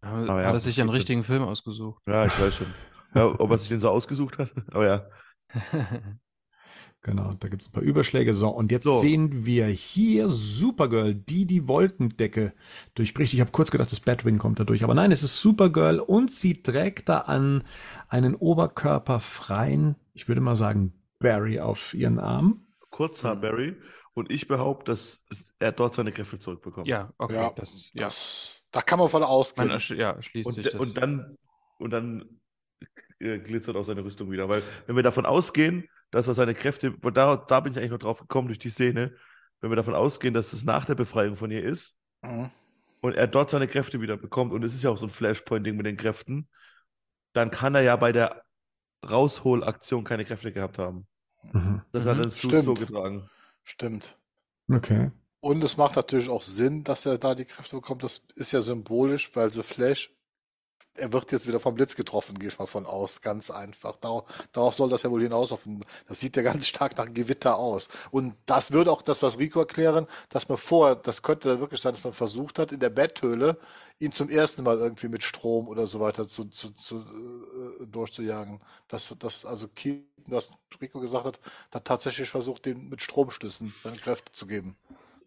Aber 0.00 0.28
Aber 0.30 0.40
ja, 0.40 0.46
hat 0.48 0.54
er 0.54 0.60
sich 0.60 0.80
einen 0.80 0.90
richtigen 0.90 1.24
Film 1.24 1.42
ausgesucht? 1.42 2.02
Ja, 2.06 2.24
ich 2.24 2.40
weiß 2.40 2.54
schon. 2.54 2.74
Ja, 3.14 3.26
ob 3.26 3.50
er 3.50 3.58
sich 3.58 3.68
den 3.68 3.80
so 3.80 3.90
ausgesucht 3.90 4.38
hat, 4.38 4.52
aber 4.68 4.86
ja. 4.86 5.10
Genau, 7.02 7.32
da 7.40 7.48
gibt 7.48 7.62
es 7.62 7.68
ein 7.68 7.72
paar 7.72 7.82
Überschläge. 7.82 8.34
So, 8.34 8.48
und 8.50 8.70
jetzt 8.70 8.82
So. 8.84 9.00
sehen 9.00 9.46
wir 9.46 9.66
hier 9.68 10.28
Supergirl, 10.28 11.14
die 11.14 11.46
die 11.46 11.66
Wolkendecke 11.66 12.52
durchbricht. 12.94 13.32
Ich 13.32 13.40
habe 13.40 13.50
kurz 13.52 13.70
gedacht, 13.70 13.90
das 13.90 14.00
Batwing 14.00 14.36
kommt 14.36 14.60
da 14.60 14.64
durch. 14.64 14.84
Aber 14.84 14.94
nein, 14.94 15.10
es 15.10 15.22
ist 15.22 15.40
Supergirl 15.40 15.98
und 15.98 16.30
sie 16.30 16.62
trägt 16.62 17.08
da 17.08 17.18
an 17.20 17.64
einen 18.08 18.34
oberkörperfreien, 18.34 19.96
ich 20.12 20.28
würde 20.28 20.42
mal 20.42 20.56
sagen, 20.56 20.92
Barry 21.18 21.58
auf 21.60 21.94
ihren 21.94 22.18
Arm. 22.18 22.66
Kurzhaar 22.90 23.36
Barry. 23.36 23.76
Und 24.12 24.30
ich 24.30 24.48
behaupte, 24.48 24.92
dass 24.92 25.24
er 25.58 25.72
dort 25.72 25.94
seine 25.94 26.12
Kräfte 26.12 26.38
zurückbekommt. 26.38 26.88
ja, 26.88 27.12
okay, 27.16 27.34
Ja, 27.34 27.50
das, 27.50 27.90
ja. 27.94 28.04
Das, 28.06 28.62
da 28.72 28.82
kann 28.82 28.98
man 28.98 29.08
von 29.08 29.22
ausgehen. 29.22 29.68
Man 29.68 29.80
ja, 29.80 30.20
schließt 30.20 30.46
Und, 30.48 30.54
sich 30.54 30.64
das. 30.66 30.74
und 30.80 30.96
dann, 30.96 31.36
und 31.78 31.90
dann 31.90 32.40
glitzert 33.18 33.76
auch 33.76 33.84
seine 33.84 34.04
Rüstung 34.04 34.30
wieder. 34.30 34.48
Weil, 34.48 34.62
wenn 34.86 34.96
wir 34.96 35.02
davon 35.02 35.26
ausgehen, 35.26 35.88
dass 36.10 36.26
er 36.28 36.34
seine 36.34 36.54
Kräfte, 36.54 36.92
da, 37.12 37.36
da 37.36 37.60
bin 37.60 37.72
ich 37.72 37.78
eigentlich 37.78 37.90
noch 37.92 37.98
drauf 37.98 38.20
gekommen 38.20 38.48
durch 38.48 38.58
die 38.58 38.70
Szene, 38.70 39.14
wenn 39.60 39.70
wir 39.70 39.76
davon 39.76 39.94
ausgehen, 39.94 40.34
dass 40.34 40.52
es 40.52 40.64
nach 40.64 40.84
der 40.86 40.94
Befreiung 40.94 41.36
von 41.36 41.50
ihr 41.50 41.62
ist 41.64 41.94
Mhm. 42.24 42.50
und 43.02 43.14
er 43.14 43.26
dort 43.26 43.50
seine 43.50 43.68
Kräfte 43.68 44.00
wieder 44.00 44.16
bekommt, 44.16 44.52
und 44.52 44.62
es 44.64 44.74
ist 44.74 44.82
ja 44.82 44.90
auch 44.90 44.96
so 44.98 45.06
ein 45.06 45.10
Flashpoint-Ding 45.10 45.76
mit 45.76 45.86
den 45.86 45.96
Kräften, 45.96 46.48
dann 47.32 47.50
kann 47.50 47.74
er 47.74 47.82
ja 47.82 47.96
bei 47.96 48.12
der 48.12 48.42
Rausholaktion 49.08 50.04
keine 50.04 50.24
Kräfte 50.24 50.52
gehabt 50.52 50.78
haben. 50.78 51.06
Mhm. 51.52 51.82
Das 51.92 52.04
hat 52.04 52.16
Mhm. 52.16 52.22
er 52.24 52.30
Suit 52.30 52.50
Stimmt. 52.50 52.64
so 52.64 52.74
getragen. 52.74 53.30
Stimmt. 53.64 54.18
Okay. 54.70 55.10
Und 55.40 55.64
es 55.64 55.76
macht 55.76 55.96
natürlich 55.96 56.28
auch 56.28 56.42
Sinn, 56.42 56.84
dass 56.84 57.06
er 57.06 57.16
da 57.18 57.34
die 57.34 57.44
Kräfte 57.46 57.76
bekommt. 57.76 58.02
Das 58.04 58.22
ist 58.34 58.52
ja 58.52 58.60
symbolisch, 58.60 59.30
weil 59.34 59.50
The 59.52 59.62
Flash, 59.62 60.12
er 60.94 61.12
wird 61.12 61.32
jetzt 61.32 61.46
wieder 61.48 61.60
vom 61.60 61.74
Blitz 61.74 61.96
getroffen, 61.96 62.38
gehe 62.38 62.48
ich 62.48 62.58
mal 62.58 62.66
von 62.66 62.86
aus. 62.86 63.22
Ganz 63.22 63.50
einfach. 63.50 63.96
Darauf, 63.96 64.24
darauf 64.52 64.74
soll 64.74 64.90
das 64.90 65.02
ja 65.02 65.10
wohl 65.10 65.22
hinauslaufen. 65.22 65.84
Das 66.08 66.20
sieht 66.20 66.36
ja 66.36 66.42
ganz 66.42 66.66
stark 66.66 66.96
nach 66.98 67.12
Gewitter 67.12 67.56
aus. 67.56 67.88
Und 68.10 68.34
das 68.46 68.72
würde 68.72 68.92
auch 68.92 69.02
das, 69.02 69.22
was 69.22 69.38
Rico 69.38 69.60
erklären, 69.60 70.06
dass 70.28 70.48
man 70.48 70.58
vorher, 70.58 70.96
das 70.96 71.22
könnte 71.22 71.48
dann 71.48 71.60
wirklich 71.60 71.80
sein, 71.80 71.92
dass 71.92 72.04
man 72.04 72.12
versucht 72.12 72.58
hat, 72.58 72.72
in 72.72 72.80
der 72.80 72.90
Betthöhle 72.90 73.58
ihn 73.98 74.12
zum 74.12 74.28
ersten 74.28 74.62
Mal 74.62 74.78
irgendwie 74.78 75.08
mit 75.08 75.22
Strom 75.22 75.68
oder 75.68 75.86
so 75.86 76.00
weiter 76.00 76.26
zu, 76.26 76.46
zu, 76.46 76.70
zu, 76.70 76.98
äh, 76.98 77.86
durchzujagen. 77.86 78.60
Dass, 78.88 79.14
dass 79.18 79.44
also 79.44 79.68
Keaton, 79.68 80.04
was 80.26 80.54
Rico 80.80 81.00
gesagt 81.00 81.24
hat, 81.26 81.40
hat 81.72 81.84
tatsächlich 81.84 82.28
versucht, 82.28 82.66
den 82.66 82.88
mit 82.88 83.02
Stromstößen 83.02 83.74
seine 83.82 83.96
Kräfte 83.98 84.32
zu 84.32 84.46
geben. 84.46 84.76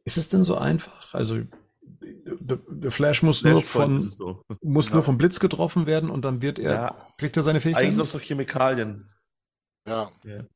Ist 0.06 0.18
es 0.18 0.30
denn 0.30 0.44
so 0.44 0.56
einfach? 0.56 1.14
Also, 1.14 1.42
der, 1.86 2.92
Flash 2.92 3.24
muss 3.24 3.44
nur 3.44 3.62
Flashpoint 3.62 3.90
von, 3.90 4.00
so. 4.00 4.44
muss 4.62 4.90
Ja. 4.90 4.96
nur 4.96 5.04
vom 5.04 5.18
Blitz 5.18 5.40
getroffen 5.40 5.86
werden 5.86 6.10
und 6.10 6.24
dann 6.26 6.42
wird 6.42 6.60
er, 6.60 6.74
Ja. 6.74 6.96
kriegt 7.18 7.38
er 7.38 7.44
seine 7.44 7.58
Eigentlich 7.58 7.76
Fähigkeiten? 7.76 7.98
noch 7.98 8.08
so 8.08 8.20
Chemikalien. 8.20 9.10
Ja. 9.86 10.10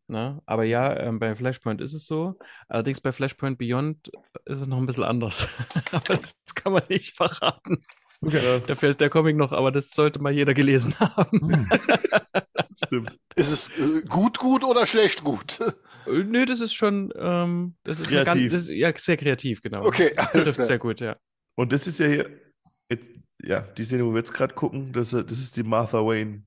Ne? 0.07 0.41
Aber 0.45 0.63
ja, 0.63 0.95
ähm, 0.97 1.19
bei 1.19 1.35
Flashpoint 1.35 1.81
ist 1.81 1.93
es 1.93 2.05
so. 2.05 2.37
Allerdings 2.69 3.01
bei 3.01 3.11
Flashpoint 3.11 3.57
Beyond 3.57 4.09
ist 4.45 4.61
es 4.61 4.67
noch 4.67 4.77
ein 4.77 4.85
bisschen 4.85 5.03
anders. 5.03 5.49
aber 5.91 6.15
das 6.15 6.37
kann 6.55 6.71
man 6.71 6.83
nicht 6.87 7.15
verraten. 7.15 7.81
Ja, 8.21 8.59
Dafür 8.59 8.89
ist 8.89 9.01
der 9.01 9.09
Comic 9.09 9.35
noch, 9.35 9.51
aber 9.51 9.71
das 9.71 9.89
sollte 9.91 10.19
mal 10.21 10.31
jeder 10.31 10.53
gelesen 10.53 10.97
haben. 10.99 11.41
Hm. 11.41 11.69
stimmt. 12.85 13.17
Ist 13.35 13.51
es 13.51 13.69
äh, 13.77 14.01
gut, 14.07 14.39
gut 14.39 14.63
oder 14.63 14.85
schlecht 14.87 15.23
gut? 15.23 15.59
Äh, 16.07 16.23
Nö, 16.23 16.45
das 16.45 16.59
ist 16.61 16.73
schon, 16.73 17.11
ähm, 17.15 17.75
das 17.83 17.99
ist, 17.99 18.07
Kreativ. 18.09 18.51
Ganz, 18.51 18.51
das 18.51 18.61
ist 18.63 18.69
ja 18.69 18.93
sehr 18.97 19.17
kreativ, 19.17 19.61
genau. 19.61 19.85
Okay, 19.85 20.11
das 20.15 20.33
alles 20.33 20.43
trifft 20.43 20.55
klar. 20.55 20.67
sehr 20.67 20.79
gut, 20.79 20.99
ja. 21.01 21.17
Und 21.55 21.71
das 21.71 21.87
ist 21.87 21.99
ja 21.99 22.07
hier, 22.07 22.29
jetzt, 22.89 23.07
ja, 23.43 23.61
die 23.61 23.85
Szene, 23.85 24.05
wo 24.05 24.11
wir 24.11 24.19
jetzt 24.19 24.33
gerade 24.33 24.53
gucken, 24.53 24.93
das, 24.93 25.11
das 25.11 25.31
ist 25.31 25.57
die 25.57 25.63
Martha 25.63 25.99
Wayne 26.05 26.43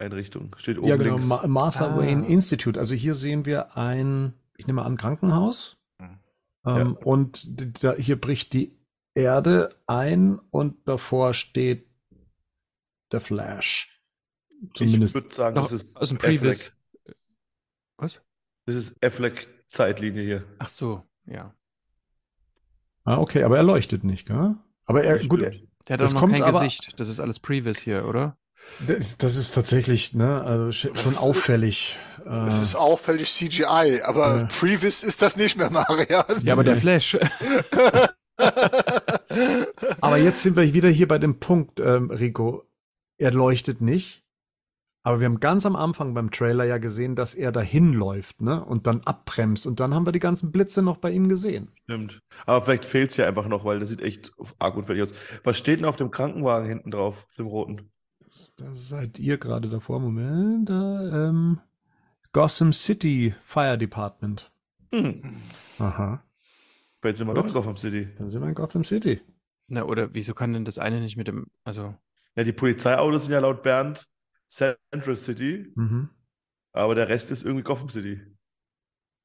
Einrichtung. 0.00 0.54
Steht 0.58 0.78
oben 0.78 0.88
Ja, 0.88 0.96
genau, 0.96 1.14
links. 1.14 1.26
Ma 1.26 1.46
Martha 1.46 1.86
Ah. 1.88 1.98
Wayne 1.98 2.26
Institute. 2.28 2.78
Also 2.78 2.94
hier 2.94 3.14
sehen 3.14 3.44
wir 3.46 3.76
ein, 3.76 4.32
ich 4.56 4.66
nehme 4.66 4.82
an, 4.82 4.96
Krankenhaus. 4.96 5.76
Mhm. 5.98 6.18
Ähm, 6.66 6.96
Und 6.96 7.42
d- 7.60 7.72
da, 7.80 7.94
hier 7.94 8.20
bricht 8.20 8.52
die 8.52 8.78
Erde 9.14 9.74
ein 9.88 10.38
und 10.50 10.86
davor 10.86 11.34
steht 11.34 11.88
der 13.10 13.20
Flash. 13.20 14.00
Zumindest. 14.76 15.16
Ich 15.16 15.22
würde 15.22 15.34
sagen, 15.34 15.56
Noch 15.56 15.64
das 15.64 15.72
ist 15.72 15.96
aus 15.96 16.10
dem 16.10 16.18
Previous. 16.18 16.70
Was? 17.96 18.20
Das 18.68 18.76
ist 18.76 19.02
Affleck-Zeitlinie 19.02 20.22
hier. 20.22 20.44
Ach 20.58 20.68
so, 20.68 21.02
ja. 21.24 21.54
Ah, 23.04 23.16
okay, 23.16 23.42
aber 23.44 23.56
er 23.56 23.62
leuchtet 23.62 24.04
nicht, 24.04 24.26
gell? 24.26 24.56
Aber 24.84 25.02
er, 25.02 25.26
gut, 25.26 25.40
er. 25.40 25.52
Der 25.86 25.94
hat 25.94 26.00
Das 26.00 26.10
auch 26.10 26.14
noch 26.16 26.20
kommt 26.20 26.34
kein 26.34 26.42
aber- 26.42 26.60
Gesicht. 26.60 26.92
Das 27.00 27.08
ist 27.08 27.18
alles 27.18 27.38
Previous 27.38 27.78
hier, 27.78 28.04
oder? 28.04 28.36
das, 28.86 29.16
das 29.16 29.36
ist 29.36 29.54
tatsächlich, 29.54 30.12
ne, 30.12 30.42
also 30.42 30.64
sch- 30.66 30.94
schon 30.94 31.04
Das- 31.12 31.16
auffällig. 31.16 31.96
Es 32.26 32.58
Äh, 32.58 32.62
ist 32.62 32.74
auffällig 32.74 33.32
CGI, 33.32 34.02
aber 34.04 34.40
Ja. 34.40 34.44
Previous 34.44 35.02
ist 35.02 35.22
das 35.22 35.38
nicht 35.38 35.56
mehr, 35.56 35.70
Marian. 35.70 36.24
Ja, 36.42 36.52
aber 36.52 36.64
der 36.64 36.76
Flash. 36.76 37.16
aber 40.02 40.18
jetzt 40.18 40.42
sind 40.42 40.56
wir 40.56 40.74
wieder 40.74 40.90
hier 40.90 41.08
bei 41.08 41.18
dem 41.18 41.40
Punkt, 41.40 41.80
ähm, 41.80 42.10
Rico. 42.10 42.64
Er 43.16 43.32
leuchtet 43.32 43.80
nicht. 43.80 44.24
Aber 45.08 45.20
wir 45.20 45.24
haben 45.24 45.40
ganz 45.40 45.64
am 45.64 45.74
Anfang 45.74 46.12
beim 46.12 46.30
Trailer 46.30 46.64
ja 46.64 46.76
gesehen, 46.76 47.16
dass 47.16 47.34
er 47.34 47.50
dahin 47.50 47.94
läuft, 47.94 48.42
ne? 48.42 48.62
Und 48.62 48.86
dann 48.86 49.00
abbremst. 49.06 49.66
Und 49.66 49.80
dann 49.80 49.94
haben 49.94 50.06
wir 50.06 50.12
die 50.12 50.18
ganzen 50.18 50.52
Blitze 50.52 50.82
noch 50.82 50.98
bei 50.98 51.10
ihm 51.10 51.30
gesehen. 51.30 51.70
Stimmt. 51.84 52.20
Aber 52.44 52.60
vielleicht 52.60 52.84
fehlt 52.84 53.12
es 53.12 53.16
ja 53.16 53.26
einfach 53.26 53.48
noch, 53.48 53.64
weil 53.64 53.80
das 53.80 53.88
sieht 53.88 54.02
echt 54.02 54.32
arg 54.58 54.76
unfertig 54.76 55.04
aus. 55.04 55.14
Was 55.44 55.56
steht 55.56 55.78
denn 55.78 55.86
auf 55.86 55.96
dem 55.96 56.10
Krankenwagen 56.10 56.68
hinten 56.68 56.90
drauf, 56.90 57.24
auf 57.26 57.36
dem 57.36 57.46
roten? 57.46 57.90
Da 58.56 58.74
seid 58.74 59.18
ihr 59.18 59.38
gerade 59.38 59.70
davor. 59.70 59.98
Moment. 59.98 60.68
Da, 60.68 61.28
ähm, 61.28 61.60
Gotham 62.32 62.74
City 62.74 63.34
Fire 63.46 63.78
Department. 63.78 64.52
Hm. 64.92 65.22
Aha. 65.78 66.22
Jetzt 67.02 67.16
sind 67.16 67.28
wir 67.28 67.32
doch 67.32 67.46
in 67.46 67.54
Gotham 67.54 67.78
City. 67.78 68.10
Dann 68.18 68.28
sind 68.28 68.42
wir 68.42 68.48
in 68.50 68.54
Gotham 68.54 68.84
City. 68.84 69.22
Na, 69.68 69.84
oder 69.84 70.12
wieso 70.12 70.34
kann 70.34 70.52
denn 70.52 70.66
das 70.66 70.78
eine 70.78 71.00
nicht 71.00 71.16
mit 71.16 71.28
dem, 71.28 71.46
also, 71.64 71.94
Ja, 72.36 72.44
die 72.44 72.52
Polizeiautos 72.52 73.24
sind 73.24 73.32
ja 73.32 73.38
laut 73.38 73.62
Bernd 73.62 74.06
Central 74.48 75.16
City, 75.16 75.72
Mhm. 75.74 76.10
aber 76.72 76.94
der 76.94 77.08
Rest 77.08 77.30
ist 77.30 77.44
irgendwie 77.44 77.64
Gotham 77.64 77.88
City. 77.90 78.20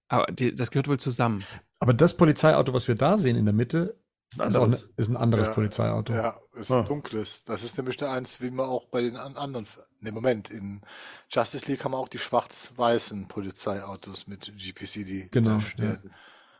aber 0.09 0.27
die, 0.31 0.53
das 0.53 0.69
gehört 0.71 0.87
wohl 0.87 0.99
zusammen. 0.99 1.43
Aber 1.79 1.93
das 1.93 2.15
Polizeiauto, 2.15 2.73
was 2.73 2.87
wir 2.87 2.95
da 2.95 3.17
sehen 3.17 3.35
in 3.35 3.45
der 3.45 3.53
Mitte, 3.53 3.99
ist 4.31 4.39
ein 4.39 4.47
ist, 4.47 4.55
anderes. 4.55 4.81
ne- 4.83 4.89
ist 4.97 5.09
ein 5.09 5.17
anderes 5.17 5.47
Ja, 5.47 5.53
Polizeiauto. 5.53 6.13
Ja, 6.13 6.39
ist 6.55 6.71
Ah. 6.71 6.81
ein 6.81 6.87
dunkles. 6.87 7.43
Das 7.45 7.63
ist 7.63 7.77
nämlich 7.77 7.97
der 7.97 8.11
eins, 8.11 8.39
wie 8.41 8.51
man 8.51 8.67
auch 8.67 8.87
bei 8.89 9.01
den 9.01 9.15
an- 9.15 9.35
anderen. 9.37 9.65
Ne, 10.01 10.11
Moment, 10.11 10.49
in 10.51 10.81
Justice 11.29 11.65
League 11.69 11.83
haben 11.83 11.91
wir 11.93 11.97
auch 11.97 12.09
die 12.09 12.19
schwarz-weißen 12.19 13.27
Polizeiautos 13.27 14.27
mit 14.27 14.51
GPCD. 14.57 15.29
Genau, 15.31 15.57
ja. 15.77 15.97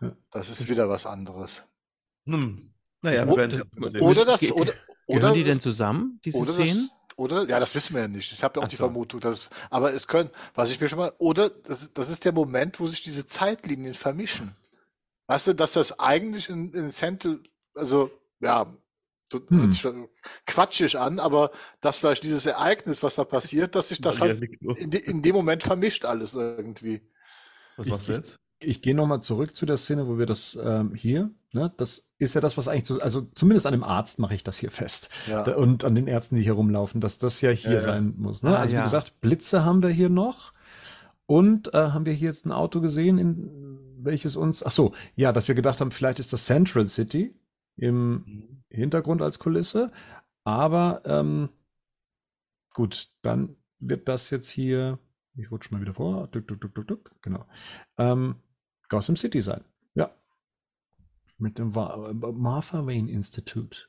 Ja. 0.02 0.16
Das 0.32 0.50
ist 0.50 0.68
wieder 0.70 0.90
was 0.90 1.06
anderes. 1.06 1.64
Hm. 2.26 2.74
Naja, 3.02 3.28
werden 3.36 3.62
Oder- 3.78 3.90
sehen. 3.90 4.02
Oder 4.02 4.26
das, 4.26 4.40
ge- 4.40 4.52
oder, 4.52 4.72
Gehören 5.08 5.24
oder 5.24 5.34
die 5.34 5.44
denn 5.44 5.60
zusammen, 5.60 6.20
diese 6.26 6.38
oder 6.40 6.54
Szenen? 6.54 6.90
Das, 6.90 7.03
oder, 7.18 7.44
ja, 7.48 7.60
das 7.60 7.76
wissen 7.76 7.94
wir 7.96 8.04
ja 8.04 8.08
nicht. 8.08 8.32
Ich 8.32 8.44
habe 8.44 8.60
ja 8.60 8.62
auch 8.62 8.68
Ach 8.68 8.70
die 8.70 8.76
so. 8.78 8.84
Vermutung, 8.86 9.20
dass, 9.20 9.50
aber 9.70 9.94
es 9.94 10.08
können, 10.08 10.30
was 10.56 10.70
ich 10.72 10.80
mir 10.80 10.90
schon 10.90 11.00
mal, 11.00 11.14
oder 11.18 11.50
das, 11.50 11.94
das 11.94 12.10
ist 12.10 12.26
der 12.26 12.34
Moment, 12.34 12.80
wo 12.80 12.88
sich 12.88 13.04
diese 13.04 13.26
Zeitlinien 13.26 13.94
vermischen. 13.94 14.56
Weißt 15.28 15.48
du, 15.48 15.54
dass 15.54 15.74
das 15.74 16.00
eigentlich 16.00 16.50
in, 16.50 16.74
in 16.74 16.92
Central, 16.92 17.40
also, 17.76 18.12
ja, 18.42 18.74
das 19.30 19.42
Hm. 19.50 19.62
hört 19.62 19.72
sich 19.74 19.82
schon 19.82 20.10
quatschig 20.46 20.98
an, 20.98 21.20
aber 21.20 21.52
das 21.82 22.00
vielleicht 22.00 22.24
dieses 22.24 22.46
Ereignis, 22.46 23.02
was 23.04 23.16
da 23.16 23.24
passiert, 23.24 23.76
dass 23.76 23.88
sich 23.90 24.02
das 24.02 24.22
halt 24.22 24.42
in, 24.42 24.92
in 24.92 25.22
dem 25.22 25.36
Moment 25.36 25.64
vermischt 25.64 26.06
alles 26.06 26.34
irgendwie. 26.34 27.02
Was 27.78 27.88
machst 27.88 28.08
du 28.10 28.14
jetzt? 28.14 28.40
Ich 28.66 28.82
gehe 28.82 28.96
nochmal 28.96 29.22
zurück 29.22 29.56
zu 29.56 29.66
der 29.66 29.78
Szene, 29.78 30.08
wo 30.08 30.18
wir 30.18 30.26
das 30.26 30.58
ähm, 30.62 30.94
hier, 30.96 31.32
ne, 31.52 31.74
das 31.78 32.08
ist 32.18 32.34
ja 32.34 32.42
das, 32.42 32.58
was 32.58 32.68
eigentlich, 32.68 32.86
zu, 32.86 33.02
also 33.02 33.28
zumindest 33.36 33.66
an 33.66 33.74
dem 33.74 33.84
Arzt 33.84 34.20
mache 34.20 34.36
ich 34.36 34.44
das 34.44 34.58
hier 34.58 34.72
fest. 34.72 35.10
Ja. 35.28 35.44
Und 35.56 35.84
an 35.84 35.96
den 35.96 36.08
Ärzten, 36.08 36.36
die 36.36 36.44
hier 36.44 36.54
rumlaufen, 36.54 37.02
dass 37.02 37.20
das 37.20 37.42
ja 37.42 37.52
hier 37.52 37.72
Ja, 37.72 37.78
ja. 37.78 37.84
sein 37.84 38.14
muss. 38.18 38.44
Ne? 38.44 38.58
Ah, 38.58 38.62
also 38.62 38.74
wie 38.74 38.78
ja. 38.78 38.84
gesagt, 38.84 39.22
Blitze 39.22 39.66
haben 39.66 39.84
wir 39.84 39.90
hier 39.90 40.10
noch. 40.10 40.54
Und 41.26 41.74
äh, 41.74 41.78
haben 41.92 42.06
wir 42.06 42.14
hier 42.14 42.28
jetzt 42.28 42.46
ein 42.46 42.52
Auto 42.52 42.82
gesehen, 42.82 43.18
in 43.18 43.80
welches 44.04 44.36
uns, 44.36 44.64
ach 44.64 44.72
so, 44.72 44.94
ja, 45.16 45.32
dass 45.32 45.48
wir 45.48 45.56
gedacht 45.56 45.80
haben, 45.80 45.92
vielleicht 45.92 46.20
ist 46.20 46.34
das 46.34 46.46
Central 46.46 46.88
City 46.88 47.34
im 47.78 48.62
Hintergrund 48.70 49.22
als 49.22 49.40
Kulisse. 49.40 49.92
Aber 50.44 51.02
ähm, 51.06 51.50
gut, 52.74 53.10
dann 53.22 53.56
wird 53.80 54.08
das 54.08 54.30
jetzt 54.30 54.50
hier, 54.50 55.00
ich 55.36 55.50
rutsche 55.52 55.74
mal 55.74 55.82
wieder 55.82 55.94
vor, 55.94 56.28
duck, 56.28 56.48
duck, 56.48 56.62
duck, 56.62 56.76
duck, 56.76 56.88
duck, 56.88 57.12
genau, 57.22 57.46
ähm, 57.98 58.36
Gotham 58.94 59.16
City 59.16 59.42
sein. 59.42 59.62
Ja. 59.96 60.14
Mit 61.38 61.58
dem 61.58 61.74
Wa- 61.74 62.14
Martha 62.14 62.86
Wayne 62.86 63.12
Institute. 63.12 63.88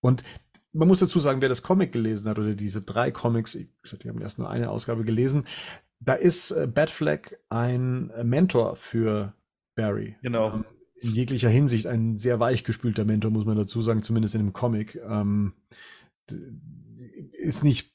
Und 0.00 0.24
man 0.72 0.88
muss 0.88 0.98
dazu 0.98 1.20
sagen, 1.20 1.40
wer 1.40 1.48
das 1.48 1.62
Comic 1.62 1.92
gelesen 1.92 2.28
hat 2.28 2.38
oder 2.38 2.54
diese 2.54 2.82
drei 2.82 3.10
Comics, 3.12 3.54
ich 3.54 3.68
gesagt, 3.82 4.04
wir 4.04 4.10
haben 4.10 4.20
erst 4.20 4.38
nur 4.40 4.50
eine 4.50 4.70
Ausgabe 4.70 5.04
gelesen, 5.04 5.44
da 6.00 6.14
ist 6.14 6.50
äh, 6.50 6.66
Batfleck 6.66 7.38
ein 7.50 8.10
äh, 8.10 8.24
Mentor 8.24 8.74
für 8.74 9.32
Barry. 9.76 10.16
Genau. 10.22 10.54
Ähm, 10.54 10.64
in 10.96 11.12
jeglicher 11.14 11.48
Hinsicht 11.48 11.86
ein 11.86 12.18
sehr 12.18 12.40
weichgespülter 12.40 13.04
Mentor, 13.04 13.30
muss 13.30 13.44
man 13.44 13.56
dazu 13.56 13.80
sagen, 13.80 14.02
zumindest 14.02 14.34
in 14.34 14.40
dem 14.40 14.52
Comic. 14.52 15.00
Ähm, 15.06 15.52
ist 17.32 17.62
nicht, 17.62 17.91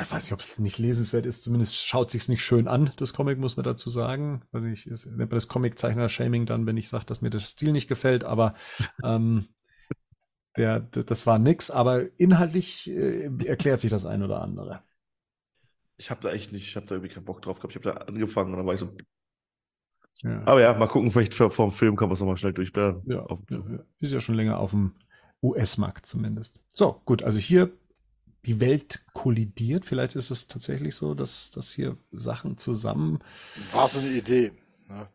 ich 0.00 0.10
weiß 0.10 0.24
nicht, 0.24 0.32
ob 0.32 0.40
es 0.40 0.58
nicht 0.58 0.78
lesenswert 0.78 1.26
ist, 1.26 1.42
zumindest 1.42 1.76
schaut 1.76 2.10
sich's 2.10 2.28
nicht 2.28 2.44
schön 2.44 2.68
an, 2.68 2.92
das 2.96 3.12
Comic, 3.12 3.38
muss 3.38 3.56
man 3.56 3.64
dazu 3.64 3.90
sagen. 3.90 4.42
Also 4.52 4.66
ich 4.68 4.86
ist- 4.86 5.06
nennt 5.06 5.18
man 5.18 5.30
das 5.30 5.48
Comic-Zeichner-Shaming 5.48 6.46
dann, 6.46 6.66
wenn 6.66 6.76
ich 6.76 6.88
sage, 6.88 7.04
dass 7.06 7.20
mir 7.20 7.30
der 7.30 7.40
Stil 7.40 7.72
nicht 7.72 7.88
gefällt, 7.88 8.24
aber 8.24 8.54
ähm, 9.04 9.46
der, 10.56 10.80
das 10.80 11.26
war 11.26 11.38
nix, 11.38 11.70
aber 11.70 12.02
inhaltlich 12.18 12.88
äh, 12.90 13.30
erklärt 13.46 13.80
sich 13.80 13.90
das 13.90 14.04
ein 14.06 14.22
oder 14.22 14.42
andere. 14.42 14.82
Ich 15.96 16.10
habe 16.10 16.20
da 16.20 16.30
echt 16.32 16.52
nicht, 16.52 16.66
ich 16.66 16.76
habe 16.76 16.86
da 16.86 16.94
irgendwie 16.96 17.12
keinen 17.14 17.24
Bock 17.24 17.40
drauf 17.42 17.58
gehabt. 17.58 17.72
Ich 17.74 17.82
habe 17.84 17.94
da 17.98 18.04
angefangen 18.04 18.52
und 18.52 18.58
dann 18.58 18.66
war 18.66 18.74
ich 18.74 18.80
so. 18.80 18.90
Ja. 20.22 20.42
Aber 20.44 20.60
ja, 20.60 20.74
mal 20.74 20.88
gucken, 20.88 21.10
vielleicht 21.10 21.34
vor, 21.34 21.50
vor 21.50 21.68
dem 21.68 21.72
Film 21.72 21.96
kann 21.96 22.08
man 22.08 22.14
es 22.14 22.20
nochmal 22.20 22.36
schnell 22.36 22.52
durchblättern. 22.52 23.02
Ja, 23.06 23.20
Auf- 23.20 23.42
ja, 23.50 23.58
ja. 23.58 23.78
ist 24.00 24.12
ja 24.12 24.20
schon 24.20 24.34
länger 24.34 24.58
auf 24.58 24.70
dem 24.70 24.94
US-Markt 25.42 26.06
zumindest. 26.06 26.60
So, 26.68 27.00
gut, 27.04 27.22
also 27.22 27.38
hier 27.38 27.72
die 28.44 28.60
Welt 28.60 29.04
kollidiert. 29.12 29.84
Vielleicht 29.86 30.16
ist 30.16 30.30
es 30.30 30.46
tatsächlich 30.48 30.94
so, 30.94 31.14
dass, 31.14 31.50
dass 31.50 31.72
hier 31.72 31.96
Sachen 32.10 32.58
zusammen. 32.58 33.20
War 33.72 33.88
so 33.88 33.98
eine 33.98 34.08
Idee. 34.08 34.52
Ne? 34.88 35.06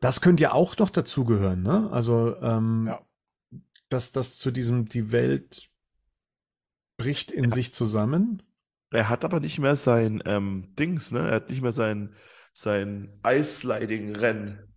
Das 0.00 0.20
könnte 0.20 0.44
ja 0.44 0.52
auch 0.52 0.76
noch 0.78 0.90
dazugehören, 0.90 1.62
ne? 1.62 1.90
Also, 1.92 2.36
ähm, 2.40 2.86
Ja. 2.88 3.00
dass 3.88 4.12
das 4.12 4.36
zu 4.36 4.50
diesem, 4.50 4.86
die 4.88 5.12
Welt 5.12 5.68
bricht 6.96 7.30
in 7.32 7.50
sich 7.50 7.72
zusammen. 7.72 8.42
Er 8.90 9.08
hat 9.08 9.24
aber 9.24 9.40
nicht 9.40 9.58
mehr 9.58 9.76
sein 9.76 10.22
ähm, 10.24 10.74
Dings, 10.78 11.10
ne? 11.10 11.28
Er 11.28 11.34
hat 11.36 11.50
nicht 11.50 11.62
mehr 11.62 11.72
sein, 11.72 12.14
sein 12.52 13.20
Ice-Sliding-Rennen. 13.26 14.72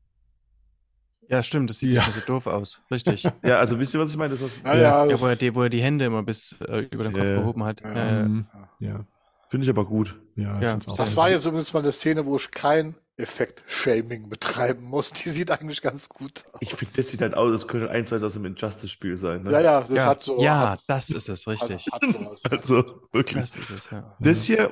Ja, 1.30 1.44
stimmt, 1.44 1.70
das 1.70 1.80
sieht 1.80 1.92
Ja. 1.92 2.02
nicht 2.06 2.14
so 2.16 2.22
doof 2.26 2.48
aus. 2.48 2.82
Richtig. 2.92 3.24
Ja, 3.44 3.60
also 3.60 3.80
wisst 3.80 3.94
ihr, 3.94 4.00
was 4.00 4.10
ich 4.10 4.18
meine? 4.18 4.32
Das, 4.32 4.42
was, 4.42 4.52
Ja, 4.66 4.76
ja, 4.76 4.82
Ja, 4.82 5.06
das, 5.08 5.22
wo 5.22 5.28
er, 5.28 5.36
die, 5.36 5.54
wo 5.56 5.62
er 5.64 5.70
die 5.70 5.82
Hände 5.82 6.06
immer 6.06 6.24
bis 6.24 6.56
äh, 6.68 6.88
über 6.92 7.04
den 7.04 7.14
Kopf 7.14 7.24
Ja. 7.24 7.36
gehoben 7.40 7.64
hat. 7.64 7.82
Ja. 7.82 7.94
Ja, 7.94 7.96
ja. 8.12 8.20
Ähm, 8.22 8.48
ja, 8.80 9.06
Finde 9.50 9.64
ich 9.66 9.70
aber 9.70 9.86
gut. 9.86 10.20
ja, 10.36 10.60
Ja, 10.60 10.76
das 10.78 10.98
gut. 10.98 11.18
war 11.18 11.30
ja 11.30 11.40
zumindest 11.40 11.74
mal 11.74 11.80
eine 11.82 11.92
Szene, 11.92 12.26
wo 12.26 12.36
ich 12.36 12.50
kein 12.52 12.96
Effekt-Shaming 13.18 14.30
betreiben 14.30 14.84
muss. 14.86 15.12
Die 15.12 15.30
sieht 15.30 15.52
eigentlich 15.52 15.82
ganz 15.82 16.08
gut 16.10 16.44
aus. 16.54 16.58
Ich 16.62 16.74
finde, 16.74 16.94
das 16.96 17.10
sieht 17.10 17.22
halt 17.22 17.34
aus, 17.36 17.52
das 17.52 17.68
könnte 17.68 17.90
eins 17.90 18.12
aus 18.14 18.34
dem 18.34 18.46
Injustice-Spiel 18.46 19.18
sein. 19.18 19.44
Ne? 19.44 19.52
Ja, 19.52 19.60
ja, 19.62 19.82
das 19.82 19.90
ja, 19.90 20.06
hat 20.06 20.24
so. 20.24 20.42
ja 20.42 20.70
hat, 20.72 20.82
das 20.88 21.10
ist 21.10 21.28
es, 21.30 21.48
richtig. 21.48 21.86
Hat, 21.92 22.02
hat 22.02 22.12
sowas. 22.12 22.42
ja. 22.52 22.58
Also, 22.58 23.02
wirklich. 23.12 23.40
Das 23.42 23.56
ist 23.56 23.70
es, 23.70 23.90
ja. 23.90 24.16
Das 24.20 24.44
hier, 24.44 24.72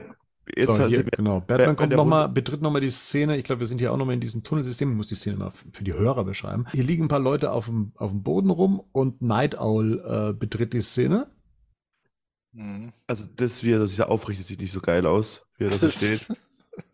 jetzt 0.55 0.75
so, 0.75 0.85
hier, 0.87 1.03
genau. 1.03 1.39
Batman 1.41 1.57
Batman 1.57 1.75
kommt 1.75 1.91
der 1.91 1.97
noch 1.97 2.05
mal, 2.05 2.23
Wunde- 2.25 2.33
betritt 2.33 2.61
nochmal 2.61 2.81
die 2.81 2.89
Szene. 2.91 3.37
Ich 3.37 3.43
glaube, 3.43 3.59
wir 3.61 3.67
sind 3.67 3.79
hier 3.79 3.91
auch 3.91 3.97
nochmal 3.97 4.13
in 4.15 4.21
diesem 4.21 4.43
Tunnelsystem. 4.43 4.89
Ich 4.91 4.95
muss 4.97 5.07
die 5.07 5.15
Szene 5.15 5.37
mal 5.37 5.51
für 5.51 5.83
die 5.83 5.93
Hörer 5.93 6.23
beschreiben. 6.23 6.65
Hier 6.71 6.83
liegen 6.83 7.05
ein 7.05 7.07
paar 7.09 7.19
Leute 7.19 7.51
auf 7.51 7.65
dem, 7.65 7.91
auf 7.95 8.11
dem 8.11 8.23
Boden 8.23 8.49
rum 8.49 8.81
und 8.91 9.21
Night 9.21 9.57
Owl 9.59 10.31
äh, 10.31 10.33
betritt 10.33 10.73
die 10.73 10.81
Szene. 10.81 11.27
Mhm. 12.53 12.91
also 13.07 13.25
das, 13.35 13.63
wie 13.63 13.71
er 13.71 13.85
sich 13.85 13.97
da 13.97 14.05
aufrichtet, 14.05 14.47
sieht 14.47 14.61
nicht 14.61 14.71
so 14.71 14.79
geil 14.81 15.05
aus, 15.05 15.45
wie 15.57 15.65
er 15.65 15.69
da 15.69 15.75
so 15.77 15.85
Das- 15.87 15.95
steht. 16.25 16.37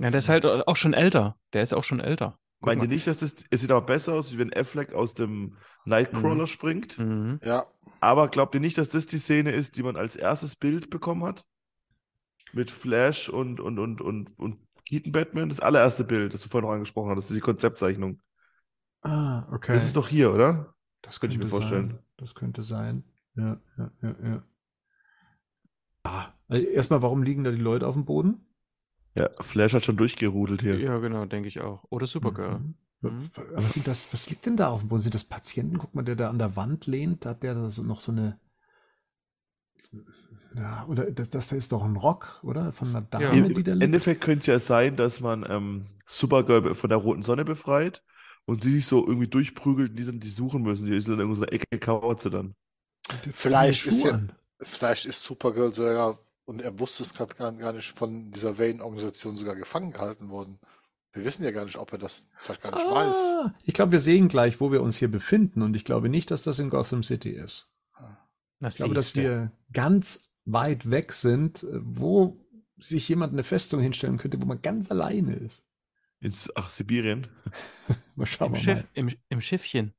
Ja, 0.01 0.09
der 0.09 0.19
ist 0.19 0.29
halt 0.29 0.45
auch 0.45 0.75
schon 0.77 0.93
älter. 0.93 1.35
Der 1.53 1.61
ist 1.61 1.73
auch 1.73 1.83
schon 1.83 1.99
älter. 1.99 2.37
Guck 2.61 2.67
Meint 2.67 2.79
mal. 2.79 2.85
ihr 2.85 2.93
nicht, 2.93 3.05
dass 3.07 3.17
das, 3.17 3.35
es 3.49 3.59
sieht 3.59 3.71
aber 3.71 3.85
besser 3.85 4.13
aus, 4.13 4.31
wie 4.31 4.37
wenn 4.37 4.53
Affleck 4.53 4.93
aus 4.93 5.13
dem 5.13 5.57
Nightcrawler 5.85 6.43
Mhm. 6.43 6.47
springt? 6.47 6.97
Mhm. 6.97 7.39
Ja, 7.43 7.65
Aber 7.99 8.29
glaubt 8.29 8.55
ihr 8.55 8.61
nicht, 8.61 8.77
dass 8.77 8.87
das 8.89 9.05
die 9.07 9.17
Szene 9.17 9.51
ist, 9.51 9.75
die 9.77 9.83
man 9.83 9.97
als 9.97 10.15
erstes 10.15 10.55
Bild 10.55 10.89
bekommen 10.89 11.23
hat? 11.25 11.45
Mit 12.53 12.71
Flash 12.71 13.29
und, 13.29 13.59
und, 13.59 13.79
und, 13.79 14.01
und, 14.01 14.39
und 14.39 14.59
Keaton 14.85 15.11
Batman? 15.11 15.49
Das 15.49 15.59
allererste 15.59 16.03
Bild, 16.03 16.33
das 16.33 16.41
du 16.41 16.49
vorhin 16.49 16.67
noch 16.67 16.73
angesprochen 16.73 17.09
hast, 17.09 17.17
das 17.17 17.31
ist 17.31 17.35
die 17.35 17.41
Konzeptzeichnung. 17.41 18.21
Ah, 19.01 19.47
okay. 19.51 19.73
Das 19.73 19.83
ist 19.83 19.95
doch 19.95 20.07
hier, 20.07 20.33
oder? 20.33 20.75
Das 21.01 21.19
könnte 21.19 21.35
ich 21.35 21.39
mir 21.41 21.47
vorstellen. 21.47 21.87
Sein. 21.87 21.99
Das 22.17 22.35
könnte 22.35 22.63
sein. 22.63 23.03
Ja, 23.35 23.59
ja, 23.77 23.91
ja, 24.01 24.15
ja. 24.23 24.43
Ah, 26.03 26.27
also 26.47 26.65
erstmal, 26.67 27.01
warum 27.01 27.23
liegen 27.23 27.43
da 27.43 27.51
die 27.51 27.57
Leute 27.57 27.87
auf 27.87 27.95
dem 27.95 28.05
Boden? 28.05 28.45
Ja, 29.15 29.29
Flash 29.41 29.73
hat 29.73 29.83
schon 29.83 29.97
durchgerudelt 29.97 30.61
hier. 30.61 30.79
Ja, 30.79 30.97
genau, 30.99 31.25
denke 31.25 31.47
ich 31.47 31.61
auch. 31.61 31.85
Oder 31.89 32.07
Supergirl. 32.07 32.59
Mhm. 32.59 32.75
Mhm. 33.01 33.29
Aber 33.51 33.61
sind 33.61 33.87
das, 33.87 34.11
was 34.13 34.29
liegt 34.29 34.45
denn 34.45 34.57
da 34.57 34.69
auf 34.69 34.79
dem 34.79 34.89
Boden? 34.89 35.01
Sind 35.01 35.15
das 35.15 35.25
Patienten? 35.25 35.77
Guck 35.77 35.93
mal, 35.93 36.03
der 36.03 36.15
da 36.15 36.29
an 36.29 36.39
der 36.39 36.55
Wand 36.55 36.87
lehnt, 36.87 37.25
hat 37.25 37.43
der 37.43 37.53
da 37.53 37.69
so 37.69 37.83
noch 37.83 37.99
so 37.99 38.11
eine. 38.11 38.39
Ja, 40.55 40.85
oder 40.87 41.11
das, 41.11 41.29
das 41.29 41.51
ist 41.51 41.71
doch 41.71 41.83
ein 41.83 41.95
Rock, 41.95 42.39
oder? 42.43 42.71
Von 42.73 42.89
einer 42.89 43.01
Dame, 43.01 43.25
Ja. 43.25 43.31
Im 43.31 43.53
die 43.53 43.63
da 43.63 43.73
liegt. 43.73 43.83
Endeffekt 43.83 44.21
könnte 44.21 44.39
es 44.39 44.45
ja 44.47 44.59
sein, 44.59 44.95
dass 44.95 45.19
man 45.19 45.45
ähm, 45.49 45.87
Supergirl 46.05 46.75
von 46.75 46.89
der 46.89 46.97
roten 46.99 47.23
Sonne 47.23 47.45
befreit 47.45 48.03
und 48.45 48.61
sie 48.61 48.73
sich 48.75 48.85
so 48.85 49.05
irgendwie 49.05 49.27
durchprügelt 49.27 49.91
und 49.91 49.95
die 49.97 50.05
dann 50.05 50.19
die 50.19 50.29
suchen 50.29 50.61
müssen. 50.63 50.85
Die 50.85 50.95
ist 50.95 51.07
dann 51.07 51.15
in 51.15 51.21
irgendeiner 51.21 51.53
Ecke 51.53 51.79
kauert 51.79 52.21
sie 52.21 52.29
dann. 52.29 52.55
vielleicht 53.31 53.87
ist, 53.87 54.03
ja, 54.03 54.21
vielleicht 54.61 55.05
ist 55.05 55.23
Supergirl 55.23 55.73
sogar, 55.73 56.19
und 56.45 56.61
er 56.61 56.77
wusste 56.79 57.03
es 57.03 57.13
gerade 57.13 57.35
gar, 57.35 57.51
gar 57.53 57.73
nicht, 57.73 57.91
von 57.91 58.31
dieser 58.31 58.57
Wayne-Organisation 58.57 59.37
sogar 59.37 59.55
gefangen 59.55 59.91
gehalten 59.91 60.29
worden. 60.29 60.59
Wir 61.13 61.25
wissen 61.25 61.43
ja 61.43 61.51
gar 61.51 61.65
nicht, 61.65 61.77
ob 61.77 61.91
er 61.91 61.99
das 61.99 62.25
vielleicht 62.41 62.61
gar 62.61 62.73
nicht 62.73 62.85
weiß. 62.85 63.15
Ah, 63.15 63.53
ich 63.63 63.73
glaube, 63.73 63.91
wir 63.93 63.99
sehen 63.99 64.27
gleich, 64.27 64.59
wo 64.59 64.71
wir 64.71 64.81
uns 64.81 64.97
hier 64.97 65.09
befinden. 65.11 65.61
Und 65.61 65.75
ich 65.75 65.85
glaube 65.85 66.09
nicht, 66.09 66.31
dass 66.31 66.41
das 66.43 66.59
in 66.59 66.69
Gotham 66.69 67.03
City 67.03 67.29
ist. 67.29 67.69
Das 68.59 68.73
Ich 68.73 68.77
glaube, 68.77 68.95
dass 68.95 69.15
wir 69.15 69.51
ganz 69.71 70.29
weit 70.45 70.89
weg 70.89 71.13
sind, 71.13 71.63
äh, 71.63 71.67
wo 71.81 72.39
sich 72.77 73.07
jemand 73.07 73.33
eine 73.33 73.43
Festung 73.43 73.79
hinstellen 73.81 74.17
könnte, 74.17 74.41
wo 74.41 74.45
man 74.45 74.61
ganz 74.61 74.91
alleine 74.91 75.35
ist. 75.35 75.63
Ins, 76.19 76.49
ach, 76.55 76.69
Sibirien. 76.69 77.27
Mal 78.15 78.25
schauen 78.27 78.47
Im, 78.49 78.53
wir 78.53 78.59
Schiff, 78.59 78.75
mal. 78.77 78.87
im, 78.93 79.09
im 79.29 79.41
Schiffchen. 79.41 79.93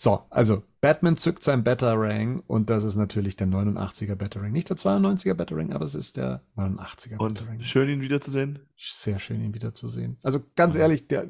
So, 0.00 0.22
also 0.30 0.62
Batman 0.80 1.16
zückt 1.16 1.42
sein 1.42 1.64
Batarang 1.64 2.40
und 2.46 2.70
das 2.70 2.84
ist 2.84 2.94
natürlich 2.94 3.34
der 3.34 3.48
89er 3.48 4.14
Batarang. 4.14 4.52
Nicht 4.52 4.70
der 4.70 4.76
92er 4.76 5.34
Batarang, 5.34 5.72
aber 5.72 5.84
es 5.84 5.96
ist 5.96 6.16
der 6.16 6.42
89er 6.56 7.16
Und 7.16 7.34
Batarang. 7.34 7.60
schön, 7.62 7.88
ihn 7.88 8.00
wiederzusehen. 8.00 8.60
Sehr 8.76 9.18
schön, 9.18 9.42
ihn 9.42 9.54
wiederzusehen. 9.54 10.16
Also 10.22 10.40
ganz 10.54 10.76
ehrlich, 10.76 11.08
der, 11.08 11.26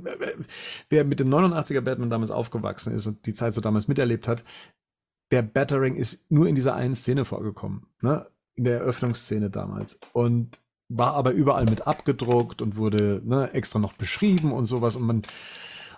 wer 0.90 1.04
mit 1.04 1.18
dem 1.18 1.30
89er 1.30 1.80
Batman 1.80 2.10
damals 2.10 2.30
aufgewachsen 2.30 2.92
ist 2.94 3.06
und 3.06 3.24
die 3.24 3.32
Zeit 3.32 3.54
so 3.54 3.62
damals 3.62 3.88
miterlebt 3.88 4.28
hat, 4.28 4.44
der 5.30 5.42
Batarang 5.42 5.96
ist 5.96 6.30
nur 6.30 6.46
in 6.46 6.54
dieser 6.54 6.74
einen 6.74 6.94
Szene 6.94 7.24
vorgekommen, 7.24 7.86
ne? 8.00 8.26
in 8.54 8.64
der 8.64 8.80
Eröffnungsszene 8.80 9.50
damals. 9.50 9.98
Und 10.12 10.60
war 10.88 11.14
aber 11.14 11.32
überall 11.32 11.66
mit 11.66 11.86
abgedruckt 11.86 12.62
und 12.62 12.76
wurde 12.76 13.20
ne, 13.24 13.52
extra 13.52 13.78
noch 13.78 13.92
beschrieben 13.92 14.52
und 14.52 14.66
sowas. 14.66 14.96
Und 14.96 15.02
man 15.02 15.22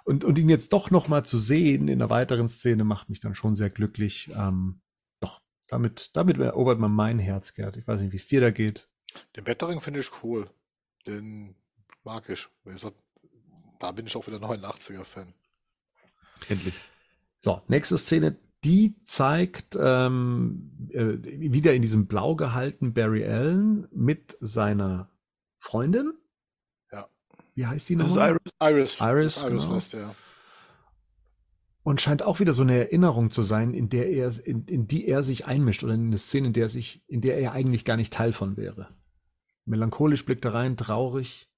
und, 0.05 0.25
und 0.25 0.39
ihn 0.39 0.49
jetzt 0.49 0.73
doch 0.73 0.91
noch 0.91 1.09
mal 1.09 1.25
zu 1.25 1.39
sehen 1.39 1.89
in 1.89 2.01
einer 2.01 2.11
weiteren 2.11 2.49
Szene 2.49 2.85
macht 2.85 3.09
mich 3.09 3.21
dann 3.21 3.35
schon 3.35 3.55
sehr 3.55 3.71
glücklich. 3.71 4.31
Ähm, 4.37 4.81
doch, 5.21 5.41
damit, 5.69 6.11
damit 6.15 6.39
erobert 6.39 6.79
man 6.79 6.93
mein 6.93 7.19
Herz, 7.19 7.55
Gerd. 7.55 7.77
Ich 7.77 7.87
weiß 7.87 8.01
nicht, 8.01 8.13
wie 8.13 8.17
es 8.17 8.27
dir 8.27 8.41
da 8.41 8.51
geht. 8.51 8.89
Den 9.37 9.45
Battering 9.45 9.81
finde 9.81 10.01
ich 10.01 10.11
cool. 10.23 10.51
Den 11.07 11.55
mag 12.03 12.29
ich. 12.29 12.49
Da 13.79 13.93
bin 13.93 14.07
ich 14.07 14.17
auch 14.17 14.27
wieder 14.27 14.39
89er-Fan. 14.39 15.33
Endlich. 16.49 16.75
So, 17.39 17.63
nächste 17.69 17.97
Szene, 17.97 18.37
die 18.65 18.97
zeigt 18.99 19.77
ähm, 19.81 20.89
äh, 20.91 21.17
wieder 21.23 21.73
in 21.75 21.83
diesem 21.83 22.07
blau 22.07 22.37
gehalten 22.37 22.93
Barry 22.93 23.25
Allen 23.25 23.89
mit 23.91 24.37
seiner 24.41 25.11
Freundin. 25.59 26.13
Ja. 26.93 27.09
Wie 27.55 27.67
heißt 27.67 27.89
die 27.89 27.95
ist 27.95 28.01
nochmal? 28.01 28.37
Iris. 28.61 29.01
Iris. 29.01 29.01
Iris, 29.01 29.43
Iris 29.45 29.63
genau. 29.63 29.77
West, 29.77 29.93
ja. 29.95 30.15
Und 31.83 32.03
scheint 32.03 32.23
auch 32.23 32.41
wieder 32.41 32.53
so 32.53 32.63
eine 32.63 32.79
Erinnerung 32.79 33.31
zu 33.31 33.43
sein, 33.43 33.73
in 33.73 33.89
der 33.89 34.11
er, 34.11 34.31
in, 34.47 34.67
in 34.67 34.87
die 34.87 35.09
er 35.09 35.23
sich 35.23 35.47
einmischt 35.47 35.83
oder 35.83 35.95
in 35.95 36.07
eine 36.07 36.19
Szene, 36.19 36.49
in 36.49 36.53
der 36.53 36.67
er 36.67 36.69
sich, 36.69 37.03
in 37.09 37.23
der 37.23 37.39
er 37.39 37.53
eigentlich 37.53 37.87
gar 37.87 37.97
nicht 37.97 38.13
Teil 38.13 38.35
von 38.35 38.59
wäre. 38.59 38.89
Melancholisch 39.65 40.27
blickt 40.27 40.45
er 40.45 40.53
rein, 40.55 40.77
traurig. 40.77 41.50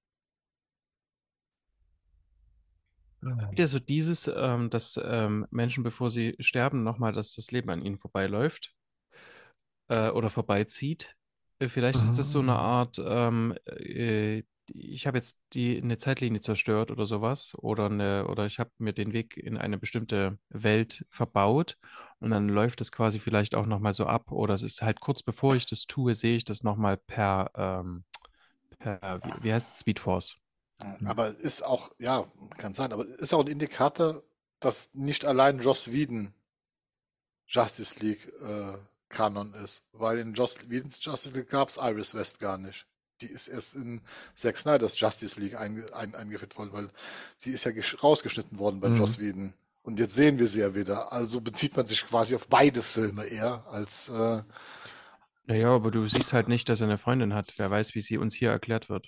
Wieder 3.51 3.67
so 3.67 3.79
dieses, 3.79 4.31
ähm, 4.33 4.69
dass 4.69 4.99
ähm, 5.03 5.45
Menschen, 5.51 5.83
bevor 5.83 6.09
sie 6.09 6.35
sterben, 6.39 6.83
nochmal, 6.83 7.13
dass 7.13 7.35
das 7.35 7.51
Leben 7.51 7.69
an 7.69 7.81
ihnen 7.83 7.97
vorbeiläuft 7.97 8.73
äh, 9.89 10.09
oder 10.09 10.29
vorbeizieht. 10.29 11.15
Äh, 11.59 11.67
Vielleicht 11.67 11.99
ist 11.99 12.17
das 12.17 12.31
so 12.31 12.39
eine 12.39 12.53
Ah. 12.53 12.81
Art, 12.81 13.01
ähm, 13.03 13.55
äh, 13.67 14.43
ich 14.73 15.07
habe 15.07 15.17
jetzt 15.17 15.41
die, 15.53 15.81
eine 15.81 15.97
Zeitlinie 15.97 16.39
zerstört 16.39 16.89
oder 16.89 17.05
sowas 17.05 17.53
oder, 17.57 17.87
eine, 17.87 18.27
oder 18.27 18.45
ich 18.45 18.59
habe 18.59 18.71
mir 18.77 18.93
den 18.93 19.11
Weg 19.11 19.35
in 19.37 19.57
eine 19.57 19.77
bestimmte 19.77 20.39
Welt 20.49 21.05
verbaut 21.09 21.77
und 22.19 22.31
dann 22.31 22.47
läuft 22.47 22.79
es 22.79 22.91
quasi 22.91 23.19
vielleicht 23.19 23.55
auch 23.55 23.65
nochmal 23.65 23.91
so 23.93 24.05
ab 24.05 24.31
oder 24.31 24.53
es 24.53 24.63
ist 24.63 24.81
halt 24.81 25.01
kurz 25.01 25.21
bevor 25.21 25.55
ich 25.55 25.65
das 25.65 25.85
tue, 25.85 26.15
sehe 26.15 26.37
ich 26.37 26.45
das 26.45 26.63
nochmal 26.63 26.95
per, 26.97 27.51
ähm, 27.55 28.05
per 28.79 29.19
wie, 29.23 29.43
wie 29.43 29.53
heißt 29.53 29.73
es, 29.73 29.79
Speed 29.81 29.99
Force. 29.99 30.37
Aber 31.05 31.37
ist 31.39 31.63
auch, 31.65 31.91
ja, 31.99 32.25
kann 32.57 32.73
sein, 32.73 32.91
aber 32.93 33.05
ist 33.05 33.33
auch 33.33 33.41
ein 33.41 33.47
Indikator, 33.51 34.21
dass 34.59 34.93
nicht 34.93 35.25
allein 35.25 35.59
Joss 35.59 35.91
Whedon 35.91 36.33
Justice 37.47 37.95
League 37.99 38.31
äh, 38.41 38.77
Kanon 39.09 39.53
ist. 39.63 39.83
Weil 39.91 40.19
in 40.19 40.33
Joss 40.33 40.57
Whedons 40.67 41.03
Justice 41.03 41.33
League 41.35 41.49
gab 41.49 41.69
es 41.69 41.77
Iris 41.77 42.13
West 42.15 42.39
gar 42.39 42.57
nicht. 42.57 42.85
Die 43.21 43.27
ist 43.27 43.47
erst 43.47 43.75
in 43.75 44.01
Zack 44.35 44.57
Snyder's 44.57 44.99
Justice 44.99 45.39
League 45.39 45.55
einge 45.57 45.93
ein 45.95 46.15
eingeführt 46.15 46.57
worden, 46.57 46.71
weil 46.73 46.89
die 47.45 47.51
ist 47.51 47.63
ja 47.63 47.71
gesch- 47.71 47.99
rausgeschnitten 47.99 48.57
worden 48.59 48.79
bei 48.81 48.89
Mhm. 48.89 48.95
Joss 48.95 49.19
Whedon. 49.19 49.53
Und 49.83 49.99
jetzt 49.99 50.15
sehen 50.15 50.39
wir 50.39 50.47
sie 50.47 50.59
ja 50.61 50.73
wieder. 50.75 51.11
Also 51.11 51.41
bezieht 51.41 51.75
man 51.75 51.87
sich 51.87 52.05
quasi 52.05 52.35
auf 52.35 52.47
beide 52.47 52.81
Filme 52.81 53.25
eher 53.25 53.65
als 53.67 54.09
äh, 54.09 54.41
Naja, 55.45 55.69
aber 55.75 55.91
du 55.91 56.05
siehst 56.07 56.33
halt 56.33 56.47
nicht, 56.47 56.69
dass 56.69 56.81
er 56.81 56.87
eine 56.87 56.97
Freundin 56.97 57.33
hat. 57.33 57.53
Wer 57.57 57.69
weiß, 57.69 57.95
wie 57.95 58.01
sie 58.01 58.17
uns 58.17 58.33
hier 58.35 58.49
erklärt 58.51 58.89
wird. 58.89 59.07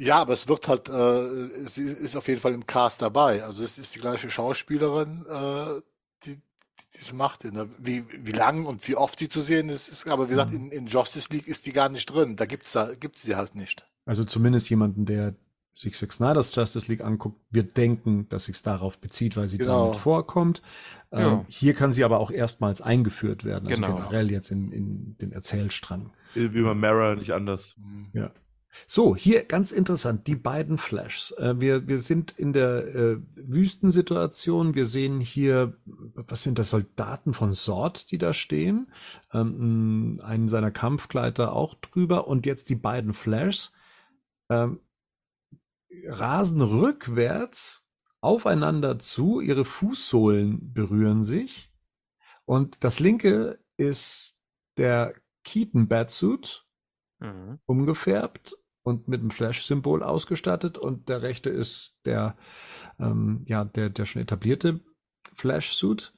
Ja, 0.00 0.16
aber 0.22 0.32
es 0.32 0.48
wird 0.48 0.66
halt, 0.66 0.88
äh, 0.88 1.68
sie 1.68 1.82
ist 1.82 2.16
auf 2.16 2.26
jeden 2.26 2.40
Fall 2.40 2.54
im 2.54 2.66
Cast 2.66 3.02
dabei. 3.02 3.44
Also 3.44 3.62
es 3.62 3.76
ist 3.76 3.94
die 3.94 3.98
gleiche 3.98 4.30
Schauspielerin, 4.30 5.26
äh, 5.28 5.80
die, 6.24 6.36
die 6.36 6.98
diese 6.98 7.14
macht. 7.14 7.44
Ne? 7.44 7.68
Wie, 7.78 8.04
wie 8.10 8.32
lang 8.32 8.64
und 8.64 8.88
wie 8.88 8.96
oft 8.96 9.18
sie 9.18 9.28
zu 9.28 9.42
sehen 9.42 9.68
ist, 9.68 9.88
ist 9.88 10.08
aber 10.08 10.24
wie 10.24 10.30
gesagt, 10.30 10.54
in, 10.54 10.70
in 10.70 10.86
Justice 10.86 11.28
League 11.30 11.46
ist 11.46 11.66
die 11.66 11.72
gar 11.74 11.90
nicht 11.90 12.06
drin. 12.06 12.36
Da 12.36 12.46
gibt's 12.46 12.72
da, 12.72 12.94
gibt's 12.94 13.20
sie 13.22 13.36
halt 13.36 13.54
nicht. 13.54 13.86
Also 14.06 14.24
zumindest 14.24 14.70
jemanden, 14.70 15.04
der 15.04 15.34
sich 15.74 15.94
Zack 15.98 16.14
Snyder's 16.14 16.54
Justice 16.54 16.88
League 16.90 17.02
anguckt, 17.04 17.38
wird 17.50 17.76
denken, 17.76 18.26
dass 18.30 18.46
sich 18.46 18.60
darauf 18.62 18.96
bezieht, 18.98 19.36
weil 19.36 19.48
sie 19.48 19.58
Genau. 19.58 19.88
damit 19.88 20.00
vorkommt. 20.00 20.62
Ja. 21.12 21.32
Ähm, 21.34 21.44
hier 21.48 21.74
kann 21.74 21.92
sie 21.92 22.04
aber 22.04 22.20
auch 22.20 22.30
erstmals 22.30 22.80
eingeführt 22.80 23.44
werden, 23.44 23.68
also 23.68 23.82
Genau. 23.82 23.96
generell 23.96 24.30
jetzt 24.30 24.50
in, 24.50 24.72
in 24.72 25.16
den 25.18 25.32
Erzählstrang. 25.32 26.10
Wie 26.34 26.48
bei 26.62 26.74
Mara 26.74 27.16
nicht 27.16 27.32
anders. 27.32 27.74
Hm. 27.76 28.06
Ja. 28.14 28.30
So, 28.86 29.16
hier 29.16 29.44
ganz 29.44 29.72
interessant, 29.72 30.26
die 30.26 30.36
beiden 30.36 30.78
Flashs. 30.78 31.32
Äh, 31.32 31.58
wir, 31.58 31.88
wir 31.88 31.98
sind 31.98 32.32
in 32.38 32.52
der 32.52 32.94
äh, 32.94 33.16
Wüstensituation. 33.34 34.74
Wir 34.74 34.86
sehen 34.86 35.20
hier, 35.20 35.76
was 35.84 36.42
sind 36.42 36.58
das, 36.58 36.70
Soldaten 36.70 37.34
von 37.34 37.52
Sort, 37.52 38.10
die 38.10 38.18
da 38.18 38.32
stehen. 38.32 38.92
Ähm, 39.32 40.18
einen 40.22 40.48
seiner 40.48 40.70
Kampfgleiter 40.70 41.52
auch 41.52 41.74
drüber. 41.74 42.28
Und 42.28 42.46
jetzt 42.46 42.68
die 42.68 42.76
beiden 42.76 43.12
Flashs 43.12 43.72
ähm, 44.48 44.80
rasen 46.06 46.62
rückwärts 46.62 47.88
aufeinander 48.20 48.98
zu. 48.98 49.40
Ihre 49.40 49.64
Fußsohlen 49.64 50.72
berühren 50.72 51.24
sich. 51.24 51.72
Und 52.44 52.78
das 52.80 53.00
linke 53.00 53.58
ist 53.76 54.36
der 54.76 55.14
Keaton 55.44 55.88
Batsuit 55.88 56.66
Mhm. 57.20 57.58
umgefärbt 57.66 58.56
und 58.82 59.08
mit 59.08 59.20
einem 59.20 59.30
Flash-Symbol 59.30 60.02
ausgestattet 60.02 60.78
und 60.78 61.08
der 61.08 61.22
rechte 61.22 61.50
ist 61.50 61.98
der, 62.04 62.36
ähm, 62.98 63.44
ja, 63.46 63.64
der, 63.64 63.90
der 63.90 64.06
schon 64.06 64.22
etablierte 64.22 64.80
Flash-Suit. 65.34 66.14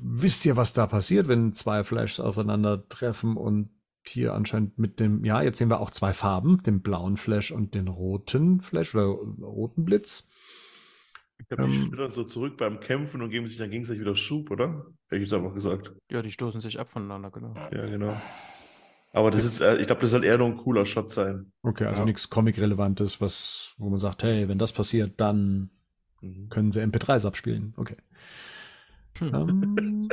Wisst 0.00 0.44
ihr, 0.46 0.56
was 0.56 0.72
da 0.72 0.86
passiert, 0.86 1.28
wenn 1.28 1.52
zwei 1.52 1.84
Flashs 1.84 2.18
aufeinandertreffen 2.18 3.36
und 3.36 3.70
hier 4.06 4.34
anscheinend 4.34 4.78
mit 4.78 5.00
dem, 5.00 5.24
ja, 5.24 5.42
jetzt 5.42 5.58
sehen 5.58 5.70
wir 5.70 5.80
auch 5.80 5.90
zwei 5.90 6.12
Farben, 6.12 6.62
den 6.62 6.82
blauen 6.82 7.16
Flash 7.16 7.52
und 7.52 7.74
den 7.74 7.88
roten 7.88 8.60
Flash 8.60 8.94
oder 8.94 9.06
roten 9.06 9.84
Blitz. 9.84 10.28
Ich 11.38 11.48
glaube, 11.48 11.70
die 11.70 11.78
Ähm. 11.78 11.96
dann 11.96 12.12
so 12.12 12.24
zurück 12.24 12.56
beim 12.56 12.80
Kämpfen 12.80 13.22
und 13.22 13.30
geben 13.30 13.46
sich 13.46 13.56
dann 13.56 13.70
gegenseitig 13.70 14.00
wieder 14.00 14.14
Schub, 14.14 14.50
oder? 14.50 14.86
Hätte 15.08 15.22
ich 15.22 15.30
jetzt 15.30 15.32
einfach 15.32 15.54
gesagt. 15.54 15.94
Ja, 16.10 16.22
die 16.22 16.32
stoßen 16.32 16.60
sich 16.60 16.78
ab 16.78 16.88
voneinander, 16.88 17.30
genau. 17.30 17.54
Ja, 17.72 17.86
genau. 17.86 18.12
Aber 19.14 19.30
das 19.30 19.44
ist, 19.44 19.60
äh, 19.60 19.76
ich 19.78 19.86
glaube, 19.86 20.02
das 20.02 20.10
soll 20.10 20.24
eher 20.24 20.36
nur 20.38 20.48
ein 20.48 20.56
cooler 20.56 20.84
Shot 20.84 21.12
sein. 21.12 21.52
Okay, 21.62 21.84
also 21.86 22.00
Ja. 22.00 22.04
nichts 22.04 22.28
Comic-Relevantes, 22.30 23.20
was, 23.20 23.72
wo 23.78 23.88
man 23.88 23.98
sagt, 23.98 24.24
hey, 24.24 24.48
wenn 24.48 24.58
das 24.58 24.72
passiert, 24.72 25.20
dann 25.20 25.70
Mhm. 26.20 26.48
können 26.48 26.72
sie 26.72 26.80
MP3s 26.80 27.24
abspielen. 27.24 27.74
Okay. 27.76 27.96
Ähm, 29.20 30.08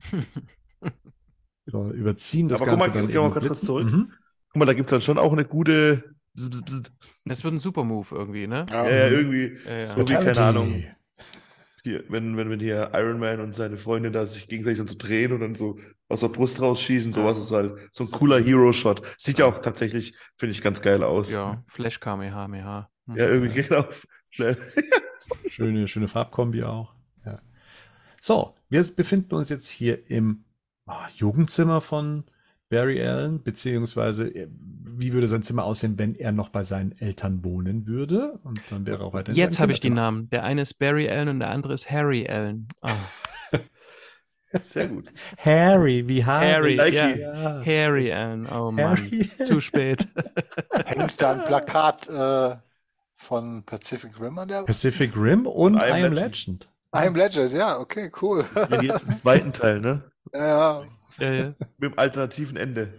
so, 1.64 1.90
überziehen 1.90 2.48
das 2.48 2.60
Aber 2.60 2.70
guck 2.72 2.80
Ganze 2.80 2.90
mal, 2.90 2.94
dann 2.94 3.06
gehen 3.08 3.14
wir 3.14 3.20
eben 3.22 3.28
mal 3.28 3.32
kurz 3.32 3.44
Blitzen. 3.46 3.66
zurück. 3.66 3.86
Mhm. 3.86 4.12
Guck 4.50 4.56
mal, 4.56 4.66
da 4.66 4.74
gibt 4.74 4.88
es 4.88 4.90
dann 4.90 5.00
schon 5.02 5.18
auch 5.18 5.32
eine 5.32 5.44
gute. 5.44 6.14
Das 6.34 7.44
wird 7.44 7.54
ein 7.54 7.58
super 7.58 7.84
Move 7.84 8.08
irgendwie, 8.14 8.46
ne? 8.46 8.66
Ja. 8.70 8.88
Ja, 8.88 9.08
irgendwie. 9.08 9.56
Ja, 9.64 9.78
ja. 9.78 9.86
So 9.86 9.98
wie, 10.00 10.04
keine. 10.12 10.38
Ahnung, 10.40 10.84
hier, 11.84 12.04
wenn, 12.08 12.36
wenn, 12.36 12.50
wenn 12.50 12.60
hier 12.60 12.90
Iron 12.94 13.18
Man 13.18 13.40
und 13.40 13.54
seine 13.54 13.76
Freundin 13.76 14.12
da 14.12 14.26
sich 14.26 14.46
gegenseitig 14.48 14.78
dann 14.78 14.88
so 14.88 14.94
drehen 14.96 15.32
und 15.32 15.40
dann 15.40 15.54
so 15.54 15.78
aus 16.12 16.20
der 16.20 16.28
Brust 16.28 16.60
rausschießen, 16.60 17.12
sowas 17.12 17.38
ist 17.38 17.50
halt 17.50 17.76
so 17.90 18.04
ein 18.04 18.10
cooler 18.10 18.38
Hero-Shot. 18.38 19.02
Sieht 19.18 19.38
ja 19.38 19.46
auch 19.46 19.58
tatsächlich, 19.58 20.14
finde 20.36 20.54
ich, 20.54 20.62
ganz 20.62 20.82
geil 20.82 21.02
aus. 21.02 21.30
Ja, 21.30 21.62
Flash 21.66 22.00
Kamehameha. 22.00 22.90
Hm. 23.06 23.16
Ja, 23.16 23.28
irgendwie 23.28 23.62
genau. 23.62 23.86
Schöne, 25.48 25.88
schöne 25.88 26.08
Farbkombi 26.08 26.62
auch. 26.64 26.94
Ja. 27.24 27.40
So, 28.20 28.54
wir 28.68 28.84
befinden 28.94 29.34
uns 29.34 29.50
jetzt 29.50 29.68
hier 29.68 30.10
im 30.10 30.44
ah, 30.86 31.08
Jugendzimmer 31.14 31.80
von 31.80 32.24
Barry 32.68 33.02
Allen, 33.02 33.42
beziehungsweise 33.42 34.28
äh, 34.28 34.48
wie 34.50 35.12
würde 35.12 35.28
sein 35.28 35.42
Zimmer 35.42 35.64
aussehen, 35.64 35.98
wenn 35.98 36.14
er 36.14 36.32
noch 36.32 36.48
bei 36.48 36.64
seinen 36.64 36.92
Eltern 36.98 37.44
wohnen 37.44 37.86
würde? 37.86 38.38
Und 38.44 38.60
dann 38.70 38.86
wäre 38.86 38.98
er 38.98 39.06
auch 39.06 39.12
weiter. 39.12 39.32
Jetzt 39.32 39.60
habe 39.60 39.72
ich 39.72 39.80
die 39.80 39.90
Namen. 39.90 40.30
Der 40.30 40.44
eine 40.44 40.62
ist 40.62 40.74
Barry 40.74 41.08
Allen 41.08 41.28
und 41.28 41.40
der 41.40 41.50
andere 41.50 41.74
ist 41.74 41.90
Harry 41.90 42.28
Allen. 42.28 42.68
Ah. 42.80 42.94
Sehr 44.62 44.88
gut. 44.88 45.10
Harry, 45.38 46.06
wie 46.06 46.24
Harry. 46.24 46.76
Harry, 46.76 46.90
Nike. 46.90 47.20
ja. 47.20 47.60
Ja. 47.60 47.62
Harry 47.64 48.12
Allen. 48.12 48.46
Oh 48.48 48.70
Mann. 48.70 48.96
Harry. 48.96 49.30
Zu 49.44 49.60
spät. 49.60 50.08
Hängt 50.86 51.20
da 51.20 51.32
ein 51.32 51.44
Plakat 51.44 52.08
äh, 52.08 52.56
von 53.14 53.62
Pacific 53.64 54.20
Rim 54.20 54.38
an 54.38 54.48
der 54.48 54.62
Pacific 54.62 55.16
Rim 55.16 55.46
und 55.46 55.74
I 55.76 55.78
Am 55.78 55.98
I 55.98 56.04
Am 56.04 56.12
Legend. 56.12 56.16
Legend. 56.16 56.68
I 56.94 57.06
Am 57.06 57.14
Legend, 57.16 57.52
ja, 57.52 57.78
okay, 57.78 58.10
cool. 58.20 58.44
Ja, 58.70 58.82
jetzt 58.82 59.08
im 59.08 59.16
zweiten 59.22 59.52
Teil, 59.52 59.80
ne? 59.80 60.02
ja, 60.34 60.82
ja, 61.18 61.32
ja. 61.32 61.54
Mit 61.78 61.92
dem 61.92 61.98
alternativen 61.98 62.56
Ende. 62.56 62.92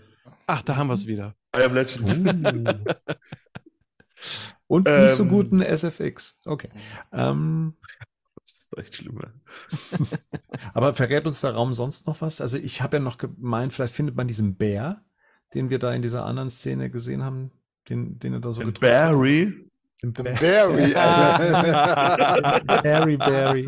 Ach, 0.47 0.61
da 0.63 0.75
haben 0.75 0.88
wir 0.88 0.93
es 0.95 1.05
wieder. 1.05 1.35
I 1.55 1.61
am 1.63 1.73
Legend. 1.75 2.27
Uh. 2.55 2.73
Und 4.67 4.88
nicht 4.88 5.11
so 5.11 5.23
Ähm. 5.23 5.30
guten 5.30 5.61
SFX. 5.61 6.39
Okay. 6.45 6.69
Ähm, 7.11 7.75
Echt 8.77 8.95
schlimm. 8.95 9.15
ne? 9.15 9.33
aber 10.73 10.93
verrät 10.93 11.25
uns 11.25 11.41
der 11.41 11.51
Raum 11.51 11.73
sonst 11.73 12.07
noch 12.07 12.21
was? 12.21 12.41
Also 12.41 12.57
ich 12.57 12.81
habe 12.81 12.97
ja 12.97 13.03
noch 13.03 13.17
gemeint, 13.17 13.73
vielleicht 13.73 13.95
findet 13.95 14.15
man 14.15 14.27
diesen 14.27 14.55
Bär, 14.55 15.03
den 15.53 15.69
wir 15.69 15.79
da 15.79 15.93
in 15.93 16.01
dieser 16.01 16.25
anderen 16.25 16.49
Szene 16.49 16.89
gesehen 16.89 17.23
haben, 17.23 17.51
den, 17.89 18.19
den 18.19 18.33
er 18.33 18.39
da 18.39 18.51
so 18.51 18.61
Und 18.61 18.67
gedrückt 18.67 18.91
hat. 18.91 19.11
Barry. 19.11 19.69
Den 20.01 20.13
den. 20.13 20.23
Barry. 20.39 20.91
Harry 22.83 23.17
Barry. 23.17 23.67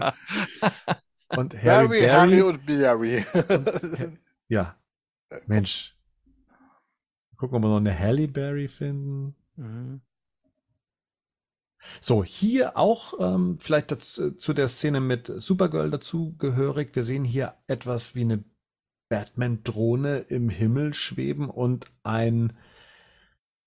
Und 1.35 1.53
Harry 1.63 1.87
Barry, 1.87 2.01
Barry. 2.01 2.07
Harry 2.07 2.41
und 2.41 2.65
Barry. 2.65 3.25
ja. 4.47 4.75
Mensch. 5.47 5.95
Gucken, 7.37 7.57
ob 7.57 7.63
wir 7.63 7.69
noch 7.69 7.77
eine 7.77 7.97
Halle 7.97 8.27
Berry 8.27 8.67
finden. 8.67 9.35
Mhm. 9.55 10.01
So, 12.01 12.23
hier 12.23 12.77
auch 12.77 13.13
ähm, 13.19 13.57
vielleicht 13.59 13.91
dazu, 13.91 14.31
zu 14.31 14.53
der 14.53 14.67
Szene 14.67 14.99
mit 15.01 15.31
Supergirl 15.37 15.91
dazugehörig. 15.91 16.95
Wir 16.95 17.03
sehen 17.03 17.23
hier 17.25 17.55
etwas 17.67 18.15
wie 18.15 18.21
eine 18.21 18.43
Batman-Drohne 19.09 20.19
im 20.29 20.49
Himmel 20.49 20.93
schweben 20.93 21.49
und 21.49 21.85
ein, 22.03 22.53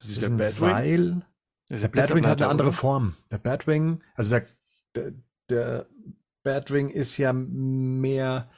Das 0.00 0.08
das 0.14 0.18
ist 0.18 0.22
ist 0.24 0.30
ein 0.30 0.36
Batwing. 0.38 0.50
Seil. 0.70 1.26
Der 1.70 1.78
Der 1.80 1.88
Batwing 1.88 2.26
hat 2.26 2.40
eine 2.42 2.50
andere 2.50 2.68
oder? 2.68 2.76
Form. 2.76 3.16
Der 3.30 3.38
Batwing, 3.38 4.02
also 4.14 4.30
der, 4.30 4.46
der, 4.94 5.12
der 5.50 5.86
Batwing 6.42 6.88
ist 6.90 7.16
ja 7.18 7.32
mehr 7.32 8.50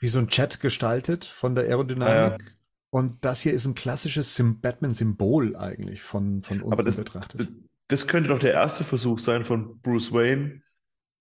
wie 0.00 0.08
so 0.08 0.18
ein 0.18 0.28
Chat 0.28 0.60
gestaltet 0.60 1.24
von 1.24 1.54
der 1.54 1.64
Aerodynamik. 1.64 2.56
Und 2.90 3.24
das 3.24 3.42
hier 3.42 3.52
ist 3.52 3.66
ein 3.66 3.74
klassisches 3.74 4.40
Batman-Symbol 4.60 5.56
eigentlich 5.56 6.02
von, 6.02 6.42
von 6.42 6.60
unten 6.62 6.72
Aber 6.72 6.82
das, 6.82 6.96
betrachtet. 6.96 7.48
Das 7.88 8.06
könnte 8.06 8.28
doch 8.30 8.38
der 8.38 8.52
erste 8.52 8.84
Versuch 8.84 9.18
sein 9.18 9.44
von 9.44 9.80
Bruce 9.80 10.12
Wayne, 10.12 10.62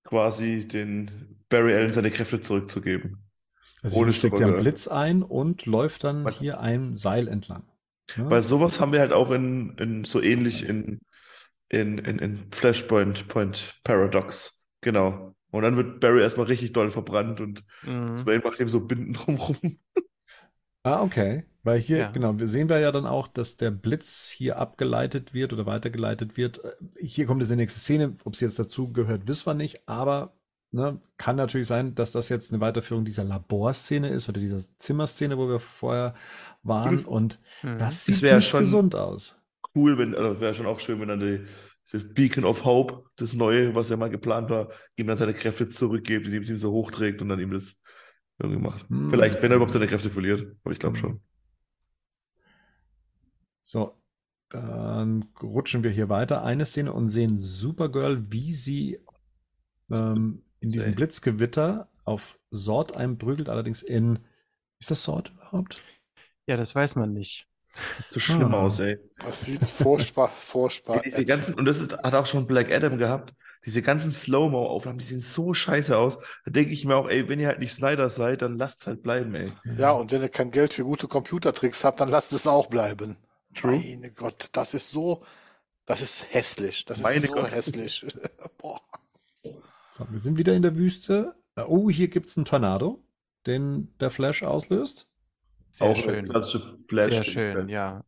quasi 0.04 0.68
den 0.68 1.40
Barry 1.50 1.74
Allen 1.76 1.92
seine 1.92 2.12
Kräfte 2.12 2.42
zurückzugeben. 2.42 3.18
Also 3.82 4.00
ohne 4.00 4.14
steckt 4.14 4.40
ja. 4.40 4.50
Blitz 4.52 4.88
ein 4.88 5.24
und 5.24 5.66
läuft 5.66 6.04
dann 6.04 6.24
Man- 6.24 6.34
hier 6.34 6.60
ein 6.60 6.98
Seil 6.98 7.28
entlang. 7.28 7.64
Ja? 8.18 8.30
Weil 8.30 8.44
sowas 8.44 8.80
haben 8.80 8.92
wir 8.92 9.00
halt 9.00 9.12
auch 9.14 9.32
in, 9.32 9.78
in 9.78 10.04
so 10.06 10.22
ähnlich 10.22 10.64
in, 10.68 11.00
in, 11.70 11.98
in, 11.98 12.20
in 12.20 12.52
Flashpoint 12.52 13.28
Point 13.28 13.80
Paradox. 13.84 14.64
Genau. 14.82 15.36
Und 15.52 15.64
dann 15.64 15.78
wird 15.78 16.00
Barry 16.00 16.22
erstmal 16.22 16.48
richtig 16.48 16.74
doll 16.74 16.92
verbrannt 16.92 17.40
und 17.42 17.64
Mhm. 17.84 18.26
Wayne 18.26 18.44
macht 18.44 18.60
ihm 18.60 18.70
so 18.70 18.82
Binden 18.82 19.14
drumrum. 19.14 19.58
Ah, 20.84 21.02
okay. 21.04 21.44
Weil 21.64 21.80
hier, 21.80 21.98
Ja. 21.98 22.12
genau, 22.12 22.38
wir 22.38 22.48
sehen 22.48 22.68
wir 22.70 22.80
ja 22.80 22.92
dann 22.92 23.06
auch, 23.06 23.28
dass 23.30 23.56
der 23.58 23.72
Blitz 23.72 24.30
hier 24.30 24.58
abgeleitet 24.58 25.34
wird 25.34 25.54
oder 25.54 25.66
weitergeleitet 25.66 26.36
wird. 26.36 26.64
Äh, 26.64 26.72
Hier 27.00 27.26
kommt 27.26 27.42
in 27.42 27.48
die 27.48 27.56
nächste 27.56 27.80
Szene. 27.80 28.16
Ob 28.26 28.34
es 28.34 28.42
jetzt 28.42 28.60
dazu 28.60 28.92
gehört, 28.92 29.28
wissen 29.28 29.46
wir 29.48 29.54
nicht. 29.54 29.88
Aber 29.88 30.34
ne, 30.72 31.00
kann 31.18 31.36
natürlich 31.38 31.68
sein, 31.68 31.96
dass 31.96 32.12
das 32.12 32.28
jetzt 32.30 32.52
eine 32.52 32.60
Weiterführung 32.62 33.06
dieser 33.06 33.24
Laborszene 33.24 34.10
ist 34.10 34.28
oder 34.28 34.42
dieser 34.42 34.58
Zimmerszene, 34.78 35.38
wo 35.38 35.48
wir 35.48 35.60
vorher 35.62 36.16
waren. 36.64 36.96
Das- 36.98 37.06
Und 37.06 37.40
Mhm. 37.62 37.78
das 37.80 38.06
sieht 38.06 38.22
wär 38.22 38.36
nicht 38.38 38.48
schon- 38.50 38.60
gesund 38.62 38.94
aus. 38.96 39.42
Cool, 39.76 39.98
wenn, 39.98 40.14
also 40.16 40.40
wäre 40.42 40.54
schon 40.56 40.66
auch 40.66 40.80
schön, 40.82 41.00
wenn 41.00 41.08
dann 41.08 41.20
die, 41.22 41.46
das 41.92 42.04
Beacon 42.14 42.44
of 42.44 42.66
Hope, 42.66 43.06
das 43.16 43.34
Neue, 43.36 43.74
was 43.74 43.88
ja 43.90 43.98
mal 43.98 44.10
geplant 44.10 44.50
war, 44.50 44.70
ihm 44.98 45.08
dann 45.08 45.18
seine 45.18 45.34
Kräfte 45.34 45.70
zurückgibt, 45.70 46.26
indem 46.26 46.42
es 46.42 46.50
ihm 46.50 46.58
so 46.58 46.72
hochträgt 46.72 47.22
und 47.22 47.30
dann 47.30 47.40
ihm 47.40 47.52
das 47.52 47.78
irgendwie 48.40 48.62
macht. 48.62 48.88
Hm. 48.90 49.10
Vielleicht, 49.10 49.42
wenn 49.42 49.52
er 49.52 49.56
überhaupt 49.58 49.74
seine 49.74 49.88
Kräfte 49.88 50.10
verliert. 50.10 50.46
Aber 50.64 50.72
ich 50.74 50.80
glaube 50.80 50.98
schon. 50.98 51.22
So, 53.64 53.98
dann 54.50 55.26
rutschen 55.42 55.84
wir 55.84 55.92
hier 55.92 56.10
weiter. 56.10 56.44
Eine 56.44 56.66
Szene 56.66 56.94
und 56.94 57.08
sehen 57.08 57.40
Supergirl, 57.40 58.32
wie 58.32 58.54
sie 58.54 59.00
ähm, 59.92 60.44
in 60.60 60.70
diesem. 60.70 60.94
Blitzgewitter 60.96 61.90
auf 62.06 62.38
Sort 62.52 62.96
einprügelt, 62.96 63.50
allerdings 63.50 63.82
in. 63.82 64.20
Ist 64.80 64.92
das 64.92 65.04
Sort 65.04 65.32
überhaupt? 65.32 65.82
Ja, 66.46 66.58
das 66.58 66.76
weiß 66.76 66.98
man 66.98 67.14
nicht. 67.14 67.48
So 68.08 68.20
schlimm 68.20 68.54
Ah. 68.54 68.62
aus, 68.64 68.80
ey. 68.80 69.00
Das 69.18 69.42
sieht 69.46 69.66
furchtbar, 69.66 70.28
furchtbar. 70.36 71.02
Diese 71.04 71.26
ganzen, 71.26 71.56
und 71.56 71.66
das 71.66 71.82
ist, 71.82 71.94
hat 71.98 72.14
auch 72.14 72.26
schon 72.28 72.46
Black 72.46 72.72
Adam 72.72 72.98
gehabt. 72.98 73.34
Diese 73.66 73.82
ganzen 73.82 74.12
Slow-Mo-Aufnahmen, 74.12 75.00
die 75.00 75.06
sehen 75.06 75.22
so 75.22 75.54
scheiße 75.54 75.98
aus. 75.98 76.18
Da 76.46 76.52
denke 76.52 76.72
ich 76.74 76.84
mir 76.86 76.96
auch, 76.98 77.10
ey, 77.10 77.30
wenn 77.30 77.40
ihr 77.40 77.48
halt 77.48 77.60
nicht 77.60 77.74
Snyder 77.74 78.10
seid, 78.10 78.42
dann 78.42 78.58
lasst 78.58 78.82
es 78.82 78.88
halt 78.88 79.02
bleiben, 79.02 79.34
ey. 79.34 79.50
Ja, 79.78 79.92
und 79.92 80.12
wenn 80.12 80.22
ihr 80.22 80.30
kein 80.30 80.52
Geld 80.52 80.74
für 80.74 80.84
gute 80.84 81.08
Computertricks 81.08 81.84
habt, 81.86 82.02
dann 82.02 82.10
lasst 82.10 82.34
es 82.34 82.46
auch 82.46 82.68
bleiben. 82.68 83.16
True. 83.56 83.78
Meine 83.78 84.12
Gott, 84.12 84.50
das 84.54 84.74
ist 84.74 84.90
so, 84.92 85.24
das 85.86 86.02
ist 86.02 86.34
hässlich. 86.34 86.86
Das 86.86 86.98
ist 86.98 87.04
Meine 87.04 87.28
so 87.28 87.34
Gott. 87.34 87.52
hässlich. 87.52 88.06
Boah. 88.58 88.82
So, 89.92 90.08
wir 90.10 90.20
sind 90.20 90.38
wieder 90.38 90.54
in 90.56 90.62
der 90.62 90.76
Wüste. 90.76 91.36
Oh, 91.56 91.90
hier 91.90 92.08
gibt 92.08 92.28
es 92.28 92.38
einen 92.38 92.46
Tornado, 92.46 93.04
den 93.46 93.94
der 94.00 94.10
Flash 94.10 94.44
auslöst. 94.44 95.08
Sehr 95.72 95.88
auch 95.88 95.96
schön. 95.96 96.26
Flash- 96.28 96.58
Sehr 97.10 97.24
schön, 97.24 97.70
ja. 97.70 98.04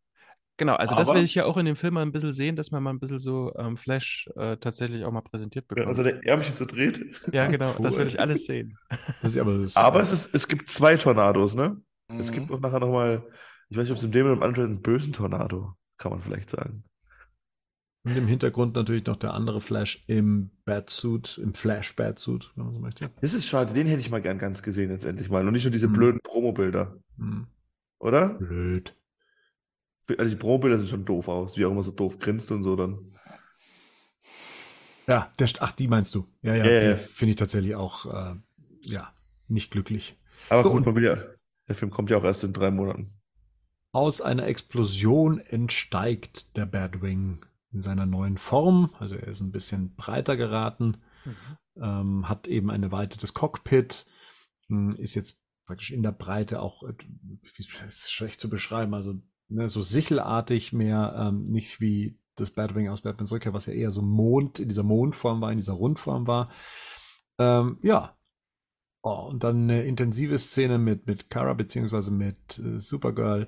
Genau, 0.58 0.76
also 0.76 0.96
das 0.96 1.10
Aber- 1.10 1.18
will 1.20 1.26
ich 1.26 1.36
ja 1.36 1.44
auch 1.46 1.58
in 1.58 1.66
dem 1.66 1.76
Film 1.76 1.96
mal 1.96 2.02
ein 2.02 2.12
bisschen 2.14 2.32
sehen, 2.32 2.56
dass 2.56 2.72
man 2.72 2.82
mal 2.82 2.92
ein 2.92 3.00
bisschen 3.00 3.20
so 3.20 3.54
ähm, 3.58 3.76
Flash 3.76 4.30
äh, 4.38 4.56
tatsächlich 4.58 5.04
auch 5.04 5.12
mal 5.12 5.22
präsentiert 5.22 5.68
bekommt. 5.68 5.88
Also 5.88 6.02
der 6.02 6.26
Ärmchen 6.26 6.56
so 6.56 6.64
dreht. 6.66 7.04
ja, 7.34 7.46
genau, 7.48 7.74
das 7.82 7.96
Cool. 7.96 8.02
will 8.02 8.08
ich 8.08 8.20
alles 8.20 8.46
sehen. 8.46 8.78
Das 9.22 9.34
ist 9.34 9.38
aber 9.38 9.58
das, 9.58 9.76
Aber 9.76 10.00
es, 10.00 10.12
ist, 10.14 10.34
es 10.34 10.48
gibt 10.48 10.70
zwei 10.70 10.96
Tornados, 10.96 11.56
ne? 11.56 11.82
Es 12.08 12.32
Mhm. 12.32 12.36
gibt 12.36 12.52
auch 12.52 12.60
nachher 12.62 12.80
nochmal, 12.80 13.28
ich 13.76 13.80
weiß 13.80 13.90
nicht, 13.90 13.92
ob 13.92 13.98
es 13.98 14.04
in 14.06 14.14
dem 14.14 14.26
oder 14.26 14.36
im 14.36 14.44
anderen 14.44 14.70
einen 14.72 14.82
bösen 14.82 15.12
Tornado, 15.12 15.74
kann 15.98 16.12
man 16.14 16.22
vielleicht 16.22 16.50
sagen. 16.50 16.86
und 18.06 18.16
im 18.16 18.26
Hintergrund 18.26 18.74
natürlich 18.74 19.06
noch 19.06 19.18
der 19.18 19.34
andere 19.34 19.60
Flash 19.60 20.06
im 20.08 20.52
Batsuit, 20.64 21.38
im 21.40 21.54
Flash-Batsuit, 21.54 22.54
wenn 22.56 22.66
man 22.66 22.74
so 22.74 22.80
möchte. 22.80 23.10
Das 23.20 23.34
ist 23.34 23.48
schade, 23.48 23.74
den 23.74 23.86
hätte 23.88 24.00
ich 24.00 24.10
mal 24.10 24.22
gern 24.22 24.40
ganz 24.40 24.64
gesehen 24.64 24.92
jetzt 24.92 25.04
endlich 25.04 25.30
mal. 25.30 25.46
Und 25.46 25.52
nicht 25.52 25.66
nur 25.66 25.72
diese 25.72 25.88
Hm. 25.88 25.94
blöden 25.94 26.20
Promobilder, 26.24 26.96
Hm, 27.18 27.48
oder? 28.00 28.30
blöd. 28.30 28.96
Also 30.18 30.32
die 30.36 30.40
Promobilder 30.40 30.78
sehen 30.78 30.88
schon 30.88 31.04
doof 31.04 31.28
aus, 31.28 31.58
wie 31.58 31.66
auch 31.66 31.72
immer 31.72 31.84
so 31.84 31.92
doof 31.92 32.18
grinst 32.20 32.50
und 32.54 32.64
so 32.64 32.78
dann. 32.78 33.12
Ja, 35.08 35.32
der, 35.38 35.50
ach, 35.60 35.74
die 35.74 35.90
meinst 35.90 36.16
du. 36.16 36.26
Ja, 36.44 36.56
ja, 36.56 36.66
ja, 36.66 36.80
die 36.80 36.88
ja. 36.88 36.96
finde 36.96 37.32
ich 37.32 37.36
tatsächlich 37.36 37.76
auch, 37.76 38.06
äh, 38.06 38.36
ja, 38.82 39.14
nicht 39.50 39.70
glücklich. 39.72 40.18
Aber 40.50 40.64
So, 40.64 40.70
gut, 40.72 40.88
und- 40.88 40.96
will 40.96 41.04
ja, 41.04 41.18
der 41.68 41.76
Film 41.76 41.92
kommt 41.92 42.10
ja 42.10 42.18
auch 42.18 42.24
erst 42.24 42.44
in 42.46 42.54
drei 42.54 42.72
Monaten. 42.72 43.12
Aus 43.96 44.20
einer 44.20 44.46
Explosion 44.46 45.40
entsteigt 45.40 46.58
der 46.58 46.66
Batwing 46.66 47.46
in 47.72 47.82
seiner 47.82 48.06
neuen 48.06 48.38
Form. 48.38 48.94
Also 49.00 49.16
er 49.16 49.30
ist 49.30 49.40
ein 49.40 49.54
bisschen 49.54 49.96
breiter 49.96 50.36
geraten, 50.36 50.98
ähm, 51.82 52.28
hat 52.28 52.46
eben 52.46 52.72
ein 52.72 52.84
erweitertes 52.84 53.34
Cockpit, 53.34 54.06
hm, 54.68 54.98
ist 54.98 55.16
jetzt 55.16 55.40
praktisch 55.66 55.92
in 55.92 56.04
der 56.04 56.12
Breite 56.12 56.62
auch, 56.62 56.84
wie 56.84 57.64
ist 57.88 58.12
schlecht 58.12 58.42
zu 58.42 58.50
beschreiben, 58.50 58.94
also 58.94 59.16
ne, 59.48 59.70
so 59.70 59.80
sichelartig 59.80 60.74
mehr, 60.74 61.16
ähm, 61.18 61.48
nicht 61.50 61.80
wie 61.80 62.20
das 62.36 62.52
Batwing 62.52 62.90
aus 62.90 63.00
Batman 63.00 63.30
Rückkehr, 63.30 63.54
was 63.54 63.68
ja 63.68 63.74
eher 63.74 63.92
so 63.92 64.02
Mond, 64.02 64.60
in 64.60 64.68
dieser 64.68 64.84
Mondform 64.84 65.40
war, 65.40 65.54
in 65.54 65.58
dieser 65.58 65.72
Rundform 65.72 66.28
war. 66.28 66.52
Ähm, 67.40 67.80
ja. 67.82 68.18
Oh, 69.08 69.28
und 69.30 69.44
dann 69.44 69.64
eine 69.64 69.84
intensive 69.84 70.40
Szene 70.40 70.80
mit, 70.80 71.06
mit 71.06 71.30
Kara 71.30 71.54
beziehungsweise 71.54 72.10
mit 72.10 72.58
äh, 72.58 72.80
Supergirl, 72.80 73.48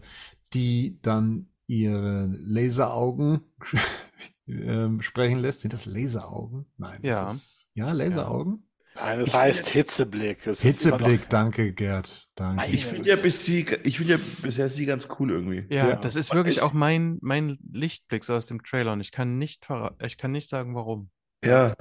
die 0.54 1.00
dann 1.02 1.48
ihre 1.68 2.28
Laseraugen 2.40 3.42
ähm, 4.48 5.02
sprechen 5.02 5.40
lässt. 5.40 5.62
Sind 5.62 5.74
das 5.74 5.86
Laseraugen? 5.86 6.66
Nein. 6.78 7.00
das 7.02 7.10
Ja. 7.10 7.32
Ist, 7.32 7.68
ja, 7.74 7.92
Laseraugen. 7.92 8.64
Nein, 8.96 9.20
das 9.20 9.34
heißt 9.34 9.70
Hitzeblick. 9.70 10.44
Das 10.44 10.64
ist 10.64 10.84
immer 10.86 10.98
noch- 10.98 11.06
Hitzeblick, 11.08 11.30
danke 11.30 11.72
Gerd. 11.74 12.28
Danke. 12.34 12.66
Ich 12.72 12.84
finde 12.86 13.08
ja, 13.10 13.16
bis 13.16 13.46
sie, 13.46 13.60
ich 13.84 13.98
finde 13.98 14.14
ja 14.14 14.20
bisher 14.42 14.70
sie 14.70 14.88
ganz 14.88 15.08
cool 15.20 15.30
irgendwie. 15.30 15.66
Ja, 15.70 15.90
Ja. 15.90 15.96
das 15.98 16.16
ist 16.16 16.34
wirklich 16.34 16.58
ich- 16.58 16.62
auch 16.64 16.74
mein, 16.74 17.20
mein 17.22 17.60
Lichtblick 17.72 18.24
so 18.24 18.34
aus 18.34 18.48
dem 18.48 18.64
Trailer 18.64 18.94
und 18.94 19.02
ich 19.02 19.12
kann 19.12 19.38
nicht 19.38 19.68
ich 20.04 20.18
kann 20.18 20.32
nicht 20.32 20.50
sagen, 20.50 20.74
warum. 20.74 21.12
Ja, 21.46 21.76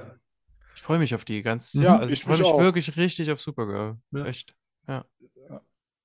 Ich 0.75 0.81
freue 0.83 0.99
mich 0.99 1.15
auf 1.15 1.25
die 1.25 1.41
ganz, 1.41 1.73
Ja, 1.73 1.97
also 1.97 2.13
ich 2.13 2.19
ich 2.19 2.23
freue 2.25 2.37
mich 2.37 2.45
auch. 2.45 2.59
wirklich 2.61 2.97
richtig 2.97 3.31
auf 3.31 3.41
Supergirl. 3.41 3.97
Ja. 4.11 4.25
Echt. 4.25 4.53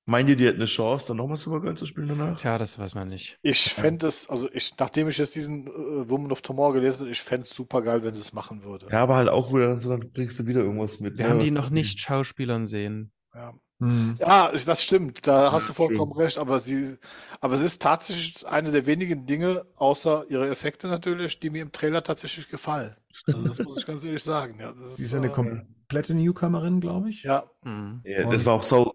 Meint 0.05 0.29
ihr, 0.29 0.35
die 0.35 0.47
hat 0.47 0.55
eine 0.55 0.65
Chance, 0.65 1.07
dann 1.07 1.17
nochmal 1.17 1.37
Supergirl 1.37 1.75
zu 1.75 1.85
spielen 1.85 2.09
danach? 2.09 2.39
Tja, 2.39 2.57
das 2.57 2.77
weiß 2.77 2.95
man 2.95 3.07
nicht. 3.09 3.39
Ich 3.41 3.73
fände 3.73 4.07
es, 4.07 4.29
also 4.29 4.49
ich, 4.53 4.77
nachdem 4.77 5.09
ich 5.09 5.17
jetzt 5.17 5.35
diesen 5.35 5.67
äh, 5.67 6.09
Woman 6.09 6.31
of 6.31 6.41
Tomorrow 6.41 6.73
gelesen 6.73 7.01
habe, 7.01 7.09
ich 7.09 7.21
fände 7.21 7.43
es 7.43 7.49
super 7.49 7.81
geil, 7.81 8.03
wenn 8.03 8.13
sie 8.13 8.21
es 8.21 8.33
machen 8.33 8.63
würde. 8.63 8.87
Ja, 8.89 9.01
aber 9.03 9.15
halt 9.15 9.29
auch 9.29 9.53
wieder, 9.53 9.79
so, 9.79 9.89
dann 9.89 10.11
bringst 10.11 10.39
du 10.39 10.47
wieder 10.47 10.61
irgendwas 10.61 10.99
mit. 10.99 11.17
Wir 11.17 11.25
ne? 11.25 11.29
haben 11.31 11.39
die 11.39 11.51
noch 11.51 11.69
nicht 11.69 11.99
Schauspielern 11.99 12.67
sehen. 12.67 13.11
Ja. 13.33 13.53
Hm. 13.79 14.15
Ja, 14.19 14.51
das 14.51 14.83
stimmt, 14.83 15.27
da 15.27 15.51
hast 15.51 15.63
Ja, 15.63 15.69
du 15.69 15.73
vollkommen 15.73 16.11
stimmt. 16.11 16.25
recht, 16.27 16.37
aber 16.37 16.59
sie, 16.59 16.97
aber 17.41 17.55
es 17.55 17.61
ist 17.61 17.81
tatsächlich 17.81 18.47
eine 18.47 18.71
der 18.71 18.85
wenigen 18.85 19.25
Dinge, 19.25 19.65
außer 19.75 20.25
ihre 20.29 20.49
Effekte 20.49 20.87
natürlich, 20.87 21.39
die 21.39 21.49
mir 21.49 21.61
im 21.63 21.71
Trailer 21.71 22.03
tatsächlich 22.03 22.47
gefallen. 22.49 22.95
Also 23.29 23.47
das 23.47 23.61
muss 23.61 23.77
ich 23.77 23.85
ganz 23.85 24.03
ehrlich 24.03 24.23
sagen. 24.23 24.55
Ja, 24.59 24.71
das 24.73 24.95
Sie 24.97 25.03
ist, 25.03 25.07
ist 25.07 25.15
eine 25.15 25.27
äh, 25.27 25.29
komplette 25.29 26.13
Newcomerin, 26.13 26.79
glaube 26.81 27.09
ich. 27.09 27.23
ja, 27.23 27.43
Mhm. 27.63 28.01
Ja, 28.03 28.25
das 28.29 28.45
war 28.45 28.53
auch 28.55 28.63
sau 28.63 28.93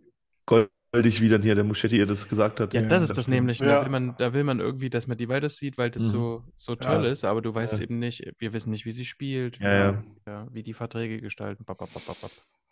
goldig, 0.93 1.21
wie 1.21 1.29
dann 1.29 1.43
hier 1.43 1.55
der 1.55 1.65
Muschetti 1.65 1.97
ihr 1.99 2.07
das 2.07 2.29
gesagt 2.29 2.61
hat. 2.61 2.73
Ja, 2.75 2.81
Ja, 2.83 2.89
das 2.89 3.03
ist 3.03 3.09
das 3.11 3.17
das 3.17 3.25
stimmt. 3.27 3.35
nämlich. 3.37 3.59
Ja. 3.61 3.67
Da 3.67 3.83
will 3.85 3.91
man, 3.91 4.15
da 4.19 4.33
will 4.33 4.45
man 4.45 4.61
irgendwie, 4.61 4.91
dass 4.91 5.07
man 5.07 5.17
die 5.17 5.29
weiter 5.29 5.49
sieht, 5.49 5.79
weil 5.79 5.91
das 5.91 6.05
Mhm. 6.05 6.09
so, 6.09 6.45
so 6.57 6.75
toll 6.77 7.05
Ja. 7.05 7.11
ist, 7.11 7.25
aber 7.25 7.43
du 7.43 7.55
weißt 7.55 7.79
Ja. 7.79 7.85
eben 7.85 7.99
nicht, 7.99 8.25
wir 8.39 8.53
wissen 8.53 8.71
nicht, 8.71 8.85
wie 8.87 8.93
sie 8.93 9.05
spielt, 9.05 9.59
Ja, 9.59 9.91
ja. 9.93 10.03
ja, 10.27 10.49
wie 10.53 10.63
die 10.63 10.75
Verträge 10.75 11.21
gestalten. 11.21 11.65
Bap, 11.65 11.79
bap, 11.79 11.89
bap. 11.93 12.31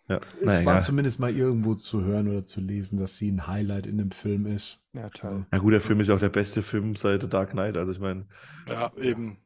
Ja, 0.08 0.16
Es 0.18 0.44
naja, 0.44 0.64
war 0.64 0.74
egal. 0.74 0.82
zumindest 0.84 1.18
mal 1.18 1.34
irgendwo 1.34 1.74
zu 1.74 2.04
hören 2.04 2.28
oder 2.28 2.46
zu 2.46 2.60
lesen, 2.60 2.96
dass 2.96 3.16
sie 3.16 3.28
ein 3.28 3.48
Highlight 3.48 3.86
in 3.86 3.98
dem 3.98 4.12
Film 4.12 4.46
ist. 4.46 4.80
Ja, 4.92 5.10
toll. 5.10 5.46
Na 5.50 5.58
gut, 5.58 5.72
der 5.72 5.80
Film 5.80 5.98
ist 5.98 6.06
ja 6.08 6.14
auch 6.14 6.20
der 6.20 6.28
beste 6.28 6.62
Film 6.62 6.94
seit 6.94 7.22
The 7.22 7.28
Dark 7.28 7.50
Knight. 7.50 7.76
Also 7.76 7.90
ich 7.90 7.98
meine, 7.98 8.26
ja, 8.68 8.92
eben. 9.00 9.38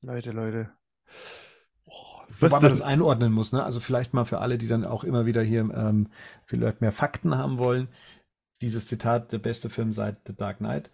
Leute, 0.00 0.32
Leute. 0.32 0.70
Wobei 2.40 2.60
man 2.60 2.70
das 2.70 2.82
einordnen 2.82 3.32
muss, 3.32 3.52
ne? 3.52 3.62
Also 3.62 3.80
vielleicht 3.80 4.14
mal 4.14 4.24
für 4.24 4.38
alle, 4.38 4.58
die 4.58 4.68
dann 4.68 4.84
auch 4.84 5.04
immer 5.04 5.26
wieder 5.26 5.42
hier 5.42 5.60
ähm, 5.74 6.08
vielleicht 6.46 6.80
mehr 6.80 6.92
Fakten 6.92 7.36
haben 7.36 7.58
wollen. 7.58 7.88
Dieses 8.60 8.86
Zitat, 8.86 9.32
der 9.32 9.38
beste 9.38 9.70
Film 9.70 9.92
seit 9.92 10.18
The 10.26 10.34
Dark 10.34 10.58
Knight. 10.58 10.90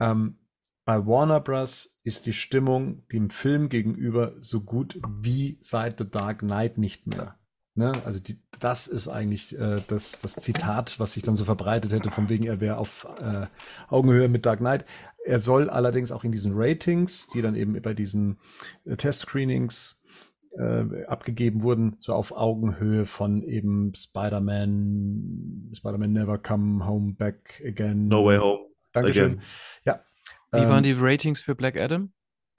Ähm, 0.00 0.38
bei 0.84 1.06
Warner 1.06 1.40
Bros. 1.40 1.96
ist 2.02 2.26
die 2.26 2.32
Stimmung 2.32 3.06
dem 3.08 3.30
Film 3.30 3.68
gegenüber 3.68 4.34
so 4.40 4.60
gut 4.60 5.00
wie 5.06 5.58
seit 5.60 5.98
The 5.98 6.10
Dark 6.10 6.40
Knight 6.40 6.76
nicht 6.76 7.06
mehr. 7.06 7.38
Ne? 7.74 7.92
Also 8.04 8.20
die, 8.20 8.38
das 8.60 8.86
ist 8.86 9.08
eigentlich 9.08 9.58
äh, 9.58 9.76
das, 9.88 10.20
das 10.20 10.34
Zitat, 10.34 11.00
was 11.00 11.14
sich 11.14 11.22
dann 11.22 11.34
so 11.34 11.44
verbreitet 11.44 11.92
hätte, 11.92 12.10
von 12.10 12.28
wegen 12.28 12.44
er 12.44 12.60
wäre 12.60 12.76
auf 12.76 13.06
äh, 13.20 13.46
Augenhöhe 13.88 14.28
mit 14.28 14.46
Dark 14.46 14.60
Knight. 14.60 14.84
Er 15.24 15.40
soll 15.40 15.70
allerdings 15.70 16.12
auch 16.12 16.22
in 16.22 16.32
diesen 16.32 16.52
Ratings, 16.54 17.28
die 17.28 17.42
dann 17.42 17.56
eben 17.56 17.80
bei 17.80 17.94
diesen 17.94 18.38
äh, 18.84 18.96
Testscreenings 18.96 20.00
äh, 20.58 21.04
abgegeben 21.06 21.62
wurden, 21.62 21.96
so 22.00 22.12
auf 22.14 22.32
Augenhöhe 22.32 23.06
von 23.06 23.42
eben 23.42 23.94
Spider-Man, 23.94 25.72
Spider-Man 25.74 26.12
Never 26.12 26.38
Come 26.38 26.86
Home 26.86 27.14
Back 27.14 27.62
Again. 27.66 28.08
No 28.08 28.24
Way 28.24 28.38
Home. 28.38 28.66
Dankeschön. 28.92 29.24
Again. 29.24 29.42
Ja. 29.84 30.04
Wie 30.52 30.58
Ähm, 30.58 30.68
waren 30.68 30.82
die 30.82 30.92
Ratings 30.96 31.40
für 31.40 31.54
Black 31.54 31.76
Adam? 31.76 32.12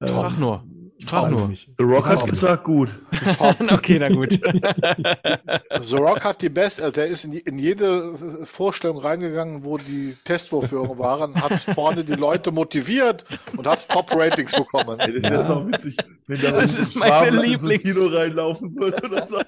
ähm, 0.00 0.08
frag 0.08 0.38
nur. 0.38 0.64
Ich 1.00 1.06
frag 1.06 1.30
nur. 1.30 1.46
nicht. 1.46 1.70
The 1.78 1.84
Rock 1.84 2.06
hat 2.08 2.26
gesagt, 2.28 2.64
gut. 2.64 2.88
okay, 3.70 3.98
na 4.00 4.08
gut. 4.08 4.32
The 5.82 5.96
Rock 5.96 6.24
hat 6.24 6.42
die 6.42 6.48
beste, 6.48 6.90
der 6.90 7.06
ist 7.06 7.22
in, 7.24 7.34
in 7.34 7.58
jede 7.58 8.14
Vorstellung 8.44 8.98
reingegangen, 8.98 9.64
wo 9.64 9.78
die 9.78 10.16
Testvorführungen 10.24 10.98
waren, 10.98 11.40
hat 11.40 11.52
vorne 11.74 12.02
die 12.02 12.14
Leute 12.14 12.50
motiviert 12.50 13.24
und 13.56 13.64
hat 13.66 13.88
Top-Ratings 13.88 14.50
bekommen. 14.52 14.98
Ey, 14.98 15.20
das 15.20 15.30
wäre 15.30 15.46
so 15.46 15.68
witzig, 15.68 15.96
wenn 16.26 16.42
da 16.42 16.50
Das 16.50 16.76
ist 16.76 16.96
meine 16.96 17.12
Schwaben 17.12 17.44
in 17.44 17.58
so 17.58 17.66
ein 17.66 17.70
Lieblings- 17.72 17.82
Kino 17.94 18.06
reinlaufen 18.08 18.76
würde 18.76 19.06
oder 19.06 19.28
so. 19.28 19.38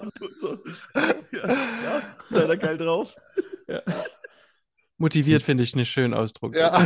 Ja, 1.33 1.47
ja, 1.47 2.01
seid 2.29 2.49
ihr 2.49 2.57
geil 2.57 2.77
drauf? 2.77 3.15
Motiviert 5.01 5.43
finde 5.43 5.63
ich 5.63 5.73
einen 5.75 5.85
schönen 5.85 6.13
Ausdruck. 6.13 6.55
Ja. 6.57 6.79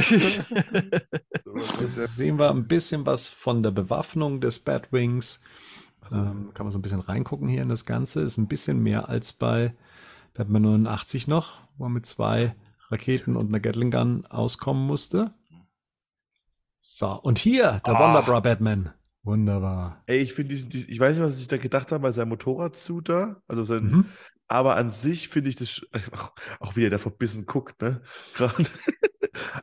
Sehen 1.86 2.40
wir 2.40 2.50
ein 2.50 2.68
bisschen 2.68 3.06
was 3.06 3.28
von 3.28 3.62
der 3.64 3.72
Bewaffnung 3.72 4.42
des 4.42 4.60
Batwings. 4.60 5.42
Ähm, 6.12 6.52
kann 6.54 6.66
man 6.66 6.72
so 6.72 6.80
ein 6.80 6.82
bisschen 6.82 7.00
reingucken 7.00 7.48
hier 7.48 7.62
in 7.62 7.70
das 7.70 7.86
Ganze. 7.86 8.22
Ist 8.22 8.38
ein 8.38 8.48
bisschen 8.48 8.82
mehr 8.82 9.10
als 9.10 9.34
bei 9.34 9.74
Batman 10.34 10.62
89 10.64 11.28
noch, 11.28 11.62
wo 11.78 11.84
man 11.86 11.94
mit 11.94 12.06
zwei 12.06 12.56
Raketen 12.90 13.36
und 13.36 13.48
einer 13.48 13.60
Gatling 13.60 13.92
Gun 13.92 14.26
auskommen 14.28 14.86
musste. 14.86 15.34
So, 16.82 17.10
und 17.22 17.40
hier 17.40 17.82
der 17.86 17.96
Ah. 17.96 18.00
Wonderbra 18.08 18.40
Batman. 18.42 18.94
Wunderbar. 19.24 20.04
Ey, 20.06 20.20
ich 20.20 20.34
finde 20.34 20.54
diesen, 20.54 20.70
diesen, 20.70 20.90
ich 20.92 21.00
weiß 21.00 21.16
nicht, 21.16 21.24
was 21.24 21.38
sich 21.40 21.48
da 21.48 21.58
gedacht 21.58 21.92
haben 21.92 22.04
bei 22.04 22.12
seinem 22.12 22.30
Motorradzug 22.30 23.06
da. 23.06 23.42
Also 23.48 23.64
sein, 23.64 23.84
Mhm. 23.86 24.06
Aber 24.48 24.76
an 24.76 24.92
sich 24.92 25.30
finde 25.30 25.50
ich 25.50 25.56
das 25.56 25.70
sch- 25.70 25.88
auch 26.60 26.76
wie 26.76 26.86
er 26.86 26.90
da 26.90 26.98
verbissen 26.98 27.46
guckt, 27.46 27.82
ne? 27.82 28.02
Gerade. 28.36 28.66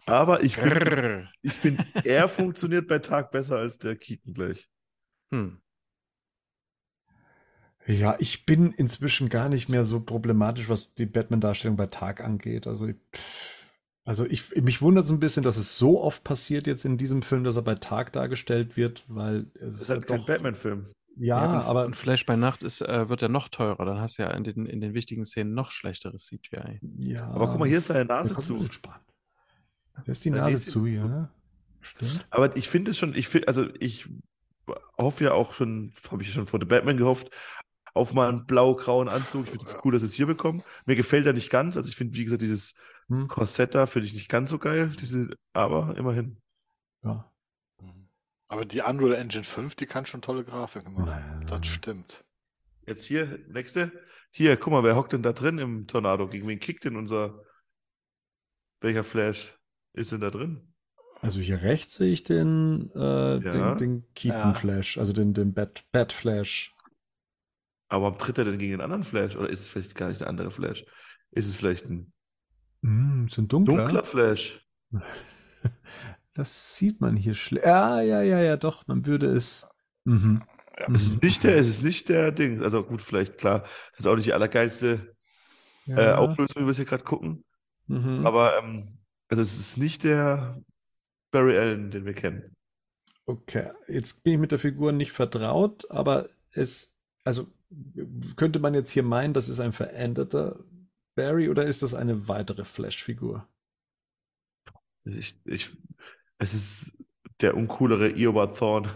aber 0.06 0.42
ich 0.42 0.56
finde, 0.56 1.28
ich 1.42 1.52
finde, 1.54 1.84
er 2.04 2.28
funktioniert 2.28 2.88
bei 2.88 2.98
Tag 2.98 3.30
besser 3.30 3.58
als 3.58 3.78
der 3.78 3.96
Keaton 3.96 4.34
gleich. 4.34 4.68
Hm. 5.32 5.60
Ja, 7.86 8.14
ich 8.20 8.46
bin 8.46 8.72
inzwischen 8.72 9.28
gar 9.28 9.48
nicht 9.48 9.68
mehr 9.68 9.84
so 9.84 10.00
problematisch, 10.00 10.68
was 10.68 10.94
die 10.94 11.06
Batman-Darstellung 11.06 11.76
bei 11.76 11.86
Tag 11.86 12.22
angeht. 12.22 12.66
Also, 12.68 12.88
pff, 13.12 13.66
also 14.04 14.24
ich, 14.24 14.54
mich 14.62 14.82
wundert 14.82 15.04
es 15.04 15.10
ein 15.10 15.18
bisschen, 15.20 15.42
dass 15.42 15.56
es 15.56 15.78
so 15.78 16.00
oft 16.00 16.22
passiert 16.22 16.66
jetzt 16.68 16.84
in 16.84 16.96
diesem 16.96 17.22
Film, 17.22 17.42
dass 17.44 17.56
er 17.56 17.62
bei 17.62 17.74
Tag 17.74 18.12
dargestellt 18.12 18.76
wird, 18.76 19.04
weil 19.08 19.46
es 19.54 19.60
Das 19.60 19.70
ist 19.74 19.80
ist 19.82 19.88
ja 19.88 19.94
halt 19.96 20.06
kein 20.06 20.24
Batman-Film. 20.24 20.86
Ja, 21.16 21.44
und, 21.44 21.64
aber 21.66 21.84
und 21.86 21.94
Flash 21.96 22.24
bei 22.26 22.36
Nacht 22.36 22.62
ist, 22.62 22.80
äh, 22.80 23.08
wird 23.08 23.22
ja 23.22 23.28
noch 23.28 23.48
teurer. 23.48 23.84
Dann 23.84 24.00
hast 24.00 24.18
du 24.18 24.22
ja 24.22 24.30
in 24.30 24.44
den, 24.44 24.66
in 24.66 24.80
den 24.80 24.94
wichtigen 24.94 25.24
Szenen 25.24 25.54
noch 25.54 25.70
schlechteres 25.70 26.26
CGI. 26.26 26.80
ja. 26.98 27.26
Aber 27.28 27.48
guck 27.48 27.58
mal, 27.58 27.68
hier 27.68 27.78
ist 27.78 27.86
seine 27.86 28.04
Nase 28.04 28.36
zu. 28.38 28.58
spannend. 28.70 29.04
Da 30.04 30.12
ist 30.12 30.24
die 30.24 30.30
Ja, 30.30 30.36
Nase 30.36 30.56
ist- 30.56 30.70
zu, 30.70 30.86
ja. 30.86 31.30
Stimmt. 31.80 32.26
Aber 32.30 32.56
ich 32.56 32.68
finde 32.68 32.92
es 32.92 32.98
schon, 32.98 33.14
ich 33.14 33.28
finde, 33.28 33.48
also 33.48 33.68
ich 33.80 34.08
hoffe 34.96 35.24
ja 35.24 35.32
auch 35.32 35.52
schon, 35.54 35.92
habe 36.10 36.22
ich 36.22 36.32
schon 36.32 36.46
vor 36.46 36.60
The 36.60 36.66
Batman 36.66 36.96
gehofft, 36.96 37.28
auf 37.94 38.14
mal 38.14 38.28
einen 38.28 38.46
blau-grauen 38.46 39.08
Anzug. 39.08 39.44
Ich 39.46 39.50
finde 39.50 39.66
es 39.66 39.78
cool, 39.84 39.92
dass 39.92 40.02
wir 40.02 40.06
es 40.06 40.14
hier 40.14 40.26
bekommen. 40.26 40.62
Mir 40.86 40.96
gefällt 40.96 41.26
er 41.26 41.32
nicht 41.34 41.50
ganz. 41.50 41.76
Also 41.76 41.88
ich 41.88 41.96
finde, 41.96 42.14
wie 42.16 42.24
gesagt, 42.24 42.40
dieses 42.42 42.74
Hm, 43.08 43.26
Korsett 43.28 43.74
da 43.74 43.86
finde 43.86 44.06
ich 44.06 44.14
nicht 44.14 44.28
ganz 44.28 44.50
so 44.50 44.58
geil. 44.58 44.92
Diese, 45.00 45.30
aber 45.52 45.94
immerhin. 45.98 46.38
ja. 47.04 47.28
Aber 48.52 48.66
die 48.66 48.82
Unreal 48.82 49.14
Engine 49.14 49.44
5, 49.44 49.76
die 49.76 49.86
kann 49.86 50.04
schon 50.04 50.20
tolle 50.20 50.44
Grafiken 50.44 50.92
machen. 50.92 51.06
Naja. 51.06 51.40
Das 51.46 51.66
stimmt. 51.66 52.22
Jetzt 52.86 53.06
hier, 53.06 53.38
nächste. 53.48 53.90
Hier, 54.30 54.58
guck 54.58 54.74
mal, 54.74 54.82
wer 54.82 54.94
hockt 54.94 55.14
denn 55.14 55.22
da 55.22 55.32
drin 55.32 55.56
im 55.56 55.86
Tornado? 55.86 56.28
Gegen 56.28 56.46
wen 56.46 56.60
kickt 56.60 56.84
denn 56.84 56.96
unser 56.96 57.42
welcher 58.82 59.04
Flash 59.04 59.58
ist 59.94 60.12
denn 60.12 60.20
da 60.20 60.28
drin? 60.30 60.74
Also 61.22 61.40
hier 61.40 61.62
rechts 61.62 61.94
sehe 61.96 62.12
ich 62.12 62.24
den, 62.24 62.90
äh, 62.94 63.38
Ja. 63.38 63.74
den, 63.74 63.78
den 63.78 64.14
Keaton 64.14 64.54
Flash, 64.54 64.98
also 64.98 65.14
den, 65.14 65.32
den 65.32 65.54
Bat, 65.54 65.84
Bat 65.90 66.12
Flash. 66.12 66.74
Aber 67.88 68.04
warum 68.04 68.18
tritt 68.18 68.36
er 68.36 68.44
denn 68.44 68.58
gegen 68.58 68.72
den 68.72 68.80
anderen 68.82 69.04
Flash? 69.04 69.34
Oder 69.34 69.48
ist 69.48 69.60
es 69.60 69.68
vielleicht 69.70 69.94
gar 69.94 70.08
nicht 70.10 70.20
der 70.20 70.28
andere 70.28 70.50
Flash? 70.50 70.84
Ist 71.30 71.48
es 71.48 71.56
vielleicht 71.56 71.86
ein 71.86 72.12
Hm, 72.82 73.28
so 73.30 73.40
ein 73.40 73.48
dunkler. 73.48 73.76
dunkler 73.78 74.04
Flash? 74.04 74.66
Das 76.34 76.76
sieht 76.76 77.00
man 77.00 77.16
hier 77.16 77.34
schlecht. 77.34 77.66
Ja, 77.66 78.00
ja, 78.00 78.22
ja, 78.22 78.40
ja, 78.40 78.56
doch, 78.56 78.86
man 78.86 79.06
würde 79.06 79.26
es. 79.34 79.66
Mhm. 80.04 80.40
Ja, 80.78 80.88
Es 80.94 81.04
ist 81.04 81.22
nicht 81.22 81.44
der, 81.44 81.56
es 81.56 81.68
ist 81.68 81.82
nicht 81.82 82.08
der 82.08 82.32
Ding. 82.32 82.62
Also 82.62 82.82
gut, 82.84 83.02
vielleicht 83.02 83.38
klar. 83.38 83.62
Das 83.92 84.00
ist 84.00 84.06
auch 84.06 84.16
nicht 84.16 84.26
die 84.26 84.32
allergeilste 84.32 85.14
äh, 85.96 86.12
Ja. 86.14 86.16
Auflösung, 86.16 86.62
wie 86.62 86.66
wir 86.66 86.70
es 86.70 86.76
hier 86.76 86.86
gerade 86.86 87.04
gucken. 87.04 87.44
Mhm. 87.88 88.26
Aber 88.26 88.58
ähm, 88.58 88.98
also 89.28 89.42
es 89.42 89.58
ist 89.58 89.78
nicht 89.78 90.04
der 90.04 90.62
Barry 91.32 91.58
Allen, 91.58 91.90
den 91.90 92.06
wir 92.06 92.14
kennen. 92.14 92.56
Okay, 93.24 93.70
jetzt 93.88 94.22
bin 94.24 94.34
ich 94.34 94.38
mit 94.40 94.52
der 94.52 94.58
Figur 94.58 94.92
nicht 94.92 95.12
vertraut, 95.12 95.88
aber 95.90 96.28
es, 96.50 96.96
also 97.24 97.46
könnte 98.36 98.58
man 98.58 98.74
jetzt 98.74 98.90
hier 98.90 99.02
meinen, 99.04 99.32
das 99.34 99.48
ist 99.48 99.60
ein 99.60 99.72
veränderter 99.72 100.64
Barry 101.14 101.48
oder 101.48 101.64
ist 101.64 101.82
das 101.82 101.94
eine 101.94 102.28
weitere 102.28 102.64
Flash-Figur? 102.64 103.48
Ich, 105.04 105.36
ich, 105.44 105.70
es 106.42 106.54
ist 106.54 106.92
der 107.40 107.56
uncoolere 107.56 108.10
Eobard 108.10 108.58
Thorn. 108.58 108.88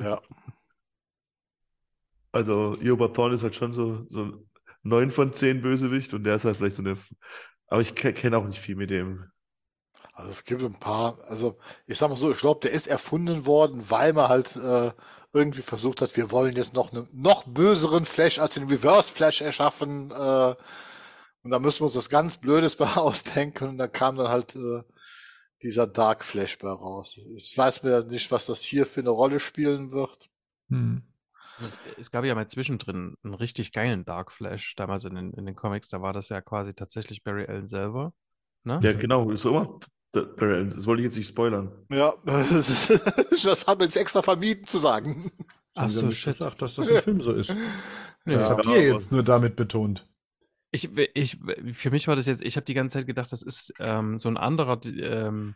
Ja. 0.00 0.20
Also 2.32 2.74
Eobard 2.82 3.14
Thorn 3.16 3.32
ist 3.32 3.42
halt 3.42 3.54
schon 3.54 3.72
so, 3.74 4.06
so 4.10 4.22
ein 4.24 4.50
9 4.82 5.10
von 5.10 5.32
10 5.32 5.62
Bösewicht 5.62 6.14
und 6.14 6.24
der 6.24 6.36
ist 6.36 6.44
halt 6.44 6.56
vielleicht 6.56 6.76
so 6.76 6.82
eine. 6.82 6.96
Aber 7.68 7.80
ich 7.80 7.94
ke- 7.94 8.12
kenne 8.12 8.38
auch 8.38 8.46
nicht 8.46 8.60
viel 8.60 8.76
mit 8.76 8.90
dem. 8.90 9.24
Also 10.14 10.30
es 10.30 10.44
gibt 10.44 10.62
ein 10.62 10.78
paar, 10.78 11.18
also 11.26 11.58
ich 11.86 11.98
sag 11.98 12.08
mal 12.08 12.16
so, 12.16 12.30
ich 12.30 12.38
glaube, 12.38 12.60
der 12.60 12.72
ist 12.72 12.86
erfunden 12.86 13.46
worden, 13.46 13.88
weil 13.90 14.12
man 14.12 14.28
halt 14.28 14.54
äh, 14.56 14.92
irgendwie 15.32 15.62
versucht 15.62 16.00
hat, 16.00 16.16
wir 16.16 16.30
wollen 16.30 16.56
jetzt 16.56 16.74
noch 16.74 16.92
einen 16.92 17.06
noch 17.14 17.44
böseren 17.44 18.04
Flash 18.04 18.38
als 18.38 18.54
den 18.54 18.68
Reverse 18.68 19.12
Flash 19.12 19.40
erschaffen. 19.40 20.10
Äh, 20.10 20.54
und 21.42 21.50
da 21.50 21.58
müssen 21.58 21.80
wir 21.80 21.86
uns 21.86 21.96
was 21.96 22.08
ganz 22.08 22.38
Blödes 22.38 22.76
bei 22.78 22.86
ausdenken. 22.96 23.68
Und 23.70 23.78
da 23.78 23.88
kam 23.88 24.16
dann 24.16 24.28
halt 24.28 24.54
äh, 24.56 24.82
dieser 25.62 25.86
Dark 25.86 26.24
Flash 26.24 26.58
bei 26.58 26.70
raus. 26.70 27.18
Ich 27.34 27.56
weiß 27.56 27.82
mir 27.82 28.04
nicht, 28.04 28.30
was 28.30 28.46
das 28.46 28.62
hier 28.62 28.86
für 28.86 29.00
eine 29.00 29.10
Rolle 29.10 29.40
spielen 29.40 29.92
wird. 29.92 30.26
Hm. 30.70 31.02
Also 31.56 31.66
es, 31.66 31.80
es 31.98 32.10
gab 32.10 32.24
ja 32.24 32.34
mal 32.34 32.46
zwischendrin 32.46 33.14
einen 33.24 33.34
richtig 33.34 33.72
geilen 33.72 34.04
Dark 34.04 34.30
Flash, 34.30 34.76
damals 34.76 35.04
in 35.04 35.14
den, 35.14 35.32
in 35.32 35.46
den 35.46 35.56
Comics, 35.56 35.88
da 35.88 36.00
war 36.00 36.12
das 36.12 36.28
ja 36.28 36.40
quasi 36.40 36.74
tatsächlich 36.74 37.24
Barry 37.24 37.46
Allen 37.46 37.66
selber. 37.66 38.12
Ne? 38.64 38.80
Ja, 38.82 38.92
genau, 38.92 39.30
ist 39.30 39.42
so 39.42 39.50
immer. 39.50 39.80
Das 40.12 40.24
das 40.36 40.86
wollte 40.86 41.02
ich 41.02 41.06
jetzt 41.06 41.16
nicht 41.16 41.28
spoilern. 41.28 41.70
Ja, 41.90 42.14
das, 42.24 42.70
ist, 42.70 43.44
das 43.44 43.66
haben 43.66 43.80
wir 43.80 43.84
jetzt 43.86 43.96
extra 43.96 44.22
vermieden 44.22 44.64
zu 44.64 44.78
sagen. 44.78 45.30
Ach 45.74 45.90
so, 45.90 46.10
shit. 46.10 46.34
gesagt, 46.34 46.62
dass 46.62 46.76
das 46.76 46.88
im 46.88 47.02
Film 47.02 47.20
so 47.20 47.32
ist. 47.32 47.54
Nee, 48.24 48.34
Das 48.34 48.50
ja. 48.50 48.56
habt 48.58 48.66
ihr 48.66 48.82
jetzt 48.82 49.10
nur 49.10 49.22
damit 49.22 49.56
betont. 49.56 50.06
Ich, 50.70 50.90
ich, 51.14 51.38
für 51.72 51.90
mich 51.90 52.08
war 52.08 52.16
das 52.16 52.26
jetzt, 52.26 52.42
ich 52.42 52.56
habe 52.56 52.64
die 52.64 52.74
ganze 52.74 52.98
Zeit 52.98 53.06
gedacht, 53.06 53.32
das 53.32 53.42
ist 53.42 53.72
ähm, 53.78 54.18
so 54.18 54.28
ein 54.28 54.36
anderer, 54.36 54.78
ähm, 54.84 55.54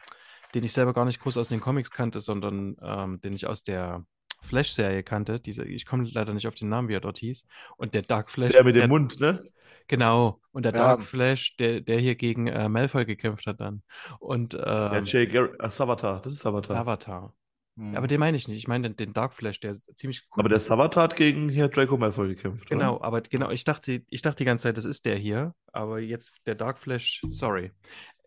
den 0.54 0.64
ich 0.64 0.72
selber 0.72 0.94
gar 0.94 1.04
nicht 1.04 1.20
groß 1.20 1.36
aus 1.36 1.48
den 1.48 1.60
Comics 1.60 1.90
kannte, 1.90 2.20
sondern 2.20 2.76
ähm, 2.82 3.20
den 3.20 3.34
ich 3.34 3.46
aus 3.46 3.62
der 3.62 4.04
Flash-Serie 4.42 5.02
kannte. 5.02 5.40
Diese, 5.40 5.64
ich 5.64 5.86
komme 5.86 6.08
leider 6.10 6.34
nicht 6.34 6.46
auf 6.46 6.54
den 6.54 6.68
Namen, 6.68 6.88
wie 6.88 6.94
er 6.94 7.00
dort 7.00 7.18
hieß. 7.18 7.46
Und 7.76 7.94
der 7.94 8.02
Dark 8.02 8.30
Flash. 8.30 8.52
Der 8.52 8.64
mit 8.64 8.74
dem 8.74 8.80
der, 8.80 8.88
Mund, 8.88 9.20
ne? 9.20 9.44
Genau. 9.88 10.40
Und 10.52 10.64
der 10.64 10.72
Ja. 10.72 10.78
Dark 10.78 11.00
Flash, 11.02 11.56
der, 11.56 11.80
der 11.80 11.98
hier 11.98 12.14
gegen 12.14 12.46
äh, 12.46 12.68
Malfoy 12.68 13.04
gekämpft 13.04 13.46
hat 13.46 13.60
dann. 13.60 13.82
Und 14.18 14.54
Ja, 14.54 14.96
ähm, 14.96 15.04
Jay 15.04 15.26
Garrett, 15.26 15.60
ah, 15.60 15.70
Savatar, 15.70 16.22
das 16.22 16.34
ist 16.34 16.40
Savatar. 16.40 16.78
Avatar. 16.78 17.34
Hm. 17.76 17.96
Aber 17.96 18.06
den 18.06 18.20
meine 18.20 18.36
ich 18.36 18.48
nicht. 18.48 18.58
Ich 18.58 18.68
meine 18.68 18.90
den, 18.90 18.96
den 18.96 19.12
Dark 19.14 19.34
Flash, 19.34 19.60
der 19.60 19.74
ziemlich 19.94 20.22
cool 20.30 20.40
Aber 20.40 20.48
der 20.48 20.60
Savatar 20.60 21.04
hat 21.04 21.16
gegen 21.16 21.48
hier 21.48 21.68
Draco 21.68 21.96
Malfoy 21.96 22.28
gekämpft. 22.28 22.66
oder? 22.66 22.76
Genau, 22.76 23.00
aber 23.00 23.22
genau, 23.22 23.50
ich 23.50 23.64
dachte, 23.64 24.02
ich 24.08 24.22
dachte 24.22 24.38
die 24.38 24.44
ganze 24.44 24.64
Zeit, 24.64 24.76
das 24.76 24.84
ist 24.84 25.04
der 25.06 25.16
hier, 25.16 25.54
aber 25.72 26.00
jetzt 26.00 26.34
der 26.46 26.54
Dark 26.54 26.78
Flash, 26.78 27.22
sorry. 27.30 27.72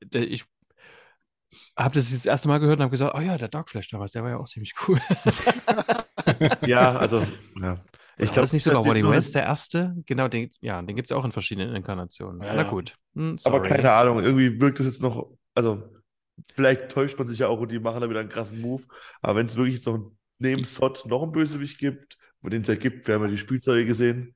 Der, 0.04 0.28
ich 0.30 0.46
habe 1.78 1.94
das 1.94 2.12
jetzt 2.12 2.26
das 2.26 2.32
erste 2.32 2.48
Mal 2.48 2.60
gehört 2.60 2.80
und 2.80 2.84
habe 2.84 2.92
gesagt, 2.92 3.14
oh 3.16 3.22
ja, 3.22 3.38
der 3.38 3.48
Dark 3.48 3.70
Flash 3.70 3.88
damals, 3.90 4.14
der 4.14 4.24
war 4.24 4.32
ja 4.32 4.38
auch 4.38 4.48
ziemlich 4.48 4.74
cool. 4.88 5.00
Ja, 6.66 6.96
also, 6.98 7.26
ja. 7.62 7.78
Ich 8.18 8.28
glaube, 8.32 8.42
das 8.42 8.54
nicht 8.54 8.64
sogar 8.64 8.84
Wally 8.84 9.08
West 9.08 9.36
der 9.36 9.44
erste? 9.44 9.94
Genau, 10.06 10.28
den, 10.28 10.50
ja, 10.60 10.82
den 10.82 10.96
gibt 10.96 11.10
es 11.10 11.12
auch 11.12 11.24
in 11.26 11.32
verschiedenen 11.32 11.76
Inkarnationen. 11.76 12.42
Ja, 12.42 12.56
Na 12.56 12.64
gut. 12.64 12.96
Hm, 13.14 13.38
Aber 13.44 13.62
keine 13.62 13.92
Ahnung, 13.92 14.24
irgendwie 14.24 14.60
wirkt 14.60 14.80
es 14.80 14.86
jetzt 14.86 15.02
noch, 15.02 15.30
also 15.54 15.84
vielleicht 16.52 16.90
täuscht 16.90 17.18
man 17.18 17.28
sich 17.28 17.40
ja 17.40 17.48
auch 17.48 17.60
und 17.60 17.72
die 17.72 17.80
machen 17.80 18.02
da 18.02 18.10
wieder 18.10 18.20
einen 18.20 18.30
krassen 18.30 18.62
Move. 18.62 18.84
Aber 19.22 19.38
wenn 19.38 19.48
es 19.48 19.56
wirklich 19.56 19.76
jetzt 19.76 19.88
noch 19.88 20.12
neben 20.40 20.64
Sod 20.64 21.06
noch 21.06 21.24
einen 21.24 21.32
Bösewicht 21.32 21.78
gibt, 21.78 22.18
wo 22.41 22.49
den 22.49 22.62
es 22.62 22.68
ja 22.68 22.76
gibt, 22.76 23.07
wir 23.07 23.16
haben 23.16 23.24
ja 23.24 23.30
die 23.30 23.38
Spielzeuge 23.38 23.86
gesehen. 23.86 24.36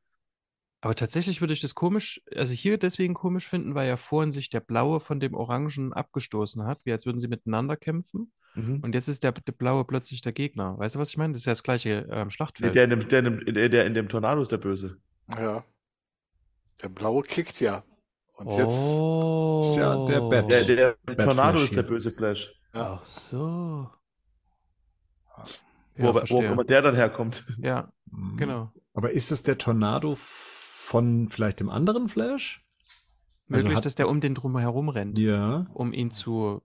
Aber 0.81 0.95
tatsächlich 0.95 1.41
würde 1.41 1.53
ich 1.53 1.59
das 1.59 1.75
komisch, 1.75 2.21
also 2.33 2.53
hier 2.53 2.77
deswegen 2.77 3.13
komisch 3.13 3.49
finden, 3.49 3.75
weil 3.75 3.87
ja 3.87 3.97
vorhin 3.97 4.31
sich 4.31 4.49
der 4.49 4.61
Blaue 4.61 5.01
von 5.01 5.19
dem 5.19 5.33
Orangen 5.33 5.91
abgestoßen 5.91 6.63
hat, 6.65 6.79
wie 6.85 6.93
als 6.93 7.05
würden 7.05 7.19
sie 7.19 7.27
miteinander 7.27 7.75
kämpfen. 7.75 8.31
Mhm. 8.55 8.79
Und 8.81 8.95
jetzt 8.95 9.09
ist 9.09 9.23
der, 9.23 9.33
der 9.33 9.51
Blaue 9.51 9.83
plötzlich 9.83 10.21
der 10.21 10.31
Gegner. 10.31 10.77
Weißt 10.79 10.95
du, 10.95 10.99
was 10.99 11.09
ich 11.09 11.17
meine? 11.17 11.33
Das 11.33 11.41
ist 11.41 11.45
ja 11.45 11.51
das 11.51 11.63
gleiche 11.63 12.07
ähm, 12.09 12.27
Nee, 12.27 12.31
Schlachtfeld. 12.31 12.75
der, 12.75 12.85
in 12.85 12.89
dem, 12.91 13.07
der, 13.07 13.19
in 13.25 13.53
dem, 13.53 13.71
der 13.71 13.85
in 13.85 13.93
dem 13.93 14.07
Tornado 14.07 14.41
ist 14.41 14.51
der 14.51 14.57
Böse. 14.57 14.97
Ja. 15.27 15.65
Der 16.81 16.89
blaue 16.89 17.23
kickt 17.23 17.59
ja. 17.59 17.83
Und 18.39 18.57
jetzt, 18.57 18.91
Oh. 18.95 19.61
Ist 19.63 19.75
ja 19.75 20.05
der 20.05 20.21
Bat. 20.21 20.51
Der, 20.51 20.63
der, 20.63 20.75
der 20.75 20.97
Bad 21.15 21.25
Tornado 21.25 21.57
Flash 21.57 21.69
ist 21.69 21.75
der 21.75 21.83
böse 21.83 22.11
Flash. 22.11 22.53
ja. 22.73 22.91
Ach 22.93 23.01
so. 23.01 23.89
Wo, 25.95 26.03
Ja, 26.03 26.09
aber- 26.09 26.23
wo 26.29 26.41
immer 26.41 26.63
der 26.63 26.81
dann 26.81 26.95
herkommt. 26.95 27.45
Ja, 27.61 27.91
Mhm. 28.11 28.37
genau. 28.37 28.71
Aber 28.93 29.11
ist 29.11 29.31
das 29.31 29.43
der 29.43 29.57
Tornado 29.57 30.15
von 30.17 31.29
vielleicht 31.29 31.59
dem 31.59 31.69
anderen 31.69 32.07
Flash? 32.09 32.65
Also 33.49 33.63
Möglich, 33.63 33.77
hat- 33.77 33.85
dass 33.85 33.95
der 33.95 34.07
um 34.07 34.21
den 34.21 34.35
drum 34.35 34.57
herum 34.57 34.89
rennt, 34.89 35.17
Ja. 35.17 35.65
um 35.73 35.91
ihn 35.93 36.11
zu 36.11 36.61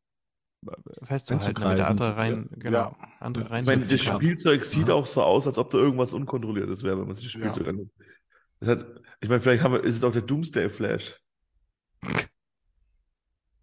äh, 0.67 1.05
festzuhalten, 1.05 1.55
damit 1.61 1.79
der 1.79 1.89
andere 1.89 2.17
rein, 2.17 2.49
genau, 2.53 2.79
Ja. 2.79 2.93
andere 3.21 3.51
rein 3.51 3.65
Ich 3.65 3.67
meine, 3.67 3.87
das 3.87 4.03
kann. 4.05 4.17
Spielzeug 4.17 4.65
sieht 4.65 4.89
Ja. 4.89 4.95
auch 4.95 5.07
so 5.07 5.23
aus, 5.23 5.47
als 5.47 5.59
ob 5.59 5.71
da 5.71 5.79
irgendwas 5.79 6.13
Unkontrolliertes 6.15 6.83
wäre, 6.83 6.99
wenn 6.99 7.07
man 7.07 7.15
sich 7.17 7.31
das 7.33 7.35
Ja. 7.35 7.41
Spielzeug 7.53 7.69
annimmt. 7.73 7.91
Das 8.61 8.69
hat, 8.71 8.87
ich 9.21 9.29
meine, 9.29 9.41
vielleicht 9.41 9.63
haben 9.63 9.73
wir, 9.75 9.83
ist 9.85 9.97
es 9.97 10.05
auch 10.05 10.13
der 10.13 10.23
Doomsday 10.23 10.71
Flash. 10.71 11.21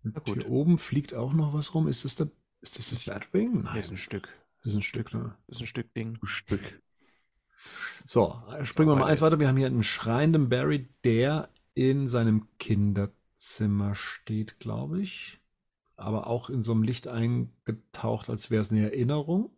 Na 0.04 0.20
gut. 0.20 0.44
Hier 0.44 0.50
oben 0.50 0.78
fliegt 0.78 1.14
auch 1.14 1.34
noch 1.34 1.54
was 1.54 1.74
rum. 1.74 1.88
Ist 1.88 2.06
das, 2.06 2.16
der, 2.16 2.30
ist 2.62 2.78
das 2.78 2.90
das 2.90 3.06
Batwing? 3.06 3.64
Nein, 3.64 3.78
ist 3.78 3.92
ein 3.92 3.98
Stück. 3.98 4.30
das 4.64 4.74
ist 4.74 4.80
ein 4.80 4.84
Stück. 4.84 5.14
Ne? 5.14 5.36
Das 5.48 5.58
ist 5.58 5.64
ein 5.64 5.68
Stück 5.68 5.94
Ding. 5.94 6.18
Du 6.20 6.26
Stück. 6.26 6.82
So, 8.06 8.42
springen 8.64 8.90
wir 8.90 8.96
mal 8.96 9.08
eins 9.08 9.22
weiter. 9.22 9.40
Wir 9.40 9.48
haben 9.48 9.58
hier 9.58 9.68
einen 9.68 9.84
schreienden 9.84 10.50
Barry, 10.50 10.90
der 11.04 11.50
in 11.74 12.08
seinem 12.08 12.48
Kinderzimmer 12.58 13.96
steht, 13.96 14.60
glaube 14.60 15.02
ich. 15.02 15.40
Aber 15.96 16.26
auch 16.28 16.50
in 16.50 16.64
so 16.64 16.72
einem 16.72 16.84
Licht 16.84 17.08
eingetaucht, 17.08 18.30
als 18.30 18.50
wäre 18.50 18.62
es 18.62 18.72
eine 18.72 18.92
Erinnerung. 18.92 19.52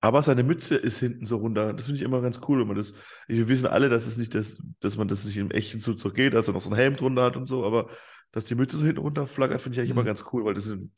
Aber 0.00 0.22
seine 0.22 0.44
Mütze 0.44 0.76
ist 0.76 0.98
hinten 0.98 1.26
so 1.26 1.38
runter. 1.38 1.72
Das 1.72 1.86
finde 1.86 1.98
ich 1.98 2.04
immer 2.04 2.22
ganz 2.22 2.40
cool, 2.48 2.60
wenn 2.60 2.68
man 2.68 2.76
das. 2.76 2.94
Wir 3.26 3.48
wissen 3.48 3.66
alle, 3.66 3.88
dass 3.88 4.06
es 4.06 4.16
nicht 4.16 4.34
das, 4.34 4.62
dass 4.80 4.96
man 4.96 5.08
das 5.08 5.24
nicht 5.24 5.36
im 5.36 5.50
echten 5.50 5.80
Zug 5.80 5.98
so 5.98 6.10
geht, 6.10 6.34
dass 6.34 6.46
er 6.48 6.54
noch 6.54 6.62
so 6.62 6.70
einen 6.70 6.78
Helm 6.78 6.96
drunter 6.96 7.24
hat 7.24 7.36
und 7.36 7.46
so, 7.46 7.64
aber 7.64 7.90
dass 8.32 8.46
die 8.46 8.54
Mütze 8.54 8.76
so 8.78 8.84
hinten 8.84 9.00
runter 9.00 9.26
flackert, 9.26 9.60
finde 9.62 9.76
ich 9.76 9.80
eigentlich 9.80 9.92
Mhm. 9.92 9.98
immer 9.98 10.04
ganz 10.04 10.24
cool, 10.32 10.44
weil 10.44 10.54
das 10.54 10.66
in, 10.68 10.92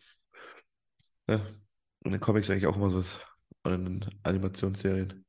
ja, 1.28 1.40
in 2.04 2.12
den 2.12 2.20
Comics 2.20 2.50
eigentlich 2.50 2.66
auch 2.66 2.76
immer 2.76 2.90
so 2.90 3.00
ist. 3.00 3.18
Und 3.62 3.72
in 3.74 3.84
den 4.00 4.10
Animationsserien. 4.22 5.24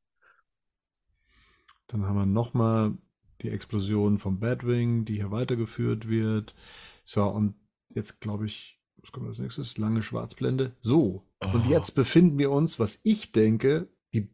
Dann 1.87 2.05
haben 2.05 2.15
wir 2.15 2.25
nochmal 2.25 2.93
die 3.41 3.49
Explosion 3.49 4.17
vom 4.19 4.39
Batwing, 4.39 5.03
die 5.05 5.15
hier 5.15 5.31
weitergeführt 5.31 6.07
wird. 6.07 6.55
So, 7.05 7.23
und 7.25 7.55
jetzt 7.89 8.21
glaube 8.21 8.45
ich, 8.45 8.79
was 8.97 9.11
kommt 9.11 9.27
als 9.27 9.39
nächstes? 9.39 9.77
Lange 9.77 10.01
Schwarzblende. 10.03 10.75
So, 10.81 11.25
und 11.51 11.65
Oh. 11.65 11.69
jetzt 11.69 11.91
befinden 11.95 12.37
wir 12.37 12.51
uns, 12.51 12.79
was 12.79 13.01
ich 13.03 13.31
denke, 13.31 13.89
die 14.13 14.29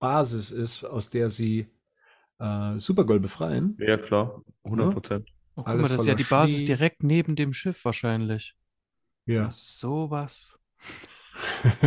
Basis 0.00 0.50
ist, 0.50 0.84
aus 0.84 1.10
der 1.10 1.30
sie 1.30 1.68
äh, 2.38 2.78
Supergirl 2.78 3.20
befreien. 3.20 3.78
Ja, 3.78 3.98
klar. 3.98 4.42
100 4.64 4.92
Prozent. 4.92 5.31
Oh, 5.54 5.62
guck 5.64 5.66
mal, 5.66 5.78
das 5.78 5.90
ist 5.92 6.06
ja 6.06 6.14
die 6.14 6.24
Basis 6.24 6.58
Schnee. 6.58 6.66
direkt 6.66 7.02
neben 7.02 7.36
dem 7.36 7.52
Schiff 7.52 7.84
wahrscheinlich. 7.84 8.54
Ja. 9.26 9.34
Ja. 9.42 9.50
Sowas. 9.50 10.58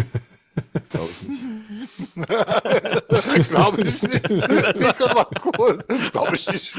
Glaube 0.90 1.10
ich 1.12 1.24
nicht. 1.28 2.14
Glaube 3.50 3.82
ich 3.82 4.04
nicht. 4.04 4.30
Das 4.30 4.80
ist 4.82 5.02
aber 5.02 5.30
cool. 5.58 5.84
Glaube 6.12 6.36
ich 6.36 6.48
nicht. 6.48 6.76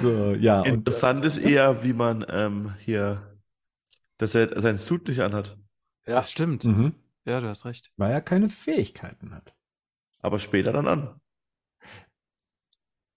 so, 0.00 0.34
ja. 0.34 0.60
Und, 0.60 0.66
äh, 0.66 0.70
Interessant 0.70 1.24
ist 1.24 1.38
eher, 1.38 1.82
wie 1.82 1.92
man 1.92 2.24
ähm, 2.28 2.74
hier, 2.78 3.38
dass 4.18 4.34
er 4.34 4.60
seinen 4.60 4.78
Suit 4.78 5.08
nicht 5.08 5.20
anhat. 5.20 5.56
Ja, 6.06 6.16
Das 6.16 6.30
stimmt. 6.30 6.64
mhm. 6.64 6.94
Ja, 7.24 7.40
du 7.40 7.48
hast 7.48 7.64
recht. 7.64 7.90
weil 7.96 8.10
er 8.12 8.20
keine 8.20 8.48
Fähigkeiten 8.48 9.32
hat. 9.34 9.54
Aber 10.22 10.38
später 10.40 10.72
dann 10.72 10.86
an. 10.88 11.20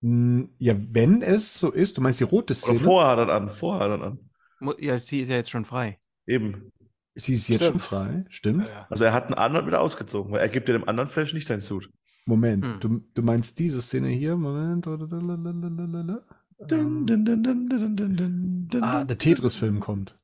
Hm, 0.05 0.49
Ja, 0.59 0.75
wenn 0.91 1.21
es 1.21 1.57
so 1.57 1.71
ist, 1.71 1.97
du 1.97 2.01
meinst 2.01 2.19
die 2.19 2.23
rote 2.25 2.53
Oder 2.53 2.61
Szene, 2.61 2.79
vorher 2.79 3.11
hat 3.11 3.17
er 3.19 3.25
dann 3.25 3.43
an. 3.43 3.49
Vorher 3.51 3.89
hat 3.89 3.99
er 3.99 4.05
an. 4.07 4.19
Ja, 4.79 4.97
sie 4.99 5.21
ist 5.21 5.29
ja 5.29 5.35
jetzt 5.35 5.49
schon 5.49 5.65
frei. 5.65 5.99
Eben. 6.27 6.71
sie 7.15 7.33
ist 7.33 7.47
jetzt 7.47 7.61
Stimmt. 7.63 7.71
schon 7.73 7.81
frei, 7.81 8.25
stimmt? 8.29 8.67
ja. 8.67 8.87
Also 8.89 9.03
er 9.05 9.13
hat 9.13 9.25
einen 9.25 9.35
anderen 9.35 9.67
wieder 9.67 9.81
ausgezogen, 9.81 10.31
weil 10.31 10.41
er 10.41 10.49
gibt 10.49 10.67
ja 10.69 10.77
dem 10.77 10.87
anderen 10.87 11.09
Flash 11.09 11.33
nicht 11.33 11.47
seinen 11.47 11.61
Suit. 11.61 11.89
Moment, 12.25 12.65
Hm. 12.65 12.79
du, 12.79 13.01
du 13.13 13.21
meinst 13.21 13.59
diese 13.59 13.81
Szene 13.81 14.09
hier? 14.09 14.35
Moment. 14.35 14.85
Dun, 14.85 15.09
dun, 17.05 17.25
dun, 17.25 18.69
ah, 18.83 19.03
der 19.03 19.17
Tetris-Film 19.17 19.79
kommt. 19.81 20.17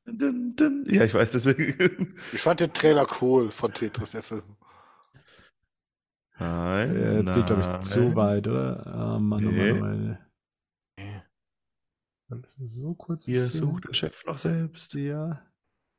Ja, 0.86 1.04
ich 1.04 1.14
weiß, 1.14 1.32
deswegen. 1.32 2.14
Ich 2.32 2.40
fand 2.40 2.60
den 2.60 2.72
Trailer 2.72 3.06
cool 3.20 3.50
von 3.50 3.72
Tetris, 3.72 4.12
der 4.12 4.22
Film. 4.22 4.42
Nein. 6.38 6.96
Äh, 6.96 7.16
Jetzt 7.20 7.34
geht, 7.34 7.46
glaube 7.46 7.62
ich, 7.62 7.86
zu 7.88 8.16
weit, 8.16 8.46
oder? 8.48 8.86
Ah, 8.86 9.18
Mann, 9.18 9.46
oh 9.46 9.50
Nee. 9.50 9.72
Mann, 9.74 10.18
oh 10.98 11.04
Mann. 11.04 12.42
Das 12.42 12.54
ist 12.54 12.76
so 12.76 12.94
kurz. 12.94 13.28
Ihr 13.28 13.44
sucht 13.44 13.86
den 13.86 13.94
Chef 13.94 14.24
noch 14.24 14.38
selbst. 14.38 14.94
Ja. 14.94 15.42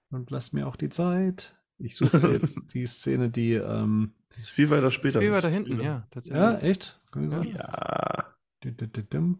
Und 0.09 0.31
lass 0.31 0.51
mir 0.53 0.67
auch 0.67 0.75
die 0.75 0.89
Zeit. 0.89 1.55
Ich 1.77 1.95
suche 1.95 2.17
jetzt 2.31 2.57
die 2.73 2.85
Szene, 2.87 3.29
die. 3.29 3.53
Ähm, 3.53 4.13
Das 4.29 4.39
ist 4.39 4.49
viel 4.49 4.69
weiter 4.71 4.87
Ist 4.87 4.95
später. 4.95 5.19
viel 5.19 5.29
Das 5.29 5.37
weiter 5.37 5.49
hinten, 5.49 5.79
ja, 5.79 6.07
tatsächlich. 6.11 6.41
ja, 6.41 6.57
echt? 6.59 6.99
Kann 7.11 7.23
ich 7.25 7.31
sagen? 7.31 7.49
Ja. 7.55 8.35
Dim. 8.63 9.39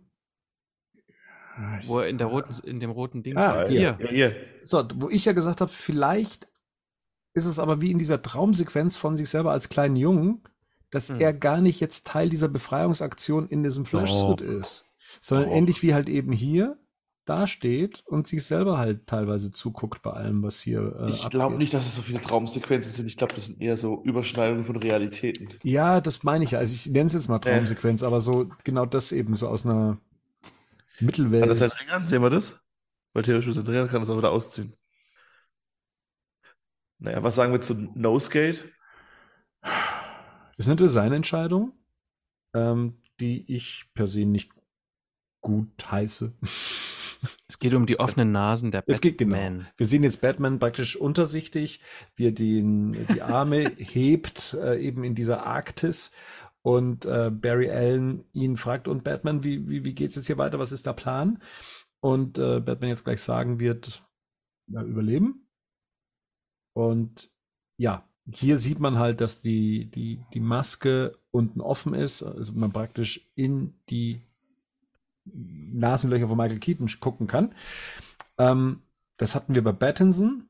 Ah, 1.56 1.80
ich- 1.80 1.88
Wo 1.88 2.00
er 2.00 2.08
in, 2.10 2.18
der 2.18 2.28
roten, 2.28 2.54
in 2.68 2.80
dem 2.80 2.92
roten 2.92 3.24
Ding 3.24 3.38
Ah, 3.38 3.62
steht. 3.66 3.72
hier. 3.80 3.98
Hier. 3.98 4.06
Ja, 4.06 4.12
hier. 4.12 4.36
So, 4.64 4.88
wo 4.96 5.10
ich 5.10 5.26
ja 5.26 5.34
gesagt 5.34 5.62
habe, 5.62 5.72
vielleicht 5.72 6.48
ist 7.36 7.46
es 7.46 7.58
aber 7.60 7.82
wie 7.82 7.92
in 7.92 7.98
dieser 8.00 8.22
Traumsequenz 8.22 8.98
von 8.98 9.18
sich 9.18 9.30
selber 9.30 9.52
als 9.52 9.70
kleinen 9.70 9.96
Jungen, 9.96 10.44
dass 10.94 11.10
Hm. 11.10 11.20
er 11.20 11.34
gar 11.34 11.62
nicht 11.62 11.80
jetzt 11.82 12.08
Teil 12.08 12.30
dieser 12.30 12.50
Befreiungsaktion 12.50 13.48
in 13.50 13.64
diesem 13.64 13.86
Flash-Suit 13.86 14.42
Doch. 14.42 14.48
ist, 14.48 14.86
sondern 15.22 15.50
Doch. 15.50 15.56
ähnlich 15.58 15.84
wie 15.84 15.94
halt 15.94 16.10
eben 16.10 16.32
hier 16.32 16.78
dasteht 17.26 18.04
und 18.08 18.28
sich 18.28 18.44
selber 18.46 18.78
halt 18.78 19.08
teilweise 19.08 19.52
zuguckt 19.52 20.02
bei 20.04 20.12
allem, 20.12 20.44
was 20.44 20.62
hier 20.62 20.96
äh, 21.00 21.10
Ich 21.10 21.30
glaube 21.30 21.58
nicht, 21.58 21.74
dass 21.74 21.86
es 21.86 21.96
so 21.96 22.02
viele 22.02 22.22
Traumsequenzen 22.22 22.92
sind. 22.92 23.08
Ich 23.08 23.18
glaube, 23.18 23.34
das 23.36 23.46
sind 23.46 23.62
eher 23.62 23.78
so 23.78 24.04
Überschneidungen 24.04 24.66
von 24.66 24.76
Realitäten. 24.76 25.50
Ja, 25.64 26.02
das 26.02 26.24
meine 26.24 26.44
ich 26.44 26.52
ja. 26.52 26.60
Also 26.60 26.74
ich 26.76 26.86
nenne 26.88 27.08
es 27.08 27.14
jetzt 27.14 27.30
mal 27.30 27.38
Äh. 27.38 27.40
Traumsequenz, 27.40 28.04
aber 28.04 28.22
so 28.22 28.50
genau 28.64 28.86
das 28.86 29.12
eben 29.12 29.36
so 29.36 29.48
aus 29.48 29.66
einer 29.66 29.98
Mittelwelt. 31.00 31.42
Kann 31.42 31.50
das 31.50 31.60
sein 31.60 31.72
Ring 31.72 31.90
an? 31.90 32.06
Sehen 32.06 32.22
wir 32.22 32.30
das? 32.30 32.62
Weil 33.14 33.24
theoretisch 33.24 33.56
sein 33.56 33.66
Ring 33.68 33.78
an 33.82 33.88
kann 33.88 34.02
das 34.02 34.10
auch 34.10 34.18
wieder 34.18 34.32
ausziehen. 34.32 34.76
Naja, 37.00 37.22
was 37.24 37.36
sagen 37.36 37.52
wir 37.54 37.62
zu 37.62 37.76
Nosegate? 37.96 38.64
Das 40.58 40.68
ist 40.68 40.72
eine 40.72 40.76
Designentscheidung, 40.76 41.74
ähm, 42.56 43.02
die 43.20 43.52
ich 43.54 43.86
per 43.94 44.08
se 44.08 44.26
nicht 44.26 44.52
gut 45.42 45.92
heiße. 45.92 46.34
Es 47.48 47.58
geht 47.58 47.74
um 47.74 47.86
die 47.86 48.00
offenen 48.00 48.34
Nasen 48.34 48.72
der 48.72 48.84
Es 48.88 49.00
geht 49.00 49.18
genau. 49.18 49.36
Batman. 49.36 49.68
Wir 49.78 49.86
sehen 49.86 50.04
jetzt 50.04 50.20
Batman 50.20 50.60
praktisch 50.60 50.98
untersichtig, 50.98 51.82
wie 52.16 52.28
er 52.28 52.32
den, 52.34 53.08
die 53.14 53.22
Arme 53.22 53.70
hebt, 53.78 54.56
äh, 54.56 54.78
eben 54.82 55.06
in 55.06 55.16
dieser 55.16 55.46
Arktis. 55.46 56.12
Und 56.64 57.06
äh, 57.06 57.30
Barry 57.32 57.70
Allen 57.70 58.26
ihn 58.34 58.58
fragt, 58.58 58.90
und 58.90 59.04
Batman, 59.04 59.44
wie, 59.44 59.70
wie, 59.70 59.84
wie 59.84 59.94
geht's 59.94 60.16
jetzt 60.16 60.28
hier 60.28 60.38
weiter? 60.38 60.60
Was 60.60 60.72
ist 60.74 60.86
der 60.86 60.94
Plan? 60.94 61.42
Und 62.02 62.38
äh, 62.38 62.60
Batman 62.60 62.90
jetzt 62.90 63.06
gleich 63.06 63.22
sagen 63.22 63.60
wird, 63.60 64.02
ja, 64.68 64.82
überleben. 64.84 65.48
Und 66.76 67.32
ja, 67.78 68.08
hier 68.32 68.58
sieht 68.58 68.80
man 68.80 69.00
halt, 69.00 69.22
dass 69.22 69.42
die, 69.42 69.86
die, 69.92 70.20
die 70.34 70.40
Maske 70.40 71.18
unten 71.32 71.62
offen 71.62 71.94
ist, 71.94 72.24
also 72.24 72.54
man 72.54 72.72
praktisch 72.72 73.30
in 73.36 73.74
die 73.90 74.22
Nasenlöcher 75.26 76.28
von 76.28 76.38
Michael 76.38 76.60
Keaton 76.60 76.90
gucken 77.00 77.28
kann. 77.28 77.54
Ähm, 78.38 78.82
das 79.18 79.36
hatten 79.36 79.56
wir 79.56 79.64
bei 79.64 79.72
Battinson 79.72 80.48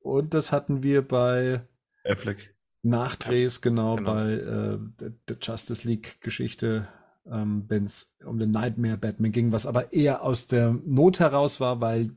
und 0.00 0.34
das 0.34 0.52
hatten 0.52 0.82
wir 0.82 1.02
bei 1.02 1.62
Affleck. 2.04 2.54
Nachdrehs, 2.82 3.60
genau, 3.62 3.96
genau. 3.96 4.14
bei 4.14 4.32
äh, 4.32 4.78
der, 5.00 5.10
der 5.28 5.36
Justice 5.40 5.86
League-Geschichte, 5.88 6.86
ähm, 7.28 7.64
wenn 7.68 7.84
es 7.84 8.16
um 8.24 8.38
den 8.38 8.52
Nightmare 8.52 8.96
Batman 8.96 9.32
ging, 9.32 9.50
was 9.50 9.66
aber 9.66 9.92
eher 9.92 10.22
aus 10.22 10.46
der 10.46 10.72
Not 10.84 11.18
heraus 11.18 11.58
war, 11.58 11.80
weil 11.80 12.10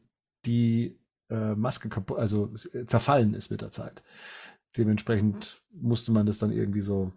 die 0.46 1.00
äh, 1.30 1.56
Maske 1.56 1.90
kaputt, 1.90 2.20
also 2.20 2.54
zerfallen 2.86 3.34
ist 3.34 3.50
mit 3.50 3.62
der 3.62 3.72
Zeit. 3.72 4.04
Dementsprechend 4.78 5.62
musste 5.72 6.12
man 6.12 6.26
das 6.26 6.38
dann 6.38 6.52
irgendwie 6.52 6.82
so 6.82 7.12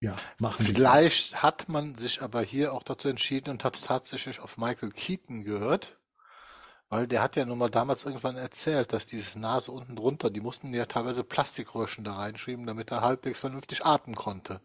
ja, 0.00 0.16
machen. 0.38 0.64
Vielleicht 0.64 1.42
hat 1.42 1.68
man 1.68 1.96
sich 1.98 2.22
aber 2.22 2.40
hier 2.40 2.72
auch 2.72 2.82
dazu 2.82 3.08
entschieden 3.08 3.50
und 3.50 3.64
hat 3.64 3.82
tatsächlich 3.82 4.40
auf 4.40 4.58
Michael 4.58 4.90
Keaton 4.90 5.44
gehört, 5.44 5.98
weil 6.88 7.06
der 7.06 7.22
hat 7.22 7.36
ja 7.36 7.44
nun 7.44 7.58
mal 7.58 7.70
damals 7.70 8.04
irgendwann 8.04 8.36
erzählt, 8.36 8.92
dass 8.92 9.06
diese 9.06 9.38
Nase 9.38 9.72
unten 9.72 9.96
drunter, 9.96 10.30
die 10.30 10.40
mussten 10.40 10.72
ja 10.72 10.86
teilweise 10.86 11.24
Plastikröhrchen 11.24 12.04
da 12.04 12.14
reinschieben, 12.14 12.66
damit 12.66 12.90
er 12.90 13.00
halbwegs 13.00 13.40
vernünftig 13.40 13.84
atmen 13.84 14.14
konnte. 14.14 14.60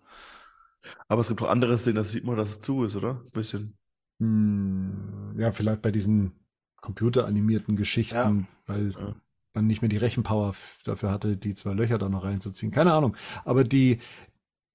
Aber 1.07 1.21
es 1.21 1.27
gibt 1.29 1.41
auch 1.41 1.49
andere 1.49 1.77
Szenen, 1.77 1.95
da 1.95 2.03
sieht 2.03 2.25
man, 2.25 2.37
dass 2.37 2.51
es 2.51 2.59
zu 2.59 2.83
ist, 2.83 2.95
oder? 2.95 3.21
Ein 3.25 3.31
bisschen. 3.31 3.77
Hm, 4.19 5.35
ja, 5.37 5.51
vielleicht 5.51 5.81
bei 5.81 5.91
diesen 5.91 6.33
computeranimierten 6.77 7.75
Geschichten, 7.75 8.15
Ja. 8.15 8.33
weil 8.67 8.91
Ja. 8.91 9.15
Man 9.53 9.67
nicht 9.67 9.81
mehr 9.81 9.89
die 9.89 9.97
Rechenpower 9.97 10.55
dafür 10.83 11.11
hatte, 11.11 11.37
die 11.37 11.53
zwei 11.55 11.73
Löcher 11.73 11.97
da 11.97 12.09
noch 12.09 12.23
reinzuziehen. 12.23 12.71
Keine 12.71 12.93
Ahnung. 12.93 13.15
Aber 13.45 13.63
die, 13.63 13.99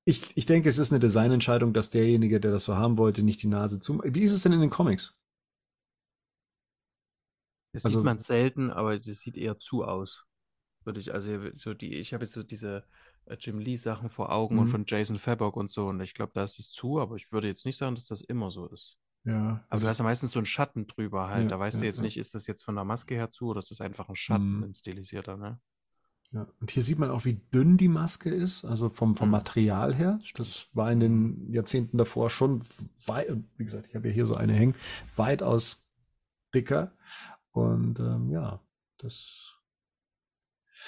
ich, 0.04 0.36
ich 0.36 0.46
denke, 0.46 0.68
es 0.68 0.78
ist 0.78 0.92
eine 0.92 1.00
Designentscheidung, 1.00 1.72
dass 1.74 1.90
derjenige, 1.90 2.40
der 2.40 2.52
das 2.52 2.64
so 2.64 2.76
haben 2.76 2.96
wollte, 2.98 3.22
nicht 3.22 3.42
die 3.42 3.48
Nase 3.48 3.80
zu. 3.80 4.00
Wie 4.04 4.22
ist 4.22 4.32
es 4.32 4.42
denn 4.44 4.52
in 4.52 4.60
den 4.60 4.70
Comics? 4.70 5.14
Das 7.72 7.84
Also- 7.84 7.98
sieht 7.98 8.04
man 8.04 8.18
selten, 8.18 8.70
aber 8.70 8.98
das 8.98 9.20
sieht 9.20 9.36
eher 9.36 9.58
zu 9.58 9.84
aus. 9.84 10.24
Würde 10.84 11.00
ich, 11.00 11.12
also 11.12 11.50
so 11.56 11.74
die, 11.74 11.94
ich 11.96 12.14
habe 12.14 12.24
jetzt 12.24 12.32
so 12.32 12.42
diese 12.42 12.84
äh, 13.26 13.36
Jim 13.38 13.58
Lee 13.58 13.76
Sachen 13.76 14.08
vor 14.08 14.32
Augen 14.32 14.58
und 14.58 14.66
Mhm. 14.66 14.70
von 14.70 14.84
Jason 14.86 15.18
Fabok 15.18 15.56
und 15.56 15.68
so 15.70 15.88
und 15.88 16.00
ich 16.00 16.14
glaube, 16.14 16.32
da 16.34 16.44
ist 16.44 16.58
es 16.58 16.70
zu, 16.70 16.98
aber 16.98 17.16
ich 17.16 17.30
würde 17.30 17.46
jetzt 17.48 17.66
nicht 17.66 17.76
sagen, 17.76 17.94
dass 17.94 18.06
das 18.06 18.22
immer 18.22 18.50
so 18.50 18.66
ist. 18.68 18.96
Ja. 19.28 19.64
Aber 19.68 19.80
du 19.80 19.86
hast 19.88 19.98
ja 19.98 20.04
meistens 20.04 20.30
so 20.30 20.38
einen 20.38 20.46
Schatten 20.46 20.86
drüber 20.86 21.28
halt. 21.28 21.42
Ja, 21.44 21.48
da 21.48 21.58
weißt 21.58 21.76
ja, 21.76 21.80
du 21.80 21.86
jetzt 21.86 22.00
nicht, 22.00 22.16
ist 22.16 22.34
das 22.34 22.46
jetzt 22.46 22.64
von 22.64 22.74
der 22.76 22.84
Maske 22.84 23.14
her 23.14 23.30
zu 23.30 23.48
oder 23.48 23.58
ist 23.58 23.70
das 23.70 23.80
einfach 23.80 24.08
ein 24.08 24.16
Schatten, 24.16 24.58
Mhm. 24.58 24.62
ein 24.64 24.74
stilisierter, 24.74 25.36
ne? 25.36 25.60
Ja, 26.30 26.46
und 26.60 26.70
hier 26.70 26.82
sieht 26.82 26.98
man 26.98 27.10
auch, 27.10 27.24
wie 27.24 27.34
dünn 27.34 27.76
die 27.78 27.88
Maske 27.88 28.28
ist, 28.30 28.64
also 28.64 28.88
vom, 28.90 29.16
vom 29.16 29.28
Mhm. 29.28 29.32
Material 29.32 29.94
her. 29.94 30.20
Das 30.36 30.68
war 30.72 30.90
in 30.92 31.00
den 31.00 31.52
Jahrzehnten 31.52 31.96
davor 31.98 32.30
schon 32.30 32.64
weit, 33.06 33.28
wie 33.56 33.64
gesagt, 33.64 33.86
ich 33.88 33.94
habe 33.94 34.08
ja 34.08 34.14
hier 34.14 34.26
so 34.26 34.34
eine 34.34 34.52
hängen, 34.52 34.74
weitaus 35.16 35.82
dicker. 36.54 36.92
Und 37.52 37.98
ähm, 37.98 38.30
ja, 38.30 38.60
das. 38.98 39.54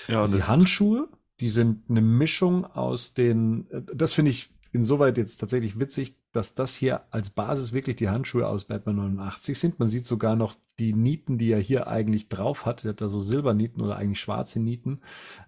Ja, 0.08 0.26
die 0.28 0.38
das- 0.38 0.48
Handschuhe, 0.48 1.08
die 1.40 1.48
sind 1.48 1.88
eine 1.90 2.00
Mischung 2.02 2.64
aus 2.66 3.14
den, 3.14 3.68
äh, 3.70 3.82
das 3.94 4.12
finde 4.12 4.30
ich 4.30 4.54
insoweit 4.72 5.16
jetzt 5.18 5.38
tatsächlich 5.38 5.78
witzig, 5.78 6.16
dass 6.32 6.54
das 6.54 6.74
hier 6.74 7.02
als 7.10 7.30
Basis 7.30 7.72
wirklich 7.72 7.96
die 7.96 8.08
Handschuhe 8.08 8.46
aus 8.46 8.64
Batman 8.64 8.96
89 8.96 9.58
sind. 9.58 9.78
Man 9.78 9.88
sieht 9.88 10.06
sogar 10.06 10.36
noch 10.36 10.56
die 10.78 10.92
Nieten, 10.92 11.38
die 11.38 11.50
er 11.50 11.60
hier 11.60 11.88
eigentlich 11.88 12.28
drauf 12.28 12.66
hat. 12.66 12.84
Er 12.84 12.90
hat 12.90 13.00
da 13.00 13.08
so 13.08 13.20
Silbernieten 13.20 13.82
oder 13.82 13.96
eigentlich 13.96 14.20
schwarze 14.20 14.60
Nieten. 14.60 15.00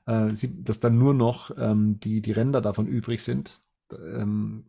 Äh, 0.06 0.30
sieht, 0.30 0.68
dass 0.68 0.80
dann 0.80 0.98
nur 0.98 1.14
noch 1.14 1.50
ähm, 1.56 1.98
die, 2.00 2.20
die 2.20 2.32
Ränder 2.32 2.60
davon 2.60 2.86
übrig 2.86 3.22
sind. 3.22 3.62
Ähm, 3.92 4.66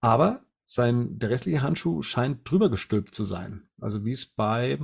aber 0.00 0.42
sein, 0.64 1.18
der 1.18 1.30
restliche 1.30 1.62
Handschuh 1.62 2.02
scheint 2.02 2.50
drüber 2.50 2.70
gestülpt 2.70 3.14
zu 3.14 3.24
sein. 3.24 3.68
Also 3.80 4.04
wie 4.04 4.12
es 4.12 4.26
bei 4.26 4.78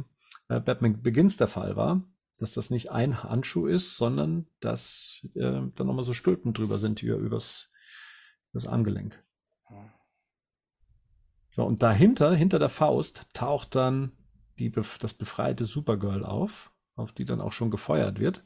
äh, 0.48 0.60
Batman 0.60 1.02
Begins 1.02 1.36
der 1.36 1.48
Fall 1.48 1.76
war, 1.76 2.02
dass 2.38 2.54
das 2.54 2.70
nicht 2.70 2.90
ein 2.90 3.22
Handschuh 3.22 3.66
ist, 3.66 3.96
sondern 3.96 4.46
dass 4.60 5.20
äh, 5.34 5.60
da 5.74 5.84
nochmal 5.84 6.04
so 6.04 6.14
Stülpen 6.14 6.52
drüber 6.52 6.78
sind 6.78 7.00
hier 7.00 7.16
übers, 7.16 7.72
übers 8.52 8.66
Armgelenk. 8.66 9.22
So, 9.68 9.74
und 11.64 11.82
dahinter, 11.82 12.32
hinter 12.34 12.58
der 12.58 12.68
Faust, 12.68 13.26
taucht 13.32 13.74
dann 13.74 14.12
die, 14.58 14.70
das 14.70 15.14
befreite 15.14 15.64
Supergirl 15.64 16.24
auf, 16.24 16.70
auf 16.96 17.12
die 17.12 17.24
dann 17.24 17.40
auch 17.40 17.52
schon 17.52 17.70
gefeuert 17.70 18.20
wird. 18.20 18.44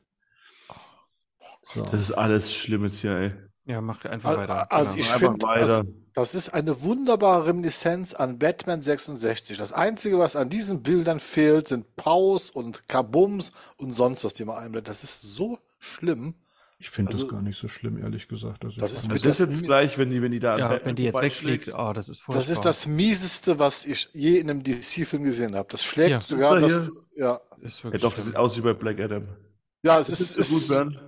So. 1.63 1.83
Das 1.83 1.95
ist 1.95 2.13
alles 2.13 2.53
schlimm 2.53 2.85
jetzt 2.85 2.99
hier, 2.99 3.17
ey. 3.17 3.33
Ja, 3.67 3.81
mach 3.81 4.05
einfach 4.05 4.31
Al- 4.31 4.37
weiter. 4.37 4.73
Also 4.73 4.95
genau. 4.95 5.01
ich 5.01 5.11
finde, 5.11 5.47
weiter. 5.47 5.79
also, 5.79 5.95
das 6.13 6.35
ist 6.35 6.51
eine 6.51 6.83
wunderbare 6.83 7.47
Reminiszenz 7.47 8.15
an 8.15 8.39
Batman 8.39 8.83
66. 8.83 9.57
Das 9.57 9.73
Einzige, 9.73 10.19
was 10.19 10.37
an 10.37 10.51
diesen 10.51 10.83
Bildern 10.83 11.19
fehlt, 11.19 11.69
sind 11.69 11.97
Paus 11.97 12.51
und 12.51 12.87
Kabums 12.89 13.53
und 13.79 13.95
sonst 13.95 14.23
was, 14.25 14.35
die 14.35 14.45
man 14.45 14.57
einblendet. 14.57 14.89
Das 14.89 15.03
ist 15.03 15.23
so 15.23 15.59
schlimm. 15.79 16.35
Ich 16.79 16.91
finde 16.91 17.13
also- 17.13 17.23
das 17.25 17.33
gar 17.33 17.41
nicht 17.43 17.59
so 17.59 17.69
schlimm, 17.69 17.97
ehrlich 17.99 18.29
gesagt. 18.29 18.65
Also 18.65 18.81
Das 18.81 18.93
ist 18.93 19.07
Das 19.09 19.15
ist 19.17 19.25
das 19.27 19.39
jetzt 19.39 19.63
gleich, 19.65 19.97
wenn 19.97 20.11
die, 20.11 20.21
wenn 20.21 20.33
die 20.33 20.41
da 20.41 20.59
ja, 20.59 20.81
wenn 20.85 20.97
die 20.97 21.05
jetzt 21.05 21.21
wegfliegt, 21.21 21.73
oh, 21.75 21.93
das 21.93 22.09
ist 22.09 22.21
furchtbar. 22.21 22.41
Das 22.41 22.51
ist 22.51 22.65
das 22.65 22.87
Mieseste, 22.87 23.59
was 23.59 23.87
ich 23.87 24.09
je 24.13 24.39
in 24.39 24.51
einem 24.51 24.63
DC-Film 24.63 25.23
gesehen 25.23 25.55
habe. 25.55 25.69
Das 25.71 25.83
schlägt 25.85 26.11
Ja. 26.11 26.21
sogar 26.21 26.57
Ist 26.59 26.63
da 26.63 26.81
das. 26.81 26.91
Ja, 27.17 27.41
Ist 27.63 27.79
Ja, 27.79 27.85
wirklich 27.85 28.03
doch, 28.03 28.15
das 28.15 28.27
sieht 28.27 28.37
aus 28.37 28.57
wie 28.57 28.61
bei 28.61 28.75
Black 28.75 29.01
Adam. 29.01 29.29
ja 29.83 29.99
es 30.01 30.09
Das 30.09 30.21
ist, 30.21 30.37
ist 30.37 30.51
es, 30.53 30.69
gut, 30.69 31.01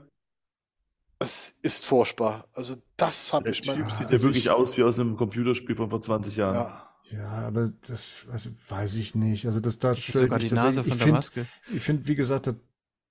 es 1.18 1.54
ist 1.62 1.86
furchtbar. 1.86 2.46
Also, 2.52 2.76
das 2.96 3.32
habe 3.32 3.50
ich 3.50 3.64
mal. 3.66 3.76
Sieht 3.76 3.88
ja 3.88 4.06
also 4.06 4.22
wirklich 4.24 4.44
ich- 4.44 4.50
aus 4.50 4.76
wie 4.76 4.82
aus 4.82 4.98
einem 5.00 5.16
Computerspiel 5.16 5.74
von 5.76 5.90
vor 5.90 6.00
20 6.02 6.36
Jahren. 6.36 6.54
Ja. 6.54 6.82
Ja, 7.12 7.28
aber 7.46 7.72
das 7.86 8.26
also, 8.32 8.50
weiß 8.68 8.96
ich 8.96 9.14
nicht. 9.14 9.46
Also 9.46 9.60
das 9.60 9.78
da 9.78 9.90
Das 9.90 9.98
ist 9.98 10.12
sogar 10.12 10.40
die 10.40 10.50
Nase 10.50 10.82
tatsächlich. 10.82 10.84
von 10.86 10.92
ich 10.92 10.98
der 10.98 11.04
find, 11.06 11.14
Maske. 11.14 11.46
Ich 11.72 11.82
finde, 11.82 12.08
wie 12.08 12.14
gesagt, 12.16 12.48
da 12.48 12.54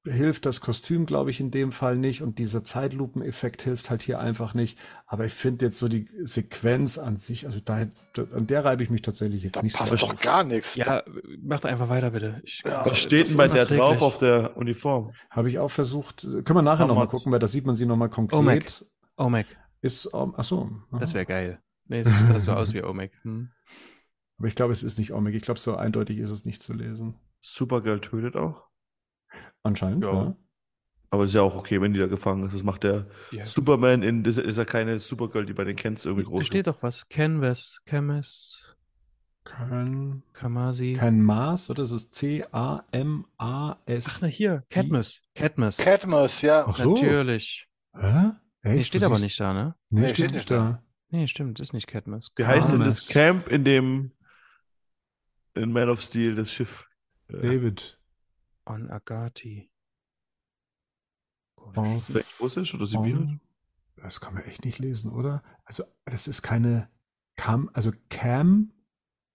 hilft 0.06 0.46
das 0.46 0.62
Kostüm, 0.62 1.06
glaube 1.06 1.32
ich, 1.32 1.40
in 1.40 1.52
dem 1.52 1.72
Fall 1.72 1.98
nicht 1.98 2.22
und 2.22 2.40
dieser 2.40 2.64
Zeitlupeneffekt 2.64 3.64
hilft 3.64 3.90
halt 3.90 4.02
hier 4.04 4.20
einfach 4.20 4.54
nicht. 4.54 4.78
Aber 5.08 5.26
ich 5.26 5.34
finde 5.34 5.66
jetzt 5.66 5.78
so 5.80 5.88
die 5.88 6.08
Sequenz 6.24 6.98
an 6.98 7.18
sich, 7.18 7.46
also 7.46 7.60
da, 7.60 7.86
da 8.14 8.24
an 8.34 8.48
der 8.48 8.64
reibe 8.64 8.84
ich 8.84 8.90
mich 8.90 9.02
tatsächlich 9.02 9.44
jetzt 9.44 9.58
Da 9.58 9.62
nicht 9.64 9.76
passt 9.76 9.98
so. 9.98 9.98
doch 10.08 10.16
gar 10.20 10.44
nichts. 10.44 10.76
Ja, 10.76 11.04
macht 11.42 11.66
einfach 11.66 11.90
weiter, 11.90 12.12
bitte. 12.12 12.42
Ich, 12.44 12.62
Ja. 12.66 12.86
Was 12.86 12.98
steht 12.98 13.22
das 13.24 13.30
denn 13.30 13.38
bei 13.38 13.48
der 13.48 13.66
drauf 13.66 14.02
auf 14.02 14.18
der 14.18 14.56
Uniform? 14.58 15.12
Habe 15.30 15.50
ich 15.50 15.60
auch 15.60 15.72
versucht. 15.72 16.22
Können 16.22 16.46
wir 16.56 16.62
nachher 16.62 16.88
nochmal 16.88 17.08
gucken, 17.08 17.32
weil 17.32 17.40
da 17.40 17.48
sieht 17.48 17.66
man 17.66 17.76
sie 17.76 17.86
nochmal 17.86 18.10
konkret. 18.10 18.38
Omek. 18.40 18.86
Omek, 19.18 19.48
Ist, 19.82 20.06
um, 20.08 20.34
ach 20.38 20.44
so. 20.44 20.70
das 20.92 21.10
aha. 21.12 21.16
wäre 21.16 21.26
geil. 21.26 21.60
Nee, 21.88 22.00
es 22.02 22.28
sieht 22.28 22.40
so 22.42 22.52
aus 22.54 22.74
wie 22.74 22.84
Omek. 22.84 23.12
Hm. 23.24 23.50
Aber 24.38 24.48
ich 24.48 24.56
glaube, 24.56 24.74
es 24.74 24.84
ist 24.84 25.00
nicht 25.00 25.14
Omeg. 25.14 25.36
Ich 25.36 25.44
glaube, 25.44 25.60
so 25.60 25.76
eindeutig 25.76 26.18
ist 26.20 26.30
es 26.32 26.46
nicht 26.46 26.62
zu 26.62 26.74
lesen. 26.74 27.16
Supergirl 27.42 28.02
tötet 28.02 28.36
auch. 28.36 28.64
Anscheinend, 29.64 30.04
Ja. 30.04 30.14
ja. 30.14 30.36
Aber 31.12 31.24
das 31.24 31.32
ist 31.32 31.36
ja 31.36 31.42
auch 31.44 31.56
okay, 31.56 31.80
wenn 31.82 31.94
die 31.94 32.00
da 32.00 32.08
gefangen 32.08 32.46
ist. 32.48 32.54
Das 32.54 32.64
macht 32.64 32.84
der 32.84 33.08
Ja. 33.32 33.46
Superman 33.46 34.02
in, 34.04 34.24
das 34.24 34.38
ist 34.38 34.58
ja 34.58 34.66
keine 34.66 35.00
Supergirl, 35.00 35.46
die 35.46 35.54
bei 35.54 35.64
den 35.64 35.76
Kents 35.76 36.04
irgendwie 36.06 36.26
groß 36.26 36.40
Da 36.42 36.46
steht 36.46 36.68
doch 36.68 36.84
was. 36.84 37.08
Canvas, 37.08 37.80
Camus, 37.86 38.76
Kein, 39.46 40.24
Kamasi. 40.34 40.96
kein 41.00 41.22
Maß, 41.22 41.70
oder? 41.70 41.84
Das 41.84 41.92
ist 41.92 42.10
Ach, 42.52 42.82
C-A-M-A-S. 42.92 44.22
na 44.22 44.28
hier. 44.28 44.64
Cadmus. 44.70 45.22
Cadmus. 45.36 45.78
Cadmus, 45.78 46.42
ja. 46.42 46.66
Ach 46.68 46.76
so. 46.76 46.94
Natürlich. 46.96 47.68
Hä? 47.96 48.32
Echt? 48.64 48.76
Nee, 48.76 48.84
steht 48.84 49.02
Du 49.04 49.06
aber 49.06 49.16
siehst- 49.16 49.24
nicht 49.24 49.40
da, 49.40 49.54
ne? 49.54 49.76
Nee, 49.92 50.02
Nee, 50.02 50.06
steht, 50.08 50.16
steht 50.16 50.26
nicht 50.32 50.50
nicht 50.50 50.52
da. 50.52 50.82
Nee, 51.12 51.28
stimmt, 51.28 51.60
ist 51.60 51.74
nicht 51.74 51.88
Cadmus. 51.88 52.32
Wie 52.36 52.46
heißt 52.46 52.72
denn 52.72 52.80
das. 52.80 53.08
Camp, 53.08 53.48
in 53.48 53.64
dem 53.64 54.12
in 55.54 55.72
Man 55.72 55.90
of 55.90 56.02
Steel 56.02 56.36
das 56.36 56.52
Schiff? 56.52 56.88
äh, 57.30 57.34
David. 57.42 57.95
On 58.66 58.90
Agati. 58.90 59.70
Ist 61.96 62.10
das 62.10 62.16
echt 62.16 62.40
Russisch 62.40 62.74
oder 62.74 62.86
Sibirisch? 62.86 63.38
Das 63.98 64.22
kann 64.22 64.34
man 64.34 64.44
echt 64.44 64.66
nicht 64.66 64.80
lesen, 64.80 65.12
oder? 65.12 65.44
Also, 65.64 65.84
das 66.06 66.28
ist 66.28 66.42
keine 66.42 66.90
Cam, 67.36 67.70
also 67.74 67.92
Cam, 68.10 68.72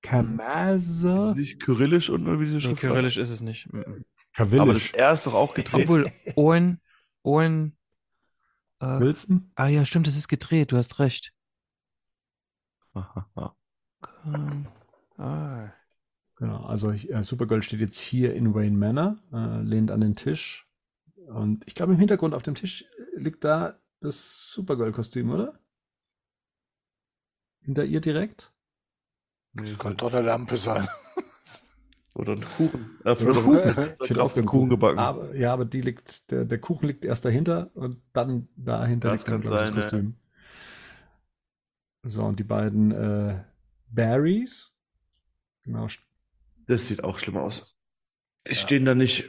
Ist 0.02 0.10
Kamase, 0.10 1.08
das 1.08 1.34
nicht 1.36 1.60
Kyrillisch 1.60 2.10
und 2.10 2.26
wie 2.40 2.44
diese 2.44 2.60
Schrift 2.60 2.82
war? 2.84 2.90
Kyrillisch 2.90 3.16
ist 3.16 3.30
es 3.30 3.40
nicht. 3.40 3.72
Mhm. 3.72 3.82
Aber 3.82 3.94
das 3.94 4.04
Kavillisch. 4.32 4.94
R 4.94 5.12
ist 5.12 5.26
doch 5.26 5.34
auch 5.34 5.54
gedreht. 5.54 5.82
Obwohl, 5.84 6.12
Owen, 6.36 6.80
Owen, 7.22 7.76
äh, 8.78 9.00
Wilson? 9.00 9.50
ah 9.56 9.66
ja, 9.66 9.84
stimmt, 9.84 10.06
es 10.06 10.16
ist 10.16 10.28
gedreht, 10.28 10.72
du 10.72 10.76
hast 10.76 10.98
recht. 10.98 11.32
Aha. 12.94 13.56
Ah, 15.16 15.72
Genau, 16.40 16.64
also 16.64 16.90
ich, 16.90 17.12
äh, 17.12 17.22
Supergirl 17.22 17.62
steht 17.62 17.80
jetzt 17.80 18.00
hier 18.00 18.34
in 18.34 18.54
Wayne 18.54 18.76
Manor, 18.76 19.18
äh, 19.30 19.60
lehnt 19.60 19.90
an 19.90 20.00
den 20.00 20.16
Tisch. 20.16 20.66
Und 21.26 21.62
ich 21.66 21.74
glaube, 21.74 21.92
im 21.92 21.98
Hintergrund 21.98 22.32
auf 22.32 22.42
dem 22.42 22.54
Tisch 22.54 22.86
liegt 23.14 23.44
da 23.44 23.78
das 24.00 24.50
Supergirl-Kostüm, 24.50 25.30
oder? 25.30 25.60
Hinter 27.60 27.84
ihr 27.84 28.00
direkt? 28.00 28.54
Nee, 29.52 29.74
Könnte 29.74 29.98
doch 29.98 30.14
eine 30.14 30.26
Lampe 30.26 30.56
sein. 30.56 30.88
Oder 32.14 32.32
ein 32.32 32.44
Kuchen. 32.56 32.98
Äh, 33.04 33.12
Oder 33.12 33.30
oder 33.30 33.40
Kuchen. 33.42 33.74
Kuchen. 33.74 33.90
Ich 34.02 34.10
hätte 34.10 34.22
auf 34.22 34.34
den 34.34 34.44
Kuchen 34.44 34.68
gebacken. 34.68 34.98
Aber, 34.98 35.34
ja, 35.36 35.52
aber 35.52 35.64
die 35.64 35.80
liegt, 35.80 36.30
der, 36.30 36.44
der 36.44 36.58
Kuchen 36.58 36.88
liegt 36.88 37.04
erst 37.04 37.24
dahinter 37.24 37.70
und 37.74 38.02
dann 38.12 38.48
dahinter 38.56 39.10
Das 39.10 39.18
liegt 39.18 39.28
dann, 39.28 39.42
kann 39.42 39.50
glaub 39.50 39.62
ich, 39.62 39.68
das 39.68 39.84
Kostüm. 39.84 40.16
So, 42.02 42.24
und 42.24 42.38
die 42.40 42.44
beiden 42.44 42.90
äh, 42.90 43.44
Barrys. 43.90 44.72
Genau. 45.62 45.86
Das 46.70 46.86
sieht 46.86 47.02
auch 47.02 47.18
schlimm 47.18 47.36
aus. 47.36 47.76
Die 48.48 48.54
stehen 48.54 48.84
da 48.84 48.94
nicht. 48.94 49.28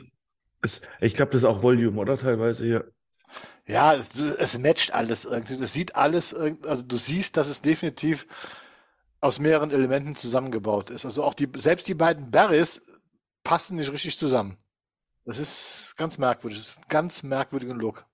Es, 0.61 0.82
ich 1.00 1.16
glaube, 1.16 1.32
das 1.32 1.42
ist 1.42 1.48
auch 1.48 1.64
Volume, 1.64 2.00
oder? 2.00 2.16
Teilweise 2.16 2.64
hier. 2.64 2.92
Ja, 3.66 3.95
es, 3.95 4.11
es 4.20 4.60
matcht 4.60 4.94
alles 4.94 5.26
irgendwie. 5.26 5.58
Das 5.58 5.74
sieht 5.74 5.95
alles 5.95 6.34
irgendwie, 6.34 6.68
also 6.68 6.84
du 6.84 6.98
siehst, 6.98 7.38
dass 7.38 7.48
es 7.48 7.61
definitiv 7.61 8.28
aus 9.22 9.40
mehreren 9.40 9.72
Elementen 9.72 10.16
zusammengebaut 10.16 10.92
ist. 10.92 11.03
Also 11.03 11.24
auch 11.24 11.34
die, 11.34 11.50
selbst 11.56 11.88
die 11.88 11.95
beiden 11.95 12.30
Barrys 12.30 12.80
passen 13.44 13.78
nicht 13.78 13.92
richtig 13.92 14.20
zusammen. 14.20 14.56
Das 15.26 15.40
ist 15.40 15.95
ganz 15.98 16.20
merkwürdig. 16.20 16.60
Das 16.60 16.70
ist 16.70 16.78
ein 16.78 16.90
ganz 16.90 17.24
merkwürdigen 17.24 17.80
Look. 17.80 18.06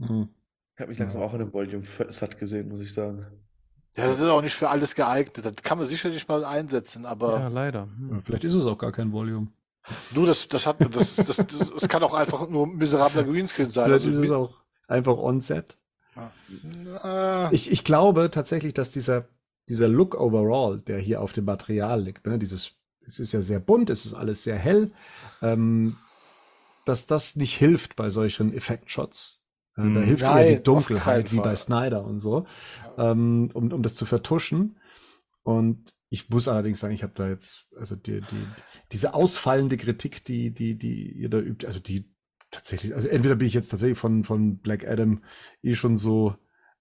Hm. 0.00 0.28
Ich 0.74 0.80
habe 0.80 0.90
mich 0.90 0.98
langsam 0.98 1.22
auch 1.22 1.32
in 1.34 1.38
dem 1.38 1.52
Volume 1.52 1.84
satt 2.08 2.36
gesehen, 2.36 2.68
muss 2.68 2.80
ich 2.80 2.92
sagen. 2.92 3.45
Ja, 3.96 4.06
das 4.06 4.20
ist 4.20 4.28
auch 4.28 4.42
nicht 4.42 4.54
für 4.54 4.68
alles 4.68 4.94
geeignet. 4.94 5.44
Das 5.44 5.62
kann 5.62 5.78
man 5.78 5.86
sicherlich 5.86 6.28
mal 6.28 6.44
einsetzen, 6.44 7.06
aber 7.06 7.40
ja, 7.40 7.48
leider. 7.48 7.82
Hm. 7.84 8.22
Vielleicht 8.24 8.44
ist 8.44 8.54
es 8.54 8.66
auch 8.66 8.78
gar 8.78 8.92
kein 8.92 9.12
Volume. 9.12 9.48
du, 10.12 10.26
das, 10.26 10.48
das 10.48 10.66
hat, 10.66 10.76
das, 10.94 11.16
das, 11.16 11.36
das, 11.36 11.46
das 11.46 11.88
kann 11.88 12.02
auch 12.02 12.14
einfach 12.14 12.48
nur 12.48 12.66
miserabler 12.66 13.22
Greenscreen 13.24 13.70
sein. 13.70 13.86
Vielleicht 13.86 14.06
Also, 14.06 14.20
ist 14.20 14.26
es 14.26 14.32
auch 14.34 14.54
einfach 14.88 15.16
on-set. 15.16 15.76
äh, 17.04 17.54
Ich, 17.54 17.70
ich 17.70 17.84
glaube 17.84 18.30
tatsächlich, 18.30 18.74
dass 18.74 18.90
dieser, 18.90 19.28
dieser 19.68 19.88
Look 19.88 20.14
overall, 20.14 20.78
der 20.78 20.98
hier 20.98 21.20
auf 21.20 21.32
dem 21.32 21.44
Material 21.44 22.02
liegt, 22.02 22.26
ne, 22.26 22.38
dieses, 22.38 22.72
es 23.06 23.18
ist 23.18 23.32
ja 23.32 23.42
sehr 23.42 23.60
bunt, 23.60 23.90
es 23.90 24.04
ist 24.06 24.14
alles 24.14 24.44
sehr 24.44 24.56
hell, 24.58 24.90
ähm, 25.42 25.96
dass 26.84 27.06
das 27.06 27.36
nicht 27.36 27.56
hilft 27.56 27.96
bei 27.96 28.10
solchen 28.10 28.52
Effektshots. 28.54 29.42
Äh, 29.76 29.90
Da 29.90 30.00
Hm. 30.00 30.02
hilft 30.02 30.22
Nein, 30.22 30.46
die 30.46 30.62
auf 30.70 30.88
Dunkelheit, 30.88 31.32
wie 31.32 31.40
bei. 31.40 31.56
Snyder 31.56 32.04
und 32.04 32.20
so, 32.20 32.46
ähm, 32.96 33.50
um, 33.54 33.72
um 33.72 33.82
das 33.82 33.94
zu 33.94 34.06
vertuschen. 34.06 34.78
Und 35.42 35.94
ich 36.08 36.30
muss 36.30 36.48
allerdings 36.48 36.80
sagen, 36.80 36.94
ich 36.94 37.02
habe 37.02 37.12
da 37.14 37.28
jetzt, 37.28 37.66
also 37.78 37.96
die, 37.96 38.22
die, 38.22 38.54
diese 38.92 39.14
ausfallende 39.14 39.76
Kritik, 39.76 40.24
die, 40.24 40.52
die, 40.52 40.76
die 40.78 41.12
ihr 41.12 41.28
da 41.28 41.38
übt, 41.38 41.66
also 41.66 41.80
die 41.80 42.10
tatsächlich, 42.50 42.94
also 42.94 43.08
entweder 43.08 43.36
bin 43.36 43.46
ich 43.48 43.54
jetzt 43.54 43.68
tatsächlich 43.70 43.98
von, 43.98 44.24
von 44.24 44.58
Black 44.58 44.86
Adam 44.86 45.22
eh 45.62 45.74
schon 45.74 45.98
so 45.98 46.34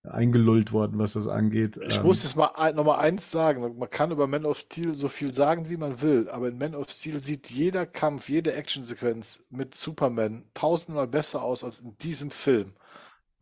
eingelullt 0.04 0.72
worden, 0.72 1.00
was 1.00 1.14
das 1.14 1.28
angeht. 1.28 1.78
Ich 1.88 2.02
Ähm, 2.02 2.04
muss 2.04 2.24
jetzt 2.24 2.36
mal 2.36 2.48
ein, 2.56 2.76
noch 2.76 2.84
mal 2.84 2.98
eins 2.98 3.30
sagen. 3.32 3.78
Man 3.78 3.90
kann 3.90 4.12
über 4.12 4.28
Man 4.28 4.46
of 4.46 4.58
Steel 4.58 4.96
so 4.96 5.08
viel 5.08 5.34
sagen, 5.34 5.70
wie 5.70 5.78
man 5.78 6.02
will, 6.02 6.30
aber 6.30 6.48
in 6.48 6.58
Man 6.58 6.74
of 6.76 6.90
Steel 6.90 7.22
sieht 7.22 7.50
jeder 7.52 7.86
Kampf, 7.86 8.30
jede 8.30 8.54
Actionsequenz 8.54 9.44
mit 9.50 9.76
Superman 9.76 10.46
tausendmal 10.54 11.08
besser 11.08 11.44
aus 11.44 11.64
als 11.64 11.82
in 11.82 11.96
diesem 12.00 12.32
Film. 12.32 12.74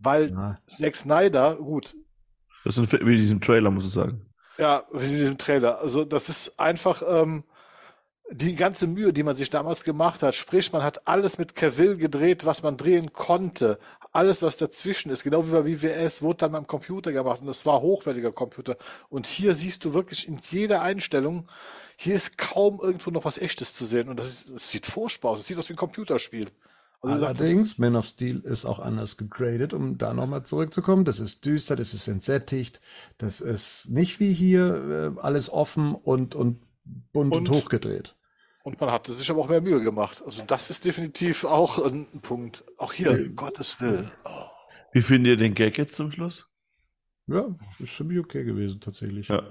Weil 0.03 0.31
ja, 0.31 0.57
Zack 0.65 0.95
Snyder, 0.95 1.55
gut, 1.55 1.95
Das 2.65 2.77
ein, 2.77 2.91
wie 2.91 2.97
in 3.13 3.17
diesem 3.17 3.41
Trailer, 3.41 3.71
muss 3.71 3.85
ich 3.85 3.91
sagen. 3.91 4.25
ja, 4.57 4.83
wie 4.91 5.05
in 5.05 5.17
diesem 5.17 5.37
Trailer. 5.37 5.79
Also 5.79 6.05
das 6.05 6.29
ist 6.29 6.59
einfach 6.59 7.01
ähm, 7.07 7.43
die 8.31 8.55
ganze 8.55 8.87
Mühe, 8.87 9.13
die 9.13 9.23
man 9.23 9.35
sich 9.35 9.49
damals 9.49 9.83
gemacht 9.83 10.21
hat. 10.23 10.33
Sprich, 10.35 10.71
man 10.71 10.81
hat 10.83 11.07
alles 11.07 11.37
mit 11.37 11.55
Cavill 11.55 11.97
gedreht, 11.97 12.45
was 12.45 12.63
man 12.63 12.77
drehen 12.77 13.13
konnte. 13.13 13.77
Alles, 14.11 14.41
was 14.41 14.57
dazwischen 14.57 15.11
ist, 15.11 15.23
genau 15.23 15.45
wie 15.47 15.51
bei 15.51 15.65
WWS, 15.65 16.21
wurde 16.21 16.37
dann 16.37 16.55
am 16.55 16.67
Computer 16.67 17.11
gemacht 17.11 17.41
und 17.41 17.47
das 17.47 17.65
war 17.65 17.81
hochwertiger 17.81 18.31
Computer. 18.31 18.77
Und 19.09 19.25
hier 19.27 19.55
siehst 19.55 19.83
du 19.85 19.93
wirklich 19.93 20.27
in 20.27 20.39
jeder 20.49 20.81
Einstellung, 20.81 21.47
hier 21.97 22.15
ist 22.15 22.37
kaum 22.37 22.79
irgendwo 22.81 23.11
noch 23.11 23.25
was 23.25 23.37
Echtes 23.37 23.73
zu 23.75 23.85
sehen 23.85 24.09
und 24.09 24.19
das, 24.19 24.27
ist, 24.27 24.55
das 24.55 24.71
sieht 24.71 24.85
furchtbar 24.85 25.31
aus. 25.31 25.39
Das 25.39 25.47
sieht 25.47 25.57
aus 25.57 25.69
wie 25.69 25.73
ein 25.73 25.77
Computerspiel. 25.77 26.47
Also 27.05 27.25
Allerdings, 27.25 27.77
Man 27.77 27.97
of 27.97 28.05
Steel 28.05 28.39
ist 28.39 28.63
auch 28.65 28.79
anders 28.79 29.17
gegradet, 29.17 29.73
um 29.73 29.97
da 29.97 30.13
nochmal 30.13 30.45
zurückzukommen. 30.45 31.03
Das 31.03 31.19
ist 31.19 31.43
düster, 31.45 31.75
das 31.75 31.93
ist 31.93 32.07
entsättigt, 32.07 32.79
das 33.17 33.41
ist 33.41 33.89
nicht 33.89 34.21
wie 34.21 34.33
hier 34.33 35.13
äh, 35.17 35.19
alles 35.21 35.49
offen 35.51 35.95
und, 35.95 36.33
und 36.33 36.61
bunt 37.11 37.33
und, 37.33 37.49
Und- 37.49 37.49
hochgedreht. 37.49 38.15
Und 38.63 38.79
man 38.79 38.91
hatte 38.91 39.11
sich 39.11 39.29
aber 39.29 39.41
auch 39.41 39.49
mehr 39.49 39.59
Mühe 39.59 39.81
gemacht. 39.81 40.23
Also 40.25 40.41
das 40.47 40.69
ist 40.69 40.85
definitiv 40.85 41.43
auch 41.43 41.85
ein 41.85 42.07
Punkt. 42.21 42.63
Auch 42.77 42.93
hier, 42.93 43.11
um 43.11 43.35
Gottes 43.35 43.81
Willen. 43.81 44.09
Oh. 44.23 44.45
Wie 44.93 45.01
findet 45.01 45.31
ihr 45.31 45.35
den 45.35 45.53
Gag 45.53 45.77
jetzt 45.77 45.95
zum 45.95 46.11
Schluss? 46.13 46.47
Ja, 47.27 47.53
ist 47.79 47.91
für 47.91 48.05
mich 48.05 48.19
okay 48.19 48.45
gewesen, 48.45 48.79
tatsächlich. 48.79 49.27
Ja. 49.27 49.43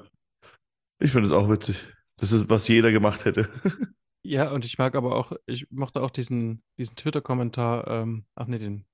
Ich 0.98 1.12
finde 1.12 1.26
es 1.26 1.32
auch 1.32 1.50
witzig. 1.50 1.76
Das 2.16 2.32
ist, 2.32 2.48
was 2.48 2.66
jeder 2.68 2.90
gemacht 2.90 3.26
hätte. 3.26 3.50
Ja, 4.22 4.50
und 4.50 4.64
ich 4.64 4.78
mag 4.78 4.94
aber 4.94 5.16
auch, 5.16 5.32
ich 5.46 5.70
mochte 5.70 6.00
auch 6.00 6.10
diesen, 6.10 6.62
diesen 6.78 6.96
Twitter-Kommentar, 6.96 7.88
ähm, 7.88 8.24
ach 8.36 8.46
nee, 8.46 8.58
den 8.58 8.84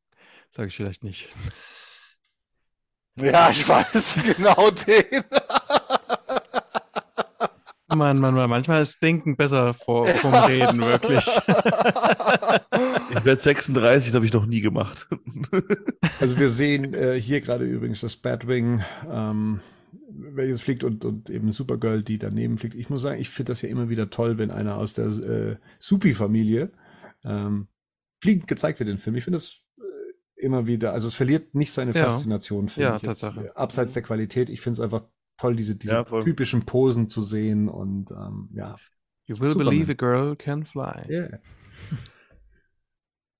sage 0.51 0.69
ich 0.69 0.77
vielleicht 0.77 1.05
nicht. 1.05 1.29
Ja, 3.17 3.51
ich 3.51 3.69
weiß 3.69 4.21
genau 4.37 4.71
den. 4.71 5.25
Mann, 7.89 8.19
Mann, 8.21 8.35
Mann, 8.35 8.51
manchmal 8.51 8.83
ist 8.83 9.03
Denken 9.03 9.37
besser 9.37 9.75
vor, 9.75 10.07
vom 10.07 10.33
Reden, 10.33 10.81
wirklich. 10.81 11.27
Ich 13.11 13.25
werde 13.25 13.41
36, 13.41 14.09
das 14.09 14.15
habe 14.15 14.27
ich 14.27 14.33
noch 14.33 14.47
nie 14.47 14.61
gemacht. 14.61 15.09
Also 16.21 16.39
wir 16.39 16.49
sehen 16.49 16.95
äh, 16.95 17.21
hier 17.21 17.41
gerade 17.41 17.65
übrigens 17.65 18.01
das 18.01 18.17
Batwing, 18.17 18.85
ähm, 19.11 19.61
welches 20.21 20.61
fliegt 20.63 20.85
und, 20.85 21.05
und 21.05 21.31
eben 21.31 21.53
Supergirl, 21.53 22.03
die 22.03 22.19
daneben 22.19 22.59
fliegt. 22.59 22.75
Ich 22.75 22.91
muss 22.91 23.03
sagen, 23.03 23.21
ich 23.21 23.31
finde 23.31 23.53
das 23.53 23.63
ja 23.63 23.69
immer 23.69 23.89
wieder 23.89 24.11
toll, 24.11 24.39
wenn 24.39 24.51
einer 24.51 24.77
aus 24.77 24.95
der 24.95 25.07
äh, 25.07 25.57
Supi-Familie 25.81 26.71
ähm, 27.25 27.69
fliegend 28.21 28.47
gezeigt 28.49 28.81
wird 28.81 28.89
im 28.91 28.99
Film. 28.99 29.17
Ich 29.17 29.25
finde 29.25 29.39
das 29.39 29.61
äh, 29.79 29.83
immer 30.45 30.67
wieder, 30.67 30.93
also 30.93 31.09
es 31.09 31.15
verliert 31.15 31.55
nicht 31.55 31.73
seine 31.73 31.93
Ja. 31.93 32.11
Faszination, 32.11 32.69
finde 32.69 32.89
Ja, 32.91 32.97
ich. 32.97 33.03
jetzt, 33.03 33.21
Tatsache. 33.21 33.47
äh, 33.47 33.51
abseits 33.55 33.93
der 33.93 34.03
Qualität. 34.03 34.51
Ich 34.51 34.61
finde 34.61 34.75
es 34.75 34.81
einfach 34.81 35.05
toll, 35.37 35.55
diese, 35.57 35.77
diese 35.77 35.93
Ja, 35.95 36.05
typischen 36.05 36.63
Posen 36.67 37.09
zu 37.09 37.23
sehen 37.23 37.69
und 37.69 38.11
ähm, 38.11 38.49
ja. 38.55 38.77
You 39.27 39.39
will 39.41 39.51
Superman. 39.51 39.73
believe 39.75 39.93
a 39.93 39.95
girl 39.95 40.35
can 40.37 40.65
fly. 40.65 41.05
Yeah. 41.09 41.39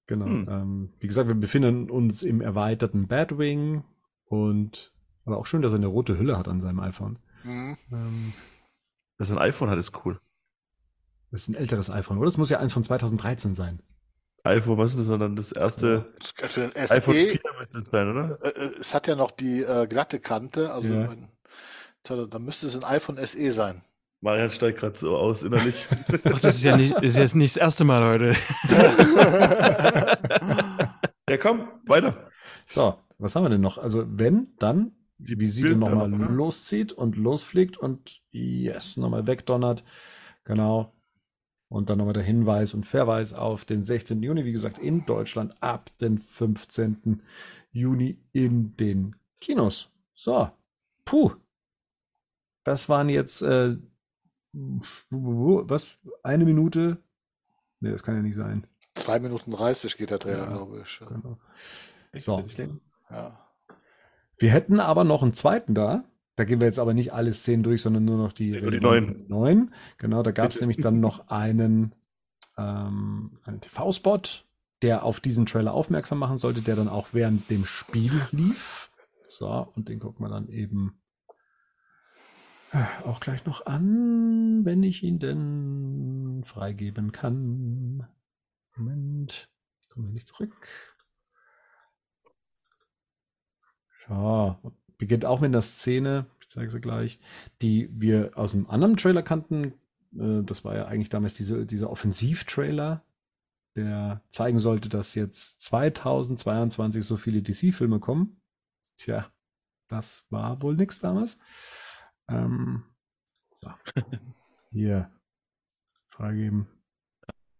Genau. 0.07 0.25
Hm. 0.27 0.47
Ähm, 0.49 0.93
wie 1.01 1.07
gesagt, 1.07 1.29
wir 1.29 1.35
befinden 1.35 1.91
uns 1.91 2.23
im 2.23 2.41
erweiterten 2.41 3.09
Batwing 3.09 3.85
und 4.25 4.91
aber 5.29 5.39
auch 5.39 5.47
schön, 5.47 5.63
dass 5.63 5.73
er 5.73 5.77
eine 5.77 5.87
rote 5.87 6.19
Hülle 6.19 6.39
hat 6.39 6.49
an 6.49 6.61
seinem 6.61 6.81
iPhone. 6.81 7.19
Mhm. 7.45 7.77
Ähm, 7.93 8.33
Dass 9.19 9.31
er 9.31 9.37
ein 9.37 9.43
iPhone 9.43 9.71
hat, 9.71 9.79
ist 9.79 9.93
cool. 10.05 10.21
das 11.31 11.43
ist 11.43 11.49
ein 11.49 11.55
älteres 11.55 11.91
iPhone, 11.91 12.19
oder? 12.19 12.27
Das 12.27 12.37
muss 12.37 12.51
ja 12.51 12.59
eins 12.59 12.73
von 12.73 12.83
2013 12.83 13.55
sein. 13.55 13.81
iPhone, 14.45 14.79
was 14.79 14.93
ist 14.93 15.01
das, 15.01 15.07
sondern 15.07 15.37
das 15.37 15.53
erste 15.53 16.13
Das 16.19 16.35
gehört 16.35 16.53
für 16.53 16.61
den 16.63 16.77
iPhone 16.77 17.15
SE. 17.15 17.27
4 17.31 17.41
müsste 17.61 17.79
es 17.79 17.89
sein, 17.91 18.09
oder? 18.11 18.39
Äh, 18.43 18.49
äh, 18.49 18.71
es 18.81 18.95
hat 18.95 19.07
ja 19.07 19.15
noch 19.15 19.31
die 19.31 19.63
äh, 19.63 19.87
glatte 19.87 20.19
Kante, 20.21 20.73
also 20.73 20.89
Ja. 20.89 21.11
ein, 21.11 21.29
da 22.31 22.39
müsste 22.39 22.67
es 22.67 22.77
ein 22.77 22.85
iPhone 22.85 23.19
SE 23.25 23.53
sein. 23.53 23.83
Marian 24.21 24.51
steigt 24.51 24.81
gerade 24.81 24.99
so 24.99 25.17
aus 25.17 25.43
innerlich. 25.45 25.87
Ach, 26.25 26.41
das 26.41 26.57
ist 26.57 26.65
ja 26.65 26.77
nicht, 26.77 26.93
ist 27.03 27.17
jetzt 27.17 27.37
nicht 27.37 27.55
das 27.55 27.61
erste 27.63 27.85
Mal 27.85 28.03
heute. 28.05 28.35
komm, 31.41 31.69
weiter. 31.87 32.29
So, 32.67 32.99
was 33.19 33.37
haben 33.37 33.45
wir 33.45 33.51
denn 33.51 33.61
noch? 33.61 33.79
Also 33.79 34.05
wenn, 34.09 34.49
dann, 34.59 34.93
wie 35.19 35.47
sie 35.47 35.63
denn 35.63 35.81
Bilder 35.81 35.91
nochmal 35.95 36.09
noch, 36.09 36.19
oder? 36.27 36.29
loszieht 36.35 36.93
und 36.93 37.17
losfliegt 37.17 37.77
und 37.77 38.21
yes, 38.31 38.97
nochmal 38.97 39.27
wegdonnert. 39.27 39.85
Genau. 40.45 40.93
Und 41.69 41.91
dann 41.91 41.99
nochmal 41.99 42.15
der 42.15 42.23
Hinweis 42.23 42.73
und 42.73 42.87
Verweis 42.87 43.35
auf 43.35 43.65
den 43.67 43.83
16. 43.85 44.23
Juni, 44.23 44.45
wie 44.45 44.53
gesagt, 44.53 44.79
in 44.79 45.05
Deutschland 45.05 45.55
ab 45.63 45.91
den 45.99 46.19
15. 46.19 47.21
Juni 47.73 48.19
in 48.33 48.75
den 48.77 49.17
Kinos. 49.41 49.91
So, 50.15 50.51
puh. 51.05 51.33
Das 52.65 52.89
waren 52.89 53.09
jetzt, 53.09 53.43
äh, 53.43 53.77
was? 55.11 55.87
Eine 56.23 56.45
Minute? 56.45 57.03
Nee, 57.81 57.91
das 57.91 58.03
kann 58.03 58.17
ja 58.17 58.23
nicht 58.23 58.35
sein. 58.37 58.67
Zwei 58.95 59.19
Minuten 59.21 59.53
30 59.53 59.97
geht 59.97 60.11
der 60.11 60.19
Trailer, 60.19 60.45
Ja. 60.45 60.53
glaube 60.53 60.83
ich. 60.83 61.01
Genau. 61.07 61.39
So. 62.15 62.45
Ja. 63.11 63.48
Wir 64.39 64.51
hätten 64.51 64.81
aber 64.81 65.05
noch 65.05 65.23
einen 65.23 65.35
zweiten 65.35 65.75
da. 65.75 66.05
Da 66.37 66.45
gehen 66.45 66.61
wir 66.61 66.67
jetzt 66.67 66.79
aber 66.79 66.95
nicht 66.95 67.13
alle 67.13 67.35
Szenen 67.35 67.65
durch, 67.65 67.83
sondern 67.83 68.05
nur 68.05 68.17
noch 68.17 68.33
die, 68.33 68.53
Nur 68.53 68.71
die 68.71 68.81
neun. 69.29 69.75
Genau, 69.99 70.23
da 70.23 70.31
gab 70.31 70.53
es 70.53 70.61
nämlich 70.61 70.77
dann 70.79 71.01
noch 71.01 71.29
einen, 71.29 71.95
ähm, 72.57 73.41
einen 73.45 73.61
TV-Spot, 73.61 74.23
der 74.83 75.03
auf 75.03 75.19
diesen 75.19 75.47
Trailer 75.47 75.75
aufmerksam 75.75 76.19
machen 76.19 76.39
sollte, 76.39 76.63
der 76.63 76.77
dann 76.77 76.89
auch 76.89 77.09
während 77.13 77.51
dem 77.51 77.65
Spiel 77.65 78.13
lief. 78.31 78.91
So, 79.31 79.49
und 79.75 79.89
den 79.89 79.99
gucken 79.99 80.25
wir 80.25 80.31
dann 80.31 80.49
eben 80.49 81.01
äh, 82.73 82.85
auch 83.05 83.19
gleich 83.19 83.45
noch 83.45 83.67
an, 83.67 84.65
wenn 84.65 84.83
ich 84.83 85.03
ihn 85.03 85.19
denn 85.19 86.45
freigeben 86.45 87.13
kann. 87.13 88.07
Moment, 88.77 89.49
ich 89.83 89.89
komme 89.89 90.09
nicht 90.11 90.29
zurück. 90.29 90.69
Ja, 94.09 94.59
beginnt 94.97 95.25
auch 95.25 95.41
mit 95.41 95.49
einer 95.49 95.63
Szene, 95.63 96.27
ich 96.41 96.49
zeige 96.49 96.71
sie 96.71 96.81
gleich, 96.81 97.19
die 97.63 97.89
wir 97.93 98.33
aus 98.37 98.55
einem 98.55 98.67
anderen 98.69 98.97
Trailer 98.97 99.23
kannten. 99.23 99.75
Äh, 100.19 100.43
Das 100.45 100.65
war 100.65 100.75
ja 100.77 100.87
eigentlich 100.87 101.09
damals 101.11 101.35
diese, 101.35 101.67
dieser 101.67 101.91
Offensiv-Trailer, 101.91 103.05
der 103.77 104.23
zeigen 104.31 104.59
sollte, 104.59 104.89
dass 104.89 105.15
jetzt 105.15 105.61
2022 105.63 107.05
so 107.05 107.17
viele 107.17 107.43
DC-Filme 107.43 108.01
kommen. 108.01 108.41
Tja, 108.97 109.31
das 109.89 110.27
war 110.31 110.61
wohl 110.63 110.75
nix 110.75 110.99
damals. 111.01 111.39
Ähm, 112.29 112.85
so. 113.61 113.71
Hier. 114.73 115.11
Freigeben. 116.11 116.67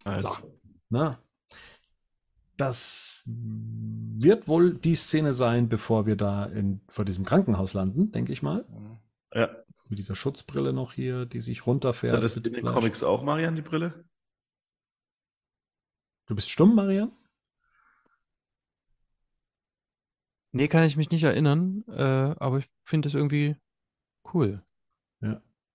Also, 0.05 0.31
Na, 0.89 1.23
das 2.59 3.23
wird 3.25 4.49
wohl 4.49 4.75
die 4.75 4.95
Szene 4.95 5.33
sein, 5.33 5.69
bevor 5.69 6.05
wir 6.07 6.17
da 6.17 6.45
in, 6.45 6.81
vor 6.89 7.05
diesem 7.05 7.25
Krankenhaus 7.25 7.73
landen, 7.73 8.13
denke 8.13 8.33
ich 8.33 8.43
mal. 8.43 8.67
Ja. 9.33 9.49
Mit 9.89 9.99
dieser 9.99 10.17
Schutzbrille 10.17 10.73
noch 10.75 10.93
hier, 10.93 11.25
die 11.25 11.41
sich 11.41 11.67
runterfährt. 11.67 12.15
ja, 12.15 12.21
das 12.21 12.37
ist 12.37 12.47
in 12.47 12.53
den. 12.53 12.67
Comics 12.67 13.03
auch, 13.03 13.23
Marian, 13.23 13.57
die 13.57 13.63
Brille. 13.63 14.05
Du 16.27 16.35
bist 16.35 16.51
stumm, 16.51 16.75
Marian? 16.75 17.11
Nee, 20.53 20.69
kann 20.69 20.85
ich 20.85 20.97
mich 20.97 21.11
nicht 21.11 21.23
erinnern, 21.23 21.85
äh, 21.89 22.03
aber 22.03 22.59
ich 22.59 22.67
finde 22.85 23.09
es 23.09 23.15
irgendwie 23.15 23.57
cool. 24.35 24.63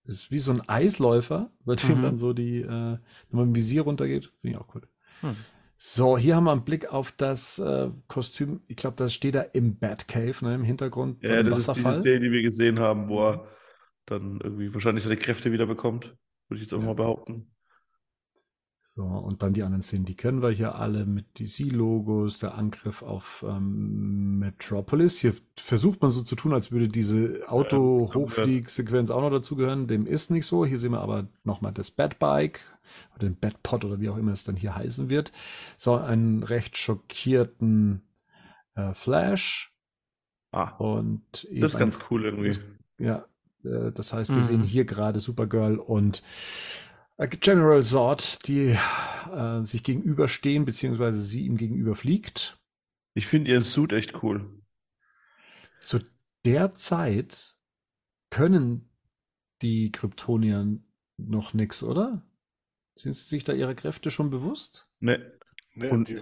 Ist 0.05 0.31
wie 0.31 0.39
so 0.39 0.51
ein 0.51 0.67
Eisläufer, 0.67 1.49
bei 1.63 1.75
dem 1.75 1.99
Mhm. 1.99 2.01
dann 2.03 2.17
so 2.17 2.33
die, 2.33 2.59
äh, 2.59 2.67
wenn 2.67 2.99
man 3.29 3.47
im 3.47 3.55
Visier 3.55 3.83
runtergeht. 3.83 4.33
Finde 4.41 4.57
ich 4.57 4.57
auch 4.57 4.75
cool. 4.75 4.85
Hm. 5.21 5.37
So, 5.75 6.17
hier 6.17 6.35
haben 6.35 6.45
wir 6.45 6.51
einen 6.51 6.63
Blick 6.63 6.91
auf 6.91 7.11
das 7.11 7.59
äh, 7.59 7.89
Kostüm. 8.07 8.61
Ich 8.67 8.77
glaube, 8.77 8.95
das 8.95 9.13
steht 9.13 9.35
da 9.35 9.41
im 9.41 9.77
Batcave, 9.77 10.45
ne, 10.45 10.55
im 10.55 10.63
Hintergrund. 10.63 11.21
Ja, 11.23 11.43
das 11.43 11.59
ist 11.67 11.75
diese. 11.75 11.99
Szene, 11.99 12.19
die 12.21 12.31
wir 12.31 12.41
gesehen 12.41 12.79
haben, 12.79 13.09
wo 13.09 13.29
er 13.31 13.47
dann 14.05 14.39
irgendwie 14.41 14.73
wahrscheinlich 14.73 15.03
seine 15.03 15.17
Kräfte 15.17 15.51
wieder 15.51 15.65
bekommt. 15.65 16.15
Würde 16.47 16.57
ich 16.57 16.61
jetzt 16.61 16.73
auch 16.73 16.79
Ja. 16.79 16.85
mal 16.85 16.95
behaupten. 16.95 17.49
So, 18.95 19.01
und 19.03 19.41
dann 19.41 19.53
die 19.53 19.63
anderen 19.63 19.81
Szenen, 19.81 20.05
die 20.05 20.15
kennen 20.15 20.43
wir 20.43 20.51
hier 20.51 20.75
alle 20.75 21.07
mit 21.07 21.39
DC-Logos, 21.39 22.37
der 22.37 22.53
Angriff 22.55 23.01
auf 23.01 23.43
ähm, 23.47 24.37
Metropolis. 24.37 25.19
Hier 25.19 25.33
versucht 25.57 25.99
man 26.03 26.11
so 26.11 26.21
zu 26.21 26.35
tun, 26.35 26.53
als 26.53 26.71
würde 26.71 26.87
diese 26.89 27.41
Auto-Hochflieg-Sequenz 27.47 29.09
auch 29.09 29.21
noch 29.21 29.31
dazugehören. 29.31 29.87
Dem 29.87 30.05
ist 30.05 30.29
nicht 30.29 30.45
so. 30.45 30.63
Hier 30.63 30.77
sehen 30.77 30.91
wir 30.91 31.01
aber 31.01 31.27
nochmal 31.43 31.71
das 31.73 31.89
Batbike 31.89 32.59
oder 33.15 33.27
den 33.29 33.37
Batpod 33.39 33.85
oder 33.85 33.99
wie 33.99 34.09
auch 34.09 34.17
immer 34.17 34.31
es 34.33 34.43
dann 34.43 34.55
hier 34.55 34.75
heißen 34.75 35.09
wird. 35.09 35.31
So, 35.77 35.95
einen 35.95 36.43
recht 36.43 36.77
schockierten 36.77 38.03
äh, 38.75 38.93
Flash 38.93 39.71
Ah, 40.51 40.69
und 40.77 41.47
das 41.59 41.71
ist 41.73 41.75
ein- 41.75 41.79
ganz 41.79 41.99
cool 42.09 42.25
irgendwie. 42.25 42.59
ja, 42.99 43.25
äh, 43.63 43.91
das 43.91 44.13
heißt, 44.13 44.35
wir 44.35 44.41
Mhm. 44.41 44.47
sehen 44.47 44.63
hier 44.63 44.85
gerade 44.85 45.19
Supergirl 45.19 45.77
und 45.79 46.23
äh, 47.17 47.27
General 47.27 47.81
Zod, 47.83 48.39
die 48.47 48.77
äh, 49.31 49.65
sich 49.65 49.83
gegenüberstehen, 49.83 50.65
beziehungsweise 50.65 51.21
sie 51.21 51.45
ihm 51.45 51.57
gegenüber 51.57 51.95
fliegt. 51.95 52.57
Ich 53.15 53.27
finde 53.27 53.51
ihren 53.51 53.63
Suit 53.63 53.93
echt 53.93 54.23
cool. 54.23 54.61
Zu 55.79 55.99
der 56.45 56.71
Zeit 56.71 57.55
können 58.29 58.89
die 59.61 59.91
Kryptonier 59.91 60.79
noch 61.17 61.53
nix, 61.53 61.83
oder? 61.83 62.23
Sind 62.95 63.13
sie 63.15 63.25
sich 63.25 63.43
da 63.43 63.53
ihrer 63.53 63.73
Kräfte 63.75 64.11
schon 64.11 64.29
bewusst? 64.29 64.87
Ne. 64.99 65.33
Ne, 65.75 65.89
Und- 65.89 66.09
die, 66.09 66.21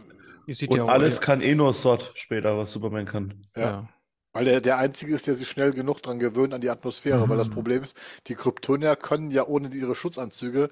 Und 0.67 0.75
ja 0.75 0.83
auch, 0.83 0.89
alles 0.89 1.17
äh, 1.17 1.21
kann 1.21 1.41
eh 1.41 1.55
nur 1.55 1.73
Sod 1.73 2.11
später, 2.15 2.57
was 2.57 2.71
Superman 2.71 3.05
kann. 3.05 3.45
ja. 3.55 3.61
ja. 3.63 3.89
Weil 4.33 4.47
er 4.47 4.61
der 4.61 4.77
Einzige 4.77 5.13
ist, 5.13 5.27
der 5.27 5.35
sich 5.35 5.49
schnell 5.49 5.71
genug 5.71 6.01
dran 6.01 6.17
gewöhnt 6.17 6.53
an 6.53 6.61
die 6.61 6.69
Atmosphäre. 6.69 7.27
Weil 7.27 7.35
das 7.35 7.49
Mhm. 7.49 7.53
Problem 7.53 7.83
ist, 7.83 7.99
die 8.27 8.35
Kryptonier 8.35 8.95
können 8.95 9.29
ja 9.29 9.45
ohne 9.45 9.67
ihre 9.75 9.93
Schutzanzüge, 9.93 10.69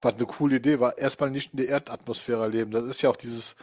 was 0.00 0.16
eine 0.16 0.24
coole 0.24 0.56
Idee 0.56 0.80
war, 0.80 0.96
erstmal 0.96 1.30
nicht 1.30 1.52
in 1.52 1.58
der 1.58 1.68
Erdatmosphäre 1.68 2.48
leben. 2.48 2.70
Das 2.70 2.84
ist 2.84 3.02
ja 3.02 3.10
auch 3.10 3.16
dieses, 3.16 3.54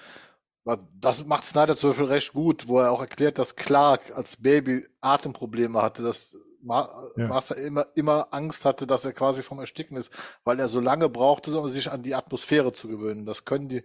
das 0.99 1.25
macht 1.25 1.45
Snyder 1.45 1.75
zum 1.75 1.89
Beispiel 1.91 2.05
recht 2.05 2.33
gut, 2.33 2.67
wo 2.67 2.77
er 2.79 2.91
auch 2.91 3.01
erklärt, 3.01 3.39
dass 3.39 3.55
Clark 3.55 4.15
als 4.15 4.37
Baby 4.37 4.85
Atemprobleme 5.01 5.81
hatte, 5.81 6.03
dass 6.03 6.37
Ma 6.61 6.89
Ja. 7.15 7.27
Master 7.27 7.57
immer, 7.57 7.85
immer 7.95 8.27
Angst 8.31 8.65
hatte, 8.65 8.87
dass 8.87 9.05
er 9.05 9.13
quasi 9.13 9.43
vom 9.43 9.59
Ersticken 9.59 9.97
ist, 9.97 10.11
weil 10.43 10.59
er 10.59 10.67
so 10.69 10.79
lange 10.79 11.09
brauchte, 11.09 11.57
um 11.59 11.69
sich 11.69 11.91
an 11.91 12.03
die 12.03 12.15
Atmosphäre 12.15 12.73
zu 12.73 12.87
gewöhnen. 12.87 13.25
Das 13.25 13.45
können 13.45 13.69
die, 13.69 13.83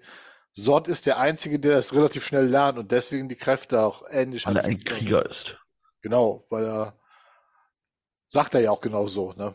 Sod 0.55 0.89
ist 0.89 1.07
der 1.07 1.19
Einzige, 1.19 1.59
der 1.59 1.77
das 1.77 1.95
relativ 1.95 2.27
schnell 2.27 2.47
lernt 2.47 2.79
und 2.79 2.93
deswegen 2.93 3.29
die 3.29 3.37
Kräfte 3.37 3.81
auch 3.83 4.03
ähnlich 4.11 4.47
Weil 4.47 4.57
er 4.57 4.63
hat. 4.65 4.71
ein 4.71 4.85
Krieger 4.85 5.29
ist. 5.29 5.59
Genau, 6.03 6.47
weil 6.51 6.65
er 6.67 6.99
sagt 8.27 8.55
er 8.55 8.61
ja 8.61 8.71
auch 8.71 8.81
genau 8.81 9.09
so, 9.09 9.33
ne? 9.35 9.55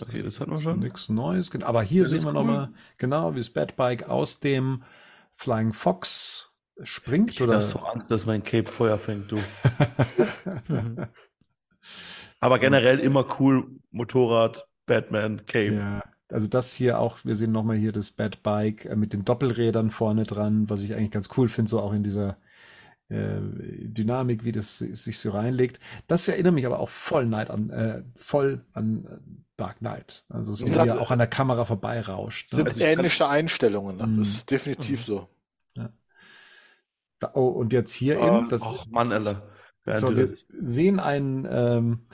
Okay, 0.00 0.22
das 0.22 0.40
hatten 0.40 0.50
wir 0.52 0.58
schon. 0.58 0.78
Nichts 0.78 1.08
Neues. 1.08 1.50
Gen- 1.50 1.62
Aber 1.62 1.82
hier 1.82 2.02
Das 2.02 2.10
sehen 2.10 2.22
wir 2.22 2.28
cool. 2.28 2.34
nochmal, 2.34 2.72
genau, 2.96 3.34
wie 3.34 3.38
das 3.40 3.50
Batbike 3.50 4.08
aus 4.08 4.40
dem 4.40 4.84
Flying 5.36 5.72
Fox 5.72 6.50
springt. 6.82 7.32
Ich 7.32 7.42
oder? 7.42 7.54
habe 7.54 7.62
so 7.62 7.78
Angst, 7.80 8.10
dass 8.10 8.26
mein 8.26 8.42
Cape 8.42 8.70
Feuer 8.70 8.98
fängt, 8.98 9.30
du. 9.32 9.36
Mhm. 10.68 11.06
Aber 12.40 12.58
generell 12.58 12.98
immer 12.98 13.24
cool, 13.38 13.66
Motorrad, 13.90 14.66
Batman, 14.86 15.46
Cape. 15.46 15.74
Ja, 15.74 16.02
also 16.30 16.48
das 16.48 16.72
hier 16.74 16.98
auch, 16.98 17.18
wir 17.24 17.36
sehen 17.36 17.52
nochmal 17.52 17.76
hier 17.76 17.92
das 17.92 18.10
Batbike 18.10 18.86
äh, 18.86 18.96
mit 18.96 19.12
den 19.12 19.24
Doppelrädern 19.24 19.90
vorne 19.90 20.24
dran, 20.24 20.68
was 20.68 20.82
ich 20.82 20.94
eigentlich 20.94 21.10
ganz 21.12 21.28
cool 21.36 21.48
finde, 21.48 21.68
so 21.70 21.80
auch 21.80 21.92
in 21.92 22.02
dieser 22.02 22.36
äh, 23.08 23.38
Dynamik, 23.40 24.44
wie 24.44 24.52
das 24.52 24.78
si- 24.78 24.94
sich 24.94 25.18
so 25.18 25.30
reinlegt. 25.30 25.78
Das 26.08 26.26
erinnert 26.26 26.54
mich 26.54 26.66
aber 26.66 26.80
auch 26.80 26.88
voll 26.88 27.26
Night 27.26 27.50
an, 27.50 27.70
äh, 27.70 28.02
voll 28.16 28.64
an 28.72 29.04
äh, 29.06 29.16
Dark 29.56 29.78
Knight. 29.78 30.24
Also 30.28 30.54
so 30.54 30.66
Wie 30.66 30.72
er 30.72 31.00
auch 31.00 31.10
an 31.12 31.18
der 31.18 31.28
Kamera 31.28 31.64
vorbeirauscht. 31.64 32.48
Sind 32.48 32.58
Ne? 32.60 32.64
Also 32.64 32.76
ich 32.76 32.82
kann- 32.84 32.92
ähnliche 32.98 33.28
Einstellungen, 33.28 33.96
ne? 33.98 34.06
Mhm. 34.06 34.18
Das 34.18 34.28
ist 34.28 34.50
definitiv 34.50 35.04
so. 35.04 35.28
Oh, 37.34 37.48
und 37.48 37.72
jetzt 37.72 37.92
hier 37.92 38.18
eben, 38.18 38.48
das, 38.48 38.62
Och, 38.62 38.86
Mann, 38.88 39.12
Alter. 39.12 39.48
So, 39.94 40.16
wir 40.16 40.34
sehen 40.48 41.00
einen, 41.00 41.46
ähm, 41.50 42.06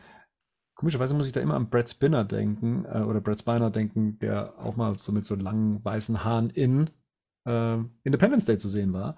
komischerweise 0.75 1.15
muss 1.15 1.27
ich 1.27 1.33
da 1.33 1.41
immer 1.41 1.55
an 1.55 1.69
Brad 1.69 1.91
Spinner 1.91 2.25
denken, 2.25 2.85
äh, 2.87 3.01
oder 3.01 3.21
Brad 3.21 3.41
Spiner 3.41 3.71
denken, 3.71 4.19
der 4.21 4.59
auch 4.59 4.77
mal 4.77 4.99
so 4.99 5.13
mit 5.13 5.27
so 5.27 5.35
langen 5.35 5.85
weißen 5.85 6.25
Haaren 6.25 6.51
in 6.51 6.91
äh, 7.45 7.79
Independence 8.05 8.47
Day 8.47 8.59
zu 8.59 8.69
sehen 8.69 8.93
war. 8.93 9.17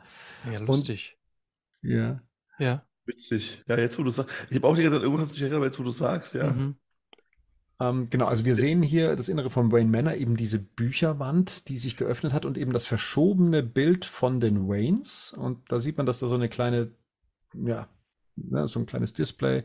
Ja, 0.53 0.59
lustig. 0.59 1.19
Ja. 1.83 2.21
Ja. 2.59 2.85
Witzig. 3.05 3.65
Ja, 3.67 3.79
jetzt 3.79 3.99
wo 3.99 4.03
du 4.03 4.11
sagst. 4.11 4.31
Ich 4.51 4.57
habe 4.57 4.67
auch 4.67 4.77
die 4.77 4.83
ganze 4.83 4.99
Zeit 4.99 5.03
irgendwas 5.03 5.27
hast 5.27 5.33
du 5.33 5.35
dich 5.35 5.43
erinnert, 5.43 5.57
aber 5.59 5.67
jetzt 5.67 5.79
wo 5.79 5.83
du 5.83 5.91
sagst, 5.91 6.35
ja. 6.35 6.51
Mhm. 6.51 6.77
Ähm, 7.81 8.09
genau, 8.11 8.27
also 8.27 8.45
wir 8.45 8.55
sehen 8.55 8.83
hier 8.83 9.17
das 9.17 9.29
Innere 9.29 9.49
von 9.49 9.73
Wayne 9.73 9.91
Manor, 9.91 10.15
eben 10.15 10.37
diese 10.37 10.59
Bücherwand, 10.59 11.69
die 11.69 11.79
sich 11.79 11.97
geöffnet 11.97 12.35
hat 12.35 12.45
und 12.45 12.59
eben 12.59 12.73
das 12.73 12.85
verschobene 12.85 13.63
Bild 13.63 14.05
von 14.05 14.39
den 14.39 14.69
Waynes. 14.69 15.33
Und 15.33 15.73
da 15.73 15.81
sieht 15.81 15.97
man, 15.97 16.07
dass 16.07 16.21
da 16.21 16.27
so 16.27 16.35
eine 16.35 16.49
kleine, 16.49 16.93
ja, 17.55 17.89
ne, 18.37 18.69
so 18.69 18.81
ein 18.81 18.87
kleines 18.87 19.15
Display 19.15 19.65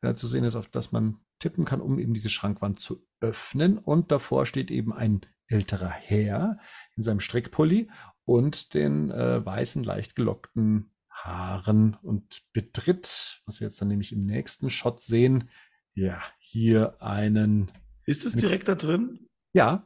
äh, 0.00 0.14
zu 0.14 0.26
sehen 0.26 0.44
ist, 0.44 0.56
auf 0.56 0.68
das 0.68 0.90
man 0.90 1.18
tippen 1.38 1.64
kann, 1.64 1.80
um 1.80 1.98
eben 1.98 2.14
diese 2.14 2.30
Schrankwand 2.30 2.80
zu 2.80 3.06
öffnen. 3.20 3.78
Und 3.78 4.10
davor 4.10 4.44
steht 4.44 4.70
eben 4.72 4.92
ein 4.92 5.20
älterer 5.46 5.90
Herr 5.90 6.58
in 6.96 7.04
seinem 7.04 7.20
Strickpulli 7.20 7.88
und 8.24 8.74
den 8.74 9.10
äh, 9.10 9.44
weißen, 9.44 9.84
leicht 9.84 10.16
gelockten 10.16 10.90
Haaren 11.08 11.96
und 12.02 12.42
betritt, 12.52 13.42
was 13.46 13.60
wir 13.60 13.68
jetzt 13.68 13.80
dann 13.80 13.88
nämlich 13.88 14.12
im 14.12 14.24
nächsten 14.24 14.70
Shot 14.70 15.00
sehen, 15.00 15.48
ja, 15.94 16.20
hier 16.38 16.96
einen, 17.02 17.70
Ist 18.04 18.24
es 18.24 18.36
direkt 18.36 18.68
da 18.68 18.74
drin? 18.76 19.26
ja, 19.52 19.84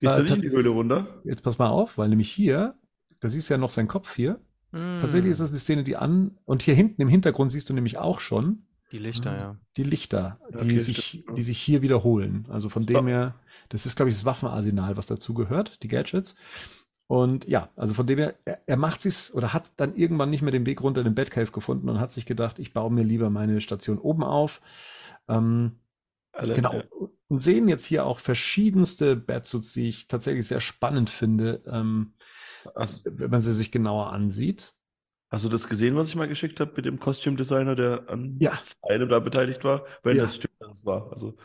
Geht's 0.00 0.16
Äh, 0.16 0.18
da 0.18 0.22
nicht 0.22 0.36
in 0.36 0.42
die 0.42 0.50
Höhle 0.50 0.70
runter? 0.70 1.22
jetzt 1.24 1.42
pass 1.42 1.58
mal 1.58 1.68
auf, 1.68 1.98
weil 1.98 2.08
nämlich 2.08 2.30
hier, 2.30 2.74
da 3.20 3.28
siehst 3.28 3.50
du 3.50 3.54
ja 3.54 3.58
noch 3.58 3.70
seinen 3.70 3.88
Kopf 3.88 4.14
hier. 4.14 4.40
Hm. 4.72 4.98
Tatsächlich 4.98 5.30
ist 5.30 5.40
das 5.40 5.52
die 5.52 5.58
Szene, 5.58 5.84
die 5.84 5.96
an, 5.96 6.38
und 6.44 6.62
hier 6.62 6.74
hinten 6.74 7.02
im 7.02 7.08
Hintergrund 7.08 7.52
siehst 7.52 7.68
du 7.70 7.74
nämlich 7.74 7.98
auch 7.98 8.20
schon 8.20 8.64
Die 8.92 8.98
Lichter, 8.98 9.36
ja. 9.36 9.56
die 9.76 9.82
Lichter, 9.84 10.40
die 10.50 10.56
okay, 10.56 10.78
sich, 10.78 11.24
die 11.36 11.42
sich 11.42 11.58
hier 11.60 11.82
wiederholen. 11.82 12.46
Also 12.50 12.68
von 12.68 12.82
So. 12.82 12.88
dem 12.94 13.06
her, 13.06 13.34
das 13.68 13.86
ist, 13.86 13.96
glaube 13.96 14.10
ich, 14.10 14.16
das 14.16 14.24
Waffenarsenal, 14.24 14.96
was 14.96 15.06
dazu 15.06 15.34
gehört, 15.34 15.82
die 15.82 15.88
Gadgets. 15.88 16.36
Und 17.06 17.46
ja, 17.46 17.70
also 17.76 17.94
von 17.94 18.06
dem 18.06 18.18
her, 18.18 18.34
er, 18.44 18.60
er 18.66 18.76
macht 18.76 19.00
sich's 19.00 19.32
oder 19.32 19.52
hat 19.54 19.70
dann 19.76 19.94
irgendwann 19.96 20.30
nicht 20.30 20.42
mehr 20.42 20.52
den 20.52 20.66
Weg 20.66 20.82
runter 20.82 21.00
in 21.00 21.06
den 21.06 21.14
Batcave 21.14 21.50
gefunden 21.52 21.88
und 21.88 22.00
hat 22.00 22.12
sich 22.12 22.26
gedacht, 22.26 22.58
ich 22.58 22.72
baue 22.74 22.92
mir 22.92 23.02
lieber 23.04 23.30
meine 23.30 23.60
Station 23.60 23.98
oben 23.98 24.22
auf. 24.24 24.60
Ähm, 25.28 25.78
Alle, 26.32 26.54
genau. 26.54 26.74
ja. 26.74 26.84
Und 27.28 27.42
sehen 27.42 27.68
jetzt 27.68 27.84
hier 27.84 28.06
auch 28.06 28.18
verschiedenste 28.18 29.14
Batsuits, 29.16 29.72
die 29.74 29.88
ich 29.88 30.08
tatsächlich 30.08 30.46
sehr 30.48 30.60
spannend 30.60 31.10
finde, 31.10 31.62
ähm, 31.66 32.14
Hast, 32.74 33.06
wenn 33.06 33.30
man 33.30 33.42
sie 33.42 33.52
sich 33.52 33.70
genauer 33.70 34.12
ansieht. 34.12 34.74
hast 35.30 35.44
du 35.44 35.48
das 35.48 35.68
gesehen, 35.68 35.94
was 35.96 36.08
ich 36.08 36.16
mal 36.16 36.28
geschickt 36.28 36.58
habe 36.60 36.72
mit 36.76 36.86
dem 36.86 36.98
Kostümdesigner, 36.98 37.74
der 37.76 38.08
an 38.08 38.36
Ja. 38.40 38.58
einem 38.82 39.08
da 39.08 39.18
beteiligt 39.20 39.62
war? 39.64 39.84
Wenn 40.02 40.16
Ja. 40.16 40.24
das 40.24 40.36
stimmt, 40.36 40.54
das 40.58 40.84
war. 40.86 41.12
Also 41.12 41.36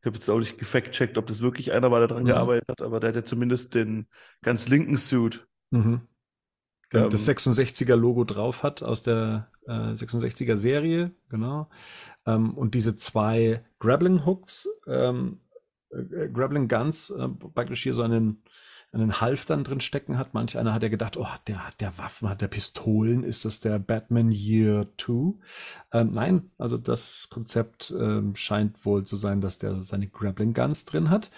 ich 0.00 0.06
habe 0.06 0.16
jetzt 0.16 0.28
auch 0.28 0.38
nicht 0.38 0.58
gefact-checkt, 0.58 1.16
ob 1.18 1.26
das 1.26 1.40
wirklich 1.42 1.72
einer 1.72 1.90
war, 1.90 2.00
der 2.00 2.08
dran 2.08 2.22
Mhm. 2.24 2.28
gearbeitet 2.28 2.68
hat, 2.68 2.82
aber 2.82 3.00
der 3.00 3.08
hat 3.10 3.16
ja 3.16 3.24
zumindest 3.24 3.74
den 3.74 4.08
ganz 4.42 4.68
linken 4.68 4.96
Suit. 4.96 5.46
Mhm. 5.70 6.02
Ähm, 6.92 7.10
das 7.10 7.28
66er 7.28 7.96
Logo 7.96 8.24
drauf 8.24 8.62
hat 8.62 8.82
aus 8.82 9.02
der 9.02 9.48
äh, 9.66 9.92
66er 9.92 10.56
Serie, 10.56 11.12
genau. 11.28 11.68
Ähm, 12.26 12.54
und 12.54 12.74
diese 12.74 12.96
zwei 12.96 13.64
Grappling 13.78 14.26
Hooks, 14.26 14.68
ähm, 14.86 15.40
äh, 15.90 16.28
Grappling 16.28 16.68
Guns, 16.68 17.10
äh, 17.10 17.28
praktisch 17.54 17.82
hier 17.82 17.94
so 17.94 18.02
einen, 18.02 18.42
einen 18.92 19.20
Halftern 19.20 19.62
drin 19.62 19.80
stecken 19.80 20.18
hat. 20.18 20.34
Manch 20.34 20.58
einer 20.58 20.74
hat 20.74 20.82
ja 20.82 20.88
gedacht, 20.88 21.16
oh, 21.16 21.28
der 21.46 21.66
hat 21.66 21.80
der 21.80 21.96
Waffen, 21.96 22.28
hat 22.28 22.40
der 22.40 22.48
Pistolen, 22.48 23.22
ist 23.22 23.44
das 23.44 23.60
der 23.60 23.78
Batman 23.78 24.32
Year 24.32 24.88
2? 24.98 25.34
Ähm, 25.92 26.10
nein, 26.10 26.50
also 26.58 26.76
das 26.76 27.28
Konzept 27.30 27.94
ähm, 27.96 28.34
scheint 28.34 28.84
wohl 28.84 29.04
zu 29.04 29.16
sein, 29.16 29.40
dass 29.40 29.58
der 29.58 29.82
seine 29.82 30.08
Grappling 30.08 30.54
Guns 30.54 30.84
drin 30.84 31.08
hat. 31.10 31.30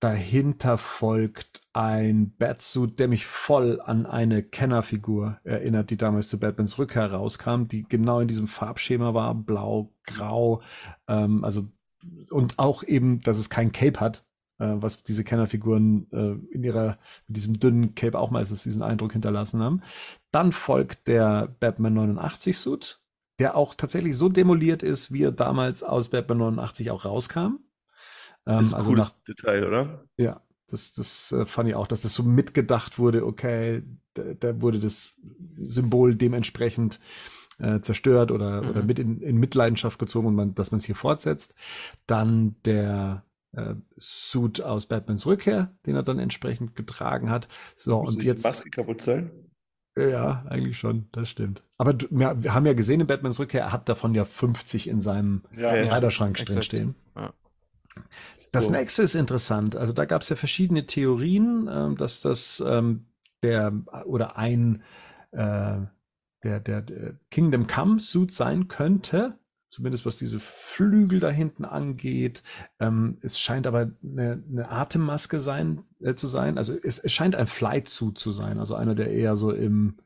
Dahinter 0.00 0.78
folgt 0.78 1.62
ein 1.72 2.32
Batsuit, 2.36 3.00
der 3.00 3.08
mich 3.08 3.26
voll 3.26 3.80
an 3.80 4.06
eine 4.06 4.44
Kennerfigur 4.44 5.38
erinnert, 5.42 5.90
die 5.90 5.96
damals 5.96 6.28
zu 6.28 6.38
Batmans 6.38 6.78
Rückkehr 6.78 7.10
rauskam, 7.12 7.64
die 7.64 7.82
genau 7.82 8.20
in 8.20 8.28
diesem 8.28 8.46
Farbschema 8.46 9.12
war, 9.14 9.34
blau, 9.34 9.92
grau, 10.04 10.62
ähm, 11.08 11.42
also 11.42 11.66
und 12.30 12.58
auch 12.58 12.84
eben, 12.84 13.20
dass 13.20 13.38
es 13.38 13.50
kein 13.50 13.72
Cape 13.72 13.98
hat, 13.98 14.24
äh, 14.58 14.74
was 14.76 15.02
diese 15.02 15.24
Kennerfiguren 15.24 16.06
äh, 16.12 16.54
in 16.54 16.62
ihrer 16.62 16.98
mit 17.26 17.36
diesem 17.36 17.58
dünnen 17.58 17.94
Cape 17.94 18.18
auch 18.18 18.30
meistens 18.30 18.62
diesen 18.62 18.82
Eindruck 18.82 19.12
hinterlassen 19.12 19.60
haben. 19.60 19.82
Dann 20.30 20.52
folgt 20.52 21.08
der 21.08 21.56
Batman 21.58 21.94
89 21.94 22.56
Suit, 22.56 23.00
der 23.38 23.56
auch 23.56 23.74
tatsächlich 23.74 24.16
so 24.16 24.28
demoliert 24.28 24.82
ist, 24.82 25.12
wie 25.12 25.24
er 25.24 25.32
damals 25.32 25.82
aus 25.82 26.08
Batman 26.08 26.38
89 26.38 26.90
auch 26.90 27.04
rauskam. 27.04 27.58
Ähm, 28.48 28.58
Das 28.58 28.66
ist 28.68 28.74
ein 28.74 28.78
also 28.78 28.90
cooles 28.90 29.06
nach 29.08 29.12
Detail, 29.28 29.66
oder? 29.68 30.04
ja, 30.18 30.42
das, 30.68 30.92
das 30.94 31.32
äh, 31.32 31.46
fand 31.46 31.68
ich 31.68 31.76
auch, 31.76 31.86
dass 31.86 32.02
das 32.02 32.14
so 32.14 32.24
mitgedacht 32.24 32.98
wurde, 32.98 33.24
okay, 33.26 33.82
da, 34.14 34.22
da 34.40 34.60
wurde 34.62 34.80
das 34.80 35.14
Symbol 35.66 36.16
dementsprechend 36.16 37.00
äh, 37.60 37.80
zerstört 37.80 38.30
oder, 38.32 38.62
Mhm. 38.62 38.68
oder 38.70 38.82
mit 38.84 38.98
in, 38.98 39.20
in 39.20 39.36
Mitleidenschaft 39.38 39.98
gezogen 39.98 40.28
und 40.28 40.34
man, 40.36 40.54
dass 40.54 40.70
man 40.72 40.78
es 40.80 40.86
hier 40.86 40.96
fortsetzt. 40.96 41.54
Dann 42.06 42.56
der 42.64 43.24
äh, 43.52 43.74
Suit 43.96 44.62
aus 44.62 44.86
Batmans 44.86 45.26
Rückkehr, 45.26 45.72
den 45.86 45.96
er 45.96 46.02
dann 46.02 46.18
entsprechend 46.20 46.76
getragen 46.76 47.30
hat. 47.30 47.48
So, 47.76 48.00
Muss 48.02 48.14
und 48.16 48.22
jetzt. 48.24 48.44
Maske 48.44 48.70
kaputt 48.70 49.02
sein? 49.02 49.30
Ja, 49.96 50.44
eigentlich 50.48 50.78
schon, 50.78 51.08
das 51.10 51.28
stimmt. 51.28 51.64
Aber 51.76 51.92
du, 51.94 52.06
wir, 52.10 52.40
wir 52.44 52.54
haben 52.54 52.66
ja 52.66 52.74
gesehen 52.74 53.00
in 53.00 53.08
Batmans 53.08 53.40
Rückkehr, 53.40 53.62
er 53.62 53.72
hat 53.72 53.88
davon 53.88 54.14
ja 54.14 54.24
50 54.24 54.86
in 54.88 55.00
seinem 55.00 55.42
Ja, 55.56 55.74
Ja, 55.74 55.76
ja. 55.76 55.84
Kleiderschrank 55.86 56.38
exakt. 56.38 56.50
drinstehen. 56.54 56.94
Das 58.52 58.66
So. 58.66 58.70
nächste 58.70 59.02
ist 59.02 59.14
interessant. 59.14 59.76
Also 59.76 59.92
da 59.92 60.04
gab 60.04 60.22
es 60.22 60.28
ja 60.28 60.36
verschiedene 60.36 60.86
Theorien, 60.86 61.68
ähm, 61.70 61.96
dass 61.96 62.20
das 62.20 62.62
ähm, 62.66 63.06
der 63.42 63.72
oder 64.06 64.36
ein 64.36 64.82
äh, 65.32 65.80
der, 66.44 66.60
der, 66.60 66.82
der 66.82 67.14
Kingdom 67.30 67.66
Come 67.66 68.00
Suit 68.00 68.32
sein 68.32 68.68
könnte. 68.68 69.38
Zumindest 69.70 70.06
was 70.06 70.16
diese 70.16 70.40
Flügel 70.40 71.20
da 71.20 71.28
hinten 71.28 71.66
angeht. 71.66 72.42
Ähm, 72.80 73.18
es 73.20 73.38
scheint 73.38 73.66
aber 73.66 73.90
eine, 74.02 74.42
eine 74.50 74.70
Atemmaske 74.70 75.40
sein, 75.40 75.84
äh, 76.00 76.14
zu 76.14 76.26
sein. 76.26 76.56
Also 76.56 76.74
es, 76.74 76.98
es 76.98 77.12
scheint 77.12 77.36
ein 77.36 77.46
Flight 77.46 77.90
Suit 77.90 78.16
zu 78.16 78.32
sein. 78.32 78.58
Also 78.58 78.76
einer, 78.76 78.94
der 78.94 79.10
eher 79.12 79.36
so 79.36 79.52
im, 79.52 79.98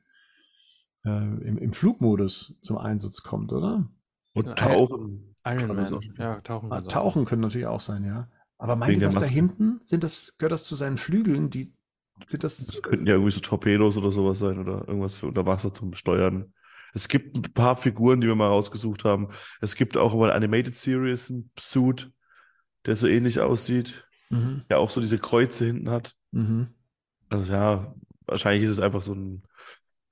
äh, 1.04 1.10
im, 1.10 1.58
im 1.58 1.72
Flugmodus 1.72 2.56
zum 2.60 2.76
Einsatz 2.76 3.22
kommt, 3.22 3.52
oder? 3.52 3.88
Und 4.34 4.46
Ja, 4.46 4.54
tauchen. 4.54 5.32
Iron 5.44 5.74
man 5.76 5.88
so- 5.88 6.00
Ja, 6.18 6.40
tauchen. 6.40 6.70
Ah, 6.72 6.76
kann 6.76 6.84
sein. 6.84 6.90
Tauchen 6.92 7.24
können 7.24 7.42
natürlich 7.42 7.66
auch 7.66 7.80
sein, 7.80 8.04
ja. 8.04 8.28
Aber 8.58 8.76
meint 8.76 8.92
ihr 8.92 9.00
das 9.00 9.14
da 9.16 9.22
hinten? 9.24 9.80
Sind 9.84 10.04
das, 10.04 10.34
gehört 10.38 10.52
das 10.52 10.64
zu 10.64 10.74
seinen 10.76 10.96
Flügeln? 10.96 11.50
Die, 11.50 11.72
sind 12.28 12.44
das, 12.44 12.58
Das 12.64 12.80
könnten 12.82 13.06
ja 13.06 13.14
irgendwie 13.14 13.32
so 13.32 13.40
Torpedos 13.40 13.96
oder 13.96 14.12
sowas 14.12 14.38
sein 14.38 14.58
oder 14.58 14.86
irgendwas 14.86 15.16
für 15.16 15.26
unter 15.26 15.44
Wasser 15.46 15.74
zum 15.74 15.94
Steuern. 15.94 16.52
Es 16.94 17.08
gibt 17.08 17.36
ein 17.36 17.42
paar 17.54 17.74
Figuren, 17.74 18.20
die 18.20 18.26
wir 18.28 18.34
mal 18.36 18.48
rausgesucht 18.48 19.04
haben. 19.04 19.28
Es 19.60 19.74
gibt 19.74 19.96
auch 19.96 20.14
mal 20.14 20.30
Animated 20.30 20.76
Series, 20.76 21.30
ein 21.30 21.50
Suit, 21.58 22.12
der 22.86 22.94
so 22.96 23.06
ähnlich 23.08 23.40
aussieht, 23.40 24.06
mhm, 24.30 24.62
der 24.70 24.78
auch 24.78 24.90
so 24.90 25.00
diese 25.00 25.18
Kreuze 25.18 25.64
hinten 25.66 25.90
hat. 25.90 26.14
mhm. 26.30 26.68
Also 27.30 27.50
ja, 27.50 27.94
wahrscheinlich 28.26 28.62
ist 28.64 28.70
es 28.72 28.80
einfach 28.80 29.00
so 29.02 29.14
ein. 29.14 29.42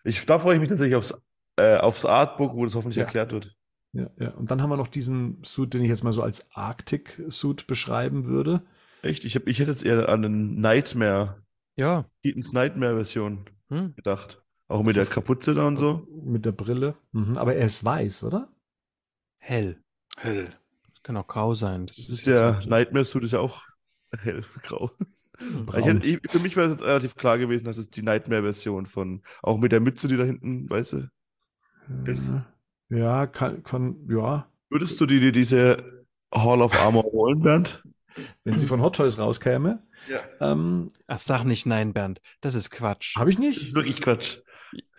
Ich, 0.05 0.25
da 0.25 0.39
freue 0.39 0.55
ich 0.55 0.60
mich 0.60 0.70
tatsächlich 0.70 0.97
aufs, 0.97 1.15
äh, 1.57 1.76
aufs 1.76 2.07
Artbook, 2.07 2.55
wo 2.55 2.65
das 2.65 2.75
hoffentlich 2.75 2.97
Ja. 2.97 3.02
erklärt 3.05 3.33
wird. 3.33 3.55
Ja, 3.93 4.09
ja. 4.19 4.31
Und 4.31 4.51
dann 4.51 4.62
haben 4.62 4.70
wir 4.70 4.77
noch 4.77 4.86
diesen 4.89 5.43
Suit, 5.44 5.75
den 5.75 5.83
ich 5.83 5.89
jetzt 5.89 6.05
mal 6.05 6.12
so 6.12 6.23
als 6.23 6.51
Arctic-Suit 6.55 7.67
beschreiben 7.67 8.27
würde. 8.27 8.62
Echt? 9.02 9.25
Ich, 9.25 9.35
hab, 9.35 9.47
ich 9.49 9.59
hätte 9.59 9.70
jetzt 9.70 9.85
eher 9.85 10.09
an 10.09 10.25
einen 10.25 10.60
Nightmare, 10.60 11.43
Ja. 11.77 12.05
Keatons 12.23 12.52
Nightmare-Version 12.52 13.47
Hm. 13.69 13.94
gedacht. 13.97 14.43
Auch 14.69 14.83
mit 14.83 14.97
der 14.97 15.07
Kapuze 15.07 15.55
da 15.55 15.67
und 15.67 15.77
so. 15.77 16.07
Mit 16.25 16.44
der 16.44 16.52
Brille. 16.52 16.94
Mhm. 17.12 17.36
Aber 17.36 17.55
er 17.55 17.67
ist 17.67 17.85
weiß, 17.85 18.25
oder? 18.25 18.52
Hell. 19.39 19.83
Hell. 20.17 20.49
Das 20.93 21.02
kann 21.02 21.17
auch 21.17 21.27
grau 21.27 21.55
sein. 21.55 21.86
Das 21.86 21.97
Das 21.97 22.07
ist 22.07 22.12
ist 22.20 22.27
der 22.27 22.60
Nightmare-Suit 22.67 23.25
ist 23.25 23.33
ja 23.33 23.41
auch 23.41 23.62
hellgrau. 24.17 24.91
Hm. 25.39 25.73
Hätte, 25.73 26.20
für 26.28 26.39
mich 26.39 26.55
wäre 26.57 26.67
es 26.67 26.73
jetzt 26.73 26.83
relativ 26.85 27.17
klar 27.17 27.39
gewesen, 27.39 27.65
dass 27.65 27.78
es 27.78 27.91
die 27.91 28.02
Nightmare-Version 28.02 28.86
von, 28.86 29.23
auch 29.43 29.59
mit 29.59 29.73
der 29.73 29.81
Mütze, 29.81 30.07
die 30.07 30.17
da 30.17 30.25
hinten, 30.25 30.69
weißt 30.69 30.93
du, 30.93 31.10
Äh, 32.05 32.43
Ja, 32.91 33.27
kann, 33.27 33.62
kann, 33.62 33.97
ja. 34.09 34.47
würdest 34.69 35.01
du 35.01 35.07
dir 35.07 35.33
diese 35.33 36.05
Hall 36.35 36.60
of 36.62 36.78
Armor 36.81 37.05
holen, 37.05 37.41
Bernd? 37.41 37.83
Wenn 38.44 38.59
sie 38.59 38.67
von 38.67 38.83
Hot 38.83 38.97
Toys 38.97 39.19
rauskäme, 39.19 39.83
Ja. 40.09 40.20
ähm, 40.52 40.91
Ach, 41.07 41.19
sag 41.19 41.44
nicht 41.44 41.67
nein, 41.67 41.93
Bernd. 41.93 42.20
Das 42.41 42.55
ist 42.55 42.70
Quatsch. 42.70 43.17
habe 43.17 43.31
ich 43.31 43.36
Das 43.36 43.47
ist 43.47 43.57
nicht. 43.62 43.75
wirklich 43.75 44.01
Quatsch. 44.02 44.39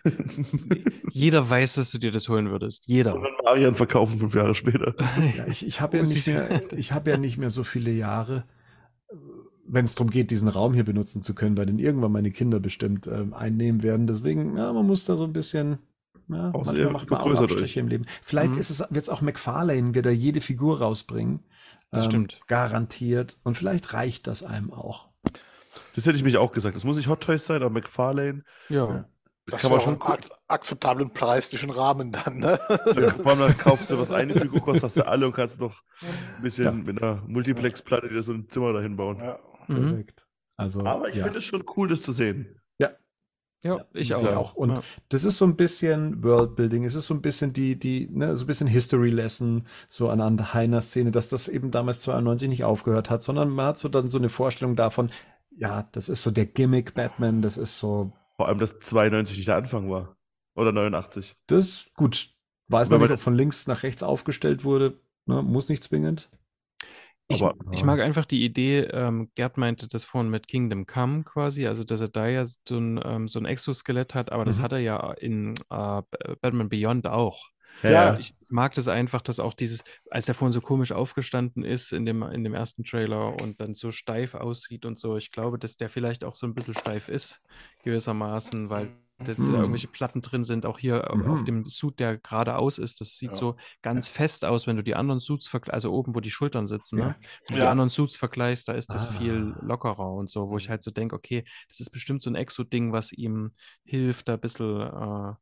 Jeder 1.12 1.48
weiß, 1.48 1.74
dass 1.74 1.90
du 1.90 1.98
dir 1.98 2.10
das 2.10 2.28
holen 2.28 2.50
würdest. 2.50 2.86
Jeder. 2.88 3.14
Und 3.14 3.22
dann 3.22 3.32
Marian 3.44 3.74
verkaufen 3.74 4.18
fünf 4.18 4.34
Jahre 4.34 4.54
später. 4.54 4.94
Ja, 5.36 5.46
ich, 5.46 5.66
ich 5.66 5.80
habe 5.80 5.98
ja 5.98 6.02
nicht 6.02 6.16
ich- 6.16 6.26
mehr, 6.26 6.60
ich 6.76 6.92
habe 6.92 7.10
ja 7.10 7.16
nicht 7.18 7.38
mehr 7.38 7.50
so 7.50 7.62
viele 7.64 7.90
Jahre, 7.90 8.44
wenn 9.66 9.84
es 9.84 9.94
darum 9.94 10.10
geht, 10.10 10.30
diesen 10.30 10.48
Raum 10.48 10.74
hier 10.74 10.84
benutzen 10.84 11.22
zu 11.22 11.34
können, 11.34 11.56
weil 11.56 11.66
den 11.66 11.78
irgendwann 11.78 12.12
meine 12.12 12.30
Kinder 12.32 12.58
bestimmt 12.60 13.06
ähm, 13.06 13.32
einnehmen 13.34 13.82
werden. 13.82 14.06
Deswegen, 14.06 14.56
ja, 14.56 14.72
man 14.72 14.86
muss 14.86 15.04
da 15.04 15.16
so 15.16 15.24
ein 15.24 15.32
bisschen, 15.32 15.78
ja, 16.28 16.50
Auch 16.52 16.64
manchmal 16.64 16.90
macht 16.92 17.10
man 17.10 17.20
auch 17.20 17.24
vergrößert 17.24 17.50
Abstriche 17.50 17.80
im 17.80 17.88
Leben. 17.88 18.06
Vielleicht 18.24 18.54
Mhm. 18.54 18.58
ist 18.60 18.70
es 18.70 18.84
jetzt 18.90 19.10
auch 19.10 19.20
McFarlane, 19.20 19.94
wird 19.94 20.06
da 20.06 20.10
jede 20.10 20.40
Figur 20.40 20.78
rausbringen. 20.78 21.40
Das 21.90 22.06
ähm, 22.06 22.10
stimmt. 22.10 22.40
Garantiert. 22.46 23.38
Und 23.42 23.56
vielleicht 23.56 23.92
reicht 23.92 24.26
das 24.26 24.42
einem 24.42 24.72
auch. 24.72 25.08
Das 25.94 26.06
hätte 26.06 26.16
ich 26.16 26.24
mich 26.24 26.36
auch 26.38 26.52
gesagt. 26.52 26.76
Das 26.76 26.84
muss 26.84 26.96
nicht 26.96 27.08
Hot 27.08 27.20
Toys 27.22 27.44
sein, 27.44 27.62
aber 27.62 27.70
McFarlane 27.70 28.44
Ja. 28.68 29.04
Das 29.46 29.60
kann 29.60 29.72
man 29.72 29.80
schon 29.80 30.00
auch 30.00 30.06
einen 30.06 30.20
ak 30.20 30.30
akzeptablen 30.46 31.10
preislichen 31.12 31.70
Rahmen 31.70 32.12
dann, 32.12 32.38
ne? 32.38 32.58
Vor 33.18 33.32
allem 33.32 33.40
dann 33.40 33.58
kaufst 33.58 33.90
du, 33.90 33.98
was 33.98 34.12
eine 34.12 34.32
Figur 34.34 34.60
kostet, 34.60 34.84
hast 34.84 34.96
du 34.96 35.06
alle 35.06 35.26
und 35.26 35.32
kannst 35.32 35.60
noch 35.60 35.82
ein 36.36 36.42
bisschen 36.42 36.84
mit 36.84 37.02
einer 37.02 37.22
Multiplex-Platte 37.26 38.08
dir 38.08 38.22
so 38.22 38.32
ein 38.32 38.48
Zimmer 38.48 38.72
dahin 38.72 38.94
bauen. 38.94 39.16
Ja. 39.18 39.38
Mhm. 39.66 39.74
Perfekt. 39.74 40.28
Also, 40.56 40.84
Aber 40.84 41.08
ich 41.08 41.16
ja. 41.16 41.24
finde 41.24 41.38
es 41.38 41.44
schon 41.44 41.64
cool, 41.76 41.88
das 41.88 42.02
zu 42.02 42.12
sehen. 42.12 42.61
Ja, 43.64 43.84
ich 43.92 44.14
auch. 44.14 44.24
auch. 44.36 44.54
Und 44.54 44.70
Ja. 44.70 44.82
das 45.08 45.24
ist 45.24 45.38
so 45.38 45.44
ein 45.44 45.56
bisschen 45.56 46.22
Worldbuilding, 46.24 46.84
es 46.84 46.94
ist 46.94 47.06
so 47.06 47.14
ein 47.14 47.22
bisschen 47.22 47.52
die, 47.52 47.78
die, 47.78 48.08
ne, 48.10 48.36
so 48.36 48.44
ein 48.44 48.46
bisschen 48.48 48.66
History 48.66 49.10
Lesson, 49.10 49.66
so 49.88 50.08
anhand 50.08 50.52
Heiner 50.54 50.80
Szene, 50.80 51.12
dass 51.12 51.28
das 51.28 51.48
eben 51.48 51.70
damals 51.70 52.00
92 52.00 52.48
nicht 52.48 52.64
aufgehört 52.64 53.08
hat, 53.08 53.22
sondern 53.22 53.50
man 53.50 53.66
hat 53.66 53.76
so 53.76 53.88
dann 53.88 54.10
so 54.10 54.18
eine 54.18 54.28
Vorstellung 54.30 54.74
davon, 54.74 55.10
ja, 55.56 55.88
das 55.92 56.08
ist 56.08 56.22
so 56.22 56.30
der 56.30 56.46
Gimmick 56.46 56.94
Batman, 56.94 57.40
das 57.42 57.56
ist 57.56 57.78
so, 57.78 58.10
Vor 58.36 58.48
allem, 58.48 58.58
dass 58.58 58.80
92 58.80 59.36
nicht 59.36 59.48
der 59.48 59.56
Anfang 59.56 59.88
war. 59.90 60.16
Oder 60.54 60.72
89. 60.72 61.36
Das 61.46 61.64
ist 61.64 61.94
gut. 61.94 62.30
Weiß 62.68 62.88
Wenn 62.88 62.94
man 62.94 63.00
man 63.02 63.10
nicht, 63.10 63.18
ob 63.20 63.24
von 63.24 63.34
links 63.34 63.66
nach 63.66 63.82
rechts 63.84 64.02
aufgestellt 64.02 64.64
wurde. 64.64 64.98
Ne? 65.26 65.42
Muss 65.42 65.68
nicht 65.68 65.82
zwingend. 65.84 66.30
Ich, 67.32 67.42
Aber- 67.42 67.54
ich 67.72 67.82
mag 67.84 68.00
einfach 68.00 68.24
die 68.26 68.44
Idee, 68.44 68.80
ähm, 68.92 69.30
Gerd 69.34 69.56
meinte 69.58 69.88
das 69.88 70.04
vorhin 70.04 70.30
mit 70.30 70.46
Kingdom 70.48 70.86
Come 70.86 71.24
quasi, 71.24 71.66
also 71.66 71.84
dass 71.84 72.00
er 72.00 72.08
da 72.08 72.26
ja 72.28 72.44
so 72.46 72.78
ein, 72.78 73.00
ähm, 73.04 73.28
so 73.28 73.38
ein 73.38 73.46
Exoskelett 73.46 74.14
hat, 74.14 74.30
aber 74.32 74.44
das 74.44 74.58
Mhm. 74.58 74.62
hat 74.62 74.72
er 74.72 74.78
ja 74.78 75.12
in 75.12 75.54
äh, 75.70 76.02
Batman 76.40 76.68
Beyond 76.68 77.06
auch. 77.06 77.48
Ja. 77.82 78.18
Ich 78.18 78.34
mag 78.48 78.74
das 78.74 78.88
einfach, 78.88 79.22
dass 79.22 79.40
auch 79.40 79.54
dieses, 79.54 79.84
als 80.10 80.28
er 80.28 80.34
vorhin 80.34 80.52
so 80.52 80.60
komisch 80.60 80.92
aufgestanden 80.92 81.64
ist 81.64 81.92
in 81.92 82.04
dem, 82.06 82.22
in 82.22 82.44
dem 82.44 82.54
ersten 82.54 82.84
Trailer 82.84 83.34
und 83.36 83.60
dann 83.60 83.74
so 83.74 83.90
steif 83.90 84.34
aussieht 84.34 84.84
und 84.84 84.98
so, 84.98 85.16
ich 85.16 85.30
glaube, 85.30 85.58
dass 85.58 85.76
der 85.76 85.88
vielleicht 85.88 86.24
auch 86.24 86.36
so 86.36 86.46
ein 86.46 86.54
bisschen 86.54 86.74
steif 86.74 87.08
ist, 87.08 87.40
gewissermaßen, 87.82 88.70
weil 88.70 88.94
da, 89.24 89.34
da 89.34 89.58
Mhm. 89.58 89.60
irgendwelche 89.60 89.86
Platten 89.88 90.20
drin 90.20 90.42
sind, 90.42 90.66
auch 90.66 90.78
hier 90.80 91.12
Mhm. 91.12 91.22
auf 91.30 91.44
dem 91.44 91.64
Suit, 91.64 92.00
der 92.00 92.18
geradeaus 92.18 92.78
ist, 92.78 93.00
das 93.00 93.16
sieht 93.18 93.34
Ja. 93.34 93.36
so 93.36 93.56
ganz 93.80 94.08
fest 94.08 94.44
aus, 94.44 94.66
wenn 94.66 94.76
du 94.76 94.82
die 94.82 94.96
anderen 94.96 95.20
Suits 95.20 95.46
vergleichst, 95.48 95.74
also 95.74 95.92
oben, 95.92 96.14
wo 96.16 96.20
die 96.20 96.30
Schultern 96.32 96.66
sitzen, 96.66 96.98
ne? 96.98 97.14
Ja. 97.14 97.32
Wenn 97.46 97.54
du 97.54 97.60
die 97.60 97.66
anderen 97.68 97.88
Suits 97.90 98.16
vergleichst, 98.16 98.66
da 98.68 98.72
ist 98.72 98.94
das 98.94 99.04
Ah. 99.04 99.06
viel 99.06 99.54
lockerer 99.60 100.12
und 100.12 100.28
so, 100.28 100.48
wo 100.50 100.58
ich 100.58 100.68
halt 100.70 100.82
so 100.82 100.90
denke, 100.90 101.14
okay, 101.14 101.44
das 101.68 101.78
ist 101.80 101.90
bestimmt 101.90 102.20
so 102.22 102.30
ein 102.30 102.34
Exo-Ding, 102.34 102.92
was 102.92 103.12
ihm 103.12 103.52
hilft, 103.84 104.28
da 104.28 104.34
ein 104.34 104.40
bisschen 104.40 104.80
äh, 104.80 105.34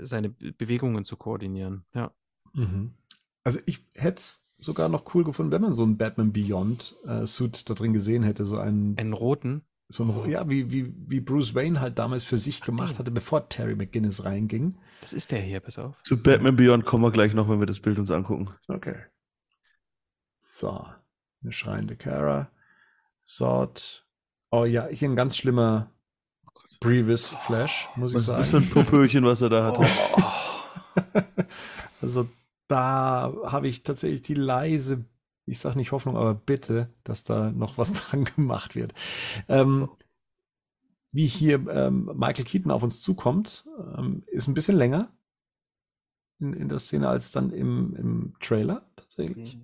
seine 0.00 0.30
Be- 0.30 0.52
Bewegungen 0.52 1.04
zu 1.04 1.16
koordinieren. 1.16 1.84
Ja. 1.94 2.12
Mhm. 2.52 2.94
Also 3.44 3.58
ich 3.66 3.84
hätte 3.94 4.20
es 4.20 4.46
sogar 4.58 4.88
noch 4.88 5.14
cool 5.14 5.24
gefunden, 5.24 5.52
wenn 5.52 5.62
man 5.62 5.74
so 5.74 5.82
einen 5.82 5.96
Batman 5.96 6.32
Beyond 6.32 6.94
äh, 7.06 7.26
Suit 7.26 7.68
da 7.70 7.74
drin 7.74 7.92
gesehen 7.92 8.22
hätte, 8.22 8.44
so 8.44 8.58
einen, 8.58 8.98
Einen 8.98 9.12
roten. 9.14 9.62
so 9.88 10.04
ein, 10.04 10.28
ja, 10.30 10.48
wie, 10.50 10.70
wie, 10.70 10.92
wie 11.08 11.20
Bruce 11.20 11.54
Wayne 11.54 11.80
halt 11.80 11.98
damals 11.98 12.24
für 12.24 12.36
sich 12.38 12.60
gemacht 12.60 12.92
den. 12.94 12.98
hatte, 12.98 13.10
bevor 13.10 13.48
Terry 13.48 13.74
McGinnis 13.74 14.24
reinging. 14.24 14.76
Das 15.00 15.12
ist 15.14 15.30
der 15.32 15.40
hier, 15.40 15.60
pass 15.60 15.78
auf. 15.78 15.96
Zu 16.02 16.22
Batman 16.22 16.56
Beyond 16.56 16.84
kommen 16.84 17.02
wir 17.04 17.10
gleich 17.10 17.32
noch, 17.32 17.48
wenn 17.48 17.58
wir 17.60 17.66
das 17.66 17.80
Bild 17.80 17.98
uns 17.98 18.10
angucken. 18.10 18.50
Okay. 18.68 18.96
So, 20.38 20.84
eine 21.42 21.52
schreiende 21.52 21.96
Kara. 21.96 22.50
Sword. 23.24 24.06
Oh 24.50 24.64
ja, 24.64 24.86
hier 24.88 25.08
ein 25.08 25.16
ganz 25.16 25.36
schlimmer 25.36 25.90
Grievous 26.80 27.32
Flash, 27.32 27.88
muss 27.96 28.14
Was 28.14 28.22
ich 28.22 28.22
ist 28.22 28.26
sagen. 28.26 28.38
das 28.40 28.48
für 28.48 28.56
ein 28.56 28.70
Popöchen, 28.70 29.24
was 29.24 29.42
er 29.42 29.50
da 29.50 29.66
hat? 29.66 29.78
Oh. 29.78 31.32
also 32.02 32.28
da 32.68 33.34
habe 33.44 33.68
ich 33.68 33.82
tatsächlich 33.82 34.22
die 34.22 34.34
leise, 34.34 35.04
ich 35.44 35.58
sage 35.58 35.76
nicht 35.76 35.92
Hoffnung, 35.92 36.16
aber 36.16 36.34
bitte, 36.34 36.88
dass 37.04 37.24
da 37.24 37.50
noch 37.50 37.76
was 37.76 37.92
dran 38.10 38.24
gemacht 38.24 38.74
wird. 38.74 38.94
Ähm, 39.48 39.90
wie 41.12 41.26
hier 41.26 41.66
ähm, 41.68 42.10
Michael 42.14 42.44
Keaton 42.44 42.70
auf 42.70 42.82
uns 42.82 43.02
zukommt, 43.02 43.66
ähm, 43.98 44.22
ist 44.28 44.48
ein 44.48 44.54
bisschen 44.54 44.76
länger 44.76 45.12
in, 46.38 46.54
in 46.54 46.68
der 46.68 46.78
Szene 46.78 47.08
als 47.08 47.32
dann 47.32 47.50
im, 47.50 47.94
im 47.96 48.34
Trailer 48.40 48.88
tatsächlich. 48.96 49.58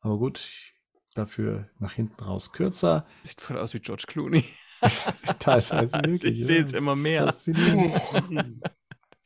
Aber 0.00 0.18
gut, 0.18 0.74
dafür 1.14 1.68
nach 1.78 1.94
hinten 1.94 2.22
raus 2.22 2.52
kürzer. 2.52 3.06
Sieht 3.22 3.40
voll 3.40 3.58
aus 3.58 3.72
wie 3.72 3.80
George 3.80 4.04
Clooney. 4.06 4.44
Teilweise 5.38 5.92
wirklich. 6.04 6.40
ich 6.40 6.46
sehe 6.46 6.62
es 6.64 6.72
immer 6.72 6.96
mehr. 6.96 7.24
Faszinierend. 7.24 8.00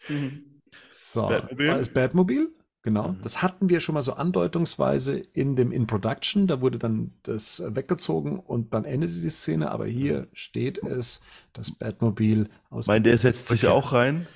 So, 0.86 1.28
Das 1.28 1.40
Batmobil? 1.40 1.66
das 1.68 1.89
Batmobil, 1.89 2.55
genau. 2.82 3.08
Mhm. 3.12 3.22
Das 3.22 3.40
hatten 3.42 3.68
wir 3.68 3.81
schon 3.81 3.94
mal 3.94 4.02
so 4.02 4.14
andeutungsweise 4.14 5.16
in 5.16 5.56
dem 5.56 5.72
In 5.72 5.86
Production. 5.86 6.47
Da 6.47 6.60
wurde 6.60 6.78
dann 6.78 7.12
das 7.22 7.62
weggezogen 7.66 8.39
und 8.40 8.74
dann 8.74 8.84
endete 8.84 9.20
die 9.20 9.31
Szene. 9.31 9.70
Aber 9.70 9.86
hier 9.86 10.28
steht 10.32 10.78
es, 10.82 11.20
das 11.52 11.70
Batmobil 11.70 12.48
aus. 12.70 12.84
Ich 12.84 12.89
meine, 12.89 13.05
der 13.05 13.18
setzt 13.18 13.48
sich 13.48 13.66
auch 13.68 13.92
rein. 13.92 14.26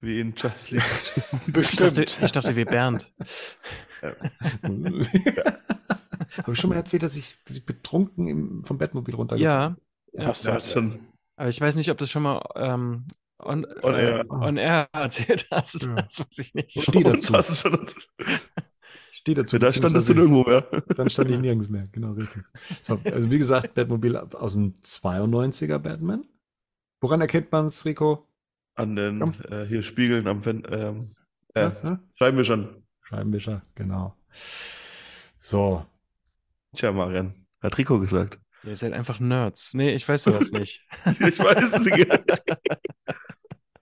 Wie 0.00 0.20
in 0.20 0.34
Justice 0.36 0.74
League. 0.74 0.84
Ich 1.16 1.76
dachte, 1.76 1.92
Bestimmt. 1.92 2.18
ich 2.22 2.32
dachte, 2.32 2.56
wie 2.56 2.64
Bernd. 2.64 3.10
Habe 6.42 6.52
ich 6.52 6.58
schon 6.58 6.70
mal 6.70 6.76
erzählt, 6.76 7.02
dass 7.02 7.16
ich, 7.16 7.36
dass 7.46 7.56
ich 7.56 7.64
betrunken 7.64 8.26
im, 8.28 8.64
vom 8.64 8.76
Batmobil 8.78 9.14
runtergefahren 9.14 9.76
Ja, 9.76 9.76
ja. 10.14 10.26
Hast 10.26 10.44
du 10.44 10.52
halt 10.52 10.64
schon. 10.64 11.00
Aber 11.36 11.48
ich 11.48 11.60
weiß 11.60 11.76
nicht, 11.76 11.90
ob 11.90 11.98
das 11.98 12.10
schon 12.10 12.22
mal 12.22 12.42
ähm, 12.56 13.06
on, 13.38 13.66
On 13.82 13.94
äh, 13.94 14.02
air. 14.02 14.24
on 14.30 14.56
air 14.56 14.88
erzählt 14.92 15.46
hast. 15.50 15.82
Ja. 15.84 15.94
Das 15.94 16.20
weiß 16.20 16.38
ich 16.38 16.54
nicht. 16.54 16.70
Steh 16.82 17.02
dazu. 17.02 17.32
Das 17.32 17.50
ist 17.50 17.60
schon. 17.60 17.86
Steht 19.12 19.38
dazu. 19.38 19.58
Da 19.58 19.72
standest 19.72 20.08
du 20.08 20.14
nirgendwo 20.14 20.44
mehr. 20.44 20.62
Dann 20.96 21.08
stand 21.08 21.30
ich 21.30 21.38
nirgends 21.38 21.70
mehr, 21.70 21.86
genau 21.90 22.12
richtig. 22.12 22.44
So, 22.82 23.00
also 23.04 23.30
wie 23.30 23.38
gesagt, 23.38 23.74
Batmobil 23.74 24.16
aus 24.16 24.52
dem 24.52 24.74
92er 24.74 25.78
Batman. 25.78 26.24
Woran 27.00 27.22
erkennt 27.22 27.50
man's, 27.50 27.84
Rico? 27.86 28.28
An 28.74 28.96
den 28.96 29.22
äh, 29.50 29.64
hier 29.66 29.82
Spiegeln 29.82 30.26
am 30.26 30.42
Fen 30.42 30.62
ähm, 30.70 31.08
äh, 31.54 31.62
Ja, 31.62 31.76
ja? 31.82 32.00
Scheibenwischern. 32.16 32.82
Scheibenwischer, 33.02 33.62
genau. 33.74 34.14
So, 35.38 35.86
Tja, 36.74 36.90
Marian. 36.90 37.32
Hat 37.62 37.78
Rico 37.78 38.00
gesagt. 38.00 38.40
Ihr 38.66 38.76
seid 38.76 38.92
einfach 38.92 39.20
Nerds. 39.20 39.74
Nee, 39.74 39.94
ich 39.94 40.08
weiß 40.08 40.24
sowas 40.24 40.50
nicht. 40.52 40.82
Ich 41.06 41.38
weiß 41.38 41.74
es 41.74 41.84
nicht. 41.86 42.08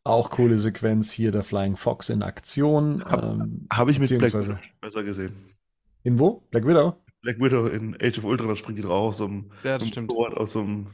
auch 0.04 0.30
coole 0.30 0.58
Sequenz 0.58 1.12
hier, 1.12 1.30
der 1.30 1.44
Flying 1.44 1.76
Fox 1.76 2.08
in 2.08 2.22
Aktion. 2.22 3.04
Hab- 3.04 3.22
ähm, 3.22 3.66
Habe 3.72 3.90
ich 3.92 3.98
mit 3.98 4.08
Black 4.18 4.34
Widow 4.34 4.56
besser 4.80 5.04
gesehen. 5.04 5.34
In 6.02 6.18
wo? 6.18 6.40
Black 6.50 6.66
Widow? 6.66 6.96
Black 7.22 7.38
Widow 7.38 7.66
in 7.68 7.96
Age 8.02 8.18
of 8.18 8.24
Ultron, 8.24 8.48
da 8.48 8.56
springt 8.56 8.78
die 8.78 8.82
drauf 8.82 9.10
aus 9.10 9.18
so 9.18 9.26
einem, 9.26 9.52
Ja, 9.62 9.78
das 9.78 9.80
so 9.80 9.84
einem 9.84 9.88
stimmt. 9.92 10.08
Motorrad 10.08 10.36
aus 10.36 10.52
so 10.52 10.60
einem 10.60 10.90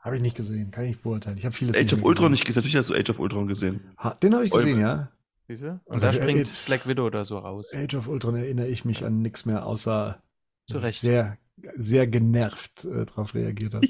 Habe 0.00 0.16
ich 0.16 0.22
nicht 0.22 0.36
gesehen, 0.36 0.72
kann 0.72 0.84
ich 0.84 0.90
nicht 0.90 1.02
beurteilen. 1.04 1.38
Ich 1.38 1.44
habe 1.44 1.54
vieles 1.54 1.76
Age 1.76 1.82
nicht 1.84 1.92
of 1.94 2.02
Ultron 2.02 2.24
gesehen. 2.24 2.30
nicht 2.32 2.44
gesehen. 2.46 2.60
Natürlich 2.62 2.76
hast 2.76 2.90
du 2.90 2.94
Age 2.94 3.10
of 3.10 3.20
Ultron 3.20 3.46
gesehen. 3.46 3.80
Ha, 3.98 4.14
den 4.14 4.34
habe 4.34 4.44
ich 4.46 4.50
gesehen, 4.50 4.78
Eure- 4.78 4.80
ja. 4.80 5.10
Siehst 5.46 5.62
du? 5.62 5.80
Und 5.84 6.02
Also, 6.02 6.06
da 6.06 6.12
springt 6.12 6.50
Black 6.66 6.88
Widow 6.88 7.08
da 7.10 7.24
so 7.24 7.38
raus. 7.38 7.72
Age 7.72 7.94
of 7.94 8.08
Ultron 8.08 8.34
erinnere 8.34 8.66
ich 8.66 8.84
mich 8.84 9.04
an 9.04 9.22
nichts 9.22 9.46
mehr, 9.46 9.64
außer 9.64 10.20
Zu 10.66 10.74
dass 10.74 10.82
ich 10.82 10.86
Recht. 10.88 11.00
sehr, 11.02 11.38
sehr 11.76 12.06
genervt 12.06 12.84
äh, 12.84 13.06
darauf 13.06 13.34
reagiert 13.34 13.74
habe. 13.74 13.86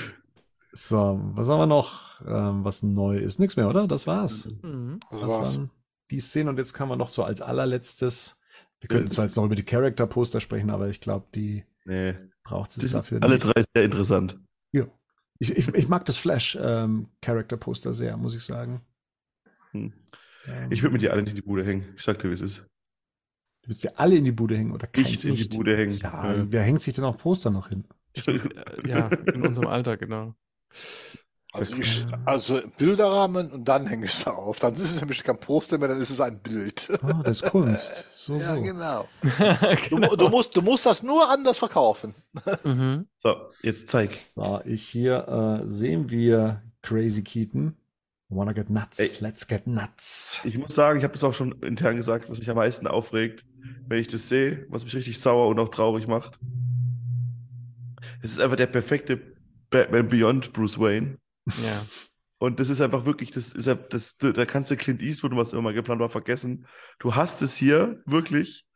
so, 0.72 1.20
was 1.34 1.48
haben 1.48 1.58
wir 1.60 1.66
noch, 1.66 2.20
ähm, 2.26 2.64
was 2.64 2.82
neu 2.82 3.18
ist? 3.18 3.38
Nichts 3.38 3.56
mehr, 3.56 3.68
oder? 3.68 3.86
Das 3.86 4.06
war's. 4.06 4.48
Mhm. 4.62 5.00
Das 5.10 5.20
Das 5.20 5.30
war's. 5.30 5.56
waren 5.58 5.70
die 6.10 6.20
Szenen 6.20 6.48
und 6.50 6.56
jetzt 6.58 6.72
kann 6.72 6.88
man 6.88 6.98
noch 6.98 7.10
so 7.10 7.22
als 7.24 7.42
allerletztes, 7.42 8.40
wir 8.80 8.88
könnten 8.88 9.10
zwar 9.10 9.24
jetzt 9.26 9.36
noch 9.36 9.44
über 9.44 9.56
die 9.56 9.64
Charakter-Poster 9.64 10.40
sprechen, 10.40 10.70
aber 10.70 10.88
ich 10.88 11.00
glaube, 11.00 11.26
die 11.34 11.64
Nee. 11.84 12.14
braucht 12.44 12.74
Die 12.76 12.84
es 12.84 12.92
dafür 12.92 13.22
alle 13.22 13.34
nicht. 13.34 13.44
drei 13.44 13.62
sehr 13.74 13.84
interessant. 13.84 14.38
Ja. 14.72 14.86
Ich, 15.38 15.50
ich, 15.56 15.68
ich 15.68 15.88
mag 15.88 16.04
das 16.06 16.16
Flash-Charakter-Poster 16.16 17.92
sehr, 17.94 18.16
muss 18.16 18.34
ich 18.34 18.42
sagen. 18.44 18.80
Hm. 19.72 19.92
Ähm, 20.46 20.72
Ich 20.72 20.82
würde 20.82 20.92
mit 20.94 21.02
dir 21.02 21.12
alle 21.12 21.22
nicht 21.22 21.30
in 21.32 21.36
die 21.36 21.42
Bude 21.42 21.64
hängen. 21.64 21.84
Ich 21.96 22.02
sag 22.02 22.18
dir, 22.18 22.30
wie 22.30 22.34
es 22.34 22.40
ist. 22.40 22.66
Du 23.68 23.72
willst 23.72 23.84
ja 23.84 23.90
alle 23.96 24.16
in 24.16 24.24
die 24.24 24.32
Bude 24.32 24.56
hängen 24.56 24.72
oder 24.72 24.86
keins 24.86 25.08
Nicht 25.08 25.24
in 25.26 25.32
die 25.34 25.38
nicht? 25.42 25.54
Bude 25.54 25.76
hängen. 25.76 25.98
Ja, 26.02 26.32
Ja. 26.34 26.46
wer 26.48 26.62
hängt 26.62 26.80
sich 26.80 26.94
denn 26.94 27.04
auf 27.04 27.18
Poster 27.18 27.50
noch 27.50 27.68
hin? 27.68 27.84
Ja, 28.86 29.08
in 29.34 29.46
unserem 29.46 29.68
Alter, 29.68 29.98
genau. 29.98 30.34
Also, 31.52 31.76
ich, 31.76 32.06
also 32.24 32.60
Bilderrahmen 32.78 33.50
und 33.50 33.64
dann 33.68 33.86
hänge 33.86 34.06
ich 34.06 34.12
es 34.14 34.26
auf. 34.26 34.58
Dann 34.60 34.72
ist 34.72 34.80
es 34.80 35.00
nämlich 35.00 35.22
kein 35.22 35.36
Poster 35.38 35.76
mehr, 35.76 35.88
dann 35.88 36.00
ist 36.00 36.08
es 36.08 36.18
ein 36.18 36.40
Bild. 36.40 36.88
Ah, 37.02 37.20
das 37.22 37.42
ist 37.42 37.50
Kunst. 37.50 38.04
So, 38.16 38.36
ja, 38.36 38.54
so. 38.54 38.62
genau. 38.62 39.06
Du, 39.90 39.98
mu- 39.98 40.16
du, 40.16 40.28
musst, 40.30 40.56
du 40.56 40.62
musst 40.62 40.86
das 40.86 41.02
nur 41.02 41.28
anders 41.30 41.58
verkaufen. 41.58 42.14
Mhm. 42.64 43.06
So, 43.18 43.34
jetzt 43.62 43.88
zeig. 43.88 44.18
So, 44.34 44.62
ich 44.64 44.82
hier 44.88 45.62
äh, 45.66 45.68
sehen 45.68 46.08
wir 46.08 46.62
Crazy 46.80 47.22
Keaton. 47.22 47.76
Wanna 48.28 48.52
get 48.52 48.68
nuts? 48.68 48.98
Ey. 48.98 49.08
Let's 49.20 49.46
get 49.46 49.66
nuts. 49.66 50.40
Ich 50.44 50.58
muss 50.58 50.74
sagen, 50.74 50.98
ich 50.98 51.04
habe 51.04 51.14
das 51.14 51.24
auch 51.24 51.32
schon 51.32 51.52
intern 51.62 51.96
gesagt, 51.96 52.28
was 52.28 52.38
mich 52.38 52.50
am 52.50 52.56
meisten 52.56 52.86
aufregt, 52.86 53.44
wenn 53.86 54.00
ich 54.00 54.08
das 54.08 54.28
sehe, 54.28 54.66
was 54.68 54.84
mich 54.84 54.94
richtig 54.94 55.18
sauer 55.18 55.48
und 55.48 55.58
auch 55.58 55.70
traurig 55.70 56.06
macht. 56.06 56.38
Es 58.22 58.32
ist 58.32 58.40
einfach 58.40 58.56
der 58.56 58.66
perfekte 58.66 59.20
Batman 59.70 60.08
Beyond 60.08 60.52
Bruce 60.52 60.78
Wayne. 60.78 61.18
Ja. 61.46 61.82
Und 62.38 62.60
das 62.60 62.68
ist 62.68 62.80
einfach 62.80 63.04
wirklich, 63.04 63.30
das 63.30 63.52
ist 63.52 63.66
ja, 63.66 63.74
das, 63.74 64.16
da 64.16 64.44
kannst 64.44 64.70
du 64.70 64.76
Clint 64.76 65.02
Eastwood 65.02 65.32
und 65.32 65.38
was 65.38 65.52
immer 65.52 65.72
geplant 65.72 66.00
war 66.00 66.08
vergessen. 66.08 66.66
Du 66.98 67.14
hast 67.14 67.42
es 67.42 67.56
hier 67.56 68.00
wirklich 68.06 68.66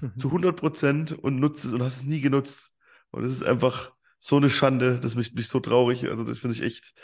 zu 0.16 0.28
100 0.28 0.54
Prozent 0.54 1.12
und 1.12 1.38
nutzt 1.38 1.64
es 1.64 1.72
und 1.72 1.82
hast 1.82 1.98
es 1.98 2.04
nie 2.04 2.20
genutzt. 2.20 2.74
Und 3.10 3.22
das 3.22 3.32
ist 3.32 3.44
einfach 3.44 3.92
so 4.18 4.36
eine 4.36 4.50
Schande, 4.50 4.98
das 5.00 5.14
macht 5.14 5.34
mich 5.34 5.48
so 5.48 5.60
traurig. 5.60 6.04
Also 6.08 6.24
das 6.24 6.38
finde 6.38 6.56
ich 6.56 6.62
echt. 6.62 6.94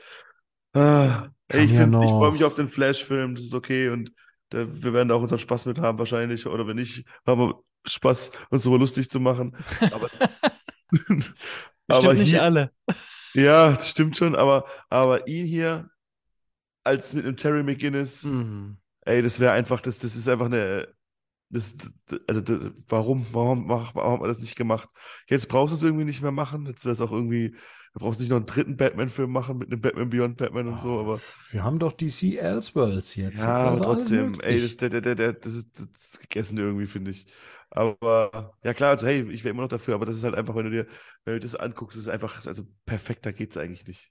Ah, 0.74 1.28
ey, 1.48 1.64
ich 1.64 1.72
ja 1.72 1.84
ich 2.00 2.14
freue 2.16 2.32
mich 2.32 2.44
auf 2.44 2.54
den 2.54 2.68
Flash-Film, 2.68 3.34
das 3.34 3.44
ist 3.44 3.54
okay 3.54 3.90
und 3.90 4.12
da, 4.50 4.66
wir 4.68 4.92
werden 4.92 5.08
da 5.08 5.14
auch 5.14 5.22
unseren 5.22 5.38
Spaß 5.38 5.66
mit 5.66 5.78
haben 5.78 5.98
wahrscheinlich. 5.98 6.46
Oder 6.46 6.66
wenn 6.66 6.76
nicht, 6.76 7.06
haben 7.26 7.40
wir 7.40 7.62
Spaß, 7.86 8.32
uns 8.50 8.62
so 8.62 8.76
lustig 8.76 9.10
zu 9.10 9.20
machen. 9.20 9.56
Aber, 9.90 10.08
aber 11.88 12.14
nicht 12.14 12.30
hier, 12.30 12.42
alle. 12.42 12.70
ja, 13.34 13.72
das 13.72 13.90
stimmt 13.90 14.16
schon, 14.16 14.34
aber, 14.36 14.66
aber 14.90 15.26
ihn 15.28 15.46
hier 15.46 15.90
als 16.84 17.14
mit 17.14 17.24
einem 17.24 17.36
Terry 17.36 17.62
McGinnis, 17.62 18.24
Mhm. 18.24 18.76
ey, 19.02 19.22
das 19.22 19.40
wäre 19.40 19.52
einfach, 19.52 19.80
das, 19.80 19.98
das 19.98 20.16
ist 20.16 20.28
einfach 20.28 20.46
eine, 20.46 20.88
Das, 21.52 21.76
also 22.26 22.40
das, 22.40 22.72
warum, 22.88 23.26
warum, 23.32 23.68
warum, 23.68 23.90
warum 23.94 24.12
hat 24.14 24.20
man 24.20 24.28
das 24.28 24.40
nicht 24.40 24.56
gemacht? 24.56 24.88
Jetzt 25.28 25.48
brauchst 25.48 25.72
du 25.72 25.76
es 25.76 25.82
irgendwie 25.82 26.06
nicht 26.06 26.22
mehr 26.22 26.32
machen. 26.32 26.66
Jetzt 26.66 26.84
wäre 26.84 26.94
es 26.94 27.00
auch 27.02 27.12
irgendwie, 27.12 27.50
du 27.92 28.00
brauchst 28.00 28.20
nicht 28.20 28.30
noch 28.30 28.38
einen 28.38 28.46
dritten 28.46 28.76
Batman-Film 28.78 29.30
machen 29.30 29.58
mit 29.58 29.70
einem 29.70 29.82
Batman 29.82 30.08
Beyond 30.08 30.38
Batman 30.38 30.68
und 30.68 30.80
so, 30.80 30.98
aber 30.98 31.20
Wir 31.50 31.62
haben 31.62 31.78
doch 31.78 31.92
DC 31.92 32.38
Elseworlds 32.38 33.16
jetzt. 33.16 33.42
ja, 33.42 33.64
aber 33.64 33.82
trotzdem, 33.82 34.40
ey, 34.40 34.62
das, 34.62 34.78
der, 34.78 34.88
der, 34.88 35.02
der, 35.02 35.14
der, 35.14 35.32
das, 35.34 35.54
ist, 35.54 35.68
das 35.78 36.04
ist 36.04 36.20
gegessen 36.20 36.56
irgendwie, 36.56 36.86
finde 36.86 37.10
ich. 37.10 37.26
Aber 37.68 38.54
ja 38.64 38.74
klar, 38.74 38.90
also 38.90 39.06
hey, 39.06 39.30
ich 39.30 39.44
wäre 39.44 39.52
immer 39.52 39.62
noch 39.62 39.68
dafür, 39.68 39.94
aber 39.94 40.06
das 40.06 40.16
ist 40.16 40.24
halt 40.24 40.34
einfach, 40.34 40.54
wenn 40.54 40.64
du 40.64 40.70
dir, 40.70 40.86
wenn 41.24 41.34
du 41.34 41.40
das 41.40 41.54
anguckst, 41.54 41.96
ist 41.98 42.04
es 42.04 42.08
einfach, 42.08 42.46
also 42.46 42.64
perfekter 42.86 43.32
geht's 43.32 43.56
eigentlich 43.58 43.86
nicht. 43.86 44.10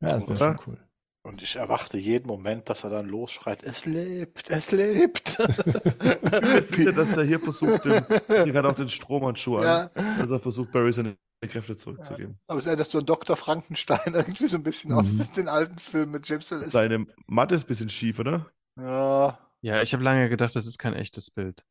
Ja, 0.00 0.18
das 0.18 0.28
wäre 0.28 0.38
schon 0.38 0.58
cool. 0.66 0.89
Und 1.22 1.42
ich 1.42 1.56
erwarte 1.56 1.98
jeden 1.98 2.26
Moment, 2.26 2.70
dass 2.70 2.82
er 2.84 2.90
dann 2.90 3.06
losschreit, 3.06 3.62
es 3.62 3.84
lebt, 3.84 4.48
es 4.50 4.70
lebt. 4.72 5.38
Ich 5.38 6.40
bin 6.40 6.62
sicher, 6.62 6.92
dass 6.92 7.14
er 7.16 7.24
hier 7.24 7.38
versucht, 7.38 7.84
den, 7.84 8.02
hier 8.26 8.52
gerade 8.52 8.68
auch 8.68 8.72
den 8.74 8.88
Strohmannschuh 8.88 9.58
an, 9.58 9.62
ja, 9.64 9.90
dass 10.18 10.30
er 10.30 10.40
versucht, 10.40 10.72
Barry 10.72 10.92
seine 10.94 11.16
Kräfte 11.46 11.76
zurückzugeben. 11.76 12.38
aber 12.48 12.58
es 12.58 12.66
erinnert 12.66 12.88
so 12.88 12.98
an 12.98 13.06
Dr. 13.06 13.36
Frankenstein 13.36 13.98
irgendwie 14.14 14.46
so 14.46 14.56
ein 14.56 14.62
bisschen 14.62 14.92
aus 14.92 15.12
Mhm. 15.12 15.26
den 15.36 15.48
alten 15.48 15.78
Filmen 15.78 16.12
mit 16.12 16.26
James 16.28 16.50
Willis. 16.50 16.70
Seine 16.72 17.06
Matte 17.26 17.54
ist 17.54 17.64
ein 17.64 17.68
bisschen 17.68 17.90
schief, 17.90 18.18
oder? 18.18 18.46
Ja, 18.78 19.38
Ja, 19.60 19.82
ich 19.82 19.92
habe 19.92 20.02
lange 20.02 20.28
gedacht, 20.30 20.56
das 20.56 20.66
ist 20.66 20.78
kein 20.78 20.94
echtes 20.94 21.30
Bild. 21.30 21.64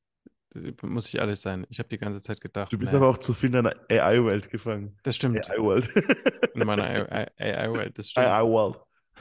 Muss 0.81 1.07
ich 1.07 1.15
ehrlich 1.15 1.39
sein. 1.39 1.65
Ich 1.69 1.77
habe 1.79 1.89
die 1.89 1.99
ganze 1.99 2.21
Zeit 2.23 2.41
gedacht, 2.41 2.73
Du 2.73 2.77
bist 2.79 2.91
nee, 2.91 2.97
aber 2.97 3.07
auch 3.09 3.19
zu 3.19 3.33
viel 3.35 3.49
in 3.49 3.57
einer 3.67 3.75
AI-Welt 3.89 4.49
gefangen. 4.49 4.97
das 5.03 5.15
stimmt. 5.15 5.47
AI-Welt. 5.49 5.89
In 6.55 6.65
meiner 6.65 6.83
AI-Welt, 7.39 7.97
das 7.97 8.09
stimmt. 8.11 8.25
AI-Welt. 8.27 8.79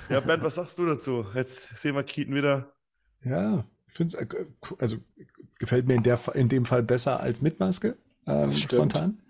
Ja, 0.09 0.21
Bernd, 0.21 0.43
was 0.43 0.55
sagst 0.57 0.79
du 0.79 0.87
dazu? 0.87 1.27
Jetzt 1.35 1.77
sehen 1.79 1.95
wir 1.95 2.03
Keaton 2.03 2.35
wieder. 2.35 2.73
Ja, 3.25 3.65
ich 3.89 3.95
finde 3.95 4.17
es, 4.17 4.79
also 4.79 4.97
gefällt 5.59 5.87
mir 5.87 5.95
in, 5.95 6.03
der, 6.03 6.19
in 6.35 6.49
dem 6.49 6.65
Fall 6.65 6.83
besser 6.83 7.21
als 7.21 7.43
mit 7.43 7.59
Maske, 7.61 7.97
ähm, 8.27 8.43
Das 8.43 8.59
stimmt. 8.61 8.93
spontan. 8.93 9.23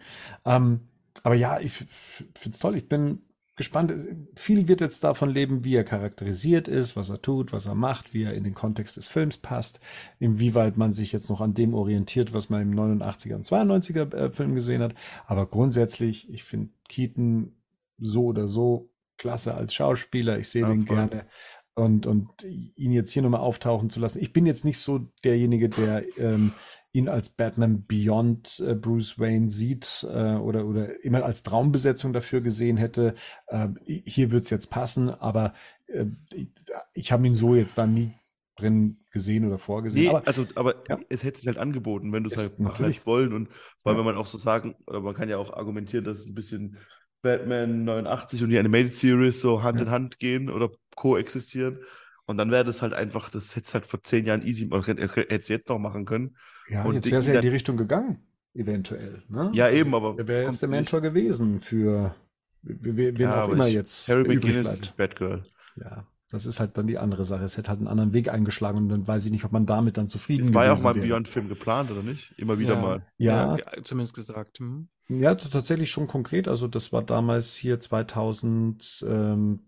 Ähm, 0.44 0.80
aber 1.22 1.34
ja, 1.34 1.58
ich 1.60 1.72
finde 1.72 2.50
es 2.50 2.58
toll. 2.58 2.76
Ich 2.76 2.88
bin 2.88 3.22
gespannt. 3.56 3.92
Viel 4.36 4.68
wird 4.68 4.80
jetzt 4.80 5.02
davon 5.04 5.30
leben, 5.30 5.64
wie 5.64 5.74
er 5.74 5.84
charakterisiert 5.84 6.68
ist, 6.68 6.96
was 6.96 7.10
er 7.10 7.20
tut, 7.20 7.52
was 7.52 7.66
er 7.66 7.74
macht, 7.74 8.14
wie 8.14 8.22
er 8.22 8.34
in 8.34 8.44
den 8.44 8.54
Kontext 8.54 8.96
des 8.96 9.08
Films 9.08 9.38
passt, 9.38 9.80
inwieweit 10.18 10.76
man 10.76 10.92
sich 10.92 11.12
jetzt 11.12 11.28
noch 11.28 11.40
an 11.40 11.54
dem 11.54 11.74
orientiert, 11.74 12.32
was 12.32 12.50
man 12.50 12.62
im 12.62 12.74
89er 12.74 13.34
und 13.34 13.46
92er 13.46 14.14
äh, 14.14 14.30
Film 14.30 14.54
gesehen 14.54 14.82
hat. 14.82 14.94
Aber 15.26 15.46
grundsätzlich, 15.46 16.30
ich 16.32 16.44
finde 16.44 16.70
Keaton 16.88 17.56
so 17.98 18.26
oder 18.26 18.48
so 18.48 18.90
klasse 19.18 19.54
als 19.54 19.74
Schauspieler. 19.74 20.38
Ich 20.38 20.48
sehe 20.48 20.62
Ja, 20.62 20.68
den 20.68 20.86
voll. 20.86 20.96
gerne. 20.96 21.26
Und, 21.74 22.06
und 22.06 22.28
ihn 22.42 22.90
jetzt 22.92 23.12
hier 23.12 23.22
nochmal 23.22 23.40
auftauchen 23.40 23.88
zu 23.90 24.00
lassen. 24.00 24.18
Ich 24.20 24.32
bin 24.32 24.46
jetzt 24.46 24.64
nicht 24.64 24.78
so 24.80 24.98
derjenige, 25.24 25.68
der 25.68 26.04
ähm, 26.18 26.52
ihn 26.92 27.08
als 27.08 27.28
Batman 27.28 27.84
Beyond 27.86 28.58
äh, 28.66 28.74
Bruce 28.74 29.18
Wayne 29.20 29.48
sieht 29.50 30.04
äh, 30.10 30.34
oder, 30.34 30.66
oder 30.66 31.04
immer 31.04 31.24
als 31.24 31.44
Traumbesetzung 31.44 32.12
dafür 32.12 32.40
gesehen 32.40 32.78
hätte. 32.78 33.14
Äh, 33.46 33.68
hier 33.84 34.32
wird's 34.32 34.50
jetzt 34.50 34.70
passen, 34.70 35.08
aber 35.08 35.54
äh, 35.86 36.06
ich, 36.34 36.48
ich 36.94 37.12
habe 37.12 37.24
ihn 37.28 37.36
so 37.36 37.54
jetzt 37.54 37.78
da 37.78 37.86
nie 37.86 38.10
drin 38.56 38.96
gesehen 39.12 39.46
oder 39.46 39.58
vorgesehen. 39.60 40.06
Nee, 40.06 40.10
aber 40.10 40.26
also, 40.26 40.46
aber 40.56 40.74
Ja. 40.88 40.98
es 41.10 41.22
hätte 41.22 41.38
sich 41.38 41.46
halt 41.46 41.58
angeboten, 41.58 42.12
wenn 42.12 42.24
du 42.24 42.28
es 42.28 42.34
Es- 42.34 42.40
halt 42.40 42.58
natürlich. 42.58 43.06
wollen. 43.06 43.32
Und 43.32 43.50
vor 43.78 43.90
allem, 43.92 43.98
Ja. 44.00 44.04
wenn 44.04 44.14
man 44.14 44.20
auch 44.20 44.26
so 44.26 44.36
sagen, 44.36 44.74
oder 44.88 45.00
man 45.00 45.14
kann 45.14 45.28
ja 45.28 45.38
auch 45.38 45.52
argumentieren, 45.52 46.04
dass 46.04 46.18
es 46.18 46.26
ein 46.26 46.34
bisschen 46.34 46.76
Batman 47.22 47.84
89 47.84 48.42
und 48.44 48.50
die 48.50 48.58
Animated 48.58 48.94
Series 48.94 49.40
so 49.40 49.62
Hand 49.62 49.78
Ja. 49.78 49.86
in 49.86 49.90
Hand 49.90 50.18
gehen 50.18 50.50
oder 50.50 50.70
koexistieren. 50.96 51.78
Und 52.26 52.36
dann 52.36 52.50
wäre 52.50 52.64
das 52.64 52.82
halt 52.82 52.92
einfach, 52.92 53.30
das 53.30 53.56
hätte 53.56 53.66
es 53.66 53.74
halt 53.74 53.86
vor 53.86 54.02
zehn 54.04 54.26
Jahren 54.26 54.42
easy, 54.46 54.68
oder 54.70 54.86
hätte 54.86 55.28
es 55.30 55.48
jetzt 55.48 55.68
noch 55.68 55.78
machen 55.78 56.04
können. 56.04 56.36
ja, 56.68 56.84
und 56.84 56.94
jetzt 56.94 57.06
wäre 57.06 57.18
es 57.18 57.26
ja 57.26 57.34
in 57.36 57.40
die 57.40 57.48
Richtung 57.48 57.76
gegangen, 57.76 58.18
eventuell. 58.54 59.22
Ne? 59.28 59.50
Ja, 59.54 59.70
eben, 59.70 59.94
aber 59.94 60.14
Er 60.18 60.28
wäre 60.28 60.44
jetzt 60.44 60.60
der 60.62 60.68
nicht. 60.68 60.78
Mentor 60.78 61.00
gewesen 61.00 61.60
für 61.62 62.14
wen, 62.62 63.16
Ja, 63.16 63.44
auch 63.44 63.48
immer 63.48 63.66
ich- 63.68 63.74
jetzt 63.74 64.08
Harry 64.08 64.28
McGinnis 64.28 64.70
ist 64.72 64.96
Batgirl. 64.96 65.44
Ja, 65.76 66.06
das 66.30 66.44
ist 66.46 66.60
halt 66.60 66.76
dann 66.76 66.86
die 66.86 66.98
andere 66.98 67.24
Sache. 67.24 67.44
Es 67.44 67.56
hätte 67.56 67.68
halt 67.70 67.78
einen 67.78 67.88
anderen 67.88 68.12
Weg 68.12 68.28
eingeschlagen 68.30 68.78
und 68.78 68.88
dann 68.90 69.06
weiß 69.08 69.24
ich 69.26 69.32
nicht, 69.32 69.44
ob 69.44 69.52
man 69.52 69.64
damit 69.66 69.96
dann 69.96 70.08
zufrieden 70.08 70.48
Es 70.48 70.54
war 70.54 70.64
ja 70.66 70.74
auch 70.74 70.82
mal 70.82 70.94
ein. 70.94 71.00
Beyond-Film 71.00 71.48
geplant, 71.48 71.90
oder 71.90 72.02
nicht? 72.02 72.34
Immer 72.36 72.58
wieder 72.58 72.74
Ja. 72.74 72.80
mal. 72.80 73.02
Ja, 73.16 73.56
ge- 73.56 73.82
zumindest 73.84 74.14
gesagt. 74.14 74.58
Hm. 74.58 74.88
ja, 75.08 75.34
tatsächlich 75.34 75.90
schon 75.90 76.06
konkret. 76.06 76.46
Also 76.48 76.68
das 76.68 76.92
war 76.92 77.02
damals 77.02 77.54
hier 77.56 77.80
2000, 77.80 79.04
ähm, 79.08 79.60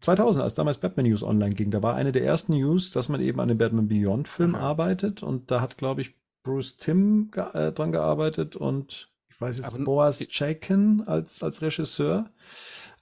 2000, 0.00 0.42
als 0.42 0.54
damals 0.54 0.78
Batman 0.78 1.06
News 1.06 1.22
online 1.22 1.54
ging. 1.54 1.70
Da 1.70 1.82
war 1.82 1.94
eine 1.94 2.12
der 2.12 2.24
ersten 2.24 2.52
News, 2.52 2.90
dass 2.90 3.08
man 3.08 3.20
eben 3.22 3.40
an 3.40 3.48
dem 3.48 3.56
Batman 3.58 3.88
Beyond 3.88 4.28
Film 4.28 4.54
Aha. 4.54 4.68
arbeitet 4.70 5.22
und 5.22 5.50
da 5.50 5.60
hat, 5.62 5.78
glaube 5.78 6.02
ich, 6.02 6.14
Bruce 6.42 6.76
Timm 6.76 7.30
ge 7.32 7.42
äh, 7.54 7.72
dran 7.72 7.90
gearbeitet 7.92 8.54
und 8.54 9.10
ich 9.30 9.40
weiß 9.40 9.56
jetzt, 9.58 9.74
Aber- 9.74 9.82
Boaz 9.84 10.18
Chaikin 10.28 11.02
als, 11.06 11.42
als 11.42 11.62
Regisseur 11.62 12.28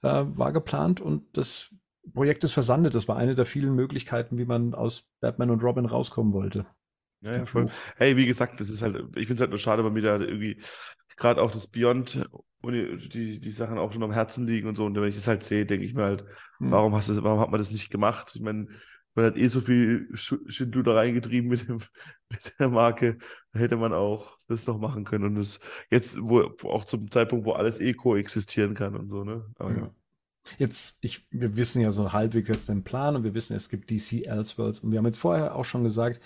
äh, 0.01 0.23
war 0.25 0.53
geplant 0.53 1.01
und 1.01 1.23
das 1.37 1.69
Projekt 2.13 2.43
ist 2.43 2.53
versandet. 2.53 2.95
Das 2.95 3.07
war 3.07 3.17
eine 3.17 3.35
der 3.35 3.45
vielen 3.45 3.75
Möglichkeiten, 3.75 4.37
wie 4.37 4.45
man 4.45 4.73
aus 4.73 5.07
Batman 5.19 5.49
und 5.51 5.63
Robin 5.63 5.85
rauskommen 5.85 6.33
wollte. 6.33 6.65
Ja, 7.21 7.37
ja, 7.37 7.45
voll. 7.45 7.67
Hey, 7.97 8.15
wie 8.17 8.25
gesagt, 8.25 8.59
das 8.59 8.69
ist 8.69 8.81
halt, 8.81 8.95
ich 9.17 9.27
finde 9.27 9.33
es 9.35 9.39
halt 9.41 9.49
nur 9.49 9.59
schade, 9.59 9.83
weil 9.83 9.91
mir 9.91 10.01
da 10.01 10.19
irgendwie 10.19 10.61
gerade 11.17 11.41
auch 11.41 11.51
das 11.51 11.67
Beyond 11.67 12.27
und 12.61 13.13
die, 13.13 13.39
die, 13.39 13.51
Sachen 13.51 13.77
auch 13.77 13.91
schon 13.93 14.03
am 14.03 14.11
Herzen 14.11 14.45
liegen 14.45 14.67
und 14.67 14.75
so. 14.75 14.85
Und 14.85 14.95
wenn 14.95 15.05
ich 15.09 15.15
das 15.15 15.27
halt 15.27 15.43
sehe, 15.43 15.65
denke 15.65 15.85
ich 15.85 15.93
mir 15.93 16.03
halt, 16.03 16.25
Hm. 16.59 16.69
warum 16.69 16.95
hast 16.95 17.09
du, 17.09 17.23
warum 17.23 17.39
hat 17.39 17.49
man 17.51 17.59
das 17.59 17.71
nicht 17.71 17.89
gemacht? 17.89 18.31
Ich 18.35 18.41
meine, 18.41 18.67
man 19.15 19.25
hat 19.25 19.37
eh 19.37 19.47
so 19.47 19.61
viel 19.61 20.09
Sch- 20.13 20.39
Schindluder 20.51 20.95
reingetrieben 20.95 21.49
mit, 21.49 21.67
dem, 21.67 21.79
mit 22.29 22.53
der 22.59 22.69
Marke, 22.69 23.17
da 23.53 23.59
hätte 23.59 23.77
man 23.77 23.93
auch 23.93 24.37
das 24.47 24.67
noch 24.67 24.77
machen 24.77 25.03
können. 25.05 25.25
Und 25.25 25.35
das 25.35 25.59
jetzt, 25.89 26.17
wo, 26.21 26.41
auch 26.69 26.85
zum 26.85 27.09
Zeitpunkt, 27.09 27.45
wo 27.45 27.53
alles 27.53 27.79
eh 27.79 27.93
koexistieren 27.93 28.73
kann 28.75 28.95
und 28.95 29.09
so, 29.09 29.23
ne? 29.23 29.45
Aber 29.57 29.73
ja. 29.73 29.81
Ja. 29.81 29.95
Jetzt, 30.57 30.97
ich, 31.01 31.27
wir 31.31 31.57
wissen 31.57 31.81
ja 31.81 31.91
so 31.91 32.13
halbwegs 32.13 32.49
jetzt 32.49 32.69
den 32.69 32.83
Plan 32.83 33.15
und 33.15 33.23
wir 33.23 33.33
wissen, 33.33 33.55
es 33.55 33.69
gibt 33.69 33.89
DC 33.89 34.25
Elseworlds 34.25 34.79
und 34.79 34.91
wir 34.91 34.99
haben 34.99 35.05
jetzt 35.05 35.17
vorher 35.19 35.55
auch 35.55 35.65
schon 35.65 35.83
gesagt, 35.83 36.21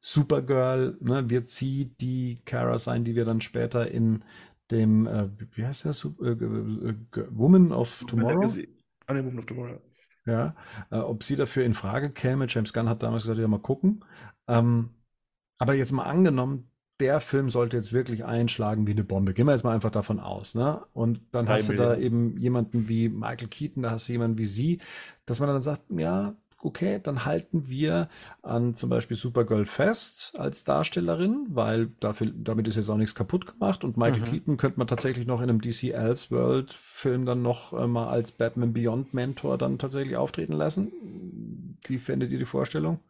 Supergirl, 0.00 0.96
ne, 1.00 1.30
wird 1.30 1.48
sie 1.48 1.94
die 2.00 2.42
Kara 2.44 2.78
sein, 2.78 3.04
die 3.04 3.14
wir 3.14 3.24
dann 3.24 3.40
später 3.40 3.90
in 3.90 4.24
dem, 4.70 5.06
äh, 5.06 5.28
wie 5.54 5.64
heißt 5.66 5.84
der, 5.84 5.92
Sup- 5.94 6.20
äh, 6.22 6.30
äh, 6.32 6.90
äh, 7.20 7.26
Woman 7.30 7.72
of 7.72 8.04
Tomorrow? 8.06 8.58
Ah, 9.06 9.14
nee, 9.14 9.24
Woman 9.24 9.38
of 9.38 9.46
Tomorrow. 9.46 9.80
Ja, 10.24 10.54
äh, 10.90 10.96
ob 10.98 11.24
sie 11.24 11.36
dafür 11.36 11.64
in 11.64 11.74
Frage 11.74 12.10
käme. 12.10 12.46
James 12.48 12.72
Gunn 12.72 12.88
hat 12.88 13.02
damals 13.02 13.24
gesagt, 13.24 13.40
ja, 13.40 13.48
mal 13.48 13.58
gucken. 13.60 14.04
Ähm, 14.48 14.90
aber 15.58 15.74
jetzt 15.74 15.92
mal 15.92 16.04
angenommen, 16.04 16.71
der 17.02 17.20
Film 17.20 17.50
sollte 17.50 17.76
jetzt 17.76 17.92
wirklich 17.92 18.24
einschlagen 18.24 18.86
wie 18.86 18.92
eine 18.92 19.02
Bombe. 19.04 19.34
Gehen 19.34 19.46
wir 19.46 19.52
jetzt 19.52 19.64
mal 19.64 19.74
einfach 19.74 19.90
davon 19.90 20.20
aus, 20.20 20.54
ne? 20.54 20.82
Und 20.94 21.20
dann 21.32 21.48
hast 21.48 21.68
du 21.68 21.74
da 21.74 21.96
eben 21.96 22.38
jemanden 22.38 22.88
wie 22.88 23.08
Michael 23.08 23.48
Keaton, 23.48 23.82
da 23.82 23.90
hast 23.90 24.08
du 24.08 24.12
jemanden 24.12 24.38
wie 24.38 24.46
sie, 24.46 24.78
dass 25.26 25.40
man 25.40 25.48
dann 25.48 25.62
sagt, 25.62 25.82
ja, 25.90 26.34
okay, 26.64 27.00
dann 27.02 27.24
halten 27.24 27.64
wir 27.66 28.08
an 28.42 28.76
zum 28.76 28.88
Beispiel 28.88 29.16
Supergirl 29.16 29.66
fest 29.66 30.32
als 30.38 30.62
Darstellerin, 30.62 31.46
weil 31.48 31.88
dafür, 31.98 32.30
damit 32.32 32.68
ist 32.68 32.76
jetzt 32.76 32.88
auch 32.88 32.96
nichts 32.96 33.16
kaputt 33.16 33.46
gemacht 33.48 33.82
und 33.82 33.96
Michael 33.96 34.20
Mhm. 34.20 34.26
Keaton 34.26 34.56
könnte 34.58 34.78
man 34.78 34.86
tatsächlich 34.86 35.26
noch 35.26 35.42
in 35.42 35.50
einem 35.50 35.60
DC 35.60 35.90
Elseworld 35.92 36.72
Film 36.72 37.26
dann 37.26 37.42
noch 37.42 37.72
äh, 37.72 37.88
mal 37.88 38.08
als 38.08 38.30
Batman 38.30 38.72
Beyond 38.72 39.12
Mentor 39.12 39.58
dann 39.58 39.78
tatsächlich 39.80 40.16
auftreten 40.16 40.52
lassen. 40.52 41.78
Wie 41.88 41.98
findet 41.98 42.30
ihr 42.30 42.38
die 42.38 42.46
Vorstellung? 42.46 43.00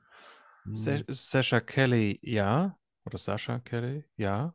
Sa. 0.72 0.92
Sasha 1.08 1.60
Kelly, 1.60 2.20
ja. 2.22 2.78
Oder 3.04 3.18
Sasha 3.18 3.58
Kelly, 3.58 4.04
ja. 4.16 4.54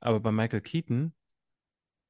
Aber 0.00 0.20
bei 0.20 0.32
Michael 0.32 0.60
Keaton, 0.60 1.14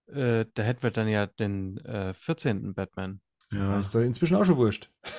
äh, 0.06 0.46
da 0.54 0.62
hätten 0.62 0.82
wir 0.82 0.90
dann 0.90 1.08
ja 1.08 1.26
den 1.26 1.78
äh, 1.84 2.14
14. 2.14 2.74
Batman. 2.74 3.20
Ja, 3.50 3.78
Ist 3.78 3.94
doch 3.94 4.00
inzwischen 4.00 4.36
auch 4.36 4.44
schon 4.44 4.56
wurscht. 4.56 4.90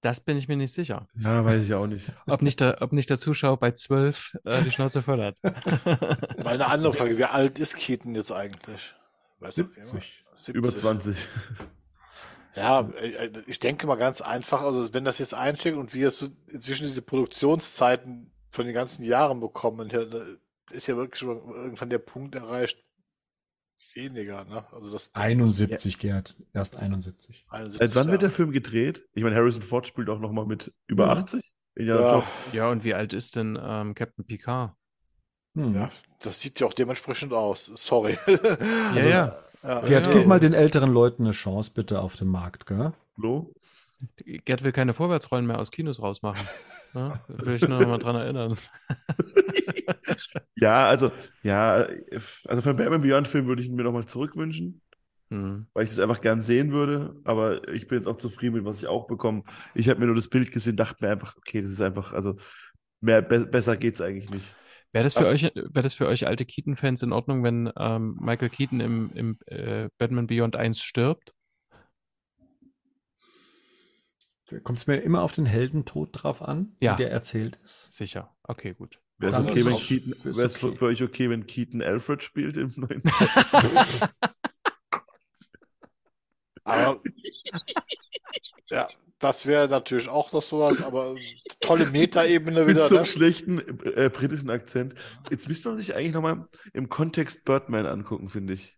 Das 0.00 0.20
bin 0.20 0.36
ich 0.36 0.46
mir 0.46 0.56
nicht 0.56 0.72
sicher. 0.72 1.08
ja, 1.16 1.44
weiß 1.44 1.60
ich 1.64 1.74
auch 1.74 1.88
nicht. 1.88 2.12
Ob 2.26 2.40
nicht 2.40 2.60
der, 2.60 2.82
ob 2.82 2.92
nicht 2.92 3.10
der 3.10 3.18
Zuschauer 3.18 3.56
bei 3.56 3.72
12 3.72 4.36
äh, 4.44 4.62
die 4.62 4.70
Schnauze 4.70 5.02
voll 5.02 5.20
hat. 5.20 5.38
Mal 5.42 6.54
eine 6.54 6.66
andere 6.66 6.92
Frage, 6.92 7.18
wie 7.18 7.24
alt 7.24 7.58
ist 7.58 7.76
Keaton 7.76 8.14
jetzt 8.14 8.30
eigentlich? 8.30 8.94
Weißt 9.40 9.58
du, 9.58 9.64
70. 9.64 10.24
70. 10.36 10.54
Über 10.54 10.72
20. 10.72 11.16
Ja, 12.54 12.82
äh, 12.82 13.32
ich 13.48 13.58
denke 13.58 13.88
mal 13.88 13.96
ganz 13.96 14.20
einfach, 14.20 14.62
also 14.62 14.94
wenn 14.94 15.04
das 15.04 15.18
jetzt 15.18 15.34
einsteckt 15.34 15.76
und 15.76 15.94
wir 15.94 16.12
so 16.12 16.28
inzwischen 16.46 16.86
diese 16.86 17.02
Produktionszeiten 17.02 18.30
von 18.50 18.64
den 18.64 18.74
ganzen 18.74 19.04
Jahren 19.04 19.40
bekommen, 19.40 19.88
ja, 19.90 20.04
da 20.04 20.22
ist 20.70 20.86
ja 20.86 20.96
wirklich 20.96 21.18
schon 21.18 21.36
irgendwann 21.54 21.90
der 21.90 21.98
Punkt 21.98 22.34
erreicht, 22.34 22.78
weniger, 23.94 24.44
ne? 24.44 24.64
Also 24.72 24.92
das, 24.92 25.12
das 25.12 25.22
71, 25.22 25.98
Gerd. 25.98 26.36
Erst 26.52 26.76
71. 26.76 27.46
71 27.48 27.78
Seit 27.78 27.94
wann 27.94 28.10
wird 28.10 28.22
der 28.22 28.28
Jahre. 28.28 28.36
Film 28.36 28.50
gedreht? 28.50 29.06
Ich 29.14 29.22
meine, 29.22 29.36
Harrison 29.36 29.62
Ford 29.62 29.86
spielt 29.86 30.08
auch 30.08 30.18
noch 30.18 30.32
mal 30.32 30.46
mit 30.46 30.72
über 30.86 31.06
Ja. 31.06 31.12
80. 31.12 31.42
Ja, 31.76 32.00
Ja. 32.00 32.24
Ja, 32.52 32.70
und 32.70 32.84
wie 32.84 32.94
alt 32.94 33.12
ist 33.12 33.36
denn 33.36 33.58
ähm, 33.60 33.94
Captain 33.94 34.24
Picard? 34.26 34.74
Hm. 35.56 35.74
ja, 35.74 35.90
das 36.20 36.40
sieht 36.40 36.60
ja 36.60 36.66
auch 36.66 36.72
dementsprechend 36.72 37.32
aus. 37.32 37.66
Sorry. 37.66 38.16
Ja, 38.94 39.06
ja. 39.06 39.34
ja, 39.62 39.80
Gerd, 39.86 40.06
nee. 40.08 40.14
gib 40.14 40.26
mal 40.26 40.40
den 40.40 40.54
älteren 40.54 40.92
Leuten 40.92 41.24
eine 41.24 41.32
Chance 41.32 41.72
bitte 41.74 42.00
auf 42.00 42.16
dem 42.16 42.28
Markt, 42.28 42.66
gell? 42.66 42.92
Flo? 43.14 43.52
Gerd 44.24 44.62
will 44.62 44.72
keine 44.72 44.94
Vorwärtsrollen 44.94 45.46
mehr 45.46 45.58
aus 45.58 45.70
Kinos 45.70 46.00
rausmachen. 46.02 46.46
Ja, 46.94 47.08
will 47.28 47.54
ich 47.54 47.68
nur 47.68 47.80
noch 47.80 47.88
mal 47.88 47.98
dran 47.98 48.16
erinnern. 48.16 48.56
Ja, 50.56 50.88
also, 50.88 51.10
ja, 51.42 51.86
also 52.46 52.62
für 52.62 52.70
einen 52.70 52.76
Batman 52.76 53.00
Beyond-Film 53.02 53.46
würde 53.46 53.62
ich 53.62 53.68
ihn 53.68 53.74
mir 53.76 53.84
nochmal 53.84 54.06
zurückwünschen, 54.06 54.80
Hm. 55.30 55.66
weil 55.74 55.84
ich 55.84 55.90
das 55.90 55.98
einfach 56.00 56.20
gern 56.20 56.42
sehen 56.42 56.72
würde. 56.72 57.14
Aber 57.24 57.68
ich 57.68 57.86
bin 57.86 57.98
jetzt 57.98 58.06
auch 58.06 58.16
zufrieden 58.16 58.56
mit, 58.56 58.64
was 58.64 58.78
ich 58.80 58.86
auch 58.88 59.06
bekomme. 59.06 59.42
Ich 59.74 59.88
habe 59.88 60.00
mir 60.00 60.06
nur 60.06 60.14
das 60.14 60.28
Bild 60.28 60.52
gesehen, 60.52 60.76
dachte 60.76 61.04
mir 61.04 61.10
einfach, 61.12 61.36
okay, 61.36 61.62
das 61.62 61.70
ist 61.72 61.80
einfach, 61.80 62.12
also 62.12 62.36
mehr, 63.00 63.22
be 63.22 63.46
besser 63.46 63.76
geht's 63.76 64.00
eigentlich 64.00 64.30
nicht. 64.30 64.44
Wäre 64.92 65.04
das 65.04 65.14
für 65.14 65.20
Was- 65.20 65.28
euch, 65.28 65.42
wäre 65.54 65.82
das 65.82 65.94
für 65.94 66.06
euch 66.06 66.26
alte 66.26 66.46
Keaton-Fans 66.46 67.02
in 67.02 67.12
Ordnung, 67.12 67.44
wenn 67.44 67.70
ähm, 67.78 68.16
Michael 68.20 68.48
Keaton 68.48 68.80
im, 68.80 69.10
im 69.14 69.38
äh, 69.46 69.88
Batman 69.98 70.26
Beyond 70.26 70.56
1 70.56 70.80
stirbt? 70.82 71.32
Kommt 74.64 74.78
es 74.78 74.86
mir 74.86 74.96
immer 74.96 75.22
auf 75.22 75.32
den 75.32 75.46
Heldentod 75.46 76.10
drauf 76.12 76.42
an, 76.42 76.76
Ja. 76.80 76.94
wie 76.94 77.02
der 77.02 77.10
erzählt 77.12 77.58
ist? 77.64 77.92
Sicher. 77.92 78.34
Okay, 78.42 78.74
gut. 78.74 78.98
Wäre 79.18 79.36
es 79.36 79.44
okay, 79.50 79.64
Keaton, 80.00 80.36
wär's 80.36 80.62
okay. 80.62 80.76
für 80.76 80.84
euch 80.86 81.02
okay, 81.02 81.28
wenn 81.28 81.46
Keaton 81.46 81.82
Alfred 81.82 82.22
spielt 82.22 82.56
im 82.56 82.72
neuen? 82.76 83.02
Aber 86.64 87.00
ja, 88.70 88.88
das 89.18 89.46
wäre 89.46 89.68
natürlich 89.68 90.08
auch 90.08 90.32
noch 90.32 90.42
sowas, 90.42 90.82
aber 90.82 91.16
tolle 91.60 91.86
Metaebene 91.86 92.60
Mit 92.60 92.68
wieder. 92.68 92.84
so 92.88 92.96
einem 92.96 93.04
Ne? 93.04 93.10
schlechten 93.10 93.58
äh, 93.96 94.10
britischen 94.10 94.50
Akzent. 94.50 94.94
Jetzt 95.30 95.48
müsste 95.48 95.70
man 95.70 95.78
sich 95.78 95.94
eigentlich 95.94 96.12
nochmal 96.12 96.46
im 96.74 96.88
Kontext 96.88 97.44
Birdman 97.44 97.86
angucken, 97.86 98.28
finde 98.28 98.54
ich. 98.54 98.77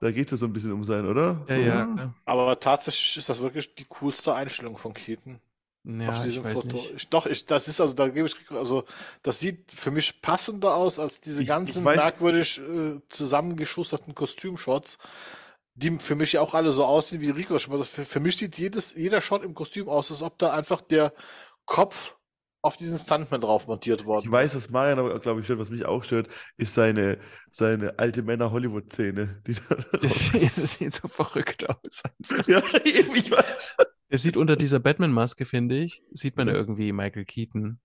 Da 0.00 0.10
geht 0.10 0.32
es 0.32 0.40
so 0.40 0.46
ein 0.46 0.52
bisschen 0.52 0.72
um 0.72 0.82
sein, 0.84 1.06
oder? 1.06 1.44
Ja, 1.48 1.54
So, 1.56 1.60
ja. 1.62 2.14
Aber 2.24 2.58
tatsächlich 2.58 3.16
ist 3.18 3.28
das 3.28 3.40
wirklich 3.40 3.74
die 3.74 3.84
coolste 3.84 4.34
Einstellung 4.34 4.78
von 4.78 4.94
Keaton 4.94 5.38
Ja, 5.84 6.08
auf 6.08 6.16
ich 6.18 6.22
diesem 6.22 6.44
weiß 6.44 6.54
Foto. 6.54 6.76
nicht. 6.78 6.92
Ich, 6.96 7.08
doch, 7.10 7.26
ich, 7.26 7.44
das 7.44 7.68
ist 7.68 7.80
also, 7.80 7.92
da 7.92 8.08
gebe 8.08 8.26
ich, 8.26 8.36
also 8.50 8.84
das 9.22 9.40
sieht 9.40 9.70
für 9.70 9.90
mich 9.90 10.22
passender 10.22 10.74
aus 10.74 10.98
als 10.98 11.20
diese 11.20 11.42
Ich- 11.42 11.48
ganzen 11.48 11.80
ich 11.82 11.86
weiß- 11.88 11.96
merkwürdig 11.96 12.58
äh, 12.60 13.00
zusammengeschusterten 13.10 14.14
Kostümshots, 14.14 14.96
die 15.74 15.90
für 15.98 16.14
mich 16.14 16.32
ja 16.32 16.40
auch 16.40 16.54
alle 16.54 16.72
so 16.72 16.84
aussehen 16.84 17.20
wie 17.20 17.30
Rico. 17.30 17.58
schon 17.58 17.72
mal 17.74 17.78
sagt. 17.78 17.90
Für, 17.90 18.04
für 18.06 18.20
mich 18.20 18.36
sieht 18.38 18.56
jedes, 18.58 18.94
jeder 18.94 19.20
Shot 19.20 19.44
im 19.44 19.54
Kostüm 19.54 19.88
aus, 19.88 20.10
als 20.10 20.22
ob 20.22 20.38
da 20.38 20.52
einfach 20.52 20.80
der 20.80 21.12
Kopf 21.66 22.16
auf 22.62 22.76
diesen 22.76 22.98
Stuntman 22.98 23.40
drauf 23.40 23.66
montiert 23.68 24.04
worden 24.04 24.26
Ich 24.26 24.30
weiß, 24.30 24.54
was 24.54 24.70
Marian 24.70 24.98
aber, 24.98 25.18
glaube 25.20 25.40
ich, 25.40 25.46
stört, 25.46 25.58
was 25.60 25.70
mich 25.70 25.86
auch 25.86 26.04
stört, 26.04 26.28
ist 26.56 26.74
seine, 26.74 27.18
seine 27.50 27.98
alte 27.98 28.22
Männer-Hollywood-Szene. 28.22 29.42
Die 29.46 29.54
da 29.54 29.76
Das, 30.02 30.18
sieht- 30.30 30.52
das 30.56 30.74
sieht 30.74 30.92
so 30.92 31.08
verrückt 31.08 31.68
aus. 31.68 32.02
ja, 32.46 32.62
eben, 32.84 33.14
ich 33.14 33.30
weiß. 33.30 33.76
Er 34.08 34.18
sieht 34.18 34.36
unter 34.36 34.56
dieser 34.56 34.80
Batman-Maske, 34.80 35.46
finde 35.46 35.78
ich, 35.78 36.02
sieht 36.10 36.36
man 36.36 36.48
Mhm. 36.48 36.54
irgendwie 36.54 36.92
Michael 36.92 37.24
Keaton. 37.24 37.80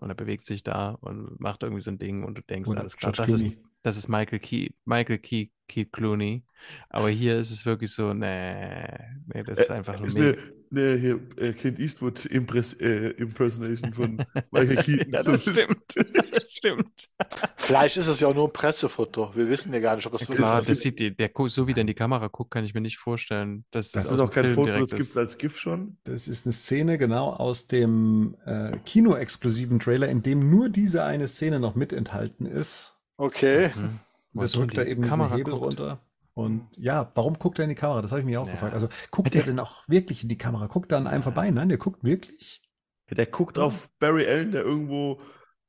Und 0.00 0.10
er 0.10 0.14
bewegt 0.14 0.44
sich 0.44 0.62
da 0.62 0.90
und 1.00 1.40
macht 1.40 1.62
irgendwie 1.64 1.82
so 1.82 1.90
ein 1.90 1.98
Ding 1.98 2.22
und 2.22 2.38
du 2.38 2.42
denkst, 2.42 2.68
Oder 2.70 2.80
alles 2.80 2.96
klar, 2.96 3.12
das 3.12 3.30
ist. 3.30 3.44
Das 3.82 3.96
ist 3.96 4.08
Michael 4.08 4.38
Key, 4.40 4.70
Michael 4.84 5.18
Key, 5.18 5.48
Keith 5.68 5.92
Clooney. 5.92 6.44
Aber 6.88 7.08
hier 7.08 7.38
ist 7.38 7.50
es 7.52 7.64
wirklich 7.64 7.92
so, 7.92 8.12
nee, 8.14 8.88
nee, 9.32 9.42
das 9.44 9.60
ist 9.60 9.70
einfach 9.70 9.96
nur 9.98 10.08
Ist 10.08 10.16
eine, 10.16 10.36
eine 10.72 10.96
hier, 10.96 11.20
äh, 11.36 11.52
Clint 11.52 11.78
Eastwood 11.78 12.24
Impress, 12.26 12.72
äh, 12.74 13.10
Impersonation 13.10 13.92
von 13.94 14.16
Michael 14.50 14.76
Keaton. 14.82 15.10
ja, 15.12 15.22
das 15.22 15.42
stimmt. 15.42 15.94
Das 16.30 16.52
stimmt. 16.54 17.08
Vielleicht 17.56 17.96
ist 17.96 18.06
es 18.06 18.20
ja 18.20 18.28
auch 18.28 18.34
nur 18.34 18.46
ein 18.46 18.52
Pressefoto. 18.52 19.34
Wir 19.34 19.48
wissen 19.48 19.72
ja 19.72 19.80
gar 19.80 19.96
nicht, 19.96 20.06
ob 20.06 20.12
das 20.12 20.26
Klar, 20.26 20.62
so 20.62 20.68
das 20.68 20.68
ist. 20.68 20.82
sieht 20.82 20.98
die, 20.98 21.16
der, 21.16 21.28
gu- 21.30 21.48
so 21.48 21.66
wie 21.66 21.74
der 21.74 21.80
in 21.80 21.86
die 21.88 21.94
Kamera 21.94 22.28
guckt, 22.28 22.50
kann 22.52 22.64
ich 22.64 22.74
mir 22.74 22.80
nicht 22.80 22.98
vorstellen, 22.98 23.64
dass 23.70 23.90
das, 23.90 24.04
Das 24.04 24.12
ist 24.12 24.18
auch 24.20 24.30
kein 24.30 24.44
Film 24.44 24.54
Foto, 24.54 24.78
das 24.78 24.90
gibt 24.90 25.10
es 25.10 25.16
als 25.16 25.36
GIF 25.38 25.58
schon. 25.58 25.98
Das 26.04 26.28
ist 26.28 26.46
eine 26.46 26.52
Szene 26.52 26.96
genau 26.96 27.30
aus 27.32 27.66
dem 27.66 28.36
äh, 28.46 28.70
Kino-exklusiven 28.84 29.80
Trailer, 29.80 30.08
in 30.08 30.22
dem 30.22 30.48
nur 30.50 30.68
diese 30.68 31.02
eine 31.04 31.28
Szene 31.28 31.58
noch 31.60 31.74
mit 31.74 31.92
enthalten 31.92 32.46
ist. 32.46 32.97
Okay. 33.18 33.70
Mhm. 33.76 33.98
Er 34.34 34.42
in 34.44 34.48
drückt 34.48 34.78
da 34.78 34.84
die 34.84 34.90
eben 34.92 35.02
Kamera 35.02 35.34
Hebel 35.36 35.52
guckt. 35.52 35.64
runter. 35.66 36.00
Und 36.34 36.68
ja, 36.76 37.10
warum 37.14 37.38
guckt 37.38 37.58
er 37.58 37.64
in 37.64 37.68
die 37.70 37.74
Kamera? 37.74 38.00
Das 38.00 38.12
habe 38.12 38.20
ich 38.20 38.26
mich 38.26 38.36
auch 38.38 38.46
Ja. 38.46 38.52
gefragt. 38.52 38.72
Also 38.72 38.88
guckt 39.10 39.34
er 39.34 39.42
denn 39.42 39.58
auch 39.58 39.86
wirklich 39.88 40.22
in 40.22 40.28
die 40.28 40.38
Kamera? 40.38 40.66
Guckt 40.68 40.92
er 40.92 40.98
an 40.98 41.06
einem 41.08 41.22
vorbei? 41.24 41.50
Nein, 41.50 41.68
der 41.68 41.78
guckt 41.78 42.04
wirklich. 42.04 42.62
Ja, 43.10 43.16
der 43.16 43.26
guckt 43.26 43.58
auf 43.58 43.90
Barry 43.98 44.26
Allen, 44.26 44.52
der 44.52 44.62
irgendwo 44.62 45.20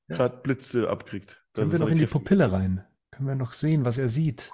Ja. 0.07 0.15
gerade 0.17 0.37
Blitze 0.37 0.89
abkriegt. 0.89 1.43
Das 1.53 1.63
Können 1.63 1.71
wir 1.71 1.79
noch 1.79 1.89
in 1.89 1.97
die. 1.97 2.05
Pupille 2.05 2.51
rein? 2.51 2.85
Können 3.11 3.27
wir 3.27 3.35
noch 3.35 3.53
sehen, 3.53 3.83
was 3.83 3.97
er 3.97 4.09
sieht? 4.09 4.51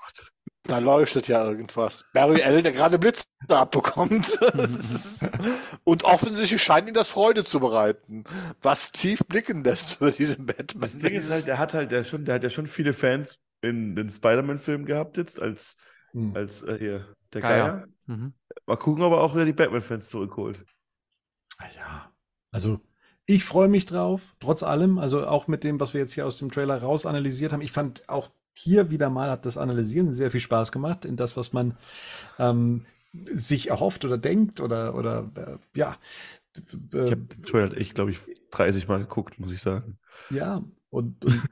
Da 0.68 0.80
leuchtet 0.80 1.28
ja 1.28 1.46
irgendwas. 1.46 2.06
Barry 2.14 2.42
Allen, 2.42 2.64
der 2.64 2.72
gerade 2.72 2.98
Blitz 2.98 3.28
abbekommt. 3.48 4.40
Und 5.84 6.04
offensichtlich 6.04 6.62
scheint 6.62 6.88
ihn 6.88 6.94
das 6.96 7.12
Freude 7.12 7.44
zu 7.44 7.60
bereiten. 7.60 8.24
Was 8.62 8.92
tief 8.92 9.20
blicken 9.28 9.64
lässt 9.64 9.98
über 10.02 10.12
diesen 10.12 10.48
Batman. 10.48 10.82
Das 10.82 10.98
Ding 10.98 11.14
ist 11.14 11.30
halt, 11.30 11.46
der 11.46 11.60
hat 11.60 11.74
halt 11.76 11.92
der 11.92 12.04
schon, 12.04 12.26
der 12.26 12.36
hat 12.36 12.44
ja 12.44 12.50
schon 12.50 12.66
viele 12.68 12.94
Fans 12.94 13.40
in 13.62 13.96
den 13.96 14.10
Spider-Man-Filmen 14.10 14.86
gehabt 14.86 15.18
jetzt 15.18 15.40
als, 15.42 15.78
Hm. 16.14 16.36
als 16.36 16.64
äh, 16.64 16.78
hier 16.80 17.14
der 17.34 17.42
Geier. 17.42 17.68
Geier. 17.68 17.88
Mhm. 18.08 18.34
Mal 18.66 18.78
gucken, 18.78 19.04
ob 19.04 19.14
er 19.14 19.22
auch 19.22 19.36
wieder 19.36 19.46
die 19.46 19.54
Batman-Fans 19.54 20.10
zurückholt. 20.10 20.66
Ah 21.58 21.66
Ja, 21.78 22.12
also 22.52 22.80
ich 23.28 23.44
freue 23.44 23.68
mich 23.68 23.86
drauf, 23.86 24.22
trotz 24.40 24.62
allem, 24.64 24.98
also 25.00 25.26
auch 25.28 25.48
mit 25.48 25.64
dem, 25.64 25.80
was 25.80 25.94
wir 25.94 26.02
jetzt 26.02 26.14
hier 26.14 26.26
aus 26.28 26.38
dem 26.38 26.52
Trailer 26.52 26.82
raus 26.82 27.06
analysiert 27.06 27.54
haben. 27.54 27.62
Ich 27.62 27.72
fand 27.72 28.08
auch 28.08 28.30
hier 28.56 28.92
wieder 28.92 29.12
mal 29.12 29.32
hat 29.32 29.46
das 29.46 29.58
Analysieren 29.58 30.12
sehr 30.14 30.32
viel 30.32 30.42
Spaß 30.42 30.72
gemacht 30.74 31.06
in 31.06 31.18
das, 31.18 31.38
was 31.38 31.54
man 31.54 31.78
ähm, 32.40 32.86
sich 33.14 33.70
erhofft 33.70 34.06
oder 34.06 34.18
denkt 34.18 34.62
oder 34.62 34.96
oder 34.96 35.32
äh, 35.36 35.80
ja. 35.80 35.98
Ich 37.04 37.12
Äh, 37.12 37.12
habe 37.12 37.22
den 37.22 37.44
Trailer 37.44 37.78
echt, 37.78 37.96
glaube 37.96 38.12
ich, 38.12 38.20
30 38.52 38.88
Mal 38.88 39.00
geguckt, 39.00 39.40
muss 39.40 39.52
ich 39.52 39.62
sagen. 39.62 39.98
ja, 40.30 40.64
und, 40.90 41.26
und 41.26 41.48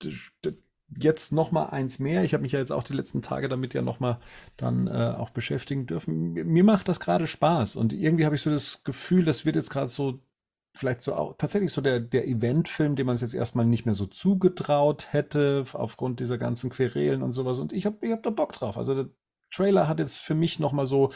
jetzt 0.96 1.32
noch 1.32 1.50
mal 1.50 1.66
eins 1.66 1.98
mehr. 1.98 2.24
Ich 2.24 2.34
habe 2.34 2.42
mich 2.42 2.52
ja 2.52 2.58
jetzt 2.60 2.70
auch 2.72 2.82
die 2.84 2.92
letzten 2.92 3.22
Tage 3.22 3.48
damit 3.48 3.74
ja 3.74 3.82
noch 3.82 4.00
mal 4.00 4.20
dann 4.56 4.86
äh, 4.86 5.14
auch 5.16 5.30
beschäftigen 5.30 5.86
dürfen. 5.86 6.32
Mir, 6.32 6.44
mir 6.44 6.64
macht 6.64 6.88
das 6.88 7.00
gerade 7.00 7.26
Spaß 7.26 7.76
und 7.76 7.92
irgendwie 7.92 8.24
habe 8.24 8.34
ich 8.36 8.42
so 8.42 8.50
das 8.50 8.84
Gefühl, 8.84 9.24
das 9.24 9.44
wird 9.44 9.56
jetzt 9.56 9.70
gerade 9.70 9.88
so 9.88 10.20
vielleicht 10.74 11.02
so 11.02 11.14
auch 11.14 11.36
tatsächlich 11.38 11.72
so 11.72 11.80
der, 11.80 12.00
der 12.00 12.26
Eventfilm, 12.26 12.96
dem 12.96 13.06
man 13.06 13.14
es 13.14 13.22
jetzt 13.22 13.34
erstmal 13.34 13.64
nicht 13.64 13.86
mehr 13.86 13.94
so 13.94 14.06
zugetraut 14.06 15.12
hätte, 15.12 15.64
aufgrund 15.72 16.20
dieser 16.20 16.36
ganzen 16.36 16.70
Querelen 16.70 17.22
und 17.22 17.32
sowas. 17.32 17.58
Und 17.58 17.72
ich 17.72 17.86
habe 17.86 17.96
ich 18.00 18.12
hab 18.12 18.22
da 18.22 18.30
Bock 18.30 18.52
drauf. 18.52 18.76
Also 18.76 18.94
der 18.94 19.10
Trailer 19.52 19.86
hat 19.86 20.00
jetzt 20.00 20.18
für 20.18 20.34
mich 20.34 20.58
nochmal 20.58 20.86
so, 20.86 21.12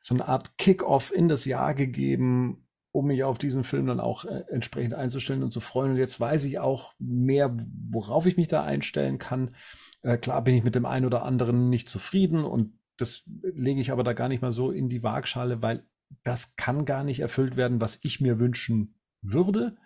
so 0.00 0.14
eine 0.14 0.26
Art 0.26 0.58
Kick-off 0.58 1.12
in 1.14 1.28
das 1.28 1.44
Jahr 1.44 1.74
gegeben, 1.74 2.68
um 2.90 3.06
mich 3.06 3.22
auf 3.22 3.38
diesen 3.38 3.62
Film 3.62 3.86
dann 3.86 4.00
auch 4.00 4.24
äh, 4.24 4.42
entsprechend 4.50 4.94
einzustellen 4.94 5.44
und 5.44 5.52
zu 5.52 5.60
freuen. 5.60 5.92
Und 5.92 5.96
jetzt 5.96 6.18
weiß 6.18 6.44
ich 6.44 6.58
auch 6.58 6.94
mehr, 6.98 7.56
worauf 7.90 8.26
ich 8.26 8.36
mich 8.36 8.48
da 8.48 8.64
einstellen 8.64 9.18
kann. 9.18 9.54
Äh, 10.02 10.18
klar 10.18 10.42
bin 10.42 10.56
ich 10.56 10.64
mit 10.64 10.74
dem 10.74 10.86
einen 10.86 11.06
oder 11.06 11.22
anderen 11.22 11.70
nicht 11.70 11.88
zufrieden 11.88 12.44
und 12.44 12.78
das 12.96 13.22
lege 13.42 13.80
ich 13.80 13.90
aber 13.92 14.04
da 14.04 14.12
gar 14.12 14.28
nicht 14.28 14.42
mal 14.42 14.52
so 14.52 14.70
in 14.70 14.88
die 14.88 15.02
Waagschale, 15.02 15.62
weil 15.62 15.84
das 16.24 16.56
kann 16.56 16.84
gar 16.84 17.04
nicht 17.04 17.20
erfüllt 17.20 17.56
werden, 17.56 17.80
was 17.80 18.00
ich 18.02 18.20
mir 18.20 18.38
wünschen 18.38 18.94
würde 19.22 19.76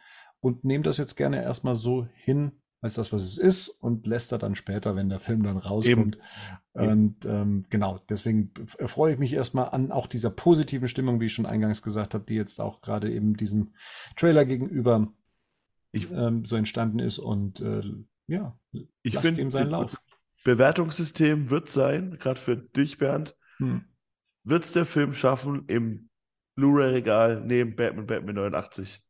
und 0.40 0.64
nehme 0.64 0.84
das 0.84 0.96
jetzt 0.96 1.16
gerne 1.16 1.42
erstmal 1.42 1.74
so 1.74 2.06
hin, 2.14 2.52
als 2.82 2.94
das, 2.94 3.12
was 3.12 3.22
es 3.22 3.38
ist 3.38 3.68
und 3.68 4.06
lässt 4.06 4.32
er 4.32 4.38
dann 4.38 4.55
später, 4.55 4.94
wenn 4.96 5.08
der 5.08 5.20
Film 5.20 5.42
dann 5.42 5.56
rauskommt. 5.56 6.18
Eben. 6.74 6.88
Und 6.88 7.24
ähm, 7.24 7.64
genau, 7.70 8.00
deswegen 8.08 8.52
freue 8.66 9.14
ich 9.14 9.18
mich 9.18 9.32
erstmal 9.32 9.70
an 9.70 9.90
auch 9.90 10.06
dieser 10.06 10.30
positiven 10.30 10.88
Stimmung, 10.88 11.20
wie 11.20 11.26
ich 11.26 11.32
schon 11.32 11.46
eingangs 11.46 11.82
gesagt 11.82 12.14
habe, 12.14 12.24
die 12.24 12.34
jetzt 12.34 12.60
auch 12.60 12.82
gerade 12.82 13.10
eben 13.10 13.36
diesem 13.36 13.74
Trailer 14.16 14.44
gegenüber 14.44 15.12
Ich, 15.90 16.10
ähm, 16.12 16.44
so 16.44 16.56
entstanden 16.56 16.98
ist 16.98 17.18
und 17.18 17.60
äh, 17.60 17.82
ja, 18.28 18.58
ich 19.02 19.18
finde, 19.18 19.40
ihm 19.40 19.50
seinen 19.50 19.70
Lauf. 19.70 20.00
Bewertungssystem 20.44 21.50
wird 21.50 21.70
sein, 21.70 22.18
gerade 22.18 22.40
für 22.40 22.56
dich, 22.56 22.98
Bernd, 22.98 23.36
Hm. 23.58 23.84
wird 24.44 24.64
es 24.64 24.72
der 24.72 24.84
Film 24.84 25.14
schaffen 25.14 25.64
im 25.66 26.06
Blu-ray-Regal 26.57 27.43
neben 27.47 27.76
Batman, 27.76 28.07
Batman 28.07 28.35
89. 28.35 29.01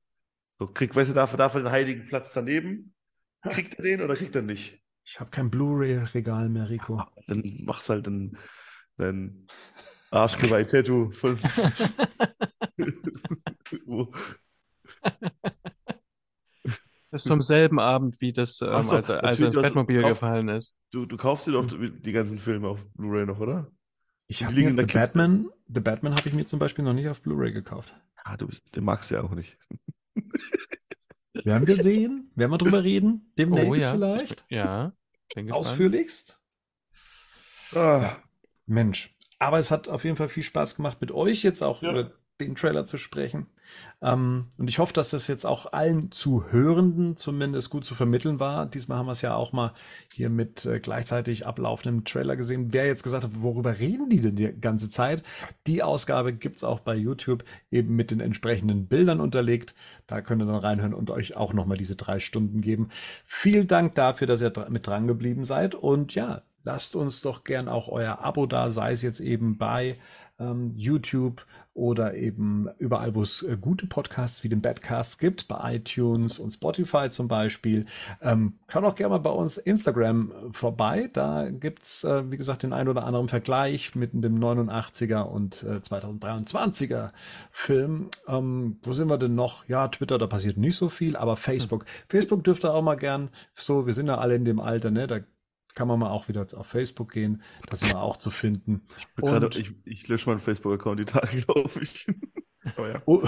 So, 0.51 0.67
kriegt, 0.67 0.95
weißt 0.95 1.11
du, 1.11 1.15
darf 1.15 1.33
er 1.35 1.49
den 1.49 1.71
heiligen 1.71 2.07
Platz 2.07 2.33
daneben? 2.35 2.95
Kriegt 3.43 3.75
er 3.75 3.83
den 3.83 4.03
oder 4.03 4.15
kriegt 4.17 4.35
er 4.35 4.43
nicht? 4.43 4.83
Ich 5.05 5.21
habe 5.21 5.31
kein 5.31 5.51
Blu-ray-Regal 5.51 6.49
mehr, 6.49 6.69
Rico. 6.69 7.03
Dann 7.29 7.61
machst 7.65 7.89
halt 7.89 8.09
ein, 8.09 8.37
ein 8.99 9.47
Arschgeweih-Tattoo 10.11 11.13
von. 11.13 11.39
Das 17.13 17.23
ist 17.25 17.29
vom 17.29 17.41
selben 17.41 17.79
Abend, 17.79 18.21
wie 18.21 18.33
das, 18.33 18.61
ähm, 18.61 18.83
so, 18.83 18.97
als, 18.97 19.09
als 19.11 19.41
hast- 19.41 19.55
Batmobil 19.55 20.03
gefallen 20.03 20.49
ist. 20.49 20.75
Du, 20.91 21.07
du 21.07 21.17
kaufst 21.17 21.47
dir 21.47 21.53
doch 21.53 21.67
die 21.67 22.13
ganzen 22.13 22.39
Filme 22.39 22.69
auf 22.69 22.85
Blu-ray 22.95 23.25
noch, 23.27 23.39
oder? 23.39 23.71
Ich 24.29 24.45
habe 24.45 24.55
mir 24.55 24.71
The. 24.87 24.93
Batman, 24.93 25.49
The 25.73 25.81
Batman 25.81 26.15
habe 26.15 26.29
ich 26.29 26.35
mir 26.35 26.47
zum 26.47 26.59
Beispiel 26.59 26.85
noch 26.85 26.93
nicht 26.93 27.09
auf 27.09 27.23
Blu-ray 27.23 27.53
gekauft. 27.53 27.95
Ah, 28.25 28.37
du 28.37 28.49
bist, 28.49 28.75
den 28.75 28.85
magst 28.85 29.11
du 29.11 29.15
ja 29.17 29.23
auch 29.23 29.31
nicht. 29.31 29.57
Werden 31.45 31.67
wir 31.67 31.77
sehen? 31.77 32.31
Werden 32.35 32.51
wir 32.51 32.59
drüber 32.59 32.83
reden? 32.83 33.33
Demnächst 33.39 33.69
Oh 33.71 33.75
ja. 33.75 33.93
vielleicht? 33.93 34.47
Ja. 34.49 34.93
Ausführlichst? 35.51 36.41
Ah, 37.75 38.17
Mensch. 38.67 39.15
Aber 39.39 39.59
es 39.59 39.71
hat 39.71 39.89
auf 39.89 40.05
jeden 40.05 40.17
Fall 40.17 40.29
viel 40.29 40.43
Spaß 40.43 40.77
gemacht 40.77 41.01
mit 41.01 41.13
euch 41.13 41.43
jetzt 41.43 41.63
auch 41.63 41.83
Ja. 41.83 41.91
über 41.91 42.13
den 42.41 42.55
Trailer 42.57 42.87
zu 42.87 42.97
sprechen. 42.99 43.47
Ähm, 44.03 44.47
und 44.59 44.69
ich 44.69 44.79
hoffe, 44.79 44.93
dass 44.93 45.11
das 45.11 45.27
jetzt 45.27 45.47
auch 45.47 45.73
allen 45.73 46.13
Zuhörenden 46.13 47.17
zumindest 47.17 47.71
gut 47.71 47.85
zu 47.85 47.95
vermitteln 47.95 48.41
war. 48.41 48.67
Diesmal 48.67 48.99
haben 48.99 49.07
wir 49.07 49.13
es 49.13 49.23
ja 49.23 49.35
auch 49.35 49.53
mal 49.53 49.73
hier 50.13 50.31
mit 50.31 50.67
äh, 50.67 50.81
gleichzeitig 50.81 51.47
ablaufendem 51.47 52.05
Trailer 52.05 52.37
gesehen. 52.37 52.73
Wer 52.73 52.87
jetzt 52.87 53.03
gesagt 53.03 53.25
hat, 53.25 53.31
worüber 53.35 53.79
reden 53.79 54.11
die 54.11 54.21
denn 54.21 54.37
die 54.37 54.53
ganze 54.61 54.91
Zeit? 54.91 55.23
Die 55.67 55.83
Ausgabe 55.83 56.33
gibt's 56.33 56.65
auch 56.65 56.81
bei 56.81 56.95
YouTube 56.95 57.45
eben 57.71 57.97
mit 57.97 58.11
den 58.11 58.21
entsprechenden 58.21 58.87
Bildern 58.87 59.21
unterlegt. 59.21 59.75
Da 60.07 60.21
könnt 60.21 60.43
ihr 60.43 60.47
dann 60.47 60.57
reinhören 60.57 60.95
und 60.95 61.11
euch 61.11 61.37
auch 61.37 61.53
nochmal 61.53 61.79
diese 61.79 61.97
drei 61.97 62.21
Stunden 62.21 62.61
geben. 62.61 62.91
Vielen 63.25 63.67
Dank 63.67 63.95
dafür, 63.95 64.27
dass 64.27 64.43
ihr 64.43 64.53
mit 64.69 64.87
dran 64.87 65.07
geblieben 65.07 65.45
seid. 65.45 65.75
Und 65.75 66.15
ja, 66.15 66.43
lasst 66.65 66.97
uns 66.97 67.23
doch 67.23 67.45
gern 67.45 67.69
auch 67.69 67.89
euer 67.89 68.25
Abo 68.25 68.47
da, 68.47 68.71
sei 68.71 68.93
es 68.93 69.03
jetzt 69.03 69.21
eben 69.21 69.57
bei 69.57 69.97
ähm, 70.39 70.73
YouTube 70.77 71.47
oder 71.77 72.15
eben 72.15 72.69
überall, 72.79 73.15
wo 73.15 73.23
es 73.23 73.43
äh, 73.43 73.57
gute 73.61 73.87
Podcasts 73.87 74.43
wie 74.43 74.49
den 74.49 74.63
Badcast 74.63 75.21
gibt, 75.21 75.47
bei 75.47 75.77
iTunes 75.77 76.39
und 76.39 76.51
Spotify 76.51 77.11
zum 77.11 77.29
Beispiel. 77.29 77.85
Ähm, 78.23 78.55
kann 78.67 78.85
auch 78.85 78.95
gerne 78.95 79.11
mal 79.11 79.19
bei 79.19 79.31
uns 79.31 79.59
Instagram 79.59 80.31
äh, 80.31 80.53
vorbei. 80.53 81.11
Da 81.13 81.51
gibt's 81.51 82.03
äh, 82.03 82.31
wie 82.31 82.37
gesagt, 82.37 82.63
den 82.63 82.73
ein 82.73 82.89
oder 82.89 83.05
anderen 83.05 83.29
Vergleich 83.29 83.95
mit 83.95 84.13
dem 84.15 84.39
89er 84.39 85.23
und 85.23 85.63
äh, 85.63 85.77
2023er 85.77 87.13
Film. 87.51 88.09
Ähm, 88.27 88.79
wo 88.83 88.93
sind 88.93 89.11
wir 89.11 89.19
denn 89.19 89.35
noch? 89.35 89.69
Ja, 89.69 89.89
Twitter, 89.89 90.19
da 90.19 90.27
passiert 90.27 90.57
nicht 90.57 90.77
so 90.77 90.89
viel, 90.89 91.17
aber 91.17 91.37
Facebook. 91.37 91.85
Mhm. 91.85 91.89
Facebook 92.09 92.45
dürfte 92.45 92.73
auch 92.73 92.83
mal 92.83 92.97
gern 92.97 93.31
so, 93.55 93.87
wir 93.87 93.95
sind 93.95 94.07
ja 94.07 94.19
alle 94.19 94.35
in 94.35 94.45
dem 94.45 94.61
Alter, 94.61 94.91
ne? 94.91 95.07
Da 95.07 95.21
kann 95.77 95.87
man 95.87 96.01
mal 96.01 96.11
auch 96.11 96.27
wieder 96.27 96.45
auf 96.55 96.67
Facebook 96.67 97.13
gehen. 97.13 97.43
Das 97.69 97.83
ist 97.83 97.93
immer 97.93 98.03
auch 98.03 98.17
zu 98.17 98.33
finden. 98.33 98.83
Ich, 98.99 99.15
grade, 99.15 99.49
ich, 99.57 99.73
ich 99.85 100.09
lösche 100.09 100.29
meinen 100.29 100.41
Facebook-Account 100.41 100.99
die 100.99 101.05
Tage, 101.05 101.43
glaube 101.43 101.71
ich. 101.81 102.07
oh, 102.79 102.87
ja. 102.87 103.03
oh. 103.05 103.23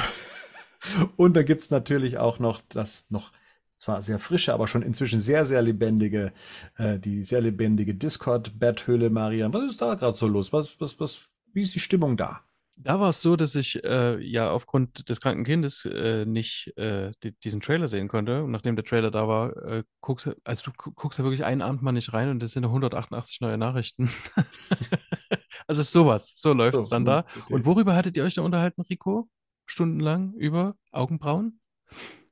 Und 1.17 1.37
da 1.37 1.43
gibt 1.43 1.61
es 1.61 1.71
natürlich 1.71 2.19
auch 2.19 2.39
noch 2.39 2.63
das 2.69 3.11
noch 3.11 3.33
zwar 3.77 4.03
sehr 4.03 4.19
frische, 4.19 4.55
aber 4.55 4.67
schon 4.67 4.83
inzwischen 4.83 5.21
sehr, 5.21 5.45
sehr 5.45 5.61
lebendige, 5.61 6.33
äh, 6.79 6.99
die 6.99 7.23
sehr 7.23 7.43
lebendige 7.43 7.95
Discord-Betthöhle, 7.95 9.11
Marian. 9.11 9.53
Was 9.53 9.73
ist 9.73 9.83
da 9.83 9.95
gerade 9.95 10.17
so 10.17 10.27
los? 10.27 10.53
Was, 10.53 10.81
was, 10.81 10.99
was, 10.99 11.29
wie 11.53 11.61
ist 11.61 11.75
die 11.75 11.81
Stimmung 11.81 12.17
da? 12.17 12.48
Da 12.81 13.01
war 13.01 13.09
es 13.09 13.21
so, 13.21 13.35
dass 13.35 13.57
ich 13.57 13.83
äh, 13.83 14.21
ja 14.21 14.51
aufgrund 14.51 15.09
des 15.09 15.21
kranken 15.21 15.45
Kindes 15.45 15.85
äh, 15.85 16.25
nicht 16.25 16.73
äh, 16.77 17.11
die, 17.25 17.33
diesen 17.33 17.61
Trailer 17.61 17.89
sehen 17.89 18.07
konnte. 18.07 18.45
Und 18.45 18.53
nachdem 18.53 18.77
der 18.77 18.85
Trailer 18.85 19.11
da 19.11 19.27
war, 19.27 19.57
äh, 19.65 19.83
guckst 20.01 20.31
also 20.45 20.71
du 20.71 20.93
guckst 20.95 21.19
da 21.19 21.25
wirklich 21.25 21.45
einen 21.45 21.61
Abend 21.61 21.83
mal 21.83 21.91
nicht 21.91 22.13
rein 22.13 22.31
und 22.31 22.41
es 22.43 22.53
sind 22.53 22.65
188 22.65 23.41
neue 23.41 23.59
Nachrichten. 23.59 24.11
also 25.67 25.83
sowas, 25.83 26.35
so 26.37 26.53
läuft 26.53 26.77
es 26.77 26.89
so, 26.89 26.95
dann 26.95 27.05
da. 27.05 27.21
Okay. 27.21 27.55
Und 27.55 27.67
worüber 27.67 27.97
hattet 27.97 28.17
ihr 28.17 28.23
euch 28.23 28.35
da 28.35 28.43
unterhalten, 28.43 28.83
Rico? 28.83 29.29
Stundenlang 29.67 30.35
über 30.35 30.77
Augenbrauen? 30.93 31.61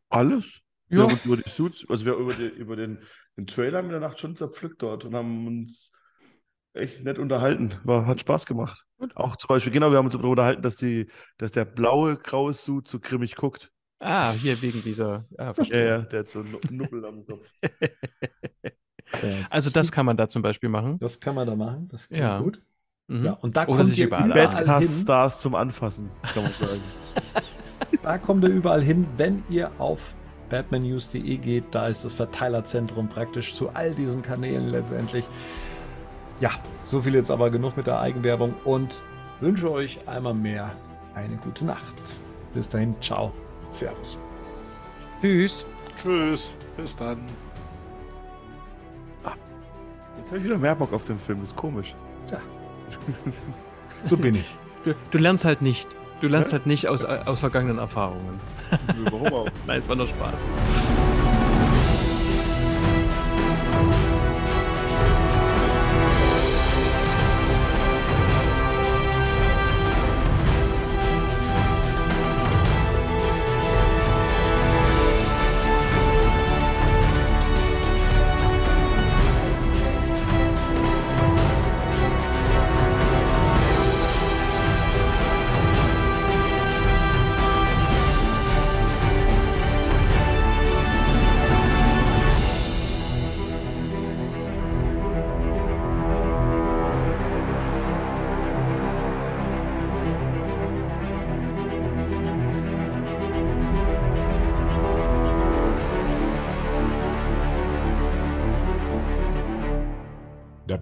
Alles. 0.08 0.60
Ja. 0.88 1.08
Wir 1.08 1.18
über 1.24 1.36
die 1.36 1.48
Suits, 1.48 1.84
also 1.88 2.04
wir 2.04 2.14
über, 2.14 2.34
die, 2.34 2.46
über 2.46 2.76
den, 2.76 2.98
den 3.36 3.48
Trailer 3.48 3.80
in 3.80 3.88
der 3.88 3.98
Nacht 3.98 4.20
schon 4.20 4.36
zerpflückt 4.36 4.80
dort 4.80 5.04
und 5.04 5.14
haben 5.16 5.46
uns 5.48 5.90
echt 6.76 7.04
nett 7.04 7.18
unterhalten. 7.18 7.72
War, 7.84 8.06
hat 8.06 8.20
Spaß 8.20 8.46
gemacht. 8.46 8.84
Gut. 8.98 9.16
Auch 9.16 9.36
zum 9.36 9.48
Beispiel, 9.48 9.72
genau, 9.72 9.90
wir 9.90 9.98
haben 9.98 10.06
uns 10.06 10.14
darüber 10.14 10.30
unterhalten, 10.30 10.62
dass, 10.62 10.76
die, 10.76 11.06
dass 11.38 11.52
der 11.52 11.64
blaue, 11.64 12.16
graue 12.16 12.54
Suit 12.54 12.86
so 12.88 13.00
grimmig 13.00 13.36
guckt. 13.36 13.72
Ah, 13.98 14.32
hier 14.32 14.60
wegen 14.60 14.82
dieser. 14.82 15.26
Ah, 15.38 15.54
ja, 15.62 15.78
ja, 15.78 15.98
der 16.00 16.20
hat 16.20 16.28
so 16.28 16.40
einen 16.40 16.58
Nubbel 16.70 17.04
am 17.04 17.24
Kopf. 17.24 17.50
also, 19.50 19.70
das 19.70 19.90
kann 19.90 20.04
man 20.04 20.16
da 20.16 20.28
zum 20.28 20.42
Beispiel 20.42 20.68
machen. 20.68 20.98
Das 20.98 21.18
kann 21.18 21.34
man 21.34 21.46
da 21.46 21.56
machen. 21.56 21.88
Das 21.88 22.08
klingt 22.08 22.22
ja. 22.22 22.38
gut. 22.38 22.62
Mhm. 23.08 23.24
Ja, 23.24 23.32
und 23.32 23.56
da 23.56 23.66
Oder 23.66 23.78
kommt 23.78 23.96
ihr 23.96 24.06
überall, 24.06 24.30
überall 24.30 24.80
hin. 24.80 24.88
Stars 24.88 25.40
zum 25.40 25.54
Anfassen, 25.54 26.10
kann 26.34 26.42
man 26.42 26.52
sagen. 26.52 26.80
da 28.02 28.18
kommt 28.18 28.44
ihr 28.44 28.50
überall 28.50 28.82
hin, 28.82 29.06
wenn 29.16 29.42
ihr 29.48 29.70
auf 29.78 30.14
batmannews.de 30.50 31.36
geht. 31.38 31.64
Da 31.70 31.88
ist 31.88 32.04
das 32.04 32.14
Verteilerzentrum 32.14 33.08
praktisch 33.08 33.54
zu 33.54 33.70
all 33.70 33.94
diesen 33.94 34.22
Kanälen 34.22 34.68
letztendlich. 34.68 35.26
Ja, 36.40 36.50
so 36.84 37.00
viel 37.00 37.14
jetzt 37.14 37.30
aber 37.30 37.50
genug 37.50 37.76
mit 37.76 37.86
der 37.86 38.00
Eigenwerbung 38.00 38.54
und 38.64 39.00
wünsche 39.40 39.70
euch 39.70 39.98
einmal 40.06 40.34
mehr 40.34 40.70
eine 41.14 41.36
gute 41.36 41.64
Nacht. 41.64 42.18
Bis 42.52 42.68
dahin, 42.68 42.94
ciao, 43.00 43.32
servus. 43.68 44.18
Tschüss. 45.20 45.64
Tschüss, 45.96 46.54
bis 46.76 46.94
dann. 46.94 47.26
Ah, 49.24 49.32
jetzt 50.18 50.28
habe 50.28 50.38
ich 50.38 50.44
wieder 50.44 50.58
mehr 50.58 50.74
Bock 50.74 50.92
auf 50.92 51.04
den 51.04 51.18
Film, 51.18 51.40
das 51.40 51.50
ist 51.50 51.56
komisch. 51.56 51.94
Ja. 52.30 52.38
so 54.04 54.16
bin 54.16 54.34
ich. 54.34 54.54
Du, 54.84 54.94
du, 55.10 55.18
lernst 55.18 55.44
halt 55.44 55.62
nicht. 55.62 55.88
Du 56.20 56.28
lernst 56.28 56.52
ja? 56.52 56.58
halt 56.58 56.66
nicht 56.66 56.86
aus, 56.86 57.04
aus 57.04 57.40
vergangenen 57.40 57.78
Erfahrungen. 57.78 58.38
Warum 59.10 59.32
auch? 59.32 59.48
Nein, 59.66 59.80
es 59.80 59.88
war 59.88 59.96
nur 59.96 60.06
Spaß. 60.06 60.40